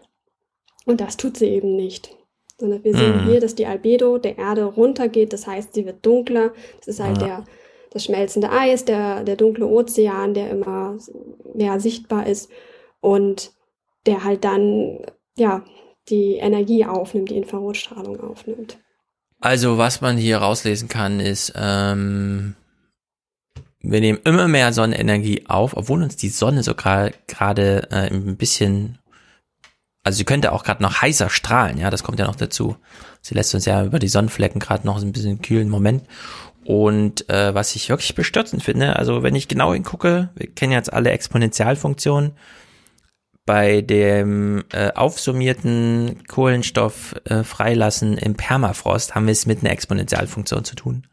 Und 0.87 0.99
das 0.99 1.15
tut 1.15 1.37
sie 1.37 1.49
eben 1.49 1.75
nicht. 1.75 2.09
Sondern 2.57 2.83
wir 2.83 2.95
sehen 2.95 3.17
Mhm. 3.25 3.29
hier, 3.29 3.39
dass 3.39 3.53
die 3.53 3.67
Albedo 3.67 4.17
der 4.17 4.39
Erde 4.39 4.63
runtergeht. 4.63 5.31
Das 5.31 5.45
heißt, 5.45 5.75
sie 5.75 5.85
wird 5.85 6.03
dunkler. 6.03 6.53
Das 6.79 6.87
ist 6.87 6.99
halt 6.99 7.21
Ja. 7.21 7.27
der, 7.27 7.43
das 7.91 8.05
schmelzende 8.05 8.51
Eis, 8.51 8.85
der, 8.85 9.23
der 9.23 9.35
dunkle 9.35 9.65
Ozean, 9.65 10.33
der 10.33 10.49
immer 10.49 10.97
mehr 11.55 11.79
sichtbar 11.79 12.27
ist. 12.27 12.49
Und 13.01 13.51
der 14.05 14.23
halt 14.23 14.43
dann, 14.43 14.99
ja, 15.37 15.63
die 16.09 16.35
Energie 16.35 16.85
aufnimmt, 16.85 17.29
die 17.29 17.37
Infrarotstrahlung 17.37 18.19
aufnimmt. 18.21 18.77
Also, 19.39 19.77
was 19.77 20.01
man 20.01 20.17
hier 20.17 20.39
rauslesen 20.39 20.89
kann, 20.89 21.19
ist, 21.19 21.53
ähm, 21.55 22.55
wir 23.81 24.01
nehmen 24.01 24.19
immer 24.25 24.49
mehr 24.49 24.73
Sonnenenergie 24.73 25.45
auf, 25.47 25.77
obwohl 25.77 26.03
uns 26.03 26.17
die 26.17 26.29
Sonne 26.29 26.63
so 26.63 26.73
gra- 26.73 27.13
gerade 27.27 27.87
äh, 27.91 28.11
ein 28.11 28.35
bisschen, 28.35 28.97
also 30.03 30.17
sie 30.17 30.25
könnte 30.25 30.51
auch 30.51 30.65
gerade 30.65 30.83
noch 30.83 31.01
heißer 31.01 31.29
strahlen, 31.29 31.77
ja, 31.77 31.89
das 31.89 32.03
kommt 32.03 32.19
ja 32.19 32.27
noch 32.27 32.35
dazu. 32.35 32.75
Sie 33.21 33.35
lässt 33.35 33.53
uns 33.55 33.65
ja 33.65 33.85
über 33.85 33.99
die 33.99 34.09
Sonnenflecken 34.09 34.59
gerade 34.59 34.85
noch 34.85 35.01
ein 35.01 35.13
bisschen 35.13 35.41
kühlen 35.41 35.69
Moment. 35.69 36.03
Und 36.69 37.27
äh, 37.31 37.55
was 37.55 37.75
ich 37.75 37.89
wirklich 37.89 38.13
bestürzend 38.13 38.61
finde, 38.61 38.95
also 38.95 39.23
wenn 39.23 39.33
ich 39.33 39.47
genau 39.47 39.73
hingucke, 39.73 40.29
wir 40.35 40.53
kennen 40.53 40.71
jetzt 40.71 40.93
alle 40.93 41.09
Exponentialfunktionen, 41.09 42.33
bei 43.43 43.81
dem 43.81 44.63
äh, 44.71 44.91
aufsummierten 44.91 46.23
Kohlenstoff 46.27 47.15
äh, 47.25 47.43
freilassen 47.43 48.19
im 48.19 48.35
Permafrost 48.35 49.15
haben 49.15 49.25
wir 49.25 49.31
es 49.31 49.47
mit 49.47 49.61
einer 49.61 49.71
Exponentialfunktion 49.71 50.63
zu 50.63 50.75
tun. 50.75 51.07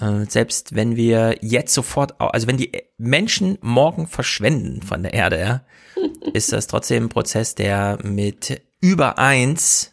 Äh, 0.00 0.26
selbst 0.28 0.76
wenn 0.76 0.94
wir 0.94 1.38
jetzt 1.40 1.74
sofort, 1.74 2.14
also 2.20 2.46
wenn 2.46 2.56
die 2.56 2.70
Menschen 2.98 3.58
morgen 3.60 4.06
verschwenden 4.06 4.82
von 4.82 5.02
der 5.02 5.12
Erde, 5.12 5.40
ja, 5.40 5.60
ist 6.34 6.52
das 6.52 6.68
trotzdem 6.68 7.06
ein 7.06 7.08
Prozess, 7.08 7.56
der 7.56 7.98
mit 8.04 8.62
über 8.80 9.18
eins 9.18 9.92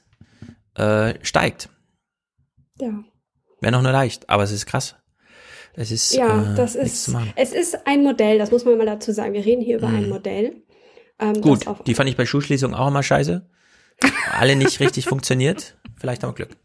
äh, 0.76 1.16
steigt. 1.24 1.70
Ja. 2.80 3.04
Wäre 3.66 3.72
noch 3.74 3.82
nur 3.82 3.94
leicht, 3.94 4.30
aber 4.30 4.44
es 4.44 4.52
ist 4.52 4.68
krass. 4.68 4.96
Es 5.74 5.90
ist 5.90 6.14
Ja, 6.14 6.54
äh, 6.54 6.56
das 6.56 6.76
ist, 6.76 7.10
es 7.36 7.52
ist 7.52 7.88
ein 7.88 8.04
Modell, 8.04 8.38
das 8.38 8.52
muss 8.52 8.64
man 8.64 8.78
mal 8.78 8.86
dazu 8.86 9.12
sagen. 9.12 9.34
Wir 9.34 9.44
reden 9.44 9.64
hier 9.64 9.80
über 9.80 9.88
ein 9.88 10.04
Mhm. 10.04 10.10
Modell. 10.10 10.56
Ähm, 11.18 11.42
Gut, 11.42 11.62
das 11.62 11.68
auf, 11.68 11.84
die 11.84 11.96
fand 11.96 12.08
ich 12.08 12.16
bei 12.16 12.28
Schulschließungen 12.28 12.76
auch 12.76 12.90
immer 12.90 13.02
scheiße. 13.02 13.44
Alle 14.40 14.56
nicht 14.56 14.80
richtig 14.80 15.06
funktioniert. 15.08 15.78
Vielleicht 15.98 16.22
haben 16.22 16.30
wir 16.38 16.46
Glück. 16.46 16.56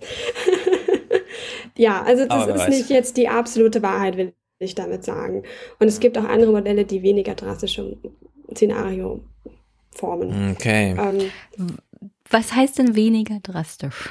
ja, 1.76 2.02
also 2.02 2.24
das 2.26 2.30
Aber 2.42 2.54
ist 2.56 2.60
weiß. 2.62 2.68
nicht 2.68 2.90
jetzt 2.90 3.16
die 3.16 3.28
absolute 3.28 3.80
Wahrheit, 3.82 4.16
will 4.16 4.32
ich 4.58 4.74
damit 4.74 5.04
sagen. 5.04 5.44
Und 5.78 5.86
es 5.86 6.00
gibt 6.00 6.18
auch 6.18 6.24
andere 6.24 6.50
Modelle, 6.50 6.84
die 6.84 7.02
weniger 7.02 7.34
drastische 7.36 7.96
Szenario 8.52 9.20
formen. 9.92 10.50
Okay. 10.52 10.96
Ähm, 10.98 11.76
Was 12.28 12.52
heißt 12.54 12.78
denn 12.78 12.94
weniger 12.96 13.38
drastisch? 13.40 14.10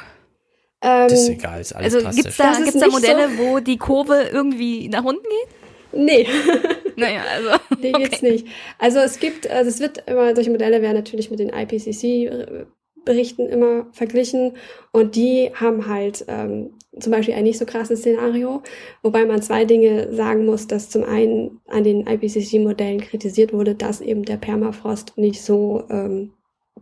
Ähm, 0.81 1.07
Das 1.09 1.13
ist 1.21 1.29
egal, 1.29 1.61
ist 1.61 1.73
alles 1.73 1.93
Also 1.95 2.01
drastisch. 2.05 2.23
gibt's 2.23 2.37
da, 2.37 2.53
gibt's 2.57 2.79
da 2.79 2.87
Modelle, 2.87 3.29
so- 3.29 3.37
wo 3.43 3.59
die 3.59 3.77
Kurve 3.77 4.29
irgendwie 4.31 4.87
nach 4.89 5.03
unten 5.03 5.23
geht? 5.23 5.55
Nee. 5.91 6.27
naja, 6.95 7.21
also. 7.35 7.49
Nee, 7.81 7.93
jetzt 7.99 8.21
nicht. 8.23 8.47
Also 8.77 8.99
es 8.99 9.19
gibt, 9.19 9.49
also 9.49 9.69
es 9.69 9.79
wird 9.79 10.03
immer, 10.07 10.35
solche 10.35 10.51
Modelle 10.51 10.81
werden 10.81 10.95
natürlich 10.97 11.31
mit 11.31 11.39
den 11.39 11.49
IPCC-Berichten 11.49 13.47
immer 13.47 13.87
verglichen 13.91 14.53
und 14.91 15.15
die 15.15 15.51
haben 15.55 15.87
halt 15.87 16.25
ähm, 16.27 16.73
zum 16.99 17.11
Beispiel 17.11 17.33
ein 17.35 17.43
nicht 17.43 17.57
so 17.57 17.65
krasses 17.65 17.99
Szenario, 17.99 18.61
wobei 19.03 19.25
man 19.25 19.41
zwei 19.41 19.65
Dinge 19.65 20.13
sagen 20.13 20.45
muss, 20.45 20.67
dass 20.67 20.89
zum 20.89 21.03
einen 21.03 21.59
an 21.67 21.83
den 21.83 22.05
IPCC-Modellen 22.07 23.01
kritisiert 23.01 23.53
wurde, 23.53 23.75
dass 23.75 24.01
eben 24.01 24.23
der 24.25 24.37
Permafrost 24.37 25.17
nicht 25.17 25.41
so 25.41 25.83
ähm, 25.89 26.33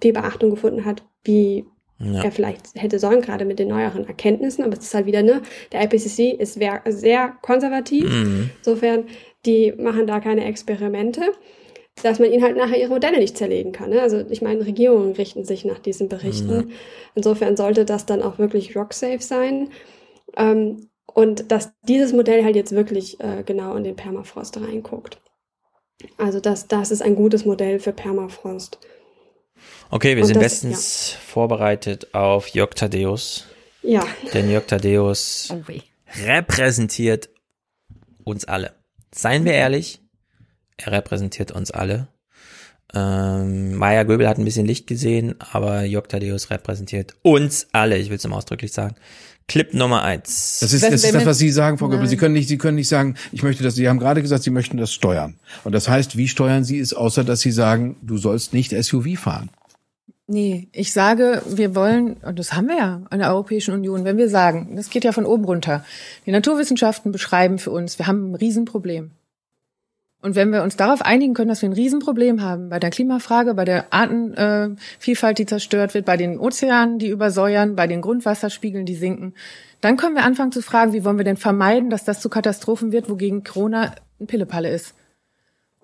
viel 0.01 0.14
Beachtung 0.14 0.50
gefunden 0.50 0.85
hat, 0.85 1.03
wie 1.24 1.66
Ja. 2.00 2.24
er 2.24 2.32
vielleicht 2.32 2.76
hätte 2.76 3.00
sollen, 3.00 3.22
gerade 3.22 3.45
mit 3.45 3.59
den 3.59 3.69
neueren 3.69 4.08
Erkenntnissen. 4.08 4.64
Aber 4.64 4.74
es 4.74 4.84
ist 4.84 4.93
halt 4.93 5.06
wieder, 5.06 5.24
ne, 5.24 5.42
der 5.72 5.84
IPCC 5.84 6.40
ist 6.40 6.59
sehr 6.85 7.34
konservativ. 7.42 8.06
Mhm. 8.06 8.50
Insofern, 8.59 9.06
die 9.45 9.74
machen 9.77 10.06
da 10.08 10.19
keine 10.19 10.45
Experimente, 10.45 11.22
dass 12.03 12.19
man 12.19 12.32
ihnen 12.32 12.43
halt 12.43 12.58
nachher 12.58 12.80
ihre 12.80 12.90
Modelle 12.90 13.17
nicht 13.17 13.38
zerlegen 13.38 13.72
kann. 13.72 13.90
Ne? 13.90 14.01
Also 14.01 14.24
ich 14.30 14.42
meine, 14.42 14.66
Regierungen 14.66 15.14
richten 15.14 15.43
sich 15.43 15.66
nach 15.66 15.80
diesen 15.80 16.09
Berichten. 16.09 16.69
Ja. 16.69 16.76
Insofern 17.16 17.58
sollte 17.58 17.85
das 17.85 18.06
dann 18.06 18.22
auch 18.22 18.38
wirklich 18.38 18.76
rock-safe 18.76 19.22
sein. 19.22 19.69
Ähm, 20.35 20.90
und 21.14 21.51
dass 21.51 21.72
dieses 21.88 22.14
Modell 22.14 22.43
halt 22.43 22.56
jetzt 22.56 22.74
wirklich 22.74 23.19
äh, 23.19 23.42
genau 23.43 23.76
in 23.76 23.84
den 23.84 23.95
Permafrost 23.95 24.58
reinguckt. 24.61 25.19
Also 26.17 26.40
das, 26.40 26.67
das 26.67 26.92
ist 26.92 27.01
ein 27.01 27.16
gutes 27.16 27.45
Modell 27.45 27.80
für 27.80 27.92
Permafrost. 27.92 28.77
Okay, 29.90 30.16
wir 30.16 30.24
Und 30.24 30.27
sind 30.27 30.38
das- 30.38 30.43
bestens 30.61 31.16
vorbereitet 31.27 32.14
auf 32.14 32.49
Jörg 32.49 32.72
Thaddeus. 32.74 33.45
Ja. 33.83 34.06
Denn 34.33 34.49
Jörg 34.49 34.66
Thaddeus 34.67 35.49
Oh 35.51 35.64
repräsentiert 36.25 37.30
uns 38.24 38.45
alle. 38.45 38.74
Seien 39.14 39.45
wir 39.45 39.53
ehrlich, 39.53 40.01
er 40.77 40.91
repräsentiert 40.91 41.51
uns 41.51 41.72
alle. 41.72 42.07
Ähm, 42.93 43.75
Maya 43.75 44.03
Göbel 44.03 44.27
hat 44.27 44.38
ein 44.38 44.45
bisschen 44.45 44.66
Licht 44.66 44.88
gesehen, 44.88 45.35
aber 45.40 45.83
Jörg 45.83 46.07
Thaddeus 46.07 46.49
repräsentiert 46.49 47.16
uns 47.22 47.67
alle. 47.72 47.98
Ich 47.98 48.09
will 48.09 48.17
es 48.17 48.27
mal 48.27 48.38
ausdrücklich 48.38 48.72
sagen. 48.74 48.95
Clip 49.48 49.74
Nummer 49.74 50.03
eins. 50.03 50.59
Das 50.59 50.74
ist, 50.74 50.83
das, 50.83 51.03
ist 51.03 51.14
das, 51.14 51.25
was 51.25 51.38
Sie 51.38 51.51
sagen, 51.51 51.77
Frau 51.77 51.88
Göbel. 51.88 52.07
Sie 52.07 52.17
können 52.17 52.33
nicht, 52.33 52.49
Sie 52.49 52.57
können 52.57 52.75
nicht 52.75 52.90
sagen, 52.90 53.16
ich 53.32 53.43
möchte 53.43 53.64
das. 53.64 53.75
Sie 53.75 53.88
haben 53.88 53.99
gerade 53.99 54.22
gesagt, 54.22 54.43
Sie 54.43 54.49
möchten 54.49 54.75
das 54.75 54.91
steuern. 54.93 55.40
Und 55.64 55.72
das 55.72 55.88
heißt, 55.88 56.17
wie 56.17 56.27
steuern 56.27 56.66
Sie 56.66 56.80
es, 56.80 56.93
außer 56.93 57.24
dass 57.24 57.40
Sie 57.40 57.51
sagen, 57.51 57.95
du 58.01 58.17
sollst 58.17 58.53
nicht 58.53 58.72
SUV 58.72 59.17
fahren? 59.17 59.49
Nee, 60.30 60.68
ich 60.74 60.92
sage, 60.92 61.42
wir 61.48 61.74
wollen, 61.74 62.18
und 62.18 62.38
das 62.38 62.52
haben 62.52 62.68
wir 62.68 62.76
ja 62.76 63.02
in 63.12 63.20
der 63.20 63.30
Europäischen 63.30 63.74
Union, 63.74 64.04
wenn 64.04 64.18
wir 64.18 64.28
sagen, 64.28 64.76
das 64.76 64.90
geht 64.90 65.06
ja 65.06 65.14
von 65.14 65.26
oben 65.26 65.46
runter, 65.46 65.86
die 66.26 66.32
Naturwissenschaften 66.32 67.14
beschreiben 67.14 67.60
für 67.60 67.72
uns, 67.72 67.98
wir 67.98 68.08
haben 68.08 68.32
ein 68.32 68.36
Riesenproblem. 68.36 69.12
Und 70.22 70.36
wenn 70.36 70.52
wir 70.52 70.64
uns 70.64 70.76
darauf 70.76 71.02
einigen 71.02 71.34
können, 71.34 71.48
dass 71.48 71.62
wir 71.62 71.70
ein 71.70 71.74
Riesenproblem 71.74 72.42
haben 72.42 72.68
bei 72.68 72.80
der 72.80 72.90
Klimafrage, 72.90 73.54
bei 73.54 73.64
der 73.64 73.94
Artenvielfalt, 73.94 75.38
die 75.38 75.46
zerstört 75.46 75.94
wird, 75.94 76.06
bei 76.06 76.18
den 76.18 76.40
Ozeanen, 76.40 77.00
die 77.00 77.08
übersäuern, 77.08 77.78
bei 77.78 77.88
den 77.88 78.02
Grundwasserspiegeln, 78.02 78.86
die 78.86 78.96
sinken, 78.96 79.34
dann 79.80 79.96
können 79.96 80.16
wir 80.16 80.26
anfangen 80.26 80.52
zu 80.52 80.62
fragen, 80.62 80.92
wie 80.92 81.06
wollen 81.06 81.20
wir 81.20 81.24
denn 81.24 81.38
vermeiden, 81.38 81.90
dass 81.90 82.04
das 82.04 82.20
zu 82.20 82.28
Katastrophen 82.28 82.92
wird, 82.92 83.10
wogegen 83.10 83.46
Corona 83.46 83.94
ein 84.20 84.28
Pillepalle 84.28 84.70
ist. 84.72 84.94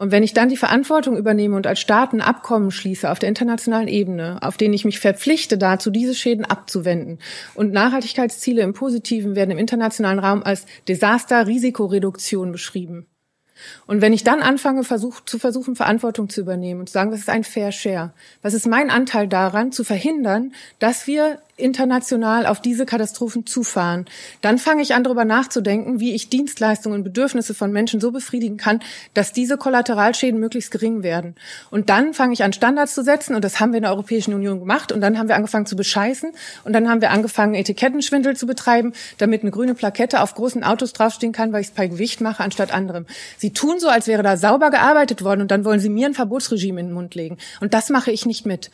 Und 0.03 0.11
wenn 0.11 0.21
ich 0.21 0.33
dann 0.33 0.49
die 0.49 0.57
Verantwortung 0.57 1.15
übernehme 1.15 1.55
und 1.55 1.65
als 1.65 1.79
Staat 1.79 2.11
ein 2.11 2.19
Abkommen 2.19 2.71
schließe 2.71 3.09
auf 3.09 3.19
der 3.19 3.29
internationalen 3.29 3.87
Ebene, 3.87 4.37
auf 4.41 4.57
denen 4.57 4.73
ich 4.73 4.83
mich 4.83 4.99
verpflichte 4.99 5.57
dazu, 5.57 5.91
diese 5.91 6.13
Schäden 6.13 6.43
abzuwenden 6.43 7.19
und 7.55 7.71
Nachhaltigkeitsziele 7.71 8.63
im 8.63 8.73
Positiven 8.73 9.37
werden 9.37 9.51
im 9.51 9.57
internationalen 9.57 10.19
Raum 10.19 10.43
als 10.43 10.65
Desaster-Risikoreduktion 10.89 12.51
beschrieben. 12.51 13.07
Und 13.85 14.01
wenn 14.01 14.13
ich 14.13 14.23
dann 14.23 14.41
anfange, 14.41 14.83
versuch, 14.83 15.21
zu 15.21 15.39
versuchen, 15.39 15.75
Verantwortung 15.75 16.29
zu 16.29 16.41
übernehmen 16.41 16.81
und 16.81 16.89
zu 16.89 16.93
sagen, 16.93 17.11
das 17.11 17.21
ist 17.21 17.29
ein 17.29 17.43
Fair 17.43 17.71
Share, 17.71 18.13
was 18.41 18.53
ist 18.53 18.67
mein 18.67 18.89
Anteil 18.89 19.27
daran, 19.27 19.71
zu 19.71 19.83
verhindern, 19.83 20.53
dass 20.79 21.07
wir 21.07 21.39
international 21.55 22.47
auf 22.47 22.61
diese 22.61 22.85
Katastrophen 22.85 23.45
zufahren, 23.45 24.05
dann 24.41 24.57
fange 24.57 24.81
ich 24.81 24.95
an, 24.95 25.03
darüber 25.03 25.23
nachzudenken, 25.23 25.99
wie 25.99 26.15
ich 26.15 26.29
Dienstleistungen 26.29 26.97
und 26.97 27.03
Bedürfnisse 27.03 27.53
von 27.53 27.71
Menschen 27.71 28.01
so 28.01 28.11
befriedigen 28.11 28.57
kann, 28.57 28.79
dass 29.13 29.33
diese 29.33 29.57
Kollateralschäden 29.57 30.39
möglichst 30.39 30.71
gering 30.71 31.03
werden. 31.03 31.35
Und 31.69 31.89
dann 31.89 32.15
fange 32.15 32.33
ich 32.33 32.43
an, 32.43 32.53
Standards 32.53 32.95
zu 32.95 33.03
setzen, 33.03 33.35
und 33.35 33.43
das 33.43 33.59
haben 33.59 33.71
wir 33.71 33.77
in 33.77 33.83
der 33.83 33.91
Europäischen 33.91 34.33
Union 34.33 34.59
gemacht, 34.59 34.91
und 34.91 35.01
dann 35.01 35.19
haben 35.19 35.27
wir 35.27 35.35
angefangen 35.35 35.67
zu 35.67 35.75
bescheißen, 35.75 36.31
und 36.63 36.73
dann 36.73 36.89
haben 36.89 37.01
wir 37.01 37.11
angefangen, 37.11 37.53
Etikettenschwindel 37.53 38.35
zu 38.35 38.47
betreiben, 38.47 38.93
damit 39.19 39.43
eine 39.43 39.51
grüne 39.51 39.75
Plakette 39.75 40.21
auf 40.21 40.33
großen 40.33 40.63
Autos 40.63 40.93
draufstehen 40.93 41.33
kann, 41.33 41.53
weil 41.53 41.61
ich 41.61 41.67
es 41.67 41.73
per 41.73 41.87
Gewicht 41.87 42.19
mache, 42.19 42.43
anstatt 42.43 42.73
anderem. 42.73 43.05
Sie 43.37 43.52
tun 43.53 43.79
so, 43.79 43.87
als 43.87 44.07
wäre 44.07 44.23
da 44.23 44.37
sauber 44.37 44.71
gearbeitet 44.71 45.23
worden, 45.23 45.41
und 45.41 45.51
dann 45.51 45.65
wollen 45.65 45.79
sie 45.79 45.89
mir 45.89 46.07
ein 46.07 46.13
Verbotsregime 46.13 46.79
in 46.79 46.87
den 46.87 46.93
Mund 46.93 47.15
legen. 47.15 47.37
Und 47.61 47.73
das 47.73 47.89
mache 47.89 48.11
ich 48.11 48.25
nicht 48.25 48.45
mit. 48.45 48.71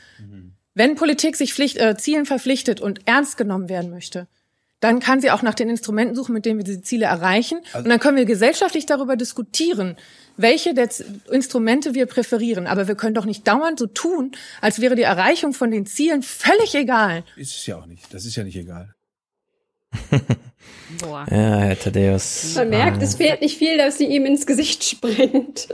Wenn 0.73 0.95
Politik 0.95 1.35
sich 1.35 1.53
Pflicht, 1.53 1.77
äh, 1.77 1.97
Zielen 1.97 2.25
verpflichtet 2.25 2.79
und 2.79 3.07
ernst 3.07 3.37
genommen 3.37 3.69
werden 3.69 3.89
möchte, 3.89 4.27
dann 4.79 5.01
kann 5.01 5.19
sie 5.19 5.29
auch 5.31 5.41
nach 5.41 5.55
den 5.55 5.69
Instrumenten 5.69 6.15
suchen, 6.15 6.33
mit 6.33 6.45
denen 6.45 6.57
wir 6.57 6.63
diese 6.63 6.81
Ziele 6.81 7.05
erreichen. 7.05 7.59
Also 7.73 7.83
und 7.83 7.89
dann 7.89 7.99
können 7.99 8.15
wir 8.17 8.25
gesellschaftlich 8.25 8.85
darüber 8.85 9.17
diskutieren, 9.17 9.97
welche 10.37 10.73
der 10.73 10.89
Instrumente 11.29 11.95
wir 11.95 12.05
präferieren. 12.05 12.65
Aber 12.65 12.87
wir 12.87 12.95
können 12.95 13.13
doch 13.13 13.25
nicht 13.25 13.45
dauernd 13.45 13.77
so 13.77 13.87
tun, 13.87 14.31
als 14.61 14.79
wäre 14.79 14.95
die 14.95 15.01
Erreichung 15.01 15.53
von 15.53 15.69
den 15.69 15.85
Zielen 15.85 16.23
völlig 16.23 16.75
egal. 16.75 17.25
Ist 17.35 17.57
es 17.57 17.65
ja 17.65 17.77
auch 17.77 17.85
nicht. 17.85 18.13
Das 18.13 18.25
ist 18.25 18.37
ja 18.37 18.43
nicht 18.43 18.55
egal. 18.55 18.95
Boah. 21.01 21.25
Ja, 21.29 21.57
Herr 21.59 21.79
Thaddeus. 21.79 22.55
Man 22.55 22.69
merkt, 22.69 23.01
es 23.01 23.15
fehlt 23.15 23.41
nicht 23.41 23.57
viel, 23.57 23.77
dass 23.77 23.97
sie 23.97 24.05
ihm 24.05 24.25
ins 24.25 24.45
Gesicht 24.45 24.83
springt. 24.83 25.67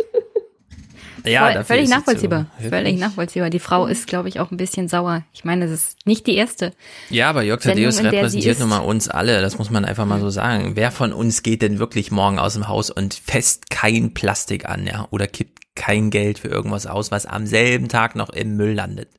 Ja, 1.25 1.51
Voll, 1.51 1.63
völlig 1.63 1.89
nachvollziehbar. 1.89 2.45
So. 2.61 2.69
Völlig 2.69 2.99
nachvollziehbar. 2.99 3.49
Die 3.49 3.59
Frau 3.59 3.87
ist, 3.87 4.07
glaube 4.07 4.29
ich, 4.29 4.39
auch 4.39 4.51
ein 4.51 4.57
bisschen 4.57 4.87
sauer. 4.87 5.23
Ich 5.33 5.43
meine, 5.43 5.65
das 5.65 5.73
ist 5.73 6.05
nicht 6.05 6.27
die 6.27 6.35
erste. 6.35 6.71
Ja, 7.09 7.29
aber 7.29 7.41
Jörg 7.43 7.61
Thaddeus 7.61 8.03
repräsentiert 8.03 8.59
nun 8.59 8.69
mal 8.69 8.79
uns 8.79 9.07
alle. 9.07 9.41
Das 9.41 9.57
muss 9.57 9.71
man 9.71 9.85
einfach 9.85 10.05
mal 10.05 10.19
so 10.19 10.29
sagen. 10.29 10.75
Wer 10.75 10.91
von 10.91 11.13
uns 11.13 11.41
geht 11.41 11.61
denn 11.61 11.79
wirklich 11.79 12.11
morgen 12.11 12.37
aus 12.37 12.53
dem 12.53 12.67
Haus 12.67 12.91
und 12.91 13.15
fest 13.15 13.69
kein 13.71 14.13
Plastik 14.13 14.69
an, 14.69 14.85
ja? 14.85 15.07
Oder 15.09 15.27
kippt 15.27 15.75
kein 15.75 16.09
Geld 16.09 16.39
für 16.39 16.47
irgendwas 16.47 16.85
aus, 16.85 17.11
was 17.11 17.25
am 17.25 17.47
selben 17.47 17.89
Tag 17.89 18.15
noch 18.15 18.29
im 18.29 18.55
Müll 18.55 18.73
landet? 18.73 19.09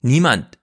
Niemand. 0.00 0.58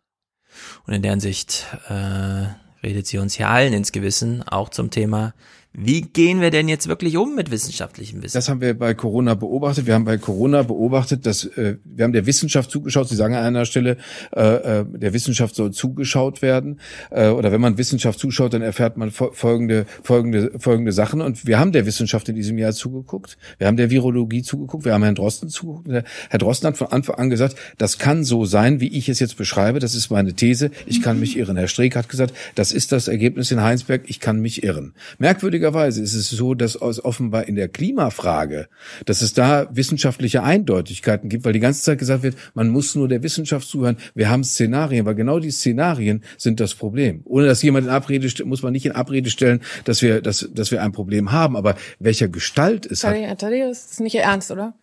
Und 0.88 0.93
in 0.93 1.01
deren 1.01 1.19
Sicht 1.19 1.65
äh, 1.89 2.45
redet 2.85 3.07
sie 3.07 3.17
uns 3.17 3.33
hier 3.35 3.49
allen 3.49 3.73
ins 3.73 3.91
Gewissen, 3.91 4.43
auch 4.43 4.69
zum 4.69 4.91
Thema 4.91 5.33
wie 5.77 6.01
gehen 6.01 6.41
wir 6.41 6.51
denn 6.51 6.67
jetzt 6.67 6.87
wirklich 6.87 7.17
um 7.17 7.35
mit 7.35 7.51
wissenschaftlichem 7.51 8.23
Wissen? 8.23 8.33
Das 8.33 8.47
haben 8.47 8.61
wir 8.61 8.77
bei 8.77 8.93
Corona 8.93 9.33
beobachtet. 9.33 9.85
Wir 9.85 9.93
haben 9.93 10.05
bei 10.05 10.17
Corona 10.17 10.63
beobachtet, 10.63 11.25
dass 11.25 11.45
äh, 11.45 11.77
wir 11.83 12.05
haben 12.05 12.13
der 12.13 12.25
Wissenschaft 12.25 12.71
zugeschaut. 12.71 13.09
Sie 13.09 13.15
sagen 13.15 13.35
an 13.35 13.43
einer 13.43 13.65
Stelle, 13.65 13.97
äh, 14.35 14.41
äh, 14.79 14.85
der 14.85 15.13
Wissenschaft 15.13 15.55
soll 15.55 15.71
zugeschaut 15.71 16.41
werden. 16.41 16.79
Äh, 17.11 17.29
oder 17.29 17.51
wenn 17.51 17.59
man 17.59 17.77
Wissenschaft 17.77 18.19
zuschaut, 18.19 18.53
dann 18.53 18.61
erfährt 18.61 18.95
man 18.97 19.11
folgende, 19.11 19.85
folgende, 20.01 20.51
folgende 20.59 20.91
Sachen. 20.93 21.21
Und 21.21 21.45
wir 21.45 21.59
haben 21.59 21.73
der 21.73 21.85
Wissenschaft 21.85 22.29
in 22.29 22.35
diesem 22.35 22.57
Jahr 22.57 22.71
zugeguckt. 22.71 23.37
Wir 23.57 23.67
haben 23.67 23.77
der 23.77 23.89
Virologie 23.89 24.43
zugeguckt. 24.43 24.85
Wir 24.85 24.93
haben 24.93 25.03
Herrn 25.03 25.15
Drosten 25.15 25.49
zugeguckt. 25.49 25.89
Herr 26.29 26.39
Drosten 26.39 26.67
hat 26.67 26.77
von 26.77 26.87
Anfang 26.87 27.15
an 27.15 27.29
gesagt, 27.29 27.55
das 27.77 27.97
kann 27.97 28.23
so 28.23 28.45
sein, 28.45 28.79
wie 28.79 28.87
ich 28.87 29.09
es 29.09 29.19
jetzt 29.19 29.35
beschreibe. 29.37 29.79
Das 29.79 29.93
ist 29.93 30.09
meine 30.09 30.33
These. 30.33 30.71
Ich 30.85 31.01
kann 31.01 31.19
mich 31.19 31.37
irren. 31.37 31.57
Herr 31.57 31.67
Streeck 31.67 31.95
hat 31.95 32.07
gesagt, 32.07 32.33
das 32.55 32.71
ist 32.71 32.91
das 32.91 33.07
Ergebnis 33.07 33.51
in 33.51 33.61
Heinsberg. 33.61 34.03
Ich 34.07 34.19
kann 34.19 34.39
mich 34.39 34.63
irren. 34.63 34.93
Merkwürdiger 35.17 35.65
merkwürdigerweise 35.66 36.02
ist 36.02 36.14
es 36.14 36.30
so, 36.30 36.53
dass 36.53 36.82
offenbar 36.82 37.48
in 37.48 37.56
der 37.56 37.68
Klimafrage, 37.68 38.68
dass 39.06 39.22
es 39.22 39.34
da 39.34 39.68
wissenschaftliche 39.72 40.44
Eindeutigkeiten 40.44 41.30
gibt, 41.30 41.45
weil 41.45 41.53
die 41.53 41.60
ganze 41.60 41.82
Zeit 41.82 42.00
gesagt 42.00 42.24
wird, 42.24 42.35
man 42.53 42.69
muss 42.69 42.95
nur 42.95 43.08
der 43.08 43.24
Wissenschaft 43.24 43.68
zuhören. 43.68 43.98
Wir 44.14 44.30
haben 44.30 44.44
Szenarien, 44.44 45.06
weil 45.06 45.16
genau 45.16 45.40
die 45.40 45.52
Szenarien 45.52 46.24
sind 46.38 46.60
das 46.60 46.76
Problem. 46.76 47.22
Ohne 47.26 47.48
dass 47.48 47.61
jemand 47.61 47.88
in 47.88 47.92
Abrede 47.92 48.45
muss 48.45 48.61
man 48.61 48.74
nicht 48.74 48.85
in 48.85 48.92
Abrede 48.92 49.30
stellen, 49.30 49.61
dass 49.85 50.02
wir, 50.02 50.22
dass, 50.22 50.48
dass 50.53 50.72
wir 50.72 50.82
ein 50.82 50.92
Problem 50.92 51.32
haben. 51.32 51.56
Aber 51.56 51.76
welcher 52.00 52.27
Gestalt 52.27 52.85
es 52.85 53.03
hat. 53.03 53.16
Das 53.42 53.92
ist 53.92 54.00
nicht 54.00 54.16
Ihr 54.16 54.22
Ernst, 54.22 54.52
oder? 54.52 54.74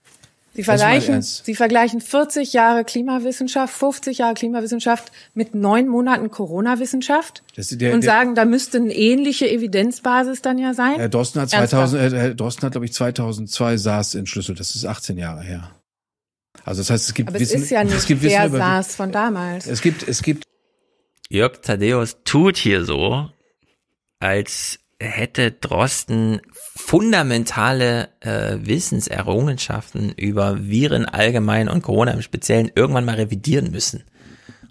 Sie 0.55 0.65
vergleichen, 0.65 1.23
Sie 1.23 1.55
vergleichen 1.55 2.01
40 2.01 2.53
Jahre 2.53 2.85
Klimawissenschaft, 2.85 3.75
50 3.75 4.19
Jahre 4.19 4.35
Klimawissenschaft 4.35 5.11
mit 5.33 5.55
neun 5.55 5.89
Monaten 5.89 6.31
Corona-Wissenschaft 6.31 7.43
der, 7.57 7.95
und 7.95 8.03
sagen, 8.03 8.35
da 8.35 8.45
müsste 8.45 8.77
eine 8.77 8.95
ähnliche 8.95 9.51
Evidenzbasis 9.51 10.43
dann 10.43 10.59
ja 10.59 10.75
sein. 10.75 10.97
Herr 10.97 11.09
Drosten 11.09 11.41
hat 11.41 11.51
2000, 11.51 12.13
Herr 12.13 12.35
Drosten 12.35 12.67
hat 12.67 12.73
glaube 12.73 12.85
ich 12.85 12.93
2002 12.93 13.79
SARS 13.79 14.15
entschlüsselt. 14.15 14.61
Das 14.61 14.75
ist 14.75 14.85
18 14.85 15.17
Jahre 15.17 15.43
her. 15.43 15.71
Also 16.65 16.83
das 16.83 16.91
heißt, 16.91 17.09
es 17.09 17.15
gibt 17.15 17.31
Aber 17.31 17.41
Wissen, 17.41 17.57
es 17.57 17.63
ist 17.65 17.71
ja 17.71 17.83
nicht 17.85 17.97
es 17.97 18.07
gibt 18.07 18.23
der 18.23 18.45
Wissen 18.45 18.59
SARS 18.59 18.95
von 18.95 19.11
damals. 19.11 19.67
Es 19.67 19.81
gibt, 19.81 20.07
es 20.07 20.23
gibt. 20.23 20.45
Jörg 21.31 21.63
Thaddeus 21.63 22.19
tut 22.25 22.59
hier 22.59 22.85
so, 22.85 23.31
als 24.21 24.79
hätte 25.01 25.51
Drosten 25.51 26.41
fundamentale 26.83 28.11
äh, 28.21 28.59
Wissenserrungenschaften 28.61 30.13
über 30.13 30.69
Viren 30.69 31.07
allgemein 31.07 31.69
und 31.69 31.83
Corona 31.83 32.11
im 32.13 32.23
Speziellen 32.23 32.71
irgendwann 32.75 33.05
mal 33.05 33.15
revidieren 33.15 33.71
müssen. 33.71 34.05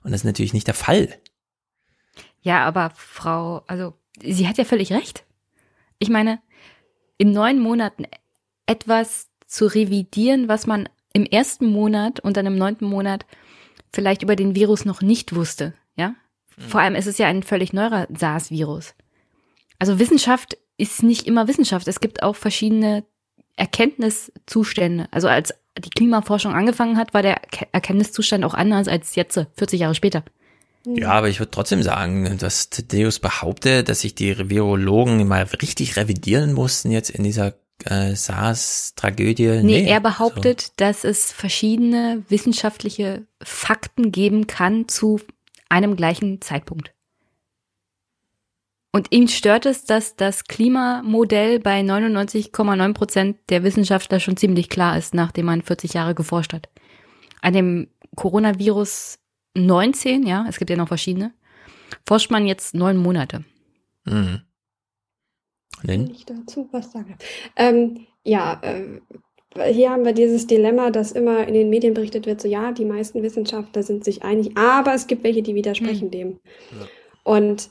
Und 0.04 0.12
das 0.12 0.22
ist 0.22 0.26
natürlich 0.26 0.54
nicht 0.54 0.68
der 0.68 0.74
Fall. 0.74 1.18
Ja, 2.42 2.66
aber 2.66 2.92
Frau, 2.96 3.64
also 3.68 3.94
sie 4.22 4.48
hat 4.48 4.58
ja 4.58 4.66
völlig 4.66 4.92
recht. 4.92 5.26
Ich 6.00 6.10
meine, 6.10 6.40
in 7.18 7.32
neun 7.32 7.60
Monaten 7.60 8.06
etwas 8.66 9.30
zu 9.48 9.66
revidieren, 9.66 10.48
was 10.48 10.68
man 10.68 10.90
im 11.14 11.26
ersten 11.26 11.68
Monat 11.68 12.20
und 12.20 12.38
dann 12.38 12.46
im 12.46 12.58
neunten 12.58 12.86
Monat 12.86 13.26
vielleicht 13.94 14.24
über 14.24 14.36
den 14.36 14.56
Virus 14.56 14.86
noch 14.86 15.02
nicht 15.02 15.36
wusste, 15.36 15.74
ja? 15.96 16.16
Vor 16.58 16.82
allem 16.82 16.96
ist 16.96 17.08
es 17.08 17.18
ja 17.18 17.28
ein 17.28 17.44
völlig 17.44 17.74
neuer 17.74 18.08
SARS-Virus. 18.14 18.94
Also 19.80 19.98
Wissenschaft 19.98 20.58
ist 20.82 21.03
nicht 21.03 21.27
immer 21.27 21.48
Wissenschaft. 21.48 21.88
Es 21.88 22.00
gibt 22.00 22.24
auch 22.24 22.35
verschiedene 22.35 23.03
Erkenntniszustände. 23.56 25.08
Also 25.11 25.27
als 25.27 25.53
die 25.77 25.90
Klimaforschung 25.90 26.53
angefangen 26.53 26.98
hat, 26.98 27.14
war 27.14 27.22
der 27.22 27.42
Erkenntniszustand 27.72 28.43
auch 28.43 28.53
anders 28.53 28.88
als 28.88 29.16
jetzt, 29.16 29.40
40 29.58 29.80
Jahre 29.80 29.95
später. 29.95 30.24
Ja, 30.85 31.11
aber 31.11 31.30
ich 31.30 31.40
würde 31.40 31.51
trotzdem 31.51 31.84
sagen, 31.84 32.38
dass 32.40 32.72
Thaddeus 32.72 33.19
behauptet, 33.19 33.88
dass 33.88 34.01
sich 34.01 34.16
die 34.16 34.50
Virologen 34.50 35.27
mal 35.27 35.43
richtig 35.43 35.95
revidieren 35.95 36.53
mussten 36.53 36.90
jetzt 36.90 37.11
in 37.11 37.24
dieser 37.24 37.53
äh, 37.85 38.16
SARS-Tragödie. 38.16 39.61
Nee, 39.61 39.84
nee, 39.84 39.88
er 39.88 40.00
behauptet, 40.00 40.61
so. 40.61 40.72
dass 40.77 41.03
es 41.03 41.32
verschiedene 41.32 42.24
wissenschaftliche 42.30 43.27
Fakten 43.43 44.11
geben 44.11 44.48
kann 44.48 44.88
zu 44.88 45.19
einem 45.69 45.95
gleichen 45.95 46.42
Zeitpunkt. 46.42 46.92
Und 48.94 49.08
ihn 49.11 49.30
stört 49.30 49.66
es, 49.66 49.86
dass 49.86 50.18
das 50.18 50.44
Klimamodell 50.45 51.60
bei 51.60 51.80
99,9 51.80 52.94
Prozent 52.94 53.38
der 53.50 53.64
Wissenschaftler 53.64 54.20
schon 54.20 54.36
ziemlich 54.36 54.68
klar 54.68 54.98
ist, 54.98 55.14
nachdem 55.14 55.45
man 55.45 55.61
40 55.61 55.94
Jahre 55.94 56.14
geforscht 56.14 56.52
hat. 56.52 56.70
An 57.42 57.53
dem 57.53 57.88
Coronavirus 58.16 59.20
19, 59.56 60.28
ja, 60.28 60.45
es 60.50 60.58
gibt 60.58 60.70
ja 60.70 60.76
noch 60.76 60.90
verschiedene, 60.90 61.34
forscht 62.06 62.32
man 62.32 62.45
jetzt 62.45 62.74
neun 62.76 62.98
Monate. 62.98 63.45
Mhm. 64.06 64.42
Wenn 65.84 66.10
ich 66.11 66.26
dazu 66.26 66.68
was 66.72 66.92
sage. 66.92 67.16
Ähm, 67.56 68.06
ja, 68.24 68.61
äh, 68.61 69.72
hier 69.72 69.90
haben 69.90 70.06
wir 70.06 70.14
dieses 70.14 70.48
Dilemma, 70.48 70.92
dass 70.92 71.14
immer 71.14 71.48
in 71.48 71.53
den 71.53 71.70
Medien 71.70 71.94
berichtet 71.94 72.26
wird, 72.26 72.42
so 72.42 72.48
ja, 72.48 72.72
die 72.74 72.86
meisten 72.86 73.24
Wissenschaftler 73.24 73.84
sind 73.84 74.03
sich 74.03 74.24
einig, 74.24 74.58
aber 74.58 74.94
es 74.94 75.08
gibt 75.08 75.24
welche, 75.24 75.42
die 75.42 75.56
widersprechen 75.56 76.08
mhm. 76.08 76.11
dem. 76.11 76.40
Ja. 76.72 76.88
Und 77.24 77.70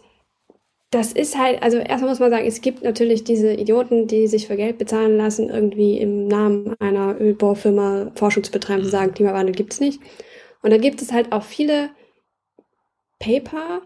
das 0.91 1.13
ist 1.13 1.39
halt, 1.39 1.63
also 1.63 1.79
erstmal 1.79 2.11
muss 2.11 2.19
man 2.19 2.31
sagen, 2.31 2.47
es 2.47 2.61
gibt 2.61 2.83
natürlich 2.83 3.23
diese 3.23 3.53
Idioten, 3.53 4.09
die 4.09 4.27
sich 4.27 4.49
für 4.49 4.57
Geld 4.57 4.79
bezahlen 4.79 5.17
lassen, 5.17 5.49
irgendwie 5.49 5.99
im 5.99 6.27
Namen 6.27 6.75
einer 6.81 7.19
Ölbohrfirma 7.21 8.11
Forschung 8.17 8.43
zu 8.43 8.51
betreiben, 8.51 8.83
zu 8.83 8.89
mhm. 8.89 8.93
sagen, 8.93 9.15
Klimawandel 9.15 9.55
gibt's 9.55 9.79
nicht. 9.79 10.01
Und 10.63 10.71
dann 10.71 10.81
gibt 10.81 11.01
es 11.01 11.13
halt 11.13 11.31
auch 11.33 11.45
viele 11.45 11.91
Paper, 13.21 13.83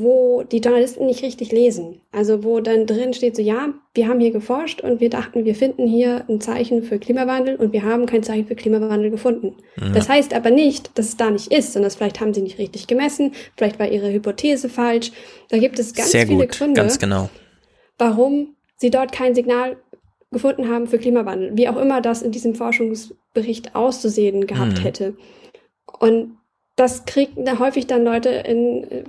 wo 0.00 0.42
die 0.42 0.58
Journalisten 0.58 1.06
nicht 1.06 1.22
richtig 1.22 1.52
lesen. 1.52 2.00
Also 2.10 2.42
wo 2.42 2.60
dann 2.60 2.86
drin 2.86 3.12
steht 3.12 3.36
so, 3.36 3.42
ja, 3.42 3.74
wir 3.94 4.08
haben 4.08 4.20
hier 4.20 4.30
geforscht 4.30 4.80
und 4.80 5.00
wir 5.00 5.10
dachten, 5.10 5.44
wir 5.44 5.54
finden 5.54 5.86
hier 5.86 6.24
ein 6.28 6.40
Zeichen 6.40 6.82
für 6.82 6.98
Klimawandel 6.98 7.56
und 7.56 7.72
wir 7.72 7.84
haben 7.84 8.06
kein 8.06 8.22
Zeichen 8.22 8.46
für 8.46 8.54
Klimawandel 8.54 9.10
gefunden. 9.10 9.56
Ja. 9.80 9.90
Das 9.90 10.08
heißt 10.08 10.32
aber 10.34 10.50
nicht, 10.50 10.96
dass 10.96 11.08
es 11.08 11.16
da 11.16 11.30
nicht 11.30 11.52
ist, 11.52 11.74
sondern 11.74 11.90
vielleicht 11.90 12.20
haben 12.20 12.32
sie 12.32 12.42
nicht 12.42 12.58
richtig 12.58 12.86
gemessen, 12.86 13.32
vielleicht 13.56 13.78
war 13.78 13.88
ihre 13.88 14.10
Hypothese 14.10 14.68
falsch. 14.68 15.12
Da 15.50 15.58
gibt 15.58 15.78
es 15.78 15.94
ganz 15.94 16.12
Sehr 16.12 16.26
viele 16.26 16.46
gut, 16.46 16.56
Gründe, 16.56 16.80
ganz 16.80 16.98
genau. 16.98 17.28
warum 17.98 18.56
sie 18.76 18.90
dort 18.90 19.12
kein 19.12 19.34
Signal 19.34 19.76
gefunden 20.30 20.68
haben 20.68 20.86
für 20.86 20.98
Klimawandel, 20.98 21.56
wie 21.56 21.68
auch 21.68 21.76
immer 21.76 22.00
das 22.00 22.22
in 22.22 22.32
diesem 22.32 22.54
Forschungsbericht 22.54 23.74
auszusehen 23.74 24.46
gehabt 24.46 24.78
mhm. 24.78 24.82
hätte. 24.82 25.14
Und 25.98 26.36
das 26.76 27.04
kriegen 27.04 27.44
da 27.44 27.58
häufig 27.58 27.86
dann 27.86 28.04
Leute 28.04 28.30
in 28.30 29.04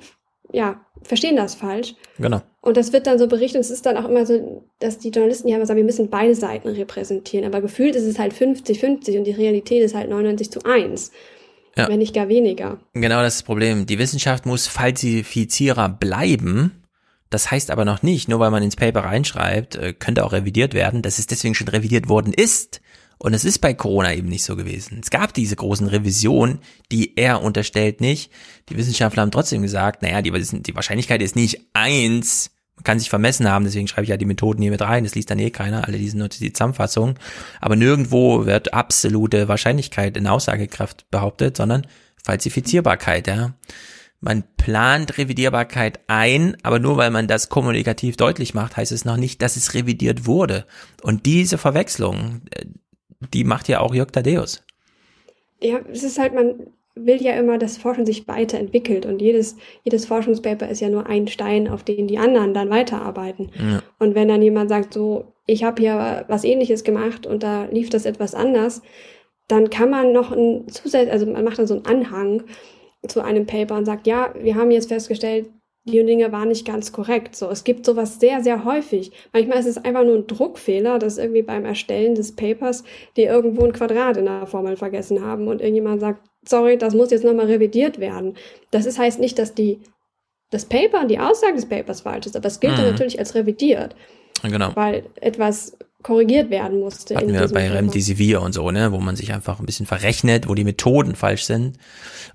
ja, 0.51 0.81
verstehen 1.03 1.35
das 1.35 1.55
falsch. 1.55 1.95
Genau. 2.17 2.41
Und 2.61 2.77
das 2.77 2.93
wird 2.93 3.07
dann 3.07 3.17
so 3.17 3.27
berichtet 3.27 3.57
und 3.57 3.61
es 3.61 3.71
ist 3.71 3.85
dann 3.85 3.97
auch 3.97 4.07
immer 4.07 4.25
so, 4.25 4.63
dass 4.79 4.99
die 4.99 5.09
Journalisten 5.09 5.47
ja 5.47 5.55
immer 5.55 5.65
sagen, 5.65 5.77
wir 5.77 5.85
müssen 5.85 6.09
beide 6.09 6.35
Seiten 6.35 6.69
repräsentieren. 6.69 7.45
Aber 7.45 7.61
gefühlt 7.61 7.95
ist 7.95 8.05
es 8.05 8.19
halt 8.19 8.33
50-50 8.33 9.17
und 9.17 9.23
die 9.25 9.31
Realität 9.31 9.83
ist 9.83 9.95
halt 9.95 10.09
99 10.09 10.51
zu 10.51 10.63
1. 10.63 11.11
Ja. 11.77 11.87
Wenn 11.87 11.99
nicht 11.99 12.13
gar 12.13 12.27
weniger. 12.27 12.79
Genau 12.93 13.21
das 13.21 13.35
ist 13.35 13.41
das 13.41 13.45
Problem. 13.45 13.85
Die 13.85 13.97
Wissenschaft 13.97 14.45
muss 14.45 14.67
Falsifizierer 14.67 15.87
bleiben. 15.87 16.83
Das 17.29 17.49
heißt 17.49 17.71
aber 17.71 17.85
noch 17.85 18.03
nicht, 18.03 18.27
nur 18.27 18.39
weil 18.39 18.51
man 18.51 18.61
ins 18.61 18.75
Paper 18.75 19.05
reinschreibt, 19.05 19.77
äh, 19.77 19.93
könnte 19.93 20.25
auch 20.25 20.33
revidiert 20.33 20.73
werden, 20.73 21.01
dass 21.01 21.17
es 21.17 21.27
deswegen 21.27 21.55
schon 21.55 21.69
revidiert 21.69 22.09
worden 22.09 22.33
ist. 22.33 22.81
Und 23.23 23.35
es 23.35 23.45
ist 23.45 23.59
bei 23.59 23.75
Corona 23.75 24.15
eben 24.15 24.29
nicht 24.29 24.43
so 24.43 24.55
gewesen. 24.55 24.99
Es 24.99 25.11
gab 25.11 25.31
diese 25.31 25.55
großen 25.55 25.85
Revisionen, 25.85 26.57
die 26.91 27.15
er 27.19 27.43
unterstellt 27.43 28.01
nicht. 28.01 28.31
Die 28.67 28.77
Wissenschaftler 28.77 29.21
haben 29.21 29.29
trotzdem 29.29 29.61
gesagt, 29.61 30.01
naja, 30.01 30.23
die, 30.23 30.31
die 30.31 30.73
Wahrscheinlichkeit 30.75 31.21
ist 31.21 31.35
nicht 31.35 31.61
eins. 31.73 32.49
Man 32.77 32.83
kann 32.83 32.97
sich 32.97 33.11
vermessen 33.11 33.47
haben, 33.47 33.63
deswegen 33.63 33.87
schreibe 33.87 34.05
ich 34.05 34.09
ja 34.09 34.17
die 34.17 34.25
Methoden 34.25 34.63
hier 34.63 34.71
mit 34.71 34.81
rein. 34.81 35.03
Das 35.03 35.13
liest 35.13 35.29
dann 35.29 35.37
eh 35.37 35.51
keiner, 35.51 35.87
alle 35.87 35.99
diese 35.99 36.17
nur 36.17 36.29
die 36.29 36.51
Zusammenfassung. 36.51 37.13
Aber 37.59 37.75
nirgendwo 37.75 38.47
wird 38.47 38.73
absolute 38.73 39.47
Wahrscheinlichkeit 39.47 40.17
in 40.17 40.25
Aussagekraft 40.25 41.05
behauptet, 41.11 41.57
sondern 41.57 41.85
Falsifizierbarkeit, 42.23 43.27
ja. 43.27 43.53
man 44.19 44.45
plant 44.57 45.19
Revidierbarkeit 45.19 45.99
ein, 46.07 46.57
aber 46.63 46.79
nur 46.79 46.97
weil 46.97 47.11
man 47.11 47.27
das 47.27 47.49
kommunikativ 47.49 48.17
deutlich 48.17 48.55
macht, 48.55 48.77
heißt 48.77 48.91
es 48.91 49.05
noch 49.05 49.17
nicht, 49.17 49.43
dass 49.43 49.57
es 49.57 49.75
revidiert 49.75 50.25
wurde. 50.25 50.65
Und 51.03 51.27
diese 51.27 51.59
Verwechslung, 51.59 52.41
äh, 52.49 52.65
die 53.33 53.43
macht 53.43 53.67
ja 53.67 53.79
auch 53.79 53.93
Jörg 53.93 54.11
Tadeus. 54.11 54.63
Ja, 55.61 55.79
es 55.91 56.03
ist 56.03 56.19
halt, 56.19 56.33
man 56.33 56.67
will 56.95 57.21
ja 57.21 57.33
immer, 57.33 57.57
dass 57.57 57.77
Forschung 57.77 58.05
sich 58.05 58.27
weiterentwickelt 58.27 59.05
und 59.05 59.21
jedes, 59.21 59.55
jedes 59.83 60.05
Forschungspaper 60.05 60.67
ist 60.67 60.81
ja 60.81 60.89
nur 60.89 61.07
ein 61.07 61.27
Stein, 61.27 61.67
auf 61.67 61.83
den 61.83 62.07
die 62.07 62.17
anderen 62.17 62.53
dann 62.53 62.69
weiterarbeiten. 62.69 63.51
Ja. 63.55 63.81
Und 63.99 64.15
wenn 64.15 64.27
dann 64.27 64.41
jemand 64.41 64.69
sagt, 64.69 64.93
so, 64.93 65.33
ich 65.45 65.63
habe 65.63 65.81
hier 65.81 66.25
was 66.27 66.43
ähnliches 66.43 66.83
gemacht 66.83 67.25
und 67.25 67.43
da 67.43 67.65
lief 67.65 67.89
das 67.89 68.05
etwas 68.05 68.35
anders, 68.35 68.81
dann 69.47 69.69
kann 69.69 69.89
man 69.89 70.11
noch 70.13 70.31
ein 70.31 70.67
Zusatz, 70.67 71.09
also 71.09 71.25
man 71.25 71.43
macht 71.43 71.59
dann 71.59 71.67
so 71.67 71.75
einen 71.75 71.85
Anhang 71.85 72.43
zu 73.07 73.21
einem 73.21 73.45
Paper 73.45 73.77
und 73.77 73.85
sagt, 73.85 74.07
ja, 74.07 74.33
wir 74.39 74.55
haben 74.55 74.71
jetzt 74.71 74.89
festgestellt, 74.89 75.49
die 75.83 76.03
Dinge 76.05 76.31
waren 76.31 76.49
nicht 76.49 76.65
ganz 76.65 76.91
korrekt. 76.91 77.35
So, 77.35 77.49
es 77.49 77.63
gibt 77.63 77.85
sowas 77.85 78.19
sehr, 78.19 78.43
sehr 78.43 78.65
häufig. 78.65 79.11
Manchmal 79.33 79.59
ist 79.59 79.65
es 79.65 79.77
einfach 79.77 80.03
nur 80.03 80.15
ein 80.15 80.27
Druckfehler, 80.27 80.99
dass 80.99 81.17
irgendwie 81.17 81.41
beim 81.41 81.65
Erstellen 81.65 82.13
des 82.13 82.35
Papers 82.35 82.83
die 83.17 83.23
irgendwo 83.23 83.65
ein 83.65 83.73
Quadrat 83.73 84.17
in 84.17 84.25
der 84.25 84.45
Formel 84.45 84.77
vergessen 84.77 85.23
haben 85.23 85.47
und 85.47 85.59
irgendjemand 85.59 86.01
sagt, 86.01 86.29
sorry, 86.47 86.77
das 86.77 86.93
muss 86.93 87.11
jetzt 87.11 87.23
nochmal 87.23 87.47
revidiert 87.47 87.99
werden. 87.99 88.35
Das 88.69 88.85
ist, 88.85 88.99
heißt 88.99 89.19
nicht, 89.19 89.39
dass 89.39 89.55
die, 89.55 89.79
das 90.51 90.65
Paper 90.65 91.05
die 91.05 91.19
Aussage 91.19 91.55
des 91.55 91.67
Papers 91.67 92.01
falsch 92.01 92.27
ist, 92.27 92.35
aber 92.35 92.47
es 92.47 92.59
gilt 92.59 92.73
mhm. 92.73 92.77
dann 92.77 92.91
natürlich 92.91 93.17
als 93.17 93.33
revidiert. 93.33 93.95
Genau. 94.43 94.75
Weil 94.75 95.05
etwas 95.19 95.77
korrigiert 96.03 96.49
werden 96.49 96.79
musste. 96.79 97.15
Hatten 97.15 97.33
wir 97.33 97.47
bei 97.47 97.69
Remdesivir 97.69 98.41
und 98.41 98.53
so, 98.53 98.71
ne, 98.71 98.91
wo 98.91 98.99
man 98.99 99.15
sich 99.15 99.33
einfach 99.33 99.59
ein 99.59 99.65
bisschen 99.65 99.85
verrechnet, 99.85 100.47
wo 100.47 100.55
die 100.55 100.63
Methoden 100.63 101.15
falsch 101.15 101.45
sind. 101.45 101.77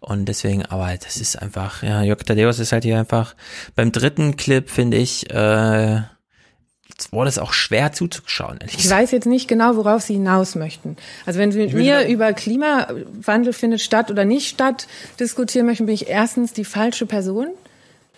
Und 0.01 0.27
deswegen, 0.27 0.65
aber 0.65 0.95
das 0.97 1.17
ist 1.17 1.41
einfach, 1.41 1.83
ja, 1.83 2.03
Jörg 2.03 2.23
Tadeus 2.23 2.59
ist 2.59 2.73
halt 2.73 2.85
hier 2.85 2.99
einfach, 2.99 3.35
beim 3.75 3.93
dritten 3.93 4.36
Clip 4.36 4.69
finde 4.69 4.97
ich, 4.97 5.31
äh, 5.31 6.01
wurde 7.11 7.28
es 7.28 7.39
auch 7.39 7.53
schwer 7.53 7.93
zuzuschauen. 7.93 8.59
Ich 8.67 8.89
weiß 8.89 9.11
jetzt 9.11 9.27
nicht 9.27 9.49
genau, 9.49 9.77
worauf 9.77 10.03
Sie 10.03 10.15
hinaus 10.15 10.55
möchten. 10.55 10.97
Also 11.27 11.39
wenn 11.39 11.53
Sie 11.53 11.59
mit 11.59 11.75
mir 11.75 12.07
über 12.07 12.33
Klimawandel 12.33 13.53
findet 13.53 13.81
statt 13.81 14.11
oder 14.11 14.25
nicht 14.25 14.49
statt 14.49 14.86
diskutieren 15.20 15.67
möchten, 15.67 15.86
bin 15.86 15.95
ich 15.95 16.09
erstens 16.09 16.53
die 16.53 16.65
falsche 16.65 17.07
Person 17.07 17.49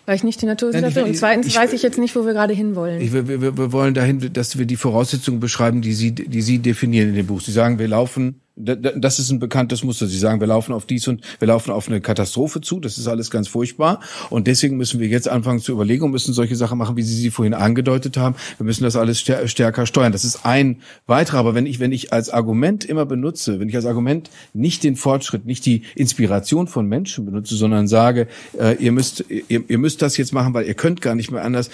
weil 0.09 0.17
ich 0.17 0.25
nicht 0.25 0.41
die 0.41 0.47
Naturwissenschaftler 0.47 1.05
und 1.05 1.15
zweitens 1.15 1.49
ich, 1.49 1.55
weiß 1.55 1.75
ich 1.75 1.83
jetzt 1.83 1.99
nicht, 1.99 2.17
wo 2.17 2.25
wir 2.25 2.33
gerade 2.33 2.55
hinwollen. 2.55 2.99
Ich, 3.03 3.13
wir, 3.13 3.29
wir, 3.29 3.59
wir 3.59 3.73
wollen 3.73 3.93
dahin, 3.93 4.33
dass 4.33 4.57
wir 4.57 4.65
die 4.65 4.77
Voraussetzungen 4.77 5.39
beschreiben, 5.39 5.83
die 5.83 5.93
Sie, 5.93 6.13
die 6.13 6.41
Sie 6.41 6.61
definieren 6.61 7.11
in 7.11 7.15
dem 7.15 7.27
Buch. 7.27 7.43
Sie 7.43 7.53
sagen, 7.53 7.79
wir 7.79 7.89
laufen 7.89 8.41
das 8.59 9.19
ist 9.19 9.31
ein 9.31 9.39
bekanntes 9.39 9.85
Muster. 9.85 10.07
Sie 10.07 10.19
sagen, 10.19 10.41
wir 10.41 10.47
laufen 10.47 10.73
auf 10.73 10.87
dies 10.87 11.07
und 11.09 11.23
wir 11.39 11.49
laufen 11.49 11.71
auf 11.71 11.89
eine 11.89 12.01
Katastrophe 12.01 12.61
zu. 12.61 12.81
Das 12.81 12.99
ist 12.99 13.07
alles 13.07 13.31
ganz 13.31 13.49
furchtbar. 13.49 14.01
Und 14.31 14.47
deswegen 14.47 14.77
müssen 14.77 15.01
wir 15.01 15.09
jetzt 15.09 15.29
anfangen 15.29 15.61
zu 15.61 15.73
überlegen 15.73 16.05
und 16.05 16.11
müssen 16.11 16.35
solche 16.35 16.57
Sachen 16.57 16.79
machen, 16.79 16.97
wie 16.97 17.03
Sie 17.03 17.15
sie 17.15 17.31
vorhin 17.31 17.55
angedeutet 17.55 18.17
haben. 18.17 18.35
Wir 18.57 18.65
müssen 18.65 18.85
das 18.85 18.97
alles 18.97 19.21
stärker 19.21 19.87
steuern. 19.87 20.13
Das 20.13 20.25
ist 20.25 20.45
ein 20.45 20.81
weiterer. 21.07 21.39
Aber 21.39 21.55
wenn 21.55 21.67
ich, 21.67 21.79
wenn 21.81 21.93
ich 21.93 22.13
als 22.13 22.31
Argument 22.31 22.85
immer 22.85 23.07
benutze, 23.07 23.61
wenn 23.61 23.69
ich 23.69 23.77
als 23.77 23.87
Argument 23.87 24.31
nicht 24.55 24.83
den 24.83 24.97
Fortschritt, 24.97 25.47
nicht 25.47 25.65
die 25.65 25.83
Inspiration 25.95 26.67
von 26.67 26.87
Menschen 26.87 27.25
benutze, 27.25 27.55
sondern 27.55 27.87
sage, 27.87 28.27
äh, 28.59 28.77
ihr 28.83 28.93
müsst, 28.93 29.25
ihr, 29.29 29.63
ihr 29.69 29.79
müsst 29.79 30.03
das 30.03 30.17
jetzt 30.17 30.33
machen, 30.33 30.55
weil 30.55 30.67
ihr 30.67 30.75
könnt 30.75 31.01
gar 31.01 31.15
nicht 31.15 31.31
mehr 31.31 31.45
anders. 31.45 31.71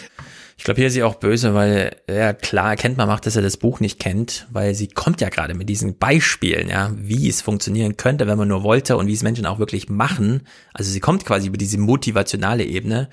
Ich 0.56 0.62
glaube, 0.62 0.78
hier 0.78 0.86
ist 0.86 0.94
sie 0.94 1.02
auch 1.02 1.16
böse, 1.16 1.54
weil 1.54 1.96
ja 2.08 2.32
klar 2.32 2.70
erkennt 2.70 2.96
man 2.96 3.08
macht, 3.08 3.26
dass 3.26 3.34
er 3.34 3.42
das 3.42 3.56
Buch 3.56 3.80
nicht 3.80 3.98
kennt, 3.98 4.46
weil 4.52 4.74
sie 4.74 4.86
kommt 4.86 5.20
ja 5.20 5.28
gerade 5.28 5.54
mit 5.54 5.68
diesen 5.68 5.98
Beispielen, 5.98 6.68
ja, 6.68 6.92
wie 6.96 7.28
es 7.28 7.42
funktionieren 7.42 7.96
könnte, 7.96 8.26
wenn 8.28 8.38
man 8.38 8.48
nur 8.48 8.62
wollte 8.62 8.96
und 8.96 9.08
wie 9.08 9.14
es 9.14 9.24
Menschen 9.24 9.46
auch 9.46 9.58
wirklich 9.58 9.88
machen. 9.88 10.42
Also 10.72 10.92
sie 10.92 11.00
kommt 11.00 11.24
quasi 11.24 11.48
über 11.48 11.58
diese 11.58 11.78
motivationale 11.78 12.64
Ebene, 12.64 13.08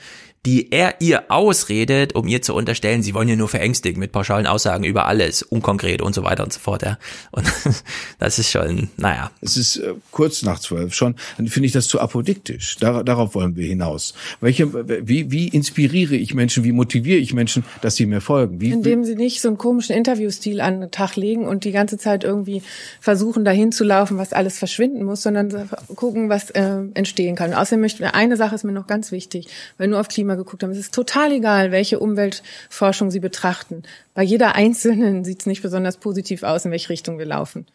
die 0.45 0.72
er 0.72 0.95
ihr 1.02 1.30
ausredet, 1.30 2.16
um 2.16 2.28
ihr 2.28 2.42
zu 2.42 2.56
unterstellen, 2.56 3.03
sie 3.03 3.14
wollen 3.14 3.30
ja 3.30 3.36
nur 3.36 3.48
verängstigen 3.48 4.00
mit 4.00 4.11
pauschalen 4.11 4.48
Aussagen 4.48 4.84
über 4.84 5.06
alles, 5.06 5.44
unkonkret 5.44 6.02
und 6.02 6.16
so 6.16 6.24
weiter 6.24 6.44
und 6.44 6.52
so 6.52 6.60
fort. 6.60 6.82
Ja. 6.82 6.98
Und 7.32 7.45
das 8.20 8.40
ist 8.40 8.50
schon, 8.50 8.90
naja. 8.98 9.30
Es 9.42 9.56
ist 9.56 9.78
äh, 9.78 9.94
kurz 10.10 10.42
nach 10.42 10.60
zwölf 10.60 10.95
schon, 10.95 11.16
dann 11.38 11.48
finde 11.48 11.68
ich 11.68 11.74
das 11.74 11.88
zu 11.88 12.00
apodiktisch. 12.02 12.78
Dar 12.78 13.03
darauf 13.03 13.36
wollen 13.36 13.56
wir 13.56 13.68
hinaus. 13.68 14.16
Welche, 14.40 14.74
wie, 15.08 15.32
wie 15.32 15.48
inspiriere 15.48 16.16
ich 16.16 16.34
Menschen, 16.34 16.64
wie 16.64 16.72
motiviere 16.72 17.20
ich 17.20 17.34
Menschen, 17.34 17.64
dass 17.82 17.95
sie 17.95 18.08
mir 18.08 18.22
folgen? 18.22 18.60
Wie, 18.60 18.72
Indem 18.72 19.03
sie 19.03 19.16
nicht 19.16 19.42
so 19.42 19.48
einen 19.48 19.60
komischen 19.60 19.95
Interviewstil 19.95 20.60
an 20.60 20.82
den 20.82 20.92
Tag 20.92 21.18
legen 21.18 21.48
und 21.48 21.66
die 21.66 21.72
ganze 21.72 22.00
Zeit 22.00 22.24
irgendwie 22.24 22.64
versuchen, 23.00 23.45
dahin 23.45 23.72
zu 23.72 23.84
laufen, 23.84 24.18
was 24.18 24.34
alles 24.34 24.58
verschwinden 24.58 25.03
muss, 25.03 25.22
sondern 25.22 25.70
gucken, 25.95 26.30
was 26.30 26.50
äh, 26.50 26.80
entstehen 26.95 27.36
kann. 27.36 27.52
Und 27.52 27.58
außerdem 27.58 27.82
möchte 27.82 28.14
eine 28.16 28.38
Sache 28.38 28.56
ist 28.56 28.64
mir 28.64 28.72
noch 28.72 28.88
ganz 28.88 29.11
wichtig, 29.11 29.48
weil 29.78 29.88
nur 29.88 30.00
auf 30.00 30.08
Klima 30.08 30.31
mal 30.32 30.38
geguckt 30.38 30.64
haben. 30.64 30.72
Es 30.72 30.77
ist 30.77 30.93
total 30.93 31.32
egal, 31.32 31.72
welche 31.72 32.00
Umweltforschung 32.00 33.11
Sie 33.11 33.19
betrachten. 33.19 33.84
Bei 34.14 34.24
jeder 34.24 34.56
einzelnen 34.56 35.24
sieht 35.26 35.42
es 35.42 35.45
nicht 35.45 35.61
besonders 35.61 35.98
positiv 35.98 36.43
aus, 36.43 36.66
in 36.66 36.72
welche 36.72 36.90
Richtung 36.90 37.19
wir 37.19 37.26
laufen. 37.26 37.68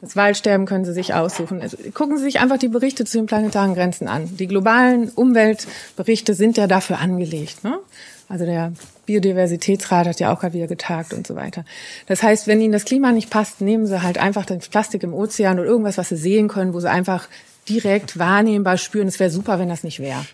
Das 0.00 0.14
Waldsterben 0.14 0.64
können 0.66 0.84
Sie 0.84 0.92
sich 0.92 1.14
aussuchen. 1.14 1.60
Also, 1.60 1.76
gucken 1.92 2.18
Sie 2.18 2.24
sich 2.24 2.38
einfach 2.38 2.58
die 2.58 2.68
Berichte 2.68 3.04
zu 3.04 3.18
den 3.18 3.26
planetaren 3.26 3.74
Grenzen 3.74 4.06
an. 4.06 4.36
Die 4.36 4.46
globalen 4.46 5.08
Umweltberichte 5.08 6.34
sind 6.34 6.56
ja 6.56 6.68
dafür 6.68 7.00
angelegt. 7.00 7.64
Ne? 7.64 7.80
Also 8.28 8.44
der 8.44 8.72
Biodiversitätsrat 9.06 10.06
hat 10.06 10.20
ja 10.20 10.32
auch 10.32 10.40
gerade 10.40 10.54
wieder 10.54 10.66
getagt 10.66 11.14
und 11.14 11.26
so 11.26 11.34
weiter. 11.34 11.64
Das 12.06 12.22
heißt, 12.22 12.46
wenn 12.46 12.60
Ihnen 12.60 12.72
das 12.72 12.84
Klima 12.84 13.10
nicht 13.10 13.30
passt, 13.30 13.62
nehmen 13.62 13.86
Sie 13.86 14.02
halt 14.02 14.18
einfach 14.18 14.44
das 14.44 14.68
Plastik 14.68 15.02
im 15.02 15.14
Ozean 15.14 15.58
oder 15.58 15.68
irgendwas, 15.68 15.96
was 15.96 16.10
Sie 16.10 16.16
sehen 16.16 16.48
können, 16.48 16.74
wo 16.74 16.80
Sie 16.80 16.90
einfach 16.90 17.28
direkt 17.68 18.18
wahrnehmbar 18.18 18.78
spüren. 18.78 19.08
Es 19.08 19.20
wäre 19.20 19.30
super, 19.30 19.58
wenn 19.58 19.68
das 19.68 19.84
nicht 19.84 20.00
wäre. 20.00 20.24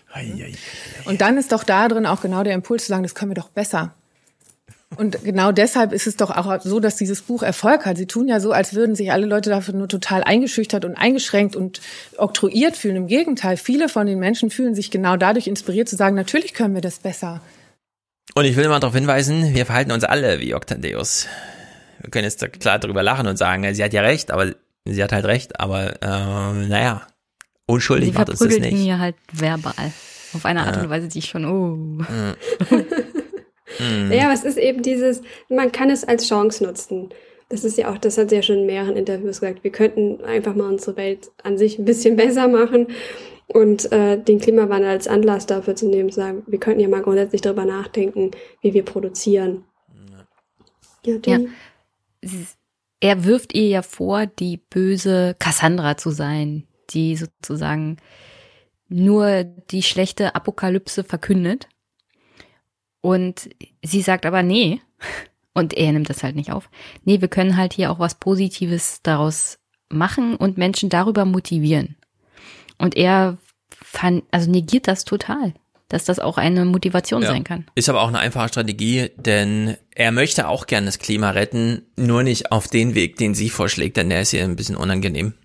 Und 1.05 1.21
dann 1.21 1.37
ist 1.37 1.51
doch 1.51 1.63
da 1.63 1.87
drin 1.87 2.05
auch 2.05 2.21
genau 2.21 2.43
der 2.43 2.53
Impuls 2.53 2.83
zu 2.83 2.89
sagen, 2.89 3.03
das 3.03 3.15
können 3.15 3.31
wir 3.31 3.35
doch 3.35 3.49
besser. 3.49 3.93
Und 4.97 5.23
genau 5.23 5.51
deshalb 5.51 5.91
ist 5.91 6.07
es 6.07 6.15
doch 6.15 6.31
auch 6.31 6.61
so, 6.61 6.79
dass 6.79 6.95
dieses 6.95 7.21
Buch 7.21 7.43
Erfolg 7.43 7.85
hat. 7.85 7.97
Sie 7.97 8.05
tun 8.05 8.27
ja 8.27 8.39
so, 8.39 8.51
als 8.51 8.73
würden 8.73 8.95
sich 8.95 9.11
alle 9.11 9.25
Leute 9.25 9.49
dafür 9.49 9.73
nur 9.73 9.89
total 9.89 10.23
eingeschüchtert 10.23 10.85
und 10.85 10.95
eingeschränkt 10.95 11.55
und 11.55 11.81
oktroyiert 12.17 12.77
fühlen. 12.77 12.95
Im 12.95 13.07
Gegenteil, 13.07 13.57
viele 13.57 13.89
von 13.89 14.07
den 14.07 14.19
Menschen 14.19 14.51
fühlen 14.51 14.75
sich 14.75 14.91
genau 14.91 15.17
dadurch 15.17 15.47
inspiriert 15.47 15.89
zu 15.89 15.95
sagen, 15.95 16.15
natürlich 16.15 16.53
können 16.53 16.75
wir 16.75 16.81
das 16.81 16.99
besser. 16.99 17.41
Und 18.35 18.45
ich 18.45 18.55
will 18.55 18.67
mal 18.67 18.79
darauf 18.79 18.95
hinweisen, 18.95 19.53
wir 19.53 19.65
verhalten 19.65 19.91
uns 19.91 20.03
alle 20.03 20.39
wie 20.39 20.55
Octadeus. 20.55 21.27
Wir 21.99 22.09
können 22.09 22.25
jetzt 22.25 22.45
klar 22.59 22.79
darüber 22.79 23.03
lachen 23.03 23.27
und 23.27 23.37
sagen, 23.37 23.73
sie 23.73 23.83
hat 23.83 23.93
ja 23.93 24.01
recht, 24.01 24.31
aber 24.31 24.53
sie 24.85 25.03
hat 25.03 25.11
halt 25.11 25.25
recht, 25.25 25.59
aber 25.59 26.01
äh, 26.01 26.67
naja, 26.67 27.07
unschuldig 27.67 28.13
macht 28.13 28.29
uns 28.29 28.39
das 28.39 28.47
nicht. 28.47 28.71
ihn 28.71 28.85
ja 28.85 28.99
halt 28.99 29.15
verbal. 29.31 29.93
Auf 30.33 30.45
eine 30.45 30.65
Art 30.65 30.77
und 30.77 30.89
Weise, 30.89 31.07
die 31.07 31.19
ich 31.19 31.25
schon, 31.25 31.45
oh. 31.45 32.03
ja, 34.11 34.25
aber 34.25 34.33
es 34.33 34.43
ist 34.43 34.57
eben 34.57 34.81
dieses, 34.81 35.21
man 35.49 35.71
kann 35.71 35.89
es 35.89 36.03
als 36.03 36.27
Chance 36.27 36.63
nutzen. 36.63 37.09
Das 37.49 37.63
ist 37.63 37.77
ja 37.77 37.91
auch, 37.91 37.97
das 37.97 38.17
hat 38.17 38.29
sie 38.29 38.37
ja 38.37 38.41
schon 38.41 38.59
in 38.59 38.65
mehreren 38.65 38.97
Interviews 38.97 39.39
gesagt, 39.39 39.63
wir 39.63 39.71
könnten 39.71 40.23
einfach 40.25 40.55
mal 40.55 40.67
unsere 40.67 40.97
Welt 40.97 41.31
an 41.43 41.57
sich 41.57 41.79
ein 41.79 41.85
bisschen 41.85 42.15
besser 42.17 42.47
machen 42.47 42.87
und 43.47 43.91
äh, 43.91 44.17
den 44.17 44.39
Klimawandel 44.39 44.89
als 44.89 45.07
Anlass 45.07 45.45
dafür 45.45 45.75
zu 45.75 45.87
nehmen, 45.87 46.09
zu 46.09 46.15
sagen, 46.15 46.43
wir 46.47 46.59
könnten 46.59 46.81
ja 46.81 46.87
mal 46.87 47.01
grundsätzlich 47.01 47.41
darüber 47.41 47.65
nachdenken, 47.65 48.31
wie 48.61 48.73
wir 48.73 48.83
produzieren. 48.83 49.63
Ja, 51.05 51.17
ja. 51.25 51.39
Er 52.99 53.23
wirft 53.23 53.53
ihr 53.53 53.67
ja 53.67 53.81
vor, 53.83 54.25
die 54.25 54.57
böse 54.57 55.35
Cassandra 55.37 55.95
zu 55.95 56.09
sein, 56.09 56.65
die 56.95 57.15
sozusagen 57.15 57.97
nur 58.87 59.43
die 59.43 59.83
schlechte 59.83 60.35
Apokalypse 60.35 61.03
verkündet. 61.03 61.67
Und 63.01 63.49
sie 63.83 64.01
sagt 64.01 64.25
aber 64.25 64.43
nee. 64.43 64.81
Und 65.53 65.73
er 65.73 65.93
nimmt 65.93 66.09
das 66.09 66.23
halt 66.23 66.35
nicht 66.35 66.51
auf. 66.51 66.69
Nee, 67.03 67.21
wir 67.21 67.29
können 67.29 67.55
halt 67.55 67.73
hier 67.73 67.91
auch 67.91 67.99
was 67.99 68.15
Positives 68.15 68.99
daraus 69.03 69.57
machen 69.89 70.35
und 70.35 70.57
Menschen 70.57 70.89
darüber 70.89 71.23
motivieren. 71.23 71.95
Und 72.77 72.97
er 72.97 73.37
fand, 73.69 74.23
also 74.31 74.51
negiert 74.51 74.87
das 74.87 75.05
total, 75.05 75.53
dass 75.87 76.03
das 76.03 76.19
auch 76.19 76.37
eine 76.37 76.65
Motivation 76.65 77.21
ja. 77.21 77.29
sein 77.29 77.45
kann. 77.45 77.65
Ist 77.75 77.87
aber 77.87 78.01
auch 78.01 78.09
eine 78.09 78.19
einfache 78.19 78.49
Strategie, 78.49 79.11
denn 79.15 79.77
er 79.93 80.11
möchte 80.11 80.49
auch 80.49 80.67
gerne 80.67 80.87
das 80.87 80.99
Klima 80.99 81.29
retten, 81.29 81.83
nur 81.95 82.23
nicht 82.23 82.51
auf 82.51 82.67
den 82.67 82.95
Weg, 82.95 83.15
den 83.15 83.33
sie 83.33 83.49
vorschlägt, 83.49 83.95
denn 83.95 84.09
der 84.09 84.21
ist 84.21 84.33
ihr 84.33 84.43
ein 84.43 84.57
bisschen 84.57 84.75
unangenehm. 84.75 85.35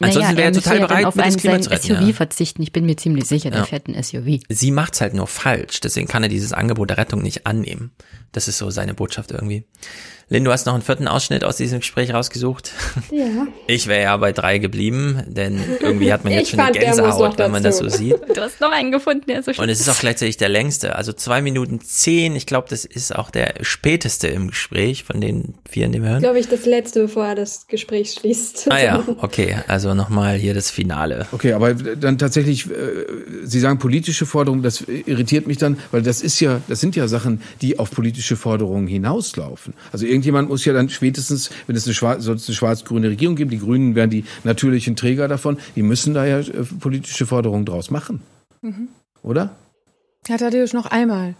Ansonsten 0.00 0.34
naja, 0.34 0.36
wäre 0.36 0.48
er 0.48 0.52
total 0.52 0.78
ja 0.78 0.86
bereit, 0.86 1.04
auf 1.04 1.14
mit 1.14 1.26
das 1.26 1.36
Klima 1.36 1.60
zu 1.60 1.70
retten. 1.70 1.86
SUV 1.86 2.00
ja. 2.00 2.12
verzichten. 2.12 2.62
Ich 2.62 2.72
bin 2.72 2.84
mir 2.84 2.96
ziemlich 2.96 3.26
sicher, 3.26 3.50
der 3.50 3.60
ja. 3.60 3.66
fährt 3.66 3.88
ein 3.88 4.02
SUV. 4.02 4.40
Sie 4.48 4.70
macht's 4.70 5.00
halt 5.00 5.14
nur 5.14 5.26
falsch. 5.26 5.80
Deswegen 5.80 6.08
kann 6.08 6.22
er 6.22 6.28
dieses 6.28 6.52
Angebot 6.52 6.90
der 6.90 6.98
Rettung 6.98 7.22
nicht 7.22 7.46
annehmen. 7.46 7.92
Das 8.32 8.48
ist 8.48 8.58
so 8.58 8.70
seine 8.70 8.94
Botschaft 8.94 9.30
irgendwie. 9.30 9.64
Lynn, 10.28 10.44
du 10.44 10.52
hast 10.52 10.66
noch 10.66 10.74
einen 10.74 10.82
vierten 10.82 11.06
Ausschnitt 11.06 11.44
aus 11.44 11.56
diesem 11.56 11.80
Gespräch 11.80 12.12
rausgesucht. 12.12 12.72
Ja. 13.10 13.24
Ich 13.66 13.86
wäre 13.86 14.02
ja 14.02 14.16
bei 14.16 14.32
drei 14.32 14.58
geblieben, 14.58 15.22
denn 15.26 15.58
irgendwie 15.80 16.12
hat 16.12 16.22
man 16.24 16.32
jetzt 16.32 16.44
Ich 16.44 16.50
schon 16.50 16.60
eine 16.60 16.74
fand, 16.74 16.86
muss 16.86 16.96
Gänsehaut, 16.96 17.38
wenn 17.38 17.50
man 17.50 17.62
das 17.62 17.78
so 17.78 17.88
sieht. 17.88 18.16
Du 18.34 18.40
hast 18.40 18.60
noch 18.60 18.70
einen 18.70 18.92
gefunden, 18.92 19.24
der 19.26 19.38
ist 19.38 19.46
so 19.46 19.54
schön. 19.54 19.62
Und 19.62 19.70
es 19.70 19.80
ist 19.80 19.88
auch 19.88 19.98
gleichzeitig 19.98 20.36
der 20.36 20.48
längste. 20.48 20.96
Also 20.96 21.12
zwei 21.12 21.40
Minuten 21.40 21.80
zehn. 21.80 22.36
Ich 22.36 22.46
glaube, 22.46 22.68
das 22.68 22.84
ist 22.84 23.14
auch 23.16 23.30
der 23.30 23.54
späteste 23.62 24.28
im 24.28 24.48
Gespräch 24.48 25.04
von 25.04 25.20
den 25.20 25.54
vier, 25.68 25.88
die 25.88 26.02
wir 26.02 26.10
hören. 26.10 26.20
Glaube 26.20 26.38
ich, 26.38 26.48
das 26.48 26.66
letzte, 26.66 27.00
bevor 27.02 27.26
er 27.26 27.34
das 27.34 27.66
Gespräch 27.68 28.12
schließt. 28.12 28.70
Ah 28.70 28.78
ja, 28.78 29.04
okay. 29.18 29.56
Also 29.66 29.94
nochmal 29.94 30.36
hier 30.36 30.54
das 30.54 30.70
Finale. 30.70 31.26
Okay, 31.32 31.52
aber 31.54 31.74
dann 31.74 32.18
tatsächlich, 32.18 32.66
äh, 32.70 32.72
Sie 33.44 33.60
sagen 33.60 33.78
politische 33.78 34.26
Forderungen, 34.26 34.62
das 34.62 34.82
irritiert 34.82 35.46
mich 35.46 35.58
dann, 35.58 35.78
weil 35.90 36.02
das 36.02 36.20
ist 36.20 36.38
ja, 36.40 36.60
das 36.68 36.80
sind 36.80 36.96
ja 36.96 37.08
Sachen, 37.08 37.40
die 37.62 37.78
auf 37.78 37.90
politische 37.90 38.36
Forderungen 38.36 38.86
hinauslaufen. 38.86 39.74
Also 39.92 40.06
irgendjemand 40.14 40.48
muss 40.48 40.64
ja 40.64 40.72
dann 40.72 40.88
spätestens, 40.88 41.50
wenn 41.66 41.76
es 41.76 41.84
eine, 41.86 41.94
schwarz, 41.94 42.26
eine 42.26 42.38
schwarz-grüne 42.38 43.08
Regierung 43.10 43.36
gibt, 43.36 43.52
die 43.52 43.58
Grünen 43.58 43.94
wären 43.94 44.10
die 44.10 44.24
natürlichen 44.44 44.96
Träger 44.96 45.28
davon, 45.28 45.58
die 45.76 45.82
müssen 45.82 46.14
da 46.14 46.24
ja 46.24 46.38
äh, 46.40 46.64
politische 46.80 47.26
Forderungen 47.26 47.66
draus 47.66 47.90
machen, 47.90 48.22
Mhm. 48.62 48.88
oder? 49.22 49.50
Herr 50.26 50.38
Tadeusz, 50.38 50.72
noch 50.72 50.86
einmal. 50.86 51.34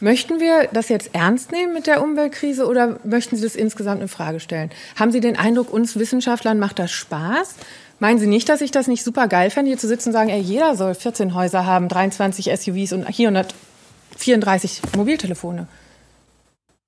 Möchten 0.00 0.40
wir 0.40 0.68
das 0.72 0.88
jetzt 0.88 1.10
ernst 1.14 1.52
nehmen 1.52 1.72
mit 1.72 1.86
der 1.86 2.02
Umweltkrise 2.02 2.66
oder 2.66 2.98
möchten 3.04 3.36
Sie 3.36 3.42
das 3.42 3.54
insgesamt 3.54 4.02
in 4.02 4.08
Frage 4.08 4.40
stellen? 4.40 4.70
Haben 4.96 5.12
Sie 5.12 5.20
den 5.20 5.36
Eindruck, 5.38 5.72
uns 5.72 5.96
Wissenschaftlern 5.96 6.58
macht 6.58 6.80
das 6.80 6.90
Spaß? 6.90 7.54
Meinen 8.00 8.18
Sie 8.18 8.26
nicht, 8.26 8.48
dass 8.48 8.60
ich 8.60 8.72
das 8.72 8.88
nicht 8.88 9.04
super 9.04 9.28
geil 9.28 9.50
fände, 9.50 9.68
hier 9.70 9.78
zu 9.78 9.86
sitzen 9.86 10.08
und 10.08 10.14
sagen, 10.14 10.30
ey, 10.30 10.40
jeder 10.40 10.74
soll 10.74 10.96
14 10.96 11.32
Häuser 11.32 11.64
haben, 11.64 11.88
23 11.88 12.46
SUVs 12.46 12.92
und 12.92 13.08
hier 13.08 13.28
134 13.28 14.82
Mobiltelefone? 14.96 15.68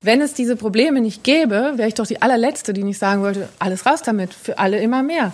Wenn 0.02 0.20
es 0.20 0.34
diese 0.34 0.56
Probleme 0.56 1.00
nicht 1.00 1.24
gäbe, 1.24 1.72
wäre 1.76 1.88
ich 1.88 1.94
doch 1.94 2.06
die 2.06 2.22
allerletzte, 2.22 2.72
die 2.72 2.84
nicht 2.84 2.98
sagen 2.98 3.22
wollte, 3.22 3.48
alles 3.58 3.86
raus 3.86 4.02
damit, 4.02 4.34
für 4.34 4.58
alle 4.58 4.80
immer 4.80 5.02
mehr. 5.02 5.32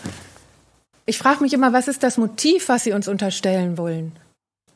Ich 1.05 1.19
frage 1.19 1.43
mich 1.43 1.53
immer, 1.53 1.73
was 1.73 1.89
ist 1.89 2.03
das 2.03 2.17
Motiv, 2.17 2.69
was 2.69 2.85
Sie 2.85 2.93
uns 2.93 3.09
unterstellen 3.09 3.77
wollen? 3.77 4.13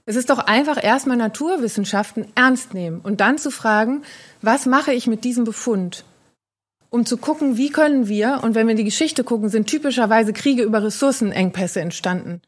Es 0.05 0.17
ist 0.17 0.31
doch 0.31 0.39
einfach 0.39 0.83
erstmal 0.83 1.17
Naturwissenschaften 1.17 2.27
ernst 2.35 2.75
nehmen 2.75 3.01
und 3.01 3.21
dann 3.21 3.39
zu 3.39 3.51
fragen, 3.51 4.03
was 4.43 4.67
mache 4.67 4.93
ich 4.93 5.07
mit 5.07 5.25
diesem 5.25 5.45
Befund? 5.45 6.05
Um 6.91 7.05
zu 7.05 7.17
gucken, 7.17 7.57
wie 7.57 7.71
können 7.71 8.07
wir, 8.07 8.41
und 8.43 8.55
wenn 8.55 8.67
wir 8.67 8.73
in 8.73 8.77
die 8.77 8.85
Geschichte 8.85 9.25
gucken, 9.25 9.49
sind 9.49 9.67
typischerweise 9.67 10.33
Kriege 10.33 10.63
über 10.63 10.83
Ressourcenengpässe 10.83 11.81
entstanden. 11.81 12.41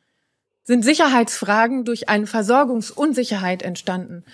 Sind 0.63 0.85
Sicherheitsfragen 0.85 1.85
durch 1.85 2.09
eine 2.09 2.27
Versorgungsunsicherheit 2.27 3.63
entstanden. 3.63 4.25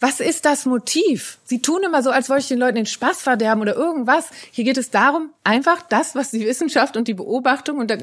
Was 0.00 0.20
ist 0.20 0.44
das 0.44 0.64
Motiv? 0.64 1.38
Sie 1.44 1.60
tun 1.60 1.82
immer 1.84 2.04
so, 2.04 2.10
als 2.10 2.28
wollte 2.28 2.42
ich 2.42 2.48
den 2.48 2.58
Leuten 2.58 2.76
den 2.76 2.86
Spaß 2.86 3.20
verderben 3.20 3.60
oder 3.60 3.74
irgendwas. 3.74 4.28
Hier 4.52 4.64
geht 4.64 4.78
es 4.78 4.90
darum, 4.90 5.30
einfach 5.42 5.82
das, 5.82 6.14
was 6.14 6.30
die 6.30 6.46
Wissenschaft 6.46 6.96
und 6.96 7.08
die 7.08 7.14
Beobachtung, 7.14 7.78
und 7.78 7.90
da 7.90 7.96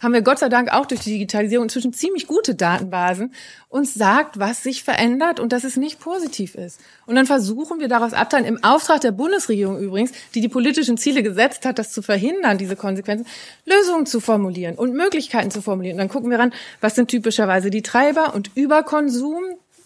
haben 0.00 0.12
wir 0.12 0.20
Gott 0.20 0.38
sei 0.38 0.50
Dank 0.50 0.70
auch 0.70 0.84
durch 0.84 1.00
die 1.00 1.12
Digitalisierung 1.12 1.64
inzwischen 1.64 1.94
ziemlich 1.94 2.26
gute 2.26 2.54
Datenbasen, 2.54 3.32
uns 3.70 3.94
sagt, 3.94 4.38
was 4.38 4.62
sich 4.62 4.84
verändert 4.84 5.40
und 5.40 5.52
dass 5.52 5.64
es 5.64 5.76
nicht 5.78 5.98
positiv 5.98 6.56
ist. 6.56 6.80
Und 7.06 7.14
dann 7.14 7.24
versuchen 7.24 7.80
wir 7.80 7.88
daraus 7.88 8.12
abteilen, 8.12 8.44
im 8.44 8.62
Auftrag 8.62 9.00
der 9.00 9.12
Bundesregierung 9.12 9.78
übrigens, 9.78 10.12
die 10.34 10.42
die 10.42 10.48
politischen 10.48 10.98
Ziele 10.98 11.22
gesetzt 11.22 11.64
hat, 11.64 11.78
das 11.78 11.92
zu 11.92 12.02
verhindern, 12.02 12.58
diese 12.58 12.76
Konsequenzen, 12.76 13.26
Lösungen 13.64 14.04
zu 14.04 14.20
formulieren 14.20 14.74
und 14.74 14.92
Möglichkeiten 14.92 15.50
zu 15.50 15.62
formulieren. 15.62 15.94
Und 15.94 16.00
dann 16.00 16.08
gucken 16.08 16.30
wir 16.30 16.38
ran, 16.38 16.52
was 16.82 16.96
sind 16.96 17.08
typischerweise 17.08 17.70
die 17.70 17.82
Treiber 17.82 18.34
und 18.34 18.50
Überkonsum, 18.56 19.42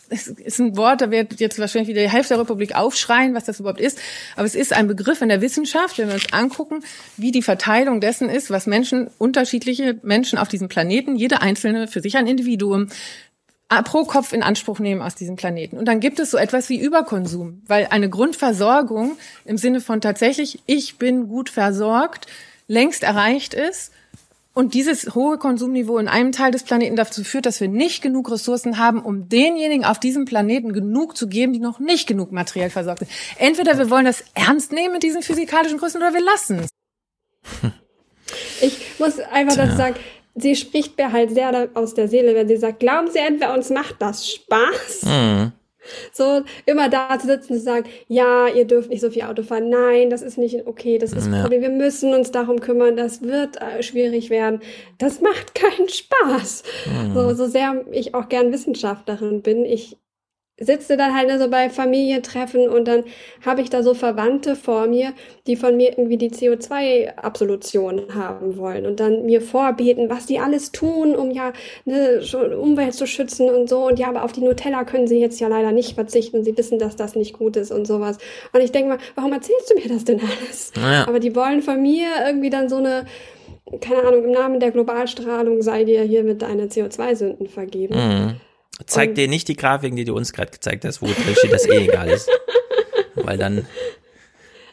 es 0.08 0.28
ist 0.28 0.58
ein 0.58 0.76
Wort, 0.76 1.00
da 1.00 1.10
wird 1.10 1.40
jetzt 1.40 1.58
wahrscheinlich 1.58 1.88
wieder 1.88 2.02
die 2.02 2.10
Hälfte 2.10 2.34
der 2.34 2.40
Republik 2.40 2.74
aufschreien, 2.74 3.34
was 3.34 3.44
das 3.44 3.60
überhaupt 3.60 3.80
ist. 3.80 3.98
Aber 4.36 4.46
es 4.46 4.54
ist 4.54 4.72
ein 4.72 4.86
Begriff 4.86 5.22
in 5.22 5.28
der 5.28 5.40
Wissenschaft, 5.40 5.98
wenn 5.98 6.08
wir 6.08 6.14
uns 6.14 6.32
angucken, 6.32 6.84
wie 7.16 7.32
die 7.32 7.42
Verteilung 7.42 8.00
dessen 8.00 8.28
ist, 8.28 8.50
was 8.50 8.66
Menschen, 8.66 9.08
unterschiedliche 9.18 9.98
Menschen 10.02 10.38
auf 10.38 10.48
diesem 10.48 10.68
Planeten, 10.68 11.16
jede 11.16 11.42
einzelne 11.42 11.88
für 11.88 12.00
sich 12.00 12.16
ein 12.16 12.26
Individuum, 12.26 12.88
äh, 13.70 13.82
pro 13.82 14.04
Kopf 14.04 14.32
in 14.32 14.42
Anspruch 14.42 14.78
nehmen 14.78 15.00
aus 15.00 15.14
diesem 15.14 15.36
Planeten. 15.36 15.78
Und 15.78 15.86
dann 15.86 16.00
gibt 16.00 16.18
es 16.20 16.30
so 16.30 16.36
etwas 16.36 16.68
wie 16.68 16.80
Überkonsum, 16.80 17.62
weil 17.66 17.88
eine 17.90 18.10
Grundversorgung 18.10 19.16
im 19.44 19.56
Sinne 19.56 19.80
von 19.80 20.00
tatsächlich, 20.00 20.60
ich 20.66 20.98
bin 20.98 21.28
gut 21.28 21.48
versorgt, 21.48 22.26
längst 22.68 23.02
erreicht 23.02 23.54
ist. 23.54 23.92
Und 24.54 24.74
dieses 24.74 25.16
hohe 25.16 25.36
Konsumniveau 25.36 25.98
in 25.98 26.06
einem 26.06 26.30
Teil 26.30 26.52
des 26.52 26.62
Planeten 26.62 26.94
dazu 26.94 27.24
führt, 27.24 27.44
dass 27.44 27.60
wir 27.60 27.66
nicht 27.66 28.02
genug 28.02 28.30
Ressourcen 28.30 28.78
haben, 28.78 29.02
um 29.02 29.28
denjenigen 29.28 29.84
auf 29.84 29.98
diesem 29.98 30.26
Planeten 30.26 30.72
genug 30.72 31.16
zu 31.16 31.26
geben, 31.26 31.52
die 31.52 31.58
noch 31.58 31.80
nicht 31.80 32.06
genug 32.06 32.30
materiell 32.30 32.70
versorgt 32.70 33.00
sind. 33.00 33.10
Entweder 33.38 33.76
wir 33.76 33.90
wollen 33.90 34.04
das 34.04 34.22
ernst 34.34 34.70
nehmen 34.70 34.92
mit 34.94 35.02
diesen 35.02 35.22
physikalischen 35.22 35.78
Größen 35.78 36.00
oder 36.00 36.14
wir 36.14 36.22
lassen 36.22 36.60
es. 36.60 36.70
Ich 38.62 38.98
muss 38.98 39.20
einfach 39.20 39.56
dazu 39.56 39.76
sagen, 39.76 39.96
sie 40.34 40.56
spricht 40.56 40.96
mir 40.96 41.12
halt 41.12 41.32
sehr 41.32 41.68
aus 41.74 41.94
der 41.94 42.08
Seele, 42.08 42.34
wenn 42.34 42.48
sie 42.48 42.56
sagt, 42.56 42.80
glauben 42.80 43.10
Sie 43.10 43.18
etwa, 43.18 43.52
uns 43.52 43.68
macht 43.68 43.96
das 43.98 44.28
Spaß? 44.28 45.02
Mhm. 45.02 45.52
So 46.12 46.42
immer 46.66 46.88
da 46.88 47.18
zu 47.18 47.26
sitzen 47.26 47.54
und 47.54 47.58
zu 47.58 47.64
sagen, 47.64 47.88
ja, 48.08 48.48
ihr 48.48 48.66
dürft 48.66 48.90
nicht 48.90 49.00
so 49.00 49.10
viel 49.10 49.22
Auto 49.22 49.42
fahren. 49.42 49.68
Nein, 49.68 50.10
das 50.10 50.22
ist 50.22 50.38
nicht 50.38 50.66
okay, 50.66 50.98
das 50.98 51.12
ist 51.12 51.26
ein 51.26 51.34
Ja. 51.34 51.42
Problem. 51.42 51.62
Wir 51.62 51.70
müssen 51.70 52.14
uns 52.14 52.30
darum 52.30 52.60
kümmern, 52.60 52.96
das 52.96 53.22
wird 53.22 53.60
äh, 53.60 53.82
schwierig 53.82 54.30
werden. 54.30 54.60
Das 54.98 55.20
macht 55.20 55.54
keinen 55.54 55.88
Spaß. 55.88 56.62
Mhm. 56.86 57.14
So, 57.14 57.34
so 57.34 57.46
sehr 57.46 57.84
ich 57.90 58.14
auch 58.14 58.28
gern 58.28 58.52
Wissenschaftlerin 58.52 59.42
bin, 59.42 59.64
ich 59.64 59.96
sitze 60.58 60.96
dann 60.96 61.16
halt 61.16 61.30
so 61.40 61.48
bei 61.50 61.68
Familientreffen 61.68 62.68
und 62.68 62.86
dann 62.86 63.04
habe 63.44 63.60
ich 63.60 63.70
da 63.70 63.82
so 63.82 63.92
Verwandte 63.92 64.54
vor 64.54 64.86
mir, 64.86 65.12
die 65.48 65.56
von 65.56 65.76
mir 65.76 65.90
irgendwie 65.90 66.16
die 66.16 66.30
CO2-Absolution 66.30 68.14
haben 68.14 68.56
wollen 68.56 68.86
und 68.86 69.00
dann 69.00 69.26
mir 69.26 69.40
vorbeten, 69.40 70.08
was 70.08 70.26
die 70.26 70.38
alles 70.38 70.70
tun, 70.70 71.16
um 71.16 71.32
ja 71.32 71.52
ne, 71.84 72.22
schon 72.22 72.52
Umwelt 72.54 72.94
zu 72.94 73.06
schützen 73.06 73.50
und 73.50 73.68
so. 73.68 73.86
Und 73.86 73.98
ja, 73.98 74.08
aber 74.08 74.22
auf 74.22 74.32
die 74.32 74.42
Nutella 74.42 74.84
können 74.84 75.08
sie 75.08 75.18
jetzt 75.18 75.40
ja 75.40 75.48
leider 75.48 75.72
nicht 75.72 75.94
verzichten. 75.94 76.44
Sie 76.44 76.56
wissen, 76.56 76.78
dass 76.78 76.94
das 76.94 77.16
nicht 77.16 77.36
gut 77.36 77.56
ist 77.56 77.72
und 77.72 77.86
sowas. 77.86 78.18
Und 78.52 78.60
ich 78.60 78.70
denke 78.70 78.90
mal, 78.90 78.98
warum 79.16 79.32
erzählst 79.32 79.70
du 79.70 79.74
mir 79.74 79.88
das 79.88 80.04
denn 80.04 80.20
alles? 80.20 80.72
Ja. 80.76 81.08
Aber 81.08 81.18
die 81.18 81.34
wollen 81.34 81.62
von 81.62 81.82
mir 81.82 82.06
irgendwie 82.26 82.50
dann 82.50 82.68
so 82.68 82.76
eine, 82.76 83.06
keine 83.80 84.02
Ahnung, 84.04 84.24
im 84.24 84.30
Namen 84.30 84.60
der 84.60 84.70
Globalstrahlung 84.70 85.62
sei 85.62 85.82
dir 85.82 86.02
hiermit 86.02 86.42
deine 86.42 86.66
CO2-Sünden 86.66 87.48
vergeben. 87.48 87.96
Mhm. 87.96 88.36
Zeig 88.86 89.10
Und- 89.10 89.18
dir 89.18 89.28
nicht 89.28 89.48
die 89.48 89.56
Grafiken, 89.56 89.96
die 89.96 90.04
du 90.04 90.14
uns 90.16 90.32
gerade 90.32 90.50
gezeigt 90.50 90.84
hast, 90.84 91.00
wo 91.02 91.06
drin 91.06 91.34
steht, 91.36 91.52
dass 91.52 91.66
eh 91.66 91.84
egal 91.84 92.08
ist. 92.10 92.28
Weil 93.14 93.38
dann, 93.38 93.66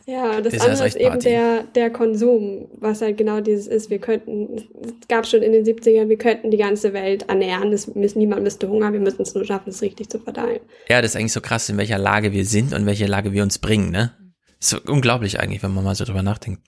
Ja, 0.08 0.42
das 0.42 0.56
Ist 0.56 0.62
andere 0.68 0.88
ist 0.88 0.96
eben 0.96 1.10
Party. 1.10 1.30
der, 1.30 1.64
der 1.76 1.90
Konsum, 1.92 2.68
was 2.80 3.02
halt 3.02 3.18
genau 3.18 3.40
dieses 3.40 3.68
ist. 3.68 3.92
Wir 3.92 4.00
könnten, 4.00 4.58
es 4.84 5.08
gab 5.08 5.28
schon 5.28 5.44
in 5.44 5.52
den 5.52 5.64
70ern, 5.64 6.10
wir 6.10 6.18
könnten 6.18 6.50
die 6.50 6.58
ganze 6.58 6.92
Welt 6.94 7.30
ernähren. 7.30 7.72
Es 7.72 7.88
müssen, 7.94 8.18
niemand 8.18 8.42
müsste 8.44 8.68
hungern, 8.68 8.94
wir 8.94 9.00
müssten 9.00 9.22
es 9.22 9.36
nur 9.36 9.46
schaffen, 9.46 9.70
es 9.70 9.82
richtig 9.84 10.10
zu 10.10 10.20
verteilen. 10.20 10.60
ja, 10.90 11.02
das 11.02 11.12
ist 11.12 11.16
eigentlich 11.18 11.32
so 11.34 11.40
krass, 11.42 11.70
in 11.70 11.78
welcher 11.78 12.00
Lage 12.00 12.32
wir 12.34 12.46
sind 12.46 12.74
und 12.74 12.88
welche 12.88 13.06
Lage 13.06 13.32
wir 13.32 13.44
uns 13.44 13.60
bringen, 13.60 13.92
ne? 13.92 14.12
Ist 14.60 14.70
so 14.70 14.80
unglaublich 14.88 15.40
eigentlich, 15.40 15.62
wenn 15.64 15.74
man 15.74 15.84
mal 15.84 15.96
so 15.96 16.04
drüber 16.04 16.24
nachdenkt. 16.24 16.62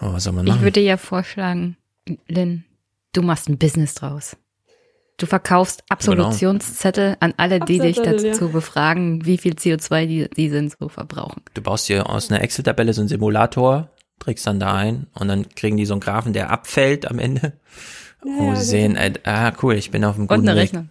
Oh, 0.00 0.12
was 0.12 0.24
soll 0.24 0.32
man 0.34 0.46
Ich 0.46 0.52
machen? 0.52 0.62
würde 0.64 0.80
ja 0.80 0.96
vorschlagen, 0.96 1.76
Lynn, 2.28 2.64
du 3.12 3.22
machst 3.22 3.48
ein 3.48 3.58
Business 3.58 3.94
draus. 3.94 4.36
Du 5.16 5.26
verkaufst 5.26 5.84
Absolutionszettel 5.88 7.16
an 7.20 7.34
alle, 7.36 7.60
die 7.60 7.78
dich 7.78 7.96
dazu 7.96 8.26
ja. 8.26 8.46
befragen, 8.46 9.24
wie 9.24 9.38
viel 9.38 9.54
CO2 9.54 10.06
die, 10.06 10.28
die 10.28 10.48
sind 10.48 10.74
so 10.76 10.88
verbrauchen. 10.88 11.42
Du 11.54 11.62
baust 11.62 11.88
dir 11.88 12.10
aus 12.10 12.30
einer 12.30 12.42
Excel-Tabelle 12.42 12.92
so 12.92 13.00
einen 13.00 13.08
Simulator, 13.08 13.90
trägst 14.18 14.46
dann 14.46 14.58
da 14.58 14.74
ein 14.74 15.06
und 15.14 15.28
dann 15.28 15.48
kriegen 15.50 15.76
die 15.76 15.86
so 15.86 15.94
einen 15.94 16.00
Graphen, 16.00 16.32
der 16.32 16.50
abfällt 16.50 17.08
am 17.08 17.18
Ende. 17.20 17.52
Ja, 18.24 18.32
oh, 18.38 18.48
ja, 18.48 18.56
sie 18.56 18.64
sehen, 18.64 18.96
äh, 18.96 19.12
ah, 19.24 19.52
cool, 19.62 19.74
ich 19.74 19.90
bin 19.90 20.04
auf 20.04 20.16
dem 20.16 20.22
Und 20.22 20.28
guten 20.28 20.48
eine 20.48 20.58
Weg. 20.58 20.64
Rechnung. 20.70 20.88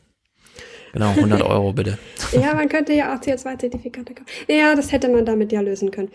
Genau, 0.94 1.10
100 1.10 1.42
Euro 1.42 1.74
bitte. 1.74 1.98
Ja, 2.32 2.54
man 2.54 2.70
könnte 2.70 2.94
ja 2.94 3.14
auch 3.16 3.20
CO2-Zertifikate 3.20 4.14
kaufen. 4.14 4.28
Ja, 4.48 4.76
das 4.76 4.92
hätte 4.92 5.10
man 5.10 5.26
damit 5.26 5.52
ja 5.52 5.60
lösen 5.62 5.92
können. 5.92 6.12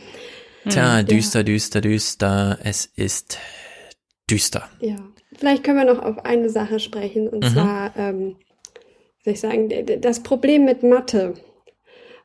Tja, 0.69 0.99
Ja. 0.99 1.03
düster, 1.03 1.45
düster, 1.45 1.81
düster, 1.81 2.59
es 2.63 2.87
ist 2.87 3.39
düster. 4.31 4.69
Ja, 4.81 4.97
vielleicht 5.39 5.65
können 5.65 5.79
wir 5.79 5.93
noch 5.95 6.03
auf 6.05 6.25
eine 6.25 6.51
Sache 6.51 6.79
sprechen 6.81 7.29
und 7.29 7.45
Mhm. 7.45 7.49
zwar, 7.49 7.93
ähm, 7.97 8.37
wie 9.25 9.25
soll 9.25 9.33
ich 9.35 9.41
sagen, 9.41 10.01
das 10.01 10.23
Problem 10.23 10.65
mit 10.65 10.83
Mathe. 10.83 11.35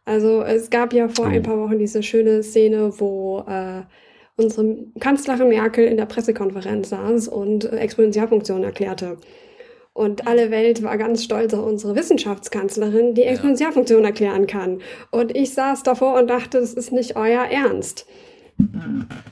Also 0.06 0.42
es 0.44 0.70
gab 0.70 0.92
ja 0.94 1.08
vor 1.08 1.26
Oh. 1.26 1.30
ein 1.30 1.44
paar 1.44 1.58
Wochen 1.60 1.80
diese 1.80 2.04
schöne 2.04 2.44
Szene, 2.44 2.92
wo 3.00 3.40
äh, 3.48 3.84
unsere 4.36 4.76
Kanzlerin 5.00 5.48
Merkel 5.50 5.86
in 5.88 5.96
der 5.98 6.08
Pressekonferenz 6.08 6.90
saß 6.90 7.28
und 7.30 7.66
äh, 7.66 7.78
Exponentialfunktionen 7.78 8.64
erklärte. 8.66 9.18
Und 9.94 10.28
alle 10.28 10.50
Welt 10.50 10.82
war 10.82 10.98
ganz 10.98 11.24
stolz 11.24 11.54
auf 11.54 11.64
unsere 11.66 11.96
Wissenschaftskanzlerin, 11.96 13.14
die 13.14 13.24
Exponentialfunktion 13.24 14.04
erklären 14.04 14.48
kann. 14.48 14.82
Und 15.12 15.36
ich 15.38 15.54
saß 15.54 15.84
davor 15.84 16.20
und 16.20 16.28
dachte, 16.32 16.60
das 16.60 16.74
ist 16.74 16.92
nicht 16.92 17.16
euer 17.16 17.44
Ernst. 17.46 18.08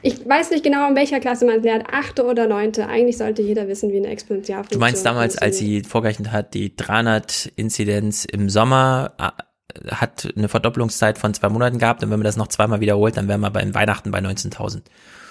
Ich 0.01 0.27
weiß 0.27 0.51
nicht 0.51 0.63
genau, 0.63 0.87
in 0.89 0.95
welcher 0.95 1.19
Klasse 1.19 1.45
man 1.45 1.61
lernt, 1.61 1.85
achte 1.91 2.25
oder 2.25 2.47
neunte. 2.47 2.87
Eigentlich 2.87 3.17
sollte 3.17 3.41
jeder 3.41 3.67
wissen, 3.67 3.91
wie 3.91 3.97
eine 3.97 4.07
Exponentialfunktion 4.07 4.79
Du 4.79 4.83
meinst 4.83 5.05
damals, 5.05 5.37
als 5.37 5.57
sie 5.57 5.83
vorgerechnet 5.83 6.31
hat, 6.31 6.53
die 6.53 6.75
300 6.75 7.51
Inzidenz 7.55 8.25
im 8.25 8.49
Sommer 8.49 9.13
hat 9.89 10.27
eine 10.35 10.49
Verdopplungszeit 10.49 11.17
von 11.17 11.33
zwei 11.33 11.49
Monaten 11.49 11.77
gehabt 11.77 12.03
und 12.03 12.09
wenn 12.11 12.19
man 12.19 12.25
das 12.25 12.35
noch 12.35 12.47
zweimal 12.47 12.81
wiederholt, 12.81 13.15
dann 13.17 13.27
wären 13.27 13.41
wir 13.41 13.51
bei 13.51 13.73
Weihnachten 13.73 14.11
bei 14.11 14.19
19.000. 14.19 14.81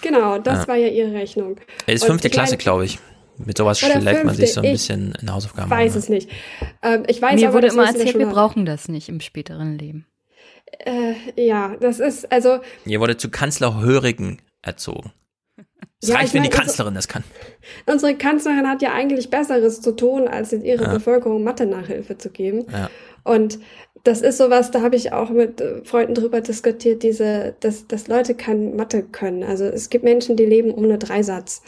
Genau, 0.02 0.38
das 0.38 0.62
Ja. 0.62 0.68
war 0.68 0.76
ja 0.76 0.88
ihre 0.88 1.12
Rechnung. 1.12 1.56
Ist 1.86 2.02
Und 2.02 2.08
fünfte 2.08 2.28
ich 2.28 2.32
Klasse, 2.32 2.56
glaube 2.56 2.84
ich. 2.86 2.98
Mit 3.36 3.56
sowas 3.56 3.78
schlägt 3.78 4.24
man 4.24 4.34
sich 4.34 4.52
so 4.52 4.60
ein 4.60 4.70
bisschen 4.70 5.14
in 5.20 5.32
Hausaufgaben. 5.32 5.70
weiß 5.70 5.94
an, 5.94 5.98
es 5.98 6.08
nicht. 6.08 6.30
Ähm, 6.82 7.04
ich 7.06 7.20
weiß 7.22 7.40
Mir 7.40 7.48
aber, 7.48 7.56
wurde 7.56 7.68
immer 7.68 7.86
erzählt, 7.86 8.18
wir 8.18 8.26
brauchen 8.26 8.66
das 8.66 8.88
nicht 8.88 9.08
im 9.08 9.20
späteren 9.20 9.78
Leben. 9.78 10.06
Äh, 10.78 11.14
ja, 11.36 11.76
das 11.80 12.00
ist, 12.00 12.30
also, 12.32 12.58
Ihr 12.86 13.00
wurde 13.00 13.16
zu 13.16 13.30
Kanzlerhörigen 13.30 14.40
erzogen. 14.62 15.12
Es 16.02 16.08
Ja, 16.08 16.14
reicht, 16.16 16.28
ich 16.28 16.34
wenn 16.34 16.42
die 16.44 16.48
mein, 16.48 16.58
also- 16.58 16.66
Kanzlerin 16.68 16.94
das 16.94 17.08
kann. 17.08 17.24
unsere 17.86 18.14
Kanzlerin 18.16 18.66
hat 18.68 18.80
ja 18.80 18.92
eigentlich 18.92 19.28
Besseres 19.28 19.82
zu 19.82 19.92
tun, 19.94 20.28
als 20.28 20.52
in 20.52 20.64
ihrer 20.64 20.84
Ja. 20.84 20.92
Bevölkerung 20.94 21.44
Mathe-Nachhilfe 21.44 22.16
zu 22.16 22.30
geben. 22.30 22.64
Ja. 22.72 22.88
Und 23.24 23.58
das 24.04 24.22
ist 24.22 24.38
sowas, 24.38 24.70
da 24.70 24.80
habe 24.80 24.96
ich 24.96 25.12
auch 25.12 25.28
mit 25.28 25.60
äh, 25.60 25.84
Freunden 25.84 26.14
drüber 26.14 26.40
diskutiert, 26.40 27.02
diese, 27.02 27.54
dass, 27.60 27.86
dass 27.86 28.08
Leute 28.08 28.34
kein 28.34 28.74
Mathe 28.76 29.02
können. 29.02 29.42
Also 29.42 29.64
es 29.66 29.90
gibt 29.90 30.04
Menschen, 30.04 30.36
die 30.36 30.46
leben 30.46 30.70
ohne 30.72 30.96
Dreisatz. 30.96 31.62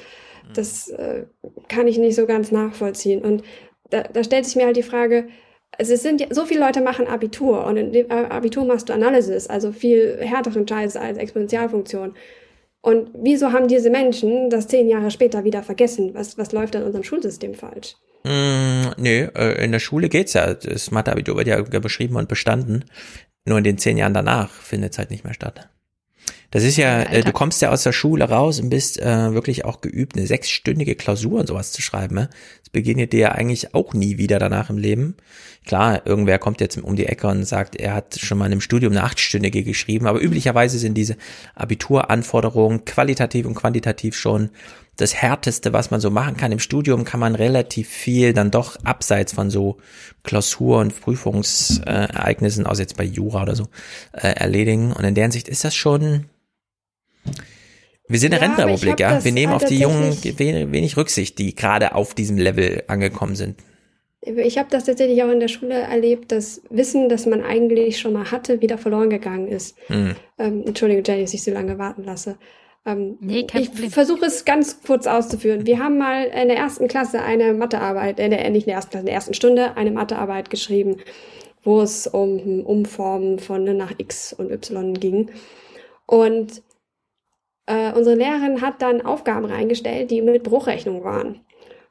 Das 0.55 0.89
äh, 0.89 1.25
kann 1.69 1.87
ich 1.87 1.99
nicht 1.99 2.15
so 2.17 2.25
ganz 2.27 2.51
nachvollziehen. 2.51 3.21
Und 3.23 3.43
da, 3.91 4.03
da 4.05 4.25
stellt 4.25 4.47
sich 4.47 4.57
mir 4.57 4.65
halt 4.65 4.77
die 4.79 4.83
Frage, 4.83 5.29
also 5.79 5.95
es 5.95 6.03
sind 6.03 6.27
so 6.31 6.45
viele 6.45 6.61
Leute 6.61 6.81
machen 6.81 7.07
Abitur 7.07 7.65
und 7.67 7.77
in 7.77 7.93
dem 7.93 8.11
äh, 8.11 8.27
Abitur 8.27 8.65
machst 8.65 8.89
du 8.89 8.93
Analysis, 8.93 9.47
also 9.49 9.73
viel 9.73 10.19
härteren 10.21 10.67
Scheiß 10.69 10.97
als 10.97 11.19
Exponentialfunktion. 11.19 12.15
Und 12.83 13.11
wieso 13.15 13.53
haben 13.53 13.69
diese 13.69 13.91
Menschen 13.91 14.51
das 14.51 14.67
zehn 14.67 14.89
Jahre 14.89 15.11
später 15.11 15.45
wieder 15.45 15.63
vergessen? 15.63 16.15
Was, 16.15 16.37
was 16.37 16.53
läuft 16.53 16.75
in 16.75 16.83
unserem 16.83 17.05
Schulsystem 17.05 17.55
falsch? 17.55 17.97
Mm, 18.25 18.91
nee, 18.97 19.29
äh, 19.37 19.65
in 19.65 19.73
der 19.73 19.79
Schule 19.79 20.09
geht's 20.09 20.33
ja. 20.33 20.53
Das 20.53 20.91
Matheabitur 20.91 21.37
wird 21.37 21.47
ja 21.47 21.63
beschrieben 21.63 22.17
und 22.17 22.29
bestanden. 22.29 22.85
Nur 23.45 23.59
in 23.59 23.65
den 23.65 23.79
zehn 23.79 23.97
Jahren 23.99 24.15
danach 24.15 24.51
findet 24.51 24.93
es 24.93 24.99
halt 24.99 25.11
nicht 25.11 25.25
mehr 25.25 25.35
statt. 25.35 25.69
Das 26.53 26.65
ist 26.65 26.77
ja, 26.77 27.03
äh, 27.03 27.23
du 27.23 27.33
kommst 27.33 27.63
ja 27.63 27.71
aus 27.71 27.83
der 27.83 27.93
Schule 27.93 28.29
raus 28.29 28.61
und 28.61 28.69
bist 28.69 29.01
äh, 29.01 29.33
wirklich 29.33 29.65
auch 29.65 29.81
geübt, 29.81 30.17
eine 30.17 30.27
sechsstündige 30.27 30.95
Klausur 30.95 31.41
und 31.41 31.47
sowas 31.47 31.73
zu 31.73 31.81
schreiben. 31.81 32.15
Ne? 32.15 32.29
Das 32.61 32.69
begegnet 32.69 33.15
dir 33.15 33.21
ja 33.21 33.33
eigentlich 33.33 33.75
auch 33.75 33.95
nie 33.95 34.19
wieder 34.19 34.39
danach 34.39 34.69
im 34.69 34.77
Leben. 34.77 35.17
Klar, 35.65 36.07
irgendwer 36.07 36.39
kommt 36.39 36.61
jetzt 36.61 36.77
um 36.77 36.95
die 36.95 37.07
Ecke 37.07 37.27
und 37.29 37.45
sagt, 37.45 37.77
er 37.77 37.95
hat 37.95 38.19
schon 38.21 38.37
mal 38.37 38.45
einem 38.45 38.61
Studium 38.61 38.93
eine 38.93 39.03
achtstündige 39.03 39.65
geschrieben, 39.65 40.07
aber 40.07 40.21
üblicherweise 40.21 40.79
sind 40.79 40.95
diese 40.95 41.17
Abituranforderungen 41.55 42.85
qualitativ 42.85 43.47
und 43.47 43.55
quantitativ 43.55 44.15
schon 44.15 44.51
das 44.97 45.15
Härteste, 45.15 45.73
was 45.73 45.91
man 45.91 46.01
so 46.01 46.11
machen 46.11 46.37
kann. 46.37 46.53
Im 46.53 46.59
Studium 46.59 47.05
kann 47.05 47.19
man 47.19 47.35
relativ 47.35 47.89
viel 47.89 48.35
dann 48.35 48.51
doch 48.51 48.77
abseits 48.85 49.33
von 49.33 49.49
so 49.49 49.79
Klausur- 50.23 50.81
und 50.81 51.01
Prüfungsereignissen, 51.01 52.67
außer 52.67 52.83
jetzt 52.83 52.99
bei 52.99 53.05
Jura 53.05 53.43
oder 53.43 53.57
so, 53.57 53.69
äh, 54.13 54.29
erledigen. 54.29 54.93
Und 54.93 55.05
in 55.05 55.15
der 55.15 55.25
Hinsicht 55.25 55.49
ist 55.49 55.65
das 55.65 55.75
schon, 55.75 56.27
wir 58.09 58.19
sind 58.19 58.35
eine 58.35 58.43
Ja, 58.43 58.49
Rentenrepublik, 58.49 59.01
ja. 59.01 59.25
Wir 59.25 59.33
nehmen 59.33 59.53
auf 59.53 59.65
die 59.65 59.79
Jungen 59.79 60.13
wenig, 60.23 60.97
Rücksicht, 60.97 61.39
die 61.39 61.55
gerade 61.55 61.95
auf 61.95 62.15
diesem 62.15 62.37
Level 62.37 62.85
angekommen 62.89 63.37
sind. 63.37 63.57
Ich 64.21 64.57
habe 64.57 64.69
das 64.71 64.85
tatsächlich 64.85 65.23
auch 65.25 65.31
in 65.31 65.41
der 65.41 65.49
Schule 65.49 65.75
erlebt, 65.75 66.31
dass 66.31 66.63
Wissen, 66.71 67.09
das 67.09 67.27
man 67.27 67.43
eigentlich 67.43 67.99
schon 67.99 68.13
mal 68.13 68.31
hatte, 68.31 68.61
wieder 68.61 68.79
verloren 68.79 69.11
gegangen 69.11 69.49
ist. 69.49 69.77
Hm. 69.89 70.15
Ähm, 70.39 70.63
Entschuldige, 70.65 71.03
Jenny, 71.05 71.23
dass 71.23 71.35
ich 71.35 71.43
so 71.43 71.51
lange 71.51 71.79
warten 71.79 72.05
lasse. 72.05 72.37
Ähm, 72.85 73.17
Nee, 73.21 73.47
kein 73.47 73.63
ich 73.63 73.91
versuche 73.91 74.27
es 74.27 74.45
ganz 74.45 74.81
kurz 74.83 75.07
auszuführen. 75.07 75.67
Wir 75.67 75.79
haben 75.79 75.99
mal 75.99 76.25
in 76.25 76.49
der 76.49 76.57
ersten 76.57 76.87
Klasse 76.87 77.21
eine 77.23 77.53
Mathearbeit, 77.53 78.21
äh, 78.21 78.29
nicht 78.51 78.67
in 78.67 78.71
der 78.71 78.77
ersten 78.77 78.91
Klasse, 78.91 79.03
in 79.03 79.07
der 79.07 79.15
ersten 79.15 79.35
Stunde 79.35 79.77
eine 79.77 79.91
Mathearbeit 79.91 80.51
geschrieben, 80.51 80.99
wo 81.65 81.81
es 81.81 82.07
um 82.07 82.65
Umformen 82.65 83.39
von 83.39 83.65
ne, 83.65 83.75
nach 83.75 83.93
X 83.99 84.33
und 84.33 84.51
Y 84.53 84.95
ging. 84.95 85.31
Und 86.07 86.63
äh, 87.67 87.93
unsere 87.93 88.17
Lehrerin 88.17 88.61
hat 88.61 88.83
dann 88.83 89.05
Aufgaben 89.05 89.47
reingestellt, 89.47 90.11
die 90.11 90.23
mit 90.23 90.43
Bruchrechnung 90.43 91.05
waren. 91.05 91.41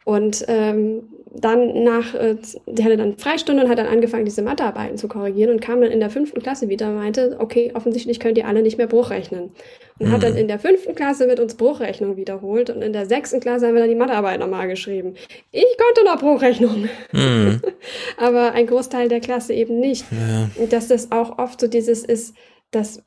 Und 0.03 0.45
ähm, 0.47 1.03
dann 1.33 1.83
nach, 1.83 2.13
äh, 2.13 2.35
die 2.65 2.83
hatte 2.83 2.97
dann 2.97 3.17
Freistunde 3.17 3.63
und 3.63 3.69
hat 3.69 3.77
dann 3.77 3.87
angefangen, 3.87 4.25
diese 4.25 4.41
Mathearbeiten 4.41 4.97
zu 4.97 5.07
korrigieren 5.07 5.51
und 5.51 5.61
kam 5.61 5.79
dann 5.79 5.91
in 5.91 6.01
der 6.01 6.09
fünften 6.09 6.41
Klasse 6.41 6.67
wieder 6.67 6.89
und 6.89 6.95
meinte, 6.95 7.37
okay, 7.39 7.71
offensichtlich 7.73 8.19
könnt 8.19 8.37
ihr 8.37 8.47
alle 8.47 8.61
nicht 8.63 8.77
mehr 8.77 8.87
Bruchrechnen. 8.87 9.51
Und 9.99 10.11
hat 10.11 10.23
dann 10.23 10.35
in 10.35 10.47
der 10.47 10.57
fünften 10.59 10.95
Klasse 10.95 11.27
mit 11.27 11.39
uns 11.39 11.55
Bruchrechnung 11.55 12.17
wiederholt 12.17 12.71
und 12.71 12.81
in 12.81 12.91
der 12.91 13.05
sechsten 13.05 13.39
Klasse 13.39 13.67
haben 13.67 13.75
wir 13.75 13.81
dann 13.81 13.89
die 13.89 13.95
Mathearbeit 13.95 14.39
nochmal 14.39 14.67
geschrieben. 14.67 15.13
Ich 15.51 15.77
konnte 15.77 16.03
noch 16.03 16.19
Bruchrechnung, 16.19 16.89
Hm. 17.11 17.61
aber 18.17 18.53
ein 18.53 18.65
Großteil 18.65 19.07
der 19.07 19.19
Klasse 19.19 19.53
eben 19.53 19.79
nicht. 19.79 20.05
Ja. 20.11 20.49
Und 20.55 20.73
dass 20.73 20.87
das 20.87 21.11
auch 21.11 21.37
oft 21.37 21.61
so 21.61 21.67
dieses 21.67 22.03
ist, 22.03 22.35
dass 22.71 23.03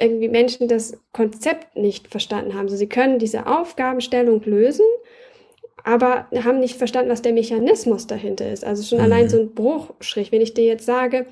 irgendwie 0.00 0.28
Menschen 0.28 0.68
das 0.68 0.98
Konzept 1.12 1.76
nicht 1.76 2.08
verstanden 2.08 2.54
haben. 2.54 2.66
Also 2.66 2.76
sie 2.76 2.88
können 2.88 3.18
diese 3.18 3.46
Aufgabenstellung 3.46 4.42
lösen, 4.44 4.86
aber 5.84 6.26
haben 6.44 6.60
nicht 6.60 6.76
verstanden, 6.76 7.10
was 7.10 7.22
der 7.22 7.32
Mechanismus 7.32 8.06
dahinter 8.06 8.50
ist. 8.50 8.64
Also 8.64 8.82
schon 8.82 8.98
Mhm. 8.98 9.04
allein 9.04 9.28
so 9.28 9.38
ein 9.38 9.54
Bruchstrich. 9.54 10.32
Wenn 10.32 10.42
ich 10.42 10.54
dir 10.54 10.64
jetzt 10.64 10.86
sage, 10.86 11.26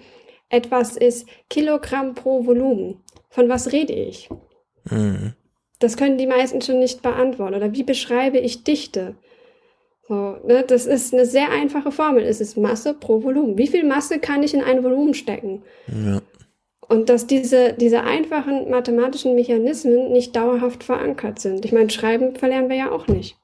etwas 0.49 0.97
ist 0.97 1.27
Kilogramm 1.51 2.15
pro 2.15 2.47
Volumen, 2.47 3.03
von 3.29 3.49
was 3.49 3.73
rede 3.73 3.93
ich? 3.93 4.29
Hm. 4.89 5.35
Das 5.81 5.97
können 5.97 6.19
die 6.19 6.27
meisten 6.27 6.61
schon 6.61 6.81
nicht 6.81 7.03
beantworten. 7.03 7.55
Oder 7.55 7.73
wie 7.73 7.85
beschreibe 7.85 8.39
ich 8.39 8.65
Dichte? 8.65 9.15
So, 10.09 10.39
ne, 10.45 10.65
das 10.67 10.87
ist 10.87 11.13
eine 11.13 11.27
sehr 11.27 11.51
einfache 11.51 11.93
Formel. 11.93 12.25
Es 12.25 12.41
ist 12.41 12.57
Masse 12.57 12.95
pro 12.95 13.23
Volumen. 13.23 13.59
Wie 13.59 13.67
viel 13.67 13.85
Masse 13.85 14.19
kann 14.19 14.43
ich 14.43 14.55
in 14.55 14.63
ein 14.63 14.83
Volumen 14.83 15.13
stecken? 15.13 15.63
Ja. 15.87 16.23
Und 16.89 17.10
dass 17.10 17.26
diese, 17.26 17.75
diese 17.75 18.02
einfachen 18.02 18.70
mathematischen 18.70 19.34
Mechanismen 19.34 20.10
nicht 20.10 20.34
dauerhaft 20.34 20.84
verankert 20.84 21.39
sind. 21.39 21.65
Ich 21.65 21.73
meine, 21.73 21.91
Schreiben 21.91 22.34
verlernen 22.34 22.70
wir 22.70 22.76
ja 22.76 22.91
auch 22.91 23.07
nicht. 23.08 23.36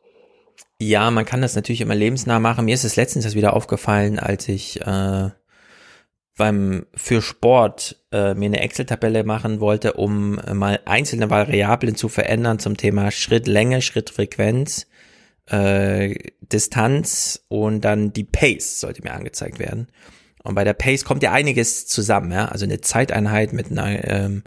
Ja, 0.81 1.11
man 1.11 1.25
kann 1.25 1.43
das 1.43 1.55
natürlich 1.55 1.83
immer 1.83 1.95
lebensnah 1.95 2.41
machen. 2.41 2.65
Mir 2.65 2.75
ist 2.75 2.85
es 2.85 2.97
letztens 2.97 3.25
erst 3.25 3.37
wieder 3.37 3.55
aufgefallen, 3.55 4.19
als 4.19 4.49
ich 4.49 4.81
äh, 4.81 5.31
beim 6.37 6.87
für 6.95 7.23
Sport 7.23 8.05
äh, 8.13 8.35
mir 8.35 8.47
eine 8.47 8.61
Excel-Tabelle 8.61 9.25
machen 9.25 9.61
wollte, 9.61 9.95
um 9.95 10.39
äh, 10.39 10.55
mal 10.55 10.81
einzelne 10.85 11.31
Variablen 11.31 11.95
zu 11.95 12.09
verändern 12.09 12.59
zum 12.59 12.77
Thema 12.77 13.11
Schrittlänge, 13.11 13.83
Schrittfrequenz, 13.83 14.87
äh, 15.47 16.15
Distanz 16.41 17.45
und 17.49 17.83
dann 17.83 18.13
die 18.13 18.25
Pace 18.25 18.81
sollte 18.81 19.03
mir 19.03 19.13
angezeigt 19.13 19.59
werden. 19.59 19.89
Und 20.45 20.55
bei 20.55 20.63
der 20.65 20.75
Pace 20.75 21.05
kommt 21.05 21.23
ja 21.23 21.33
einiges 21.33 21.87
zusammen, 21.87 22.31
ja, 22.31 22.47
also 22.47 22.65
eine 22.65 22.81
Zeiteinheit 22.81 23.53
mit 23.53 23.71
einer 23.71 24.05
ähm, 24.05 24.45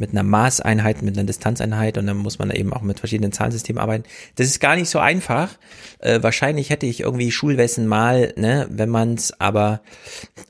mit 0.00 0.10
einer 0.10 0.22
Maßeinheit, 0.22 1.02
mit 1.02 1.16
einer 1.16 1.26
Distanzeinheit 1.26 1.98
und 1.98 2.06
dann 2.06 2.16
muss 2.16 2.38
man 2.38 2.50
eben 2.50 2.72
auch 2.72 2.80
mit 2.80 2.98
verschiedenen 2.98 3.32
Zahlensystemen 3.32 3.80
arbeiten. 3.80 4.04
Das 4.36 4.46
ist 4.46 4.58
gar 4.58 4.74
nicht 4.74 4.88
so 4.88 4.98
einfach. 4.98 5.50
Äh, 5.98 6.22
wahrscheinlich 6.22 6.70
hätte 6.70 6.86
ich 6.86 7.00
irgendwie 7.00 7.30
Schulwissen 7.30 7.86
mal, 7.86 8.32
ne, 8.36 8.66
wenn 8.70 8.88
man 8.88 9.14
es, 9.14 9.38
aber 9.38 9.82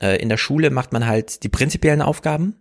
äh, 0.01 0.21
in 0.21 0.29
der 0.29 0.37
Schule 0.37 0.69
macht 0.69 0.93
man 0.93 1.05
halt 1.05 1.43
die 1.43 1.49
prinzipiellen 1.49 2.01
Aufgaben 2.01 2.55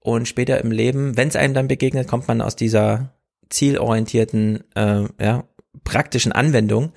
und 0.00 0.26
später 0.26 0.60
im 0.60 0.72
Leben, 0.72 1.16
wenn 1.16 1.28
es 1.28 1.36
einem 1.36 1.54
dann 1.54 1.68
begegnet, 1.68 2.08
kommt 2.08 2.26
man 2.26 2.40
aus 2.40 2.56
dieser 2.56 3.14
zielorientierten, 3.48 4.64
äh, 4.74 5.04
ja, 5.20 5.44
praktischen 5.84 6.32
Anwendung. 6.32 6.92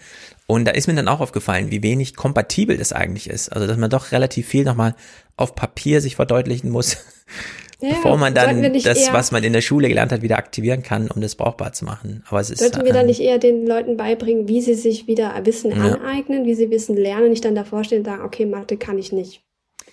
Und 0.47 0.65
da 0.65 0.71
ist 0.71 0.87
mir 0.87 0.93
dann 0.93 1.07
auch 1.07 1.21
aufgefallen, 1.21 1.71
wie 1.71 1.81
wenig 1.81 2.15
kompatibel 2.15 2.77
das 2.77 2.93
eigentlich 2.93 3.29
ist. 3.29 3.49
Also, 3.49 3.67
dass 3.67 3.77
man 3.77 3.89
doch 3.89 4.11
relativ 4.11 4.47
viel 4.47 4.63
nochmal 4.63 4.95
auf 5.37 5.55
Papier 5.55 6.01
sich 6.01 6.15
verdeutlichen 6.15 6.69
muss, 6.69 6.97
Ja, 7.81 7.89
bevor 7.89 8.17
man 8.17 8.33
dann 8.33 8.61
das, 8.73 9.11
was 9.11 9.31
man 9.33 9.43
in 9.43 9.51
der 9.51 9.59
Schule 9.61 9.89
gelernt 9.89 10.13
hat, 10.13 10.21
wieder 10.21 10.37
aktivieren 10.37 10.81
kann, 10.81 11.11
um 11.11 11.19
das 11.19 11.35
brauchbar 11.35 11.73
zu 11.73 11.83
machen. 11.83 12.23
Aber 12.29 12.39
es 12.39 12.49
ist. 12.49 12.59
Sollten 12.59 12.85
wir 12.85 12.93
dann 12.93 13.01
ähm, 13.01 13.07
nicht 13.07 13.19
eher 13.19 13.37
den 13.37 13.67
Leuten 13.67 13.97
beibringen, 13.97 14.47
wie 14.47 14.61
sie 14.61 14.75
sich 14.75 15.07
wieder 15.07 15.33
Wissen 15.45 15.71
Ja. 15.71 15.95
aneignen, 15.95 16.45
wie 16.45 16.55
sie 16.55 16.69
Wissen 16.69 16.95
lernen, 16.95 17.29
nicht 17.29 17.43
dann 17.43 17.53
davor 17.53 17.83
stehen 17.83 17.99
und 17.99 18.05
sagen, 18.05 18.23
okay, 18.23 18.45
Mathe 18.45 18.77
kann 18.77 18.97
ich 18.97 19.11
nicht. 19.11 19.41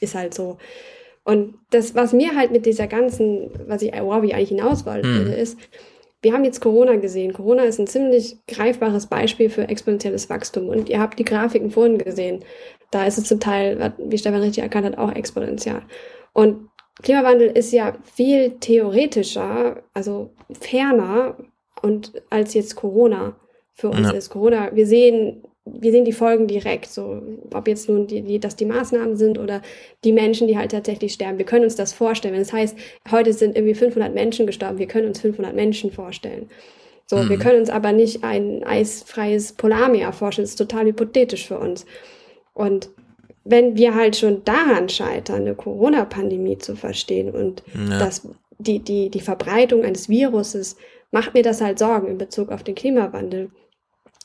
Ist 0.01 0.15
halt 0.15 0.33
so. 0.33 0.59
Und 1.25 1.55
das, 1.71 1.95
was 1.97 2.13
mir 2.13 2.37
halt 2.37 2.53
mit 2.53 2.67
dieser 2.67 2.87
ganzen, 2.87 3.51
was 3.67 3.83
ich, 3.83 3.93
ich 3.93 4.01
eigentlich 4.01 4.49
hinaus 4.49 4.87
wollte, 4.87 5.09
Hm. 5.09 5.33
ist, 5.33 5.59
wir 6.23 6.33
haben 6.33 6.45
jetzt 6.45 6.61
Corona 6.61 6.97
gesehen. 6.97 7.33
Corona 7.33 7.65
ist 7.65 7.79
ein 7.79 7.87
ziemlich 7.89 8.37
greifbares 8.47 9.07
Beispiel 9.07 9.51
für 9.51 9.69
exponentielles 9.69 10.31
Wachstum. 10.31 10.69
Und 10.69 10.89
ihr 10.89 11.01
habt 11.01 11.19
die 11.19 11.25
Grafiken 11.25 11.71
vorhin 11.71 11.99
gesehen. 11.99 12.45
Da 12.93 13.07
ist 13.07 13.19
es 13.19 13.25
zum 13.25 13.41
Teil, 13.41 13.93
wie 13.99 14.19
Stefan 14.19 14.41
richtig 14.41 14.63
erkannt 14.63 14.87
hat, 14.87 14.99
auch 14.99 15.13
exponentiell. 15.13 15.83
Und 16.33 16.69
Klimawandel 17.03 17.49
ist 17.49 17.73
ja 17.73 17.95
viel 18.05 18.53
theoretischer, 18.61 19.83
also 19.95 20.31
ferner 20.53 21.37
und 21.83 22.13
als 22.31 22.55
jetzt 22.55 22.77
Corona 22.77 23.35
für 23.75 23.89
uns 23.89 24.09
Ja. 24.09 24.11
ist. 24.13 24.31
Corona, 24.31 24.71
wir 24.75 24.87
sehen, 24.87 25.43
wir 25.65 25.93
sehen 25.93 26.05
die 26.05 26.13
Folgen 26.13 26.49
direkt, 26.49 26.87
so 26.87 27.23
ob 27.55 27.69
jetzt 27.69 27.89
nun 27.89 28.07
die, 28.09 28.23
die, 28.23 28.41
dass 28.41 28.57
die 28.57 28.65
Maßnahmen 28.65 29.17
sind 29.17 29.39
oder 29.39 29.63
die 30.05 30.13
Menschen, 30.13 30.49
die 30.49 30.59
halt 30.59 30.73
tatsächlich 30.73 31.13
sterben. 31.13 31.39
Wir 31.39 31.47
können 31.47 31.65
uns 31.65 31.77
das 31.77 31.93
vorstellen. 31.93 32.35
Wenn 32.35 32.41
es 32.43 32.53
heißt, 32.53 32.77
heute 33.11 33.33
sind 33.33 33.57
irgendwie 33.57 33.75
500 33.75 34.13
Menschen 34.13 34.47
gestorben, 34.47 34.79
wir 34.79 34.89
können 34.89 35.07
uns 35.07 35.21
500 35.21 35.55
Menschen 35.55 35.93
vorstellen. 35.93 36.49
So, 37.07 37.29
wir 37.29 37.37
Mhm. 37.37 37.41
können 37.41 37.61
uns 37.61 37.71
aber 37.71 37.93
nicht 37.93 38.25
ein 38.25 38.65
eisfreies 38.65 39.53
Polarmeer 39.53 40.13
vorstellen. 40.13 40.45
Das 40.45 40.53
ist 40.53 40.57
total 40.57 40.87
hypothetisch 40.87 41.47
für 41.47 41.59
uns. 41.59 41.85
Und 42.55 42.91
wenn 43.45 43.77
wir 43.77 43.95
halt 43.95 44.17
schon 44.17 44.45
daran 44.45 44.89
scheitern, 44.89 45.43
eine 45.43 45.55
Corona-Pandemie 45.55 46.59
zu 46.59 46.75
verstehen 46.77 47.31
und 47.31 47.63
ja. 47.75 47.99
das, 47.99 48.27
die, 48.59 48.79
die, 48.79 49.11
die 49.11 49.21
Verbreitung 49.21 49.85
eines 49.85 50.09
Viruses, 50.09 50.77
macht 51.11 51.35
mir 51.35 51.43
das 51.43 51.61
halt 51.61 51.79
Sorgen 51.79 52.09
in 52.09 52.19
Bezug 52.19 52.51
auf 52.51 52.63
den 52.63 52.75
Klimawandel. 52.75 53.51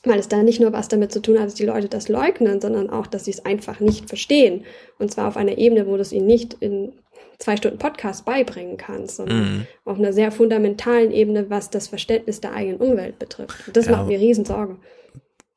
Weil 0.04 0.18
es 0.20 0.28
da 0.28 0.42
nicht 0.42 0.60
nur 0.60 0.72
was 0.72 0.88
damit 0.88 1.12
zu 1.12 1.20
tun 1.20 1.38
hat, 1.38 1.46
dass 1.46 1.54
die 1.54 1.66
Leute 1.66 1.88
das 1.88 2.08
leugnen, 2.08 2.60
sondern 2.60 2.88
auch, 2.88 3.06
dass 3.06 3.24
sie 3.24 3.32
es 3.32 3.44
einfach 3.44 3.80
nicht 3.80 4.08
verstehen. 4.08 4.64
Und 4.98 5.10
zwar 5.10 5.28
auf 5.28 5.36
einer 5.36 5.58
Ebene, 5.58 5.86
wo 5.86 5.96
du 5.96 6.02
es 6.02 6.12
ihnen 6.12 6.26
nicht 6.26 6.54
in 6.60 6.92
zwei 7.38 7.56
Stunden 7.56 7.78
Podcast 7.78 8.24
beibringen 8.24 8.76
kannst, 8.76 9.16
sondern 9.16 9.40
mhm. 9.40 9.66
auf 9.84 9.98
einer 9.98 10.12
sehr 10.12 10.30
fundamentalen 10.32 11.10
Ebene, 11.12 11.50
was 11.50 11.70
das 11.70 11.88
Verständnis 11.88 12.40
der 12.40 12.52
eigenen 12.52 12.78
Umwelt 12.78 13.18
betrifft. 13.18 13.66
Und 13.66 13.76
das 13.76 13.86
ja. 13.86 13.92
macht 13.92 14.06
mir 14.06 14.18
riesen 14.18 14.44
Sorge. 14.44 14.76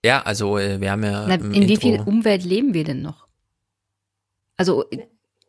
Ja, 0.03 0.21
also 0.23 0.57
äh, 0.57 0.81
wir 0.81 0.91
haben 0.91 1.03
ja. 1.03 1.25
Na, 1.27 1.35
in 1.35 1.67
wie 1.67 1.77
viel 1.77 2.01
Umwelt 2.01 2.43
leben 2.43 2.73
wir 2.73 2.83
denn 2.83 3.01
noch? 3.01 3.27
Also 4.57 4.85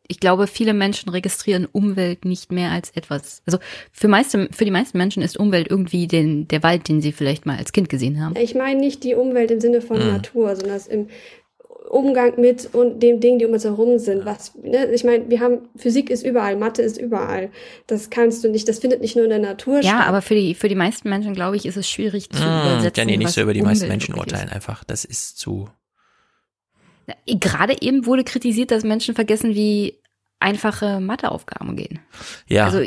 ich 0.09 0.21
glaube, 0.21 0.47
viele 0.47 0.75
Menschen 0.75 1.09
registrieren 1.09 1.67
Umwelt 1.71 2.25
nicht 2.25 2.53
mehr 2.53 2.71
als 2.71 2.91
etwas. 2.91 3.43
Also 3.47 3.59
für, 3.93 4.09
meiste, 4.09 4.49
für 4.53 4.65
die 4.65 4.71
meisten 4.71 4.99
Menschen 4.99 5.23
ist 5.23 5.39
Umwelt 5.39 5.69
irgendwie 5.71 6.07
den, 6.07 6.49
der 6.49 6.63
Wald, 6.63 6.89
den 6.89 7.01
sie 7.01 7.13
vielleicht 7.13 7.47
mal 7.47 7.57
als 7.57 7.73
Kind 7.73 7.89
gesehen 7.89 8.23
haben. 8.23 8.35
Ich 8.37 8.55
meine 8.55 8.81
nicht 8.81 9.05
die 9.05 9.15
Umwelt 9.15 9.51
im 9.51 9.61
Sinne 9.61 9.81
von 9.81 9.99
mhm. 9.99 10.13
Natur, 10.13 10.57
sondern 10.57 10.75
das 10.75 10.87
im 10.87 11.09
Umgang 11.89 12.41
mit 12.41 12.71
und 12.73 13.03
den 13.03 13.21
Dingen, 13.21 13.39
die 13.39 13.45
um 13.45 13.53
uns 13.53 13.65
herum 13.65 13.99
sind. 13.99 14.25
Was, 14.25 14.55
ne? 14.63 14.91
Ich 14.93 15.05
meine, 15.05 15.29
wir 15.29 15.41
haben 15.41 15.69
Physik 15.77 16.11
ist 16.11 16.25
überall, 16.25 16.57
Mathe 16.57 16.81
ist 16.81 16.97
überall. 16.97 17.51
Das 17.87 18.09
kannst 18.09 18.43
du 18.45 18.49
nicht, 18.49 18.69
das 18.69 18.79
findet 18.79 19.01
nicht 19.03 19.15
nur 19.15 19.25
in 19.25 19.31
der 19.31 19.39
Natur 19.39 19.77
ja, 19.77 19.83
statt. 19.83 19.93
Ja, 19.93 20.07
aber 20.07 20.23
für 20.23 20.35
die 20.35 20.55
für 20.55 20.69
die 20.69 20.75
meisten 20.75 21.09
Menschen 21.11 21.35
glaube 21.35 21.57
ich, 21.57 21.67
ist 21.67 21.77
es 21.77 21.89
schwierig 21.89 22.31
zu 22.31 22.43
mmh, 22.43 22.63
übersetzen. 22.63 23.09
Jenny, 23.09 23.19
nicht 23.19 23.33
so 23.33 23.43
über 23.43 23.53
die 23.53 23.63
meisten 23.63 23.89
Menschen 23.89 24.15
urteilen 24.15 24.49
einfach. 24.49 24.85
Das 24.85 25.05
ist 25.05 25.39
zu 25.39 25.69
Gerade 27.27 27.81
eben 27.81 28.07
wurde 28.07 28.25
kritisiert, 28.25 28.71
dass 28.71 28.85
Menschen 28.85 29.15
vergessen, 29.15 29.55
wie 29.55 29.99
einfache 30.41 31.01
Matheaufgaben 31.01 31.77
gehen. 31.77 32.01
Ja. 32.47 32.67
Also 32.67 32.79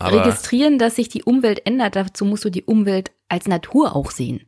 registrieren, 0.00 0.78
dass 0.78 0.96
sich 0.96 1.08
die 1.08 1.24
Umwelt 1.24 1.66
ändert, 1.66 1.96
dazu 1.96 2.24
musst 2.24 2.44
du 2.44 2.50
die 2.50 2.62
Umwelt 2.62 3.10
als 3.28 3.48
Natur 3.48 3.96
auch 3.96 4.10
sehen. 4.10 4.42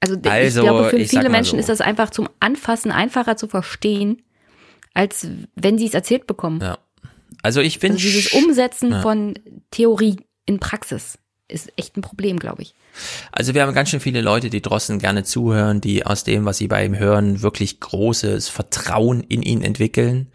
Also, 0.00 0.16
also 0.24 0.60
ich 0.60 0.64
glaube, 0.64 0.88
für 0.88 1.04
viele 1.04 1.28
Menschen 1.28 1.56
so. 1.56 1.60
ist 1.60 1.68
das 1.68 1.80
einfach 1.80 2.10
zum 2.10 2.28
Anfassen 2.40 2.90
einfacher 2.90 3.36
zu 3.36 3.46
verstehen, 3.46 4.22
als 4.94 5.28
wenn 5.54 5.78
sie 5.78 5.86
es 5.86 5.94
erzählt 5.94 6.26
bekommen. 6.26 6.60
Ja. 6.60 6.78
Also 7.42 7.60
ich 7.60 7.78
bin 7.78 7.92
also 7.92 8.02
dieses 8.02 8.32
Umsetzen 8.32 8.92
ja. 8.92 9.02
von 9.02 9.34
Theorie 9.70 10.16
in 10.46 10.58
Praxis 10.58 11.18
ist 11.52 11.72
echt 11.76 11.96
ein 11.96 12.02
Problem, 12.02 12.38
glaube 12.38 12.62
ich. 12.62 12.74
Also 13.30 13.54
wir 13.54 13.62
haben 13.62 13.74
ganz 13.74 13.90
schön 13.90 14.00
viele 14.00 14.20
Leute, 14.20 14.50
die 14.50 14.62
Drossen 14.62 14.98
gerne 14.98 15.24
zuhören, 15.24 15.80
die 15.80 16.04
aus 16.04 16.24
dem, 16.24 16.44
was 16.44 16.58
sie 16.58 16.68
bei 16.68 16.84
ihm 16.84 16.98
hören, 16.98 17.42
wirklich 17.42 17.80
großes 17.80 18.48
Vertrauen 18.48 19.20
in 19.22 19.42
ihn 19.42 19.62
entwickeln. 19.62 20.28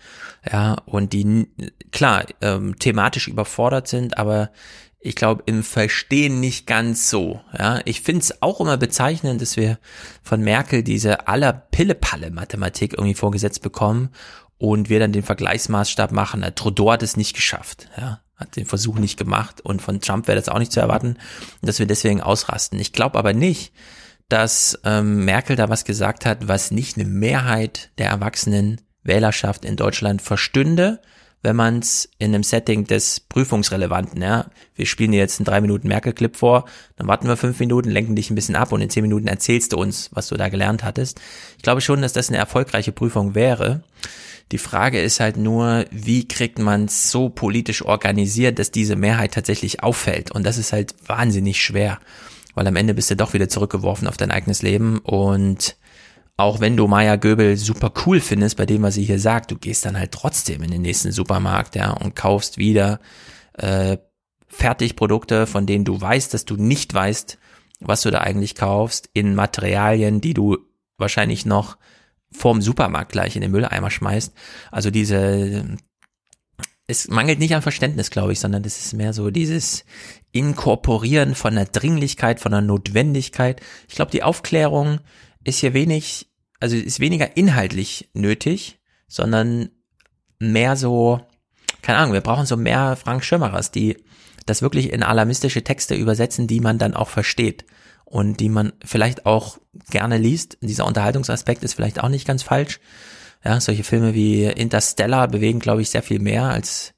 Ja, 0.50 0.78
und 0.86 1.14
die 1.14 1.48
klar 1.92 2.26
ähm, 2.42 2.80
thematisch 2.80 3.28
überfordert 3.28 3.88
sind, 3.88 4.18
aber 4.18 4.52
ich 5.00 5.16
glaube, 5.16 5.44
im 5.46 5.64
Verstehen 5.64 6.40
nicht 6.40 6.66
ganz 6.68 7.10
so. 7.10 7.42
Ja, 7.58 7.82
ich 7.86 8.02
finde 8.02 8.22
es 8.22 8.42
auch 8.42 8.60
immer 8.60 8.78
bezeichnend, 8.78 9.42
dass 9.42 9.58
wir 9.58 9.78
von 10.24 10.42
Merkel 10.42 10.84
diese 10.84 11.28
aller 11.28 11.54
Pille-Palle-Mathematik 11.54 12.94
irgendwie 12.94 13.14
vorgesetzt 13.14 13.62
bekommen 13.62 14.10
und 14.58 14.90
wir 14.90 15.00
dann 15.00 15.12
den 15.12 15.24
Vergleichsmaßstab 15.24 16.12
machen. 16.12 16.46
Trudeau 16.56 16.92
hat 16.92 17.04
es 17.04 17.16
nicht 17.16 17.36
geschafft. 17.36 17.88
Ja, 17.98 18.22
hat 18.38 18.56
den 18.56 18.66
Versuch 18.66 18.98
nicht 19.00 19.18
gemacht 19.18 19.62
und 19.62 19.82
von 19.82 20.00
Trump 20.00 20.28
wäre 20.28 20.38
das 20.38 20.50
auch 20.50 20.60
nicht 20.60 20.72
zu 20.72 20.80
erwarten, 20.80 21.18
dass 21.62 21.80
wir 21.80 21.88
deswegen 21.88 22.22
ausrasten. 22.22 22.80
Ich 22.80 22.94
glaube 22.94 23.18
aber 23.18 23.34
nicht, 23.34 23.74
dass 24.30 24.80
ähm, 24.84 25.26
Merkel 25.26 25.56
da 25.56 25.70
was 25.70 25.86
gesagt 25.86 26.26
hat, 26.26 26.48
was 26.48 26.72
nicht 26.72 26.98
eine 26.98 27.08
Mehrheit 27.08 27.92
der 27.98 28.10
erwachsenen 28.10 28.82
Wählerschaft 29.04 29.66
in 29.66 29.76
Deutschland 29.76 30.22
verstünde, 30.22 31.02
wenn 31.44 31.56
man 31.56 31.80
es 31.80 32.10
in 32.18 32.34
einem 32.34 32.44
Setting 32.44 32.86
des 32.86 33.20
Prüfungsrelevanten, 33.22 34.22
ja, 34.22 34.48
wir 34.76 34.86
spielen 34.86 35.12
dir 35.12 35.20
jetzt 35.20 35.40
einen 35.40 35.46
drei 35.46 35.62
Minuten 35.62 35.88
Merkel-Clip 35.88 36.36
vor, 36.36 36.66
dann 36.98 37.08
warten 37.08 37.28
wir 37.28 37.38
fünf 37.38 37.60
Minuten, 37.60 37.90
lenken 37.90 38.16
dich 38.16 38.30
ein 38.30 38.36
bisschen 38.36 38.56
ab 38.56 38.72
und 38.72 38.82
in 38.82 38.90
zehn 38.90 39.04
Minuten 39.04 39.28
erzählst 39.28 39.74
du 39.74 39.78
uns, 39.78 40.10
was 40.14 40.28
du 40.28 40.36
da 40.36 40.50
gelernt 40.50 40.84
hattest. 40.84 41.22
Ich 41.56 41.64
glaube 41.64 41.82
schon, 41.82 42.02
dass 42.02 42.14
das 42.14 42.30
eine 42.30 42.38
erfolgreiche 42.38 42.92
Prüfung 42.92 43.36
wäre. 43.36 43.84
Die 44.52 44.58
Frage 44.58 45.02
ist 45.02 45.20
halt 45.20 45.38
nur, 45.38 45.86
wie 45.92 46.28
kriegt 46.28 46.58
man 46.60 46.86
es 46.86 47.12
so 47.12 47.30
politisch 47.30 47.84
organisiert, 47.84 48.60
dass 48.60 48.72
diese 48.72 48.96
Mehrheit 48.96 49.34
tatsächlich 49.34 49.84
auffällt? 49.84 50.32
Und 50.32 50.46
das 50.46 50.58
ist 50.58 50.72
halt 50.72 50.96
wahnsinnig 51.06 51.62
schwer, 51.62 52.00
weil 52.56 52.68
am 52.68 52.76
Ende 52.78 52.94
bist 52.94 53.12
du 53.12 53.16
doch 53.16 53.34
wieder 53.34 53.50
zurückgeworfen 53.50 54.08
auf 54.08 54.18
dein 54.18 54.32
eigenes 54.32 54.62
Leben 54.62 55.00
und 55.00 55.76
auch 56.38 56.60
wenn 56.60 56.78
du 56.78 56.88
Maya 56.88 57.16
Göbel 57.16 57.58
super 57.58 57.92
cool 58.06 58.22
findest 58.22 58.58
bei 58.58 58.68
dem, 58.68 58.84
was 58.84 58.94
sie 58.94 59.04
hier 59.04 59.20
sagt, 59.20 59.50
du 59.50 59.58
gehst 59.58 59.86
dann 59.86 59.98
halt 59.98 60.12
trotzdem 60.12 60.62
in 60.62 60.70
den 60.70 60.84
nächsten 60.84 61.12
Supermarkt, 61.12 61.76
ja, 61.76 61.92
und 61.92 62.16
kaufst 62.16 62.60
wieder 62.60 63.00
äh, 63.54 63.98
Fertigprodukte, 64.48 65.48
von 65.48 65.66
denen 65.66 65.84
du 65.84 66.00
weißt, 66.00 66.34
dass 66.34 66.46
du 66.46 66.56
nicht 66.56 66.94
weißt, 66.94 67.40
was 67.80 68.02
du 68.02 68.12
da 68.12 68.20
eigentlich 68.20 68.54
kaufst, 68.54 69.10
in 69.14 69.34
Materialien, 69.34 70.22
die 70.22 70.36
du 70.36 70.58
wahrscheinlich 70.98 71.46
noch 71.46 71.78
vorm 72.32 72.62
Supermarkt 72.62 73.12
gleich 73.12 73.36
in 73.36 73.42
den 73.42 73.52
Mülleimer 73.52 73.90
schmeißt. 73.90 74.34
Also 74.72 74.92
diese, 74.92 75.78
es 76.88 77.08
mangelt 77.08 77.40
nicht 77.40 77.56
an 77.56 77.62
Verständnis, 77.62 78.10
glaube 78.10 78.34
ich, 78.34 78.40
sondern 78.40 78.64
es 78.64 78.80
ist 78.80 78.94
mehr 78.94 79.14
so 79.14 79.30
dieses 79.30 79.86
Inkorporieren 80.32 81.36
von 81.36 81.56
der 81.56 81.66
Dringlichkeit, 81.66 82.40
von 82.40 82.52
der 82.52 82.62
Notwendigkeit. 82.62 83.62
Ich 83.88 83.96
glaube, 83.96 84.12
die 84.12 84.24
Aufklärung 84.24 85.00
ist 85.44 85.60
hier 85.60 85.74
wenig, 85.74 86.28
also 86.60 86.76
ist 86.76 87.00
weniger 87.00 87.38
inhaltlich 87.38 88.10
nötig, 88.14 88.80
sondern 89.08 89.70
mehr 90.40 90.76
so, 90.76 91.22
keine 91.82 92.00
Ahnung, 92.00 92.14
wir 92.14 92.22
brauchen 92.22 92.46
so 92.46 92.58
mehr 92.58 92.96
Frank 92.96 93.24
Schirmerers, 93.24 93.72
die 93.72 93.98
das 94.46 94.62
wirklich 94.62 94.92
in 94.92 95.04
alarmistische 95.04 95.64
Texte 95.64 95.96
übersetzen, 95.96 96.48
die 96.48 96.60
man 96.60 96.78
dann 96.78 96.94
auch 96.94 97.10
versteht 97.10 97.66
und 98.10 98.40
die 98.40 98.50
man 98.50 98.74
vielleicht 98.84 99.26
auch 99.26 99.60
gerne 99.90 100.18
liest. 100.18 100.58
Dieser 100.62 100.86
Unterhaltungsaspekt 100.86 101.64
ist 101.64 101.74
vielleicht 101.74 102.02
auch 102.02 102.10
nicht 102.10 102.26
ganz 102.26 102.42
falsch. 102.42 102.80
Ja, 103.44 103.60
solche 103.60 103.84
Filme 103.84 104.14
wie 104.14 104.46
Interstellar 104.46 105.28
bewegen, 105.28 105.60
glaube 105.60 105.82
ich, 105.82 105.90
sehr 105.90 106.04
viel 106.04 106.20
mehr 106.20 106.44
als 106.44 106.94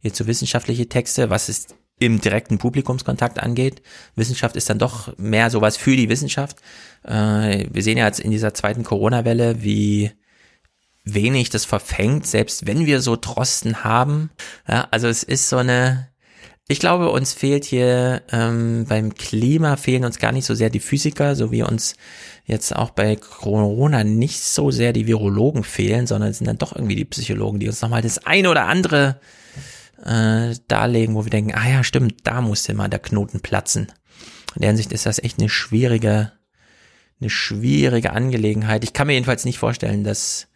jetzt 0.00 0.16
so 0.16 0.26
wissenschaftliche 0.26 0.88
Texte, 0.88 1.30
was 1.30 1.48
es 1.48 1.66
im 2.00 2.20
direkten 2.20 2.58
Publikumskontakt 2.58 3.42
angeht. 3.42 3.82
Wissenschaft 4.16 4.56
ist 4.56 4.68
dann 4.68 4.78
doch 4.78 5.16
mehr 5.18 5.50
sowas 5.50 5.76
für 5.76 5.96
die 5.96 6.08
Wissenschaft. 6.08 6.56
Äh, 7.04 7.66
wir 7.70 7.82
sehen 7.82 7.98
ja 7.98 8.06
jetzt 8.06 8.20
in 8.20 8.30
dieser 8.30 8.54
zweiten 8.54 8.84
Corona-Welle, 8.84 9.62
wie 9.62 10.12
wenig 11.04 11.50
das 11.50 11.64
verfängt, 11.64 12.26
selbst 12.26 12.66
wenn 12.66 12.86
wir 12.86 13.00
so 13.00 13.16
Trosten 13.16 13.84
haben. 13.84 14.30
Ja, 14.66 14.88
also 14.90 15.08
es 15.08 15.22
ist 15.22 15.48
so 15.48 15.58
eine, 15.58 16.08
ich 16.66 16.78
glaube, 16.78 17.10
uns 17.10 17.34
fehlt 17.34 17.64
hier 17.64 18.22
ähm, 18.32 18.86
beim 18.88 19.14
Klima 19.14 19.76
fehlen 19.76 20.04
uns 20.04 20.18
gar 20.18 20.32
nicht 20.32 20.46
so 20.46 20.54
sehr 20.54 20.70
die 20.70 20.80
Physiker, 20.80 21.36
so 21.36 21.52
wie 21.52 21.62
uns 21.62 21.94
jetzt 22.46 22.74
auch 22.74 22.90
bei 22.90 23.16
Corona 23.16 24.02
nicht 24.02 24.40
so 24.40 24.70
sehr 24.70 24.94
die 24.94 25.06
Virologen 25.06 25.62
fehlen, 25.62 26.06
sondern 26.06 26.30
es 26.30 26.38
sind 26.38 26.46
dann 26.46 26.58
doch 26.58 26.74
irgendwie 26.74 26.96
die 26.96 27.04
Psychologen, 27.04 27.60
die 27.60 27.68
uns 27.68 27.82
nochmal 27.82 28.00
das 28.00 28.24
eine 28.26 28.48
oder 28.48 28.64
andere 28.66 29.20
äh, 30.02 30.54
darlegen, 30.68 31.14
wo 31.14 31.24
wir 31.24 31.30
denken, 31.30 31.54
ah 31.54 31.68
ja, 31.68 31.84
stimmt, 31.84 32.20
da 32.26 32.40
musste 32.40 32.72
mal 32.72 32.88
der 32.88 32.98
Knoten 32.98 33.40
platzen. 33.40 33.92
In 34.54 34.62
der 34.62 34.70
Hinsicht 34.70 34.92
ist 34.92 35.04
das 35.04 35.18
echt 35.18 35.38
eine 35.38 35.50
schwierige, 35.50 36.32
eine 37.20 37.30
schwierige 37.30 38.12
Angelegenheit. 38.12 38.84
Ich 38.84 38.94
kann 38.94 39.06
mir 39.06 39.14
jedenfalls 39.14 39.44
nicht 39.44 39.58
vorstellen, 39.58 40.02
dass 40.02 40.48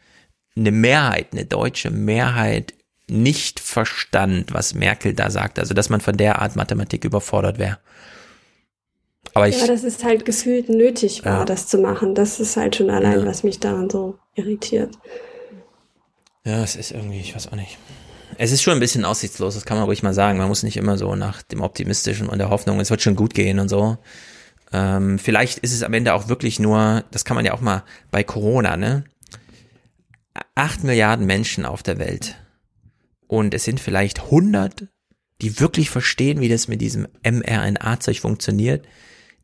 eine 0.56 0.70
Mehrheit, 0.70 1.28
eine 1.32 1.44
deutsche 1.44 1.90
Mehrheit 1.90 2.72
nicht 3.10 3.60
verstand, 3.60 4.52
was 4.52 4.74
Merkel 4.74 5.14
da 5.14 5.30
sagt. 5.30 5.58
Also, 5.58 5.74
dass 5.74 5.88
man 5.88 6.00
von 6.00 6.16
der 6.16 6.40
Art 6.40 6.56
Mathematik 6.56 7.04
überfordert 7.04 7.58
wäre. 7.58 7.78
Aber 9.34 9.48
ich, 9.48 9.60
ja, 9.60 9.66
das 9.66 9.84
ist 9.84 10.04
halt 10.04 10.24
gefühlt 10.24 10.68
nötig 10.68 11.24
war, 11.24 11.40
ja. 11.40 11.44
das 11.44 11.66
zu 11.66 11.78
machen. 11.78 12.14
Das 12.14 12.40
ist 12.40 12.56
halt 12.56 12.76
schon 12.76 12.90
allein, 12.90 13.20
ja. 13.20 13.26
was 13.26 13.42
mich 13.42 13.60
daran 13.60 13.90
so 13.90 14.18
irritiert. 14.34 14.98
Ja, 16.44 16.62
es 16.62 16.76
ist 16.76 16.92
irgendwie, 16.92 17.20
ich 17.20 17.34
weiß 17.34 17.48
auch 17.48 17.56
nicht. 17.56 17.78
Es 18.38 18.52
ist 18.52 18.62
schon 18.62 18.74
ein 18.74 18.80
bisschen 18.80 19.04
aussichtslos, 19.04 19.54
das 19.54 19.64
kann 19.64 19.76
man 19.76 19.86
ruhig 19.86 20.02
mal 20.02 20.14
sagen. 20.14 20.38
Man 20.38 20.48
muss 20.48 20.62
nicht 20.62 20.76
immer 20.76 20.96
so 20.96 21.14
nach 21.14 21.42
dem 21.42 21.60
Optimistischen 21.60 22.28
und 22.28 22.38
der 22.38 22.50
Hoffnung, 22.50 22.80
es 22.80 22.90
wird 22.90 23.02
schon 23.02 23.16
gut 23.16 23.34
gehen 23.34 23.58
und 23.58 23.68
so. 23.68 23.98
Ähm, 24.72 25.18
vielleicht 25.18 25.58
ist 25.58 25.72
es 25.72 25.82
am 25.82 25.94
Ende 25.94 26.14
auch 26.14 26.28
wirklich 26.28 26.58
nur, 26.60 27.04
das 27.10 27.24
kann 27.24 27.34
man 27.34 27.44
ja 27.44 27.52
auch 27.52 27.60
mal 27.60 27.84
bei 28.10 28.22
Corona, 28.22 28.76
ne? 28.76 29.04
Acht 30.54 30.84
Milliarden 30.84 31.26
Menschen 31.26 31.64
auf 31.64 31.82
der 31.82 31.98
Welt 31.98 32.36
und 33.28 33.54
es 33.54 33.62
sind 33.62 33.78
vielleicht 33.78 34.24
100, 34.24 34.88
die 35.40 35.60
wirklich 35.60 35.90
verstehen, 35.90 36.40
wie 36.40 36.48
das 36.48 36.66
mit 36.66 36.80
diesem 36.80 37.06
mRNA-Zeug 37.22 38.18
funktioniert, 38.20 38.86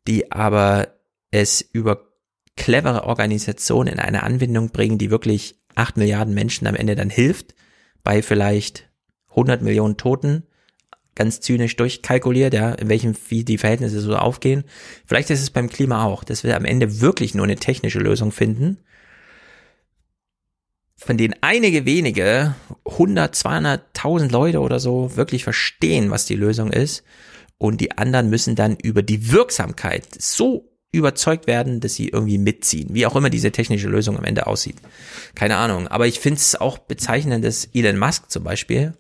die 0.09 0.33
aber 0.33 0.89
es 1.31 1.61
über 1.61 2.09
clevere 2.57 3.05
Organisationen 3.05 3.93
in 3.93 4.01
eine 4.01 4.23
Anwendung 4.23 4.71
bringen, 4.71 4.99
die 4.99 5.11
wirklich 5.11 5.61
8 5.77 5.97
Milliarden 5.97 6.35
Menschen 6.35 6.67
am 6.67 6.75
Ende 6.75 6.97
dann 6.97 7.11
hilft, 7.11 7.55
bei 8.03 8.23
vielleicht 8.23 8.91
100 9.31 9.63
Millionen 9.63 9.97
Toten, 9.97 10.45
ganz 11.15 11.41
zynisch 11.41 11.77
durchkalkuliert, 11.77 12.55
ja, 12.55 12.73
in 12.73 12.89
welchem, 12.89 13.15
wie 13.29 13.45
die 13.45 13.59
Verhältnisse 13.59 14.01
so 14.01 14.17
aufgehen. 14.17 14.65
Vielleicht 15.07 15.31
ist 15.31 15.43
es 15.43 15.51
beim 15.51 15.69
Klima 15.69 16.05
auch, 16.05 16.25
dass 16.25 16.43
wir 16.43 16.57
am 16.57 16.65
Ende 16.65 17.01
wirklich 17.01 17.35
nur 17.35 17.45
eine 17.45 17.57
technische 17.57 18.01
Lösung 18.01 18.33
finden 18.33 18.79
von 21.05 21.19
denen 21.19 21.35
einige 21.43 21.85
wenige, 21.85 22.55
100, 22.87 23.35
200.000 23.35 24.31
Leute 24.31 24.61
oder 24.61 24.81
so, 24.81 25.15
wirklich 25.17 25.45
verstehen, 25.45 26.11
was 26.11 26.25
die 26.25 26.37
Lösung 26.37 26.73
ist. 26.73 27.05
Und 27.59 27.81
die 27.81 27.99
anderen 27.99 28.31
müssen 28.31 28.57
dann 28.57 28.77
über 28.77 29.03
die 29.03 29.31
Wirksamkeit 29.31 30.07
so 30.19 30.71
überzeugt 30.93 31.47
werden, 31.47 31.81
dass 31.81 31.95
sie 31.95 32.09
irgendwie 32.09 32.39
mitziehen. 32.39 32.89
Wie 32.93 33.05
auch 33.05 33.17
immer 33.17 33.29
diese 33.29 33.53
technische 33.53 33.89
Lösung 33.89 34.17
am 34.17 34.25
Ende 34.25 34.47
aussieht. 34.47 34.77
Keine 35.35 35.57
Ahnung. 35.57 35.89
Aber 35.89 36.07
ich 36.07 36.21
finde 36.21 36.39
es 36.39 36.59
auch 36.59 36.79
bezeichnend, 36.79 37.45
dass 37.45 37.69
Elon 37.75 37.99
Musk 37.99 38.31
zum 38.31 38.45
Beispiel 38.45 38.95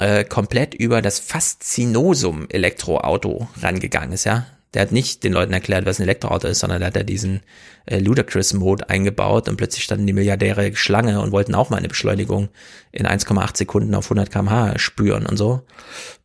äh, 0.00 0.24
komplett 0.24 0.74
über 0.74 1.00
das 1.00 1.20
Faszinosum-Elektroauto 1.20 3.48
rangegangen 3.62 4.12
ist, 4.12 4.24
ja. 4.24 4.46
Der 4.74 4.82
hat 4.82 4.92
nicht 4.92 5.24
den 5.24 5.32
Leuten 5.32 5.52
erklärt, 5.52 5.86
was 5.86 5.98
ein 5.98 6.02
Elektroauto 6.02 6.46
ist, 6.46 6.60
sondern 6.60 6.80
der 6.80 6.88
hat 6.88 6.96
ja 6.96 7.02
diesen 7.02 7.40
äh, 7.86 7.98
Ludacris-Mode 7.98 8.88
eingebaut 8.90 9.48
und 9.48 9.56
plötzlich 9.56 9.84
standen 9.84 10.06
die 10.06 10.12
Milliardäre 10.12 10.76
Schlange 10.76 11.20
und 11.20 11.32
wollten 11.32 11.54
auch 11.54 11.70
mal 11.70 11.78
eine 11.78 11.88
Beschleunigung 11.88 12.48
in 12.92 13.06
1,8 13.06 13.56
Sekunden 13.56 13.94
auf 13.94 14.06
100 14.06 14.30
kmh 14.30 14.78
spüren 14.78 15.26
und 15.26 15.36
so. 15.36 15.62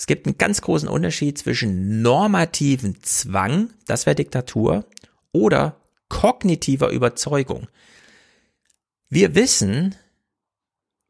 Es 0.00 0.06
gibt 0.06 0.24
einen 0.24 0.38
ganz 0.38 0.62
großen 0.62 0.88
Unterschied 0.88 1.36
zwischen 1.36 2.00
normativen 2.00 3.02
Zwang, 3.02 3.68
das 3.86 4.06
wäre 4.06 4.16
Diktatur, 4.16 4.86
oder 5.30 5.78
kognitiver 6.08 6.88
Überzeugung. 6.88 7.68
Wir 9.10 9.34
wissen, 9.34 9.94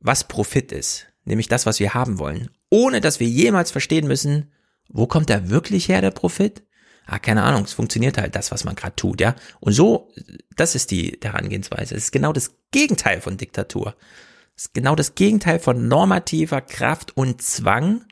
was 0.00 0.26
Profit 0.26 0.72
ist, 0.72 1.06
nämlich 1.24 1.46
das, 1.46 1.66
was 1.66 1.78
wir 1.78 1.94
haben 1.94 2.18
wollen, 2.18 2.50
ohne 2.68 3.00
dass 3.00 3.20
wir 3.20 3.28
jemals 3.28 3.70
verstehen 3.70 4.08
müssen, 4.08 4.50
wo 4.88 5.06
kommt 5.06 5.28
der 5.28 5.50
wirklich 5.50 5.88
her, 5.88 6.00
der 6.00 6.10
Profit? 6.10 6.64
Ah, 7.06 7.20
keine 7.20 7.44
Ahnung, 7.44 7.62
es 7.62 7.74
funktioniert 7.74 8.18
halt 8.18 8.34
das, 8.34 8.50
was 8.50 8.64
man 8.64 8.74
gerade 8.74 8.96
tut, 8.96 9.20
ja. 9.20 9.36
Und 9.60 9.72
so, 9.72 10.12
das 10.56 10.74
ist 10.74 10.90
die 10.90 11.16
Herangehensweise. 11.22 11.94
Es 11.94 12.04
ist 12.04 12.12
genau 12.12 12.32
das 12.32 12.56
Gegenteil 12.72 13.20
von 13.20 13.36
Diktatur. 13.36 13.94
Es 14.56 14.64
ist 14.64 14.74
genau 14.74 14.96
das 14.96 15.14
Gegenteil 15.14 15.60
von 15.60 15.86
normativer 15.86 16.60
Kraft 16.60 17.16
und 17.16 17.40
Zwang. 17.40 18.04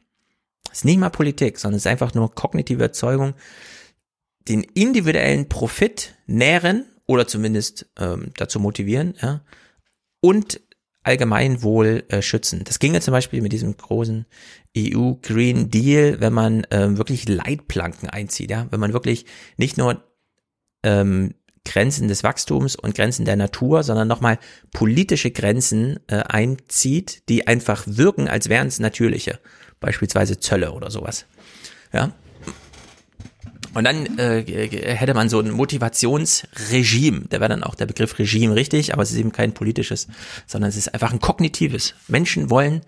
Ist 0.73 0.85
nicht 0.85 0.99
mal 0.99 1.11
Politik, 1.11 1.59
sondern 1.59 1.77
es 1.77 1.83
ist 1.83 1.91
einfach 1.91 2.15
nur 2.15 2.35
kognitive 2.35 2.83
Erzeugung, 2.83 3.35
den 4.49 4.63
individuellen 4.63 5.49
Profit 5.49 6.15
nähren 6.27 6.87
oder 7.07 7.27
zumindest 7.27 7.91
ähm, 7.99 8.33
dazu 8.37 8.61
motivieren, 8.61 9.15
ja, 9.21 9.43
und 10.21 10.61
Allgemeinwohl 11.03 12.05
äh, 12.09 12.21
schützen. 12.21 12.65
Das 12.65 12.81
ginge 12.81 13.01
zum 13.01 13.13
Beispiel 13.13 13.41
mit 13.41 13.53
diesem 13.53 13.77
großen 13.77 14.27
EU 14.77 15.13
Green 15.23 15.71
Deal, 15.71 16.21
wenn 16.21 16.33
man 16.33 16.67
ähm, 16.71 16.99
wirklich 16.99 17.29
Leitplanken 17.29 18.11
einzieht, 18.11 18.51
ja, 18.51 18.67
wenn 18.71 18.81
man 18.81 18.93
wirklich 18.93 19.25
nicht 19.57 19.79
nur 19.79 20.03
ähm, 20.83 21.35
Grenzen 21.65 22.09
des 22.09 22.25
Wachstums 22.25 22.77
und 22.77 22.95
Grenzen 22.95 23.25
der 23.25 23.37
Natur, 23.37 23.83
sondern 23.83 24.09
nochmal 24.09 24.39
politische 24.73 25.31
Grenzen 25.31 26.01
äh, 26.09 26.17
einzieht, 26.17 27.29
die 27.29 27.47
einfach 27.47 27.85
wirken, 27.87 28.29
als 28.29 28.49
wären 28.49 28.69
es 28.69 28.79
natürliche, 28.79 29.39
beispielsweise 29.81 30.41
Zölle 30.41 30.73
oder 30.73 30.91
sowas. 30.91 31.27
Ja, 31.93 32.13
und 33.75 33.85
dann 33.85 34.19
äh, 34.19 34.43
hätte 34.97 35.15
man 35.15 35.29
so 35.29 35.41
ein 35.41 35.51
Motivationsregime. 35.51 37.27
Da 37.29 37.39
wäre 37.41 37.51
dann 37.51 37.63
auch 37.63 37.75
der 37.75 37.87
Begriff 37.87 38.19
Regime 38.19 38.55
richtig, 38.55 38.93
aber 38.93 39.03
es 39.03 39.13
ist 39.13 39.19
eben 39.19 39.33
kein 39.33 39.53
politisches, 39.53 40.09
sondern 40.47 40.71
es 40.71 40.77
ist 40.77 40.95
einfach 40.95 41.13
ein 41.13 41.21
kognitives. 41.21 41.95
Menschen 42.09 42.51
wollen 42.51 42.81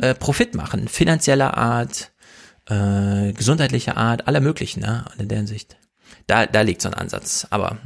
äh, 0.00 0.14
Profit 0.14 0.54
machen, 0.54 0.86
finanzieller 0.86 1.56
Art, 1.56 2.12
äh, 2.68 3.32
gesundheitlicher 3.32 3.96
Art, 3.96 4.28
aller 4.28 4.40
möglichen, 4.40 4.80
ne, 4.80 5.06
in 5.18 5.28
der 5.28 5.38
Hinsicht. 5.38 5.76
Da, 6.26 6.46
da 6.46 6.60
liegt 6.60 6.82
so 6.82 6.88
ein 6.88 6.94
Ansatz. 6.94 7.46
Aber 7.50 7.78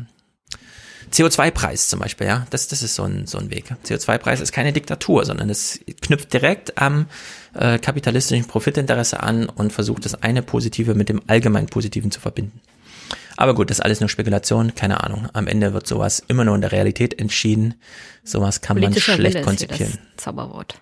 CO2-Preis 1.12 1.88
zum 1.88 2.00
Beispiel, 2.00 2.26
ja, 2.26 2.46
das, 2.50 2.68
das 2.68 2.82
ist 2.82 2.96
so 2.96 3.04
ein, 3.04 3.26
so 3.26 3.38
ein 3.38 3.50
Weg. 3.50 3.72
CO2-Preis 3.86 4.40
ist 4.40 4.52
keine 4.52 4.72
Diktatur, 4.72 5.24
sondern 5.24 5.48
es 5.48 5.80
knüpft 6.00 6.32
direkt 6.32 6.76
am 6.78 7.06
äh, 7.54 7.78
kapitalistischen 7.78 8.46
Profitinteresse 8.46 9.22
an 9.22 9.48
und 9.48 9.72
versucht 9.72 10.04
das 10.04 10.22
eine 10.22 10.42
Positive 10.42 10.94
mit 10.94 11.08
dem 11.08 11.22
allgemein 11.26 11.66
Positiven 11.66 12.10
zu 12.10 12.20
verbinden. 12.20 12.60
Aber 13.36 13.54
gut, 13.54 13.70
das 13.70 13.78
ist 13.78 13.84
alles 13.84 14.00
nur 14.00 14.08
Spekulation, 14.08 14.74
keine 14.74 15.02
Ahnung. 15.02 15.28
Am 15.32 15.46
Ende 15.46 15.72
wird 15.72 15.86
sowas 15.86 16.22
immer 16.28 16.44
nur 16.44 16.54
in 16.54 16.60
der 16.60 16.72
Realität 16.72 17.18
entschieden. 17.18 17.74
Sowas 18.22 18.60
kann 18.60 18.78
man 18.78 18.94
schlecht 18.94 19.18
Wille 19.34 19.42
konzipieren. 19.42 19.98
Das 20.16 20.24
Zauberwort. 20.24 20.80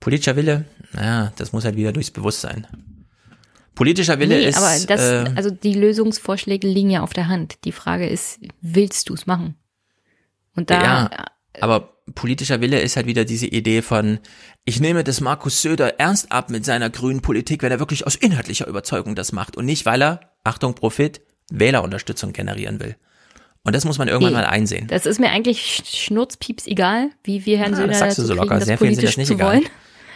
Politischer 0.00 0.36
Wille, 0.36 0.64
naja, 0.92 1.32
das 1.36 1.52
muss 1.52 1.64
halt 1.64 1.76
wieder 1.76 1.92
durchs 1.92 2.10
Bewusstsein. 2.10 2.66
Politischer 3.74 4.18
Wille 4.18 4.36
nee, 4.36 4.46
ist. 4.46 4.56
aber 4.56 4.78
das, 4.86 5.00
äh, 5.00 5.32
also 5.36 5.50
die 5.50 5.74
Lösungsvorschläge 5.74 6.66
liegen 6.66 6.90
ja 6.90 7.02
auf 7.02 7.12
der 7.12 7.28
Hand. 7.28 7.64
Die 7.64 7.72
Frage 7.72 8.08
ist, 8.08 8.40
willst 8.60 9.08
du 9.08 9.14
es 9.14 9.26
machen? 9.26 9.56
Und 10.54 10.70
da, 10.70 10.82
ja, 10.82 11.24
aber 11.60 11.92
politischer 12.14 12.60
Wille 12.60 12.80
ist 12.80 12.96
halt 12.96 13.06
wieder 13.06 13.24
diese 13.24 13.46
Idee 13.46 13.82
von, 13.82 14.18
ich 14.64 14.80
nehme 14.80 15.02
das 15.04 15.20
Markus 15.20 15.62
Söder 15.62 15.98
ernst 15.98 16.30
ab 16.32 16.50
mit 16.50 16.64
seiner 16.64 16.88
grünen 16.90 17.20
Politik, 17.20 17.62
wenn 17.62 17.72
er 17.72 17.78
wirklich 17.80 18.06
aus 18.06 18.14
inhaltlicher 18.14 18.66
Überzeugung 18.66 19.14
das 19.14 19.32
macht 19.32 19.56
und 19.56 19.64
nicht, 19.66 19.86
weil 19.86 20.02
er, 20.02 20.20
Achtung, 20.44 20.74
Profit, 20.74 21.20
Wählerunterstützung 21.50 22.32
generieren 22.32 22.80
will. 22.80 22.96
Und 23.64 23.74
das 23.74 23.84
muss 23.84 23.98
man 23.98 24.06
irgendwann 24.06 24.32
Nee. 24.34 24.38
mal 24.40 24.46
einsehen. 24.46 24.86
das 24.86 25.06
ist 25.06 25.18
mir 25.18 25.30
eigentlich 25.30 25.82
schnurzpieps 25.84 26.68
egal, 26.68 27.10
wie 27.24 27.44
wir 27.46 27.58
Herrn 27.58 27.74
Ah, 27.74 27.76
Söder 27.76 27.88
das 27.88 27.98
sagst 27.98 28.18
du 28.18 28.22
so 28.22 28.34
kriegen, 28.34 28.44
locker. 28.48 28.60
Sehr 28.64 28.78
vielen 28.78 28.94
sind 28.94 29.04
das 29.04 29.16
nicht 29.16 29.30
egal. 29.30 29.60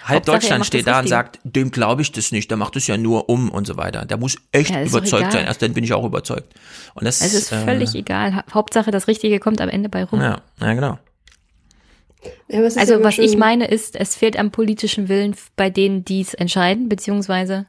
Halb 0.04 0.24
Deutschland 0.24 0.64
steht 0.64 0.86
da 0.86 1.00
und 1.00 1.08
sagt, 1.08 1.38
dem 1.44 1.70
glaube 1.72 2.02
ich 2.02 2.10
das 2.12 2.32
nicht, 2.32 2.48
der 2.50 2.56
macht 2.56 2.74
das 2.76 2.86
ja 2.86 2.96
nur 2.96 3.28
um 3.28 3.50
und 3.50 3.66
so 3.66 3.76
weiter. 3.76 4.06
Der 4.06 4.16
muss 4.16 4.36
echt 4.52 4.70
Ja, 4.70 4.82
überzeugt 4.82 5.22
egal. 5.22 5.32
sein, 5.32 5.44
erst 5.46 5.62
dann 5.62 5.74
bin 5.74 5.82
ich 5.84 5.92
auch 5.92 6.04
überzeugt. 6.04 6.54
Und 6.94 7.04
das 7.04 7.20
Es 7.20 7.34
ist 7.34 7.52
äh, 7.52 7.64
völlig 7.64 7.94
egal. 7.94 8.34
Ha- 8.36 8.44
Hauptsache, 8.54 8.90
das 8.92 9.08
Richtige 9.08 9.40
kommt 9.40 9.60
am 9.60 9.68
Ende 9.68 9.88
bei 9.88 10.04
rum. 10.04 10.20
Ja, 10.20 10.40
ja, 10.60 10.72
genau. 10.74 10.98
Ja, 12.48 12.60
ist 12.62 12.76
ja 12.76 12.82
Also 12.82 13.02
was 13.02 13.18
ich 13.18 13.30
schon- 13.32 13.38
meine 13.40 13.66
ist, 13.66 13.96
es 13.96 14.14
fehlt 14.14 14.38
am 14.38 14.50
politischen 14.50 15.08
Willen 15.08 15.34
bei 15.56 15.70
denen, 15.70 16.04
die 16.04 16.20
es 16.20 16.34
entscheiden, 16.34 16.88
beziehungsweise 16.88 17.66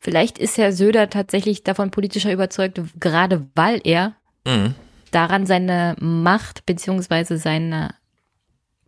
vielleicht 0.00 0.38
ist 0.38 0.56
Herr 0.58 0.72
Söder 0.72 1.10
tatsächlich 1.10 1.64
davon 1.64 1.90
politischer 1.90 2.32
überzeugt, 2.32 2.80
gerade 2.98 3.46
weil 3.54 3.80
er 3.84 4.14
Mhm. 4.46 4.74
daran 5.10 5.46
seine 5.46 5.96
Macht 6.00 6.64
beziehungsweise 6.66 7.36
seine 7.38 7.94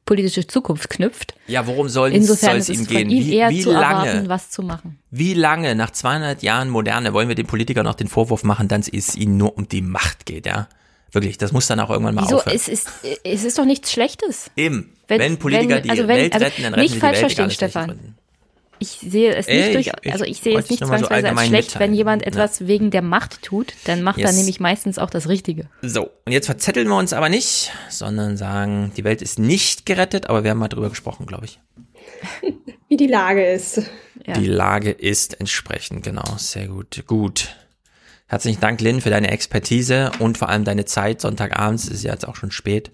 politische 0.04 0.46
Zukunft 0.46 0.88
knüpft. 0.88 1.34
Ja, 1.48 1.66
worum 1.66 1.88
soll 1.88 2.12
Insofern 2.12 2.56
es 2.58 2.68
ihm 2.68 2.86
gehen? 2.86 3.10
ihm 3.10 3.24
Wie, 3.24 3.34
eher 3.34 3.50
wie 3.50 3.60
zu 3.60 3.72
lange? 3.72 4.06
erwarten, 4.08 4.28
was 4.28 4.50
zu 4.50 4.62
machen. 4.62 4.98
Wie 5.10 5.34
lange 5.34 5.74
nach 5.74 5.90
200 5.90 6.42
Jahren 6.44 6.68
Moderne 6.70 7.12
wollen 7.12 7.26
wir 7.28 7.34
den 7.34 7.46
Politikern 7.48 7.84
noch 7.84 7.94
den 7.96 8.06
Vorwurf 8.06 8.44
machen, 8.44 8.68
dass 8.68 8.88
es 8.88 9.16
ihnen 9.16 9.36
nur 9.36 9.56
um 9.58 9.68
die 9.68 9.82
Macht 9.82 10.24
geht, 10.26 10.46
ja? 10.46 10.68
Wirklich, 11.12 11.38
das 11.38 11.52
muss 11.52 11.66
dann 11.66 11.80
auch 11.80 11.90
irgendwann 11.90 12.14
mal 12.14 12.24
Wieso? 12.24 12.36
aufhören. 12.38 12.56
Es 12.56 12.68
ist, 12.68 12.88
es 13.24 13.44
ist 13.44 13.58
doch 13.58 13.64
nichts 13.64 13.92
Schlechtes. 13.92 14.50
Eben. 14.56 14.92
Wenn- 15.08 15.20
Wenn, 15.20 15.36
Politiker 15.38 15.76
wenn- 15.76 15.82
die 15.84 15.90
also 15.90 16.02
wenn- 16.08 16.16
Welt 16.18 16.32
also 16.34 16.44
retten, 16.44 16.62
dann 16.62 16.74
retten 16.74 16.82
nicht 16.82 16.90
sie 16.90 16.96
die 16.96 17.00
falsch 17.00 17.12
Welt, 17.22 17.32
verstehen, 17.32 17.50
Stefan. 17.50 18.14
Ich 18.78 18.88
sehe 18.88 19.34
es 19.34 19.46
nicht 19.46 19.56
Ey, 19.56 19.72
durch, 19.72 19.86
ich- 20.02 20.12
also 20.12 20.24
ich 20.26 20.38
sehe 20.40 20.58
es 20.58 20.68
nicht 20.68 20.80
mal 20.82 20.98
so 20.98 21.06
zwangsweise 21.06 21.28
als 21.30 21.46
schlecht, 21.46 21.68
mitteilen. 21.70 21.90
wenn 21.92 21.96
jemand 21.96 22.22
Ja. 22.22 22.28
etwas 22.28 22.66
wegen 22.66 22.90
der 22.90 23.00
Macht 23.00 23.40
tut, 23.42 23.72
dann 23.84 24.02
macht 24.02 24.18
er 24.18 24.26
Yes. 24.26 24.36
nämlich 24.36 24.60
meistens 24.60 24.98
auch 24.98 25.08
das 25.08 25.28
Richtige. 25.28 25.70
So, 25.80 26.10
und 26.26 26.32
jetzt 26.32 26.44
verzetteln 26.46 26.86
wir 26.88 26.96
uns 26.98 27.14
aber 27.14 27.30
nicht, 27.30 27.72
sondern 27.88 28.36
sagen, 28.36 28.92
die 28.96 29.04
Welt 29.04 29.22
ist 29.22 29.38
nicht 29.38 29.86
gerettet, 29.86 30.28
aber 30.28 30.44
wir 30.44 30.50
haben 30.50 30.58
mal 30.58 30.68
drüber 30.68 30.90
gesprochen, 30.90 31.24
glaube 31.24 31.46
ich. 31.46 31.58
Wie 32.88 32.96
die 32.98 33.06
Lage 33.06 33.46
ist. 33.50 33.80
Die 34.36 34.46
Lage 34.46 34.90
ist 34.90 35.40
entsprechend, 35.40 36.04
genau. 36.04 36.24
Sehr 36.36 36.68
gut. 36.68 37.02
Gut. 37.06 37.56
Herzlichen 38.28 38.60
Dank, 38.60 38.80
Lynn, 38.80 39.00
für 39.00 39.10
deine 39.10 39.30
Expertise 39.30 40.10
und 40.18 40.36
vor 40.36 40.48
allem 40.48 40.64
deine 40.64 40.84
Zeit. 40.84 41.20
Sonntagabends 41.20 41.86
ist 41.88 42.02
ja 42.02 42.12
jetzt 42.12 42.26
auch 42.26 42.34
schon 42.36 42.50
spät. 42.50 42.90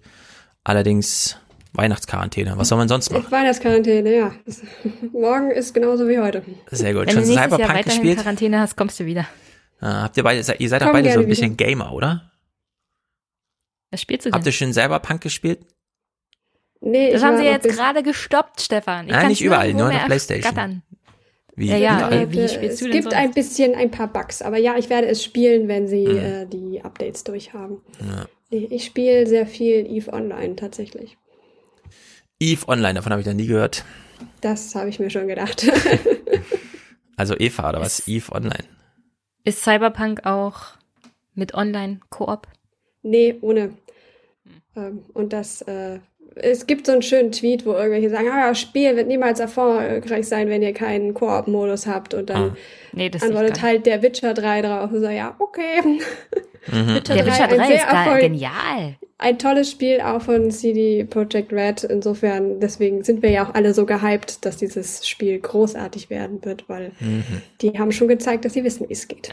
Allerdings 0.63 1.39
Weihnachtsquarantäne. 1.73 2.53
Was 2.59 2.69
soll 2.69 2.77
man 2.79 2.89
sonst 2.89 3.11
machen? 3.11 3.31
Weihnachtsquarantäne, 3.31 4.15
ja. 4.15 4.33
Das, 4.45 4.63
morgen 5.13 5.51
ist 5.51 5.73
genauso 5.73 6.07
wie 6.07 6.19
heute. 6.19 6.43
Sehr 6.71 6.93
gut. 6.93 7.07
Wenn 7.07 7.15
Schon 7.15 7.23
du 7.23 7.29
nächstes 7.29 7.35
Jahr 7.37 7.45
Cyberpunk 7.49 7.69
weiterhin 7.79 7.85
gespielt? 8.03 8.19
Quarantäne 8.19 8.61
hast, 8.61 8.77
kommst 8.77 9.01
du 9.01 9.07
wieder. 9.07 9.27
Ah, 9.81 10.03
habt 10.03 10.17
ihr 10.19 10.23
beide, 10.23 10.55
ihr 10.59 10.69
seid 10.69 10.83
doch 10.83 10.93
beide 10.93 11.11
so 11.13 11.21
ein 11.21 11.27
bisschen 11.29 11.53
wieder. 11.55 11.65
Gamer, 11.65 11.93
oder? 11.93 12.31
Was 13.91 14.03
spielst 14.03 14.27
du 14.27 14.31
denn? 14.31 14.35
Habt 14.35 14.47
ihr 14.47 14.53
schon 14.53 14.73
Cyberpunk 14.73 15.23
gespielt? 15.23 15.67
Nee, 16.81 17.11
Das 17.13 17.21
ich 17.23 17.27
haben 17.27 17.37
sie 17.39 17.45
jetzt 17.45 17.69
gerade 17.69 18.03
gestoppt, 18.03 18.61
Stefan. 18.61 19.07
Ich 19.07 19.13
Nein, 19.13 19.29
nicht 19.29 19.41
überall, 19.43 19.73
nur 19.73 19.89
auf 19.89 20.05
Playstation. 20.05 20.45
ergattern. 20.45 20.83
Wie? 21.55 21.69
Ja, 21.69 21.77
ja, 21.77 22.11
wie, 22.11 22.33
wie 22.33 22.49
spielst 22.49 22.75
es 22.75 22.79
du 22.79 22.85
denn 22.87 22.93
gibt 22.93 23.05
sonst? 23.05 23.17
ein 23.17 23.31
bisschen 23.33 23.75
ein 23.75 23.91
paar 23.91 24.09
Bugs, 24.11 24.41
aber 24.43 24.57
ja, 24.59 24.77
ich 24.79 24.89
werde 24.89 25.09
es 25.09 25.23
spielen, 25.23 25.69
wenn 25.69 25.87
sie 25.87 26.07
Mhm. 26.07 26.17
äh, 26.19 26.47
die 26.47 26.83
Updates 26.83 27.25
durchhaben. 27.25 27.81
Ja. 28.01 28.27
Ich 28.51 28.85
spiele 28.85 29.27
sehr 29.27 29.47
viel 29.47 29.87
Eve 29.87 30.13
Online 30.13 30.57
tatsächlich. 30.57 31.17
Eve 32.41 32.67
Online, 32.69 32.95
davon 32.95 33.13
habe 33.13 33.21
ich 33.21 33.27
noch 33.27 33.35
nie 33.35 33.47
gehört. 33.47 33.85
Das 34.41 34.75
habe 34.75 34.89
ich 34.89 34.99
mir 34.99 35.11
schon 35.11 35.29
gedacht. 35.29 35.67
Also 37.17 37.35
Eva 37.39 37.69
oder 37.69 37.81
was? 37.81 38.09
Eve 38.09 38.33
Online. 38.33 38.65
Ist 39.45 39.63
Cyberpunk 39.63 40.25
auch 40.25 40.63
mit 41.35 41.55
Online-Koop? 41.55 42.49
nee, 43.03 43.37
ohne. 43.43 43.77
Ähm, 44.75 45.05
und 45.13 45.33
das, 45.33 45.61
äh, 45.63 46.01
es 46.37 46.67
gibt 46.67 46.87
so 46.87 46.93
einen 46.93 47.03
schönen 47.03 47.33
Tweet, 47.33 47.67
wo 47.67 47.73
irgendwelche 47.73 48.11
sagen, 48.11 48.29
ah, 48.33 48.49
das 48.49 48.61
Spiel 48.61 48.97
wird 48.97 49.09
niemals 49.09 49.41
erfolgreich 49.41 50.27
sein, 50.27 50.49
wenn 50.49 50.63
ihr 50.63 50.73
keinen 50.73 51.15
Koop-Modus 51.15 51.87
habt. 51.87 52.15
Und 52.15 52.31
dann 52.31 52.43
Ah. 52.51 52.57
Nee, 52.93 53.11
antwortet 53.21 53.63
halt 53.63 53.87
der 53.87 54.03
Witcher 54.03 54.35
3 54.35 54.63
drauf 54.63 54.91
und 54.93 55.01
so, 55.01 55.09
ja, 55.09 55.35
okay. 55.39 55.81
Mhm. 55.85 55.99
Witcher 56.95 57.15
Der 57.15 57.27
Witcher 57.27 57.49
3 57.49 57.59
ein 57.61 57.73
ist 57.73 57.85
Erfolg- 57.85 58.21
genial. 58.21 58.97
Ein 59.19 59.39
tolles 59.39 59.71
Spiel 59.71 60.01
auch 60.01 60.21
von 60.23 60.51
CD 60.51 61.05
Projekt 61.05 61.53
Red. 61.53 61.85
Insofern, 61.85 62.59
deswegen 62.59 63.05
sind 63.05 63.23
wir 63.23 63.31
ja 63.31 63.47
auch 63.47 63.55
alle 63.55 63.73
so 63.73 63.87
gehypt, 63.87 64.45
dass 64.45 64.57
dieses 64.57 65.07
Spiel 65.09 65.39
großartig 65.39 66.11
werden 66.11 66.45
wird, 66.45 66.69
weil 66.69 66.91
Mhm. 66.99 67.23
die 67.61 67.79
haben 67.79 67.93
schon 67.93 68.09
gezeigt, 68.09 68.45
dass 68.45 68.53
sie 68.55 68.65
wissen, 68.65 68.89
wie 68.89 68.93
es 68.93 69.07
geht. 69.07 69.31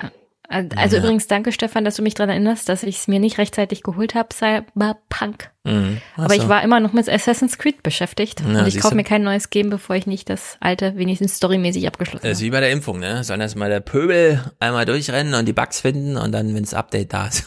Also 0.49 0.97
Ja. 0.97 1.03
übrigens, 1.03 1.27
danke 1.27 1.51
Stefan, 1.51 1.85
dass 1.85 1.95
du 1.95 2.01
mich 2.01 2.15
daran 2.15 2.31
erinnerst, 2.31 2.67
dass 2.69 2.81
ich 2.83 2.97
es 2.97 3.07
mir 3.07 3.19
nicht 3.19 3.37
rechtzeitig 3.37 3.83
geholt 3.83 4.15
habe, 4.15 4.29
Cyberpunk. 4.33 5.51
Mhm. 5.63 6.01
Ach 6.17 6.23
Aber 6.25 6.35
ich 6.35 6.41
so. 6.41 6.49
war 6.49 6.63
immer 6.63 6.79
noch 6.79 6.91
mit 6.93 7.07
Assassin's 7.07 7.57
Creed 7.59 7.83
beschäftigt. 7.83 8.41
Ja, 8.41 8.59
und 8.61 8.67
ich 8.67 8.79
kaufe 8.79 8.95
mir 8.95 9.03
kein 9.03 9.21
neues 9.23 9.51
Game, 9.51 9.69
bevor 9.69 9.95
ich 9.95 10.07
nicht 10.07 10.29
das 10.29 10.57
alte, 10.59 10.95
wenigstens 10.97 11.35
storymäßig 11.37 11.85
abgeschlossen 11.87 12.23
Das 12.23 12.31
ist 12.33 12.37
habe. 12.39 12.45
wie 12.47 12.51
bei 12.51 12.59
der 12.61 12.71
Impfung, 12.71 12.99
ne? 12.99 13.23
Sollen 13.23 13.41
erstmal 13.41 13.69
der 13.69 13.79
Pöbel 13.81 14.41
einmal 14.59 14.85
durchrennen 14.85 15.33
und 15.35 15.45
die 15.47 15.53
Bugs 15.53 15.81
finden 15.81 16.17
und 16.17 16.31
dann, 16.31 16.55
wenn 16.55 16.63
das 16.63 16.73
Update 16.73 17.13
da 17.13 17.27
ist. 17.27 17.45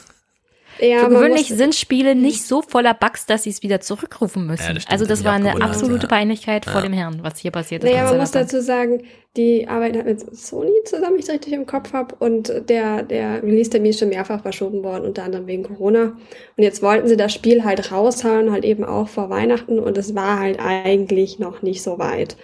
Ja, 0.80 1.00
Für 1.00 1.10
gewöhnlich 1.10 1.48
sind 1.48 1.74
Spiele 1.74 2.14
nicht 2.14 2.44
so 2.44 2.62
voller 2.62 2.94
Bugs, 2.94 3.26
dass 3.26 3.44
sie 3.44 3.50
es 3.50 3.62
wieder 3.62 3.80
zurückrufen 3.80 4.46
müssen. 4.46 4.66
Ja, 4.66 4.74
das 4.74 4.86
also 4.88 5.06
das 5.06 5.24
war 5.24 5.32
eine 5.32 5.60
absolute 5.60 6.04
ja. 6.04 6.08
Peinlichkeit 6.08 6.64
vor 6.64 6.82
dem 6.82 6.92
Herrn, 6.92 7.20
was 7.22 7.38
hier 7.38 7.50
passiert 7.50 7.84
ist. 7.84 7.90
Naja, 7.90 8.04
man 8.04 8.18
muss 8.18 8.30
dazu 8.30 8.60
sagen, 8.60 9.02
die 9.36 9.66
arbeiten 9.66 9.96
halt 9.96 10.06
mit 10.06 10.36
Sony 10.36 10.70
zusammen, 10.84 11.12
wenn 11.12 11.18
ich 11.20 11.24
es 11.26 11.30
richtig 11.32 11.54
im 11.54 11.64
Kopf 11.66 11.92
habe. 11.94 12.14
Und 12.18 12.52
der, 12.68 13.02
der 13.02 13.42
Release-Termin 13.42 13.90
ist 13.90 14.00
schon 14.00 14.10
mehrfach 14.10 14.42
verschoben 14.42 14.82
worden, 14.82 15.06
unter 15.06 15.22
anderem 15.24 15.46
wegen 15.46 15.62
Corona. 15.62 16.02
Und 16.56 16.62
jetzt 16.62 16.82
wollten 16.82 17.08
sie 17.08 17.16
das 17.16 17.32
Spiel 17.32 17.64
halt 17.64 17.90
raushauen, 17.92 18.52
halt 18.52 18.64
eben 18.64 18.84
auch 18.84 19.08
vor 19.08 19.30
Weihnachten. 19.30 19.78
Und 19.78 19.96
es 19.96 20.14
war 20.14 20.38
halt 20.38 20.58
eigentlich 20.60 21.38
noch 21.38 21.62
nicht 21.62 21.82
so 21.82 21.98
weit. 21.98 22.36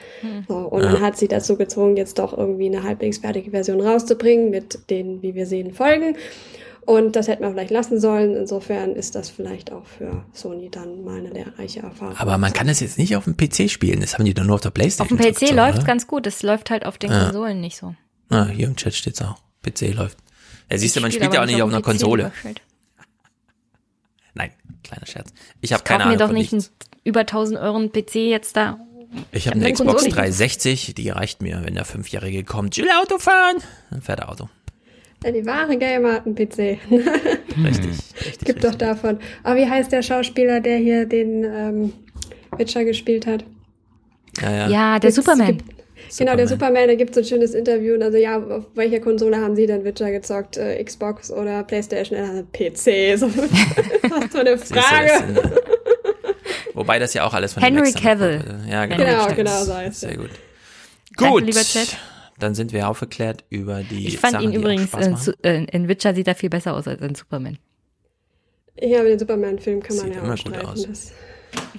So, 0.49 0.55
und 0.55 0.83
Ja. 0.83 0.93
man 0.93 1.01
hat 1.03 1.19
sie 1.19 1.29
dazu 1.29 1.57
gezwungen, 1.57 1.97
jetzt 1.97 2.19
doch 2.19 2.37
irgendwie 2.37 2.67
eine 2.67 2.83
halbwegs 2.83 3.19
fertige 3.19 3.51
Version 3.51 3.81
rauszubringen 3.81 4.49
mit 4.51 4.79
den, 4.89 5.21
wie 5.23 5.35
wir 5.35 5.45
sehen, 5.45 5.73
Folgen. 5.73 6.17
Und 6.89 7.17
das 7.17 7.29
hätte 7.29 7.43
man 7.43 7.53
vielleicht 7.53 7.71
lassen 7.71 8.01
sollen. 8.01 8.35
Insofern 8.35 8.97
ist 8.97 9.15
das 9.15 9.29
vielleicht 9.29 9.71
auch 9.73 9.85
für 9.85 10.25
Sony 10.33 10.71
dann 10.71 11.05
mal 11.05 11.19
eine 11.19 11.29
lehrreiche 11.29 11.81
Erfahrung. 11.81 12.17
Aber 12.17 12.39
man 12.39 12.55
kann 12.55 12.67
das 12.67 12.81
jetzt 12.81 12.97
nicht 12.97 13.15
auf 13.15 13.25
dem 13.25 13.37
PC 13.37 13.69
spielen. 13.71 14.01
Das 14.01 14.15
haben 14.15 14.25
die 14.25 14.33
doch 14.33 14.45
nur 14.45 14.55
auf 14.55 14.63
der 14.63 14.71
Auf 14.71 14.75
Playstation. 14.75 15.19
dem 15.19 15.35
PC 15.35 15.51
läuft 15.51 15.87
ganz 15.87 16.07
gut, 16.07 16.27
es 16.27 16.43
läuft 16.43 16.71
halt 16.71 16.87
auf 16.87 16.97
den 16.97 17.11
Ja. 17.11 17.25
Konsolen 17.25 17.61
nicht 17.61 17.77
so. 17.77 17.95
Ah, 18.31 18.47
hier 18.47 18.69
im 18.69 18.77
Chat 18.77 18.95
steht's 18.95 19.21
auch. 19.21 19.37
PC 19.63 19.93
läuft. 19.93 20.17
Ja, 20.71 20.79
siehst 20.79 20.97
du, 20.97 21.01
man 21.03 21.11
Ich 21.11 21.17
spielt 21.17 21.27
spiel 21.27 21.35
ja 21.37 21.43
auch 21.43 21.47
nicht 21.47 21.61
auf 21.61 21.69
einer 21.69 21.81
PC, 21.83 21.85
Konsole. 21.85 22.33
Nein, 24.33 24.53
kleiner 24.83 25.05
Scherz. 25.05 25.29
Ich 25.61 25.75
habe 25.75 25.83
Ich 25.83 25.85
keine 25.85 26.05
kauf 26.05 26.07
mir 26.07 26.15
Ahnung 26.15 26.19
doch 26.21 26.27
von 26.29 26.37
nicht 26.37 26.53
einen 26.55 26.65
über 27.05 27.21
1000 27.21 27.61
Euro 27.61 27.77
einen 27.77 27.93
PC 27.93 28.15
jetzt 28.15 28.57
da. 28.57 28.81
Ich 29.31 29.47
habe 29.47 29.59
hab 29.59 29.63
eine 29.63 29.75
Xbox 29.75 30.05
Konsole. 30.05 30.15
360, 30.15 30.95
die 30.95 31.11
reicht 31.11 31.43
mir, 31.43 31.61
wenn 31.67 31.75
der 31.75 31.85
Fünfjährige 31.85 32.45
kommt. 32.45 32.79
Ich 32.79 32.83
will 32.83 32.91
Auto 32.99 33.19
fahren. 33.19 33.57
Dann 33.91 34.01
fährt 34.01 34.21
er 34.21 34.31
Auto. 34.31 34.49
Ja, 35.25 35.33
die 35.33 35.45
wahre 35.47 35.77
Gamer 35.77 36.13
hat 36.15 36.27
einen 36.27 36.35
PC. 36.37 36.79
Richtig. 37.65 37.99
Gibt 38.45 38.63
doch 38.65 38.75
davon. 38.77 39.19
Aber 39.43 39.57
wie 39.59 39.69
heißt 39.69 39.91
der 39.91 40.03
Schauspieler, 40.03 40.61
der 40.61 40.77
hier 40.79 41.07
den 41.07 41.45
ähm, 41.45 41.93
Witcher 42.57 42.85
gespielt 42.85 43.27
hat? 43.27 43.45
Ja, 44.41 44.51
ja. 44.53 44.69
Ja, 44.69 44.99
der 44.99 45.11
Gibt's- 45.11 45.17
Superman. 45.17 45.47
Gibt, 45.59 45.65
Genau, 46.17 46.37
der 46.37 46.49
Superman, 46.49 46.87
da 46.87 46.95
gibt 46.95 47.11
es 47.11 47.15
so 47.17 47.21
ein 47.21 47.25
schönes 47.25 47.53
Interview. 47.55 47.95
Und 47.95 48.03
also, 48.03 48.17
ja, 48.17 48.39
auf 48.39 48.65
welcher 48.77 49.01
Konsole 49.01 49.37
haben 49.37 49.55
Sie 49.57 49.67
denn 49.67 49.85
Witcher 49.85 50.11
gezockt? 50.11 50.57
Äh, 50.57 50.83
Xbox 50.83 51.31
oder 51.31 51.65
Playstation? 51.65 52.17
Äh, 52.19 52.45
PC. 52.45 53.19
So, 53.19 53.27
was 53.37 54.33
so 54.33 54.39
eine 54.39 54.57
Frage. 54.59 55.09
das 55.09 55.19
sind- 55.27 55.41
Wobei 56.75 56.99
das 57.01 57.13
ja 57.13 57.25
auch 57.27 57.35
alles 57.35 57.53
von 57.55 57.63
Henry 57.63 57.93
Cavill. 57.93 58.43
Ja, 58.71 58.87
genau. 58.87 59.05
Genau, 59.05 59.27
genau 59.35 59.65
so 59.65 59.75
heißt 59.75 60.01
Sehr 60.01 60.11
er. 60.13 60.17
gut. 60.17 60.31
Danke, 61.17 61.33
Gut. 61.35 61.45
lieber 61.47 61.61
Chat. 61.63 61.97
Dann 62.39 62.55
sind 62.55 62.73
wir 62.73 62.89
aufgeklärt 62.89 63.45
über 63.51 63.83
die 63.83 64.07
Ich 64.07 64.19
fand 64.19 64.35
Sachen, 64.35 64.53
ihn 64.53 64.55
übrigens, 64.55 64.95
in, 64.95 65.35
äh, 65.43 65.65
in 65.65 65.89
Witcher 65.89 66.15
sieht 66.15 66.29
er 66.29 66.35
viel 66.35 66.51
besser 66.51 66.75
aus 66.75 66.87
als 66.87 67.01
in 67.01 67.15
Superman. 67.15 67.59
Ja, 68.81 69.01
aber 69.01 69.09
den 69.09 69.19
Superman-Film 69.19 69.83
kann 69.83 69.97
man 69.97 70.07
Sieht 70.07 70.15
ja 70.15 70.23
immer 70.23 70.35
auch 70.35 70.45
gut 70.45 70.65
aus. 70.65 70.83
Das. 70.87 71.13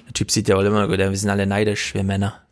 Der 0.06 0.12
Typ 0.12 0.30
sieht 0.30 0.48
ja 0.48 0.56
auch 0.56 0.62
immer 0.62 0.86
gut. 0.86 0.98
Wir 0.98 1.16
sind 1.16 1.30
alle 1.30 1.46
neidisch, 1.46 1.94
wir 1.94 2.02
Männer. 2.02 2.42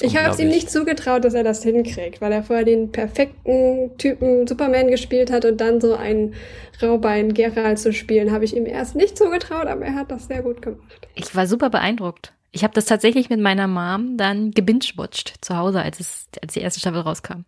Ich 0.00 0.16
habe 0.16 0.30
es 0.30 0.38
ihm 0.38 0.48
nicht 0.48 0.70
zugetraut, 0.70 1.24
dass 1.24 1.32
er 1.32 1.42
das 1.42 1.62
hinkriegt, 1.62 2.20
weil 2.20 2.30
er 2.30 2.42
vorher 2.42 2.64
den 2.64 2.92
perfekten 2.92 3.96
Typen 3.96 4.46
Superman 4.46 4.88
gespielt 4.88 5.32
hat 5.32 5.46
und 5.46 5.60
dann 5.60 5.80
so 5.80 5.94
einen 5.94 6.34
Raubein 6.82 7.32
Geralt 7.32 7.78
zu 7.78 7.92
spielen, 7.92 8.30
habe 8.30 8.44
ich 8.44 8.54
ihm 8.54 8.66
erst 8.66 8.96
nicht 8.96 9.16
zugetraut, 9.16 9.66
aber 9.66 9.86
er 9.86 9.94
hat 9.94 10.10
das 10.10 10.26
sehr 10.26 10.42
gut 10.42 10.60
gemacht. 10.60 11.08
Ich 11.14 11.34
war 11.34 11.46
super 11.46 11.70
beeindruckt. 11.70 12.34
Ich 12.58 12.64
habe 12.64 12.74
das 12.74 12.86
tatsächlich 12.86 13.30
mit 13.30 13.38
meiner 13.38 13.68
Mom 13.68 14.16
dann 14.16 14.50
gebingewatcht 14.50 15.34
zu 15.42 15.56
Hause, 15.56 15.80
als, 15.80 16.00
es, 16.00 16.26
als 16.42 16.54
die 16.54 16.60
erste 16.60 16.80
Staffel 16.80 17.02
rauskam. 17.02 17.44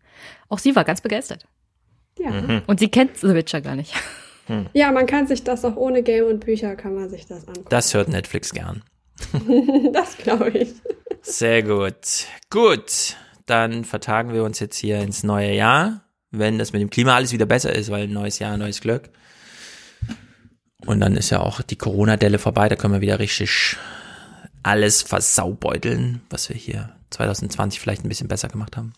Auch 0.49 0.61
sie 0.61 0.77
war 0.77 0.85
ganz 0.85 1.01
begeistert. 1.01 1.49
Ja. 2.17 2.31
Mhm. 2.31 2.63
Und 2.69 2.79
sie 2.79 2.89
kennt 2.89 3.17
The 3.17 3.35
Witcher 3.35 3.61
gar 3.61 3.75
nicht. 3.75 3.93
Ja, 4.73 4.93
man 4.93 5.07
kann 5.07 5.27
sich 5.27 5.43
das 5.43 5.65
auch 5.65 5.75
ohne 5.75 6.05
Game 6.05 6.27
und 6.27 6.41
Bücher 6.45 6.77
kann 6.77 6.95
man 6.95 7.11
sich 7.11 7.27
das 7.27 7.47
angucken. 7.47 7.67
Das 7.71 7.93
hört 7.93 8.09
Netflix 8.09 8.53
gern. 8.53 8.83
das 9.93 10.17
glaube 10.17 10.51
ich. 10.51 10.75
Sehr 11.23 11.65
gut. 11.65 12.27
Gut. 12.51 13.17
Dann 13.47 13.85
vertagen 13.85 14.33
wir 14.33 14.45
uns 14.45 14.61
jetzt 14.61 14.77
hier 14.77 15.01
ins 15.01 15.25
neue 15.25 15.53
Jahr, 15.53 16.05
wenn 16.31 16.59
das 16.59 16.73
mit 16.73 16.83
dem 16.83 16.91
Klima 16.91 17.17
alles 17.17 17.33
wieder 17.33 17.47
besser 17.47 17.75
ist, 17.75 17.91
weil 17.91 18.05
ein 18.05 18.13
neues 18.13 18.39
Jahr, 18.39 18.57
neues 18.57 18.81
Glück. 18.81 19.11
Und 20.87 21.01
dann 21.01 21.17
ist 21.17 21.31
ja 21.31 21.41
auch 21.41 21.63
die 21.63 21.77
Corona-Delle 21.77 22.39
vorbei, 22.39 22.69
da 22.69 22.77
können 22.77 22.95
wir 22.95 23.01
wieder 23.01 23.19
richtig 23.19 23.77
alles 24.63 25.03
versaubeuteln, 25.03 26.23
was 26.31 26.49
wir 26.49 26.57
hier 26.57 26.95
2020 27.11 27.81
vielleicht 27.81 28.05
ein 28.05 28.09
bisschen 28.09 28.29
besser 28.29 28.49
gemacht 28.49 28.77
haben. 28.77 28.93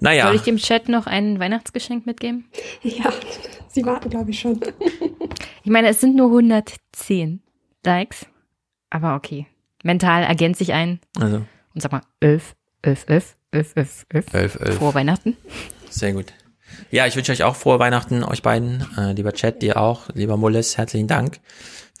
Naja. 0.00 0.26
Soll 0.26 0.36
ich 0.36 0.42
dem 0.42 0.56
Chat 0.56 0.88
noch 0.88 1.06
ein 1.06 1.38
Weihnachtsgeschenk 1.38 2.06
mitgeben? 2.06 2.46
Ja, 2.82 3.12
sie 3.68 3.84
warten, 3.84 4.10
glaube 4.10 4.30
ich, 4.30 4.40
schon. 4.40 4.60
Ich 5.62 5.70
meine, 5.70 5.88
es 5.88 6.00
sind 6.00 6.16
nur 6.16 6.26
110 6.26 7.40
Likes. 7.84 8.26
Aber 8.90 9.14
okay. 9.14 9.46
Mental 9.82 10.22
ergänze 10.22 10.62
ich 10.62 10.72
ein. 10.72 11.00
Also. 11.18 11.36
Und 11.74 11.80
sag 11.80 11.90
mal, 11.92 12.02
11, 12.20 12.54
11, 12.82 13.04
11, 13.08 13.36
11, 13.50 13.72
11, 13.74 14.06
11. 14.10 14.34
11, 14.34 14.60
11. 14.60 14.74
Frohe 14.76 14.94
Weihnachten. 14.94 15.36
Sehr 15.88 16.12
gut. 16.12 16.32
Ja, 16.90 17.06
ich 17.06 17.16
wünsche 17.16 17.32
euch 17.32 17.44
auch 17.44 17.56
frohe 17.56 17.78
Weihnachten, 17.78 18.22
euch 18.24 18.42
beiden. 18.42 18.86
Äh, 18.96 19.12
lieber 19.12 19.32
Chat, 19.32 19.62
dir 19.62 19.78
auch. 19.78 20.08
Lieber 20.14 20.36
Mullis, 20.36 20.76
herzlichen 20.76 21.08
Dank 21.08 21.40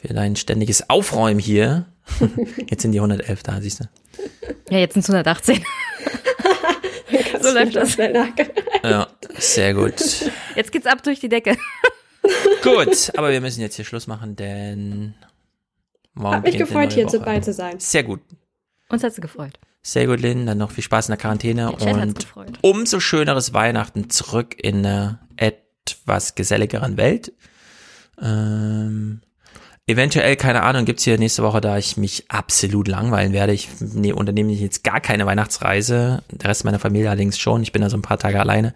für 0.06 0.12
dein 0.14 0.36
ständiges 0.36 0.90
Aufräumen 0.90 1.40
hier. 1.40 1.86
Jetzt 2.68 2.82
sind 2.82 2.92
die 2.92 2.98
111 2.98 3.42
da, 3.42 3.60
siehst 3.60 3.80
du. 3.80 3.84
Ja, 4.68 4.78
jetzt 4.78 4.92
sind 4.92 5.02
es 5.02 5.10
118. 5.10 5.64
so 7.40 7.50
läuft 7.50 7.76
das. 7.76 7.96
Ja, 7.96 9.08
sehr 9.38 9.72
gut. 9.74 9.94
Jetzt 10.54 10.72
geht's 10.72 10.86
ab 10.86 11.02
durch 11.02 11.20
die 11.20 11.28
Decke. 11.28 11.56
Gut, 12.62 13.12
aber 13.16 13.30
wir 13.30 13.40
müssen 13.40 13.60
jetzt 13.60 13.76
hier 13.76 13.84
Schluss 13.84 14.06
machen, 14.06 14.36
denn 14.36 15.14
morgen 16.14 16.36
Hat 16.36 16.44
mich 16.44 16.58
gefreut, 16.58 16.92
hier 16.92 17.06
Woche. 17.06 17.18
dabei 17.18 17.40
zu 17.40 17.52
sein. 17.52 17.80
Sehr 17.80 18.02
gut. 18.02 18.20
Uns 18.90 19.02
hat's 19.02 19.20
gefreut. 19.20 19.58
Sehr 19.82 20.06
gut, 20.06 20.20
Lynn. 20.20 20.46
Dann 20.46 20.58
noch 20.58 20.70
viel 20.70 20.84
Spaß 20.84 21.08
in 21.08 21.12
der 21.12 21.18
Quarantäne 21.18 21.66
hat's 21.68 21.84
und 22.34 22.58
umso 22.62 23.00
schöneres 23.00 23.52
Weihnachten 23.52 24.10
zurück 24.10 24.54
in 24.62 24.84
eine 24.84 25.18
etwas 25.36 26.34
geselligeren 26.34 26.96
Welt. 26.96 27.32
Ähm, 28.20 29.20
eventuell, 29.86 30.36
keine 30.36 30.62
Ahnung, 30.62 30.84
gibt's 30.84 31.04
hier 31.04 31.18
nächste 31.18 31.42
Woche, 31.42 31.60
da 31.60 31.76
ich 31.76 31.96
mich 31.96 32.24
absolut 32.28 32.88
langweilen 32.88 33.32
werde. 33.32 33.52
Ich 33.52 33.68
nee, 33.80 34.12
unternehme 34.12 34.52
jetzt 34.52 34.82
gar 34.82 35.00
keine 35.00 35.26
Weihnachtsreise. 35.26 36.22
Der 36.30 36.50
Rest 36.50 36.64
meiner 36.64 36.78
Familie 36.78 37.08
allerdings 37.08 37.38
schon. 37.38 37.62
Ich 37.62 37.72
bin 37.72 37.82
da 37.82 37.90
so 37.90 37.96
ein 37.96 38.02
paar 38.02 38.18
Tage 38.18 38.40
alleine. 38.40 38.74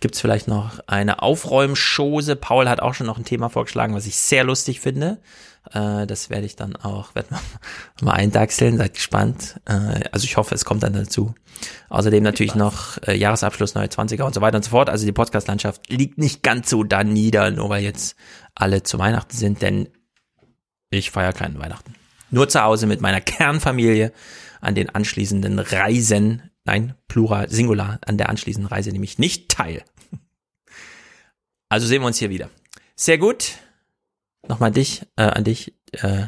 Gibt's 0.00 0.20
vielleicht 0.20 0.48
noch 0.48 0.80
eine 0.86 1.22
Aufräumschose. 1.22 2.36
Paul 2.36 2.68
hat 2.68 2.80
auch 2.80 2.94
schon 2.94 3.06
noch 3.06 3.18
ein 3.18 3.24
Thema 3.24 3.48
vorgeschlagen, 3.48 3.94
was 3.94 4.06
ich 4.06 4.16
sehr 4.16 4.44
lustig 4.44 4.80
finde. 4.80 5.18
Äh, 5.72 6.06
das 6.06 6.28
werde 6.28 6.46
ich 6.46 6.56
dann 6.56 6.76
auch, 6.76 7.14
werde 7.14 7.32
mal, 7.32 7.40
mal 8.02 8.12
eindachseln. 8.12 8.76
Seid 8.76 8.94
gespannt. 8.94 9.60
Äh, 9.64 10.08
also 10.12 10.24
ich 10.24 10.36
hoffe, 10.36 10.54
es 10.54 10.66
kommt 10.66 10.82
dann 10.82 10.92
dazu. 10.92 11.34
Außerdem 11.88 12.22
natürlich 12.22 12.54
noch 12.54 12.98
äh, 13.06 13.16
Jahresabschluss, 13.16 13.74
neue 13.74 13.88
20er 13.88 14.24
und 14.24 14.34
so 14.34 14.42
weiter 14.42 14.56
und 14.56 14.64
so 14.64 14.70
fort. 14.70 14.90
Also 14.90 15.06
die 15.06 15.12
Podcast-Landschaft 15.12 15.90
liegt 15.90 16.18
nicht 16.18 16.42
ganz 16.42 16.68
so 16.68 16.84
da 16.84 17.02
nieder, 17.02 17.50
nur 17.50 17.70
weil 17.70 17.82
jetzt 17.82 18.16
alle 18.54 18.82
zu 18.82 18.98
Weihnachten 18.98 19.36
sind, 19.36 19.62
denn 19.62 19.88
ich 20.98 21.10
feiere 21.10 21.32
keinen 21.32 21.58
Weihnachten. 21.58 21.94
Nur 22.30 22.48
zu 22.48 22.62
Hause 22.62 22.86
mit 22.86 23.00
meiner 23.00 23.20
Kernfamilie 23.20 24.12
an 24.60 24.74
den 24.74 24.90
anschließenden 24.90 25.58
Reisen, 25.58 26.50
nein, 26.64 26.94
Plural, 27.08 27.48
Singular, 27.48 27.98
an 28.04 28.18
der 28.18 28.28
anschließenden 28.28 28.68
Reise 28.68 28.90
nehme 28.90 29.04
ich 29.04 29.18
nicht 29.18 29.48
teil. 29.48 29.84
Also 31.68 31.86
sehen 31.86 32.02
wir 32.02 32.06
uns 32.06 32.18
hier 32.18 32.30
wieder. 32.30 32.50
Sehr 32.96 33.18
gut. 33.18 33.58
Nochmal 34.48 34.72
dich, 34.72 35.02
äh, 35.16 35.22
an 35.22 35.44
dich, 35.44 35.74
äh, 35.92 36.26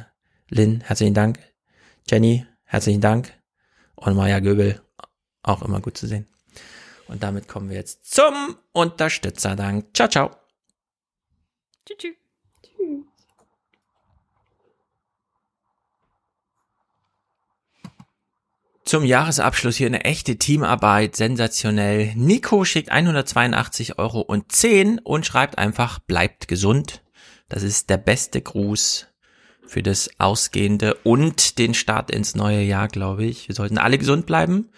Lynn, 0.49 0.83
herzlichen 0.83 1.15
Dank. 1.15 1.39
Jenny, 2.09 2.47
herzlichen 2.65 3.01
Dank. 3.01 3.33
Und 3.97 4.15
Maja 4.17 4.41
Göbel, 4.41 4.81
auch 5.43 5.63
immer 5.63 5.81
gut 5.81 5.97
zu 5.97 6.07
sehen. 6.07 6.27
Und 7.09 7.23
damit 7.23 7.49
kommen 7.49 7.69
wir 7.69 7.77
jetzt 7.77 8.13
zum 8.13 8.57
Unterstützerdank. 8.73 9.95
Ciao, 9.95 10.09
ciao. 10.09 10.31
Tschüss. 11.85 12.22
Zum 18.93 19.07
Jahresabschluss 19.07 19.77
hier 19.77 19.87
eine 19.87 20.05
echte 20.05 20.37
Teamarbeit, 20.37 21.17
sensationell. 21.17 22.13
Nico 22.15 22.67
schickt 22.67 22.91
182 22.91 23.99
Euro 23.99 24.21
und 24.21 24.53
10 24.53 24.99
und 24.99 25.25
schreibt 25.25 25.57
einfach, 25.57 25.99
bleibt 25.99 26.47
gesund. 26.47 27.03
Das 27.49 27.63
ist 27.63 27.89
der 27.89 27.97
beste 27.97 28.43
Gruß 28.43 29.07
für 29.67 29.83
das 29.83 30.11
ausgehende 30.19 30.93
und 31.05 31.57
den 31.57 31.73
Start 31.73 32.11
ins 32.11 32.35
neue 32.35 32.61
Jahr, 32.61 32.87
glaube 32.87 33.25
ich. 33.25 33.49
Wir 33.49 33.55
sollten 33.55 33.79
alle 33.79 33.97
gesund 33.97 34.27
bleiben, 34.27 34.69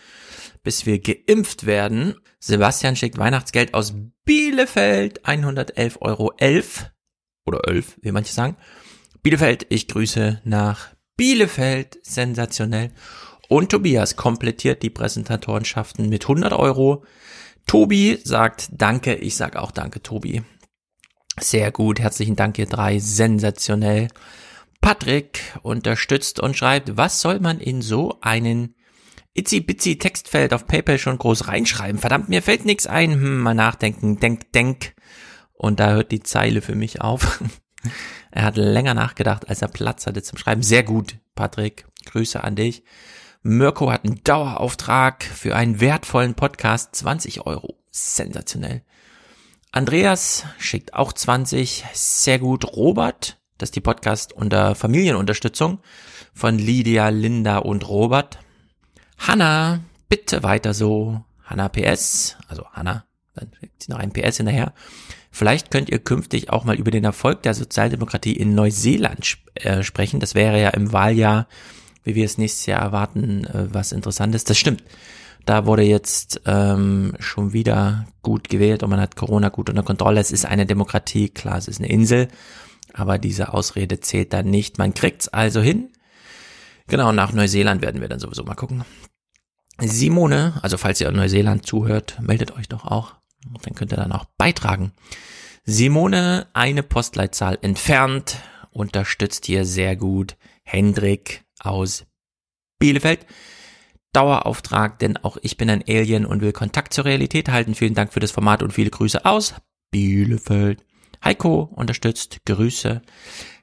bis 0.62 0.86
wir 0.86 1.00
geimpft 1.00 1.66
werden. 1.66 2.14
Sebastian 2.38 2.94
schickt 2.94 3.18
Weihnachtsgeld 3.18 3.74
aus 3.74 3.94
Bielefeld, 4.24 5.26
111,11 5.26 6.00
Euro 6.02 6.32
oder 7.46 7.66
11, 7.66 7.98
wie 8.00 8.12
manche 8.12 8.32
sagen. 8.32 8.56
Bielefeld, 9.24 9.66
ich 9.70 9.88
grüße 9.88 10.40
nach 10.44 10.94
Bielefeld, 11.16 11.98
sensationell. 12.02 12.92
Und 13.48 13.70
Tobias 13.70 14.16
komplettiert 14.16 14.82
die 14.82 14.90
Präsentatorenschaften 14.90 16.08
mit 16.08 16.24
100 16.24 16.52
Euro. 16.52 17.04
Tobi 17.66 18.18
sagt 18.22 18.68
Danke, 18.72 19.14
ich 19.14 19.36
sag 19.36 19.56
auch 19.56 19.70
Danke, 19.70 20.02
Tobi. 20.02 20.42
Sehr 21.40 21.72
gut, 21.72 21.98
herzlichen 21.98 22.36
Dank, 22.36 22.58
ihr 22.58 22.66
drei, 22.66 22.98
sensationell. 22.98 24.08
Patrick 24.80 25.40
unterstützt 25.62 26.40
und 26.40 26.56
schreibt, 26.56 26.96
was 26.96 27.20
soll 27.20 27.40
man 27.40 27.58
in 27.58 27.82
so 27.82 28.18
einen 28.20 28.74
itzy-bitzy 29.32 29.98
Textfeld 29.98 30.52
auf 30.52 30.66
PayPal 30.66 30.98
schon 30.98 31.18
groß 31.18 31.48
reinschreiben? 31.48 32.00
Verdammt, 32.00 32.28
mir 32.28 32.42
fällt 32.42 32.64
nichts 32.64 32.86
ein. 32.86 33.12
Hm, 33.12 33.40
mal 33.40 33.54
nachdenken, 33.54 34.20
denk, 34.20 34.52
denk. 34.52 34.94
Und 35.54 35.80
da 35.80 35.92
hört 35.92 36.12
die 36.12 36.22
Zeile 36.22 36.60
für 36.60 36.74
mich 36.74 37.00
auf. 37.00 37.42
er 38.30 38.42
hat 38.42 38.56
länger 38.56 38.94
nachgedacht, 38.94 39.48
als 39.48 39.62
er 39.62 39.68
Platz 39.68 40.06
hatte 40.06 40.22
zum 40.22 40.38
Schreiben. 40.38 40.62
Sehr 40.62 40.82
gut, 40.82 41.16
Patrick. 41.34 41.86
Grüße 42.04 42.44
an 42.44 42.54
dich. 42.54 42.84
Mirko 43.46 43.92
hat 43.92 44.06
einen 44.06 44.24
Dauerauftrag 44.24 45.22
für 45.22 45.54
einen 45.54 45.78
wertvollen 45.78 46.32
Podcast, 46.32 46.96
20 46.96 47.44
Euro. 47.46 47.76
Sensationell. 47.90 48.80
Andreas 49.70 50.44
schickt 50.56 50.94
auch 50.94 51.12
20, 51.12 51.84
sehr 51.92 52.38
gut. 52.38 52.64
Robert, 52.74 53.36
das 53.58 53.66
ist 53.66 53.76
die 53.76 53.82
Podcast 53.82 54.32
unter 54.32 54.74
Familienunterstützung 54.74 55.80
von 56.32 56.58
Lydia, 56.58 57.10
Linda 57.10 57.58
und 57.58 57.86
Robert. 57.86 58.38
Hanna, 59.18 59.80
bitte 60.08 60.42
weiter 60.42 60.72
so. 60.72 61.22
Hanna 61.44 61.68
PS, 61.68 62.38
also 62.48 62.64
Hanna, 62.72 63.04
dann 63.34 63.52
schickt 63.60 63.82
sie 63.82 63.92
noch 63.92 63.98
ein 63.98 64.14
PS 64.14 64.38
hinterher. 64.38 64.72
Vielleicht 65.30 65.70
könnt 65.70 65.90
ihr 65.90 65.98
künftig 65.98 66.48
auch 66.48 66.64
mal 66.64 66.76
über 66.76 66.90
den 66.90 67.04
Erfolg 67.04 67.42
der 67.42 67.52
Sozialdemokratie 67.52 68.32
in 68.32 68.54
Neuseeland 68.54 69.20
sp 69.28 69.44
äh, 69.56 69.82
sprechen. 69.82 70.18
Das 70.18 70.34
wäre 70.34 70.58
ja 70.58 70.70
im 70.70 70.94
Wahljahr 70.94 71.46
wie 72.04 72.14
wir 72.14 72.24
es 72.24 72.38
nächstes 72.38 72.66
Jahr 72.66 72.80
erwarten, 72.80 73.44
äh, 73.44 73.72
was 73.72 73.92
Interessantes. 73.92 74.44
Das 74.44 74.56
stimmt. 74.56 74.84
Da 75.46 75.66
wurde 75.66 75.82
jetzt 75.82 76.40
ähm, 76.46 77.14
schon 77.18 77.52
wieder 77.52 78.06
gut 78.22 78.48
gewählt 78.48 78.82
und 78.82 78.90
man 78.90 79.00
hat 79.00 79.16
Corona 79.16 79.50
gut 79.50 79.68
unter 79.68 79.82
Kontrolle. 79.82 80.20
Es 80.20 80.32
ist 80.32 80.46
eine 80.46 80.64
Demokratie, 80.64 81.28
klar, 81.28 81.58
es 81.58 81.68
ist 81.68 81.80
eine 81.80 81.90
Insel, 81.90 82.28
aber 82.94 83.18
diese 83.18 83.52
Ausrede 83.52 84.00
zählt 84.00 84.32
dann 84.32 84.46
nicht. 84.46 84.78
Man 84.78 84.94
kriegt's 84.94 85.28
also 85.28 85.60
hin. 85.60 85.90
Genau, 86.86 87.12
nach 87.12 87.32
Neuseeland 87.32 87.82
werden 87.82 88.00
wir 88.00 88.08
dann 88.08 88.20
sowieso 88.20 88.44
mal 88.44 88.54
gucken. 88.54 88.84
Simone, 89.78 90.54
also 90.62 90.78
falls 90.78 91.00
ihr 91.00 91.08
in 91.08 91.16
Neuseeland 91.16 91.66
zuhört, 91.66 92.18
meldet 92.20 92.56
euch 92.56 92.68
doch 92.68 92.84
auch. 92.84 93.14
Dann 93.62 93.74
könnt 93.74 93.92
ihr 93.92 93.96
dann 93.96 94.12
auch 94.12 94.24
beitragen. 94.38 94.92
Simone, 95.64 96.46
eine 96.52 96.82
Postleitzahl 96.82 97.58
entfernt, 97.60 98.38
unterstützt 98.70 99.46
hier 99.46 99.64
sehr 99.64 99.96
gut. 99.96 100.36
Hendrik 100.62 101.43
aus 101.64 102.06
Bielefeld. 102.78 103.26
Dauerauftrag, 104.12 104.98
denn 105.00 105.16
auch 105.16 105.38
ich 105.42 105.56
bin 105.56 105.68
ein 105.70 105.84
Alien 105.88 106.24
und 106.24 106.40
will 106.40 106.52
Kontakt 106.52 106.94
zur 106.94 107.04
Realität 107.04 107.48
halten. 107.48 107.74
Vielen 107.74 107.94
Dank 107.94 108.12
für 108.12 108.20
das 108.20 108.30
Format 108.30 108.62
und 108.62 108.72
viele 108.72 108.90
Grüße 108.90 109.24
aus 109.24 109.54
Bielefeld. 109.90 110.84
Heiko 111.24 111.70
unterstützt, 111.74 112.44
Grüße. 112.44 113.02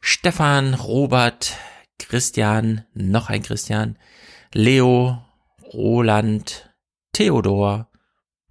Stefan, 0.01 0.73
Robert, 0.73 1.55
Christian, 1.99 2.85
noch 2.93 3.29
ein 3.29 3.43
Christian, 3.43 3.97
Leo, 4.53 5.23
Roland, 5.73 6.73
Theodor, 7.13 7.91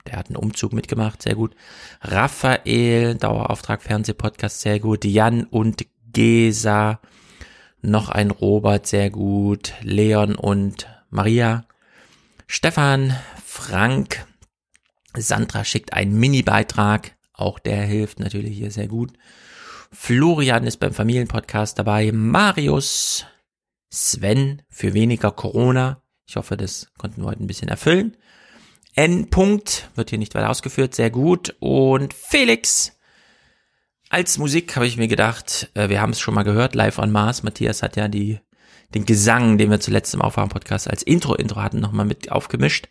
der 0.06 0.18
hat 0.18 0.28
einen 0.28 0.36
Umzug 0.36 0.72
mitgemacht, 0.72 1.22
sehr 1.22 1.34
gut. 1.34 1.54
Raphael, 2.00 3.14
Dauerauftrag 3.16 3.82
Fernsehpodcast, 3.82 4.60
sehr 4.60 4.80
gut. 4.80 5.04
Jan 5.04 5.44
und 5.44 5.86
Gesa, 6.12 7.00
noch 7.82 8.08
ein 8.08 8.30
Robert, 8.30 8.86
sehr 8.86 9.10
gut. 9.10 9.74
Leon 9.82 10.34
und 10.34 10.88
Maria. 11.10 11.64
Stefan, 12.46 13.16
Frank, 13.44 14.26
Sandra 15.16 15.64
schickt 15.64 15.92
einen 15.92 16.18
Mini-Beitrag. 16.18 17.16
Auch 17.32 17.58
der 17.58 17.82
hilft 17.82 18.20
natürlich 18.20 18.56
hier 18.56 18.70
sehr 18.70 18.88
gut. 18.88 19.12
Florian 19.92 20.66
ist 20.66 20.76
beim 20.76 20.92
Familienpodcast 20.92 21.78
dabei. 21.78 22.12
Marius, 22.12 23.26
Sven 23.88 24.62
für 24.68 24.94
weniger 24.94 25.32
Corona. 25.32 26.02
Ich 26.26 26.36
hoffe, 26.36 26.56
das 26.56 26.92
konnten 26.96 27.22
wir 27.22 27.28
heute 27.28 27.42
ein 27.42 27.48
bisschen 27.48 27.68
erfüllen. 27.68 28.16
N. 28.94 29.30
Punkt 29.30 29.90
wird 29.94 30.10
hier 30.10 30.18
nicht 30.18 30.34
weiter 30.34 30.50
ausgeführt, 30.50 30.94
sehr 30.94 31.10
gut. 31.10 31.56
Und 31.58 32.14
Felix. 32.14 32.96
Als 34.12 34.38
Musik 34.38 34.74
habe 34.74 34.88
ich 34.88 34.96
mir 34.96 35.06
gedacht, 35.06 35.70
äh, 35.74 35.88
wir 35.88 36.00
haben 36.00 36.10
es 36.10 36.18
schon 36.18 36.34
mal 36.34 36.42
gehört, 36.42 36.74
live 36.74 36.98
on 36.98 37.12
Mars. 37.12 37.44
Matthias 37.44 37.80
hat 37.80 37.94
ja 37.94 38.08
die, 38.08 38.40
den 38.92 39.06
Gesang, 39.06 39.56
den 39.56 39.70
wir 39.70 39.78
zuletzt 39.78 40.12
im 40.14 40.20
Aufwachen-Podcast 40.20 40.90
als 40.90 41.04
Intro-Intro 41.04 41.62
hatten, 41.62 41.78
nochmal 41.78 42.06
mit 42.06 42.32
aufgemischt. 42.32 42.88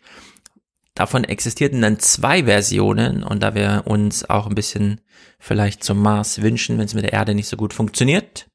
Davon 0.94 1.24
existierten 1.24 1.82
dann 1.82 1.98
zwei 1.98 2.44
Versionen 2.44 3.22
und 3.22 3.42
da 3.42 3.54
wir 3.54 3.82
uns 3.84 4.30
auch 4.30 4.46
ein 4.46 4.54
bisschen 4.54 5.02
vielleicht 5.38 5.84
zum 5.84 6.00
Mars 6.00 6.40
wünschen, 6.40 6.78
wenn 6.78 6.86
es 6.86 6.94
mit 6.94 7.04
der 7.04 7.12
Erde 7.12 7.34
nicht 7.34 7.48
so 7.48 7.58
gut 7.58 7.74
funktioniert. 7.74 8.48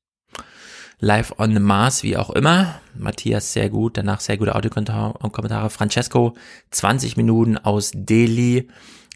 Live 0.99 1.35
on 1.37 1.53
the 1.53 1.59
Mars, 1.59 2.01
wie 2.01 2.17
auch 2.17 2.31
immer. 2.31 2.81
Matthias 2.95 3.53
sehr 3.53 3.69
gut, 3.69 3.95
danach 3.95 4.21
sehr 4.21 4.37
gute 4.37 4.55
Audiokommentare. 4.55 5.69
Francesco, 5.69 6.35
20 6.71 7.15
Minuten 7.15 7.59
aus 7.59 7.91
Delhi. 7.93 8.69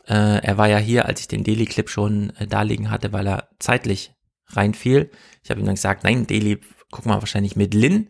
Äh, 0.09 0.43
er 0.43 0.57
war 0.57 0.67
ja 0.67 0.77
hier, 0.77 1.05
als 1.05 1.21
ich 1.21 1.27
den 1.27 1.43
Delhi-Clip 1.43 1.89
schon 1.89 2.31
äh, 2.38 2.47
darlegen 2.47 2.89
hatte, 2.89 3.13
weil 3.13 3.27
er 3.27 3.49
zeitlich 3.59 4.11
reinfiel. 4.47 5.11
Ich 5.43 5.51
habe 5.51 5.59
ihm 5.59 5.65
dann 5.65 5.75
gesagt, 5.75 6.03
nein, 6.03 6.25
Delhi, 6.25 6.59
guck 6.89 7.05
mal 7.05 7.21
wahrscheinlich 7.21 7.55
mit 7.55 7.73
Lin. 7.75 8.09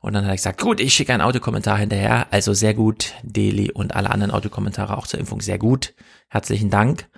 Und 0.00 0.14
dann 0.14 0.24
hat 0.24 0.32
er 0.32 0.36
gesagt, 0.36 0.60
gut, 0.60 0.80
ich 0.80 0.94
schicke 0.94 1.12
einen 1.12 1.22
Audiokommentar 1.22 1.78
hinterher. 1.78 2.26
Also 2.30 2.52
sehr 2.52 2.74
gut, 2.74 3.14
Deli 3.22 3.70
und 3.70 3.96
alle 3.96 4.10
anderen 4.10 4.30
Audiokommentare 4.30 4.96
auch 4.96 5.06
zur 5.06 5.20
Impfung 5.20 5.40
sehr 5.40 5.58
gut. 5.58 5.94
Herzlichen 6.28 6.70
Dank. 6.70 7.08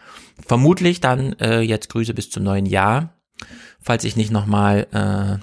Vermutlich 0.47 1.01
dann 1.01 1.35
äh, 1.35 1.61
jetzt 1.61 1.91
Grüße 1.91 2.15
bis 2.15 2.31
zum 2.31 2.45
neuen 2.45 2.67
Jahr. 2.67 3.21
Falls 3.81 4.05
ich 4.05 4.17
nicht 4.17 4.31
nochmal 4.31 5.41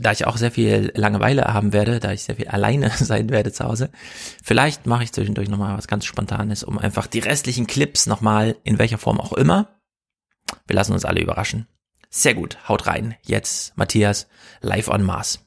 da 0.00 0.12
ich 0.12 0.26
auch 0.26 0.36
sehr 0.36 0.50
viel 0.50 0.92
Langeweile 0.94 1.44
haben 1.44 1.72
werde, 1.72 2.00
da 2.00 2.12
ich 2.12 2.24
sehr 2.24 2.36
viel 2.36 2.48
alleine 2.48 2.90
sein 2.96 3.30
werde 3.30 3.52
zu 3.52 3.64
Hause, 3.64 3.90
vielleicht 4.42 4.86
mache 4.86 5.04
ich 5.04 5.12
zwischendurch 5.12 5.48
nochmal 5.48 5.76
was 5.76 5.88
ganz 5.88 6.04
Spontanes, 6.04 6.64
um 6.64 6.78
einfach 6.78 7.06
die 7.06 7.20
restlichen 7.20 7.66
Clips 7.66 8.06
nochmal, 8.06 8.56
in 8.64 8.78
welcher 8.78 8.98
Form 8.98 9.20
auch 9.20 9.32
immer, 9.32 9.68
wir 10.66 10.76
lassen 10.76 10.92
uns 10.92 11.04
alle 11.04 11.20
überraschen. 11.20 11.66
Sehr 12.10 12.34
gut, 12.34 12.56
haut 12.68 12.86
rein. 12.86 13.16
Jetzt 13.22 13.76
Matthias, 13.76 14.28
live 14.60 14.88
on 14.88 15.02
Mars. 15.02 15.44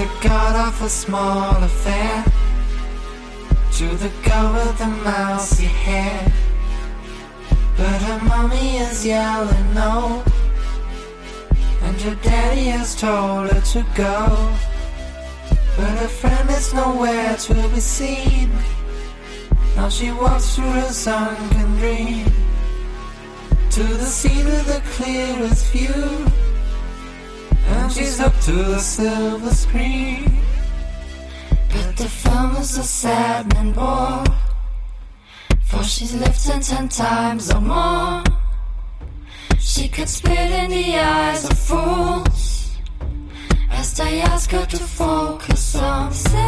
A 0.00 0.08
god 0.22 0.56
of 0.68 0.82
a 0.82 0.88
small 0.88 1.62
affair. 1.62 2.24
To 3.76 3.86
the 3.96 4.10
girl 4.24 4.54
with 4.54 4.78
the 4.78 4.86
mousy 4.86 5.66
hair. 5.66 6.32
But 7.76 8.00
her 8.06 8.24
mommy 8.24 8.78
is 8.78 9.04
yelling 9.04 9.74
no. 9.74 10.24
And 11.82 12.00
her 12.00 12.14
daddy 12.22 12.68
has 12.76 12.98
told 12.98 13.50
her 13.50 13.60
to 13.60 13.84
go. 13.94 14.54
But 15.76 15.98
her 15.98 16.08
friend 16.08 16.48
is 16.48 16.72
nowhere 16.72 17.36
to 17.36 17.54
be 17.68 17.80
seen. 17.80 18.50
Now 19.76 19.90
she 19.90 20.12
walks 20.12 20.56
through 20.56 20.78
a 20.78 20.92
sunken 20.92 21.76
dream. 21.76 22.24
To 23.72 23.82
the 23.82 24.06
sea 24.06 24.44
with 24.44 24.64
the 24.64 24.80
clearest 24.96 25.66
view 25.72 26.39
she's 27.92 28.20
up 28.20 28.38
to 28.40 28.52
the 28.52 28.78
silver 28.78 29.50
screen. 29.50 30.24
But 31.68 31.96
the 31.96 32.08
film 32.08 32.56
is 32.56 32.78
a 32.78 32.82
sad 32.82 33.54
and 33.56 33.74
bored. 33.74 34.28
For 35.64 35.82
she's 35.84 36.14
lived 36.14 36.40
ten 36.44 36.88
times 36.88 37.50
or 37.52 37.60
more. 37.60 38.22
She 39.58 39.88
could 39.88 40.08
spit 40.08 40.50
in 40.50 40.70
the 40.70 40.98
eyes 40.98 41.44
of 41.50 41.58
fools. 41.58 42.70
As 43.70 43.94
they 43.94 44.20
ask 44.20 44.50
her 44.50 44.66
to 44.66 44.78
focus 44.78 45.76
on 45.76 46.12
sailors 46.12 46.42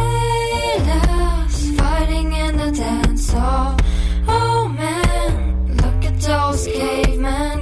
fighting 1.77 2.33
in 2.33 2.57
the 2.57 2.71
dance 2.71 3.31
hall. 3.31 3.77
Oh 4.27 4.67
man, 4.67 5.77
look 5.77 6.05
at 6.05 6.19
those 6.21 6.67
cavemen 6.67 7.52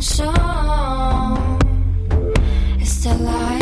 It's 0.00 0.16
the 3.04 3.14
light. 3.18 3.59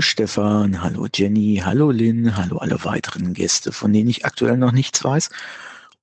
Stefan, 0.00 0.82
hallo 0.82 1.06
Jenny, 1.12 1.62
hallo 1.64 1.90
Lynn, 1.90 2.36
hallo 2.36 2.58
alle 2.58 2.84
weiteren 2.84 3.34
Gäste, 3.34 3.72
von 3.72 3.92
denen 3.92 4.08
ich 4.08 4.24
aktuell 4.24 4.56
noch 4.56 4.72
nichts 4.72 5.02
weiß. 5.02 5.30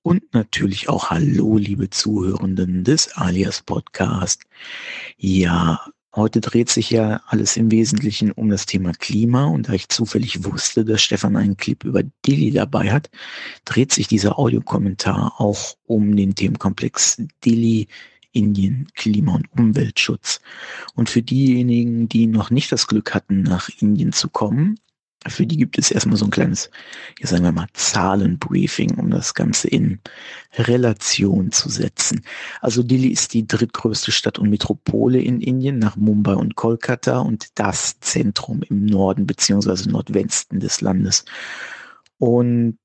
Und 0.02 0.34
natürlich 0.34 0.90
auch 0.90 1.10
hallo, 1.10 1.58
liebe 1.58 1.90
Zuhörenden 1.90 2.84
des 2.84 3.14
Alias 3.18 3.62
Podcast. 3.62 4.44
Ja, 5.18 5.86
heute 6.16 6.42
dreht 6.42 6.70
sich 6.70 6.90
ja 6.90 7.22
alles 7.28 7.58
im 7.58 7.72
Wesentlichen 7.72 8.32
um 8.32 8.50
das 8.50 8.66
Thema 8.66 8.92
Klima. 8.92 9.46
Und 9.46 9.70
da 9.70 9.74
ich 9.74 9.90
zufällig 9.90 10.44
wusste, 10.44 10.86
dass 10.86 11.02
Stefan 11.02 11.36
einen 11.36 11.58
Clip 11.58 11.84
über 11.84 12.04
Dili 12.26 12.52
dabei 12.52 12.92
hat, 12.92 13.10
dreht 13.66 13.94
sich 13.94 14.08
dieser 14.08 14.38
Audiokommentar 14.38 15.34
auch 15.40 15.76
um 15.86 16.16
den 16.16 16.36
Themenkomplex 16.36 17.22
Dili, 17.44 17.88
Indien, 18.36 18.88
Klima- 18.96 19.36
und 19.36 19.52
Umweltschutz. 19.58 20.42
Und 20.94 21.10
für 21.10 21.22
diejenigen, 21.22 22.10
die 22.10 22.28
noch 22.28 22.50
nicht 22.52 22.72
das 22.72 22.88
Glück 22.88 23.14
hatten, 23.14 23.42
nach 23.42 23.70
Indien 23.80 24.12
zu 24.12 24.30
kommen, 24.30 24.80
für 25.28 25.48
die 25.48 25.58
gibt 25.58 25.78
es 25.80 25.90
erstmal 25.90 26.18
so 26.18 26.26
ein 26.26 26.32
kleines, 26.32 26.70
ja 27.20 27.28
sagen 27.28 27.44
wir 27.44 27.52
mal, 27.52 27.68
Zahlenbriefing, 27.74 28.96
um 29.00 29.10
das 29.10 29.34
Ganze 29.34 29.68
in 29.68 30.00
Relation 30.54 31.52
zu 31.52 31.70
setzen. 31.70 32.22
Also 32.62 32.84
Delhi 32.84 33.08
ist 33.08 33.34
die 33.34 33.48
drittgrößte 33.48 34.12
Stadt 34.12 34.38
und 34.38 34.50
Metropole 34.50 35.20
in 35.20 35.42
Indien 35.42 35.80
nach 35.80 35.96
Mumbai 35.96 36.36
und 36.36 36.56
Kolkata 36.56 37.20
und 37.20 37.48
das 37.56 38.00
Zentrum 38.02 38.62
im 38.62 38.86
Norden 38.86 39.26
beziehungsweise 39.26 39.90
Nordwesten 39.90 40.60
des 40.60 40.82
Landes. 40.82 41.26
Und 42.20 42.78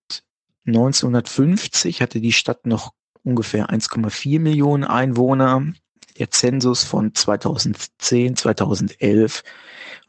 1950 0.66 2.00
hatte 2.00 2.20
die 2.20 2.32
Stadt 2.32 2.66
noch 2.66 2.94
ungefähr 3.24 3.70
1,4 3.70 4.40
Millionen 4.40 4.84
Einwohner. 4.84 5.72
Der 6.18 6.30
Zensus 6.30 6.84
von 6.84 7.14
2010, 7.14 8.36
2011 8.36 9.42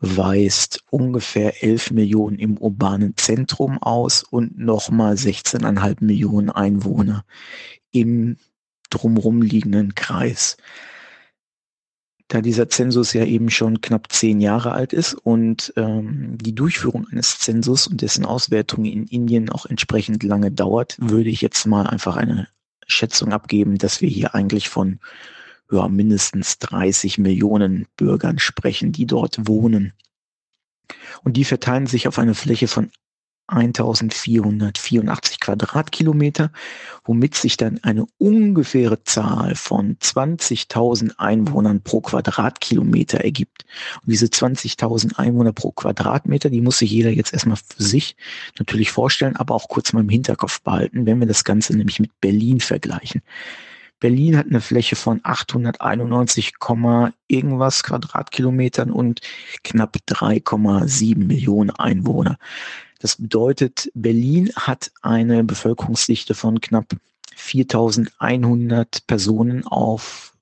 weist 0.01 0.83
ungefähr 0.89 1.63
11 1.63 1.91
Millionen 1.91 2.39
im 2.39 2.57
urbanen 2.57 3.15
Zentrum 3.15 3.77
aus 3.77 4.23
und 4.23 4.57
nochmal 4.57 5.13
16,5 5.13 6.03
Millionen 6.03 6.49
Einwohner 6.49 7.23
im 7.91 8.37
drumherum 8.89 9.41
liegenden 9.41 9.95
Kreis. 9.95 10.57
Da 12.27 12.41
dieser 12.41 12.69
Zensus 12.69 13.13
ja 13.13 13.25
eben 13.25 13.49
schon 13.49 13.81
knapp 13.81 14.11
zehn 14.11 14.39
Jahre 14.39 14.71
alt 14.71 14.93
ist 14.93 15.13
und 15.13 15.73
ähm, 15.75 16.37
die 16.39 16.55
Durchführung 16.55 17.05
eines 17.11 17.39
Zensus 17.39 17.87
und 17.87 18.01
dessen 18.01 18.25
Auswertung 18.25 18.85
in 18.85 19.05
Indien 19.05 19.49
auch 19.49 19.65
entsprechend 19.65 20.23
lange 20.23 20.49
dauert, 20.49 20.97
würde 20.99 21.29
ich 21.29 21.41
jetzt 21.41 21.65
mal 21.65 21.87
einfach 21.87 22.15
eine 22.15 22.47
Schätzung 22.91 23.33
abgeben, 23.33 23.77
dass 23.77 24.01
wir 24.01 24.09
hier 24.09 24.35
eigentlich 24.35 24.69
von 24.69 24.99
ja, 25.71 25.87
mindestens 25.87 26.59
30 26.59 27.17
Millionen 27.17 27.87
Bürgern 27.97 28.39
sprechen, 28.39 28.91
die 28.91 29.05
dort 29.05 29.47
wohnen. 29.47 29.93
Und 31.23 31.37
die 31.37 31.45
verteilen 31.45 31.87
sich 31.87 32.07
auf 32.07 32.19
eine 32.19 32.35
Fläche 32.35 32.67
von 32.67 32.91
1484 33.51 35.39
Quadratkilometer, 35.39 36.51
womit 37.03 37.35
sich 37.35 37.57
dann 37.57 37.79
eine 37.83 38.05
ungefähre 38.17 39.03
Zahl 39.03 39.55
von 39.55 39.97
20.000 39.97 41.17
Einwohnern 41.17 41.81
pro 41.81 42.01
Quadratkilometer 42.01 43.19
ergibt. 43.19 43.65
Und 44.01 44.11
diese 44.11 44.27
20.000 44.27 45.17
Einwohner 45.17 45.53
pro 45.53 45.71
Quadratmeter, 45.71 46.49
die 46.49 46.61
muss 46.61 46.79
sich 46.79 46.91
jeder 46.91 47.11
jetzt 47.11 47.33
erstmal 47.33 47.57
für 47.57 47.83
sich 47.83 48.15
natürlich 48.57 48.91
vorstellen, 48.91 49.35
aber 49.35 49.55
auch 49.55 49.67
kurz 49.67 49.93
mal 49.93 50.01
im 50.01 50.09
Hinterkopf 50.09 50.61
behalten, 50.61 51.05
wenn 51.05 51.19
wir 51.19 51.27
das 51.27 51.43
Ganze 51.43 51.75
nämlich 51.75 51.99
mit 51.99 52.19
Berlin 52.21 52.59
vergleichen. 52.59 53.21
Berlin 54.01 54.35
hat 54.35 54.47
eine 54.47 54.61
Fläche 54.61 54.95
von 54.95 55.21
891, 55.23 56.53
irgendwas 57.27 57.83
Quadratkilometern 57.83 58.91
und 58.91 59.21
knapp 59.63 59.95
3,7 60.07 61.17
Millionen 61.19 61.69
Einwohner. 61.69 62.37
Das 63.01 63.15
bedeutet, 63.15 63.89
Berlin 63.95 64.51
hat 64.55 64.91
eine 65.01 65.43
Bevölkerungsdichte 65.43 66.35
von 66.35 66.61
knapp 66.61 66.95
4100 67.35 69.07
Personen 69.07 69.65
auf 69.65 70.37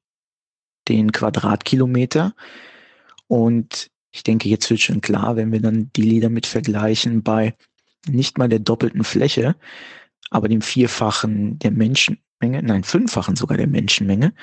den 0.90 1.14
Quadratkilometer. 1.14 2.36
Und 3.28 3.90
ich 4.12 4.24
denke, 4.24 4.50
jetzt 4.50 4.70
wird 4.70 4.82
schon 4.82 5.00
klar, 5.00 5.38
wenn 5.38 5.54
wir 5.54 5.62
dann 5.62 5.90
die 5.96 6.02
Lieder 6.02 6.28
mit 6.28 6.46
vergleichen 6.46 7.24
bei 7.24 7.56
nicht 8.06 8.38
mal 8.38 8.50
der 8.50 8.60
doppelten 8.60 9.06
Fläche, 9.06 9.56
aber 10.30 10.50
dem 10.50 10.62
Vierfachen 10.62 11.60
der 11.60 11.72
Menschenmenge, 11.72 12.62
nein, 12.62 12.84
Fünffachen 12.84 13.38
sogar 13.38 13.58
der 13.58 13.68
Menschenmenge, 13.68 14.34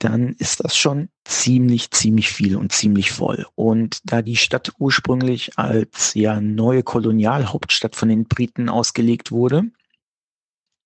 dann 0.00 0.34
ist 0.38 0.64
das 0.64 0.76
schon 0.76 1.10
ziemlich, 1.24 1.90
ziemlich 1.90 2.30
viel 2.30 2.56
und 2.56 2.72
ziemlich 2.72 3.12
voll. 3.12 3.46
Und 3.54 4.00
da 4.04 4.22
die 4.22 4.36
Stadt 4.36 4.72
ursprünglich 4.78 5.58
als 5.58 6.14
ja 6.14 6.40
neue 6.40 6.82
Kolonialhauptstadt 6.82 7.94
von 7.94 8.08
den 8.08 8.24
Briten 8.24 8.70
ausgelegt 8.70 9.30
wurde, 9.30 9.64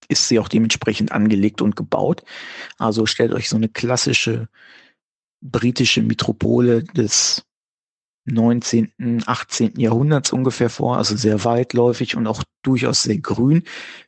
ist 0.09 0.29
sie 0.29 0.39
auch 0.41 0.49
dementsprechend 0.49 1.13
angelegt 1.13 1.63
und 1.63 1.77
gebaut. 1.77 2.25
Also 2.77 3.07
stellt 3.07 3.33
euch 3.33 3.49
so 3.49 3.57
eine 3.57 3.69
klassische 3.69 4.49
britische 5.41 6.03
Metropole 6.03 6.83
des 6.83 7.45
19., 8.25 9.23
18. 9.27 9.79
Jahrhunderts 9.79 10.33
ungefähr 10.33 10.71
vor, 10.71 10.97
also 10.97 11.15
sehr 11.17 11.45
weitläufig 11.45 12.17
und 12.17 12.27
auch 12.27 12.43
durchaus 12.63 13.03
sehr 13.03 13.19
grün, 13.19 13.63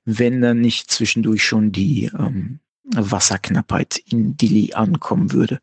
wenn 0.05 0.41
dann 0.41 0.61
nicht 0.61 0.91
zwischendurch 0.91 1.45
schon 1.45 1.71
die 1.71 2.11
ähm, 2.19 2.61
Wasserknappheit 2.95 3.99
in 3.99 4.37
Dili 4.37 4.73
ankommen 4.75 5.33
würde. 5.33 5.61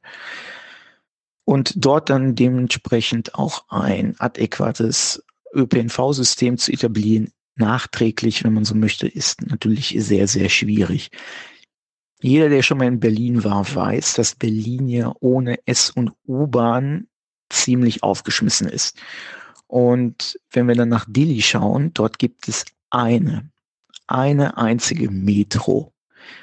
Und 1.45 1.74
dort 1.76 2.10
dann 2.10 2.35
dementsprechend 2.35 3.35
auch 3.35 3.66
ein 3.69 4.16
adäquates 4.19 5.24
ÖPNV-System 5.53 6.58
zu 6.58 6.72
etablieren, 6.72 7.32
nachträglich, 7.56 8.43
wenn 8.43 8.53
man 8.53 8.66
so 8.66 8.76
möchte, 8.76 9.08
ist 9.08 9.42
natürlich 9.42 9.95
sehr, 10.00 10.27
sehr 10.27 10.50
schwierig. 10.50 11.11
Jeder, 12.22 12.50
der 12.50 12.64
schon 12.64 12.77
mal 12.77 12.88
in 12.88 13.00
Berlin 13.00 13.43
war, 13.43 13.76
weiß, 13.76 14.14
dass 14.14 14.35
Berlin 14.35 14.88
ja 14.88 15.14
ohne 15.19 15.60
S- 15.66 15.90
und 15.90 16.14
U-Bahn 16.26 17.08
ziemlich 17.50 18.02
aufgeschmissen 18.02 18.68
ist. 18.68 18.98
Und 19.68 20.40
wenn 20.52 20.68
wir 20.68 20.76
dann 20.76 20.90
nach 20.90 21.06
Dili 21.08 21.42
schauen, 21.42 21.93
dort 21.93 22.19
gibt 22.19 22.48
es 22.48 22.66
eine, 22.90 23.50
eine 24.08 24.58
einzige 24.58 25.10
Metro. 25.11 25.92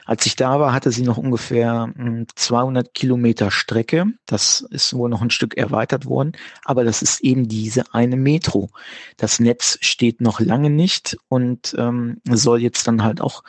Als 0.05 0.27
ich 0.27 0.37
da 0.37 0.61
war, 0.61 0.73
hatte 0.73 0.91
sie 0.91 1.03
noch 1.03 1.19
ungefähr 1.19 1.93
200 2.35 2.87
hm, 2.87 2.93
Kilometer 2.93 3.51
Strecke. 3.51 4.07
Das 4.27 4.61
ist 4.71 4.95
wohl 4.95 5.09
noch 5.09 5.23
ein 5.23 5.31
Stück 5.31 5.57
erweitert 5.57 6.07
worden. 6.07 6.33
Aber 6.65 6.85
das 6.85 7.03
ist 7.03 7.21
eben 7.21 7.49
diese 7.49 7.95
eine 7.95 8.17
Metro. 8.17 8.71
Das 9.17 9.41
Netz 9.41 9.79
steht 9.81 10.21
noch 10.21 10.41
lange 10.41 10.71
nicht 10.71 11.17
und 11.29 11.75
ähm, 11.79 12.21
soll 12.29 12.61
jetzt 12.63 12.87
dann 12.87 13.03
halt 13.03 13.21
auch 13.21 13.43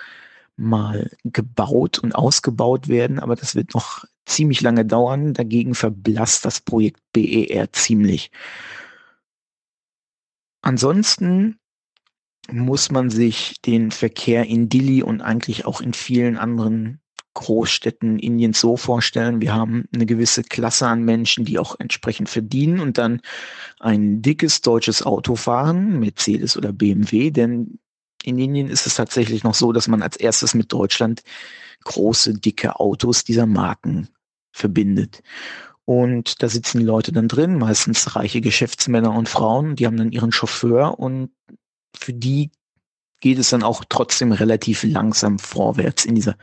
mal 0.55 1.09
gebaut 1.23 1.99
und 1.99 2.13
ausgebaut 2.13 2.87
werden. 2.87 3.19
Aber 3.19 3.35
das 3.35 3.55
wird 3.55 3.73
noch 3.73 4.05
ziemlich 4.25 4.61
lange 4.61 4.85
dauern. 4.85 5.33
Dagegen 5.33 5.75
verblasst 5.75 6.45
das 6.45 6.61
Projekt 6.61 7.01
BER 7.13 7.71
ziemlich. 7.73 8.31
Ansonsten 10.61 11.57
muss 12.49 12.91
man 12.91 13.09
sich 13.09 13.61
den 13.61 13.91
Verkehr 13.91 14.45
in 14.45 14.69
Dili 14.69 15.03
und 15.03 15.21
eigentlich 15.21 15.65
auch 15.65 15.81
in 15.81 15.93
vielen 15.93 16.37
anderen 16.37 16.99
Großstädten 17.33 18.19
Indiens 18.19 18.59
so 18.59 18.75
vorstellen. 18.75 19.39
Wir 19.39 19.53
haben 19.53 19.85
eine 19.93 20.05
gewisse 20.05 20.43
Klasse 20.43 20.87
an 20.87 21.03
Menschen, 21.03 21.45
die 21.45 21.59
auch 21.59 21.79
entsprechend 21.79 22.27
verdienen 22.27 22.79
und 22.79 22.97
dann 22.97 23.21
ein 23.79 24.21
dickes 24.21 24.61
deutsches 24.61 25.03
Auto 25.03 25.35
fahren, 25.35 25.99
Mercedes 25.99 26.57
oder 26.57 26.73
BMW, 26.73 27.31
denn 27.31 27.79
in 28.23 28.37
Indien 28.37 28.69
ist 28.69 28.85
es 28.85 28.95
tatsächlich 28.95 29.43
noch 29.43 29.55
so, 29.55 29.71
dass 29.71 29.87
man 29.87 30.01
als 30.01 30.17
erstes 30.17 30.53
mit 30.53 30.71
Deutschland 30.73 31.23
große, 31.85 32.33
dicke 32.33 32.79
Autos 32.79 33.23
dieser 33.23 33.45
Marken 33.45 34.09
verbindet. 34.51 35.23
Und 35.85 36.43
da 36.43 36.49
sitzen 36.49 36.79
die 36.79 36.85
Leute 36.85 37.11
dann 37.11 37.27
drin, 37.27 37.57
meistens 37.57 38.15
reiche 38.15 38.41
Geschäftsmänner 38.41 39.13
und 39.13 39.29
Frauen, 39.29 39.75
die 39.75 39.87
haben 39.87 39.97
dann 39.97 40.11
ihren 40.11 40.31
Chauffeur 40.31 40.99
und 40.99 41.31
für 41.95 42.13
die 42.13 42.51
geht 43.19 43.37
es 43.37 43.49
dann 43.49 43.63
auch 43.63 43.83
trotzdem 43.87 44.31
relativ 44.31 44.83
langsam 44.83 45.39
vorwärts 45.39 46.05
in 46.05 46.15
dieser 46.15 46.37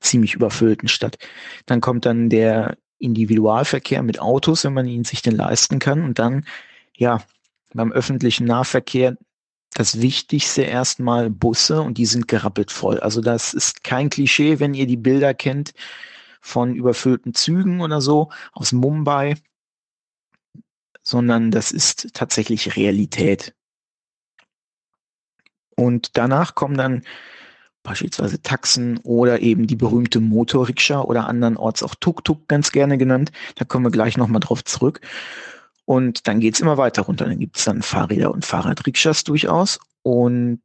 ziemlich 0.00 0.34
überfüllten 0.34 0.88
Stadt. 0.88 1.18
Dann 1.66 1.80
kommt 1.80 2.06
dann 2.06 2.28
der 2.28 2.76
Individualverkehr 2.98 4.02
mit 4.02 4.20
Autos, 4.20 4.64
wenn 4.64 4.74
man 4.74 4.86
ihn 4.86 5.04
sich 5.04 5.22
denn 5.22 5.36
leisten 5.36 5.78
kann. 5.78 6.02
Und 6.02 6.18
dann, 6.18 6.44
ja, 6.96 7.22
beim 7.72 7.92
öffentlichen 7.92 8.46
Nahverkehr 8.46 9.16
das 9.74 10.00
Wichtigste 10.00 10.62
erstmal 10.62 11.30
Busse 11.30 11.82
und 11.82 11.98
die 11.98 12.06
sind 12.06 12.28
gerappelt 12.28 12.70
voll. 12.70 13.00
Also 13.00 13.20
das 13.20 13.54
ist 13.54 13.82
kein 13.82 14.08
Klischee, 14.08 14.60
wenn 14.60 14.74
ihr 14.74 14.86
die 14.86 14.96
Bilder 14.96 15.34
kennt 15.34 15.72
von 16.40 16.74
überfüllten 16.74 17.34
Zügen 17.34 17.80
oder 17.80 18.00
so 18.00 18.30
aus 18.52 18.72
Mumbai, 18.72 19.34
sondern 21.02 21.50
das 21.50 21.72
ist 21.72 22.14
tatsächlich 22.14 22.76
Realität. 22.76 23.54
Und 25.76 26.16
danach 26.16 26.54
kommen 26.54 26.76
dann 26.76 27.02
beispielsweise 27.82 28.40
Taxen 28.42 28.98
oder 29.02 29.40
eben 29.40 29.66
die 29.66 29.76
berühmte 29.76 30.20
Motorrikscha 30.20 31.02
oder 31.02 31.28
andernorts 31.28 31.82
auch 31.82 31.94
Tuk-Tuk 31.94 32.48
ganz 32.48 32.72
gerne 32.72 32.98
genannt. 32.98 33.30
Da 33.56 33.64
kommen 33.64 33.84
wir 33.84 33.90
gleich 33.90 34.16
nochmal 34.16 34.40
drauf 34.40 34.64
zurück. 34.64 35.00
Und 35.84 36.26
dann 36.26 36.40
geht's 36.40 36.60
immer 36.60 36.78
weiter 36.78 37.02
runter. 37.02 37.26
Dann 37.26 37.38
gibt's 37.38 37.64
dann 37.64 37.82
Fahrräder 37.82 38.32
und 38.32 38.44
Fahrradrikschas 38.44 39.24
durchaus. 39.24 39.78
Und 40.02 40.60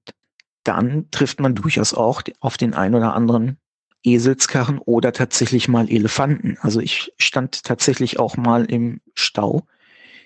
dann 0.63 1.11
trifft 1.11 1.39
man 1.39 1.55
durchaus 1.55 1.93
auch 1.93 2.21
auf 2.39 2.57
den 2.57 2.73
ein 2.73 2.95
oder 2.95 3.13
anderen 3.13 3.57
Eselskarren 4.03 4.79
oder 4.79 5.11
tatsächlich 5.11 5.67
mal 5.67 5.89
Elefanten. 5.89 6.57
Also 6.61 6.79
ich 6.79 7.13
stand 7.17 7.63
tatsächlich 7.63 8.17
auch 8.17 8.38
mal 8.38 8.65
im 8.65 9.01
Stau 9.13 9.63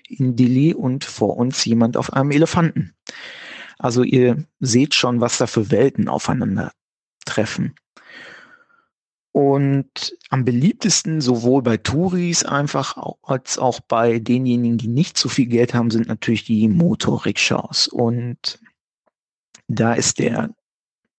in 0.08 0.36
Delhi 0.36 0.74
und 0.74 1.04
vor 1.04 1.38
uns 1.38 1.66
jemand 1.66 1.98
auf 1.98 2.14
einem 2.14 2.32
Elefanten. 2.32 2.94
Also 3.84 4.04
ihr 4.04 4.46
seht 4.62 4.96
schon, 4.96 5.20
was 5.20 5.40
da 5.40 5.46
für 5.46 5.70
Welten 5.70 6.08
aufeinander 6.08 6.72
treffen. 7.26 7.76
Und 9.34 10.16
am 10.30 10.46
beliebtesten 10.46 11.20
sowohl 11.20 11.62
bei 11.64 11.76
Touris 11.76 12.46
einfach 12.46 12.96
als 13.24 13.58
auch 13.58 13.82
bei 13.82 14.20
denjenigen, 14.20 14.78
die 14.78 14.88
nicht 14.88 15.18
so 15.18 15.28
viel 15.28 15.48
Geld 15.48 15.74
haben, 15.74 15.92
sind 15.92 16.08
natürlich 16.08 16.46
die 16.46 16.70
Motorrikschaus. 16.70 17.90
Und 17.90 18.62
da 19.68 19.96
ist 19.96 20.20
der 20.20 20.52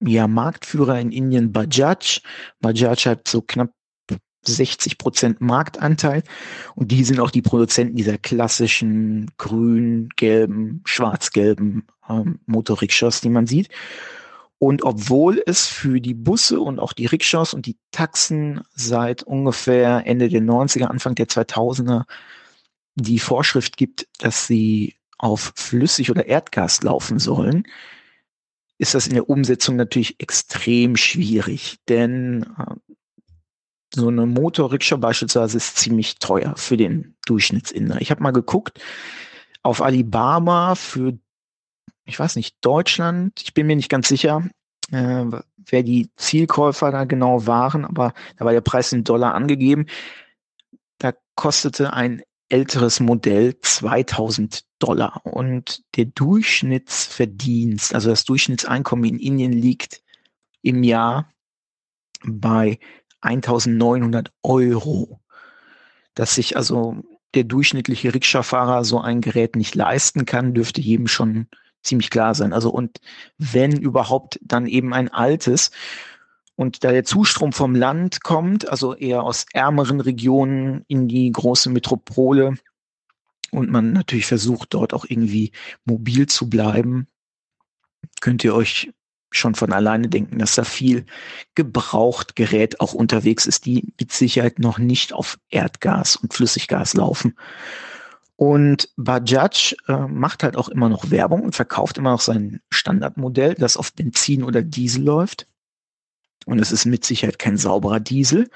ja, 0.01 0.27
Marktführer 0.27 0.99
in 0.99 1.13
Indien 1.13 1.53
Bajaj. 1.53 2.23
Bajaj 2.61 3.05
hat 3.05 3.29
so 3.29 3.43
knapp 3.43 3.75
60 4.47 4.99
Prozent 4.99 5.41
Marktanteil 5.41 6.23
und 6.75 6.91
die 6.91 7.05
sind 7.05 7.21
auch 7.21 7.31
die 7.31 7.43
Produzenten 7.43 7.97
dieser 7.97 8.19
klassischen 8.19 9.31
grün, 9.39 10.09
gelben, 10.17 10.83
schwarz-gelben 10.85 11.87
ähm, 12.09 12.41
Motorrikschas, 12.47 13.21
die 13.21 13.31
man 13.31 13.47
sieht. 13.47 13.69
Und 14.59 14.83
obwohl 14.83 15.43
es 15.45 15.67
für 15.67 16.01
die 16.01 16.15
Busse 16.15 16.61
und 16.61 16.79
auch 16.79 16.93
die 16.93 17.07
Rikschas 17.07 17.55
und 17.55 17.67
die 17.67 17.77
Taxen 17.91 18.63
seit 18.75 19.23
ungefähr 19.23 20.07
Ende 20.07 20.29
der 20.29 20.41
90er, 20.41 20.85
Anfang 20.85 21.15
der 21.15 21.27
2000er 21.27 22.05
die 22.95 23.19
Vorschrift 23.19 23.77
gibt, 23.77 24.07
dass 24.19 24.47
sie 24.47 24.95
auf 25.19 25.53
Flüssig 25.57 26.11
oder 26.11 26.27
Erdgas 26.27 26.83
laufen 26.83 27.19
sollen, 27.19 27.67
ist 28.79 28.95
das 28.95 29.07
in 29.07 29.15
der 29.15 29.29
Umsetzung 29.29 29.77
natürlich 29.77 30.21
extrem 30.21 30.97
schwierig, 30.97 31.79
denn 31.89 32.47
äh, 32.59 32.75
so 33.95 34.09
eine 34.09 34.27
Motorrikscha 34.27 34.97
beispielsweise 34.97 35.57
ist 35.57 35.77
ziemlich 35.77 36.19
teuer 36.19 36.55
für 36.57 36.77
den 36.77 37.17
Durchschnittsinner. 37.27 38.01
Ich 38.01 38.11
habe 38.11 38.23
mal 38.23 38.33
geguckt 38.33 38.81
auf 39.63 39.81
Alibaba 39.81 40.75
für, 40.75 41.19
ich 42.05 42.19
weiß 42.19 42.37
nicht, 42.37 42.57
Deutschland, 42.61 43.41
ich 43.43 43.55
bin 43.55 43.67
mir 43.67 43.77
nicht 43.77 43.89
ganz 43.89 44.09
sicher, 44.09 44.49
äh, 44.91 45.25
wer 45.57 45.83
die 45.83 46.11
Zielkäufer 46.17 46.91
da 46.91 47.05
genau 47.05 47.47
waren, 47.47 47.85
aber 47.85 48.13
da 48.37 48.45
war 48.45 48.53
der 48.53 48.61
Preis 48.61 48.93
in 48.93 49.05
Dollar 49.05 49.35
angegeben. 49.35 49.87
Da 50.99 51.15
kostete 51.35 51.93
ein 51.93 52.23
älteres 52.49 53.01
Modell 53.01 53.59
2000 53.61 54.65
Dollar 54.79 55.25
und 55.25 55.83
der 55.97 56.05
Durchschnittsverdienst, 56.05 57.95
also 57.95 58.11
das 58.11 58.25
Durchschnittseinkommen 58.25 59.05
in 59.07 59.19
Indien 59.19 59.53
liegt 59.53 60.03
im 60.61 60.83
Jahr 60.83 61.31
bei 62.23 62.79
1900 63.25 64.31
Euro. 64.43 65.21
Dass 66.15 66.35
sich 66.37 66.57
also 66.57 67.03
der 67.35 67.45
durchschnittliche 67.45 68.15
Rikscha-Fahrer 68.15 68.85
so 68.85 69.01
ein 69.01 69.21
Gerät 69.21 69.57
nicht 69.57 69.75
leisten 69.75 70.25
kann, 70.25 70.55
dürfte 70.55 70.81
jedem 70.81 71.09
schon 71.09 71.49
ziemlich 71.83 72.11
klar 72.11 72.35
sein. 72.35 72.53
Also 72.53 72.71
und 72.71 73.01
wenn 73.39 73.73
überhaupt, 73.73 74.39
dann 74.43 74.67
eben 74.67 74.95
ein 74.95 75.09
altes. 75.09 75.71
Und 76.57 76.85
da 76.85 76.93
der 76.93 77.05
Zustrom 77.05 77.53
vom 77.53 77.75
Land 77.75 78.23
kommt, 78.23 78.69
also 78.69 78.95
eher 78.95 79.25
aus 79.25 79.47
ärmeren 79.53 80.01
Regionen 80.01 80.85
in 80.87 81.09
die 81.09 81.31
große 81.33 81.69
Metropole 81.71 82.55
und 83.51 83.71
man 83.71 83.93
natürlich 83.93 84.27
versucht, 84.27 84.75
dort 84.75 84.95
auch 84.95 85.05
irgendwie 85.09 85.53
mobil 85.85 86.27
zu 86.27 86.49
bleiben, 86.49 87.09
könnt 88.21 88.45
ihr 88.45 88.55
euch 88.55 88.93
schon 89.37 89.55
von 89.55 89.73
alleine 89.73 90.09
denken, 90.09 90.39
dass 90.39 90.55
da 90.55 90.65
viel 90.65 91.05
gebraucht 91.55 92.37
Gerät 92.37 92.81
auch 92.81 92.95
unterwegs 92.95 93.47
ist, 93.47 93.67
die 93.67 93.93
mit 93.99 94.13
Sicherheit 94.13 94.59
noch 94.59 94.79
nicht 94.79 95.13
auf 95.13 95.39
Erdgas 95.51 96.17
und 96.17 96.33
Flüssiggas 96.33 96.95
laufen. 96.95 97.35
Und 98.37 98.89
Bajaj 98.97 99.77
äh, 99.87 100.07
macht 100.09 100.43
halt 100.43 100.57
auch 100.57 100.69
immer 100.69 100.89
noch 100.89 101.11
Werbung 101.11 101.43
und 101.43 101.55
verkauft 101.55 101.99
immer 101.99 102.11
noch 102.11 102.21
sein 102.21 102.61
Standardmodell, 102.71 103.55
das 103.55 103.77
auf 103.77 103.93
Benzin 103.93 104.43
oder 104.43 104.63
Diesel 104.63 105.05
läuft. 105.05 105.47
Und 106.47 106.59
es 106.59 106.73
ist 106.73 106.85
mit 106.85 107.05
Sicherheit 107.05 107.39
kein 107.39 107.57
sauberer 107.57 108.01
Diesel. 108.01 108.51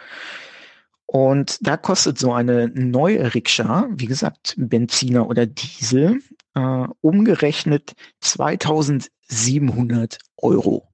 Und 1.07 1.67
da 1.67 1.77
kostet 1.77 2.19
so 2.19 2.35
eine 2.35 2.69
neue 2.69 3.35
Rikscha, 3.35 3.89
wie 3.91 4.07
gesagt, 4.07 4.55
Benziner 4.59 5.27
oder 5.27 5.47
Diesel, 5.47 6.21
äh, 6.59 6.87
umgerechnet 7.01 7.95
2700 8.21 10.19
Euro. 10.39 10.89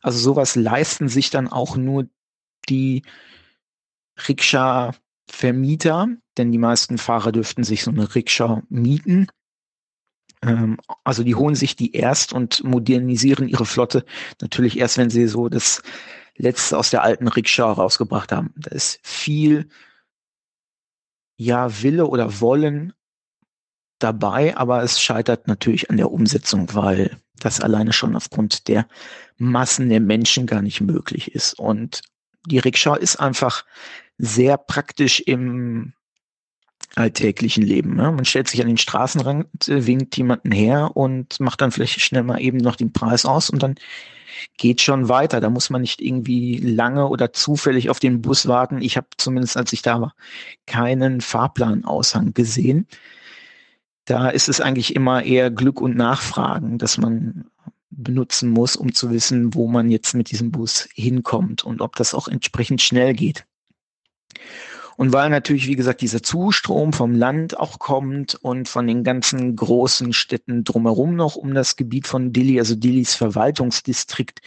Also 0.00 0.18
sowas 0.18 0.56
leisten 0.56 1.08
sich 1.08 1.28
dann 1.30 1.46
auch 1.48 1.76
nur 1.76 2.08
die 2.68 3.02
Rikscha-Vermieter, 4.16 6.08
denn 6.38 6.52
die 6.52 6.58
meisten 6.58 6.96
Fahrer 6.98 7.32
dürften 7.32 7.64
sich 7.64 7.82
so 7.82 7.90
eine 7.90 8.14
Rikscha 8.14 8.62
mieten. 8.70 9.26
Ähm, 10.42 10.78
also 11.04 11.22
die 11.22 11.34
holen 11.34 11.54
sich 11.54 11.76
die 11.76 11.92
erst 11.92 12.32
und 12.32 12.64
modernisieren 12.64 13.46
ihre 13.46 13.66
Flotte 13.66 14.06
natürlich 14.40 14.78
erst, 14.78 14.96
wenn 14.96 15.10
sie 15.10 15.26
so 15.28 15.50
das 15.50 15.82
letzte 16.36 16.78
aus 16.78 16.88
der 16.88 17.02
alten 17.02 17.28
Rikscha 17.28 17.70
rausgebracht 17.70 18.32
haben. 18.32 18.54
Da 18.56 18.70
ist 18.70 18.98
viel 19.02 19.68
ja 21.36 21.82
Wille 21.82 22.06
oder 22.06 22.40
Wollen 22.40 22.94
dabei, 24.02 24.56
aber 24.56 24.82
es 24.82 25.00
scheitert 25.00 25.46
natürlich 25.46 25.90
an 25.90 25.96
der 25.96 26.10
Umsetzung, 26.10 26.74
weil 26.74 27.16
das 27.38 27.60
alleine 27.60 27.92
schon 27.92 28.16
aufgrund 28.16 28.68
der 28.68 28.86
Massen 29.38 29.88
der 29.88 30.00
Menschen 30.00 30.46
gar 30.46 30.62
nicht 30.62 30.80
möglich 30.80 31.34
ist. 31.34 31.58
Und 31.58 32.02
die 32.46 32.58
Rikscha 32.58 32.96
ist 32.96 33.16
einfach 33.16 33.64
sehr 34.18 34.56
praktisch 34.56 35.20
im 35.20 35.94
alltäglichen 36.96 37.62
Leben. 37.62 37.94
Ne? 37.94 38.10
Man 38.10 38.24
stellt 38.24 38.48
sich 38.48 38.60
an 38.60 38.66
den 38.66 38.78
Straßenrand, 38.78 39.48
winkt 39.66 40.16
jemanden 40.16 40.52
her 40.52 40.90
und 40.94 41.38
macht 41.40 41.60
dann 41.60 41.70
vielleicht 41.70 42.00
schnell 42.00 42.24
mal 42.24 42.40
eben 42.40 42.58
noch 42.58 42.76
den 42.76 42.92
Preis 42.92 43.24
aus 43.24 43.50
und 43.50 43.62
dann 43.62 43.76
geht 44.56 44.80
schon 44.80 45.08
weiter. 45.08 45.40
Da 45.40 45.50
muss 45.50 45.70
man 45.70 45.82
nicht 45.82 46.00
irgendwie 46.00 46.58
lange 46.58 47.08
oder 47.08 47.32
zufällig 47.32 47.90
auf 47.90 48.00
den 48.00 48.22
Bus 48.22 48.48
warten. 48.48 48.82
Ich 48.82 48.96
habe 48.96 49.06
zumindest, 49.16 49.56
als 49.56 49.72
ich 49.72 49.82
da 49.82 50.00
war, 50.00 50.14
keinen 50.66 51.20
Fahrplanaushang 51.20 52.34
gesehen 52.34 52.86
da 54.04 54.28
ist 54.28 54.48
es 54.48 54.60
eigentlich 54.60 54.96
immer 54.96 55.22
eher 55.22 55.50
Glück 55.50 55.80
und 55.80 55.96
Nachfragen, 55.96 56.78
dass 56.78 56.98
man 56.98 57.44
benutzen 57.90 58.50
muss, 58.50 58.76
um 58.76 58.94
zu 58.94 59.10
wissen, 59.10 59.54
wo 59.54 59.68
man 59.68 59.90
jetzt 59.90 60.14
mit 60.14 60.30
diesem 60.30 60.50
Bus 60.50 60.88
hinkommt 60.94 61.64
und 61.64 61.80
ob 61.80 61.96
das 61.96 62.14
auch 62.14 62.28
entsprechend 62.28 62.80
schnell 62.82 63.12
geht. 63.14 63.46
Und 64.96 65.14
weil 65.14 65.30
natürlich, 65.30 65.66
wie 65.66 65.76
gesagt, 65.76 66.02
dieser 66.02 66.22
Zustrom 66.22 66.92
vom 66.92 67.14
Land 67.14 67.58
auch 67.58 67.78
kommt 67.78 68.34
und 68.34 68.68
von 68.68 68.86
den 68.86 69.02
ganzen 69.02 69.56
großen 69.56 70.12
Städten 70.12 70.62
drumherum 70.62 71.16
noch 71.16 71.36
um 71.36 71.54
das 71.54 71.76
Gebiet 71.76 72.06
von 72.06 72.34
Dili, 72.34 72.58
also 72.58 72.74
Dilis 72.74 73.14
Verwaltungsdistrikt, 73.14 74.40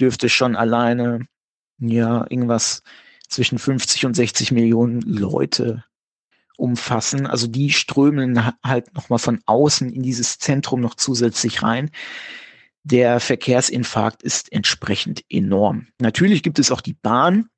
dürfte 0.00 0.28
schon 0.28 0.56
alleine, 0.56 1.28
ja, 1.78 2.26
irgendwas 2.28 2.82
zwischen 3.28 3.58
50 3.58 4.06
und 4.06 4.14
60 4.14 4.50
Millionen 4.52 5.02
Leute 5.02 5.84
umfassen. 6.56 7.26
Also 7.26 7.46
die 7.46 7.70
strömen 7.70 8.52
halt 8.64 8.94
nochmal 8.94 9.18
von 9.18 9.40
außen 9.46 9.92
in 9.92 10.02
dieses 10.02 10.38
Zentrum 10.38 10.80
noch 10.80 10.94
zusätzlich 10.94 11.62
rein. 11.62 11.90
Der 12.82 13.20
Verkehrsinfarkt 13.20 14.22
ist 14.22 14.52
entsprechend 14.52 15.24
enorm. 15.28 15.88
Natürlich 16.00 16.42
gibt 16.42 16.58
es 16.58 16.70
auch 16.70 16.80
die 16.80 16.94
Bahn, 16.94 17.48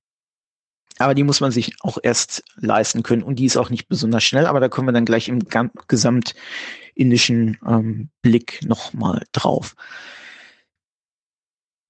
aber 0.99 1.15
die 1.15 1.23
muss 1.23 1.41
man 1.41 1.53
sich 1.53 1.75
auch 1.81 1.99
erst 2.03 2.43
leisten 2.57 3.03
können 3.03 3.23
und 3.23 3.39
die 3.39 3.45
ist 3.45 3.57
auch 3.57 3.71
nicht 3.71 3.89
besonders 3.89 4.25
schnell, 4.25 4.47
aber 4.47 4.61
da 4.61 4.69
kommen 4.69 4.89
wir 4.89 4.93
dann 4.93 5.05
gleich 5.05 5.29
im 5.29 5.41
gesamtindischen 5.87 7.59
ähm, 7.67 8.11
Blick 8.23 8.61
nochmal 8.65 9.25
drauf. 9.33 9.77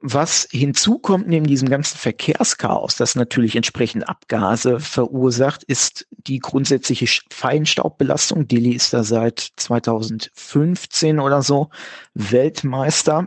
Was 0.01 0.47
hinzukommt 0.53 1.27
neben 1.27 1.49
diesem 1.49 1.69
ganzen 1.69 1.99
Verkehrschaos, 1.99 2.95
das 2.95 3.17
natürlich 3.17 3.57
entsprechend 3.57 4.09
Abgase 4.09 4.79
verursacht, 4.79 5.65
ist 5.65 6.07
die 6.11 6.39
grundsätzliche 6.39 7.07
Feinstaubbelastung. 7.31 8.47
Delhi 8.47 8.73
ist 8.73 8.93
da 8.93 9.03
seit 9.03 9.41
2015 9.57 11.19
oder 11.19 11.43
so 11.43 11.71
Weltmeister, 12.15 13.27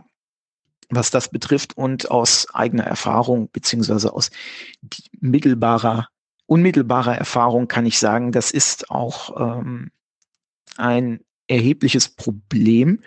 was 0.88 1.10
das 1.10 1.28
betrifft 1.28 1.76
und 1.76 2.10
aus 2.10 2.46
eigener 2.54 2.84
Erfahrung 2.84 3.50
beziehungsweise 3.52 4.14
aus 4.14 4.30
mittelbarer, 5.20 6.08
unmittelbarer 6.46 7.16
Erfahrung 7.16 7.68
kann 7.68 7.84
ich 7.84 7.98
sagen, 7.98 8.32
das 8.32 8.50
ist 8.50 8.90
auch 8.90 9.60
ähm, 9.60 9.90
ein 10.78 11.20
erhebliches 11.48 12.08
Problem 12.08 13.02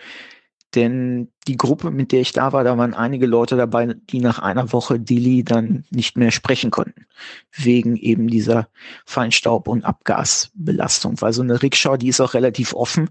denn 0.75 1.31
die 1.47 1.57
Gruppe, 1.57 1.91
mit 1.91 2.11
der 2.11 2.21
ich 2.21 2.31
da 2.31 2.53
war, 2.53 2.63
da 2.63 2.77
waren 2.77 2.93
einige 2.93 3.25
Leute 3.25 3.55
dabei, 3.55 3.95
die 4.09 4.19
nach 4.19 4.39
einer 4.39 4.71
Woche 4.73 4.99
Dili 4.99 5.43
dann 5.43 5.85
nicht 5.89 6.17
mehr 6.17 6.31
sprechen 6.31 6.71
konnten. 6.71 7.05
Wegen 7.51 7.95
eben 7.95 8.27
dieser 8.27 8.67
Feinstaub- 9.05 9.67
und 9.67 9.85
Abgasbelastung. 9.85 11.21
Weil 11.21 11.33
so 11.33 11.41
eine 11.41 11.61
Rikscha, 11.61 11.97
die 11.97 12.09
ist 12.09 12.21
auch 12.21 12.33
relativ 12.33 12.73
offen. 12.73 13.09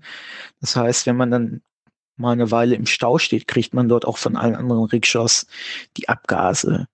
Das 0.60 0.76
heißt, 0.76 1.06
wenn 1.06 1.16
man 1.16 1.30
dann 1.30 1.62
mal 2.16 2.32
eine 2.32 2.50
Weile 2.50 2.76
im 2.76 2.86
Stau 2.86 3.18
steht, 3.18 3.48
kriegt 3.48 3.74
man 3.74 3.88
dort 3.88 4.04
auch 4.04 4.18
von 4.18 4.36
allen 4.36 4.54
anderen 4.54 4.84
Rikschas 4.84 5.46
die 5.96 6.08
Abgase 6.08 6.86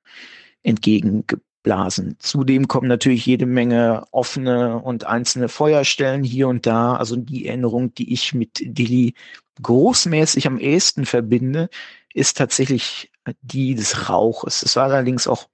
entgegengeblasen. 1.60 2.16
Zudem 2.18 2.68
kommen 2.68 2.89
natürlich 2.89 3.26
jede 3.26 3.47
Menge 3.47 4.05
offene 4.10 4.78
und 4.78 5.05
einzelne 5.05 5.48
Feuerstellen 5.48 6.24
hier 6.24 6.48
und 6.48 6.66
da. 6.66 6.97
Also 6.97 7.16
die 7.16 7.47
Erinnerung, 7.47 7.94
die 7.94 8.12
ich 8.12 8.34
mit 8.34 8.60
Dili 8.62 9.14
großmäßig 9.62 10.47
am 10.47 10.58
ehesten 10.58 11.06
verbinde, 11.06 11.68
ist 12.14 12.36
tatsächlich 12.36 13.10
die 13.42 13.74
des 13.74 14.08
Rauches. 14.08 14.62
Es 14.62 14.76
war 14.76 14.84
allerdings 14.84 15.26
auch 15.26 15.48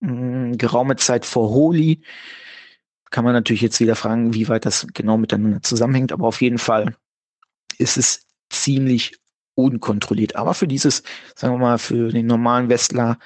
mh, 0.00 0.10
hm, 0.10 0.58
geraume 0.58 0.96
Zeit 0.96 1.26
vor 1.26 1.50
Holi. 1.50 2.02
Kann 3.10 3.24
man 3.24 3.34
natürlich 3.34 3.62
jetzt 3.62 3.80
wieder 3.80 3.96
fragen, 3.96 4.32
wie 4.32 4.48
weit 4.48 4.64
das 4.64 4.86
genau 4.94 5.18
miteinander 5.18 5.62
zusammenhängt, 5.62 6.12
aber 6.12 6.26
auf 6.26 6.40
jeden 6.40 6.58
Fall 6.58 6.94
ist 7.78 7.98
es 7.98 8.26
ziemlich 8.48 9.18
unkontrolliert. 9.54 10.36
Aber 10.36 10.54
für 10.54 10.66
dieses, 10.66 11.02
sagen 11.34 11.54
wir 11.54 11.58
mal, 11.58 11.78
für 11.78 12.10
den 12.10 12.26
normalen 12.26 12.70
Westler 12.70 13.18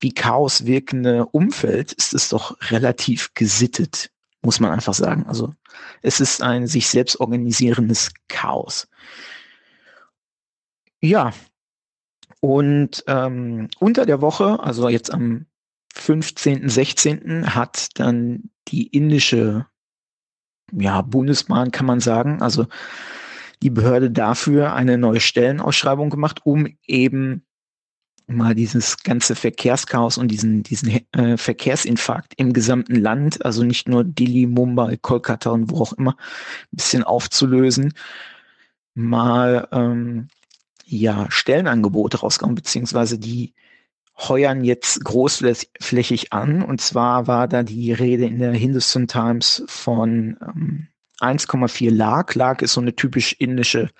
wie 0.00 0.12
Chaos 0.12 0.66
wirkende 0.66 1.26
Umfeld 1.26 1.92
ist 1.92 2.14
es 2.14 2.28
doch 2.28 2.56
relativ 2.70 3.32
gesittet, 3.34 4.10
muss 4.42 4.60
man 4.60 4.72
einfach 4.72 4.94
sagen. 4.94 5.24
Also 5.26 5.54
es 6.02 6.20
ist 6.20 6.42
ein 6.42 6.66
sich 6.66 6.88
selbst 6.88 7.20
organisierendes 7.20 8.12
Chaos. 8.28 8.88
Ja. 11.00 11.32
Und 12.40 13.04
ähm, 13.06 13.68
unter 13.78 14.04
der 14.04 14.20
Woche, 14.20 14.60
also 14.60 14.88
jetzt 14.88 15.12
am 15.12 15.46
15., 15.94 16.68
16. 16.68 17.54
hat 17.54 17.98
dann 17.98 18.50
die 18.68 18.86
indische 18.88 19.66
ja, 20.72 21.02
Bundesbahn 21.02 21.70
kann 21.70 21.86
man 21.86 22.00
sagen, 22.00 22.42
also 22.42 22.66
die 23.62 23.70
Behörde 23.70 24.10
dafür 24.10 24.74
eine 24.74 24.98
neue 24.98 25.20
Stellenausschreibung 25.20 26.10
gemacht, 26.10 26.40
um 26.44 26.66
eben 26.86 27.46
mal 28.26 28.54
dieses 28.54 29.02
ganze 29.02 29.34
Verkehrschaos 29.34 30.18
und 30.18 30.28
diesen, 30.28 30.62
diesen 30.62 31.04
äh, 31.12 31.36
Verkehrsinfarkt 31.36 32.34
im 32.36 32.52
gesamten 32.52 32.96
Land, 32.96 33.44
also 33.44 33.64
nicht 33.64 33.88
nur 33.88 34.04
Delhi, 34.04 34.46
Mumbai, 34.46 34.96
Kolkata 34.96 35.50
und 35.50 35.70
wo 35.70 35.82
auch 35.82 35.92
immer, 35.92 36.12
ein 36.12 36.76
bisschen 36.76 37.02
aufzulösen, 37.02 37.92
mal 38.94 39.68
ähm, 39.72 40.28
ja 40.86 41.26
Stellenangebote 41.30 42.20
rauskommen, 42.20 42.54
beziehungsweise 42.54 43.18
die 43.18 43.54
heuern 44.16 44.64
jetzt 44.64 45.04
großflächig 45.04 46.32
an. 46.32 46.62
Und 46.62 46.80
zwar 46.80 47.26
war 47.26 47.48
da 47.48 47.62
die 47.62 47.92
Rede 47.92 48.26
in 48.26 48.38
der 48.38 48.52
Hindustan 48.52 49.08
Times 49.08 49.64
von 49.66 50.36
ähm, 50.40 50.88
1,4 51.20 51.90
Lakh. 51.90 52.34
Lakh 52.34 52.62
ist 52.62 52.74
so 52.74 52.80
eine 52.80 52.94
typisch 52.94 53.32
indische 53.32 53.90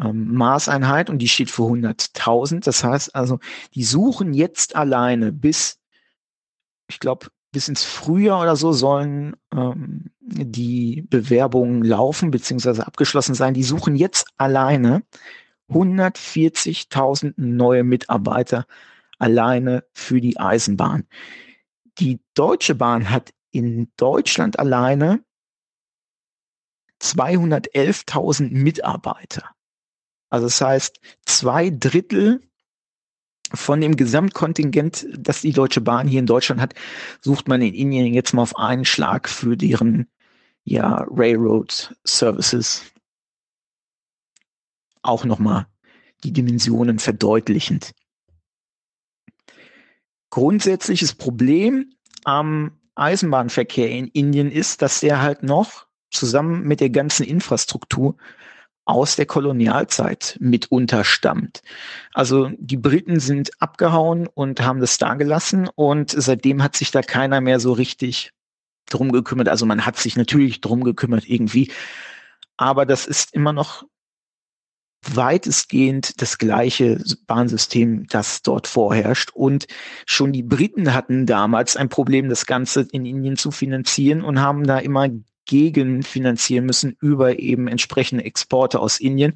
ähm, 0.00 0.34
Maßeinheit 0.34 1.10
und 1.10 1.18
die 1.18 1.28
steht 1.28 1.50
für 1.50 1.62
100.000. 1.62 2.64
Das 2.64 2.84
heißt 2.84 3.14
also, 3.14 3.38
die 3.74 3.84
suchen 3.84 4.32
jetzt 4.34 4.76
alleine 4.76 5.32
bis, 5.32 5.78
ich 6.88 6.98
glaube, 6.98 7.28
bis 7.52 7.68
ins 7.68 7.84
Frühjahr 7.84 8.40
oder 8.42 8.56
so 8.56 8.72
sollen 8.72 9.36
ähm, 9.54 10.10
die 10.20 11.02
Bewerbungen 11.02 11.84
laufen 11.84 12.30
beziehungsweise 12.30 12.86
abgeschlossen 12.86 13.34
sein. 13.34 13.54
Die 13.54 13.64
suchen 13.64 13.94
jetzt 13.94 14.28
alleine 14.38 15.02
140.000 15.70 17.34
neue 17.36 17.84
Mitarbeiter 17.84 18.66
alleine 19.18 19.84
für 19.92 20.20
die 20.20 20.38
Eisenbahn. 20.38 21.06
Die 21.98 22.20
Deutsche 22.34 22.74
Bahn 22.74 23.10
hat 23.10 23.32
in 23.50 23.92
Deutschland 23.96 24.58
alleine 24.58 25.22
211.000 27.02 28.50
Mitarbeiter. 28.50 29.50
Also 30.32 30.46
das 30.46 30.62
heißt, 30.62 30.98
zwei 31.26 31.68
Drittel 31.68 32.40
von 33.52 33.82
dem 33.82 33.96
Gesamtkontingent, 33.96 35.06
das 35.14 35.42
die 35.42 35.52
Deutsche 35.52 35.82
Bahn 35.82 36.08
hier 36.08 36.20
in 36.20 36.26
Deutschland 36.26 36.58
hat, 36.58 36.72
sucht 37.20 37.48
man 37.48 37.60
in 37.60 37.74
Indien 37.74 38.14
jetzt 38.14 38.32
mal 38.32 38.40
auf 38.40 38.56
einen 38.56 38.86
Schlag 38.86 39.28
für 39.28 39.58
deren 39.58 40.06
ja, 40.64 41.04
Railroad 41.10 41.94
Services. 42.04 42.82
Auch 45.02 45.26
nochmal 45.26 45.66
die 46.24 46.32
Dimensionen 46.32 46.98
verdeutlichend. 46.98 47.92
Grundsätzliches 50.30 51.14
Problem 51.14 51.92
am 52.24 52.80
Eisenbahnverkehr 52.94 53.90
in 53.90 54.08
Indien 54.08 54.50
ist, 54.50 54.80
dass 54.80 55.00
der 55.00 55.20
halt 55.20 55.42
noch 55.42 55.88
zusammen 56.10 56.62
mit 56.62 56.80
der 56.80 56.88
ganzen 56.88 57.26
Infrastruktur 57.26 58.16
aus 58.92 59.16
der 59.16 59.26
Kolonialzeit 59.26 60.36
mitunter 60.38 61.02
stammt. 61.02 61.62
Also 62.12 62.50
die 62.58 62.76
Briten 62.76 63.20
sind 63.20 63.50
abgehauen 63.60 64.28
und 64.28 64.60
haben 64.60 64.80
das 64.80 64.98
da 64.98 65.14
gelassen 65.14 65.68
und 65.74 66.10
seitdem 66.10 66.62
hat 66.62 66.76
sich 66.76 66.90
da 66.90 67.02
keiner 67.02 67.40
mehr 67.40 67.58
so 67.58 67.72
richtig 67.72 68.32
drum 68.90 69.10
gekümmert. 69.10 69.48
Also 69.48 69.66
man 69.66 69.86
hat 69.86 69.96
sich 69.96 70.16
natürlich 70.16 70.60
drum 70.60 70.84
gekümmert 70.84 71.28
irgendwie, 71.28 71.72
aber 72.56 72.84
das 72.86 73.06
ist 73.06 73.34
immer 73.34 73.52
noch 73.52 73.84
weitestgehend 75.04 76.22
das 76.22 76.38
gleiche 76.38 77.02
Bahnsystem, 77.26 78.06
das 78.06 78.42
dort 78.42 78.66
vorherrscht. 78.66 79.30
Und 79.34 79.66
schon 80.06 80.32
die 80.32 80.44
Briten 80.44 80.94
hatten 80.94 81.26
damals 81.26 81.76
ein 81.76 81.88
Problem, 81.88 82.28
das 82.28 82.46
Ganze 82.46 82.86
in 82.92 83.04
Indien 83.04 83.36
zu 83.36 83.50
finanzieren 83.50 84.22
und 84.22 84.40
haben 84.40 84.64
da 84.64 84.78
immer 84.78 85.08
gegenfinanzieren 85.46 86.66
müssen 86.66 86.96
über 87.00 87.38
eben 87.38 87.68
entsprechende 87.68 88.24
Exporte 88.24 88.80
aus 88.80 89.00
Indien 89.00 89.34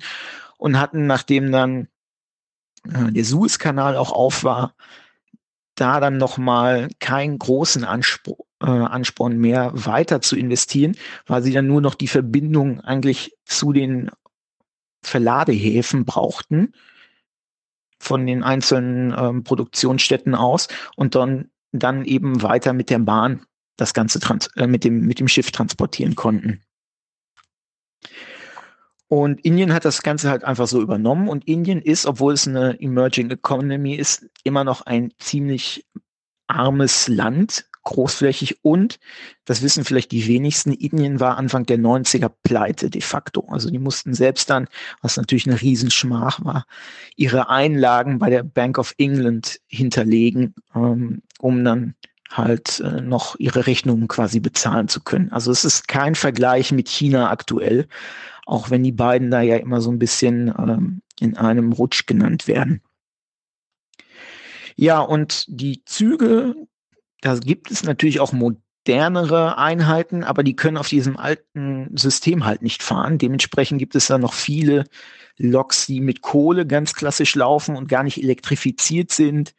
und 0.59 0.78
hatten, 0.78 1.07
nachdem 1.07 1.52
dann 1.52 1.89
äh, 2.85 3.12
der 3.12 3.25
Suezkanal 3.25 3.97
auch 3.97 4.12
auf 4.12 4.44
war, 4.44 4.75
da 5.75 6.01
dann 6.01 6.17
nochmal 6.17 6.89
keinen 7.01 7.39
großen 7.39 7.85
Anspruch, 7.85 8.47
äh, 8.62 8.67
Ansporn 8.67 9.39
mehr 9.39 9.70
weiter 9.75 10.20
zu 10.20 10.36
investieren, 10.36 10.97
weil 11.26 11.43
sie 11.43 11.52
dann 11.52 11.67
nur 11.67 11.81
noch 11.81 11.94
die 11.94 12.09
Verbindung 12.09 12.81
eigentlich 12.81 13.36
zu 13.44 13.73
den 13.73 14.10
Verladehäfen 15.02 16.05
brauchten 16.05 16.73
von 17.99 18.26
den 18.26 18.43
einzelnen 18.43 19.15
ähm, 19.17 19.44
Produktionsstätten 19.44 20.35
aus 20.35 20.68
und 20.97 21.15
dann, 21.15 21.51
dann 21.73 22.05
eben 22.05 22.43
weiter 22.43 22.73
mit 22.73 22.91
der 22.91 22.99
Bahn 22.99 23.43
das 23.77 23.95
Ganze 23.95 24.21
äh, 24.57 24.67
mit, 24.67 24.85
dem, 24.85 25.01
mit 25.01 25.21
dem 25.21 25.29
Schiff 25.29 25.51
transportieren 25.51 26.15
konnten. 26.15 26.63
Und 29.09 29.45
Indien 29.45 29.73
hat 29.73 29.85
das 29.85 30.03
Ganze 30.03 30.31
halt 30.31 30.43
einfach 30.43 30.67
so 30.67 30.81
übernommen 30.83 31.29
und 31.29 31.47
Indien 31.47 31.81
ist, 31.81 32.07
obwohl 32.07 32.33
es 32.33 32.49
eine 32.49 32.81
Emerging 32.81 33.31
Economy 33.31 33.95
ist, 33.95 34.27
immer 34.43 34.65
noch 34.65 34.83
ein 34.83 35.13
ziemlich 35.19 35.87
armes 36.49 37.07
Land, 37.07 37.67
großflächig 37.85 38.65
und, 38.65 38.99
das 39.45 39.63
wissen 39.63 39.85
vielleicht 39.85 40.11
die 40.11 40.27
wenigsten, 40.27 40.73
Indien 40.73 41.21
war 41.21 41.37
Anfang 41.37 41.67
der 41.67 41.79
90er 41.79 42.33
pleite 42.43 42.91
de 42.91 43.01
facto. 43.01 43.47
Also 43.49 43.71
die 43.71 43.79
mussten 43.79 44.13
selbst 44.13 44.51
dann, 44.51 44.67
was 45.03 45.17
natürlich 45.17 45.47
eine 45.47 45.61
Riesenschmach 45.61 46.45
war, 46.45 46.67
ihre 47.15 47.49
Einlagen 47.49 48.19
bei 48.19 48.29
der 48.29 48.43
Bank 48.43 48.79
of 48.79 48.93
England 48.99 49.61
hinterlegen, 49.69 50.55
ähm, 50.75 51.23
um 51.39 51.65
dann 51.65 51.95
halt 52.31 52.81
äh, 52.81 53.01
noch 53.01 53.37
ihre 53.39 53.67
Rechnungen 53.67 54.09
quasi 54.09 54.41
bezahlen 54.41 54.89
zu 54.89 55.03
können. 55.03 55.31
Also 55.33 55.51
es 55.51 55.65
ist 55.65 55.89
kein 55.89 56.15
Vergleich 56.15 56.73
mit 56.73 56.89
China 56.89 57.31
aktuell, 57.31 57.87
auch 58.45 58.71
wenn 58.71 58.83
die 58.83 58.93
beiden 58.93 59.31
da 59.31 59.41
ja 59.41 59.57
immer 59.57 59.81
so 59.81 59.91
ein 59.91 59.99
bisschen 59.99 60.49
ähm, 60.59 61.03
in 61.21 61.37
einem 61.37 61.73
Rutsch 61.73 62.07
genannt 62.07 62.47
werden. 62.47 62.83
Ja, 64.77 65.01
und 65.01 65.47
die 65.49 65.85
Züge, 65.85 66.55
da 67.23 67.37
gibt 67.39 67.71
es 67.71 67.83
natürlich 67.83 68.21
auch 68.21 68.33
modernere 68.33 69.57
Einheiten, 69.57 70.23
aber 70.23 70.43
die 70.43 70.55
können 70.55 70.77
auf 70.77 70.89
diesem 70.89 71.17
alten 71.17 71.97
System 71.97 72.45
halt 72.45 72.61
nicht 72.61 72.83
fahren. 72.83 73.19
Dementsprechend 73.19 73.79
gibt 73.79 73.95
es 73.95 74.07
da 74.09 74.19
noch 74.19 74.35
viele 74.35 74.85
Loks, 75.39 75.87
die 75.87 76.01
mit 76.01 76.21
Kohle 76.21 76.67
ganz 76.67 76.95
klassisch 76.95 77.35
laufen 77.35 77.75
und 77.77 77.89
gar 77.89 78.03
nicht 78.03 78.23
elektrifiziert 78.23 79.11
sind. 79.11 79.55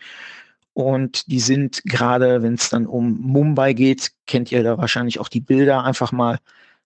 Und 0.78 1.32
die 1.32 1.40
sind 1.40 1.82
gerade, 1.86 2.44
wenn 2.44 2.54
es 2.54 2.70
dann 2.70 2.86
um 2.86 3.20
Mumbai 3.20 3.74
geht, 3.74 4.12
kennt 4.28 4.52
ihr 4.52 4.62
da 4.62 4.78
wahrscheinlich 4.78 5.20
auch 5.20 5.28
die 5.28 5.40
Bilder, 5.40 5.84
einfach 5.84 6.12
mal 6.12 6.38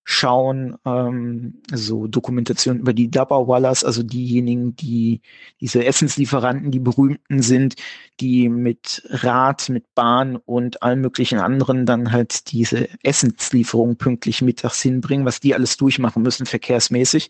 schauen, 0.05 0.77
ähm, 0.85 1.61
so 1.73 2.07
Dokumentation 2.07 2.79
über 2.79 2.93
die 2.93 3.11
Dabbawalas, 3.11 3.83
also 3.83 4.01
diejenigen, 4.01 4.77
die 4.77 5.19
diese 5.59 5.83
Essenslieferanten, 5.83 6.71
die 6.71 6.79
berühmten 6.79 7.41
sind, 7.41 7.75
die 8.21 8.47
mit 8.47 9.03
Rad, 9.09 9.67
mit 9.67 9.93
Bahn 9.93 10.37
und 10.37 10.81
allen 10.83 11.01
möglichen 11.01 11.39
anderen 11.39 11.85
dann 11.85 12.13
halt 12.13 12.49
diese 12.53 12.87
Essenslieferungen 13.03 13.97
pünktlich 13.97 14.41
mittags 14.41 14.81
hinbringen, 14.81 15.25
was 15.25 15.41
die 15.41 15.53
alles 15.53 15.75
durchmachen 15.75 16.23
müssen 16.23 16.45
verkehrsmäßig. 16.45 17.29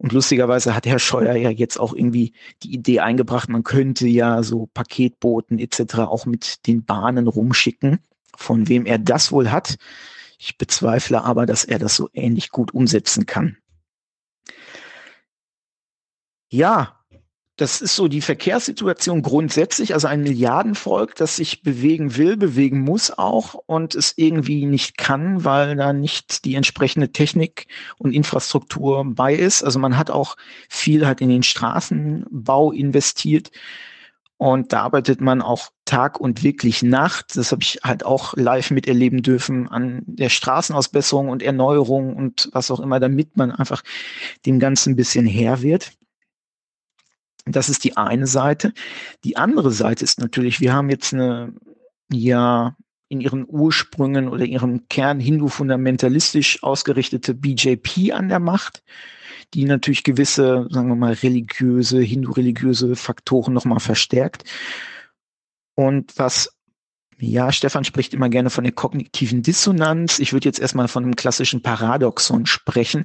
Und 0.00 0.12
lustigerweise 0.12 0.74
hat 0.74 0.86
Herr 0.86 0.98
Scheuer 0.98 1.36
ja 1.36 1.50
jetzt 1.50 1.78
auch 1.78 1.92
irgendwie 1.92 2.32
die 2.62 2.72
Idee 2.72 3.00
eingebracht, 3.00 3.50
man 3.50 3.64
könnte 3.64 4.08
ja 4.08 4.42
so 4.42 4.70
Paketboten 4.72 5.58
etc. 5.58 5.98
auch 5.98 6.24
mit 6.24 6.66
den 6.66 6.86
Bahnen 6.86 7.28
rumschicken. 7.28 7.98
Von 8.34 8.66
wem 8.68 8.86
er 8.86 8.98
das 8.98 9.30
wohl 9.30 9.50
hat. 9.50 9.76
Ich 10.38 10.56
bezweifle 10.56 11.22
aber, 11.22 11.44
dass 11.44 11.64
er 11.64 11.78
das 11.78 11.96
so 11.96 12.08
ähnlich 12.14 12.48
gut 12.48 12.72
umsetzen 12.72 13.26
kann. 13.26 13.58
Ja, 16.48 16.99
das 17.60 17.82
ist 17.82 17.94
so 17.94 18.08
die 18.08 18.22
Verkehrssituation 18.22 19.20
grundsätzlich, 19.20 19.92
also 19.92 20.08
ein 20.08 20.22
Milliardenvolk, 20.22 21.14
das 21.14 21.36
sich 21.36 21.62
bewegen 21.62 22.16
will, 22.16 22.38
bewegen 22.38 22.80
muss 22.80 23.10
auch 23.10 23.52
und 23.52 23.94
es 23.94 24.14
irgendwie 24.16 24.64
nicht 24.64 24.96
kann, 24.96 25.44
weil 25.44 25.76
da 25.76 25.92
nicht 25.92 26.46
die 26.46 26.54
entsprechende 26.54 27.12
Technik 27.12 27.66
und 27.98 28.12
Infrastruktur 28.12 29.04
bei 29.04 29.34
ist. 29.34 29.62
Also 29.62 29.78
man 29.78 29.98
hat 29.98 30.10
auch 30.10 30.38
viel 30.70 31.06
halt 31.06 31.20
in 31.20 31.28
den 31.28 31.42
Straßenbau 31.42 32.72
investiert 32.72 33.50
und 34.38 34.72
da 34.72 34.84
arbeitet 34.84 35.20
man 35.20 35.42
auch 35.42 35.68
Tag 35.84 36.18
und 36.18 36.42
wirklich 36.42 36.82
Nacht. 36.82 37.36
Das 37.36 37.52
habe 37.52 37.62
ich 37.62 37.80
halt 37.84 38.06
auch 38.06 38.32
live 38.38 38.70
miterleben 38.70 39.20
dürfen 39.20 39.68
an 39.68 40.00
der 40.06 40.30
Straßenausbesserung 40.30 41.28
und 41.28 41.42
Erneuerung 41.42 42.16
und 42.16 42.48
was 42.52 42.70
auch 42.70 42.80
immer, 42.80 43.00
damit 43.00 43.36
man 43.36 43.50
einfach 43.50 43.82
dem 44.46 44.58
Ganzen 44.58 44.92
ein 44.92 44.96
bisschen 44.96 45.26
her 45.26 45.60
wird. 45.60 45.92
Das 47.46 47.68
ist 47.68 47.84
die 47.84 47.96
eine 47.96 48.26
Seite. 48.26 48.72
Die 49.24 49.36
andere 49.36 49.70
Seite 49.70 50.04
ist 50.04 50.20
natürlich, 50.20 50.60
wir 50.60 50.72
haben 50.72 50.90
jetzt 50.90 51.14
eine, 51.14 51.52
ja, 52.12 52.76
in 53.08 53.20
ihren 53.20 53.44
Ursprüngen 53.48 54.28
oder 54.28 54.44
ihrem 54.44 54.88
Kern 54.88 55.18
hindu-fundamentalistisch 55.18 56.62
ausgerichtete 56.62 57.34
BJP 57.34 58.12
an 58.12 58.28
der 58.28 58.38
Macht, 58.38 58.84
die 59.52 59.64
natürlich 59.64 60.04
gewisse, 60.04 60.68
sagen 60.70 60.88
wir 60.88 60.94
mal, 60.94 61.14
religiöse, 61.14 62.00
hindu-religiöse 62.00 62.94
Faktoren 62.94 63.52
nochmal 63.52 63.80
verstärkt. 63.80 64.44
Und 65.74 66.16
was 66.18 66.54
Ja, 67.18 67.52
Stefan 67.52 67.84
spricht 67.84 68.14
immer 68.14 68.30
gerne 68.30 68.48
von 68.48 68.64
der 68.64 68.72
kognitiven 68.72 69.42
Dissonanz. 69.42 70.20
Ich 70.20 70.32
würde 70.32 70.48
jetzt 70.48 70.58
erstmal 70.60 70.88
von 70.88 71.04
einem 71.04 71.16
klassischen 71.16 71.62
Paradoxon 71.62 72.46
sprechen, 72.46 73.04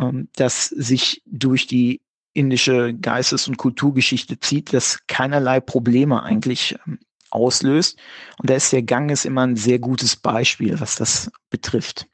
ähm, 0.00 0.28
das 0.36 0.66
sich 0.66 1.22
durch 1.26 1.66
die 1.66 2.00
indische 2.32 2.94
Geistes- 2.94 3.48
und 3.48 3.56
Kulturgeschichte 3.56 4.40
zieht, 4.40 4.72
das 4.72 4.98
keinerlei 5.06 5.60
Probleme 5.60 6.22
eigentlich 6.22 6.76
ähm, 6.86 6.98
auslöst. 7.30 7.98
Und 8.38 8.50
da 8.50 8.54
ist 8.54 8.72
der 8.72 8.82
Ganges 8.82 9.24
immer 9.24 9.42
ein 9.42 9.56
sehr 9.56 9.78
gutes 9.78 10.16
Beispiel, 10.16 10.80
was 10.80 10.96
das 10.96 11.30
betrifft. 11.50 12.06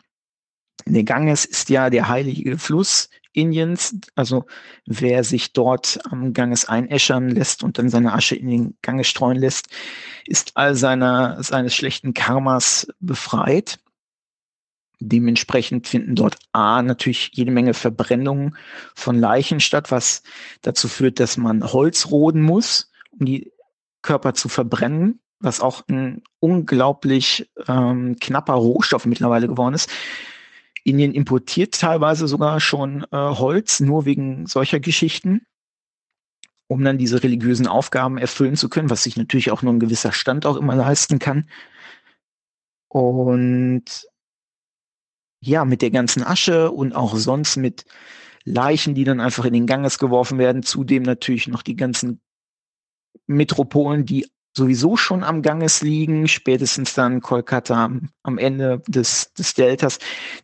Der 0.87 1.05
Ganges 1.05 1.45
ist 1.45 1.71
ja 1.71 1.91
der 1.91 2.09
heilige 2.09 2.57
Fluss 2.57 3.11
Indiens. 3.33 3.97
Also 4.15 4.47
wer 4.87 5.25
sich 5.25 5.53
dort 5.53 5.99
am 6.11 6.33
Ganges 6.33 6.69
einäschern 6.69 7.29
lässt 7.29 7.63
und 7.63 7.79
dann 7.79 7.89
seine 7.89 8.13
Asche 8.13 8.37
in 8.37 8.49
den 8.49 8.79
Ganges 8.83 9.09
streuen 9.09 9.39
lässt, 9.39 9.69
ist 10.27 10.53
all 10.57 10.75
seiner, 10.75 11.43
seines 11.43 11.75
schlechten 11.75 12.15
Karmas 12.15 12.89
befreit. 13.01 13.79
Dementsprechend 15.01 15.87
finden 15.87 16.17
dort 16.17 16.39
A 16.53 16.83
natürlich 16.83 17.31
jede 17.33 17.53
Menge 17.53 17.75
Verbrennungen 17.75 18.57
von 18.95 19.19
Leichen 19.19 19.61
statt, 19.61 19.91
was 19.91 20.23
dazu 20.63 20.89
führt, 20.89 21.21
dass 21.21 21.37
man 21.37 21.63
Holz 21.73 22.11
roden 22.11 22.43
muss, 22.43 22.91
um 23.11 23.27
die 23.27 23.53
Körper 24.03 24.35
zu 24.35 24.49
verbrennen, 24.49 25.21
was 25.39 25.61
auch 25.61 25.87
ein 25.89 26.23
unglaublich 26.41 27.49
ähm, 27.69 28.17
knapper 28.21 28.55
Rohstoff 28.55 29.07
mittlerweile 29.07 29.47
geworden 29.47 29.75
ist. 29.75 29.89
Indien 30.83 31.13
importiert 31.13 31.79
teilweise 31.79 32.27
sogar 32.27 32.59
schon 32.61 33.05
äh, 33.13 33.17
Holz, 33.17 33.81
nur 33.81 34.05
wegen 34.05 34.47
solcher 34.47 34.81
Geschichten, 34.81 35.47
um 36.67 36.83
dann 36.83 36.99
diese 36.99 37.23
religiösen 37.23 37.67
Aufgaben 37.67 38.19
erfüllen 38.19 38.57
zu 38.57 38.69
können, 38.69 38.91
was 38.91 39.05
sich 39.05 39.17
natürlich 39.17 39.51
auch 39.51 39.63
nur 39.63 39.73
ein 39.73 39.81
gewisser 39.81 40.13
Stand 40.13 40.45
auch 40.45 40.57
immer 40.57 40.75
leisten 40.75 41.19
kann. 41.19 41.49
Und 42.89 43.85
ja, 45.41 45.65
mit 45.65 45.83
der 45.83 45.91
ganzen 45.91 46.23
Asche 46.23 46.71
und 46.71 46.95
auch 46.95 47.17
sonst 47.17 47.57
mit 47.57 47.85
Leichen, 48.45 48.95
die 48.95 49.05
dann 49.05 49.21
einfach 49.21 49.45
in 49.45 49.53
den 49.53 49.67
Ganges 49.67 49.99
geworfen 49.99 50.39
werden, 50.39 50.63
zudem 50.63 51.03
natürlich 51.03 51.49
noch 51.49 51.63
die 51.63 51.77
ganzen 51.77 52.21
Metropolen, 53.27 54.05
die 54.05 54.27
sowieso 54.57 54.97
schon 54.97 55.23
am 55.23 55.43
Ganges 55.43 55.83
liegen, 55.83 56.27
spätestens 56.27 56.93
dann 56.95 57.21
Kolkata 57.21 57.91
am, 58.23 58.39
Ende 58.39 58.83
des, 58.89 59.33
des 59.35 59.55
Deltas, 59.55 59.99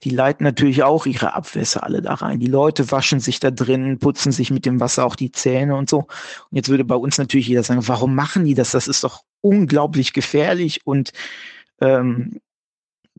die 0.04 0.10
leiten 0.10 0.44
natürlich 0.44 0.82
auch 0.82 1.04
ihre 1.06 1.34
Abwässer 1.34 1.82
alle 1.82 2.00
da 2.00 2.14
rein. 2.14 2.38
Die 2.38 2.46
Leute 2.46 2.90
waschen 2.90 3.20
sich 3.20 3.40
da 3.40 3.50
drin, 3.50 3.98
putzen 3.98 4.30
sich 4.30 4.50
mit 4.50 4.66
dem 4.66 4.78
Wasser 4.80 5.04
auch 5.04 5.16
die 5.16 5.32
Zähne 5.32 5.74
und 5.74 5.90
so. 5.90 5.98
Und 5.98 6.56
jetzt 6.56 6.68
würde 6.68 6.84
bei 6.84 6.94
uns 6.94 7.18
natürlich 7.18 7.48
jeder 7.48 7.64
sagen, 7.64 7.88
warum 7.88 8.14
machen 8.14 8.44
die 8.44 8.54
das? 8.54 8.70
Das 8.70 8.86
ist 8.86 9.02
doch 9.02 9.22
unglaublich 9.40 10.12
gefährlich 10.12 10.80
und 10.84 11.12
ähm, 11.80 12.40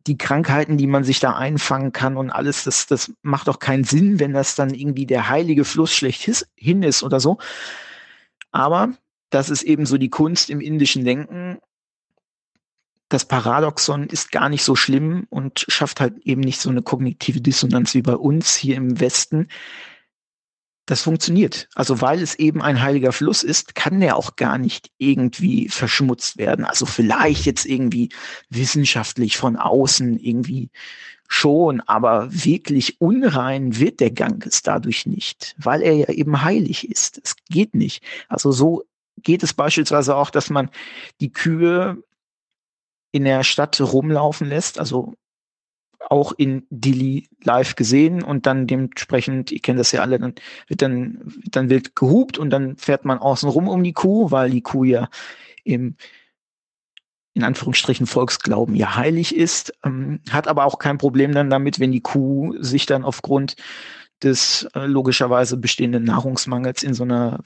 die 0.08 0.18
Krankheiten, 0.18 0.78
die 0.78 0.88
man 0.88 1.04
sich 1.04 1.20
da 1.20 1.36
einfangen 1.36 1.92
kann 1.92 2.18
und 2.18 2.30
alles, 2.30 2.64
das, 2.64 2.86
das 2.86 3.12
macht 3.24 3.48
doch 3.48 3.60
keinen 3.60 3.84
Sinn, 3.84 4.20
wenn 4.20 4.34
das 4.34 4.56
dann 4.56 4.74
irgendwie 4.74 5.06
der 5.06 5.30
heilige 5.30 5.66
Fluss 5.66 5.94
schlechthin 5.94 6.84
ist 6.84 7.04
oder 7.04 7.20
so. 7.20 7.40
Aber 8.52 8.94
das 9.32 9.50
ist 9.50 9.64
eben 9.64 9.86
so 9.86 9.98
die 9.98 10.10
Kunst 10.10 10.50
im 10.50 10.62
indischen 10.62 11.04
Denken. 11.06 11.58
Das 13.10 13.26
Paradoxon 13.26 14.08
ist 14.08 14.32
gar 14.32 14.50
nicht 14.50 14.64
so 14.64 14.76
schlimm 14.76 15.26
und 15.30 15.66
schafft 15.68 16.00
halt 16.00 16.20
eben 16.20 16.42
nicht 16.42 16.60
so 16.60 16.70
eine 16.70 16.82
kognitive 16.82 17.42
Dissonanz 17.42 17.94
wie 17.96 18.02
bei 18.02 18.16
uns 18.16 18.56
hier 18.56 18.78
im 18.78 19.00
Westen. 19.00 19.48
Das 20.88 21.02
funktioniert. 21.02 21.68
Also 21.74 22.02
weil 22.02 22.22
es 22.22 22.36
eben 22.36 22.62
ein 22.62 22.82
heiliger 22.82 23.12
Fluss 23.12 23.42
ist, 23.42 23.74
kann 23.74 24.00
der 24.00 24.18
auch 24.18 24.36
gar 24.36 24.60
nicht 24.60 24.92
irgendwie 25.00 25.68
verschmutzt 25.68 26.38
werden. 26.38 26.64
Also 26.64 26.86
vielleicht 26.86 27.46
jetzt 27.46 27.66
irgendwie 27.66 28.10
wissenschaftlich 28.50 29.38
von 29.38 29.56
außen 29.56 30.20
irgendwie 30.20 30.70
schon, 31.28 31.82
aber 31.82 32.28
wirklich 32.32 33.02
unrein 33.02 33.80
wird 33.80 34.00
der 34.00 34.12
Ganges 34.12 34.62
dadurch 34.62 35.08
nicht, 35.08 35.56
weil 35.58 35.82
er 35.82 35.94
ja 35.94 36.10
eben 36.10 36.44
heilig 36.44 36.88
ist. 36.90 37.20
Es 37.24 37.36
geht 37.50 37.74
nicht. 37.74 38.04
Also 38.28 38.52
so 38.52 38.84
geht 39.24 39.42
es 39.42 39.54
beispielsweise 39.54 40.16
auch, 40.16 40.30
dass 40.30 40.52
man 40.52 40.70
die 41.20 41.32
Kühe 41.32 41.98
in 43.12 43.24
der 43.24 43.44
Stadt 43.44 43.80
rumlaufen 43.82 44.48
lässt, 44.48 44.78
also 44.78 45.16
auch 46.10 46.34
in 46.34 46.66
Dili 46.70 47.28
live 47.44 47.76
gesehen 47.76 48.24
und 48.24 48.46
dann 48.46 48.68
dementsprechend, 48.68 49.52
ihr 49.52 49.60
kennt 49.60 49.80
das 49.80 49.92
ja 49.92 50.02
alle, 50.02 50.20
dann 50.20 50.36
wird 50.68 50.82
dann, 50.82 51.20
wird 51.24 51.56
dann 51.56 51.70
wild 51.70 51.96
gehupt 51.96 52.38
und 52.38 52.50
dann 52.50 52.78
fährt 52.78 53.06
man 53.06 53.20
außen 53.20 53.50
rum 53.50 53.68
um 53.68 53.84
die 53.84 53.94
Kuh, 53.94 54.32
weil 54.32 54.50
die 54.50 54.62
Kuh 54.62 54.84
ja 54.84 55.10
im 55.64 55.96
in 57.36 57.44
Anführungsstrichen 57.44 58.08
Volksglauben 58.08 58.76
ja 58.76 58.96
heilig 58.96 59.36
ist, 59.36 59.74
ähm, 59.84 60.22
hat 60.30 60.48
aber 60.48 60.64
auch 60.64 60.80
kein 60.80 60.98
Problem 60.98 61.34
dann 61.34 61.50
damit, 61.50 61.82
wenn 61.82 61.92
die 61.92 62.02
Kuh 62.02 62.56
sich 62.60 62.86
dann 62.86 63.04
aufgrund 63.04 63.58
des 64.24 64.70
äh, 64.74 64.86
logischerweise 64.86 65.58
bestehenden 65.58 66.06
Nahrungsmangels 66.06 66.82
in 66.82 66.94
so 66.94 67.04
einer 67.04 67.42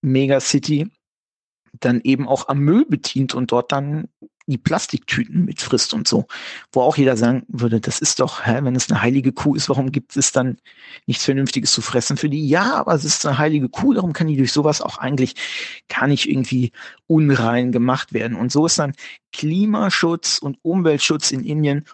Megacity 0.00 0.90
dann 1.80 2.00
eben 2.02 2.26
auch 2.26 2.48
am 2.48 2.60
Müll 2.60 2.86
bedient 2.86 3.34
und 3.34 3.52
dort 3.52 3.70
dann 3.70 4.08
die 4.46 4.58
Plastiktüten 4.58 5.44
mitfrisst 5.44 5.94
und 5.94 6.06
so. 6.06 6.26
Wo 6.72 6.82
auch 6.82 6.96
jeder 6.96 7.16
sagen 7.16 7.44
würde, 7.48 7.80
das 7.80 8.00
ist 8.00 8.20
doch, 8.20 8.46
hä, 8.46 8.60
wenn 8.62 8.76
es 8.76 8.90
eine 8.90 9.00
heilige 9.00 9.32
Kuh 9.32 9.54
ist, 9.54 9.68
warum 9.68 9.90
gibt 9.90 10.16
es 10.16 10.32
dann 10.32 10.58
nichts 11.06 11.24
Vernünftiges 11.24 11.72
zu 11.72 11.80
fressen 11.80 12.16
für 12.16 12.28
die? 12.28 12.46
Ja, 12.46 12.74
aber 12.74 12.94
es 12.94 13.04
ist 13.04 13.24
eine 13.24 13.38
heilige 13.38 13.68
Kuh, 13.68 13.94
darum 13.94 14.12
kann 14.12 14.26
die 14.26 14.36
durch 14.36 14.52
sowas 14.52 14.80
auch 14.80 14.98
eigentlich 14.98 15.34
gar 15.88 16.06
nicht 16.06 16.28
irgendwie 16.28 16.72
unrein 17.06 17.72
gemacht 17.72 18.12
werden. 18.12 18.36
Und 18.36 18.52
so 18.52 18.66
ist 18.66 18.78
dann 18.78 18.94
Klimaschutz 19.32 20.38
und 20.38 20.58
Umweltschutz 20.62 21.30
in 21.30 21.44
Indien 21.44 21.84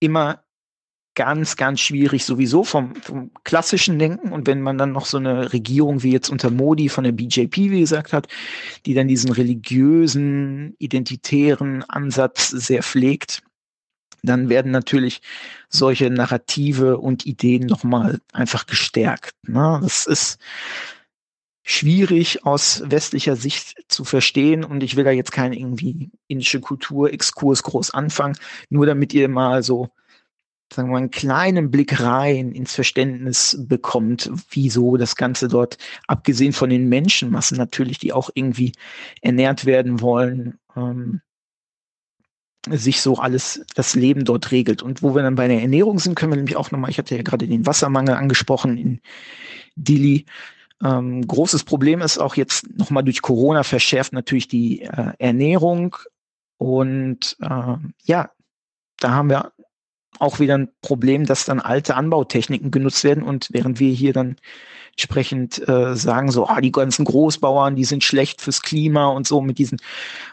immer 0.00 0.43
ganz, 1.14 1.56
ganz 1.56 1.80
schwierig 1.80 2.24
sowieso 2.24 2.64
vom, 2.64 2.94
vom 2.96 3.30
klassischen 3.44 3.98
Denken. 3.98 4.32
Und 4.32 4.46
wenn 4.46 4.60
man 4.60 4.78
dann 4.78 4.92
noch 4.92 5.06
so 5.06 5.18
eine 5.18 5.52
Regierung 5.52 6.02
wie 6.02 6.12
jetzt 6.12 6.28
unter 6.28 6.50
Modi 6.50 6.88
von 6.88 7.04
der 7.04 7.12
BJP, 7.12 7.56
wie 7.56 7.80
gesagt 7.80 8.12
hat, 8.12 8.28
die 8.86 8.94
dann 8.94 9.08
diesen 9.08 9.30
religiösen, 9.32 10.74
identitären 10.78 11.82
Ansatz 11.84 12.50
sehr 12.50 12.82
pflegt, 12.82 13.42
dann 14.22 14.48
werden 14.48 14.72
natürlich 14.72 15.20
solche 15.68 16.10
Narrative 16.10 16.98
und 16.98 17.26
Ideen 17.26 17.66
nochmal 17.66 18.20
einfach 18.32 18.66
gestärkt. 18.66 19.34
Ne? 19.42 19.80
Das 19.82 20.06
ist 20.06 20.38
schwierig 21.62 22.44
aus 22.44 22.82
westlicher 22.86 23.36
Sicht 23.36 23.84
zu 23.88 24.04
verstehen 24.04 24.64
und 24.64 24.82
ich 24.82 24.96
will 24.96 25.04
da 25.04 25.10
jetzt 25.10 25.32
keinen 25.32 25.54
irgendwie 25.54 26.10
indische 26.26 26.60
Kultur-Exkurs 26.60 27.62
groß 27.62 27.92
anfangen, 27.92 28.36
nur 28.68 28.86
damit 28.86 29.14
ihr 29.14 29.28
mal 29.28 29.62
so 29.62 29.88
sagen 30.74 30.88
wir 30.88 30.92
mal, 30.92 30.98
einen 30.98 31.10
kleinen 31.10 31.70
Blick 31.70 32.00
rein 32.00 32.52
ins 32.52 32.74
Verständnis 32.74 33.56
bekommt, 33.60 34.30
wieso 34.50 34.96
das 34.96 35.16
Ganze 35.16 35.48
dort, 35.48 35.78
abgesehen 36.06 36.52
von 36.52 36.70
den 36.70 36.88
Menschenmassen 36.88 37.56
natürlich, 37.56 37.98
die 37.98 38.12
auch 38.12 38.30
irgendwie 38.34 38.72
ernährt 39.22 39.64
werden 39.64 40.00
wollen, 40.00 40.58
ähm, 40.76 41.20
sich 42.68 43.00
so 43.02 43.16
alles, 43.18 43.64
das 43.74 43.94
Leben 43.94 44.24
dort 44.24 44.50
regelt. 44.50 44.82
Und 44.82 45.02
wo 45.02 45.14
wir 45.14 45.22
dann 45.22 45.34
bei 45.34 45.48
der 45.48 45.60
Ernährung 45.60 45.98
sind, 45.98 46.14
können 46.14 46.32
wir 46.32 46.36
nämlich 46.36 46.56
auch 46.56 46.70
nochmal, 46.70 46.90
ich 46.90 46.98
hatte 46.98 47.16
ja 47.16 47.22
gerade 47.22 47.46
den 47.46 47.66
Wassermangel 47.66 48.14
angesprochen 48.14 48.78
in 48.78 49.00
Dili. 49.76 50.26
Ähm, 50.82 51.26
großes 51.26 51.64
Problem 51.64 52.00
ist 52.00 52.18
auch 52.18 52.36
jetzt 52.36 52.68
nochmal 52.76 53.04
durch 53.04 53.22
Corona 53.22 53.62
verschärft 53.62 54.12
natürlich 54.12 54.48
die 54.48 54.82
äh, 54.82 55.12
Ernährung. 55.18 55.96
Und 56.56 57.36
äh, 57.40 57.76
ja, 58.04 58.30
da 58.98 59.10
haben 59.10 59.30
wir 59.30 59.52
auch 60.18 60.40
wieder 60.40 60.58
ein 60.58 60.68
Problem, 60.82 61.24
dass 61.26 61.44
dann 61.44 61.60
alte 61.60 61.94
Anbautechniken 61.96 62.70
genutzt 62.70 63.04
werden 63.04 63.22
und 63.22 63.48
während 63.52 63.80
wir 63.80 63.92
hier 63.92 64.12
dann 64.12 64.36
entsprechend 64.92 65.66
äh, 65.68 65.96
sagen, 65.96 66.30
so, 66.30 66.46
ah, 66.46 66.60
die 66.60 66.70
ganzen 66.70 67.04
Großbauern, 67.04 67.74
die 67.74 67.84
sind 67.84 68.04
schlecht 68.04 68.40
fürs 68.40 68.62
Klima 68.62 69.08
und 69.08 69.26
so 69.26 69.40
mit 69.40 69.58
diesen 69.58 69.80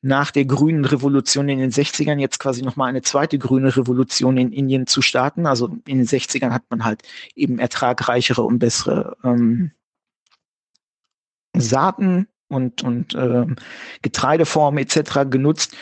nach 0.05 0.29
der 0.29 0.45
grünen 0.45 0.85
Revolution 0.85 1.49
in 1.49 1.57
den 1.57 1.71
60ern 1.71 2.19
jetzt 2.19 2.37
quasi 2.37 2.61
nochmal 2.61 2.89
eine 2.89 3.01
zweite 3.01 3.39
grüne 3.39 3.75
Revolution 3.75 4.37
in 4.37 4.51
Indien 4.51 4.85
zu 4.85 5.01
starten. 5.01 5.47
Also 5.47 5.77
in 5.87 5.97
den 5.97 6.05
60ern 6.05 6.51
hat 6.51 6.61
man 6.69 6.83
halt 6.83 7.01
eben 7.33 7.57
ertragreichere 7.57 8.43
und 8.43 8.59
bessere 8.59 9.17
ähm, 9.23 9.71
Saaten 11.57 12.27
und, 12.49 12.83
und 12.83 13.15
ähm, 13.15 13.55
Getreideformen 14.03 14.77
etc. 14.77 15.27
genutzt, 15.27 15.75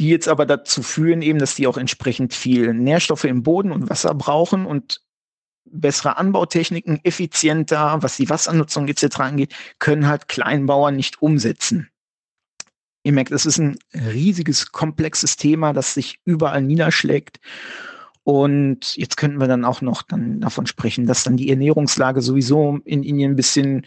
die 0.00 0.08
jetzt 0.08 0.26
aber 0.26 0.44
dazu 0.44 0.82
führen 0.82 1.22
eben, 1.22 1.38
dass 1.38 1.54
die 1.54 1.68
auch 1.68 1.76
entsprechend 1.76 2.34
viel 2.34 2.74
Nährstoffe 2.74 3.24
im 3.24 3.44
Boden 3.44 3.70
und 3.70 3.88
Wasser 3.88 4.12
brauchen 4.14 4.66
und 4.66 5.02
bessere 5.64 6.16
Anbautechniken, 6.16 6.98
effizienter, 7.04 7.98
was 8.00 8.16
die 8.16 8.28
Wassernutzung 8.28 8.88
etc. 8.88 9.20
angeht, 9.20 9.54
können 9.78 10.08
halt 10.08 10.26
Kleinbauern 10.26 10.96
nicht 10.96 11.22
umsetzen 11.22 11.90
Ihr 13.06 13.12
merkt, 13.12 13.30
es 13.30 13.46
ist 13.46 13.58
ein 13.58 13.78
riesiges, 13.94 14.72
komplexes 14.72 15.36
Thema, 15.36 15.72
das 15.72 15.94
sich 15.94 16.18
überall 16.24 16.60
niederschlägt. 16.60 17.38
Und 18.24 18.96
jetzt 18.96 19.16
könnten 19.16 19.38
wir 19.38 19.46
dann 19.46 19.64
auch 19.64 19.80
noch 19.80 20.02
dann 20.02 20.40
davon 20.40 20.66
sprechen, 20.66 21.06
dass 21.06 21.22
dann 21.22 21.36
die 21.36 21.48
Ernährungslage 21.48 22.20
sowieso 22.20 22.80
in 22.84 23.04
Indien 23.04 23.30
ein 23.30 23.36
bisschen 23.36 23.86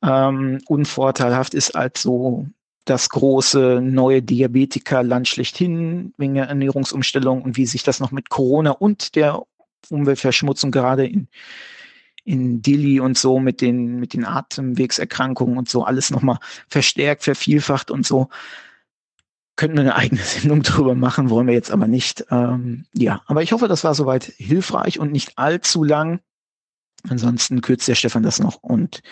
ähm, 0.00 0.60
unvorteilhaft 0.68 1.54
ist 1.54 1.74
als 1.74 2.02
so 2.02 2.46
das 2.84 3.08
große 3.08 3.80
neue 3.82 4.22
Diabetikerland 4.22 5.26
schlechthin 5.26 6.14
wegen 6.16 6.34
der 6.34 6.44
Ernährungsumstellung 6.44 7.42
und 7.42 7.56
wie 7.56 7.66
sich 7.66 7.82
das 7.82 7.98
noch 7.98 8.12
mit 8.12 8.30
Corona 8.30 8.70
und 8.70 9.16
der 9.16 9.42
Umweltverschmutzung 9.90 10.70
gerade 10.70 11.04
in, 11.04 11.26
in 12.24 12.62
Delhi 12.62 13.00
und 13.00 13.18
so 13.18 13.38
mit 13.40 13.60
den, 13.60 13.98
mit 13.98 14.14
den 14.14 14.24
Atemwegserkrankungen 14.24 15.58
und 15.58 15.68
so 15.68 15.84
alles 15.84 16.10
nochmal 16.10 16.38
verstärkt, 16.68 17.24
vervielfacht 17.24 17.90
und 17.90 18.06
so. 18.06 18.28
Könnten 19.56 19.76
wir 19.76 19.82
eine 19.82 19.96
eigene 19.96 20.20
Sendung 20.22 20.62
drüber 20.62 20.94
machen, 20.94 21.30
wollen 21.30 21.46
wir 21.46 21.54
jetzt 21.54 21.70
aber 21.70 21.88
nicht. 21.88 22.24
Ähm, 22.30 22.86
ja, 22.94 23.22
aber 23.26 23.42
ich 23.42 23.52
hoffe, 23.52 23.68
das 23.68 23.84
war 23.84 23.94
soweit 23.94 24.24
hilfreich 24.36 24.98
und 24.98 25.12
nicht 25.12 25.38
allzu 25.38 25.84
lang. 25.84 26.20
Ansonsten 27.08 27.60
kürzt 27.60 27.88
der 27.88 27.96
Stefan 27.96 28.22
das 28.22 28.38
noch. 28.38 28.62
Und 28.62 29.02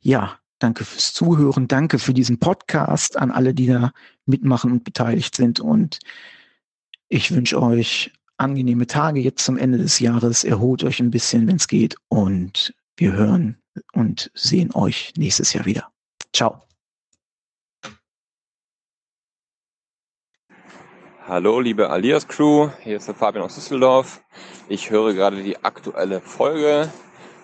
ja, 0.00 0.38
danke 0.58 0.84
fürs 0.84 1.14
Zuhören. 1.14 1.68
Danke 1.68 1.98
für 1.98 2.12
diesen 2.12 2.38
Podcast 2.38 3.16
an 3.16 3.30
alle, 3.30 3.54
die 3.54 3.66
da 3.66 3.92
mitmachen 4.26 4.70
und 4.72 4.84
beteiligt 4.84 5.34
sind. 5.34 5.60
Und 5.60 5.98
ich 7.08 7.34
wünsche 7.34 7.60
euch 7.62 8.12
angenehme 8.36 8.86
Tage 8.86 9.20
jetzt 9.20 9.44
zum 9.44 9.56
Ende 9.56 9.78
des 9.78 9.98
Jahres. 9.98 10.44
Erholt 10.44 10.84
euch 10.84 11.00
ein 11.00 11.10
bisschen, 11.10 11.46
wenn 11.46 11.56
es 11.56 11.68
geht. 11.68 11.96
Und 12.08 12.74
wir 12.96 13.12
hören 13.12 13.62
und 13.92 14.30
sehen 14.34 14.74
euch 14.74 15.12
nächstes 15.16 15.52
Jahr 15.52 15.66
wieder. 15.66 15.90
Ciao. 16.32 16.62
Hallo, 21.26 21.58
liebe 21.58 21.90
Alias 21.90 22.28
Crew. 22.28 22.70
Hier 22.82 22.98
ist 22.98 23.08
der 23.08 23.14
Fabian 23.16 23.44
aus 23.44 23.56
Düsseldorf. 23.56 24.22
Ich 24.68 24.90
höre 24.90 25.12
gerade 25.12 25.42
die 25.42 25.64
aktuelle 25.64 26.20
Folge 26.20 26.88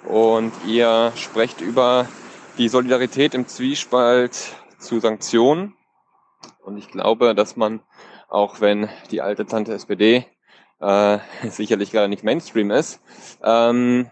und 0.09 0.53
ihr 0.67 1.12
sprecht 1.17 1.61
über 1.61 2.07
die 2.59 2.69
Solidarität 2.69 3.35
im 3.35 3.49
Zwiespalt 3.49 4.55
zu 4.79 5.01
Sanktionen. 5.01 5.75
Und 6.65 6.77
ich 6.77 6.89
glaube, 6.89 7.35
dass 7.35 7.57
man, 7.57 7.81
auch 8.29 8.61
wenn 8.61 8.89
die 9.11 9.21
alte 9.21 9.47
Tante 9.47 9.73
SPD 9.73 10.27
äh, 10.83 11.19
sicherlich 11.49 11.93
gerade 11.93 12.09
nicht 12.09 12.25
Mainstream 12.25 12.70
ist, 12.70 13.01
ähm, 13.43 14.11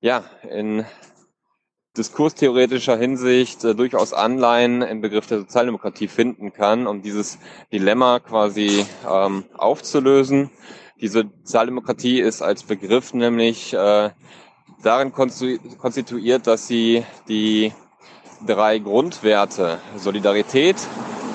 ja, 0.00 0.24
in 0.48 0.86
diskurstheoretischer 1.96 2.96
Hinsicht 2.96 3.64
äh, 3.64 3.74
durchaus 3.74 4.12
Anleihen 4.14 4.82
im 4.82 5.00
Begriff 5.00 5.26
der 5.26 5.40
Sozialdemokratie 5.40 6.08
finden 6.08 6.52
kann, 6.52 6.86
um 6.86 7.02
dieses 7.02 7.38
Dilemma 7.72 8.20
quasi 8.20 8.86
ähm, 9.06 9.44
aufzulösen. 9.54 10.50
Die 11.00 11.08
Sozialdemokratie 11.08 12.20
ist 12.20 12.42
als 12.42 12.62
Begriff 12.62 13.14
nämlich 13.14 13.74
äh, 13.74 14.10
darin 14.82 15.12
konstituiert, 15.12 16.46
dass 16.46 16.68
sie 16.68 17.04
die 17.28 17.72
drei 18.46 18.78
Grundwerte 18.78 19.80
Solidarität, 19.96 20.76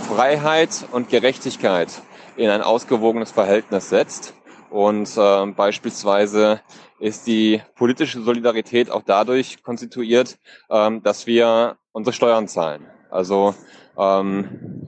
Freiheit 0.08 0.86
und 0.92 1.10
Gerechtigkeit 1.10 2.02
in 2.36 2.50
ein 2.50 2.62
ausgewogenes 2.62 3.32
Verhältnis 3.32 3.90
setzt. 3.90 4.34
Und 4.74 5.16
äh, 5.18 5.46
beispielsweise 5.52 6.60
ist 6.98 7.28
die 7.28 7.62
politische 7.76 8.24
Solidarität 8.24 8.90
auch 8.90 9.04
dadurch 9.06 9.62
konstituiert, 9.62 10.40
ähm, 10.68 11.04
dass 11.04 11.28
wir 11.28 11.78
unsere 11.92 12.12
Steuern 12.12 12.48
zahlen. 12.48 12.88
Also 13.12 13.54
ähm, 13.96 14.88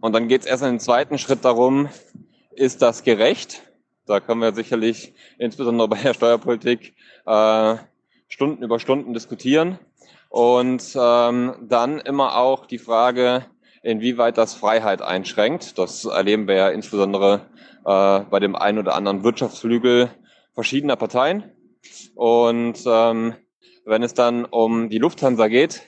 und 0.00 0.12
dann 0.12 0.26
geht 0.26 0.40
es 0.40 0.48
erst 0.48 0.64
in 0.64 0.70
den 0.70 0.80
zweiten 0.80 1.18
Schritt 1.18 1.44
darum, 1.44 1.88
ist 2.50 2.82
das 2.82 3.04
gerecht? 3.04 3.62
Da 4.06 4.18
können 4.18 4.40
wir 4.40 4.52
sicherlich 4.52 5.14
insbesondere 5.38 5.86
bei 5.86 6.02
der 6.02 6.14
Steuerpolitik 6.14 6.96
äh, 7.26 7.76
Stunden 8.26 8.64
über 8.64 8.80
Stunden 8.80 9.14
diskutieren. 9.14 9.78
Und 10.30 10.98
ähm, 11.00 11.54
dann 11.62 12.00
immer 12.00 12.38
auch 12.38 12.66
die 12.66 12.78
Frage, 12.78 13.46
inwieweit 13.84 14.38
das 14.38 14.54
Freiheit 14.54 15.02
einschränkt. 15.02 15.78
Das 15.78 16.04
erleben 16.04 16.48
wir 16.48 16.54
ja 16.54 16.68
insbesondere 16.70 17.46
äh, 17.84 18.20
bei 18.30 18.40
dem 18.40 18.56
einen 18.56 18.78
oder 18.78 18.94
anderen 18.94 19.22
Wirtschaftsflügel 19.22 20.10
verschiedener 20.54 20.96
Parteien. 20.96 21.52
Und 22.14 22.82
ähm, 22.86 23.34
wenn 23.84 24.02
es 24.02 24.14
dann 24.14 24.46
um 24.46 24.88
die 24.88 24.98
Lufthansa 24.98 25.48
geht, 25.48 25.82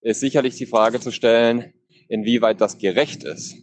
ist 0.00 0.20
sicherlich 0.20 0.56
die 0.56 0.66
Frage 0.66 1.00
zu 1.00 1.10
stellen, 1.10 1.74
inwieweit 2.08 2.60
das 2.60 2.78
gerecht 2.78 3.24
ist, 3.24 3.56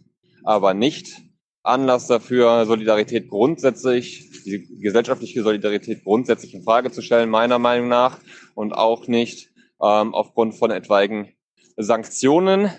aber 0.44 0.74
nicht 0.74 1.22
Anlass 1.62 2.06
dafür, 2.06 2.64
Solidarität 2.66 3.28
grundsätzlich, 3.28 4.42
die 4.44 4.66
gesellschaftliche 4.80 5.42
Solidarität 5.42 6.04
grundsätzlich 6.04 6.54
in 6.54 6.62
Frage 6.62 6.90
zu 6.90 7.02
stellen, 7.02 7.28
meiner 7.28 7.58
Meinung 7.58 7.88
nach, 7.88 8.18
und 8.54 8.72
auch 8.72 9.06
nicht 9.08 9.50
ähm, 9.82 10.14
aufgrund 10.14 10.54
von 10.54 10.70
etwaigen 10.70 11.32
Sanktionen, 11.76 12.70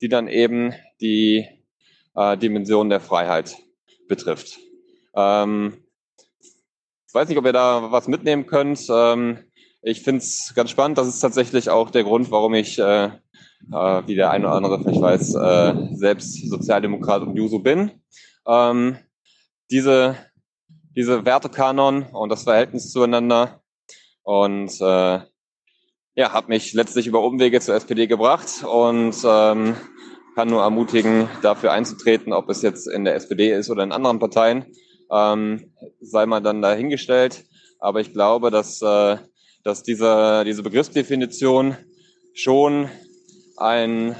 die 0.00 0.08
dann 0.08 0.28
eben 0.28 0.74
die 1.00 1.46
äh, 2.14 2.36
Dimension 2.36 2.88
der 2.88 3.00
Freiheit 3.00 3.56
betrifft. 4.08 4.58
Ähm, 5.14 5.84
ich 7.06 7.14
weiß 7.14 7.28
nicht, 7.28 7.38
ob 7.38 7.44
ihr 7.44 7.52
da 7.52 7.90
was 7.90 8.08
mitnehmen 8.08 8.46
könnt. 8.46 8.86
Ähm, 8.88 9.38
ich 9.82 10.02
finde 10.02 10.20
es 10.20 10.52
ganz 10.54 10.70
spannend. 10.70 10.98
Das 10.98 11.08
ist 11.08 11.20
tatsächlich 11.20 11.70
auch 11.70 11.90
der 11.90 12.04
Grund, 12.04 12.30
warum 12.30 12.54
ich, 12.54 12.78
äh, 12.78 13.06
äh, 13.06 14.02
wie 14.06 14.14
der 14.14 14.30
eine 14.30 14.46
oder 14.46 14.54
andere 14.56 14.80
vielleicht 14.80 15.00
weiß, 15.00 15.34
äh, 15.34 15.96
selbst 15.96 16.48
Sozialdemokrat 16.48 17.22
und 17.22 17.36
Juso 17.36 17.58
bin. 17.58 17.90
Ähm, 18.46 18.98
diese, 19.70 20.16
diese 20.96 21.24
Wertekanon 21.24 22.04
und 22.04 22.28
das 22.28 22.44
Verhältnis 22.44 22.90
zueinander 22.90 23.62
und 24.22 24.70
äh, 24.80 25.20
ja, 26.20 26.34
hat 26.34 26.50
mich 26.50 26.74
letztlich 26.74 27.06
über 27.06 27.24
Umwege 27.24 27.60
zur 27.60 27.74
SPD 27.74 28.06
gebracht 28.06 28.62
und 28.62 29.16
ähm, 29.24 29.74
kann 30.34 30.48
nur 30.48 30.60
ermutigen, 30.62 31.30
dafür 31.40 31.72
einzutreten, 31.72 32.34
ob 32.34 32.50
es 32.50 32.60
jetzt 32.60 32.86
in 32.86 33.06
der 33.06 33.14
SPD 33.14 33.50
ist 33.54 33.70
oder 33.70 33.84
in 33.84 33.90
anderen 33.90 34.18
Parteien, 34.18 34.66
ähm, 35.10 35.72
sei 36.02 36.26
mal 36.26 36.40
dann 36.40 36.60
dahingestellt. 36.60 37.46
Aber 37.78 38.02
ich 38.02 38.12
glaube, 38.12 38.50
dass, 38.50 38.82
äh, 38.82 39.16
dass 39.64 39.82
diese, 39.82 40.44
diese 40.44 40.62
Begriffsdefinition 40.62 41.78
schon 42.34 42.90
ein, 43.56 44.14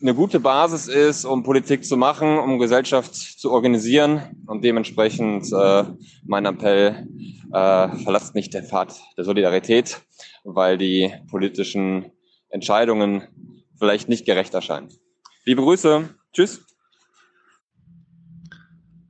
eine 0.00 0.14
gute 0.14 0.40
Basis 0.40 0.88
ist, 0.88 1.24
um 1.24 1.42
Politik 1.42 1.84
zu 1.84 1.96
machen, 1.96 2.38
um 2.38 2.58
Gesellschaft 2.58 3.14
zu 3.14 3.50
organisieren 3.50 4.22
und 4.46 4.62
dementsprechend 4.62 5.50
äh, 5.52 5.84
mein 6.24 6.44
Appell, 6.44 7.06
äh, 7.52 7.88
verlasst 8.02 8.34
nicht 8.34 8.52
den 8.54 8.64
Pfad 8.64 8.94
der 9.16 9.24
Solidarität, 9.24 10.02
weil 10.44 10.78
die 10.78 11.12
politischen 11.30 12.12
Entscheidungen 12.48 13.22
vielleicht 13.78 14.08
nicht 14.08 14.26
gerecht 14.26 14.54
erscheinen. 14.54 14.88
Liebe 15.44 15.62
Grüße, 15.62 16.08
tschüss. 16.32 16.60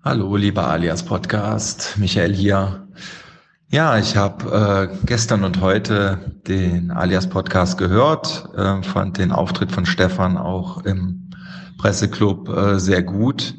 Hallo, 0.04 0.36
lieber 0.36 0.68
Alias 0.68 1.04
Podcast, 1.04 1.96
Michael 1.98 2.34
hier. 2.34 2.88
Ja, 3.68 3.98
ich 3.98 4.16
habe 4.16 4.90
äh, 4.92 5.06
gestern 5.06 5.42
und 5.42 5.60
heute 5.60 6.18
den 6.46 6.92
Alias 6.92 7.28
Podcast 7.28 7.76
gehört, 7.76 8.48
äh, 8.56 8.80
fand 8.84 9.18
den 9.18 9.32
Auftritt 9.32 9.72
von 9.72 9.84
Stefan 9.84 10.36
auch 10.38 10.84
im 10.84 11.30
Presseclub 11.76 12.48
äh, 12.48 12.78
sehr 12.78 13.02
gut. 13.02 13.54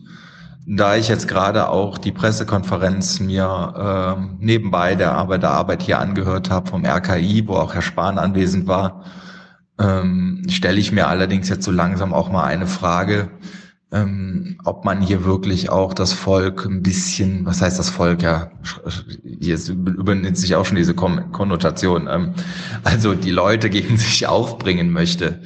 Da 0.65 0.95
ich 0.95 1.09
jetzt 1.09 1.27
gerade 1.27 1.67
auch 1.67 1.97
die 1.97 2.13
Pressekonferenz 2.13 3.19
mir 3.19 4.15
äh, 4.17 4.21
nebenbei 4.39 4.95
der 4.95 5.11
Arbeit 5.11 5.43
der 5.43 5.51
Arbeit 5.51 5.81
hier 5.81 5.99
angehört 5.99 6.49
habe 6.49 6.69
vom 6.69 6.85
RKI, 6.85 7.45
wo 7.45 7.55
auch 7.55 7.73
Herr 7.73 7.81
Spahn 7.81 8.17
anwesend 8.17 8.65
war, 8.65 9.03
ähm, 9.77 10.45
stelle 10.49 10.79
ich 10.79 10.93
mir 10.93 11.07
allerdings 11.07 11.49
jetzt 11.49 11.65
so 11.65 11.71
langsam 11.71 12.13
auch 12.13 12.31
mal 12.31 12.45
eine 12.45 12.67
Frage, 12.67 13.29
ähm, 13.91 14.57
ob 14.65 14.83
man 14.83 15.01
hier 15.01 15.23
wirklich 15.23 15.69
auch 15.69 15.93
das 15.93 16.11
Volk 16.11 16.65
ein 16.65 16.83
bisschen, 16.83 17.45
was 17.45 17.61
heißt 17.61 17.79
das 17.79 17.89
Volk, 17.89 18.21
ja, 18.21 18.51
jetzt 19.23 19.69
übernimmt 19.69 20.37
sich 20.37 20.55
auch 20.55 20.65
schon 20.65 20.75
diese 20.75 20.93
Konnotation, 20.93 22.07
ähm, 22.09 22.33
also 22.83 23.13
die 23.13 23.31
Leute 23.31 23.69
gegen 23.69 23.97
sich 23.97 24.27
aufbringen 24.27 24.91
möchte. 24.91 25.41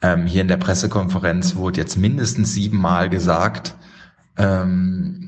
Ähm, 0.00 0.26
hier 0.26 0.42
in 0.42 0.48
der 0.48 0.56
Pressekonferenz 0.56 1.54
wurde 1.54 1.80
jetzt 1.80 1.96
mindestens 1.98 2.54
siebenmal 2.54 3.10
gesagt, 3.10 3.74
ähm, 4.38 5.21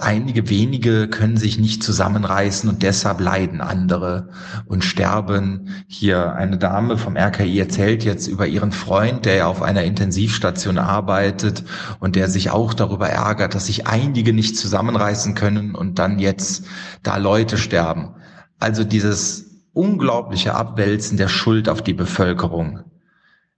einige 0.00 0.48
wenige 0.50 1.08
können 1.08 1.36
sich 1.36 1.58
nicht 1.58 1.82
zusammenreißen 1.82 2.68
und 2.68 2.82
deshalb 2.82 3.20
leiden 3.20 3.60
andere 3.60 4.30
und 4.66 4.84
sterben. 4.84 5.70
Hier 5.86 6.34
eine 6.34 6.58
Dame 6.58 6.98
vom 6.98 7.16
RKI 7.16 7.58
erzählt 7.58 8.04
jetzt 8.04 8.26
über 8.26 8.46
ihren 8.46 8.72
Freund, 8.72 9.24
der 9.24 9.48
auf 9.48 9.62
einer 9.62 9.84
Intensivstation 9.84 10.78
arbeitet 10.78 11.64
und 12.00 12.16
der 12.16 12.28
sich 12.28 12.50
auch 12.50 12.74
darüber 12.74 13.08
ärgert, 13.08 13.54
dass 13.54 13.66
sich 13.66 13.86
einige 13.86 14.32
nicht 14.32 14.56
zusammenreißen 14.56 15.34
können 15.34 15.74
und 15.74 15.98
dann 15.98 16.18
jetzt 16.18 16.64
da 17.02 17.16
Leute 17.16 17.56
sterben. 17.56 18.14
Also 18.58 18.84
dieses 18.84 19.64
unglaubliche 19.72 20.54
Abwälzen 20.54 21.16
der 21.16 21.28
Schuld 21.28 21.68
auf 21.68 21.82
die 21.82 21.94
Bevölkerung. 21.94 22.80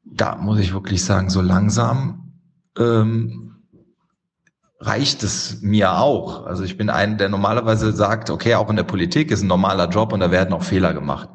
da 0.05 0.37
muss 0.37 0.59
ich 0.59 0.73
wirklich 0.73 1.05
sagen, 1.05 1.31
so 1.31 1.41
langsam 1.41 2.33
ähm, 2.79 3.50
reicht 4.81 5.23
es 5.23 5.61
mir 5.61 5.99
auch. 5.99 6.47
Also 6.47 6.65
ich 6.65 6.77
bin 6.77 6.89
ein, 6.89 7.19
der 7.19 7.29
normalerweise 7.29 7.93
sagt, 7.93 8.31
okay, 8.31 8.55
auch 8.55 8.71
in 8.71 8.77
der 8.77 8.83
Politik 8.83 9.31
ist 9.31 9.43
ein 9.43 9.47
normaler 9.47 9.89
Job 9.89 10.13
und 10.13 10.21
da 10.21 10.31
werden 10.31 10.55
auch 10.55 10.63
Fehler 10.63 10.95
gemacht. 10.95 11.29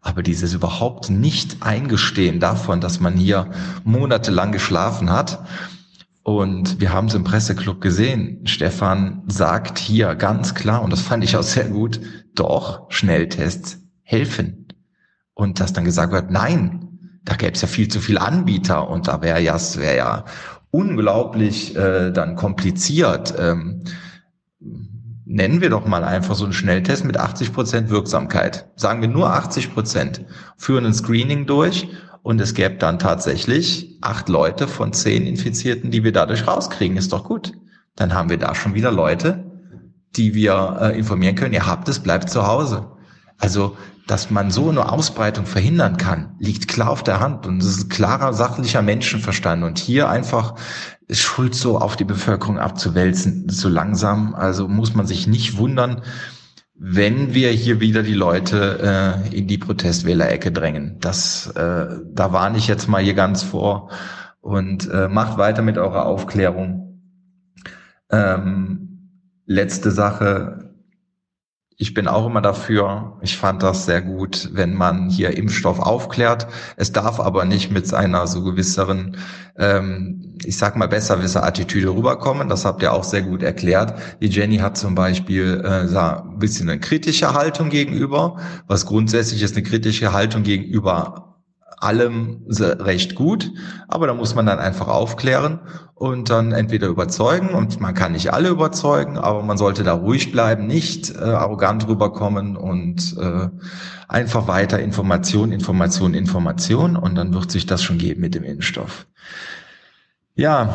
Aber 0.00 0.22
dieses 0.22 0.52
überhaupt 0.52 1.08
nicht 1.08 1.62
eingestehen 1.62 2.40
davon, 2.40 2.80
dass 2.80 3.00
man 3.00 3.14
hier 3.14 3.50
monatelang 3.84 4.52
geschlafen 4.52 5.10
hat. 5.10 5.44
Und 6.22 6.80
wir 6.80 6.92
haben 6.92 7.06
es 7.06 7.14
im 7.14 7.24
Presseclub 7.24 7.80
gesehen. 7.80 8.46
Stefan 8.46 9.22
sagt 9.28 9.78
hier 9.78 10.14
ganz 10.14 10.54
klar, 10.54 10.82
und 10.82 10.92
das 10.92 11.00
fand 11.00 11.24
ich 11.24 11.36
auch 11.36 11.42
sehr 11.42 11.68
gut, 11.68 12.00
doch, 12.34 12.90
Schnelltests 12.90 13.78
helfen. 14.02 14.68
Und 15.34 15.60
dass 15.60 15.72
dann 15.72 15.84
gesagt 15.84 16.12
wird, 16.12 16.30
nein, 16.30 16.88
da 17.24 17.34
gäbe 17.34 17.52
es 17.52 17.62
ja 17.62 17.68
viel 17.68 17.88
zu 17.88 18.00
viele 18.00 18.20
Anbieter 18.20 18.88
und 18.88 19.06
da 19.08 19.22
wäre 19.22 19.40
ja, 19.40 19.56
es 19.56 19.78
wäre 19.78 19.96
ja 19.96 20.24
unglaublich 20.70 21.76
äh, 21.76 22.10
dann 22.10 22.36
kompliziert. 22.36 23.34
Ähm, 23.38 23.82
nennen 25.24 25.60
wir 25.60 25.70
doch 25.70 25.86
mal 25.86 26.04
einfach 26.04 26.34
so 26.34 26.44
einen 26.44 26.52
Schnelltest 26.52 27.04
mit 27.04 27.18
80 27.18 27.52
Prozent 27.52 27.90
Wirksamkeit. 27.90 28.68
Sagen 28.76 29.00
wir 29.00 29.08
nur 29.08 29.32
80 29.32 29.74
Prozent. 29.74 30.24
Führen 30.56 30.86
ein 30.86 30.94
Screening 30.94 31.46
durch 31.46 31.88
und 32.22 32.40
es 32.40 32.54
gäbe 32.54 32.76
dann 32.76 32.98
tatsächlich 32.98 33.98
acht 34.00 34.28
Leute 34.28 34.68
von 34.68 34.92
zehn 34.92 35.26
Infizierten, 35.26 35.90
die 35.90 36.04
wir 36.04 36.12
dadurch 36.12 36.46
rauskriegen. 36.46 36.96
Ist 36.96 37.12
doch 37.12 37.24
gut. 37.24 37.52
Dann 37.94 38.14
haben 38.14 38.30
wir 38.30 38.38
da 38.38 38.54
schon 38.54 38.74
wieder 38.74 38.92
Leute, 38.92 39.44
die 40.16 40.34
wir 40.34 40.78
äh, 40.80 40.98
informieren 40.98 41.34
können. 41.34 41.54
Ihr 41.54 41.66
habt 41.66 41.88
es, 41.88 42.00
bleibt 42.00 42.30
zu 42.30 42.46
Hause. 42.46 42.86
Also, 43.38 43.76
dass 44.08 44.30
man 44.30 44.50
so 44.50 44.70
eine 44.70 44.90
Ausbreitung 44.90 45.44
verhindern 45.44 45.98
kann, 45.98 46.34
liegt 46.38 46.66
klar 46.66 46.90
auf 46.90 47.02
der 47.02 47.20
Hand 47.20 47.46
und 47.46 47.62
es 47.62 47.66
ist 47.66 47.90
klarer 47.90 48.32
sachlicher 48.32 48.80
Menschenverstand 48.80 49.62
und 49.62 49.78
hier 49.78 50.08
einfach 50.08 50.54
Schuld 51.10 51.54
so 51.54 51.78
auf 51.78 51.94
die 51.94 52.04
Bevölkerung 52.04 52.58
abzuwälzen, 52.58 53.48
so 53.50 53.68
langsam. 53.68 54.34
Also 54.34 54.66
muss 54.66 54.94
man 54.94 55.06
sich 55.06 55.26
nicht 55.26 55.58
wundern, 55.58 56.02
wenn 56.74 57.34
wir 57.34 57.50
hier 57.50 57.80
wieder 57.80 58.02
die 58.02 58.14
Leute 58.14 59.22
äh, 59.30 59.36
in 59.36 59.46
die 59.46 59.58
Protestwählerecke 59.58 60.52
drängen. 60.52 60.96
Das, 61.00 61.48
äh, 61.48 61.86
da 62.10 62.32
warne 62.32 62.56
ich 62.56 62.66
jetzt 62.66 62.88
mal 62.88 63.02
hier 63.02 63.14
ganz 63.14 63.42
vor 63.42 63.90
und 64.40 64.90
äh, 64.90 65.08
macht 65.08 65.36
weiter 65.36 65.60
mit 65.60 65.76
eurer 65.76 66.06
Aufklärung. 66.06 67.02
Ähm, 68.10 69.10
letzte 69.44 69.90
Sache, 69.90 70.67
ich 71.80 71.94
bin 71.94 72.08
auch 72.08 72.26
immer 72.26 72.40
dafür. 72.40 73.16
Ich 73.22 73.38
fand 73.38 73.62
das 73.62 73.86
sehr 73.86 74.02
gut, 74.02 74.50
wenn 74.52 74.74
man 74.74 75.08
hier 75.08 75.36
Impfstoff 75.36 75.78
aufklärt. 75.78 76.48
Es 76.76 76.90
darf 76.90 77.20
aber 77.20 77.44
nicht 77.44 77.70
mit 77.70 77.86
seiner 77.86 78.26
so 78.26 78.42
gewisseren, 78.42 79.16
ähm, 79.56 80.36
ich 80.44 80.58
sag 80.58 80.76
mal 80.76 80.88
besserwisser 80.88 81.44
Attitüde 81.44 81.94
rüberkommen. 81.94 82.48
Das 82.48 82.64
habt 82.64 82.82
ihr 82.82 82.92
auch 82.92 83.04
sehr 83.04 83.22
gut 83.22 83.44
erklärt. 83.44 83.94
Die 84.20 84.26
Jenny 84.26 84.58
hat 84.58 84.76
zum 84.76 84.96
Beispiel 84.96 85.62
äh, 85.64 85.96
ein 85.96 86.38
bisschen 86.40 86.68
eine 86.68 86.80
kritische 86.80 87.32
Haltung 87.32 87.70
gegenüber, 87.70 88.38
was 88.66 88.84
grundsätzlich 88.84 89.40
ist 89.42 89.54
eine 89.56 89.62
kritische 89.62 90.12
Haltung 90.12 90.42
gegenüber 90.42 91.27
allem 91.80 92.44
recht 92.48 93.14
gut, 93.14 93.52
aber 93.86 94.06
da 94.06 94.14
muss 94.14 94.34
man 94.34 94.46
dann 94.46 94.58
einfach 94.58 94.88
aufklären 94.88 95.60
und 95.94 96.30
dann 96.30 96.52
entweder 96.52 96.88
überzeugen 96.88 97.50
und 97.50 97.80
man 97.80 97.94
kann 97.94 98.12
nicht 98.12 98.32
alle 98.32 98.48
überzeugen, 98.48 99.16
aber 99.18 99.42
man 99.42 99.58
sollte 99.58 99.84
da 99.84 99.92
ruhig 99.92 100.32
bleiben, 100.32 100.66
nicht 100.66 101.14
äh, 101.14 101.18
arrogant 101.18 101.86
rüberkommen 101.86 102.56
und 102.56 103.16
äh, 103.18 103.48
einfach 104.08 104.48
weiter 104.48 104.80
Information, 104.80 105.52
Information, 105.52 106.14
Information 106.14 106.96
und 106.96 107.14
dann 107.14 107.34
wird 107.34 107.50
sich 107.50 107.66
das 107.66 107.82
schon 107.82 107.98
geben 107.98 108.20
mit 108.20 108.34
dem 108.34 108.44
Impfstoff. 108.44 109.06
Ja, 110.34 110.74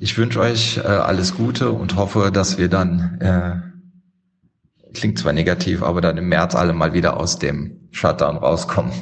ich 0.00 0.16
wünsche 0.16 0.40
euch 0.40 0.78
äh, 0.78 0.80
alles 0.80 1.34
Gute 1.36 1.70
und 1.70 1.96
hoffe, 1.96 2.30
dass 2.32 2.58
wir 2.58 2.68
dann, 2.68 3.20
äh, 3.20 4.92
klingt 4.94 5.18
zwar 5.18 5.32
negativ, 5.32 5.82
aber 5.82 6.00
dann 6.00 6.16
im 6.16 6.28
März 6.28 6.54
alle 6.54 6.72
mal 6.72 6.92
wieder 6.92 7.18
aus 7.18 7.38
dem 7.38 7.88
Shutdown 7.92 8.36
rauskommen. 8.36 8.92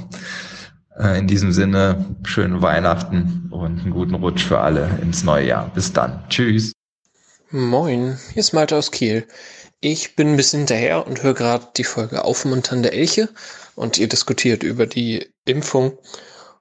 Äh, 0.98 1.18
in 1.18 1.28
diesem 1.28 1.52
Sinne, 1.52 2.16
schöne 2.24 2.60
Weihnachten 2.60 3.48
und 3.50 3.80
einen 3.80 3.90
guten 3.92 4.14
Rutsch 4.14 4.44
für 4.44 4.58
alle 4.58 4.98
ins 5.00 5.22
neue 5.22 5.46
Jahr. 5.46 5.70
Bis 5.74 5.92
dann. 5.92 6.24
Tschüss. 6.28 6.72
Moin, 7.50 8.18
hier 8.32 8.40
ist 8.40 8.52
Malte 8.52 8.76
aus 8.76 8.90
Kiel. 8.90 9.26
Ich 9.80 10.16
bin 10.16 10.28
ein 10.32 10.36
bisschen 10.36 10.60
hinterher 10.60 11.06
und 11.06 11.22
höre 11.22 11.34
gerade 11.34 11.68
die 11.76 11.84
Folge 11.84 12.24
Aufmunternde 12.24 12.92
Elche 12.92 13.28
und 13.76 13.96
ihr 13.96 14.08
diskutiert 14.08 14.64
über 14.64 14.86
die 14.86 15.32
Impfung. 15.44 15.96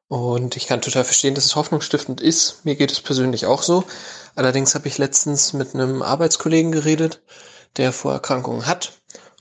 Und 0.08 0.56
ich 0.56 0.68
kann 0.68 0.82
total 0.82 1.04
verstehen, 1.04 1.34
dass 1.36 1.46
es 1.46 1.56
hoffnungsstiftend 1.56 2.22
ist. 2.22 2.64
Mir 2.64 2.76
geht 2.76 2.92
es 2.92 3.02
persönlich 3.02 3.48
auch 3.48 3.64
so. 3.64 3.84
Allerdings 4.36 4.76
habe 4.76 4.88
ich 4.88 5.00
letztens 5.00 5.54
mit 5.54 5.74
einem 5.74 6.02
Arbeitskollegen 6.02 6.72
geredet, 6.72 7.22
der 7.76 7.92
Vorerkrankungen 7.92 8.68
hat 8.68 8.94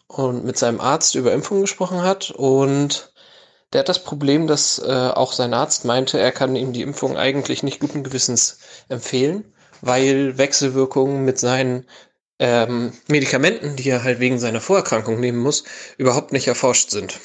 und 0.06 0.44
mit 0.44 0.56
seinem 0.58 0.80
Arzt 0.80 1.14
über 1.14 1.32
Impfungen 1.32 1.62
gesprochen 1.62 2.02
hat 2.02 2.30
und 2.30 3.12
der 3.72 3.80
hat 3.80 3.88
das 3.88 4.02
Problem, 4.04 4.46
dass 4.46 4.78
äh, 4.78 4.90
auch 4.90 5.32
sein 5.32 5.54
Arzt 5.54 5.84
meinte, 5.84 6.18
er 6.18 6.32
kann 6.32 6.56
ihm 6.56 6.72
die 6.72 6.82
Impfung 6.82 7.16
eigentlich 7.16 7.62
nicht 7.62 7.80
guten 7.80 8.04
Gewissens 8.04 8.58
empfehlen, 8.88 9.44
weil 9.80 10.38
Wechselwirkungen 10.38 11.24
mit 11.24 11.38
seinen 11.38 11.86
ähm, 12.38 12.92
Medikamenten, 13.08 13.76
die 13.76 13.88
er 13.88 14.04
halt 14.04 14.20
wegen 14.20 14.38
seiner 14.38 14.60
Vorerkrankung 14.60 15.20
nehmen 15.20 15.38
muss, 15.38 15.64
überhaupt 15.98 16.32
nicht 16.32 16.48
erforscht 16.48 16.90
sind. 16.90 17.18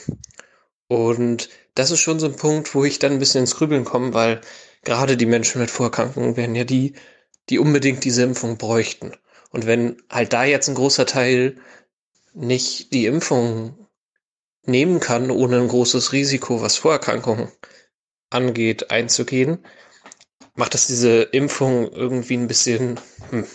Und 0.88 1.50
das 1.76 1.92
ist 1.92 2.02
schon 2.02 2.20
so 2.20 2.28
ein 2.28 2.36
Punkt, 2.36 2.74
wo 2.76 2.84
ich 2.84 3.00
dann 3.00 3.14
ein 3.14 3.20
bisschen 3.20 3.42
ins 3.42 3.56
Grübeln 3.56 3.86
komme, 3.86 4.14
weil 4.14 4.42
gerade 4.84 5.18
die 5.18 5.26
Menschen 5.26 5.62
mit 5.62 5.72
Vorerkrankungen 5.72 6.38
wären 6.38 6.56
ja 6.56 6.64
die, 6.64 6.94
die 7.50 7.60
unbedingt 7.60 8.04
diese 8.04 8.24
Impfung 8.24 8.58
bräuchten. 8.58 9.14
Und 9.52 9.66
wenn 9.66 10.02
halt 10.10 10.34
da 10.34 10.44
jetzt 10.44 10.70
ein 10.70 10.76
großer 10.76 11.06
Teil 11.06 11.58
nicht 12.34 12.94
die 12.94 13.06
Impfung 13.06 13.81
nehmen 14.66 15.00
kann, 15.00 15.32
ohne 15.32 15.58
ein 15.58 15.68
großes 15.68 16.12
Risiko, 16.14 16.62
was 16.62 16.78
Vorerkrankungen 16.78 17.52
angeht, 18.30 18.92
einzugehen, 18.92 19.66
macht 20.56 20.74
das 20.74 20.88
diese 20.88 21.24
Impfung 21.24 21.92
irgendwie 21.92 22.38
ein 22.38 22.48
bisschen 22.48 23.00
hm, 23.30 23.46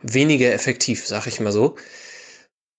weniger 0.00 0.52
effektiv, 0.52 1.06
sag 1.06 1.26
ich 1.26 1.40
mal 1.40 1.52
so. 1.52 1.76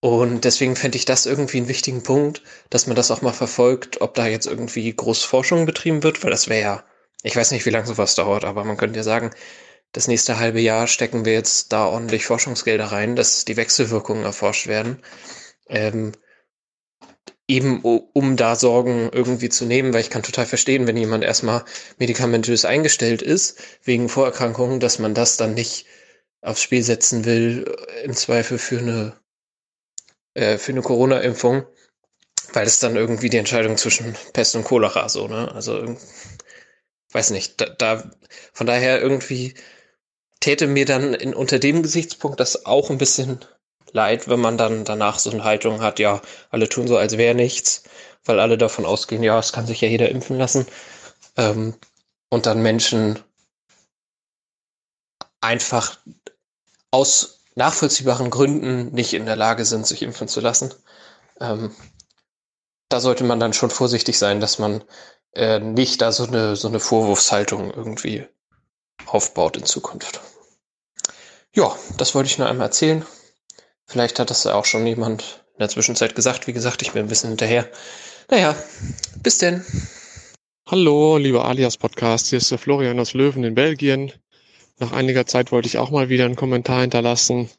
Und 0.02 0.46
deswegen 0.46 0.78
fände 0.78 0.98
ich 0.98 1.06
das 1.06 1.26
irgendwie 1.26 1.58
einen 1.58 1.68
wichtigen 1.68 2.04
Punkt, 2.04 2.42
dass 2.70 2.88
man 2.88 2.96
das 2.96 3.12
auch 3.12 3.22
mal 3.22 3.34
verfolgt, 3.34 4.00
ob 4.00 4.14
da 4.14 4.28
jetzt 4.28 4.48
irgendwie 4.48 4.94
groß 4.96 5.24
Forschung 5.24 5.66
betrieben 5.66 6.04
wird, 6.04 6.24
weil 6.24 6.32
das 6.32 6.48
wäre 6.48 6.62
ja, 6.62 6.84
ich 7.22 7.36
weiß 7.36 7.52
nicht, 7.52 7.66
wie 7.66 7.70
lange 7.70 7.88
sowas 7.88 8.16
dauert, 8.16 8.46
aber 8.46 8.64
man 8.64 8.78
könnte 8.78 8.98
ja 8.98 9.04
sagen, 9.04 9.32
das 9.92 10.08
nächste 10.08 10.40
halbe 10.40 10.62
Jahr 10.62 10.88
stecken 10.88 11.26
wir 11.26 11.34
jetzt 11.34 11.74
da 11.74 11.86
ordentlich 11.88 12.26
Forschungsgelder 12.26 12.86
rein, 12.86 13.16
dass 13.16 13.44
die 13.44 13.58
Wechselwirkungen 13.58 14.24
erforscht 14.24 14.68
werden. 14.68 15.02
Ähm, 15.68 16.14
eben 17.50 17.82
um 17.82 18.38
da 18.38 18.56
Sorgen 18.56 19.10
irgendwie 19.12 19.50
zu 19.50 19.66
nehmen, 19.66 19.92
weil 19.94 20.02
ich 20.02 20.12
kann 20.12 20.24
total 20.24 20.46
verstehen, 20.46 20.86
wenn 20.88 20.96
jemand 20.96 21.24
erstmal 21.24 21.66
medikamentös 21.98 22.64
eingestellt 22.64 23.24
ist, 23.24 23.60
wegen 23.84 24.08
Vorerkrankungen, 24.08 24.80
dass 24.80 25.00
man 25.00 25.16
das 25.16 25.36
dann 25.36 25.56
nicht 25.56 25.88
aufs 26.42 26.62
Spiel 26.62 26.84
setzen 26.84 27.26
will, 27.26 27.66
äh, 27.90 28.04
im 28.04 28.14
Zweifel 28.14 28.60
für 28.60 28.78
eine, 28.78 29.20
äh, 30.36 30.58
für 30.60 30.72
eine 30.72 30.84
Corona-Impfung, 30.84 31.66
weil 32.54 32.68
es 32.68 32.80
dann 32.80 32.96
irgendwie 32.96 33.30
die 33.30 33.38
Entscheidung 33.38 33.78
zwischen 33.78 34.16
Pest 34.34 34.56
und 34.56 34.64
Cholera 34.64 35.10
so, 35.10 35.28
ne? 35.28 35.52
Also, 35.52 35.96
weiß 37.12 37.32
nicht, 37.32 37.60
da, 37.60 37.66
da 37.70 38.12
von 38.54 38.68
daher 38.68 39.02
irgendwie 39.02 39.56
täte 40.40 40.68
mir 40.68 40.86
dann 40.86 41.16
in, 41.16 41.34
unter 41.34 41.58
dem 41.58 41.82
Gesichtspunkt 41.82 42.40
das 42.40 42.68
auch 42.68 42.92
ein 42.92 43.00
bisschen 43.00 43.40
leid, 43.94 44.28
wenn 44.28 44.40
man 44.40 44.58
dann 44.58 44.86
danach 44.86 45.20
so 45.20 45.32
eine 45.32 45.44
Haltung 45.44 45.82
hat, 45.82 46.00
ja, 46.00 46.22
alle 46.50 46.70
tun 46.70 46.88
so, 46.88 46.98
als 46.98 47.18
wäre 47.18 47.36
nichts, 47.36 47.84
weil 48.26 48.40
alle 48.40 48.58
davon 48.58 48.86
ausgehen, 48.86 49.24
ja, 49.24 49.40
es 49.40 49.54
kann 49.54 49.68
sich 49.68 49.82
ja 49.82 49.88
jeder 49.88 50.10
impfen 50.10 50.38
lassen. 50.38 50.68
Ähm, 51.38 51.76
und 52.30 52.46
dann 52.46 52.62
Menschen 52.62 53.20
einfach 55.42 55.98
aus 56.92 57.42
nachvollziehbaren 57.56 58.30
Gründen 58.30 58.94
nicht 58.94 59.14
in 59.14 59.26
der 59.26 59.36
Lage 59.36 59.66
sind, 59.66 59.86
sich 59.86 60.02
impfen 60.02 60.28
zu 60.28 60.40
lassen. 60.40 60.74
Ähm, 61.40 61.76
da 62.90 63.00
sollte 63.00 63.24
man 63.24 63.40
dann 63.40 63.54
schon 63.54 63.70
vorsichtig 63.70 64.18
sein, 64.18 64.40
dass 64.40 64.60
man 64.60 64.84
äh, 65.34 65.60
nicht 65.60 66.02
da 66.02 66.12
so 66.12 66.26
eine, 66.26 66.56
so 66.56 66.68
eine 66.68 66.80
Vorwurfshaltung 66.80 67.72
irgendwie 67.72 68.28
aufbaut 69.06 69.58
in 69.58 69.66
Zukunft. 69.66 70.22
Ja, 71.54 71.76
das 71.98 72.16
wollte 72.16 72.30
ich 72.30 72.38
nur 72.38 72.48
einmal 72.48 72.68
erzählen. 72.68 73.06
Vielleicht 73.90 74.20
hat 74.20 74.30
das 74.30 74.44
ja 74.44 74.54
auch 74.54 74.66
schon 74.66 74.86
jemand 74.86 75.44
in 75.54 75.60
der 75.62 75.70
Zwischenzeit 75.70 76.14
gesagt. 76.14 76.46
Wie 76.46 76.54
gesagt, 76.54 76.84
ich 76.84 76.92
bin 76.92 77.02
ein 77.02 77.10
bisschen 77.10 77.30
hinterher. 77.30 77.68
Naja, 78.30 78.56
bis 79.24 79.40
denn. 79.40 79.66
Hallo, 80.68 81.18
lieber 81.18 81.46
Alias 81.46 81.78
Podcast. 81.78 82.28
Hier 82.28 82.38
ist 82.38 82.52
der 82.52 82.60
Florian 82.60 83.00
aus 83.00 83.16
Löwen 83.16 83.44
in 83.44 83.56
Belgien. 83.56 84.12
Nach 84.78 84.92
einiger 84.92 85.26
Zeit 85.26 85.52
wollte 85.52 85.68
ich 85.68 85.80
auch 85.80 85.90
mal 85.90 86.08
wieder 86.08 86.26
einen 86.26 86.36
Kommentar 86.36 86.82
hinterlassen. 86.82 87.50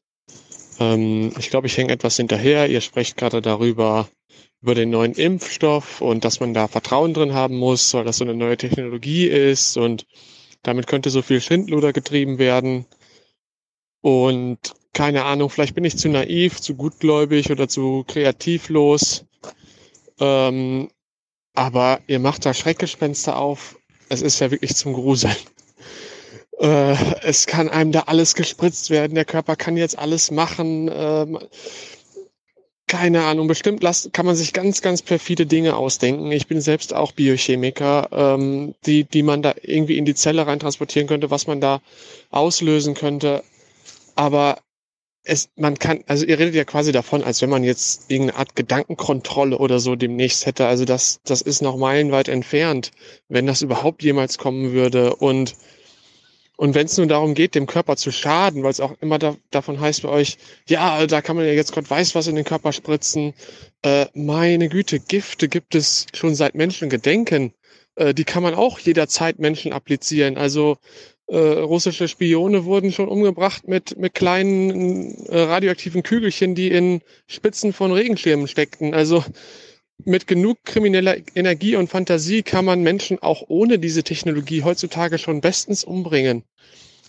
Ähm, 0.79 1.33
ich 1.37 1.51
glaube, 1.51 1.67
ich 1.67 1.77
hänge 1.77 1.93
etwas 1.93 2.15
hinterher. 2.15 2.71
Ihr 2.71 2.81
sprecht 2.81 3.17
gerade 3.17 3.43
darüber, 3.43 4.09
über 4.63 4.77
den 4.77 4.91
neuen 4.91 5.15
Impfstoff 5.15 6.01
und 6.01 6.25
dass 6.25 6.39
man 6.39 6.55
da 6.55 6.69
Vertrauen 6.69 7.13
drin 7.13 7.35
haben 7.35 7.57
muss, 7.57 7.93
weil 7.93 8.05
das 8.05 8.19
so 8.19 8.25
eine 8.25 8.35
neue 8.35 8.57
Technologie 8.57 9.27
ist 9.27 9.77
und 9.77 10.07
damit 10.63 10.87
könnte 10.87 11.11
so 11.11 11.23
viel 11.23 11.41
Schindluder 11.41 11.93
getrieben 11.93 12.39
werden. 12.39 12.87
Und 14.01 14.75
keine 14.93 15.25
Ahnung, 15.25 15.51
vielleicht 15.51 15.75
bin 15.75 15.85
ich 15.85 15.97
zu 15.97 16.09
naiv, 16.09 16.61
zu 16.61 16.75
gutgläubig 16.75 17.51
oder 17.51 17.69
zu 17.69 18.05
kreativlos. 18.07 19.25
Ähm, 20.19 20.91
aber 21.55 22.01
ihr 22.07 22.19
macht 22.19 22.47
da 22.47 22.55
Schreckgespenster 22.55 23.37
auf. 23.37 23.79
Es 24.09 24.23
ist 24.23 24.41
ja 24.41 24.51
wirklich 24.51 24.75
zum 24.77 24.93
Gruseln. 24.93 25.37
Äh, 26.59 26.97
es 27.23 27.47
kann 27.47 27.69
einem 27.69 27.93
da 27.93 28.01
alles 28.01 28.35
gespritzt 28.35 28.91
werden. 28.91 29.15
Der 29.15 29.25
Körper 29.25 29.57
kann 29.57 29.77
jetzt 29.77 29.99
alles 29.99 30.31
machen. 30.31 30.91
Ähm, 30.93 31.39
keine 32.87 33.23
Ahnung, 33.23 33.47
bestimmt 33.47 33.85
las, 33.85 34.11
kann 34.13 34.27
man 34.27 34.35
sich 34.35 34.53
ganz, 34.53 34.83
ganz 34.83 35.01
perfide 35.01 35.47
Dinge 35.47 35.77
ausdenken. 35.77 36.33
Ich 36.33 36.49
bin 36.49 36.61
selbst 36.61 36.93
auch 36.93 37.13
Biochemiker, 37.13 38.09
ähm, 38.11 38.75
die, 38.85 39.05
die 39.05 39.23
man 39.23 39.43
da 39.43 39.55
irgendwie 39.63 39.97
in 39.97 40.05
die 40.05 40.17
Zelle 40.17 40.47
reintransportieren 40.47 41.07
könnte, 41.09 41.31
was 41.31 41.47
man 41.47 41.61
da 41.61 41.81
auslösen 42.31 42.95
könnte. 42.95 43.45
Aber 44.17 44.59
es, 45.23 45.51
man 45.57 45.79
kann, 45.79 46.03
also 46.07 46.25
ihr 46.25 46.39
redet 46.39 46.55
ja 46.55 46.65
quasi 46.65 46.93
davon, 46.93 47.23
als 47.23 47.43
wenn 47.43 47.51
man 47.51 47.63
jetzt 47.63 48.11
irgendeine 48.11 48.39
Art 48.39 48.57
Gedankenkontrolle 48.57 49.59
oder 49.59 49.79
so 49.79 49.97
demnächst 49.97 50.47
hätte. 50.47 50.67
Also 50.67 50.85
das, 50.85 51.21
das 51.25 51.43
ist 51.43 51.63
noch 51.63 51.77
meilenweit 51.77 52.29
entfernt, 52.29 52.91
wenn 53.29 53.47
das 53.47 53.63
überhaupt 53.63 54.03
jemals 54.03 54.39
kommen 54.39 54.73
würde. 54.73 55.17
Und 55.17 55.55
und 56.61 56.75
wenn 56.75 56.85
es 56.85 56.99
nun 56.99 57.09
darum 57.09 57.33
geht, 57.33 57.55
dem 57.55 57.67
Körper 57.67 57.97
zu 57.97 58.13
schaden, 58.13 58.63
weil 58.63 58.71
es 58.71 58.81
auch 58.81 58.93
immer 59.01 59.19
da, 59.19 59.35
davon 59.51 59.81
heißt 59.81 60.03
bei 60.03 60.11
euch, 60.11 60.37
ja, 60.69 61.07
da 61.07 61.23
kann 61.23 61.37
man 61.37 61.47
ja 61.47 61.53
jetzt 61.53 61.73
Gott 61.73 61.89
weiß 61.89 62.15
was 62.15 62.27
in 62.27 62.35
den 62.35 62.45
Körper 62.45 62.73
spritzen. 62.75 63.33
Äh, 63.81 64.09
meine 64.13 64.69
Güte, 64.69 65.01
Gifte 65.01 65.49
gibt 65.49 65.75
es 65.75 66.05
schon 66.15 66.35
seit 66.35 66.55
Menschengedenken. 66.55 67.55
Äh, 67.95 68.13
die 68.13 68.25
kann 68.25 68.43
man 68.43 68.55
auch 68.55 68.79
jederzeit 68.79 69.39
Menschen 69.39 69.73
applizieren. 69.73 70.37
Also 70.37 70.77
äh, 71.31 71.37
russische 71.37 72.09
Spione 72.09 72.65
wurden 72.65 72.93
schon 72.93 73.09
umgebracht 73.09 73.69
mit, 73.69 73.97
mit 73.97 74.15
kleinen 74.15 75.15
äh, 75.27 75.41
radioaktiven 75.41 76.03
Kügelchen, 76.03 76.57
die 76.57 76.69
in 76.69 77.03
Spitzen 77.29 77.73
von 77.73 77.93
Regenschirmen 77.93 78.49
steckten. 78.49 78.95
Also 78.95 79.25
mit 80.05 80.27
genug 80.27 80.59
krimineller 80.65 81.17
Energie 81.35 81.77
und 81.77 81.89
Fantasie 81.89 82.43
kann 82.43 82.65
man 82.65 82.83
Menschen 82.83 83.23
auch 83.23 83.45
ohne 83.49 83.79
diese 83.79 84.03
Technologie 84.03 84.65
heutzutage 84.65 85.19
schon 85.19 85.41
bestens 85.41 85.85
umbringen. 85.85 86.43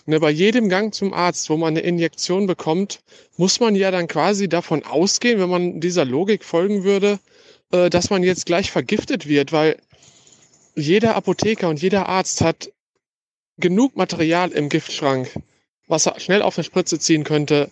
Ne, 0.04 0.18
bei 0.18 0.30
jedem 0.30 0.68
Gang 0.68 0.92
zum 0.92 1.14
Arzt, 1.14 1.48
wo 1.48 1.56
man 1.56 1.76
eine 1.76 1.80
Injektion 1.80 2.46
bekommt, 2.46 3.00
muss 3.36 3.60
man 3.60 3.76
ja 3.76 3.90
dann 3.90 4.08
quasi 4.08 4.48
davon 4.48 4.84
ausgehen, 4.84 5.38
wenn 5.40 5.48
man 5.48 5.80
dieser 5.80 6.04
Logik 6.04 6.44
folgen 6.44 6.82
würde, 6.82 7.20
äh, 7.72 7.88
dass 7.88 8.10
man 8.10 8.22
jetzt 8.22 8.46
gleich 8.46 8.70
vergiftet 8.70 9.28
wird, 9.28 9.52
weil 9.52 9.76
jeder 10.74 11.14
Apotheker 11.14 11.68
und 11.68 11.80
jeder 11.80 12.08
Arzt 12.08 12.40
hat 12.40 12.71
genug 13.58 13.96
Material 13.96 14.50
im 14.52 14.68
Giftschrank, 14.68 15.30
was 15.88 16.06
er 16.06 16.18
schnell 16.20 16.42
auf 16.42 16.56
eine 16.56 16.64
Spritze 16.64 16.98
ziehen 16.98 17.24
könnte, 17.24 17.70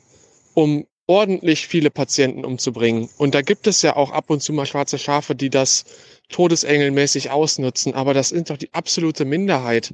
um 0.55 0.87
ordentlich 1.07 1.67
viele 1.67 1.91
Patienten 1.91 2.45
umzubringen. 2.45 3.09
Und 3.19 3.35
da 3.35 3.43
gibt 3.43 3.67
es 3.67 3.83
ja 3.83 3.97
auch 3.97 4.13
ab 4.13 4.31
und 4.31 4.43
zu 4.43 4.53
mal 4.53 4.67
schwarze 4.67 4.99
Schafe, 4.99 5.35
die 5.35 5.51
das 5.51 5.85
todesengelmäßig 6.29 7.31
ausnutzen, 7.31 7.95
aber 7.95 8.15
das 8.15 8.29
sind 8.29 8.51
doch 8.51 8.57
die 8.57 8.73
absolute 8.73 9.25
Minderheit. 9.25 9.93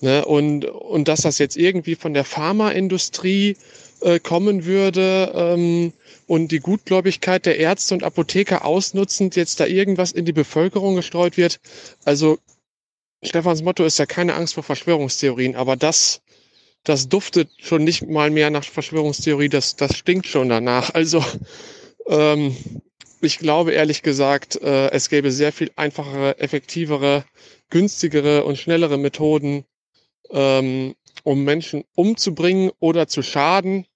Ne? 0.00 0.24
Und, 0.24 0.64
und 0.64 1.08
dass 1.08 1.22
das 1.22 1.38
jetzt 1.38 1.56
irgendwie 1.56 1.94
von 1.94 2.14
der 2.14 2.24
Pharmaindustrie 2.24 3.56
äh, 4.00 4.18
kommen 4.18 4.64
würde 4.64 5.32
ähm, 5.34 5.92
und 6.26 6.52
die 6.52 6.60
Gutgläubigkeit 6.60 7.44
der 7.44 7.58
Ärzte 7.58 7.94
und 7.94 8.02
Apotheker 8.02 8.64
ausnutzend 8.64 9.36
jetzt 9.36 9.60
da 9.60 9.66
irgendwas 9.66 10.12
in 10.12 10.24
die 10.24 10.32
Bevölkerung 10.32 10.96
gestreut 10.96 11.36
wird. 11.36 11.60
Also 12.04 12.38
Stefans 13.22 13.62
Motto 13.62 13.84
ist 13.84 13.98
ja 13.98 14.06
keine 14.06 14.34
Angst 14.34 14.54
vor 14.54 14.62
Verschwörungstheorien, 14.62 15.56
aber 15.56 15.76
das 15.76 16.22
das 16.84 17.08
duftet 17.08 17.50
schon 17.58 17.84
nicht 17.84 18.08
mal 18.08 18.30
mehr 18.30 18.50
nach 18.50 18.64
Verschwörungstheorie, 18.64 19.48
das, 19.48 19.76
das 19.76 19.96
stinkt 19.96 20.26
schon 20.26 20.48
danach. 20.48 20.94
Also 20.94 21.24
ähm, 22.06 22.56
ich 23.20 23.38
glaube 23.38 23.72
ehrlich 23.72 24.02
gesagt, 24.02 24.56
äh, 24.56 24.90
es 24.90 25.10
gäbe 25.10 25.30
sehr 25.30 25.52
viel 25.52 25.70
einfachere, 25.76 26.38
effektivere, 26.38 27.24
günstigere 27.68 28.44
und 28.44 28.58
schnellere 28.58 28.96
Methoden, 28.96 29.64
ähm, 30.30 30.94
um 31.22 31.44
Menschen 31.44 31.84
umzubringen 31.94 32.70
oder 32.78 33.06
zu 33.06 33.22
schaden, 33.22 33.86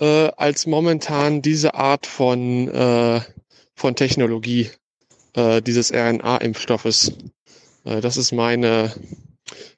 äh, 0.00 0.30
als 0.36 0.66
momentan 0.66 1.42
diese 1.42 1.74
Art 1.74 2.06
von, 2.06 2.68
äh, 2.68 3.20
von 3.74 3.94
Technologie 3.94 4.70
äh, 5.34 5.60
dieses 5.60 5.92
RNA-Impfstoffes. 5.92 7.12
Äh, 7.84 8.00
das 8.00 8.16
ist 8.16 8.32
meine, 8.32 8.92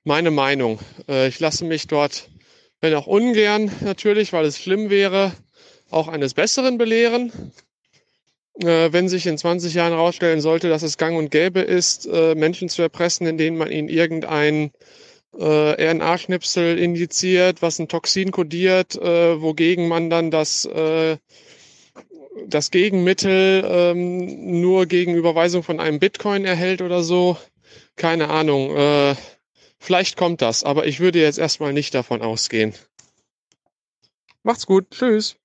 meine 0.05 0.31
Meinung. 0.31 0.79
Äh, 1.09 1.29
ich 1.29 1.41
lasse 1.41 1.65
mich 1.65 1.87
dort 1.87 2.29
wenn 2.81 2.95
auch 2.97 3.07
ungern 3.07 3.71
natürlich, 3.81 4.35
weil 4.35 4.45
es 4.45 4.59
schlimm 4.59 4.91
wäre, 4.91 5.33
auch 5.91 6.07
eines 6.07 6.35
Besseren 6.35 6.77
belehren. 6.77 7.33
Äh, 8.63 8.93
wenn 8.93 9.09
sich 9.09 9.27
in 9.27 9.39
20 9.39 9.73
Jahren 9.73 9.95
herausstellen 9.95 10.43
sollte, 10.43 10.69
dass 10.69 10.83
es 10.83 10.99
gang 10.99 11.17
und 11.17 11.31
gäbe 11.31 11.61
ist, 11.61 12.07
Menschen 12.07 12.69
zu 12.69 12.83
erpressen, 12.83 13.27
indem 13.27 13.57
man 13.57 13.71
ihnen 13.71 13.89
irgendein 13.89 14.73
RNA-Schnipsel 15.33 16.79
injiziert, 16.79 17.63
was 17.63 17.79
ein 17.79 17.89
Toxin 17.89 18.33
kodiert, 18.33 18.97
wogegen 18.97 19.89
man 19.89 20.11
dann 20.11 20.31
das, 20.31 20.69
das 22.47 22.71
Gegenmittel 22.71 23.65
ähm, 23.67 24.61
nur 24.61 24.85
gegen 24.87 25.15
Überweisung 25.15 25.63
von 25.63 25.81
einem 25.81 25.99
Bitcoin 25.99 26.45
erhält 26.45 26.83
oder 26.83 27.03
so. 27.03 27.39
Keine 27.97 28.29
Ahnung. 28.29 28.77
Äh, 28.77 29.15
Vielleicht 29.85 30.17
kommt 30.17 30.41
das, 30.41 30.65
aber 30.65 30.87
ich 30.87 30.99
würde 31.01 31.21
jetzt 31.21 31.39
erstmal 31.39 31.75
nicht 31.75 31.93
davon 31.95 32.23
ausgehen. 32.23 32.73
Macht's 34.43 34.65
gut. 34.65 34.89
Tschüss. 34.91 35.37